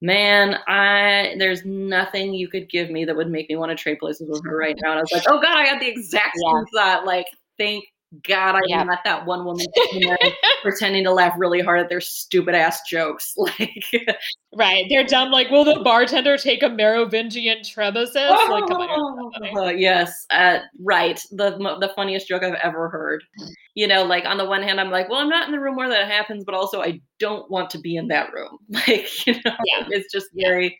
man, 0.00 0.58
I 0.66 1.34
there's 1.38 1.64
nothing 1.64 2.34
you 2.34 2.48
could 2.48 2.68
give 2.70 2.90
me 2.90 3.04
that 3.04 3.16
would 3.16 3.30
make 3.30 3.48
me 3.48 3.56
want 3.56 3.70
to 3.70 3.76
trade 3.76 3.98
places 3.98 4.28
with 4.28 4.42
her 4.44 4.56
right 4.58 4.76
now. 4.82 4.90
And 4.92 4.98
I 4.98 5.02
was 5.02 5.12
like, 5.12 5.24
oh 5.28 5.40
god, 5.40 5.56
I 5.56 5.66
got 5.66 5.80
the 5.80 5.88
exact 5.88 6.36
same 6.36 6.64
thought. 6.74 7.04
Like, 7.06 7.26
thank 7.58 7.84
God, 8.26 8.54
I 8.54 8.60
yeah. 8.66 8.84
met 8.84 9.00
that 9.04 9.26
one 9.26 9.44
woman 9.44 9.66
pretending 10.62 11.04
to 11.04 11.12
laugh 11.12 11.34
really 11.36 11.60
hard 11.60 11.80
at 11.80 11.90
their 11.90 12.00
stupid 12.00 12.54
ass 12.54 12.80
jokes. 12.88 13.34
Like, 13.58 13.84
right? 14.54 14.84
They're 14.88 15.04
dumb. 15.04 15.30
Like, 15.30 15.50
will 15.50 15.64
the 15.64 15.80
bartender 15.80 16.36
take 16.36 16.62
a 16.62 16.68
Merovingian 16.68 17.58
trebuchet? 17.58 18.14
Oh, 18.30 18.48
like, 18.50 18.66
come 18.66 18.82
on, 18.82 19.58
uh, 19.58 19.70
yes, 19.70 20.26
uh, 20.30 20.58
right. 20.80 21.20
The 21.32 21.50
the 21.80 21.92
funniest 21.96 22.28
joke 22.28 22.42
I've 22.42 22.54
ever 22.62 22.88
heard. 22.88 23.24
You 23.74 23.86
know, 23.86 24.04
like 24.04 24.24
on 24.24 24.38
the 24.38 24.44
one 24.44 24.62
hand, 24.62 24.80
I'm 24.80 24.90
like, 24.90 25.08
well, 25.08 25.20
I'm 25.20 25.28
not 25.28 25.46
in 25.46 25.52
the 25.52 25.60
room 25.60 25.76
where 25.76 25.88
that 25.88 26.10
happens, 26.10 26.44
but 26.44 26.54
also 26.54 26.82
I 26.82 27.00
don't 27.18 27.50
want 27.50 27.70
to 27.70 27.78
be 27.78 27.96
in 27.96 28.08
that 28.08 28.32
room. 28.32 28.58
Like, 28.70 29.26
you 29.26 29.34
know, 29.34 29.56
yeah. 29.64 29.86
it's 29.90 30.12
just 30.12 30.28
very 30.34 30.78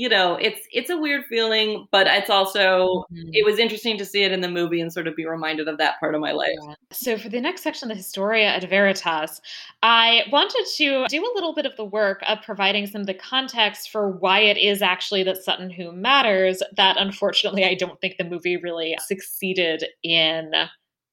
you 0.00 0.08
know, 0.08 0.36
it's 0.36 0.66
it's 0.72 0.88
a 0.88 0.96
weird 0.96 1.26
feeling, 1.26 1.86
but 1.90 2.06
it's 2.06 2.30
also 2.30 3.04
mm-hmm. 3.12 3.28
it 3.34 3.44
was 3.44 3.58
interesting 3.58 3.98
to 3.98 4.06
see 4.06 4.22
it 4.22 4.32
in 4.32 4.40
the 4.40 4.48
movie 4.48 4.80
and 4.80 4.90
sort 4.90 5.06
of 5.06 5.14
be 5.14 5.26
reminded 5.26 5.68
of 5.68 5.76
that 5.76 6.00
part 6.00 6.14
of 6.14 6.22
my 6.22 6.32
life. 6.32 6.56
Yeah. 6.66 6.74
So 6.90 7.18
for 7.18 7.28
the 7.28 7.38
next 7.38 7.60
section, 7.60 7.90
the 7.90 7.94
Historia 7.94 8.46
ad 8.46 8.66
Veritas, 8.70 9.42
I 9.82 10.22
wanted 10.32 10.64
to 10.78 11.04
do 11.06 11.22
a 11.22 11.34
little 11.34 11.52
bit 11.54 11.66
of 11.66 11.76
the 11.76 11.84
work 11.84 12.22
of 12.26 12.38
providing 12.40 12.86
some 12.86 13.02
of 13.02 13.06
the 13.06 13.12
context 13.12 13.90
for 13.90 14.08
why 14.08 14.38
it 14.40 14.56
is 14.56 14.80
actually 14.80 15.22
that 15.24 15.44
Sutton 15.44 15.68
Hoo 15.68 15.92
matters. 15.92 16.62
That 16.78 16.96
unfortunately, 16.96 17.66
I 17.66 17.74
don't 17.74 18.00
think 18.00 18.16
the 18.16 18.24
movie 18.24 18.56
really 18.56 18.96
succeeded 19.06 19.84
in 20.02 20.52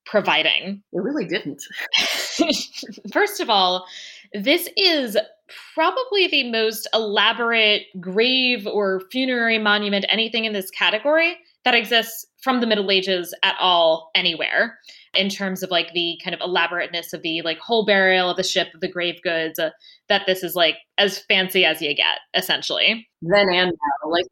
providing. 0.06 0.82
It 0.94 1.02
really 1.02 1.26
didn't. 1.26 1.62
First 3.12 3.42
of 3.42 3.50
all, 3.50 3.86
this 4.34 4.70
is 4.78 5.18
probably 5.74 6.28
the 6.28 6.52
most 6.52 6.88
elaborate 6.94 7.84
grave 8.00 8.68
or 8.68 9.02
funerary 9.12 9.58
monument, 9.60 10.06
anything 10.10 10.46
in 10.46 10.54
this 10.54 10.70
category 10.72 11.38
that 11.66 11.76
exists 11.76 12.26
from 12.42 12.62
the 12.62 12.68
Middle 12.68 12.90
Ages 12.92 13.34
at 13.44 13.56
all 13.60 14.12
anywhere 14.16 14.78
in 15.14 15.30
terms 15.30 15.64
of 15.64 15.72
like 15.72 15.92
the 15.94 16.20
kind 16.24 16.34
of 16.34 16.40
elaborateness 16.42 17.12
of 17.12 17.22
the 17.24 17.42
like 17.42 17.60
whole 17.60 17.86
burial 17.86 18.30
of 18.30 18.38
the 18.38 18.44
ship 18.44 18.70
of 18.74 18.82
the 18.82 18.92
grave 18.92 19.22
goods 19.24 19.60
uh, 19.60 19.72
that 20.08 20.26
this 20.28 20.44
is 20.44 20.56
like 20.56 20.76
as 20.98 21.20
fancy 21.20 21.66
as 21.66 21.82
you 21.82 21.94
get 21.94 22.20
essentially. 22.34 23.08
Then 23.22 23.50
and 23.50 23.72
now 23.72 24.10
like 24.10 24.26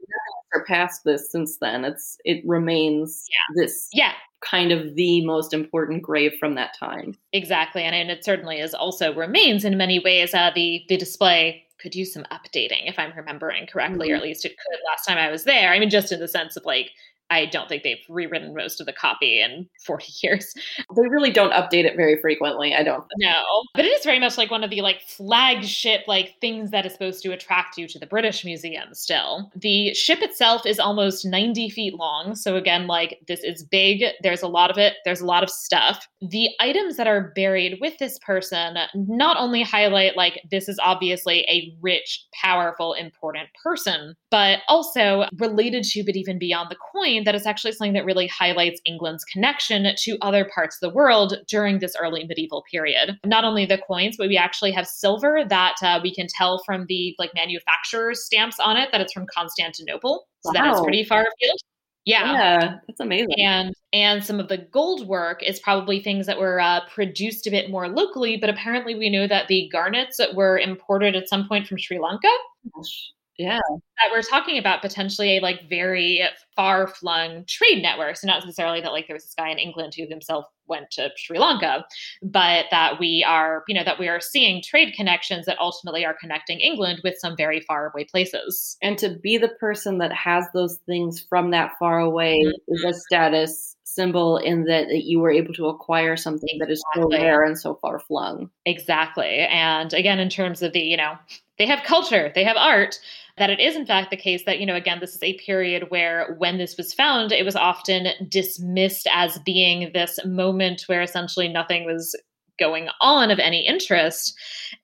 surpassed 0.53 1.03
this 1.03 1.31
since 1.31 1.57
then 1.57 1.83
it's 1.83 2.17
it 2.23 2.43
remains 2.45 3.25
yeah. 3.29 3.63
this 3.63 3.89
yeah 3.93 4.13
kind 4.45 4.71
of 4.71 4.95
the 4.95 5.25
most 5.25 5.53
important 5.53 6.03
grave 6.03 6.33
from 6.39 6.55
that 6.55 6.77
time. 6.77 7.17
Exactly, 7.33 7.83
and, 7.83 7.95
and 7.95 8.11
it 8.11 8.23
certainly 8.23 8.59
is 8.59 8.73
also 8.73 9.13
remains 9.13 9.65
in 9.65 9.77
many 9.77 9.99
ways. 9.99 10.33
Uh, 10.33 10.51
the 10.53 10.83
the 10.87 10.97
display 10.97 11.63
could 11.79 11.95
use 11.95 12.13
some 12.13 12.25
updating, 12.31 12.87
if 12.89 12.97
I'm 12.97 13.13
remembering 13.15 13.67
correctly, 13.67 14.07
mm-hmm. 14.07 14.13
or 14.13 14.17
at 14.17 14.23
least 14.23 14.45
it 14.45 14.49
could 14.49 14.79
last 14.89 15.05
time 15.05 15.17
I 15.17 15.31
was 15.31 15.43
there. 15.43 15.71
I 15.71 15.79
mean, 15.79 15.89
just 15.89 16.11
in 16.11 16.19
the 16.19 16.27
sense 16.27 16.55
of 16.55 16.65
like 16.65 16.91
I 17.29 17.45
don't 17.45 17.67
think 17.67 17.83
they've 17.83 18.03
rewritten 18.07 18.53
most 18.53 18.79
of 18.79 18.85
the 18.85 18.93
copy 18.93 19.41
in 19.41 19.67
40 19.85 20.05
years. 20.23 20.53
They 20.95 21.07
really 21.07 21.31
don't 21.31 21.53
update 21.53 21.85
it 21.85 21.95
very 21.95 22.19
frequently, 22.21 22.75
I 22.75 22.83
don't. 22.83 23.03
No. 23.17 23.63
But 23.73 23.85
it 23.85 23.89
is 23.89 24.03
very 24.03 24.19
much 24.19 24.37
like 24.37 24.51
one 24.51 24.63
of 24.63 24.69
the 24.69 24.81
like 24.81 25.01
flagship 25.01 26.01
like 26.07 26.35
things 26.41 26.71
that 26.71 26.85
is 26.85 26.93
supposed 26.93 27.23
to 27.23 27.31
attract 27.31 27.77
you 27.77 27.87
to 27.87 27.99
the 27.99 28.05
British 28.05 28.45
Museum 28.45 28.93
still. 28.93 29.51
The 29.55 29.93
ship 29.93 30.21
itself 30.21 30.65
is 30.65 30.79
almost 30.79 31.25
90 31.25 31.69
feet 31.69 31.95
long, 31.95 32.35
so 32.35 32.55
again 32.55 32.87
like 32.87 33.19
this 33.27 33.43
is 33.43 33.63
big, 33.63 34.03
there's 34.21 34.43
a 34.43 34.47
lot 34.47 34.69
of 34.69 34.77
it, 34.77 34.95
there's 35.03 35.21
a 35.21 35.25
lot 35.25 35.43
of 35.43 35.49
stuff. 35.49 36.07
The 36.29 36.49
items 36.59 36.97
that 36.97 37.07
are 37.07 37.31
buried 37.35 37.77
with 37.81 37.97
this 37.99 38.17
person 38.19 38.77
not 38.93 39.37
only 39.37 39.61
highlight 39.63 40.15
like 40.15 40.41
this 40.49 40.67
is 40.67 40.79
obviously 40.81 41.41
a 41.41 41.75
rich, 41.81 42.25
powerful, 42.33 42.93
important 42.93 43.49
person, 43.61 44.15
but 44.31 44.59
also 44.67 45.25
related 45.37 45.83
to 45.83 46.03
but 46.03 46.15
even 46.15 46.39
beyond 46.39 46.69
the 46.69 46.77
coin 46.93 47.23
that 47.25 47.35
is 47.35 47.45
actually 47.45 47.71
something 47.73 47.93
that 47.93 48.05
really 48.05 48.27
highlights 48.27 48.81
England's 48.85 49.23
connection 49.25 49.93
to 49.97 50.17
other 50.21 50.49
parts 50.53 50.77
of 50.77 50.89
the 50.89 50.95
world 50.95 51.37
during 51.47 51.79
this 51.79 51.95
early 51.99 52.25
medieval 52.25 52.63
period. 52.69 53.17
Not 53.25 53.43
only 53.43 53.65
the 53.65 53.77
coins, 53.77 54.17
but 54.17 54.27
we 54.27 54.37
actually 54.37 54.71
have 54.71 54.87
silver 54.87 55.43
that 55.47 55.75
uh, 55.81 55.99
we 56.01 56.13
can 56.13 56.27
tell 56.27 56.63
from 56.65 56.85
the 56.87 57.15
like 57.19 57.31
manufacturer's 57.35 58.23
stamps 58.23 58.59
on 58.59 58.77
it 58.77 58.89
that 58.91 59.01
it's 59.01 59.13
from 59.13 59.27
Constantinople. 59.27 60.27
So 60.41 60.51
wow. 60.53 60.53
that 60.53 60.73
is 60.75 60.81
pretty 60.81 61.03
far 61.03 61.21
afield. 61.21 61.59
Yeah. 62.05 62.33
Yeah, 62.33 62.75
that's 62.87 62.99
amazing. 62.99 63.33
And 63.39 63.73
and 63.91 64.23
some 64.23 64.39
of 64.39 64.47
the 64.47 64.59
gold 64.59 65.07
work 65.07 65.41
is 65.41 65.59
probably 65.59 65.99
things 65.99 66.27
that 66.27 66.37
were 66.39 66.59
uh, 66.59 66.81
produced 66.93 67.47
a 67.47 67.51
bit 67.51 67.71
more 67.71 67.87
locally, 67.87 68.37
but 68.37 68.49
apparently 68.49 68.93
we 68.93 69.09
know 69.09 69.27
that 69.27 69.47
the 69.47 69.67
garnets 69.71 70.17
that 70.17 70.35
were 70.35 70.59
imported 70.59 71.15
at 71.15 71.27
some 71.29 71.47
point 71.47 71.67
from 71.67 71.79
Sri 71.79 71.99
Lanka. 71.99 72.27
Gosh. 72.75 73.14
Yeah. 73.37 73.59
That 73.97 74.11
we're 74.11 74.21
talking 74.21 74.57
about 74.57 74.81
potentially 74.81 75.37
a 75.37 75.41
like 75.41 75.67
very 75.69 76.21
far 76.55 76.87
flung 76.87 77.43
trade 77.47 77.81
network. 77.81 78.15
So 78.15 78.27
not 78.27 78.43
necessarily 78.43 78.81
that 78.81 78.91
like 78.91 79.07
there 79.07 79.15
was 79.15 79.23
this 79.23 79.35
guy 79.35 79.49
in 79.49 79.57
England 79.57 79.93
who 79.95 80.07
himself 80.07 80.45
went 80.67 80.89
to 80.91 81.09
Sri 81.17 81.37
Lanka, 81.37 81.85
but 82.23 82.65
that 82.71 82.99
we 82.99 83.25
are, 83.27 83.63
you 83.67 83.75
know, 83.75 83.83
that 83.83 83.99
we 83.99 84.07
are 84.07 84.21
seeing 84.21 84.63
trade 84.63 84.93
connections 84.95 85.45
that 85.45 85.59
ultimately 85.59 86.05
are 86.05 86.15
connecting 86.19 86.59
England 86.59 87.01
with 87.03 87.15
some 87.19 87.35
very 87.35 87.59
far 87.59 87.91
away 87.91 88.05
places. 88.05 88.77
And 88.81 88.97
to 88.99 89.09
be 89.09 89.37
the 89.37 89.49
person 89.49 89.97
that 89.99 90.13
has 90.13 90.45
those 90.53 90.77
things 90.85 91.19
from 91.19 91.51
that 91.51 91.73
far 91.77 91.99
away 91.99 92.41
mm-hmm. 92.43 92.73
is 92.73 92.83
a 92.83 92.93
status 92.93 93.75
symbol 93.83 94.37
in 94.37 94.65
that, 94.65 94.87
that 94.87 95.03
you 95.03 95.19
were 95.19 95.31
able 95.31 95.53
to 95.53 95.67
acquire 95.67 96.17
something 96.17 96.57
that 96.59 96.69
is 96.69 96.83
so 96.93 97.07
rare 97.09 97.43
and 97.43 97.57
so 97.57 97.75
far 97.75 97.99
flung. 97.99 98.49
Exactly. 98.65 99.39
And 99.39 99.93
again, 99.93 100.19
in 100.19 100.29
terms 100.29 100.61
of 100.61 100.73
the, 100.73 100.81
you 100.81 100.97
know, 100.97 101.13
they 101.57 101.65
have 101.65 101.83
culture, 101.83 102.31
they 102.35 102.43
have 102.43 102.57
art, 102.57 102.99
that 103.37 103.49
it 103.49 103.59
is 103.59 103.75
in 103.75 103.85
fact 103.85 104.11
the 104.11 104.17
case 104.17 104.43
that, 104.45 104.59
you 104.59 104.65
know, 104.65 104.75
again, 104.75 104.99
this 104.99 105.15
is 105.15 105.23
a 105.23 105.37
period 105.39 105.85
where 105.89 106.35
when 106.37 106.57
this 106.57 106.77
was 106.77 106.93
found, 106.93 107.31
it 107.31 107.45
was 107.45 107.55
often 107.55 108.07
dismissed 108.29 109.07
as 109.13 109.39
being 109.39 109.91
this 109.93 110.19
moment 110.25 110.83
where 110.87 111.01
essentially 111.01 111.47
nothing 111.47 111.85
was 111.85 112.15
going 112.57 112.87
on 113.01 113.31
of 113.31 113.39
any 113.39 113.67
interest. 113.67 114.33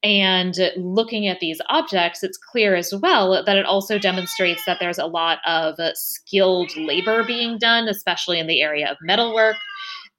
And 0.04 0.56
looking 0.76 1.28
at 1.28 1.40
these 1.40 1.62
objects, 1.70 2.24
it's 2.24 2.38
clear 2.38 2.76
as 2.76 2.94
well 3.02 3.44
that 3.46 3.56
it 3.56 3.66
also 3.66 3.98
demonstrates 3.98 4.66
that 4.66 4.78
there's 4.82 5.00
a 5.00 5.06
lot 5.06 5.40
of 5.46 5.76
skilled 5.94 6.76
labor 6.76 7.24
being 7.24 7.58
done, 7.58 7.88
especially 7.88 8.40
in 8.40 8.48
the 8.48 8.62
area 8.62 8.92
of 8.92 8.98
metalwork 9.02 9.56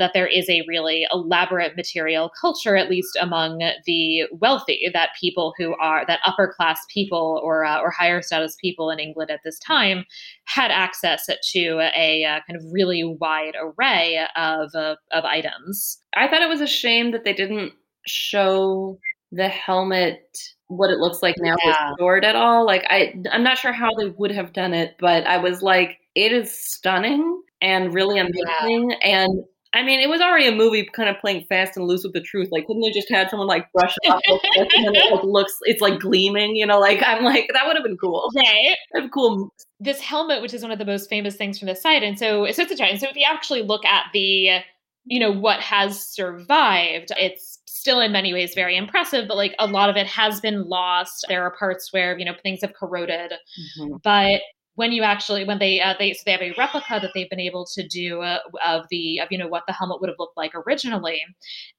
that 0.02 0.14
there 0.14 0.26
is 0.26 0.50
a 0.50 0.64
really 0.66 1.06
elaborate 1.12 1.76
material 1.76 2.28
culture, 2.28 2.76
at 2.76 2.90
least 2.90 3.16
among 3.20 3.60
the 3.86 4.24
wealthy, 4.32 4.90
that 4.92 5.10
people 5.20 5.54
who 5.56 5.76
are 5.76 6.04
that 6.08 6.18
upper 6.26 6.52
class 6.56 6.80
people 6.92 7.40
or 7.44 7.64
uh, 7.64 7.78
or 7.78 7.92
higher 7.92 8.20
status 8.20 8.56
people 8.60 8.90
in 8.90 8.98
England 8.98 9.30
at 9.30 9.38
this 9.44 9.60
time 9.60 10.04
had 10.46 10.72
access 10.72 11.26
to 11.52 11.78
a, 11.78 11.92
a 11.96 12.24
uh, 12.24 12.40
kind 12.48 12.56
of 12.56 12.64
really 12.72 13.04
wide 13.20 13.54
array 13.62 14.26
of 14.34 14.74
uh, 14.74 14.96
of 15.12 15.24
items. 15.24 15.98
I 16.16 16.26
thought 16.26 16.42
it 16.42 16.48
was 16.48 16.60
a 16.60 16.66
shame 16.66 17.12
that 17.12 17.22
they 17.22 17.32
didn't 17.32 17.72
show 18.04 18.98
the 19.30 19.48
helmet 19.48 20.36
what 20.66 20.90
it 20.90 20.98
looks 20.98 21.22
like 21.22 21.36
now 21.38 21.54
yeah. 21.64 21.90
restored 21.90 22.24
at 22.24 22.34
all. 22.34 22.66
Like 22.66 22.84
I 22.90 23.14
I'm 23.30 23.44
not 23.44 23.56
sure 23.56 23.72
how 23.72 23.90
they 23.96 24.08
would 24.08 24.32
have 24.32 24.52
done 24.52 24.74
it, 24.74 24.96
but 24.98 25.28
I 25.28 25.38
was 25.38 25.62
like, 25.62 25.98
it 26.16 26.32
is 26.32 26.52
stunning 26.52 27.40
and 27.60 27.94
really 27.94 28.18
amazing. 28.18 28.90
Yeah. 28.90 29.20
And 29.20 29.44
I 29.74 29.82
mean, 29.82 30.00
it 30.00 30.08
was 30.08 30.20
already 30.20 30.46
a 30.46 30.52
movie 30.52 30.86
kind 30.92 31.08
of 31.08 31.18
playing 31.18 31.46
fast 31.48 31.76
and 31.76 31.86
loose 31.86 32.04
with 32.04 32.12
the 32.12 32.20
truth. 32.20 32.48
Like, 32.52 32.66
couldn't 32.66 32.82
they 32.82 32.90
just 32.90 33.10
had 33.10 33.30
someone 33.30 33.48
like 33.48 33.72
brush 33.72 33.94
it 34.02 34.10
off 34.10 34.20
and 34.56 34.68
then 34.86 34.94
it 34.94 35.12
like, 35.12 35.24
looks, 35.24 35.56
it's 35.62 35.80
like 35.80 35.98
gleaming, 35.98 36.56
you 36.56 36.66
know? 36.66 36.78
Like, 36.78 37.02
I'm 37.02 37.24
like, 37.24 37.48
that 37.54 37.66
would 37.66 37.76
have 37.76 37.84
been 37.84 37.96
cool. 37.96 38.28
Right. 38.36 38.76
That'd 38.92 39.10
cool. 39.12 39.52
This 39.80 40.00
helmet, 40.00 40.42
which 40.42 40.52
is 40.52 40.62
one 40.62 40.72
of 40.72 40.78
the 40.78 40.84
most 40.84 41.08
famous 41.08 41.36
things 41.36 41.58
from 41.58 41.68
the 41.68 41.74
site. 41.74 42.02
And 42.02 42.18
so, 42.18 42.50
so 42.50 42.62
it's 42.62 42.72
a 42.72 42.76
giant. 42.76 43.00
So 43.00 43.08
if 43.08 43.16
you 43.16 43.26
actually 43.26 43.62
look 43.62 43.84
at 43.86 44.06
the, 44.12 44.60
you 45.04 45.18
know, 45.18 45.32
what 45.32 45.60
has 45.60 46.04
survived, 46.04 47.10
it's 47.16 47.58
still 47.66 48.00
in 48.00 48.12
many 48.12 48.32
ways 48.32 48.54
very 48.54 48.76
impressive, 48.76 49.26
but 49.26 49.36
like 49.36 49.54
a 49.58 49.66
lot 49.66 49.90
of 49.90 49.96
it 49.96 50.06
has 50.06 50.40
been 50.40 50.68
lost. 50.68 51.24
There 51.28 51.42
are 51.42 51.56
parts 51.56 51.92
where, 51.92 52.16
you 52.18 52.24
know, 52.24 52.34
things 52.42 52.60
have 52.60 52.74
corroded. 52.74 53.32
Mm-hmm. 53.32 53.96
But 54.04 54.42
when 54.74 54.92
you 54.92 55.02
actually 55.02 55.44
when 55.44 55.58
they 55.58 55.80
uh, 55.80 55.94
they 55.98 56.12
so 56.12 56.22
they 56.24 56.32
have 56.32 56.40
a 56.40 56.54
replica 56.56 56.98
that 57.00 57.10
they've 57.14 57.28
been 57.28 57.40
able 57.40 57.66
to 57.74 57.86
do 57.86 58.22
uh, 58.22 58.38
of 58.64 58.86
the 58.90 59.20
of 59.20 59.28
you 59.30 59.38
know 59.38 59.48
what 59.48 59.64
the 59.66 59.72
helmet 59.72 60.00
would 60.00 60.08
have 60.08 60.18
looked 60.18 60.36
like 60.36 60.52
originally. 60.54 61.20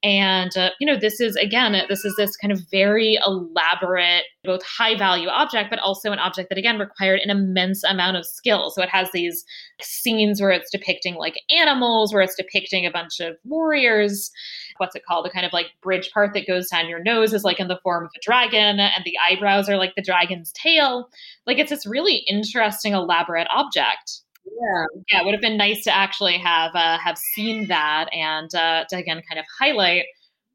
And 0.03 0.55
uh, 0.55 0.69
you 0.79 0.85
know 0.85 0.97
this 0.97 1.19
is 1.19 1.35
again 1.35 1.73
this 1.89 2.05
is 2.05 2.15
this 2.17 2.37
kind 2.37 2.51
of 2.51 2.61
very 2.71 3.17
elaborate 3.25 4.23
both 4.43 4.61
high 4.63 4.97
value 4.97 5.29
object 5.29 5.69
but 5.69 5.79
also 5.79 6.11
an 6.11 6.19
object 6.19 6.49
that 6.49 6.57
again 6.57 6.77
required 6.77 7.21
an 7.21 7.29
immense 7.29 7.83
amount 7.83 8.17
of 8.17 8.25
skill. 8.25 8.69
So 8.69 8.83
it 8.83 8.89
has 8.89 9.09
these 9.11 9.43
scenes 9.81 10.39
where 10.39 10.51
it's 10.51 10.71
depicting 10.71 11.15
like 11.15 11.35
animals 11.49 12.13
where 12.13 12.21
it's 12.21 12.35
depicting 12.35 12.85
a 12.85 12.91
bunch 12.91 13.19
of 13.19 13.37
warriors 13.43 14.31
what's 14.77 14.95
it 14.95 15.05
called? 15.05 15.25
The 15.25 15.29
kind 15.29 15.45
of 15.45 15.53
like 15.53 15.67
bridge 15.81 16.11
part 16.11 16.33
that 16.33 16.47
goes 16.47 16.69
down 16.69 16.87
your 16.87 17.01
nose 17.01 17.33
is 17.33 17.43
like 17.43 17.59
in 17.59 17.67
the 17.67 17.79
form 17.83 18.05
of 18.05 18.11
a 18.15 18.19
dragon 18.21 18.79
and 18.79 19.03
the 19.05 19.17
eyebrows 19.17 19.69
are 19.69 19.77
like 19.77 19.95
the 19.95 20.01
dragon's 20.01 20.51
tail. 20.51 21.09
Like 21.45 21.57
it's 21.57 21.69
this 21.69 21.85
really 21.85 22.23
interesting 22.29 22.93
elaborate 22.93 23.47
object. 23.51 24.21
Yeah. 24.45 24.85
Yeah 25.11 25.21
it 25.21 25.25
would 25.25 25.33
have 25.33 25.41
been 25.41 25.57
nice 25.57 25.83
to 25.85 25.95
actually 25.95 26.37
have 26.37 26.75
uh, 26.75 26.97
have 26.97 27.17
seen 27.17 27.67
that 27.67 28.09
and 28.13 28.53
uh, 28.53 28.85
to 28.89 28.97
again 28.97 29.21
kind 29.27 29.39
of 29.39 29.45
highlight 29.59 30.05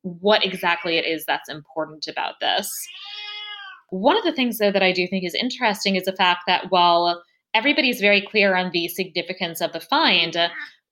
what 0.03 0.45
exactly 0.45 0.97
it 0.97 1.05
is 1.05 1.24
that's 1.24 1.49
important 1.49 2.07
about 2.07 2.35
this. 2.40 2.70
One 3.90 4.16
of 4.16 4.24
the 4.24 4.32
things 4.32 4.59
though 4.59 4.70
that 4.70 4.82
i 4.82 4.93
do 4.93 5.07
think 5.07 5.24
is 5.24 5.35
interesting 5.35 5.97
is 5.97 6.05
the 6.05 6.12
fact 6.12 6.43
that 6.47 6.70
while 6.70 7.23
everybody's 7.55 8.01
very 8.01 8.20
clear 8.20 8.55
on 8.55 8.70
the 8.73 8.89
significance 8.89 9.61
of 9.61 9.73
the 9.73 9.81
find 9.81 10.36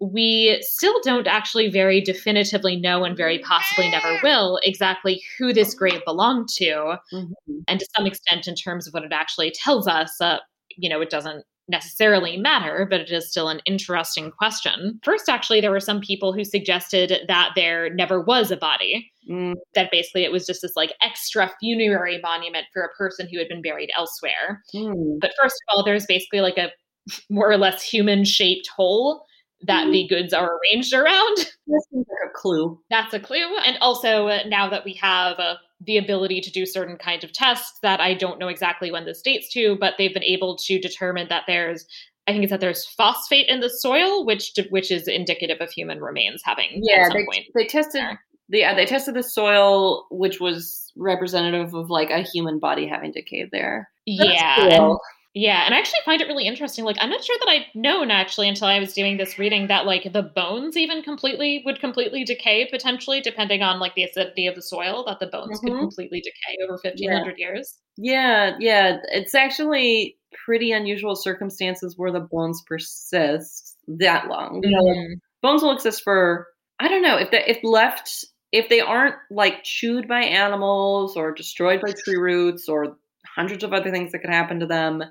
we 0.00 0.58
still 0.62 1.00
don't 1.02 1.26
actually 1.26 1.70
very 1.70 2.00
definitively 2.00 2.76
know 2.76 3.04
and 3.04 3.16
very 3.16 3.38
possibly 3.38 3.90
never 3.90 4.18
will 4.22 4.60
exactly 4.62 5.22
who 5.38 5.52
this 5.52 5.74
grave 5.74 6.02
belonged 6.04 6.48
to. 6.48 6.98
Mm-hmm. 7.12 7.58
And 7.66 7.80
to 7.80 7.86
some 7.96 8.06
extent, 8.06 8.46
in 8.46 8.54
terms 8.54 8.86
of 8.86 8.92
what 8.92 9.04
it 9.04 9.12
actually 9.12 9.52
tells 9.52 9.88
us, 9.88 10.20
uh, 10.20 10.38
you 10.76 10.88
know, 10.88 11.00
it 11.00 11.10
doesn't 11.10 11.44
necessarily 11.68 12.36
matter, 12.36 12.86
but 12.88 13.00
it 13.00 13.10
is 13.10 13.30
still 13.30 13.48
an 13.48 13.60
interesting 13.64 14.30
question. 14.30 15.00
First, 15.02 15.28
actually, 15.28 15.60
there 15.60 15.70
were 15.70 15.80
some 15.80 16.00
people 16.00 16.32
who 16.32 16.44
suggested 16.44 17.22
that 17.26 17.52
there 17.56 17.92
never 17.92 18.20
was 18.20 18.50
a 18.50 18.56
body, 18.56 19.10
mm. 19.28 19.54
that 19.74 19.90
basically 19.90 20.24
it 20.24 20.30
was 20.30 20.46
just 20.46 20.62
this 20.62 20.76
like 20.76 20.92
extra 21.02 21.50
funerary 21.58 22.20
monument 22.22 22.66
for 22.72 22.82
a 22.82 22.94
person 22.94 23.28
who 23.28 23.38
had 23.38 23.48
been 23.48 23.62
buried 23.62 23.90
elsewhere. 23.96 24.62
Mm. 24.74 25.18
But 25.20 25.32
first 25.40 25.54
of 25.54 25.74
all, 25.74 25.84
there's 25.84 26.06
basically 26.06 26.40
like 26.40 26.58
a 26.58 26.70
more 27.30 27.50
or 27.50 27.56
less 27.56 27.82
human 27.82 28.24
shaped 28.24 28.68
hole 28.68 29.24
that 29.66 29.84
mm-hmm. 29.84 29.92
the 29.92 30.08
goods 30.08 30.32
are 30.32 30.50
arranged 30.58 30.92
around. 30.92 31.36
That 31.68 31.82
seems 31.90 32.06
like 32.08 32.30
a 32.30 32.32
clue. 32.32 32.80
That's 32.90 33.12
a 33.12 33.18
clue. 33.18 33.58
And 33.66 33.76
also, 33.80 34.28
uh, 34.28 34.42
now 34.46 34.70
that 34.70 34.84
we 34.84 34.92
have 35.02 35.36
uh, 35.40 35.56
the 35.80 35.98
ability 35.98 36.40
to 36.42 36.50
do 36.52 36.64
certain 36.64 36.96
kinds 36.96 37.24
of 37.24 37.32
tests 37.32 37.80
that 37.82 38.00
I 38.00 38.14
don't 38.14 38.38
know 38.38 38.46
exactly 38.46 38.92
when 38.92 39.04
this 39.04 39.20
dates 39.20 39.52
to, 39.54 39.76
but 39.80 39.94
they've 39.98 40.14
been 40.14 40.22
able 40.22 40.56
to 40.58 40.78
determine 40.78 41.26
that 41.28 41.42
there's 41.48 41.84
I 42.28 42.32
think 42.32 42.44
it's 42.44 42.50
that 42.50 42.60
there's 42.60 42.86
phosphate 42.86 43.48
in 43.48 43.60
the 43.60 43.68
soil, 43.68 44.24
which 44.24 44.52
which 44.70 44.90
is 44.90 45.06
indicative 45.08 45.58
of 45.60 45.70
human 45.70 46.00
remains 46.00 46.42
having. 46.44 46.80
Yeah, 46.82 47.08
they, 47.08 47.24
they 47.54 47.66
tested. 47.66 48.02
The, 48.48 48.58
yeah, 48.58 48.74
they 48.74 48.86
tested 48.86 49.14
the 49.14 49.22
soil, 49.22 50.06
which 50.10 50.40
was 50.40 50.92
representative 50.96 51.74
of 51.74 51.90
like 51.90 52.10
a 52.10 52.22
human 52.22 52.58
body 52.58 52.86
having 52.86 53.12
decayed 53.12 53.50
there. 53.52 53.90
That's 54.06 54.30
yeah, 54.30 54.78
cool. 54.78 55.00
Yeah, 55.38 55.66
and 55.66 55.74
I 55.74 55.78
actually 55.78 56.00
find 56.06 56.22
it 56.22 56.28
really 56.28 56.46
interesting. 56.46 56.86
Like, 56.86 56.96
I'm 56.98 57.10
not 57.10 57.22
sure 57.22 57.36
that 57.40 57.50
I'd 57.50 57.66
known 57.74 58.10
actually 58.10 58.48
until 58.48 58.68
I 58.68 58.78
was 58.78 58.94
doing 58.94 59.18
this 59.18 59.38
reading 59.38 59.66
that 59.66 59.84
like 59.84 60.10
the 60.10 60.22
bones 60.22 60.78
even 60.78 61.02
completely 61.02 61.62
would 61.66 61.78
completely 61.78 62.24
decay 62.24 62.66
potentially, 62.70 63.20
depending 63.20 63.60
on 63.60 63.78
like 63.78 63.94
the 63.94 64.04
acidity 64.04 64.46
of 64.46 64.54
the 64.54 64.62
soil. 64.62 65.04
That 65.06 65.20
the 65.20 65.26
bones 65.26 65.58
mm-hmm. 65.58 65.66
could 65.66 65.78
completely 65.78 66.22
decay 66.22 66.56
over 66.64 66.78
1,500 66.82 67.34
yeah. 67.36 67.46
years. 67.48 67.74
Yeah, 67.98 68.56
yeah, 68.58 68.96
it's 69.12 69.34
actually 69.34 70.16
pretty 70.46 70.72
unusual 70.72 71.14
circumstances 71.14 71.98
where 71.98 72.10
the 72.10 72.20
bones 72.20 72.62
persist 72.66 73.76
that 73.88 74.28
long. 74.28 74.62
You 74.64 74.70
know, 74.70 74.84
like, 74.84 74.96
mm-hmm. 74.96 75.14
bones 75.42 75.62
will 75.62 75.72
exist 75.72 76.02
for 76.02 76.46
I 76.80 76.88
don't 76.88 77.02
know 77.02 77.18
if 77.18 77.30
they, 77.30 77.44
if 77.46 77.58
left 77.62 78.24
if 78.52 78.70
they 78.70 78.80
aren't 78.80 79.16
like 79.30 79.64
chewed 79.64 80.08
by 80.08 80.22
animals 80.22 81.14
or 81.14 81.34
destroyed 81.34 81.82
by 81.82 81.92
tree 81.92 82.16
roots 82.16 82.70
or 82.70 82.96
hundreds 83.36 83.62
of 83.62 83.72
other 83.72 83.92
things 83.92 84.10
that 84.10 84.18
can 84.20 84.32
happen 84.32 84.58
to 84.58 84.66
them 84.66 85.04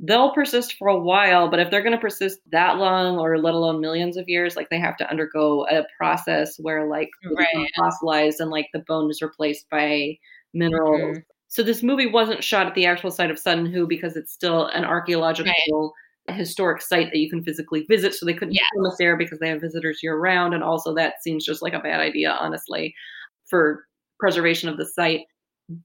they'll 0.00 0.32
persist 0.32 0.74
for 0.74 0.88
a 0.88 0.98
while, 0.98 1.48
but 1.48 1.60
if 1.60 1.70
they're 1.70 1.82
going 1.82 1.94
to 1.94 2.00
persist 2.00 2.40
that 2.50 2.78
long 2.78 3.18
or 3.18 3.38
let 3.38 3.54
alone 3.54 3.80
millions 3.80 4.16
of 4.16 4.28
years, 4.28 4.56
like 4.56 4.68
they 4.70 4.78
have 4.78 4.96
to 4.96 5.08
undergo 5.08 5.66
a 5.68 5.84
process 5.96 6.56
where 6.58 6.88
like 6.88 7.10
right. 7.36 7.70
fossilized 7.78 8.40
and 8.40 8.50
like 8.50 8.68
the 8.72 8.84
bone 8.86 9.10
is 9.10 9.22
replaced 9.22 9.68
by 9.70 10.18
minerals. 10.52 11.18
Mm-hmm. 11.18 11.20
So 11.48 11.62
this 11.62 11.82
movie 11.82 12.06
wasn't 12.06 12.42
shot 12.42 12.66
at 12.66 12.74
the 12.74 12.86
actual 12.86 13.12
site 13.12 13.30
of 13.30 13.38
Sutton 13.38 13.66
Hoo 13.66 13.86
because 13.86 14.16
it's 14.16 14.32
still 14.32 14.66
an 14.66 14.84
archaeological 14.84 15.94
right. 16.28 16.36
historic 16.36 16.82
site 16.82 17.12
that 17.12 17.18
you 17.18 17.30
can 17.30 17.44
physically 17.44 17.86
visit. 17.88 18.14
So 18.14 18.26
they 18.26 18.34
couldn't 18.34 18.54
yes. 18.54 18.66
film 18.74 18.86
us 18.86 18.96
there 18.98 19.16
because 19.16 19.38
they 19.38 19.48
have 19.48 19.60
visitors 19.60 20.00
year 20.02 20.18
round. 20.18 20.54
And 20.54 20.64
also 20.64 20.92
that 20.94 21.22
seems 21.22 21.44
just 21.44 21.62
like 21.62 21.74
a 21.74 21.78
bad 21.78 22.00
idea, 22.00 22.36
honestly, 22.40 22.92
for 23.48 23.84
preservation 24.18 24.68
of 24.68 24.76
the 24.76 24.86
site. 24.86 25.20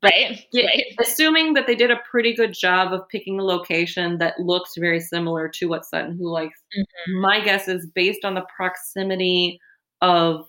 But 0.02 0.12
right, 0.12 0.46
right. 0.54 0.84
assuming 1.00 1.54
that 1.54 1.66
they 1.66 1.76
did 1.76 1.90
a 1.90 2.02
pretty 2.10 2.34
good 2.36 2.54
job 2.54 2.92
of 2.92 3.08
picking 3.08 3.40
a 3.40 3.44
location 3.44 4.18
that 4.18 4.40
looks 4.40 4.74
very 4.78 5.00
similar 5.00 5.48
to 5.56 5.68
what 5.68 5.86
Sutton 5.86 6.18
Hoo 6.18 6.30
likes, 6.30 6.60
mm-hmm. 6.78 7.22
my 7.22 7.40
guess 7.40 7.68
is 7.70 7.88
based 7.88 8.26
on 8.26 8.34
the 8.34 8.46
proximity 8.56 9.60
of 10.02 10.46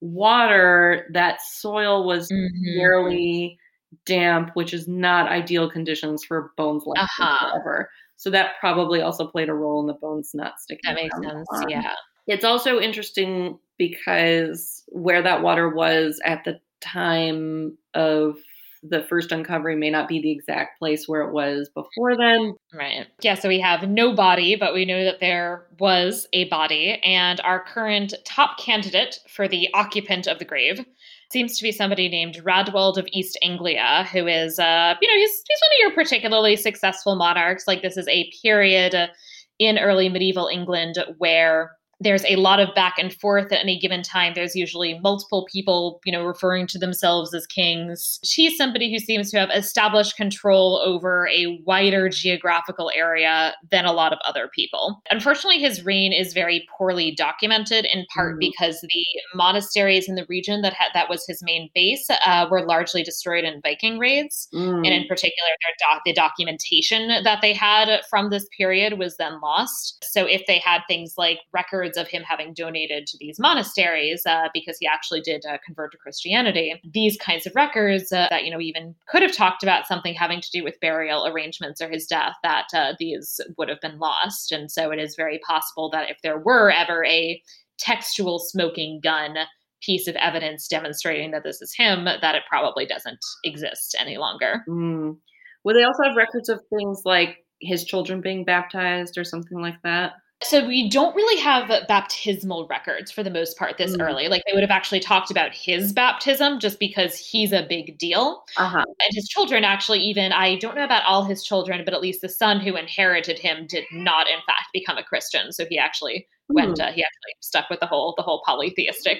water, 0.00 1.08
that 1.12 1.42
soil 1.42 2.06
was 2.06 2.30
mm-hmm. 2.30 2.78
fairly 2.78 3.58
damp, 4.06 4.50
which 4.54 4.72
is 4.72 4.88
not 4.88 5.30
ideal 5.30 5.70
conditions 5.70 6.24
for 6.24 6.52
bones 6.56 6.84
like 6.86 7.02
uh-huh. 7.02 7.50
forever. 7.50 7.90
So 8.16 8.30
that 8.30 8.52
probably 8.60 9.02
also 9.02 9.26
played 9.26 9.48
a 9.48 9.54
role 9.54 9.80
in 9.80 9.86
the 9.86 9.94
bones 9.94 10.30
not 10.34 10.58
sticking. 10.58 10.80
That 10.84 10.94
makes 10.94 11.16
sense. 11.22 11.48
Yeah. 11.68 11.94
It's 12.26 12.44
also 12.44 12.78
interesting 12.78 13.58
because 13.78 14.84
where 14.88 15.22
that 15.22 15.42
water 15.42 15.68
was 15.68 16.20
at 16.24 16.44
the 16.44 16.60
time 16.80 17.76
of 17.94 18.36
the 18.82 19.02
first 19.02 19.30
uncovery 19.30 19.76
may 19.76 19.90
not 19.90 20.08
be 20.08 20.20
the 20.20 20.30
exact 20.30 20.78
place 20.78 21.06
where 21.06 21.22
it 21.22 21.32
was 21.32 21.68
before 21.74 22.16
then. 22.16 22.54
Right. 22.72 23.06
Yeah, 23.22 23.34
so 23.34 23.48
we 23.48 23.60
have 23.60 23.88
no 23.88 24.14
body, 24.14 24.56
but 24.56 24.72
we 24.72 24.84
know 24.84 25.04
that 25.04 25.20
there 25.20 25.66
was 25.78 26.26
a 26.32 26.44
body, 26.48 27.00
and 27.04 27.40
our 27.40 27.62
current 27.62 28.14
top 28.24 28.58
candidate 28.58 29.18
for 29.28 29.46
the 29.46 29.68
occupant 29.74 30.26
of 30.26 30.38
the 30.38 30.44
grave 30.44 30.84
seems 31.30 31.56
to 31.56 31.62
be 31.62 31.72
somebody 31.72 32.08
named 32.08 32.42
Raedwald 32.42 32.96
of 32.96 33.06
East 33.12 33.38
Anglia, 33.42 34.08
who 34.12 34.26
is, 34.26 34.58
uh, 34.58 34.94
you 35.00 35.08
know, 35.08 35.14
he's, 35.14 35.42
he's 35.46 35.60
one 35.60 35.70
of 35.70 35.80
your 35.80 35.92
particularly 35.92 36.56
successful 36.56 37.16
monarchs. 37.16 37.68
Like, 37.68 37.82
this 37.82 37.96
is 37.96 38.08
a 38.08 38.30
period 38.42 39.10
in 39.58 39.78
early 39.78 40.08
medieval 40.08 40.48
England 40.48 40.98
where 41.18 41.76
there's 42.00 42.24
a 42.24 42.36
lot 42.36 42.60
of 42.60 42.74
back 42.74 42.94
and 42.98 43.12
forth 43.12 43.52
at 43.52 43.60
any 43.60 43.78
given 43.78 44.02
time. 44.02 44.32
There's 44.34 44.56
usually 44.56 44.98
multiple 45.00 45.46
people, 45.52 46.00
you 46.04 46.12
know, 46.12 46.24
referring 46.24 46.66
to 46.68 46.78
themselves 46.78 47.34
as 47.34 47.46
kings. 47.46 48.18
She's 48.24 48.56
somebody 48.56 48.90
who 48.90 48.98
seems 48.98 49.30
to 49.30 49.38
have 49.38 49.50
established 49.50 50.16
control 50.16 50.80
over 50.84 51.28
a 51.28 51.60
wider 51.64 52.08
geographical 52.08 52.90
area 52.94 53.54
than 53.70 53.84
a 53.84 53.92
lot 53.92 54.12
of 54.12 54.18
other 54.26 54.48
people. 54.54 55.02
Unfortunately, 55.10 55.60
his 55.60 55.84
reign 55.84 56.12
is 56.12 56.32
very 56.32 56.66
poorly 56.76 57.14
documented, 57.14 57.84
in 57.92 58.06
part 58.14 58.36
mm. 58.36 58.40
because 58.40 58.80
the 58.80 59.04
monasteries 59.34 60.08
in 60.08 60.14
the 60.14 60.26
region 60.28 60.62
that 60.62 60.72
had 60.72 60.88
that 60.94 61.10
was 61.10 61.24
his 61.26 61.42
main 61.42 61.68
base 61.74 62.08
uh, 62.24 62.46
were 62.50 62.64
largely 62.64 63.02
destroyed 63.02 63.44
in 63.44 63.60
Viking 63.60 63.98
raids, 63.98 64.48
mm. 64.54 64.76
and 64.78 64.86
in 64.86 65.06
particular, 65.06 65.50
doc- 65.78 66.02
the 66.06 66.14
documentation 66.14 67.22
that 67.24 67.40
they 67.42 67.52
had 67.52 68.00
from 68.08 68.30
this 68.30 68.46
period 68.56 68.98
was 68.98 69.16
then 69.18 69.40
lost. 69.40 70.02
So 70.10 70.24
if 70.24 70.46
they 70.46 70.58
had 70.58 70.80
things 70.88 71.14
like 71.18 71.40
records 71.52 71.89
of 71.96 72.08
him 72.08 72.22
having 72.22 72.54
donated 72.54 73.06
to 73.06 73.18
these 73.18 73.38
monasteries 73.38 74.22
uh, 74.26 74.48
because 74.52 74.76
he 74.78 74.86
actually 74.86 75.20
did 75.20 75.44
uh, 75.46 75.58
convert 75.64 75.92
to 75.92 75.98
Christianity, 75.98 76.80
these 76.92 77.16
kinds 77.16 77.46
of 77.46 77.54
records 77.54 78.12
uh, 78.12 78.28
that 78.30 78.44
you 78.44 78.50
know 78.50 78.60
even 78.60 78.94
could 79.08 79.22
have 79.22 79.34
talked 79.34 79.62
about 79.62 79.86
something 79.86 80.14
having 80.14 80.40
to 80.40 80.50
do 80.50 80.64
with 80.64 80.80
burial 80.80 81.26
arrangements 81.26 81.80
or 81.80 81.90
his 81.90 82.06
death, 82.06 82.34
that 82.42 82.66
uh, 82.74 82.94
these 82.98 83.40
would 83.58 83.68
have 83.68 83.80
been 83.80 83.98
lost. 83.98 84.52
And 84.52 84.70
so 84.70 84.90
it 84.90 84.98
is 84.98 85.16
very 85.16 85.40
possible 85.46 85.90
that 85.90 86.10
if 86.10 86.18
there 86.22 86.38
were 86.38 86.70
ever 86.70 87.04
a 87.04 87.42
textual 87.78 88.38
smoking 88.38 89.00
gun 89.02 89.36
piece 89.82 90.06
of 90.06 90.14
evidence 90.16 90.68
demonstrating 90.68 91.30
that 91.30 91.42
this 91.42 91.62
is 91.62 91.74
him, 91.74 92.04
that 92.04 92.34
it 92.34 92.42
probably 92.48 92.86
doesn't 92.86 93.24
exist 93.44 93.96
any 93.98 94.18
longer. 94.18 94.62
Mm. 94.68 95.16
Would 95.64 95.76
they 95.76 95.84
also 95.84 96.04
have 96.04 96.16
records 96.16 96.48
of 96.48 96.60
things 96.68 97.02
like 97.04 97.38
his 97.60 97.84
children 97.84 98.20
being 98.20 98.44
baptized 98.44 99.18
or 99.18 99.24
something 99.24 99.58
like 99.60 99.80
that? 99.84 100.12
So 100.42 100.66
we 100.66 100.88
don't 100.88 101.14
really 101.14 101.38
have 101.40 101.68
baptismal 101.86 102.66
records 102.68 103.10
for 103.10 103.22
the 103.22 103.30
most 103.30 103.58
part 103.58 103.76
this 103.76 103.94
mm. 103.94 104.00
early. 104.00 104.28
Like 104.28 104.42
they 104.46 104.54
would 104.54 104.62
have 104.62 104.70
actually 104.70 105.00
talked 105.00 105.30
about 105.30 105.54
his 105.54 105.92
baptism 105.92 106.60
just 106.60 106.78
because 106.78 107.14
he's 107.16 107.52
a 107.52 107.66
big 107.68 107.98
deal. 107.98 108.44
Uh-huh. 108.56 108.78
And 108.78 109.10
his 109.10 109.28
children 109.28 109.64
actually 109.64 110.00
even 110.00 110.32
I 110.32 110.56
don't 110.56 110.76
know 110.76 110.84
about 110.84 111.04
all 111.04 111.24
his 111.24 111.44
children, 111.44 111.82
but 111.84 111.92
at 111.92 112.00
least 112.00 112.22
the 112.22 112.28
son 112.28 112.58
who 112.58 112.76
inherited 112.76 113.38
him 113.38 113.66
did 113.66 113.84
not 113.92 114.28
in 114.28 114.38
fact 114.46 114.68
become 114.72 114.96
a 114.96 115.04
Christian. 115.04 115.52
So 115.52 115.66
he 115.68 115.78
actually 115.78 116.26
mm. 116.50 116.54
went 116.54 116.80
uh, 116.80 116.90
he 116.92 117.04
actually 117.04 117.34
stuck 117.40 117.68
with 117.68 117.80
the 117.80 117.86
whole 117.86 118.14
the 118.16 118.22
whole 118.22 118.42
polytheistic 118.46 119.18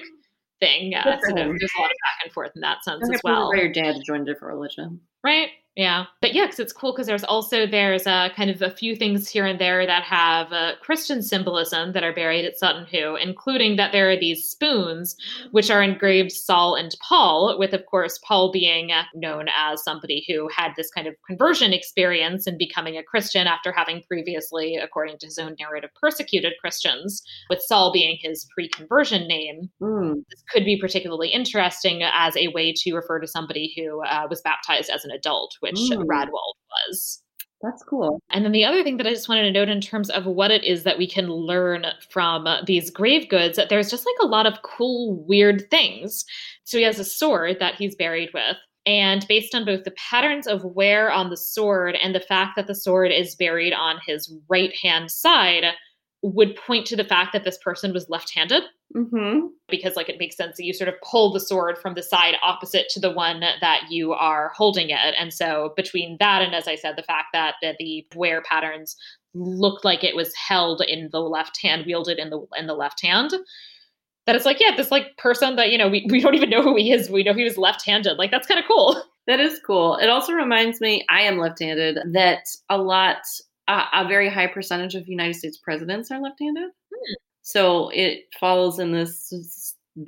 thing. 0.59 0.95
Uh, 0.95 1.03
so 1.03 1.35
there's 1.35 1.37
a 1.37 1.81
lot 1.81 1.91
of 1.91 1.97
back 2.01 2.23
and 2.23 2.33
forth 2.33 2.51
in 2.55 2.61
that 2.61 2.83
sense 2.83 3.07
as 3.11 3.21
well. 3.23 3.53
Your 3.55 3.71
dad 3.71 3.97
joined 4.05 4.27
a 4.27 4.33
different 4.33 4.55
religion, 4.55 5.01
right? 5.23 5.49
Yeah, 5.77 6.05
but 6.19 6.33
yeah, 6.33 6.47
because 6.47 6.59
it's 6.59 6.73
cool 6.73 6.91
because 6.91 7.07
there's 7.07 7.23
also 7.23 7.65
there's 7.65 8.05
a 8.05 8.29
kind 8.35 8.49
of 8.49 8.61
a 8.61 8.71
few 8.71 8.93
things 8.93 9.29
here 9.29 9.45
and 9.45 9.57
there 9.57 9.85
that 9.85 10.03
have 10.03 10.51
uh, 10.51 10.73
Christian 10.81 11.21
symbolism 11.21 11.93
that 11.93 12.03
are 12.03 12.11
buried 12.11 12.43
at 12.43 12.57
Sutton 12.57 12.85
Hoo, 12.91 13.15
including 13.15 13.77
that 13.77 13.93
there 13.93 14.09
are 14.11 14.19
these 14.19 14.43
spoons 14.43 15.15
which 15.51 15.71
are 15.71 15.81
engraved 15.81 16.33
Saul 16.33 16.75
and 16.75 16.93
Paul, 17.07 17.55
with 17.57 17.73
of 17.73 17.85
course 17.85 18.19
Paul 18.27 18.51
being 18.51 18.91
uh, 18.91 19.03
known 19.15 19.45
as 19.57 19.81
somebody 19.81 20.25
who 20.27 20.49
had 20.53 20.73
this 20.75 20.91
kind 20.91 21.07
of 21.07 21.15
conversion 21.25 21.71
experience 21.71 22.47
and 22.47 22.57
becoming 22.57 22.97
a 22.97 23.03
Christian 23.03 23.47
after 23.47 23.71
having 23.71 24.03
previously, 24.09 24.75
according 24.75 25.19
to 25.19 25.27
his 25.27 25.37
own 25.37 25.55
narrative, 25.57 25.91
persecuted 26.01 26.51
Christians, 26.59 27.23
with 27.49 27.61
Saul 27.61 27.93
being 27.93 28.17
his 28.21 28.45
pre-conversion 28.53 29.25
name. 29.25 29.69
Mm. 29.81 30.15
This 30.29 30.43
could 30.51 30.65
be 30.65 30.77
particularly 30.81 31.29
interesting 31.29 32.03
as 32.03 32.35
a 32.35 32.49
way 32.49 32.73
to 32.75 32.93
refer 32.93 33.21
to 33.21 33.27
somebody 33.27 33.73
who 33.77 34.03
uh, 34.03 34.27
was 34.29 34.41
baptized 34.41 34.89
as 34.89 35.05
an 35.05 35.11
adult 35.11 35.55
which 35.61 35.75
mm. 35.75 36.05
Raedwald 36.05 36.57
was. 36.87 37.23
That's 37.61 37.83
cool. 37.83 38.21
And 38.31 38.43
then 38.43 38.51
the 38.51 38.65
other 38.65 38.83
thing 38.83 38.97
that 38.97 39.05
I 39.05 39.11
just 39.11 39.29
wanted 39.29 39.43
to 39.43 39.51
note 39.51 39.69
in 39.69 39.81
terms 39.81 40.09
of 40.09 40.25
what 40.25 40.51
it 40.51 40.63
is 40.63 40.83
that 40.83 40.97
we 40.97 41.07
can 41.07 41.31
learn 41.31 41.85
from 42.09 42.47
these 42.65 42.89
grave 42.89 43.29
goods, 43.29 43.55
that 43.55 43.69
there's 43.69 43.91
just 43.91 44.05
like 44.05 44.15
a 44.21 44.25
lot 44.27 44.47
of 44.47 44.61
cool, 44.63 45.23
weird 45.27 45.69
things. 45.69 46.25
So 46.63 46.77
he 46.77 46.83
has 46.83 46.97
a 46.99 47.05
sword 47.05 47.57
that 47.59 47.75
he's 47.75 47.95
buried 47.95 48.31
with. 48.33 48.57
And 48.87 49.27
based 49.27 49.53
on 49.53 49.63
both 49.63 49.83
the 49.83 49.91
patterns 49.91 50.47
of 50.47 50.63
wear 50.63 51.11
on 51.11 51.29
the 51.29 51.37
sword 51.37 51.95
and 52.01 52.15
the 52.15 52.19
fact 52.19 52.55
that 52.55 52.65
the 52.65 52.73
sword 52.73 53.11
is 53.11 53.35
buried 53.35 53.73
on 53.73 53.99
his 54.07 54.33
right 54.49 54.73
hand 54.81 55.11
side, 55.11 55.65
would 56.23 56.55
point 56.55 56.85
to 56.87 56.95
the 56.95 57.03
fact 57.03 57.33
that 57.33 57.43
this 57.43 57.57
person 57.57 57.93
was 57.93 58.09
left-handed. 58.09 58.63
Mm-hmm. 58.93 59.47
because 59.69 59.95
like 59.95 60.09
it 60.09 60.19
makes 60.19 60.35
sense 60.35 60.57
that 60.57 60.65
you 60.65 60.73
sort 60.73 60.89
of 60.89 60.95
pull 61.01 61.31
the 61.31 61.39
sword 61.39 61.77
from 61.77 61.93
the 61.93 62.03
side 62.03 62.35
opposite 62.43 62.89
to 62.89 62.99
the 62.99 63.09
one 63.09 63.39
that 63.39 63.83
you 63.89 64.11
are 64.11 64.51
holding 64.53 64.89
it. 64.89 65.15
And 65.17 65.33
so 65.33 65.71
between 65.77 66.17
that 66.19 66.41
and 66.41 66.53
as 66.53 66.67
i 66.67 66.75
said 66.75 66.97
the 66.97 67.03
fact 67.03 67.27
that, 67.31 67.55
that 67.61 67.77
the 67.79 68.05
wear 68.15 68.41
patterns 68.41 68.97
looked 69.33 69.85
like 69.85 70.03
it 70.03 70.13
was 70.13 70.35
held 70.35 70.81
in 70.81 71.07
the 71.13 71.21
left 71.21 71.61
hand 71.61 71.85
wielded 71.85 72.19
in 72.19 72.31
the 72.31 72.45
in 72.57 72.67
the 72.67 72.73
left 72.73 73.01
hand 73.01 73.31
that 74.25 74.35
it's 74.35 74.45
like 74.45 74.59
yeah 74.59 74.75
this 74.75 74.91
like 74.91 75.15
person 75.17 75.55
that 75.55 75.71
you 75.71 75.77
know 75.77 75.87
we, 75.87 76.05
we 76.09 76.19
don't 76.19 76.35
even 76.35 76.49
know 76.49 76.61
who 76.61 76.75
he 76.75 76.91
is. 76.91 77.09
We 77.09 77.23
know 77.23 77.33
he 77.33 77.43
was 77.43 77.57
left-handed. 77.57 78.17
Like 78.17 78.31
that's 78.31 78.47
kind 78.47 78.59
of 78.59 78.65
cool. 78.67 79.01
That 79.27 79.39
is 79.39 79.59
cool. 79.65 79.97
It 79.97 80.09
also 80.09 80.33
reminds 80.33 80.81
me 80.81 81.05
i 81.07 81.21
am 81.21 81.37
left-handed 81.37 81.99
that 82.13 82.43
a 82.69 82.77
lot 82.77 83.21
a, 83.71 84.03
a 84.03 84.07
very 84.07 84.29
high 84.29 84.47
percentage 84.47 84.95
of 84.95 85.07
United 85.07 85.35
States 85.35 85.57
presidents 85.57 86.11
are 86.11 86.19
left-handed. 86.19 86.63
Hmm. 86.63 87.13
So 87.41 87.89
it 87.89 88.25
falls 88.39 88.79
in 88.79 88.91
this 88.91 89.33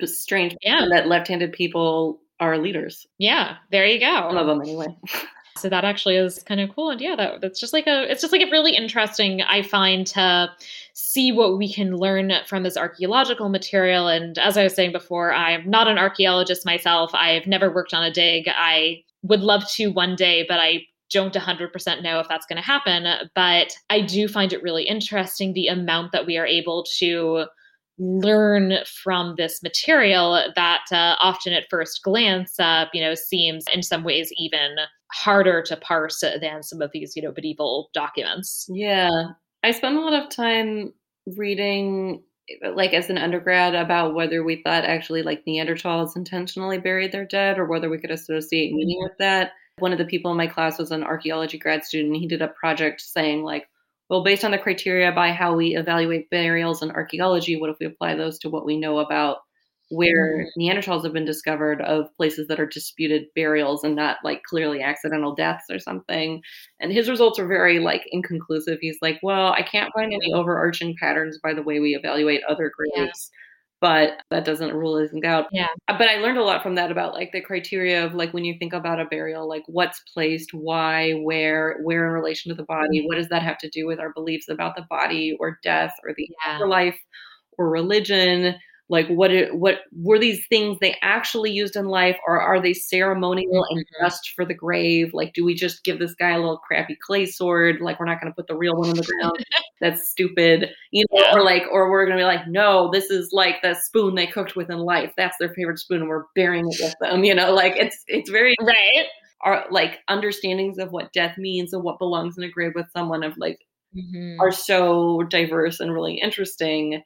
strange 0.04 0.56
yeah. 0.60 0.86
that 0.90 1.08
left-handed 1.08 1.52
people 1.52 2.20
are 2.40 2.58
leaders. 2.58 3.06
Yeah, 3.18 3.56
there 3.70 3.86
you 3.86 4.00
go. 4.00 4.28
Some 4.28 4.36
of 4.36 4.46
them 4.46 4.60
anyway. 4.60 4.86
so 5.56 5.68
that 5.68 5.84
actually 5.84 6.16
is 6.16 6.42
kind 6.42 6.60
of 6.60 6.74
cool 6.74 6.90
and 6.90 7.00
yeah 7.00 7.14
that, 7.14 7.40
that's 7.40 7.60
just 7.60 7.72
like 7.72 7.86
a 7.86 8.10
it's 8.10 8.20
just 8.20 8.32
like 8.32 8.42
a 8.42 8.50
really 8.50 8.74
interesting 8.74 9.40
i 9.42 9.62
find 9.62 10.04
to 10.04 10.50
see 10.94 11.30
what 11.30 11.56
we 11.56 11.72
can 11.72 11.96
learn 11.96 12.32
from 12.44 12.64
this 12.64 12.76
archaeological 12.76 13.48
material 13.48 14.08
and 14.08 14.36
as 14.38 14.56
i 14.56 14.64
was 14.64 14.74
saying 14.74 14.90
before 14.90 15.32
i'm 15.32 15.68
not 15.70 15.86
an 15.86 15.96
archaeologist 15.96 16.66
myself 16.66 17.14
i've 17.14 17.46
never 17.46 17.72
worked 17.72 17.94
on 17.94 18.02
a 18.02 18.10
dig 18.10 18.48
i 18.48 19.00
would 19.22 19.42
love 19.42 19.62
to 19.70 19.92
one 19.92 20.16
day 20.16 20.44
but 20.48 20.58
i 20.58 20.84
don't 21.10 21.34
100% 21.34 22.02
know 22.02 22.20
if 22.20 22.28
that's 22.28 22.46
going 22.46 22.56
to 22.56 22.62
happen. 22.62 23.28
But 23.34 23.76
I 23.90 24.00
do 24.00 24.28
find 24.28 24.52
it 24.52 24.62
really 24.62 24.84
interesting 24.84 25.52
the 25.52 25.68
amount 25.68 26.12
that 26.12 26.26
we 26.26 26.36
are 26.36 26.46
able 26.46 26.84
to 26.98 27.46
learn 27.98 28.74
from 29.02 29.34
this 29.36 29.62
material 29.62 30.42
that 30.56 30.84
uh, 30.90 31.16
often 31.22 31.52
at 31.52 31.66
first 31.70 32.02
glance, 32.02 32.58
uh, 32.58 32.86
you 32.92 33.00
know, 33.00 33.14
seems 33.14 33.64
in 33.72 33.82
some 33.82 34.02
ways 34.02 34.32
even 34.36 34.76
harder 35.12 35.62
to 35.62 35.76
parse 35.76 36.20
than 36.20 36.62
some 36.62 36.82
of 36.82 36.90
these, 36.92 37.14
you 37.14 37.22
know, 37.22 37.32
medieval 37.36 37.90
documents. 37.94 38.66
Yeah. 38.68 39.10
I 39.62 39.70
spent 39.70 39.96
a 39.96 40.00
lot 40.00 40.12
of 40.12 40.28
time 40.28 40.92
reading 41.36 42.22
like 42.74 42.92
as 42.92 43.08
an 43.08 43.16
undergrad 43.16 43.74
about 43.74 44.14
whether 44.14 44.44
we 44.44 44.62
thought 44.62 44.84
actually 44.84 45.22
like 45.22 45.44
Neanderthals 45.46 46.16
intentionally 46.16 46.78
buried 46.78 47.12
their 47.12 47.24
dead 47.24 47.58
or 47.58 47.64
whether 47.64 47.88
we 47.88 47.98
could 47.98 48.10
associate 48.10 48.74
meaning 48.74 48.98
mm-hmm. 48.98 49.04
with 49.04 49.18
that. 49.18 49.52
One 49.78 49.92
of 49.92 49.98
the 49.98 50.04
people 50.04 50.30
in 50.30 50.36
my 50.36 50.46
class 50.46 50.78
was 50.78 50.90
an 50.90 51.02
archaeology 51.02 51.58
grad 51.58 51.84
student. 51.84 52.16
He 52.16 52.28
did 52.28 52.42
a 52.42 52.48
project 52.48 53.00
saying, 53.00 53.42
like, 53.42 53.68
well, 54.08 54.22
based 54.22 54.44
on 54.44 54.50
the 54.50 54.58
criteria 54.58 55.10
by 55.12 55.32
how 55.32 55.54
we 55.54 55.76
evaluate 55.76 56.30
burials 56.30 56.82
in 56.82 56.90
archaeology, 56.90 57.58
what 57.60 57.70
if 57.70 57.76
we 57.80 57.86
apply 57.86 58.14
those 58.14 58.38
to 58.40 58.50
what 58.50 58.66
we 58.66 58.76
know 58.76 58.98
about 58.98 59.38
where 59.90 60.38
mm-hmm. 60.38 60.60
Neanderthals 60.60 61.04
have 61.04 61.12
been 61.12 61.24
discovered 61.24 61.80
of 61.82 62.14
places 62.16 62.48
that 62.48 62.60
are 62.60 62.66
disputed 62.66 63.26
burials 63.34 63.84
and 63.84 63.94
not 63.94 64.18
like 64.24 64.42
clearly 64.42 64.82
accidental 64.82 65.34
deaths 65.34 65.64
or 65.70 65.78
something. 65.78 66.42
And 66.80 66.92
his 66.92 67.08
results 67.08 67.38
are 67.38 67.46
very 67.46 67.78
like 67.80 68.02
inconclusive. 68.10 68.78
He's 68.80 68.98
like, 69.02 69.20
well, 69.22 69.52
I 69.52 69.62
can't 69.62 69.92
find 69.94 70.12
any 70.12 70.32
overarching 70.32 70.96
patterns 70.98 71.38
by 71.42 71.54
the 71.54 71.62
way 71.62 71.80
we 71.80 71.94
evaluate 71.94 72.42
other 72.48 72.72
graves. 72.74 73.30
But 73.84 74.22
that 74.30 74.46
doesn't 74.46 74.72
rule 74.72 74.96
anything 74.96 75.26
out. 75.26 75.44
Yeah. 75.52 75.68
But 75.86 76.08
I 76.08 76.16
learned 76.16 76.38
a 76.38 76.42
lot 76.42 76.62
from 76.62 76.76
that 76.76 76.90
about 76.90 77.12
like 77.12 77.32
the 77.32 77.42
criteria 77.42 78.02
of 78.02 78.14
like 78.14 78.32
when 78.32 78.42
you 78.42 78.56
think 78.58 78.72
about 78.72 78.98
a 78.98 79.04
burial, 79.04 79.46
like 79.46 79.64
what's 79.66 80.00
placed, 80.14 80.54
why, 80.54 81.12
where, 81.22 81.80
where 81.82 82.06
in 82.06 82.12
relation 82.12 82.48
to 82.48 82.54
the 82.54 82.64
body, 82.64 83.00
mm-hmm. 83.00 83.08
what 83.08 83.16
does 83.16 83.28
that 83.28 83.42
have 83.42 83.58
to 83.58 83.68
do 83.68 83.86
with 83.86 84.00
our 84.00 84.10
beliefs 84.14 84.48
about 84.48 84.74
the 84.74 84.86
body 84.88 85.36
or 85.38 85.58
death 85.62 85.92
or 86.02 86.14
the 86.16 86.26
yeah. 86.30 86.54
afterlife 86.54 86.96
or 87.58 87.68
religion? 87.68 88.54
Like 88.90 89.08
what 89.08 89.30
it, 89.30 89.54
what 89.54 89.80
were 89.92 90.18
these 90.18 90.46
things 90.48 90.76
they 90.80 90.96
actually 91.00 91.50
used 91.50 91.74
in 91.74 91.86
life 91.86 92.18
or 92.26 92.40
are 92.40 92.60
they 92.60 92.74
ceremonial 92.74 93.64
and 93.70 93.80
mm-hmm. 93.80 94.04
just 94.04 94.32
for 94.36 94.44
the 94.44 94.54
grave? 94.54 95.14
Like 95.14 95.32
do 95.32 95.44
we 95.44 95.54
just 95.54 95.84
give 95.84 95.98
this 95.98 96.14
guy 96.14 96.32
a 96.32 96.38
little 96.38 96.58
crappy 96.58 96.96
clay 97.00 97.24
sword? 97.24 97.78
Like 97.80 97.98
we're 97.98 98.06
not 98.06 98.20
going 98.20 98.30
to 98.30 98.36
put 98.36 98.46
the 98.46 98.56
real 98.56 98.76
one 98.76 98.90
on 98.90 98.96
the 98.96 99.02
ground. 99.02 99.44
That's 99.80 100.10
stupid. 100.10 100.70
You 100.90 101.06
know 101.10 101.20
yeah. 101.20 101.34
or 101.34 101.42
like 101.42 101.64
or 101.72 101.90
we're 101.90 102.04
going 102.04 102.18
to 102.18 102.20
be 102.20 102.26
like 102.26 102.46
no 102.46 102.90
this 102.92 103.10
is 103.10 103.30
like 103.32 103.62
the 103.62 103.74
spoon 103.74 104.14
they 104.14 104.26
cooked 104.26 104.54
with 104.54 104.70
in 104.70 104.78
life. 104.78 105.12
That's 105.16 105.36
their 105.38 105.54
favorite 105.54 105.78
spoon 105.78 106.00
and 106.00 106.08
we're 106.08 106.24
burying 106.34 106.66
it 106.70 106.76
with 106.80 106.94
them. 107.00 107.24
You 107.24 107.34
know 107.34 107.54
like 107.54 107.76
it's 107.76 108.04
it's 108.06 108.28
very 108.28 108.54
right. 108.60 109.06
our 109.40 109.64
like 109.70 110.00
understandings 110.08 110.76
of 110.76 110.92
what 110.92 111.12
death 111.14 111.38
means 111.38 111.72
and 111.72 111.82
what 111.82 111.98
belongs 111.98 112.36
in 112.36 112.44
a 112.44 112.50
grave 112.50 112.72
with 112.74 112.90
someone 112.92 113.22
of 113.22 113.34
like 113.38 113.60
mm-hmm. 113.96 114.38
are 114.40 114.52
so 114.52 115.22
diverse 115.22 115.80
and 115.80 115.92
really 115.92 116.20
interesting 116.20 117.02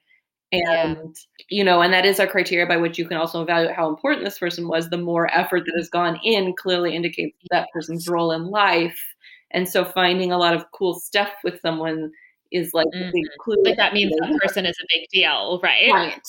and 0.52 0.62
yeah. 0.96 1.04
you 1.50 1.62
know 1.64 1.82
and 1.82 1.92
that 1.92 2.06
is 2.06 2.18
our 2.18 2.26
criteria 2.26 2.66
by 2.66 2.76
which 2.76 2.98
you 2.98 3.06
can 3.06 3.16
also 3.18 3.42
evaluate 3.42 3.74
how 3.76 3.88
important 3.88 4.24
this 4.24 4.38
person 4.38 4.66
was 4.68 4.88
the 4.88 4.96
more 4.96 5.30
effort 5.36 5.62
that 5.66 5.74
has 5.76 5.88
gone 5.90 6.18
in 6.24 6.54
clearly 6.58 6.94
indicates 6.96 7.36
that 7.50 7.68
person's 7.72 8.08
role 8.08 8.32
in 8.32 8.46
life 8.46 8.98
and 9.50 9.68
so 9.68 9.84
finding 9.84 10.32
a 10.32 10.38
lot 10.38 10.54
of 10.54 10.64
cool 10.72 10.94
stuff 10.94 11.30
with 11.44 11.60
someone 11.60 12.10
is 12.50 12.72
like 12.72 12.86
Mhm. 12.94 13.08
a 13.08 13.12
big 13.12 13.24
clue. 13.40 13.62
Like 13.64 13.76
that 13.76 13.92
means 13.92 14.10
that 14.20 14.38
person 14.42 14.64
is 14.66 14.76
a 14.82 14.86
big 14.90 15.06
deal, 15.12 15.60
right? 15.62 15.90
Right. 15.92 16.20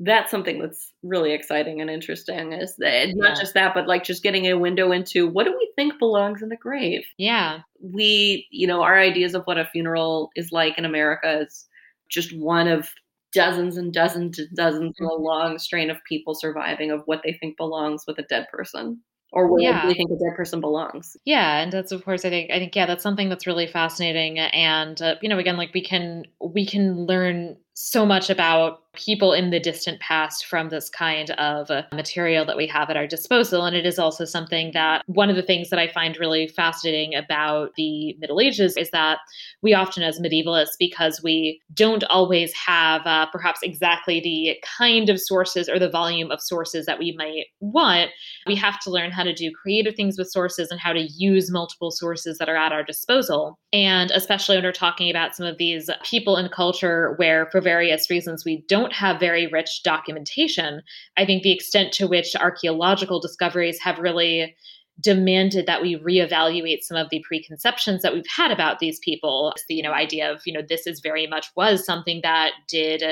That's 0.00 0.30
something 0.30 0.58
that's 0.58 0.92
really 1.02 1.32
exciting 1.32 1.80
and 1.80 1.88
interesting. 1.90 2.52
Is 2.52 2.74
that 2.76 3.10
not 3.14 3.38
just 3.38 3.54
that, 3.54 3.72
but 3.74 3.86
like 3.86 4.02
just 4.04 4.22
getting 4.22 4.46
a 4.46 4.58
window 4.58 4.90
into 4.92 5.28
what 5.28 5.44
do 5.44 5.52
we 5.56 5.70
think 5.76 5.98
belongs 5.98 6.42
in 6.42 6.48
the 6.48 6.56
grave? 6.56 7.04
Yeah. 7.18 7.60
we, 7.80 8.46
you 8.50 8.66
know, 8.66 8.82
our 8.82 8.98
ideas 8.98 9.34
of 9.34 9.44
what 9.44 9.58
a 9.58 9.66
funeral 9.66 10.30
is 10.36 10.52
like 10.52 10.78
in 10.78 10.84
America 10.84 11.40
is 11.40 11.68
just 12.08 12.36
one 12.36 12.68
of 12.68 12.88
dozens 13.34 13.76
and 13.76 13.92
dozens 13.92 14.38
and 14.38 14.48
dozens 14.56 14.94
of 15.00 15.10
a 15.10 15.14
long 15.14 15.58
strain 15.58 15.90
of 15.90 15.98
people 16.08 16.34
surviving 16.34 16.90
of 16.90 17.02
what 17.06 17.22
they 17.24 17.32
think 17.34 17.56
belongs 17.56 18.04
with 18.06 18.18
a 18.18 18.22
dead 18.24 18.46
person 18.52 19.02
or 19.32 19.48
where 19.50 19.62
Yeah. 19.62 19.80
they 19.82 19.94
think 19.94 20.10
a 20.10 20.14
dead 20.14 20.36
person 20.36 20.60
belongs. 20.60 21.16
Yeah, 21.24 21.60
and 21.60 21.72
that's 21.72 21.92
of 21.92 22.04
course 22.04 22.24
I 22.24 22.30
think 22.30 22.50
I 22.50 22.58
think 22.58 22.74
yeah 22.74 22.86
that's 22.86 23.02
something 23.02 23.28
that's 23.28 23.46
really 23.46 23.66
fascinating 23.68 24.38
and 24.40 25.00
uh, 25.00 25.14
you 25.22 25.28
know 25.28 25.38
again 25.38 25.56
like 25.56 25.72
we 25.72 25.82
can 25.84 26.24
we 26.40 26.66
can 26.66 27.06
learn 27.06 27.56
so 27.84 28.06
much 28.06 28.30
about 28.30 28.78
people 28.94 29.32
in 29.32 29.50
the 29.50 29.58
distant 29.58 29.98
past 29.98 30.46
from 30.46 30.68
this 30.68 30.88
kind 30.88 31.30
of 31.32 31.68
uh, 31.70 31.82
material 31.92 32.44
that 32.44 32.56
we 32.56 32.66
have 32.66 32.90
at 32.90 32.96
our 32.96 33.06
disposal 33.06 33.64
and 33.64 33.74
it 33.74 33.86
is 33.86 33.98
also 33.98 34.24
something 34.24 34.70
that 34.72 35.02
one 35.06 35.30
of 35.30 35.34
the 35.34 35.42
things 35.42 35.70
that 35.70 35.78
I 35.80 35.88
find 35.88 36.16
really 36.18 36.46
fascinating 36.46 37.14
about 37.14 37.70
the 37.76 38.14
Middle 38.20 38.40
Ages 38.40 38.76
is 38.76 38.90
that 38.90 39.18
we 39.62 39.74
often 39.74 40.02
as 40.02 40.20
medievalists 40.20 40.76
because 40.78 41.22
we 41.24 41.60
don't 41.74 42.04
always 42.04 42.52
have 42.52 43.04
uh, 43.04 43.26
perhaps 43.32 43.60
exactly 43.62 44.20
the 44.20 44.62
kind 44.78 45.08
of 45.08 45.18
sources 45.18 45.68
or 45.68 45.78
the 45.78 45.90
volume 45.90 46.30
of 46.30 46.40
sources 46.40 46.86
that 46.86 46.98
we 46.98 47.12
might 47.18 47.46
want 47.60 48.10
we 48.46 48.56
have 48.56 48.78
to 48.80 48.90
learn 48.90 49.10
how 49.10 49.22
to 49.22 49.32
do 49.32 49.50
creative 49.50 49.94
things 49.94 50.18
with 50.18 50.28
sources 50.28 50.70
and 50.70 50.80
how 50.80 50.92
to 50.92 51.08
use 51.16 51.50
multiple 51.50 51.90
sources 51.90 52.38
that 52.38 52.48
are 52.48 52.56
at 52.56 52.72
our 52.72 52.82
disposal. 52.82 53.58
And 53.72 54.10
especially 54.10 54.56
when 54.56 54.64
we're 54.64 54.72
talking 54.72 55.10
about 55.10 55.34
some 55.34 55.46
of 55.46 55.58
these 55.58 55.88
people 56.04 56.36
and 56.36 56.50
culture 56.50 57.14
where, 57.16 57.48
for 57.50 57.60
various 57.72 58.10
reasons, 58.10 58.44
we 58.44 58.64
don't 58.68 58.92
have 58.92 59.18
very 59.18 59.46
rich 59.46 59.82
documentation, 59.82 60.82
I 61.16 61.24
think 61.24 61.42
the 61.42 61.52
extent 61.52 61.92
to 61.94 62.06
which 62.06 62.36
archaeological 62.36 63.18
discoveries 63.18 63.78
have 63.80 63.98
really 63.98 64.54
demanded 65.00 65.64
that 65.66 65.80
we 65.80 65.96
reevaluate 65.96 66.82
some 66.82 66.98
of 66.98 67.08
the 67.10 67.24
preconceptions 67.26 68.02
that 68.02 68.12
we've 68.12 68.36
had 68.36 68.50
about 68.50 68.78
these 68.78 68.98
people. 68.98 69.54
The 69.68 69.74
you 69.74 69.82
know 69.82 69.92
idea 69.92 70.30
of 70.30 70.42
you 70.44 70.52
know 70.52 70.60
this 70.68 70.86
is 70.86 71.00
very 71.00 71.26
much 71.26 71.46
was 71.56 71.84
something 71.84 72.20
that 72.22 72.50
did 72.68 73.02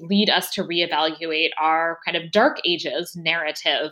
lead 0.00 0.30
us 0.30 0.50
to 0.50 0.64
reevaluate 0.64 1.50
our 1.60 1.98
kind 2.04 2.16
of 2.16 2.30
dark 2.30 2.58
ages 2.64 3.16
narrative 3.16 3.90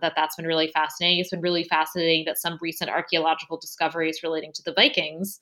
that 0.00 0.12
that's 0.16 0.36
been 0.36 0.46
really 0.46 0.70
fascinating. 0.72 1.18
It's 1.18 1.30
been 1.30 1.40
really 1.40 1.64
fascinating 1.64 2.24
that 2.26 2.38
some 2.38 2.58
recent 2.60 2.90
archaeological 2.90 3.58
discoveries 3.58 4.22
relating 4.22 4.52
to 4.54 4.62
the 4.62 4.72
vikings 4.72 5.40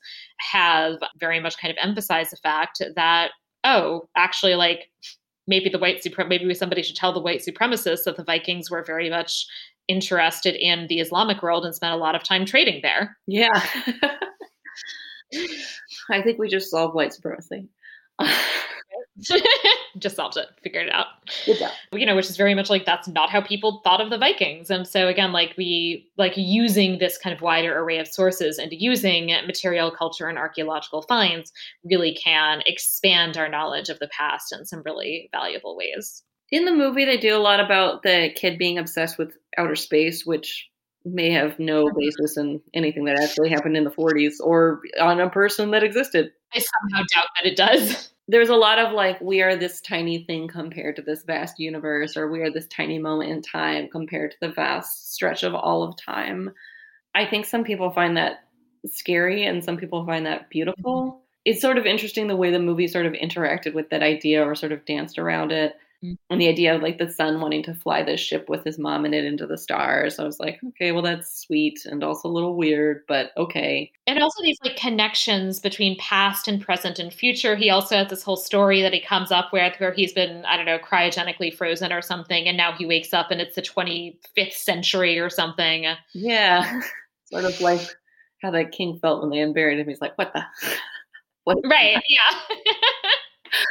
have 0.51 0.95
very 1.19 1.39
much 1.39 1.57
kind 1.57 1.71
of 1.71 1.77
emphasized 1.81 2.31
the 2.31 2.37
fact 2.37 2.81
that 2.95 3.31
oh 3.63 4.07
actually 4.15 4.55
like 4.55 4.89
maybe 5.47 5.69
the 5.69 5.79
white 5.79 6.03
suprem- 6.03 6.29
maybe 6.29 6.53
somebody 6.53 6.81
should 6.83 6.95
tell 6.95 7.13
the 7.13 7.19
white 7.19 7.41
supremacists 7.41 8.03
that 8.05 8.15
the 8.17 8.23
vikings 8.23 8.69
were 8.69 8.83
very 8.83 9.09
much 9.09 9.45
interested 9.87 10.55
in 10.55 10.87
the 10.87 10.99
islamic 10.99 11.41
world 11.41 11.65
and 11.65 11.75
spent 11.75 11.93
a 11.93 11.97
lot 11.97 12.15
of 12.15 12.23
time 12.23 12.45
trading 12.45 12.79
there 12.81 13.17
Yeah. 13.27 13.63
I 16.09 16.21
think 16.21 16.39
we 16.39 16.49
just 16.49 16.69
solved 16.69 16.93
white 16.93 17.13
supremacy. 17.13 17.69
just 19.97 20.15
solved 20.15 20.37
it 20.37 20.47
figured 20.63 20.87
it 20.87 20.93
out. 20.93 21.07
Good 21.45 21.59
job. 21.59 21.71
you 21.93 22.05
know 22.05 22.15
which 22.15 22.29
is 22.29 22.37
very 22.37 22.55
much 22.55 22.69
like 22.69 22.85
that's 22.85 23.07
not 23.07 23.29
how 23.29 23.41
people 23.41 23.81
thought 23.83 24.01
of 24.01 24.09
the 24.09 24.17
vikings. 24.17 24.69
And 24.69 24.87
so 24.87 25.07
again 25.07 25.31
like 25.31 25.53
we 25.57 26.09
like 26.17 26.33
using 26.35 26.97
this 26.97 27.17
kind 27.17 27.35
of 27.35 27.41
wider 27.41 27.77
array 27.77 27.99
of 27.99 28.07
sources 28.07 28.57
and 28.57 28.71
using 28.71 29.27
material 29.45 29.91
culture 29.91 30.27
and 30.27 30.37
archaeological 30.37 31.01
finds 31.03 31.51
really 31.83 32.13
can 32.15 32.61
expand 32.65 33.37
our 33.37 33.49
knowledge 33.49 33.89
of 33.89 33.99
the 33.99 34.09
past 34.09 34.53
in 34.53 34.65
some 34.65 34.81
really 34.85 35.29
valuable 35.31 35.75
ways. 35.75 36.23
In 36.51 36.65
the 36.65 36.73
movie, 36.73 37.05
they 37.05 37.17
do 37.17 37.35
a 37.35 37.39
lot 37.39 37.61
about 37.61 38.03
the 38.03 38.29
kid 38.35 38.57
being 38.57 38.77
obsessed 38.77 39.17
with 39.17 39.37
outer 39.57 39.75
space, 39.75 40.25
which 40.25 40.69
may 41.05 41.31
have 41.31 41.57
no 41.59 41.85
mm-hmm. 41.85 41.97
basis 41.97 42.37
in 42.37 42.61
anything 42.73 43.05
that 43.05 43.19
actually 43.19 43.49
happened 43.49 43.77
in 43.77 43.83
the 43.83 43.91
40s 43.91 44.35
or 44.41 44.81
on 44.99 45.19
a 45.19 45.29
person 45.29 45.71
that 45.71 45.83
existed. 45.83 46.31
i 46.53 46.59
somehow 46.59 47.03
doubt 47.13 47.27
that 47.35 47.49
it 47.49 47.57
does 47.57 48.11
There's 48.31 48.47
a 48.47 48.55
lot 48.55 48.79
of 48.79 48.93
like, 48.93 49.19
we 49.19 49.41
are 49.41 49.57
this 49.57 49.81
tiny 49.81 50.23
thing 50.23 50.47
compared 50.47 50.95
to 50.95 51.01
this 51.01 51.23
vast 51.23 51.59
universe, 51.59 52.15
or 52.15 52.31
we 52.31 52.39
are 52.39 52.49
this 52.49 52.67
tiny 52.67 52.97
moment 52.97 53.29
in 53.29 53.41
time 53.41 53.89
compared 53.91 54.31
to 54.31 54.37
the 54.39 54.53
vast 54.53 55.13
stretch 55.13 55.43
of 55.43 55.53
all 55.53 55.83
of 55.83 55.97
time. 55.97 56.49
I 57.13 57.25
think 57.25 57.45
some 57.45 57.65
people 57.65 57.91
find 57.91 58.15
that 58.15 58.45
scary 58.85 59.45
and 59.45 59.61
some 59.61 59.75
people 59.75 60.05
find 60.05 60.25
that 60.27 60.49
beautiful. 60.49 61.03
Mm-hmm. 61.03 61.17
It's 61.43 61.59
sort 61.59 61.77
of 61.77 61.85
interesting 61.85 62.27
the 62.27 62.37
way 62.37 62.51
the 62.51 62.59
movie 62.59 62.87
sort 62.87 63.05
of 63.05 63.11
interacted 63.11 63.73
with 63.73 63.89
that 63.89 64.01
idea 64.01 64.41
or 64.41 64.55
sort 64.55 64.71
of 64.71 64.85
danced 64.85 65.19
around 65.19 65.51
it. 65.51 65.75
Mhm. 66.03 66.17
And 66.29 66.41
the 66.41 66.47
idea 66.47 66.75
of 66.75 66.81
like 66.81 66.97
the 66.97 67.09
son 67.09 67.41
wanting 67.41 67.63
to 67.63 67.75
fly 67.75 68.01
this 68.03 68.19
ship 68.19 68.49
with 68.49 68.63
his 68.63 68.79
mom 68.79 69.05
in 69.05 69.13
it 69.13 69.23
into 69.25 69.45
the 69.45 69.57
stars. 69.57 70.17
I 70.19 70.23
was 70.23 70.39
like, 70.39 70.59
okay, 70.69 70.91
well, 70.91 71.01
that's 71.03 71.41
sweet 71.41 71.85
and 71.85 72.03
also 72.03 72.27
a 72.27 72.31
little 72.31 72.55
weird, 72.55 73.03
but 73.07 73.31
okay. 73.37 73.91
and 74.07 74.17
also 74.21 74.41
these 74.41 74.57
like 74.63 74.75
connections 74.75 75.59
between 75.59 75.97
past 75.99 76.47
and 76.47 76.61
present 76.61 76.97
and 76.99 77.13
future 77.13 77.55
he 77.55 77.69
also 77.69 77.95
has 77.95 78.09
this 78.09 78.23
whole 78.23 78.35
story 78.37 78.81
that 78.81 78.93
he 78.93 78.99
comes 78.99 79.31
up 79.31 79.51
with 79.53 79.73
where 79.79 79.93
he's 79.93 80.11
been 80.13 80.43
i 80.45 80.57
don't 80.57 80.65
know 80.65 80.79
cryogenically 80.79 81.53
frozen 81.55 81.91
or 81.93 82.01
something 82.01 82.47
and 82.47 82.57
now 82.57 82.71
he 82.73 82.85
wakes 82.85 83.13
up 83.13 83.31
and 83.31 83.39
it's 83.41 83.55
the 83.55 83.61
25th 83.61 84.53
century 84.53 85.19
or 85.19 85.29
something 85.29 85.85
Yeah. 86.13 86.81
sort 87.31 87.45
of 87.45 87.59
like 87.61 87.81
how 88.41 88.51
the 88.51 88.65
king 88.65 88.97
felt 89.01 89.21
when 89.21 89.29
they 89.29 89.39
unburied 89.39 89.79
him. 89.79 89.87
He's 89.87 90.01
like, 90.01 90.17
what 90.17 90.33
the? 90.33 90.43
What? 91.43 91.57
right 91.63 92.01
yeah 92.07 92.55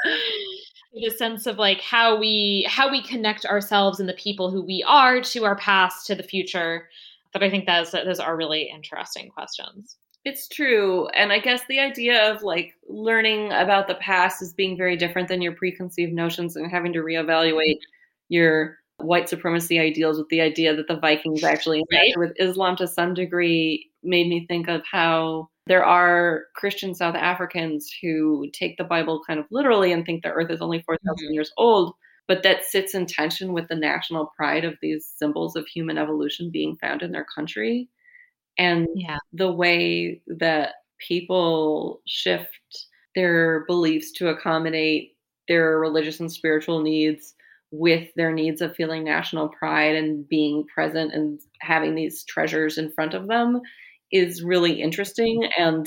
the 0.94 1.10
sense 1.10 1.46
of 1.46 1.58
like 1.58 1.80
how 1.80 2.18
we 2.18 2.66
how 2.68 2.90
we 2.90 3.02
connect 3.02 3.44
ourselves 3.46 4.00
and 4.00 4.08
the 4.08 4.14
people 4.14 4.50
who 4.50 4.62
we 4.62 4.84
are 4.86 5.20
to 5.20 5.44
our 5.44 5.56
past 5.56 6.06
to 6.06 6.14
the 6.14 6.22
future 6.22 6.88
but 7.32 7.42
i 7.42 7.50
think 7.50 7.66
those 7.66 7.92
those 7.92 8.18
are 8.20 8.36
really 8.36 8.70
interesting 8.74 9.28
questions 9.30 9.96
It's 10.26 10.48
true. 10.48 11.08
And 11.16 11.32
I 11.32 11.38
guess 11.38 11.62
the 11.66 11.78
idea 11.80 12.30
of 12.30 12.42
like 12.42 12.74
learning 12.88 13.52
about 13.52 13.86
the 13.88 13.94
past 13.94 14.42
is 14.42 14.52
being 14.52 14.76
very 14.76 14.94
different 14.94 15.28
than 15.28 15.40
your 15.40 15.54
preconceived 15.54 16.12
notions 16.12 16.56
and 16.56 16.70
having 16.70 16.92
to 16.92 16.98
reevaluate 16.98 17.78
your 18.28 18.76
white 18.98 19.30
supremacy 19.30 19.78
ideals 19.78 20.18
with 20.18 20.28
the 20.28 20.42
idea 20.42 20.76
that 20.76 20.88
the 20.88 21.00
Vikings 21.00 21.42
actually 21.42 21.82
Right. 21.90 22.12
with 22.18 22.32
Islam 22.38 22.76
to 22.76 22.86
some 22.86 23.14
degree 23.14 23.88
made 24.02 24.28
me 24.28 24.44
think 24.46 24.68
of 24.68 24.82
how 24.84 25.48
there 25.70 25.84
are 25.86 26.46
Christian 26.56 26.94
South 26.94 27.14
Africans 27.14 27.90
who 28.02 28.50
take 28.52 28.76
the 28.76 28.84
Bible 28.84 29.22
kind 29.26 29.38
of 29.40 29.46
literally 29.52 29.92
and 29.92 30.04
think 30.04 30.24
the 30.24 30.32
earth 30.32 30.50
is 30.50 30.60
only 30.60 30.82
4,000 30.82 31.28
Mhm. 31.30 31.34
years 31.34 31.52
old, 31.56 31.94
but 32.28 32.42
that 32.42 32.64
sits 32.64 32.94
in 32.94 33.06
tension 33.06 33.52
with 33.52 33.68
the 33.68 33.76
national 33.76 34.32
pride 34.36 34.64
of 34.64 34.76
these 34.82 35.06
symbols 35.06 35.54
of 35.56 35.68
human 35.68 35.96
evolution 35.96 36.50
being 36.50 36.76
found 36.78 37.02
in 37.02 37.12
their 37.12 37.24
country. 37.36 37.88
And 38.58 38.88
yeah 38.94 39.18
the 39.32 39.52
way 39.52 40.22
that 40.26 40.74
people 40.98 42.02
shift 42.06 42.88
their 43.14 43.64
beliefs 43.66 44.12
to 44.12 44.28
accommodate 44.28 45.16
their 45.48 45.78
religious 45.78 46.20
and 46.20 46.32
spiritual 46.32 46.82
needs 46.82 47.34
with 47.72 48.08
their 48.16 48.32
needs 48.32 48.60
of 48.60 48.74
feeling 48.76 49.04
national 49.04 49.48
pride 49.50 49.96
and 49.96 50.28
being 50.28 50.66
present 50.74 51.14
and 51.14 51.40
having 51.60 51.94
these 51.94 52.24
treasures 52.24 52.78
in 52.78 52.90
front 52.92 53.14
of 53.14 53.28
them 53.28 53.60
is 54.12 54.42
really 54.42 54.80
interesting 54.80 55.48
and 55.58 55.86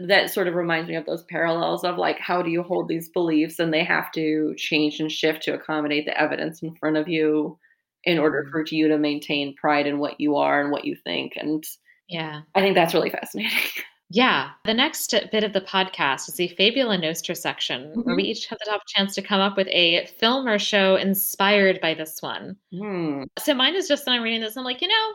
that 0.00 0.28
sort 0.30 0.48
of 0.48 0.54
reminds 0.54 0.88
me 0.88 0.96
of 0.96 1.06
those 1.06 1.22
parallels 1.24 1.84
of 1.84 1.96
like 1.98 2.18
how 2.18 2.42
do 2.42 2.50
you 2.50 2.62
hold 2.62 2.88
these 2.88 3.08
beliefs 3.10 3.58
and 3.60 3.72
they 3.72 3.84
have 3.84 4.10
to 4.12 4.54
change 4.56 4.98
and 5.00 5.10
shift 5.12 5.42
to 5.42 5.54
accommodate 5.54 6.04
the 6.04 6.20
evidence 6.20 6.62
in 6.62 6.74
front 6.74 6.96
of 6.96 7.08
you 7.08 7.56
in 8.04 8.18
order 8.18 8.46
for 8.50 8.64
you 8.70 8.88
to 8.88 8.98
maintain 8.98 9.54
pride 9.54 9.86
in 9.86 9.98
what 9.98 10.20
you 10.20 10.36
are 10.36 10.60
and 10.60 10.72
what 10.72 10.84
you 10.84 10.96
think 10.96 11.34
and 11.36 11.64
yeah 12.08 12.42
I 12.54 12.60
think 12.60 12.74
that's 12.74 12.92
really 12.94 13.10
fascinating. 13.10 13.58
Yeah. 14.10 14.50
The 14.66 14.74
next 14.74 15.12
bit 15.32 15.42
of 15.44 15.54
the 15.54 15.62
podcast 15.62 16.28
is 16.28 16.34
the 16.36 16.48
Fabula 16.48 16.98
Nostra 16.98 17.34
section, 17.34 17.90
where 17.94 18.14
Mhm. 18.14 18.16
we 18.16 18.24
each 18.24 18.46
have 18.46 18.58
the 18.58 18.70
top 18.70 18.82
chance 18.86 19.14
to 19.14 19.22
come 19.22 19.40
up 19.40 19.56
with 19.56 19.66
a 19.68 20.06
film 20.20 20.46
or 20.46 20.58
show 20.58 20.96
inspired 20.96 21.80
by 21.80 21.94
this 21.94 22.20
one. 22.20 22.56
Hmm. 22.70 23.22
So 23.38 23.54
mine 23.54 23.74
is 23.74 23.88
just 23.88 24.04
that 24.04 24.12
I'm 24.12 24.22
reading 24.22 24.42
this, 24.42 24.56
and 24.56 24.60
I'm 24.60 24.64
like, 24.66 24.82
you 24.82 24.88
know, 24.88 25.12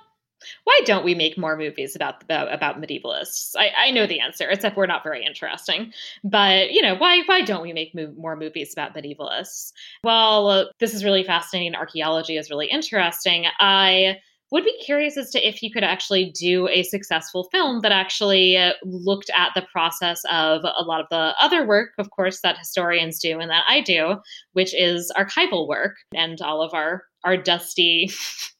why 0.64 0.82
don't 0.86 1.06
we 1.06 1.16
make 1.16 1.38
more 1.38 1.58
movies 1.58 1.96
about 1.96 2.24
about, 2.24 2.54
about 2.54 2.82
medievalists? 2.82 3.56
I, 3.58 3.72
I 3.78 3.92
know 3.92 4.06
the 4.06 4.20
answer, 4.20 4.50
except 4.50 4.78
we're 4.78 4.86
not 4.86 5.04
very 5.04 5.26
interesting. 5.26 5.94
But 6.24 6.72
you 6.72 6.82
know, 6.82 6.96
why 6.96 7.22
why 7.26 7.42
don't 7.42 7.62
we 7.62 7.74
make 7.74 7.94
mo- 7.96 8.14
more 8.18 8.36
movies 8.36 8.74
about 8.74 8.96
medievalists? 8.96 9.74
Well, 10.04 10.50
uh, 10.50 10.66
this 10.80 10.94
is 10.94 11.04
really 11.04 11.24
fascinating. 11.24 11.76
Archaeology 11.76 12.38
is 12.38 12.50
really 12.50 12.68
interesting. 12.68 13.46
I 13.60 14.18
would 14.52 14.64
be 14.64 14.78
curious 14.84 15.16
as 15.16 15.30
to 15.30 15.48
if 15.48 15.62
you 15.62 15.72
could 15.72 15.84
actually 15.84 16.32
do 16.32 16.68
a 16.70 16.84
successful 16.84 17.48
film 17.52 17.82
that 17.82 17.92
actually 17.92 18.58
looked 18.84 19.30
at 19.36 19.52
the 19.54 19.62
process 19.72 20.24
of 20.32 20.64
a 20.64 20.84
lot 20.84 21.02
of 21.02 21.08
the 21.10 21.36
other 21.40 21.68
work, 21.68 21.92
of 22.00 22.10
course, 22.10 22.42
that 22.42 22.58
historians 22.58 23.20
do 23.20 23.40
and 23.40 23.52
that 23.52 23.64
I 23.68 23.82
do, 23.82 24.16
which 24.54 24.74
is 24.74 25.12
archival 25.16 25.68
work 25.68 25.98
and 26.16 26.42
all 26.42 26.62
of 26.62 26.74
our 26.74 27.04
our 27.24 27.38
dusty 27.38 28.10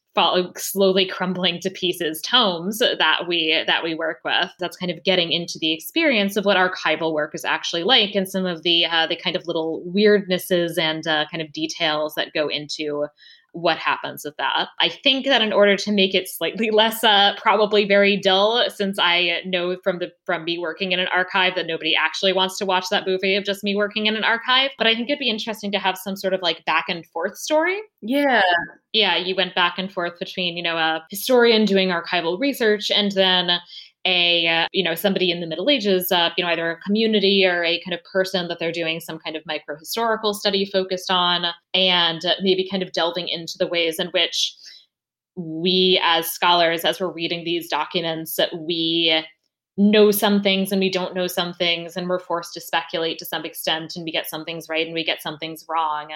slowly 0.56 1.06
crumbling 1.06 1.60
to 1.60 1.70
pieces 1.70 2.20
tomes 2.22 2.78
that 2.78 3.28
we 3.28 3.62
that 3.66 3.84
we 3.84 3.94
work 3.94 4.18
with. 4.24 4.50
That's 4.58 4.76
kind 4.76 4.90
of 4.90 5.02
getting 5.04 5.32
into 5.32 5.58
the 5.60 5.72
experience 5.72 6.36
of 6.36 6.44
what 6.44 6.56
archival 6.56 7.12
work 7.12 7.34
is 7.34 7.44
actually 7.44 7.84
like, 7.84 8.14
and 8.14 8.28
some 8.28 8.46
of 8.46 8.62
the 8.62 8.86
uh, 8.86 9.06
the 9.06 9.16
kind 9.16 9.36
of 9.36 9.46
little 9.46 9.82
weirdnesses 9.86 10.78
and 10.78 11.06
uh, 11.06 11.26
kind 11.30 11.42
of 11.42 11.52
details 11.52 12.14
that 12.16 12.32
go 12.32 12.48
into 12.48 13.06
what 13.52 13.78
happens 13.78 14.22
with 14.24 14.36
that. 14.36 14.68
I 14.80 14.88
think 14.88 15.26
that 15.26 15.42
in 15.42 15.52
order 15.52 15.76
to 15.76 15.92
make 15.92 16.14
it 16.14 16.28
slightly 16.28 16.70
less 16.72 17.02
uh, 17.02 17.34
probably 17.36 17.84
very 17.86 18.16
dull, 18.16 18.68
since 18.70 18.98
I 18.98 19.42
know 19.44 19.76
from 19.82 19.98
the 19.98 20.12
from 20.24 20.44
me 20.44 20.58
working 20.58 20.92
in 20.92 21.00
an 21.00 21.08
archive 21.08 21.54
that 21.56 21.66
nobody 21.66 21.94
actually 21.94 22.32
wants 22.32 22.58
to 22.58 22.66
watch 22.66 22.86
that 22.90 23.06
movie 23.06 23.36
of 23.36 23.44
just 23.44 23.64
me 23.64 23.74
working 23.74 24.06
in 24.06 24.16
an 24.16 24.24
archive. 24.24 24.70
But 24.78 24.86
I 24.86 24.94
think 24.94 25.08
it'd 25.08 25.18
be 25.18 25.30
interesting 25.30 25.72
to 25.72 25.78
have 25.78 25.98
some 25.98 26.16
sort 26.16 26.34
of 26.34 26.40
like 26.42 26.64
back 26.64 26.86
and 26.88 27.06
forth 27.06 27.36
story. 27.36 27.80
Yeah. 28.02 28.42
Yeah, 28.92 29.16
you 29.16 29.36
went 29.36 29.54
back 29.54 29.74
and 29.78 29.92
forth 29.92 30.18
between, 30.18 30.56
you 30.56 30.62
know, 30.62 30.76
a 30.76 31.04
historian 31.10 31.64
doing 31.64 31.90
archival 31.90 32.40
research 32.40 32.90
and 32.90 33.12
then 33.12 33.60
a 34.06 34.46
uh, 34.46 34.66
you 34.72 34.82
know 34.82 34.94
somebody 34.94 35.30
in 35.30 35.40
the 35.40 35.46
middle 35.46 35.68
ages 35.68 36.10
uh, 36.10 36.30
you 36.36 36.44
know 36.44 36.50
either 36.50 36.70
a 36.70 36.80
community 36.80 37.44
or 37.44 37.62
a 37.64 37.80
kind 37.82 37.94
of 37.94 38.02
person 38.04 38.48
that 38.48 38.58
they're 38.58 38.72
doing 38.72 39.00
some 39.00 39.18
kind 39.18 39.36
of 39.36 39.42
micro 39.46 39.76
historical 39.78 40.32
study 40.32 40.64
focused 40.64 41.10
on 41.10 41.46
and 41.74 42.24
uh, 42.24 42.34
maybe 42.42 42.68
kind 42.68 42.82
of 42.82 42.92
delving 42.92 43.28
into 43.28 43.54
the 43.58 43.66
ways 43.66 43.98
in 43.98 44.08
which 44.08 44.54
we 45.36 46.00
as 46.02 46.30
scholars 46.30 46.84
as 46.84 47.00
we're 47.00 47.12
reading 47.12 47.44
these 47.44 47.68
documents 47.68 48.36
that 48.36 48.50
we 48.58 49.22
know 49.80 50.10
some 50.10 50.42
things 50.42 50.72
and 50.72 50.80
we 50.80 50.90
don't 50.90 51.14
know 51.14 51.26
some 51.26 51.54
things 51.54 51.96
and 51.96 52.08
we're 52.08 52.18
forced 52.18 52.52
to 52.52 52.60
speculate 52.60 53.18
to 53.18 53.24
some 53.24 53.44
extent 53.44 53.96
and 53.96 54.04
we 54.04 54.12
get 54.12 54.28
some 54.28 54.44
things 54.44 54.68
right 54.68 54.86
and 54.86 54.94
we 54.94 55.04
get 55.04 55.22
some 55.22 55.38
things 55.38 55.64
wrong 55.68 56.10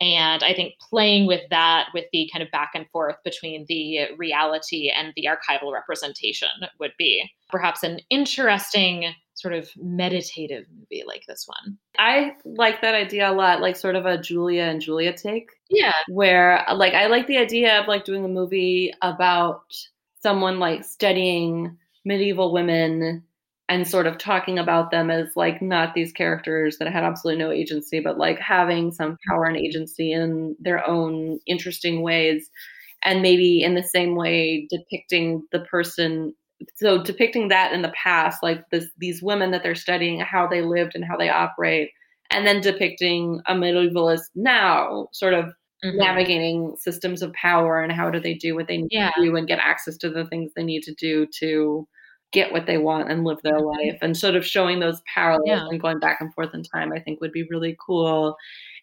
and 0.00 0.42
I 0.42 0.52
think 0.52 0.74
playing 0.78 1.26
with 1.26 1.42
that, 1.50 1.88
with 1.94 2.04
the 2.12 2.28
kind 2.32 2.42
of 2.42 2.50
back 2.50 2.72
and 2.74 2.88
forth 2.90 3.16
between 3.24 3.64
the 3.66 4.08
reality 4.18 4.92
and 4.94 5.12
the 5.16 5.26
archival 5.26 5.72
representation, 5.72 6.48
would 6.78 6.92
be 6.98 7.30
perhaps 7.48 7.82
an 7.82 8.00
interesting 8.10 9.14
sort 9.34 9.54
of 9.54 9.70
meditative 9.76 10.66
movie 10.70 11.04
like 11.06 11.24
this 11.26 11.46
one. 11.46 11.78
I 11.98 12.32
like 12.44 12.82
that 12.82 12.94
idea 12.94 13.30
a 13.30 13.32
lot, 13.32 13.62
like 13.62 13.76
sort 13.76 13.96
of 13.96 14.04
a 14.04 14.18
Julie 14.20 14.60
and 14.60 14.82
Julia 14.82 15.16
take. 15.16 15.50
Yeah. 15.70 15.94
Where, 16.08 16.64
like, 16.74 16.92
I 16.92 17.06
like 17.06 17.26
the 17.26 17.38
idea 17.38 17.80
of 17.80 17.88
like 17.88 18.04
doing 18.04 18.24
a 18.24 18.28
movie 18.28 18.92
about 19.00 19.74
someone 20.22 20.58
like 20.58 20.84
studying 20.84 21.76
medieval 22.06 22.52
women 22.52 23.24
and 23.68 23.86
sort 23.86 24.06
of 24.06 24.16
talking 24.16 24.58
about 24.58 24.90
them 24.90 25.10
as 25.10 25.28
like 25.34 25.60
not 25.60 25.92
these 25.92 26.12
characters 26.12 26.78
that 26.78 26.90
had 26.90 27.02
absolutely 27.02 27.42
no 27.42 27.50
agency, 27.50 27.98
but 28.00 28.16
like 28.16 28.38
having 28.38 28.92
some 28.92 29.18
power 29.28 29.44
and 29.44 29.56
agency 29.56 30.12
in 30.12 30.56
their 30.60 30.88
own 30.88 31.40
interesting 31.46 32.00
ways. 32.02 32.48
And 33.04 33.22
maybe 33.22 33.62
in 33.62 33.74
the 33.74 33.82
same 33.82 34.14
way, 34.14 34.68
depicting 34.70 35.42
the 35.52 35.60
person. 35.60 36.32
So, 36.76 37.02
depicting 37.02 37.48
that 37.48 37.72
in 37.72 37.82
the 37.82 37.92
past, 38.02 38.42
like 38.42 38.62
this, 38.70 38.86
these 38.96 39.22
women 39.22 39.50
that 39.50 39.62
they're 39.62 39.74
studying, 39.74 40.20
how 40.20 40.46
they 40.46 40.62
lived 40.62 40.92
and 40.94 41.04
how 41.04 41.16
they 41.16 41.28
operate, 41.28 41.90
and 42.30 42.46
then 42.46 42.60
depicting 42.60 43.42
a 43.46 43.54
medievalist 43.54 44.30
now, 44.34 45.08
sort 45.12 45.34
of 45.34 45.52
Mm-hmm. 45.84 45.98
navigating 45.98 46.76
systems 46.78 47.20
of 47.20 47.34
power 47.34 47.82
and 47.82 47.92
how 47.92 48.10
do 48.10 48.18
they 48.18 48.32
do 48.32 48.54
what 48.54 48.66
they 48.66 48.78
need 48.78 48.88
yeah. 48.90 49.10
to 49.10 49.22
do 49.22 49.36
and 49.36 49.46
get 49.46 49.58
access 49.58 49.98
to 49.98 50.08
the 50.08 50.26
things 50.28 50.50
they 50.56 50.64
need 50.64 50.82
to 50.84 50.94
do 50.94 51.26
to 51.40 51.86
get 52.32 52.52
what 52.52 52.66
they 52.66 52.78
want 52.78 53.10
and 53.10 53.24
live 53.24 53.38
their 53.42 53.58
mm-hmm. 53.58 53.88
life 53.88 53.98
and 54.02 54.16
sort 54.16 54.34
of 54.34 54.44
showing 54.44 54.80
those 54.80 55.00
parallels 55.12 55.42
yeah. 55.46 55.66
and 55.68 55.80
going 55.80 55.98
back 55.98 56.20
and 56.20 56.32
forth 56.34 56.52
in 56.54 56.62
time 56.62 56.92
i 56.92 57.00
think 57.00 57.20
would 57.20 57.32
be 57.32 57.46
really 57.50 57.76
cool 57.84 58.36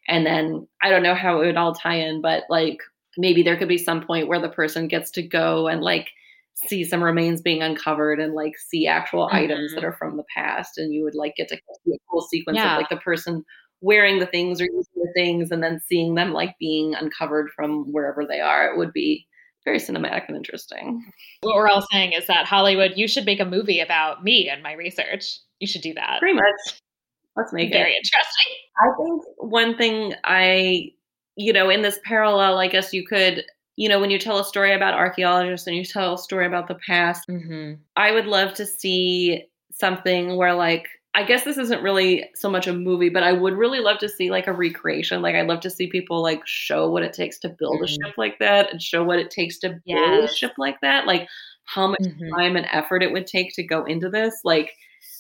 and 0.08 0.26
then 0.26 0.66
i 0.82 0.90
don't 0.90 1.04
know 1.04 1.16
how 1.16 1.42
it 1.42 1.46
would 1.46 1.58
all 1.58 1.74
tie 1.74 1.98
in 1.98 2.22
but 2.22 2.44
like 2.50 2.78
maybe 3.18 3.44
there 3.44 3.58
could 3.58 3.68
be 3.68 3.78
some 3.78 4.06
point 4.06 4.28
where 4.28 4.42
the 4.42 4.50
person 4.50 4.88
gets 4.88 5.12
to 5.12 5.22
go 5.22 5.68
and 5.68 5.82
like 5.82 6.10
see 6.56 6.84
some 6.84 7.04
remains 7.04 7.42
being 7.42 7.62
uncovered 7.62 8.20
and 8.20 8.34
like 8.34 8.58
see 8.58 8.88
actual 8.88 9.28
mm-hmm. 9.28 9.38
items 9.38 9.72
that 9.72 9.82
mm-hmm. 9.82 9.88
are 9.88 9.94
from 9.94 10.18
the 10.18 10.26
past 10.36 10.78
and 10.78 10.94
you 10.94 11.04
would 11.04 11.16
like 11.16 11.36
get 11.36 11.48
to 11.48 11.56
see 11.56 11.94
a 11.94 11.98
cool 12.10 12.22
sequence 12.22 12.58
yeah. 12.58 12.74
of 12.74 12.78
like 12.78 12.90
the 12.90 12.98
person 12.98 13.44
wearing 13.82 14.20
the 14.20 14.26
things 14.28 14.62
or 14.62 14.66
using 14.66 14.94
the 14.96 15.12
things 15.14 15.52
and 15.52 15.62
then 15.62 15.80
seeing 15.88 16.16
them 16.16 16.32
like 16.32 16.56
being 16.60 16.96
uncovered 16.96 17.50
from 17.56 17.92
wherever 17.92 18.26
they 18.26 18.40
are 18.40 18.72
it 18.72 18.78
would 18.78 18.94
be 18.94 19.28
very 19.66 19.80
cinematic 19.80 20.28
and 20.28 20.38
interesting. 20.38 21.04
What 21.42 21.56
we're 21.56 21.68
all 21.68 21.86
saying 21.92 22.14
is 22.14 22.28
that 22.28 22.46
Hollywood, 22.46 22.94
you 22.96 23.08
should 23.08 23.26
make 23.26 23.40
a 23.40 23.46
movie 23.46 23.80
about 23.80 24.24
me 24.24 24.50
and 24.50 24.62
my 24.62 24.74
research. 24.74 25.40
You 25.60 25.68
should 25.68 25.82
do 25.82 25.94
that. 25.94 26.20
Pretty 26.20 26.36
much. 26.36 26.82
Let's 27.36 27.54
make 27.54 27.72
very 27.72 27.82
it. 27.82 27.84
Very 27.84 27.96
interesting. 27.96 28.54
I 28.78 28.88
think 28.98 29.24
one 29.38 29.78
thing 29.78 30.14
I, 30.24 30.92
you 31.36 31.54
know, 31.54 31.70
in 31.70 31.82
this 31.82 32.00
parallel, 32.04 32.60
I 32.60 32.68
guess 32.68 32.94
you 32.94 33.06
could, 33.06 33.44
you 33.76 33.90
know, 33.90 34.00
when 34.00 34.12
you 34.12 34.20
tell 34.20 34.40
a 34.40 34.46
story 34.46 34.74
about 34.74 34.94
archaeologists 34.94 35.66
and 35.66 35.76
you 35.76 35.84
tell 35.84 36.14
a 36.14 36.18
story 36.18 36.46
about 36.46 36.68
the 36.68 36.78
past, 36.88 37.28
mm-hmm. 37.28 37.82
I 37.96 38.12
would 38.12 38.28
love 38.28 38.54
to 38.56 38.66
see 38.66 39.46
something 39.72 40.36
where 40.36 40.54
like 40.54 40.88
I 41.16 41.24
guess 41.24 41.44
this 41.44 41.58
isn't 41.58 41.84
really 41.84 42.30
so 42.34 42.50
much 42.50 42.66
a 42.66 42.74
movie, 42.74 43.10
but 43.10 43.22
I 43.22 43.34
would 43.34 43.54
really 43.54 43.80
love 43.80 44.00
to 44.00 44.10
see 44.10 44.32
like 44.32 44.48
a 44.48 44.54
recreation. 44.54 45.22
Like 45.22 45.36
I'd 45.36 45.48
love 45.48 45.60
to 45.62 45.70
see 45.70 45.88
people 45.88 46.24
like 46.24 46.42
show 46.46 46.90
what 46.90 47.04
it 47.04 47.14
takes 47.14 47.38
to 47.40 47.50
build 47.50 47.76
mm-hmm. 47.76 47.84
a 47.84 47.88
ship 47.88 48.18
like 48.18 48.40
that 48.40 48.72
and 48.72 48.82
show 48.82 49.04
what 49.04 49.20
it 49.20 49.30
takes 49.30 49.60
to 49.60 49.70
build 49.70 49.82
yes. 49.86 50.32
a 50.32 50.36
ship 50.36 50.54
like 50.58 50.82
that. 50.82 51.06
Like 51.06 51.28
how 51.66 51.88
much 51.88 52.02
mm-hmm. 52.02 52.36
time 52.36 52.56
and 52.56 52.68
effort 52.72 53.04
it 53.04 53.12
would 53.12 53.28
take 53.28 53.54
to 53.56 53.64
go 53.64 53.86
into 53.86 54.10
this. 54.10 54.42
Like 54.44 54.72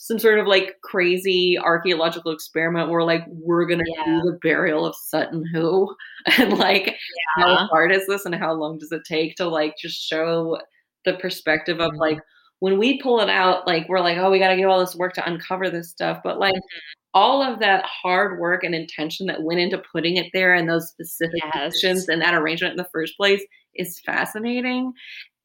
some 0.04 0.20
sort 0.20 0.40
of 0.40 0.48
like 0.48 0.78
crazy 0.84 1.58
archaeological 1.58 2.32
experiment 2.32 2.90
where 2.90 3.04
like 3.04 3.24
we're 3.28 3.66
gonna 3.66 3.84
yeah. 3.86 4.04
do 4.06 4.22
the 4.32 4.40
burial 4.42 4.86
of 4.86 4.96
Sutton 4.96 5.46
Hoo 5.54 5.96
and 6.38 6.58
like 6.58 6.88
yeah. 6.88 7.58
how 7.58 7.68
hard 7.68 7.92
is 7.92 8.06
this 8.08 8.26
and 8.26 8.36
how 8.36 8.54
long 8.54 8.78
does 8.80 8.92
it 8.92 9.04
take 9.08 9.36
to 9.36 9.48
like 9.48 9.76
just 9.78 10.02
show 10.02 10.60
the 11.06 11.14
perspective 11.14 11.80
of 11.80 11.92
mm-hmm. 11.92 12.02
like 12.02 12.20
when 12.64 12.80
we 12.80 12.98
pull 13.02 13.20
it 13.20 13.30
out, 13.30 13.68
like 13.68 13.90
we're 13.90 14.00
like, 14.00 14.18
oh, 14.18 14.32
we 14.32 14.40
got 14.40 14.48
to 14.48 14.56
do 14.56 14.70
all 14.70 14.80
this 14.80 14.96
work 14.96 15.12
to 15.12 15.30
uncover 15.30 15.70
this 15.70 15.90
stuff. 15.90 16.20
But 16.24 16.40
like 16.40 16.54
mm-hmm. 16.54 16.80
all 17.14 17.44
of 17.44 17.60
that 17.60 17.84
hard 17.84 18.40
work 18.40 18.64
and 18.64 18.74
intention 18.74 19.26
that 19.26 19.44
went 19.44 19.60
into 19.60 19.84
putting 19.92 20.16
it 20.16 20.28
there 20.32 20.54
and 20.54 20.70
those 20.70 20.88
specific 20.88 21.42
yes. 21.44 21.74
positions 21.74 22.08
and 22.08 22.22
that 22.22 22.34
arrangement 22.34 22.72
in 22.72 22.78
the 22.78 22.88
first 22.94 23.18
place 23.18 23.44
is 23.76 24.00
fascinating. 24.06 24.94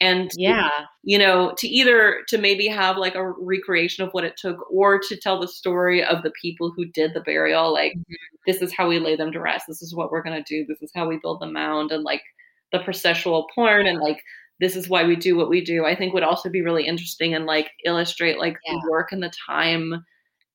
And 0.01 0.31
yeah, 0.37 0.71
you 1.03 1.19
know, 1.19 1.55
to 1.59 1.67
either 1.67 2.21
to 2.29 2.39
maybe 2.39 2.69
have 2.69 2.97
like 2.97 3.17
a 3.17 3.33
recreation 3.33 4.05
of 4.05 4.13
what 4.13 4.23
it 4.23 4.37
took 4.37 4.71
or 4.71 5.01
to 5.01 5.17
tell 5.17 5.41
the 5.41 5.49
story 5.49 6.05
of 6.05 6.23
the 6.23 6.31
people 6.41 6.73
who 6.77 6.85
did 6.85 7.15
the 7.15 7.21
burial, 7.23 7.73
like 7.73 7.95
mm-hmm. 7.95 8.15
this 8.47 8.63
is 8.63 8.73
how 8.73 8.89
we 8.89 9.01
lay 9.01 9.17
them 9.17 9.33
to 9.33 9.41
rest, 9.41 9.65
this 9.67 9.83
is 9.83 9.93
what 9.93 10.13
we're 10.13 10.23
gonna 10.23 10.45
do, 10.45 10.65
this 10.69 10.83
is 10.83 10.93
how 10.95 11.09
we 11.09 11.19
build 11.21 11.41
the 11.41 11.51
mound 11.51 11.91
and 11.91 12.05
like 12.05 12.23
the 12.71 12.79
processual 12.79 13.47
porn 13.57 13.89
and 13.89 13.99
like 13.99 14.23
this 14.61 14.77
is 14.77 14.89
why 14.89 15.05
we 15.05 15.17
do 15.17 15.37
what 15.37 15.49
we 15.49 15.63
do 15.63 15.85
i 15.85 15.95
think 15.95 16.13
would 16.13 16.23
also 16.23 16.49
be 16.49 16.63
really 16.63 16.87
interesting 16.87 17.35
and 17.35 17.47
like 17.47 17.71
illustrate 17.85 18.39
like 18.39 18.57
yeah. 18.67 18.73
the 18.73 18.91
work 18.91 19.13
and 19.13 19.23
the 19.23 19.33
time 19.47 20.05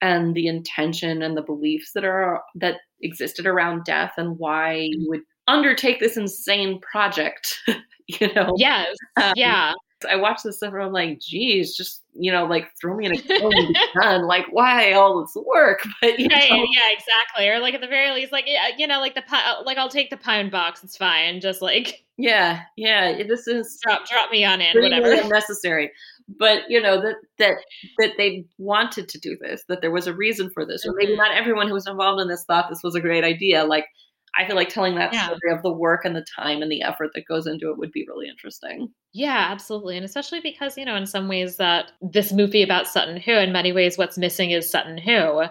and 0.01 0.35
the 0.35 0.47
intention 0.47 1.21
and 1.21 1.37
the 1.37 1.41
beliefs 1.41 1.91
that 1.93 2.03
are 2.03 2.43
that 2.55 2.77
existed 3.01 3.45
around 3.45 3.83
death 3.85 4.13
and 4.17 4.37
why 4.37 4.73
you 4.73 4.97
mm-hmm. 4.99 5.09
would 5.09 5.21
undertake 5.47 5.99
this 5.99 6.17
insane 6.17 6.79
project 6.79 7.59
you 8.07 8.33
know 8.33 8.53
yes 8.57 8.95
um, 9.21 9.33
yeah 9.35 9.73
I 10.05 10.15
watch 10.15 10.43
this 10.43 10.57
stuff 10.57 10.73
and 10.73 10.83
I'm 10.83 10.91
like, 10.91 11.19
geez, 11.19 11.75
just 11.75 12.01
you 12.13 12.31
know, 12.31 12.45
like 12.45 12.69
throw 12.79 12.95
me 12.95 13.05
in 13.05 13.15
a 13.15 13.73
done. 14.01 14.25
Like, 14.27 14.45
why 14.51 14.93
all 14.93 15.21
this 15.21 15.35
work? 15.35 15.81
But 16.01 16.19
you 16.19 16.27
right, 16.27 16.49
know. 16.49 16.55
yeah, 16.57 16.91
exactly. 16.91 17.47
Or 17.47 17.59
like 17.59 17.73
at 17.73 17.81
the 17.81 17.87
very 17.87 18.11
least, 18.11 18.31
like 18.31 18.45
yeah, 18.47 18.69
you 18.77 18.87
know, 18.87 18.99
like 18.99 19.15
the 19.15 19.23
like 19.65 19.77
I'll 19.77 19.89
take 19.89 20.09
the 20.09 20.17
pound 20.17 20.51
box. 20.51 20.83
It's 20.83 20.97
fine. 20.97 21.39
Just 21.39 21.61
like 21.61 22.03
yeah, 22.17 22.61
yeah. 22.77 23.23
This 23.27 23.47
is 23.47 23.79
drop 23.83 24.07
drop 24.07 24.31
me 24.31 24.43
on 24.43 24.61
in 24.61 24.81
whatever 24.81 25.27
necessary. 25.27 25.91
But 26.27 26.63
you 26.69 26.81
know 26.81 27.01
that 27.01 27.15
that 27.39 27.55
that 27.97 28.13
they 28.17 28.45
wanted 28.57 29.09
to 29.09 29.19
do 29.19 29.37
this. 29.41 29.63
That 29.67 29.81
there 29.81 29.91
was 29.91 30.07
a 30.07 30.13
reason 30.13 30.49
for 30.49 30.65
this, 30.65 30.85
or 30.85 30.93
maybe 30.95 31.13
mm-hmm. 31.13 31.21
not 31.21 31.35
everyone 31.35 31.67
who 31.67 31.73
was 31.73 31.87
involved 31.87 32.21
in 32.21 32.27
this 32.27 32.43
thought 32.45 32.69
this 32.69 32.83
was 32.83 32.95
a 32.95 33.01
great 33.01 33.23
idea. 33.23 33.65
Like 33.65 33.85
I 34.37 34.45
feel 34.45 34.55
like 34.55 34.69
telling 34.69 34.95
that 34.95 35.13
yeah. 35.13 35.25
story 35.25 35.51
of 35.51 35.61
the 35.61 35.71
work 35.71 36.05
and 36.05 36.15
the 36.15 36.25
time 36.35 36.61
and 36.61 36.71
the 36.71 36.81
effort 36.81 37.11
that 37.13 37.27
goes 37.27 37.45
into 37.45 37.69
it 37.69 37.77
would 37.77 37.91
be 37.91 38.05
really 38.07 38.27
interesting. 38.27 38.89
Yeah, 39.13 39.47
absolutely. 39.49 39.95
And 39.95 40.05
especially 40.05 40.39
because, 40.39 40.77
you 40.77 40.85
know, 40.85 40.95
in 40.95 41.05
some 41.05 41.27
ways 41.27 41.57
that 41.57 41.91
this 42.01 42.33
movie 42.33 42.63
about 42.63 42.87
Sutton 42.87 43.17
Hoo, 43.17 43.33
in 43.33 43.51
many 43.51 43.71
ways, 43.71 43.97
what's 43.97 44.17
missing 44.17 44.51
is 44.51 44.69
Sutton 44.69 44.97
Hoo. 44.97 45.43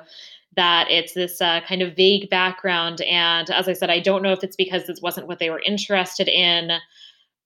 That 0.55 0.91
it's 0.91 1.15
this 1.15 1.41
uh, 1.41 1.63
kind 1.67 1.81
of 1.81 1.97
vague 1.97 2.29
background. 2.29 3.01
And 3.03 3.49
as 3.49 3.69
I 3.69 3.73
said, 3.73 3.89
I 3.89 4.01
don't 4.01 4.23
know 4.23 4.33
if 4.33 4.45
it's 4.45 4.57
because 4.57 4.87
this 4.87 5.01
wasn't 5.01 5.27
what 5.27 5.39
they 5.39 5.49
were 5.49 5.63
interested 5.65 6.29
in 6.29 6.73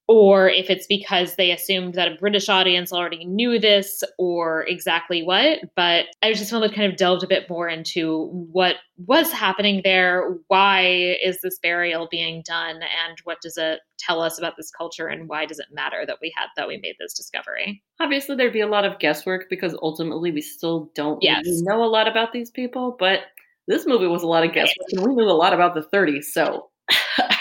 or 0.08 0.48
if 0.48 0.70
it's 0.70 0.86
because 0.86 1.34
they 1.34 1.50
assumed 1.50 1.94
that 1.94 2.12
a 2.12 2.14
British 2.14 2.48
audience 2.48 2.92
already 2.92 3.24
knew 3.24 3.58
this 3.58 4.04
or 4.18 4.64
exactly 4.66 5.22
what. 5.24 5.58
But 5.74 6.06
I 6.22 6.32
just 6.32 6.52
wanted 6.52 6.68
to 6.68 6.74
kind 6.74 6.90
of 6.90 6.96
delved 6.96 7.24
a 7.24 7.28
bit 7.28 7.50
more 7.50 7.68
into 7.68 8.28
what 8.52 8.76
was 8.98 9.32
happening 9.32 9.80
there. 9.82 10.38
Why 10.46 11.16
is 11.22 11.40
this 11.40 11.58
burial 11.58 12.06
being 12.08 12.42
done? 12.46 12.76
And 12.76 13.18
what 13.24 13.38
does 13.40 13.56
it 13.56 13.80
tell 13.98 14.20
us 14.20 14.38
about 14.38 14.56
this 14.56 14.70
culture? 14.70 15.08
And 15.08 15.28
why 15.28 15.44
does 15.44 15.58
it 15.58 15.66
matter 15.72 16.04
that 16.06 16.18
we 16.22 16.32
had 16.36 16.46
that 16.56 16.68
we 16.68 16.76
made 16.76 16.94
this 17.00 17.14
discovery? 17.14 17.82
Obviously, 17.98 18.36
there'd 18.36 18.52
be 18.52 18.60
a 18.60 18.68
lot 18.68 18.84
of 18.84 19.00
guesswork 19.00 19.46
because 19.50 19.76
ultimately 19.82 20.30
we 20.30 20.40
still 20.40 20.90
don't 20.94 21.20
yes. 21.20 21.44
really 21.44 21.62
know 21.62 21.82
a 21.82 21.90
lot 21.90 22.06
about 22.06 22.32
these 22.32 22.50
people. 22.50 22.94
But 22.96 23.20
this 23.66 23.86
movie 23.86 24.06
was 24.06 24.22
a 24.22 24.28
lot 24.28 24.44
of 24.44 24.52
guesswork, 24.52 24.86
and 24.92 25.04
we 25.04 25.14
knew 25.16 25.24
a 25.24 25.32
lot 25.32 25.52
about 25.52 25.74
the 25.74 25.82
30s. 25.82 26.26
So, 26.26 26.68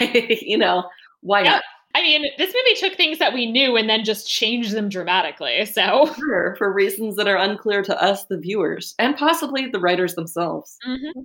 you 0.00 0.58
know, 0.58 0.82
why 1.20 1.42
not? 1.42 1.62
I 1.96 2.02
mean, 2.02 2.26
this 2.36 2.54
movie 2.54 2.78
took 2.78 2.94
things 2.94 3.18
that 3.20 3.32
we 3.32 3.50
knew 3.50 3.74
and 3.74 3.88
then 3.88 4.04
just 4.04 4.28
changed 4.28 4.72
them 4.72 4.90
dramatically. 4.90 5.64
So, 5.64 6.12
sure, 6.18 6.54
for 6.58 6.70
reasons 6.70 7.16
that 7.16 7.26
are 7.26 7.38
unclear 7.38 7.82
to 7.84 8.02
us, 8.02 8.26
the 8.26 8.36
viewers, 8.36 8.94
and 8.98 9.16
possibly 9.16 9.68
the 9.68 9.80
writers 9.80 10.14
themselves. 10.14 10.76
Mm-hmm. 10.86 11.22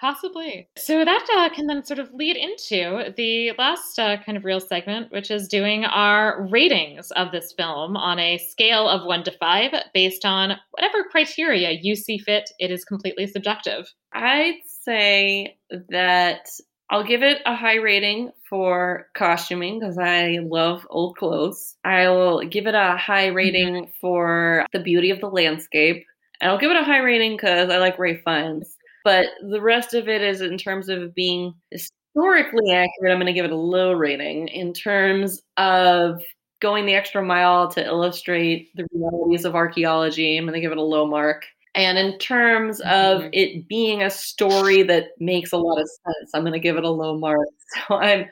Possibly. 0.00 0.68
So 0.78 1.04
that 1.04 1.26
uh, 1.36 1.54
can 1.54 1.66
then 1.66 1.84
sort 1.84 1.98
of 1.98 2.12
lead 2.14 2.36
into 2.36 3.12
the 3.16 3.52
last 3.58 3.98
uh, 3.98 4.16
kind 4.22 4.38
of 4.38 4.44
real 4.44 4.60
segment, 4.60 5.12
which 5.12 5.30
is 5.30 5.46
doing 5.46 5.84
our 5.84 6.46
ratings 6.50 7.10
of 7.12 7.32
this 7.32 7.52
film 7.52 7.98
on 7.98 8.18
a 8.18 8.38
scale 8.38 8.88
of 8.88 9.06
one 9.06 9.24
to 9.24 9.30
five 9.32 9.72
based 9.92 10.24
on 10.24 10.56
whatever 10.70 11.04
criteria 11.04 11.78
you 11.82 11.94
see 11.96 12.16
fit. 12.16 12.48
It 12.58 12.70
is 12.70 12.84
completely 12.84 13.26
subjective. 13.26 13.92
I'd 14.14 14.60
say 14.64 15.58
that 15.90 16.46
I'll 16.90 17.04
give 17.04 17.22
it 17.22 17.42
a 17.46 17.56
high 17.56 17.76
rating 17.76 18.30
for 18.48 19.08
costuming 19.14 19.80
because 19.80 19.98
I 19.98 20.38
love 20.42 20.86
old 20.90 21.16
clothes. 21.16 21.76
I 21.84 22.08
will 22.08 22.44
give 22.46 22.66
it 22.66 22.74
a 22.74 22.96
high 22.96 23.26
mm-hmm. 23.26 23.36
rating 23.36 23.74
mm-hmm. 23.74 23.90
for 24.00 24.66
the 24.72 24.80
beauty 24.80 25.10
of 25.10 25.20
the 25.20 25.28
landscape. 25.28 26.04
And 26.40 26.50
I'll 26.50 26.58
give 26.58 26.70
it 26.70 26.76
a 26.76 26.84
high 26.84 26.98
rating 26.98 27.32
because 27.32 27.70
I 27.70 27.78
like 27.78 27.98
Ralph 27.98 28.18
Fiennes. 28.24 28.76
But 29.04 29.26
the 29.48 29.60
rest 29.60 29.94
of 29.94 30.08
it 30.08 30.20
is 30.20 30.40
in 30.40 30.58
terms 30.58 30.88
of 30.88 31.14
being 31.14 31.54
historically 31.70 32.72
accurate, 32.72 33.12
I'm 33.12 33.18
going 33.18 33.26
to 33.26 33.32
give 33.32 33.44
it 33.44 33.52
a 33.52 33.56
low 33.56 33.92
rating. 33.92 34.48
In 34.48 34.72
terms 34.72 35.42
of 35.56 36.20
going 36.60 36.86
the 36.86 36.94
extra 36.94 37.22
mile 37.22 37.68
to 37.70 37.84
illustrate 37.84 38.68
the 38.74 38.86
realities 38.92 39.44
of 39.44 39.54
archaeology, 39.54 40.36
I'm 40.36 40.44
going 40.44 40.54
to 40.54 40.60
give 40.60 40.72
it 40.72 40.78
a 40.78 40.82
low 40.82 41.06
mark. 41.06 41.44
And 41.76 41.98
in 41.98 42.18
terms 42.18 42.80
of 42.80 43.20
mm-hmm. 43.20 43.28
it 43.34 43.68
being 43.68 44.02
a 44.02 44.08
story 44.08 44.82
that 44.84 45.08
makes 45.20 45.52
a 45.52 45.58
lot 45.58 45.78
of 45.78 45.86
sense, 45.88 46.30
I'm 46.32 46.40
going 46.40 46.54
to 46.54 46.58
give 46.58 46.78
it 46.78 46.84
a 46.84 46.90
low 46.90 47.16
mark. 47.16 47.38
So 47.88 47.96
I'm, 47.96 48.26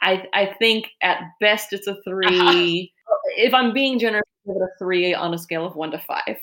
I, 0.00 0.26
I 0.32 0.54
think 0.58 0.90
at 1.02 1.20
best 1.40 1.72
it's 1.72 1.86
a 1.86 1.96
three. 2.04 2.92
if 3.36 3.52
I'm 3.52 3.72
being 3.72 3.98
generous, 3.98 4.22
give 4.46 4.56
it 4.56 4.62
a 4.62 4.78
three 4.78 5.12
on 5.12 5.34
a 5.34 5.38
scale 5.38 5.66
of 5.66 5.74
one 5.74 5.90
to 5.90 5.98
five. 5.98 6.36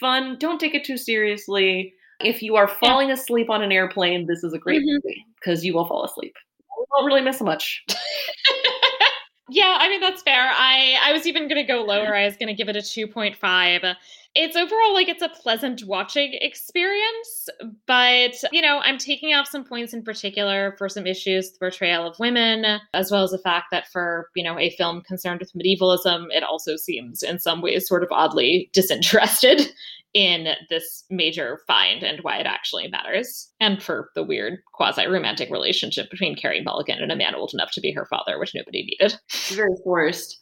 Fun. 0.00 0.36
Don't 0.40 0.58
take 0.58 0.74
it 0.74 0.84
too 0.84 0.96
seriously. 0.96 1.92
If 2.20 2.42
you 2.42 2.56
are 2.56 2.66
falling 2.66 3.08
yeah. 3.08 3.14
asleep 3.14 3.50
on 3.50 3.62
an 3.62 3.70
airplane, 3.70 4.26
this 4.26 4.42
is 4.42 4.52
a 4.54 4.58
great 4.58 4.80
mm-hmm. 4.80 4.94
movie 4.94 5.26
because 5.36 5.64
you 5.64 5.74
will 5.74 5.86
fall 5.86 6.04
asleep. 6.04 6.34
You 6.78 6.86
won't 6.90 7.06
really 7.06 7.20
miss 7.20 7.40
much. 7.40 7.84
yeah, 9.50 9.76
I 9.78 9.88
mean 9.88 10.00
that's 10.00 10.22
fair. 10.22 10.50
I 10.52 10.96
I 11.04 11.12
was 11.12 11.26
even 11.26 11.48
going 11.48 11.64
to 11.64 11.70
go 11.70 11.82
lower. 11.82 12.16
I 12.16 12.24
was 12.24 12.36
going 12.36 12.48
to 12.48 12.54
give 12.54 12.68
it 12.68 12.76
a 12.76 12.80
2.5 12.80 13.94
it's 14.34 14.56
overall 14.56 14.94
like 14.94 15.08
it's 15.08 15.22
a 15.22 15.28
pleasant 15.28 15.84
watching 15.84 16.32
experience, 16.40 17.48
but 17.86 18.34
you 18.50 18.62
know, 18.62 18.78
I'm 18.78 18.98
taking 18.98 19.34
off 19.34 19.48
some 19.48 19.64
points 19.64 19.92
in 19.92 20.02
particular 20.02 20.74
for 20.78 20.88
some 20.88 21.06
issues, 21.06 21.52
the 21.52 21.58
portrayal 21.58 22.06
of 22.06 22.18
women, 22.18 22.80
as 22.94 23.10
well 23.10 23.24
as 23.24 23.30
the 23.30 23.38
fact 23.38 23.66
that 23.72 23.88
for, 23.88 24.28
you 24.34 24.42
know, 24.42 24.58
a 24.58 24.70
film 24.70 25.02
concerned 25.02 25.40
with 25.40 25.54
medievalism, 25.54 26.28
it 26.30 26.42
also 26.42 26.76
seems 26.76 27.22
in 27.22 27.38
some 27.38 27.60
ways 27.60 27.86
sort 27.86 28.02
of 28.02 28.08
oddly 28.10 28.70
disinterested 28.72 29.68
in 30.14 30.48
this 30.68 31.04
major 31.10 31.60
find 31.66 32.02
and 32.02 32.20
why 32.20 32.36
it 32.38 32.46
actually 32.46 32.88
matters. 32.88 33.50
And 33.60 33.82
for 33.82 34.10
the 34.14 34.22
weird 34.22 34.60
quasi 34.74 35.06
romantic 35.06 35.50
relationship 35.50 36.10
between 36.10 36.36
Carey 36.36 36.62
Mulligan 36.62 36.98
and 37.00 37.10
a 37.10 37.16
man 37.16 37.34
old 37.34 37.52
enough 37.54 37.70
to 37.72 37.80
be 37.80 37.92
her 37.92 38.06
father, 38.06 38.38
which 38.38 38.54
nobody 38.54 38.82
needed. 38.84 39.18
Very 39.48 39.74
forced. 39.84 40.38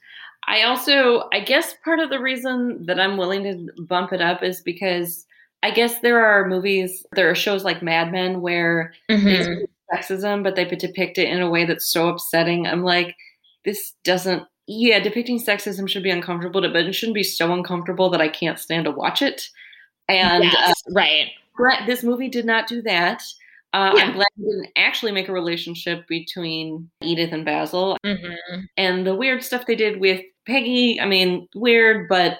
I 0.46 0.62
also, 0.62 1.28
I 1.32 1.40
guess 1.40 1.74
part 1.84 2.00
of 2.00 2.10
the 2.10 2.20
reason 2.20 2.84
that 2.86 2.98
I'm 2.98 3.16
willing 3.16 3.44
to 3.44 3.82
bump 3.82 4.12
it 4.12 4.20
up 4.20 4.42
is 4.42 4.62
because 4.62 5.26
I 5.62 5.70
guess 5.70 6.00
there 6.00 6.24
are 6.24 6.48
movies, 6.48 7.04
there 7.12 7.30
are 7.30 7.34
shows 7.34 7.64
like 7.64 7.82
Mad 7.82 8.10
Men 8.10 8.40
where 8.40 8.94
mm-hmm. 9.10 9.64
sexism, 9.94 10.42
but 10.42 10.56
they 10.56 10.64
depict 10.64 11.18
it 11.18 11.28
in 11.28 11.42
a 11.42 11.50
way 11.50 11.66
that's 11.66 11.92
so 11.92 12.08
upsetting. 12.08 12.66
I'm 12.66 12.82
like, 12.82 13.14
this 13.64 13.92
doesn't, 14.04 14.42
yeah, 14.66 15.00
depicting 15.00 15.38
sexism 15.38 15.88
should 15.88 16.02
be 16.02 16.10
uncomfortable, 16.10 16.60
but 16.62 16.76
it 16.76 16.92
shouldn't 16.94 17.14
be 17.14 17.22
so 17.22 17.52
uncomfortable 17.52 18.08
that 18.10 18.20
I 18.20 18.28
can't 18.28 18.58
stand 18.58 18.86
to 18.86 18.90
watch 18.90 19.20
it. 19.20 19.48
And 20.08 20.44
yes, 20.44 20.82
uh, 20.88 20.92
right. 20.92 21.28
This 21.86 22.02
movie 22.02 22.28
did 22.28 22.46
not 22.46 22.66
do 22.66 22.80
that. 22.82 23.22
Uh, 23.72 23.92
yeah. 23.94 24.04
I'm 24.04 24.12
glad 24.14 24.26
he 24.36 24.44
didn't 24.44 24.70
actually 24.76 25.12
make 25.12 25.28
a 25.28 25.32
relationship 25.32 26.08
between 26.08 26.90
Edith 27.02 27.32
and 27.32 27.44
Basil. 27.44 27.96
Mm-hmm. 28.04 28.60
And 28.76 29.06
the 29.06 29.14
weird 29.14 29.44
stuff 29.44 29.66
they 29.66 29.76
did 29.76 30.00
with 30.00 30.22
Peggy, 30.46 31.00
I 31.00 31.06
mean, 31.06 31.48
weird, 31.54 32.08
but 32.08 32.38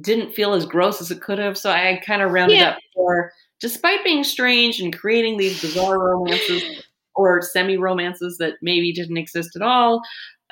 didn't 0.00 0.34
feel 0.34 0.54
as 0.54 0.66
gross 0.66 1.00
as 1.00 1.10
it 1.10 1.20
could 1.20 1.38
have. 1.38 1.56
So 1.56 1.70
I 1.70 2.00
kind 2.04 2.22
of 2.22 2.32
rounded 2.32 2.58
yeah. 2.58 2.70
up 2.70 2.78
for, 2.94 3.32
despite 3.60 4.04
being 4.04 4.24
strange 4.24 4.80
and 4.80 4.96
creating 4.96 5.36
these 5.36 5.60
bizarre 5.60 5.98
romances 5.98 6.84
or 7.14 7.40
semi 7.42 7.76
romances 7.76 8.36
that 8.38 8.54
maybe 8.62 8.92
didn't 8.92 9.16
exist 9.16 9.56
at 9.56 9.62
all, 9.62 10.02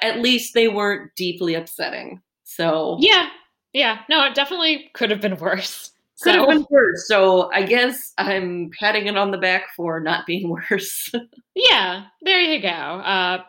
at 0.02 0.20
least 0.20 0.54
they 0.54 0.68
weren't 0.68 1.10
deeply 1.16 1.54
upsetting. 1.54 2.22
So, 2.44 2.96
yeah, 3.00 3.28
yeah, 3.72 4.00
no, 4.08 4.24
it 4.24 4.34
definitely 4.34 4.90
could 4.94 5.10
have 5.10 5.20
been 5.20 5.36
worse. 5.36 5.90
Could 6.22 6.36
have 6.36 6.48
been 6.48 6.66
worse. 6.70 7.08
So 7.08 7.50
I 7.52 7.64
guess 7.64 8.12
I'm 8.18 8.70
patting 8.78 9.08
it 9.08 9.16
on 9.16 9.30
the 9.30 9.38
back 9.38 9.64
for 9.76 10.00
not 10.00 10.26
being 10.26 10.48
worse. 10.70 11.12
Yeah, 11.54 12.06
there 12.22 12.40
you 12.40 12.60
go. 12.60 12.68
Uh, 12.68 13.42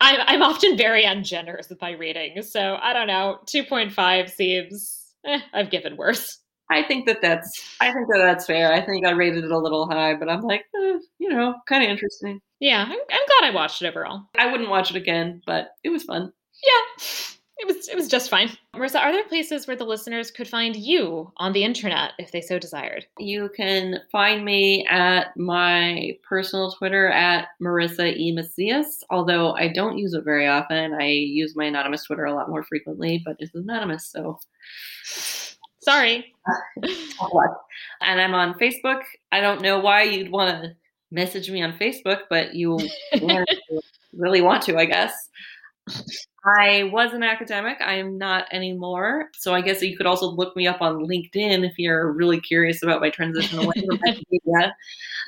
I'm, 0.00 0.20
I'm 0.26 0.42
often 0.42 0.76
very 0.76 1.04
ungenerous 1.04 1.68
with 1.68 1.80
my 1.80 1.92
ratings. 1.92 2.52
So 2.52 2.78
I 2.80 2.92
don't 2.92 3.06
know. 3.06 3.38
2.5 3.46 4.30
seems, 4.30 5.14
eh, 5.26 5.40
I've 5.52 5.70
given 5.70 5.96
worse. 5.96 6.38
I 6.70 6.82
think 6.82 7.06
that 7.06 7.22
that's 7.22 7.48
I 7.80 7.92
think 7.92 8.08
that 8.08 8.18
that's 8.18 8.46
fair. 8.46 8.72
I 8.72 8.84
think 8.84 9.06
I 9.06 9.12
rated 9.12 9.44
it 9.44 9.52
a 9.52 9.58
little 9.58 9.88
high, 9.88 10.14
but 10.14 10.28
I'm 10.28 10.42
like, 10.42 10.64
eh, 10.74 10.98
you 11.18 11.28
know, 11.28 11.54
kind 11.68 11.84
of 11.84 11.90
interesting. 11.90 12.40
Yeah, 12.58 12.82
I'm, 12.82 12.90
I'm 12.90 12.96
glad 13.38 13.50
I 13.50 13.54
watched 13.54 13.82
it 13.82 13.88
overall. 13.88 14.22
I 14.36 14.50
wouldn't 14.50 14.70
watch 14.70 14.90
it 14.90 14.96
again, 14.96 15.42
but 15.46 15.68
it 15.84 15.90
was 15.90 16.02
fun. 16.02 16.32
Yeah 16.64 17.35
it 17.58 17.66
was 17.66 17.88
it 17.88 17.96
was 17.96 18.08
just 18.08 18.28
fine. 18.28 18.50
Marissa, 18.74 19.00
are 19.00 19.12
there 19.12 19.24
places 19.24 19.66
where 19.66 19.76
the 19.76 19.84
listeners 19.84 20.30
could 20.30 20.46
find 20.46 20.76
you 20.76 21.32
on 21.38 21.52
the 21.52 21.64
internet 21.64 22.12
if 22.18 22.30
they 22.30 22.42
so 22.42 22.58
desired? 22.58 23.06
You 23.18 23.50
can 23.56 24.00
find 24.12 24.44
me 24.44 24.86
at 24.86 25.34
my 25.36 26.18
personal 26.28 26.72
Twitter 26.72 27.08
at 27.08 27.48
Marissa 27.62 28.14
E. 28.14 28.32
Macias, 28.32 29.02
although 29.08 29.52
I 29.52 29.72
don't 29.72 29.96
use 29.96 30.12
it 30.12 30.24
very 30.24 30.46
often. 30.46 30.92
I 30.94 31.06
use 31.06 31.56
my 31.56 31.64
anonymous 31.64 32.04
Twitter 32.04 32.24
a 32.24 32.34
lot 32.34 32.50
more 32.50 32.62
frequently, 32.62 33.22
but 33.24 33.36
it's 33.38 33.54
anonymous, 33.54 34.06
so 34.06 34.38
sorry. 35.80 36.34
and 38.02 38.20
I'm 38.20 38.34
on 38.34 38.58
Facebook. 38.58 39.02
I 39.32 39.40
don't 39.40 39.62
know 39.62 39.80
why 39.80 40.02
you'd 40.02 40.30
want 40.30 40.62
to 40.62 40.76
message 41.10 41.50
me 41.50 41.62
on 41.62 41.78
Facebook, 41.78 42.22
but 42.28 42.54
you 42.54 42.78
really 44.12 44.42
want 44.42 44.62
to, 44.64 44.76
I 44.76 44.84
guess. 44.84 45.30
I 46.44 46.84
was 46.92 47.12
an 47.12 47.22
academic. 47.22 47.78
I 47.80 47.94
am 47.94 48.18
not 48.18 48.46
anymore. 48.52 49.30
So 49.34 49.52
I 49.52 49.60
guess 49.60 49.82
you 49.82 49.96
could 49.96 50.06
also 50.06 50.26
look 50.26 50.56
me 50.56 50.66
up 50.66 50.80
on 50.80 51.06
LinkedIn 51.06 51.68
if 51.68 51.78
you're 51.78 52.12
really 52.12 52.40
curious 52.40 52.82
about 52.82 53.00
my 53.00 53.10
transition 53.10 53.58
away 53.58 53.74
from 53.74 53.98
academia. 54.06 54.74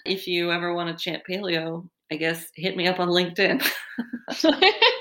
If 0.05 0.29
you 0.29 0.53
ever 0.53 0.75
want 0.75 0.97
to 0.97 1.03
chant 1.03 1.23
paleo, 1.29 1.89
I 2.11 2.17
guess 2.17 2.51
hit 2.55 2.77
me 2.77 2.87
up 2.87 3.01
on 3.01 3.09
LinkedIn. 3.09 3.67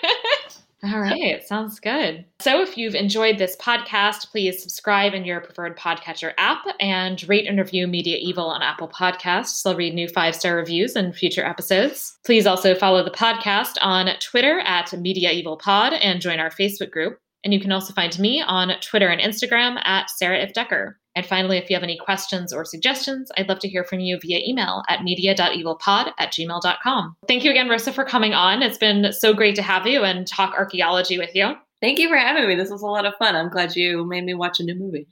All 0.83 0.99
right, 0.99 1.19
it 1.19 1.47
sounds 1.47 1.79
good. 1.79 2.23
So, 2.39 2.61
if 2.61 2.77
you've 2.77 2.93
enjoyed 2.93 3.39
this 3.39 3.55
podcast, 3.55 4.29
please 4.29 4.61
subscribe 4.61 5.15
in 5.15 5.25
your 5.25 5.41
preferred 5.41 5.75
podcatcher 5.75 6.33
app 6.37 6.65
and 6.79 7.27
rate 7.27 7.47
and 7.47 7.57
review 7.57 7.87
Media 7.87 8.17
Evil 8.21 8.45
on 8.45 8.61
Apple 8.61 8.87
Podcasts. 8.87 9.65
I'll 9.65 9.75
read 9.75 9.95
new 9.95 10.07
five 10.07 10.35
star 10.35 10.55
reviews 10.55 10.95
in 10.95 11.13
future 11.13 11.43
episodes. 11.43 12.19
Please 12.25 12.45
also 12.45 12.75
follow 12.75 13.03
the 13.03 13.09
podcast 13.09 13.77
on 13.81 14.07
Twitter 14.19 14.59
at 14.59 14.93
Media 14.93 15.31
Evil 15.31 15.57
Pod 15.57 15.93
and 15.93 16.21
join 16.21 16.39
our 16.39 16.51
Facebook 16.51 16.91
group. 16.91 17.19
And 17.43 17.53
you 17.53 17.59
can 17.59 17.71
also 17.71 17.93
find 17.93 18.17
me 18.19 18.41
on 18.41 18.71
Twitter 18.81 19.07
and 19.07 19.21
Instagram 19.21 19.79
at 19.85 20.09
Sarah 20.09 20.45
Ifft 20.45 20.53
Decker. 20.53 20.99
And 21.15 21.25
finally, 21.25 21.57
if 21.57 21.69
you 21.69 21.75
have 21.75 21.83
any 21.83 21.97
questions 21.97 22.53
or 22.53 22.63
suggestions, 22.63 23.31
I'd 23.37 23.49
love 23.49 23.59
to 23.59 23.67
hear 23.67 23.83
from 23.83 23.99
you 23.99 24.19
via 24.21 24.39
email 24.45 24.83
at 24.87 25.03
media.evilpod 25.03 26.11
at 26.19 26.31
gmail.com. 26.31 27.15
Thank 27.27 27.43
you 27.43 27.51
again, 27.51 27.67
Rissa, 27.67 27.93
for 27.93 28.05
coming 28.05 28.33
on. 28.33 28.61
It's 28.61 28.77
been 28.77 29.11
so 29.13 29.33
great 29.33 29.55
to 29.55 29.63
have 29.63 29.87
you 29.87 30.03
and 30.03 30.27
talk 30.27 30.53
archaeology 30.53 31.17
with 31.17 31.33
you. 31.33 31.55
Thank 31.81 31.99
you 31.99 32.09
for 32.09 32.17
having 32.17 32.47
me. 32.47 32.55
This 32.55 32.69
was 32.69 32.81
a 32.81 32.87
lot 32.87 33.05
of 33.05 33.15
fun. 33.15 33.35
I'm 33.35 33.49
glad 33.49 33.75
you 33.75 34.05
made 34.05 34.25
me 34.25 34.33
watch 34.33 34.59
a 34.59 34.63
new 34.63 34.75
movie. 34.75 35.07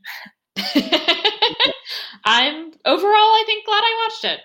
I'm 2.25 2.71
overall, 2.85 3.13
I 3.15 3.43
think, 3.45 3.65
glad 3.65 3.81
I 3.83 4.07
watched 4.07 4.25
it. 4.25 4.39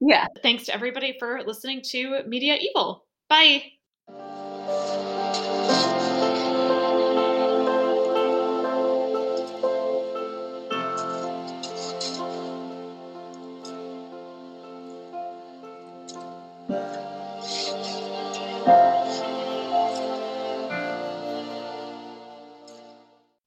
Yeah. 0.00 0.26
Thanks 0.42 0.64
to 0.66 0.74
everybody 0.74 1.16
for 1.18 1.42
listening 1.46 1.82
to 1.90 2.22
Media 2.26 2.58
Evil. 2.60 3.04
Bye. 3.28 3.72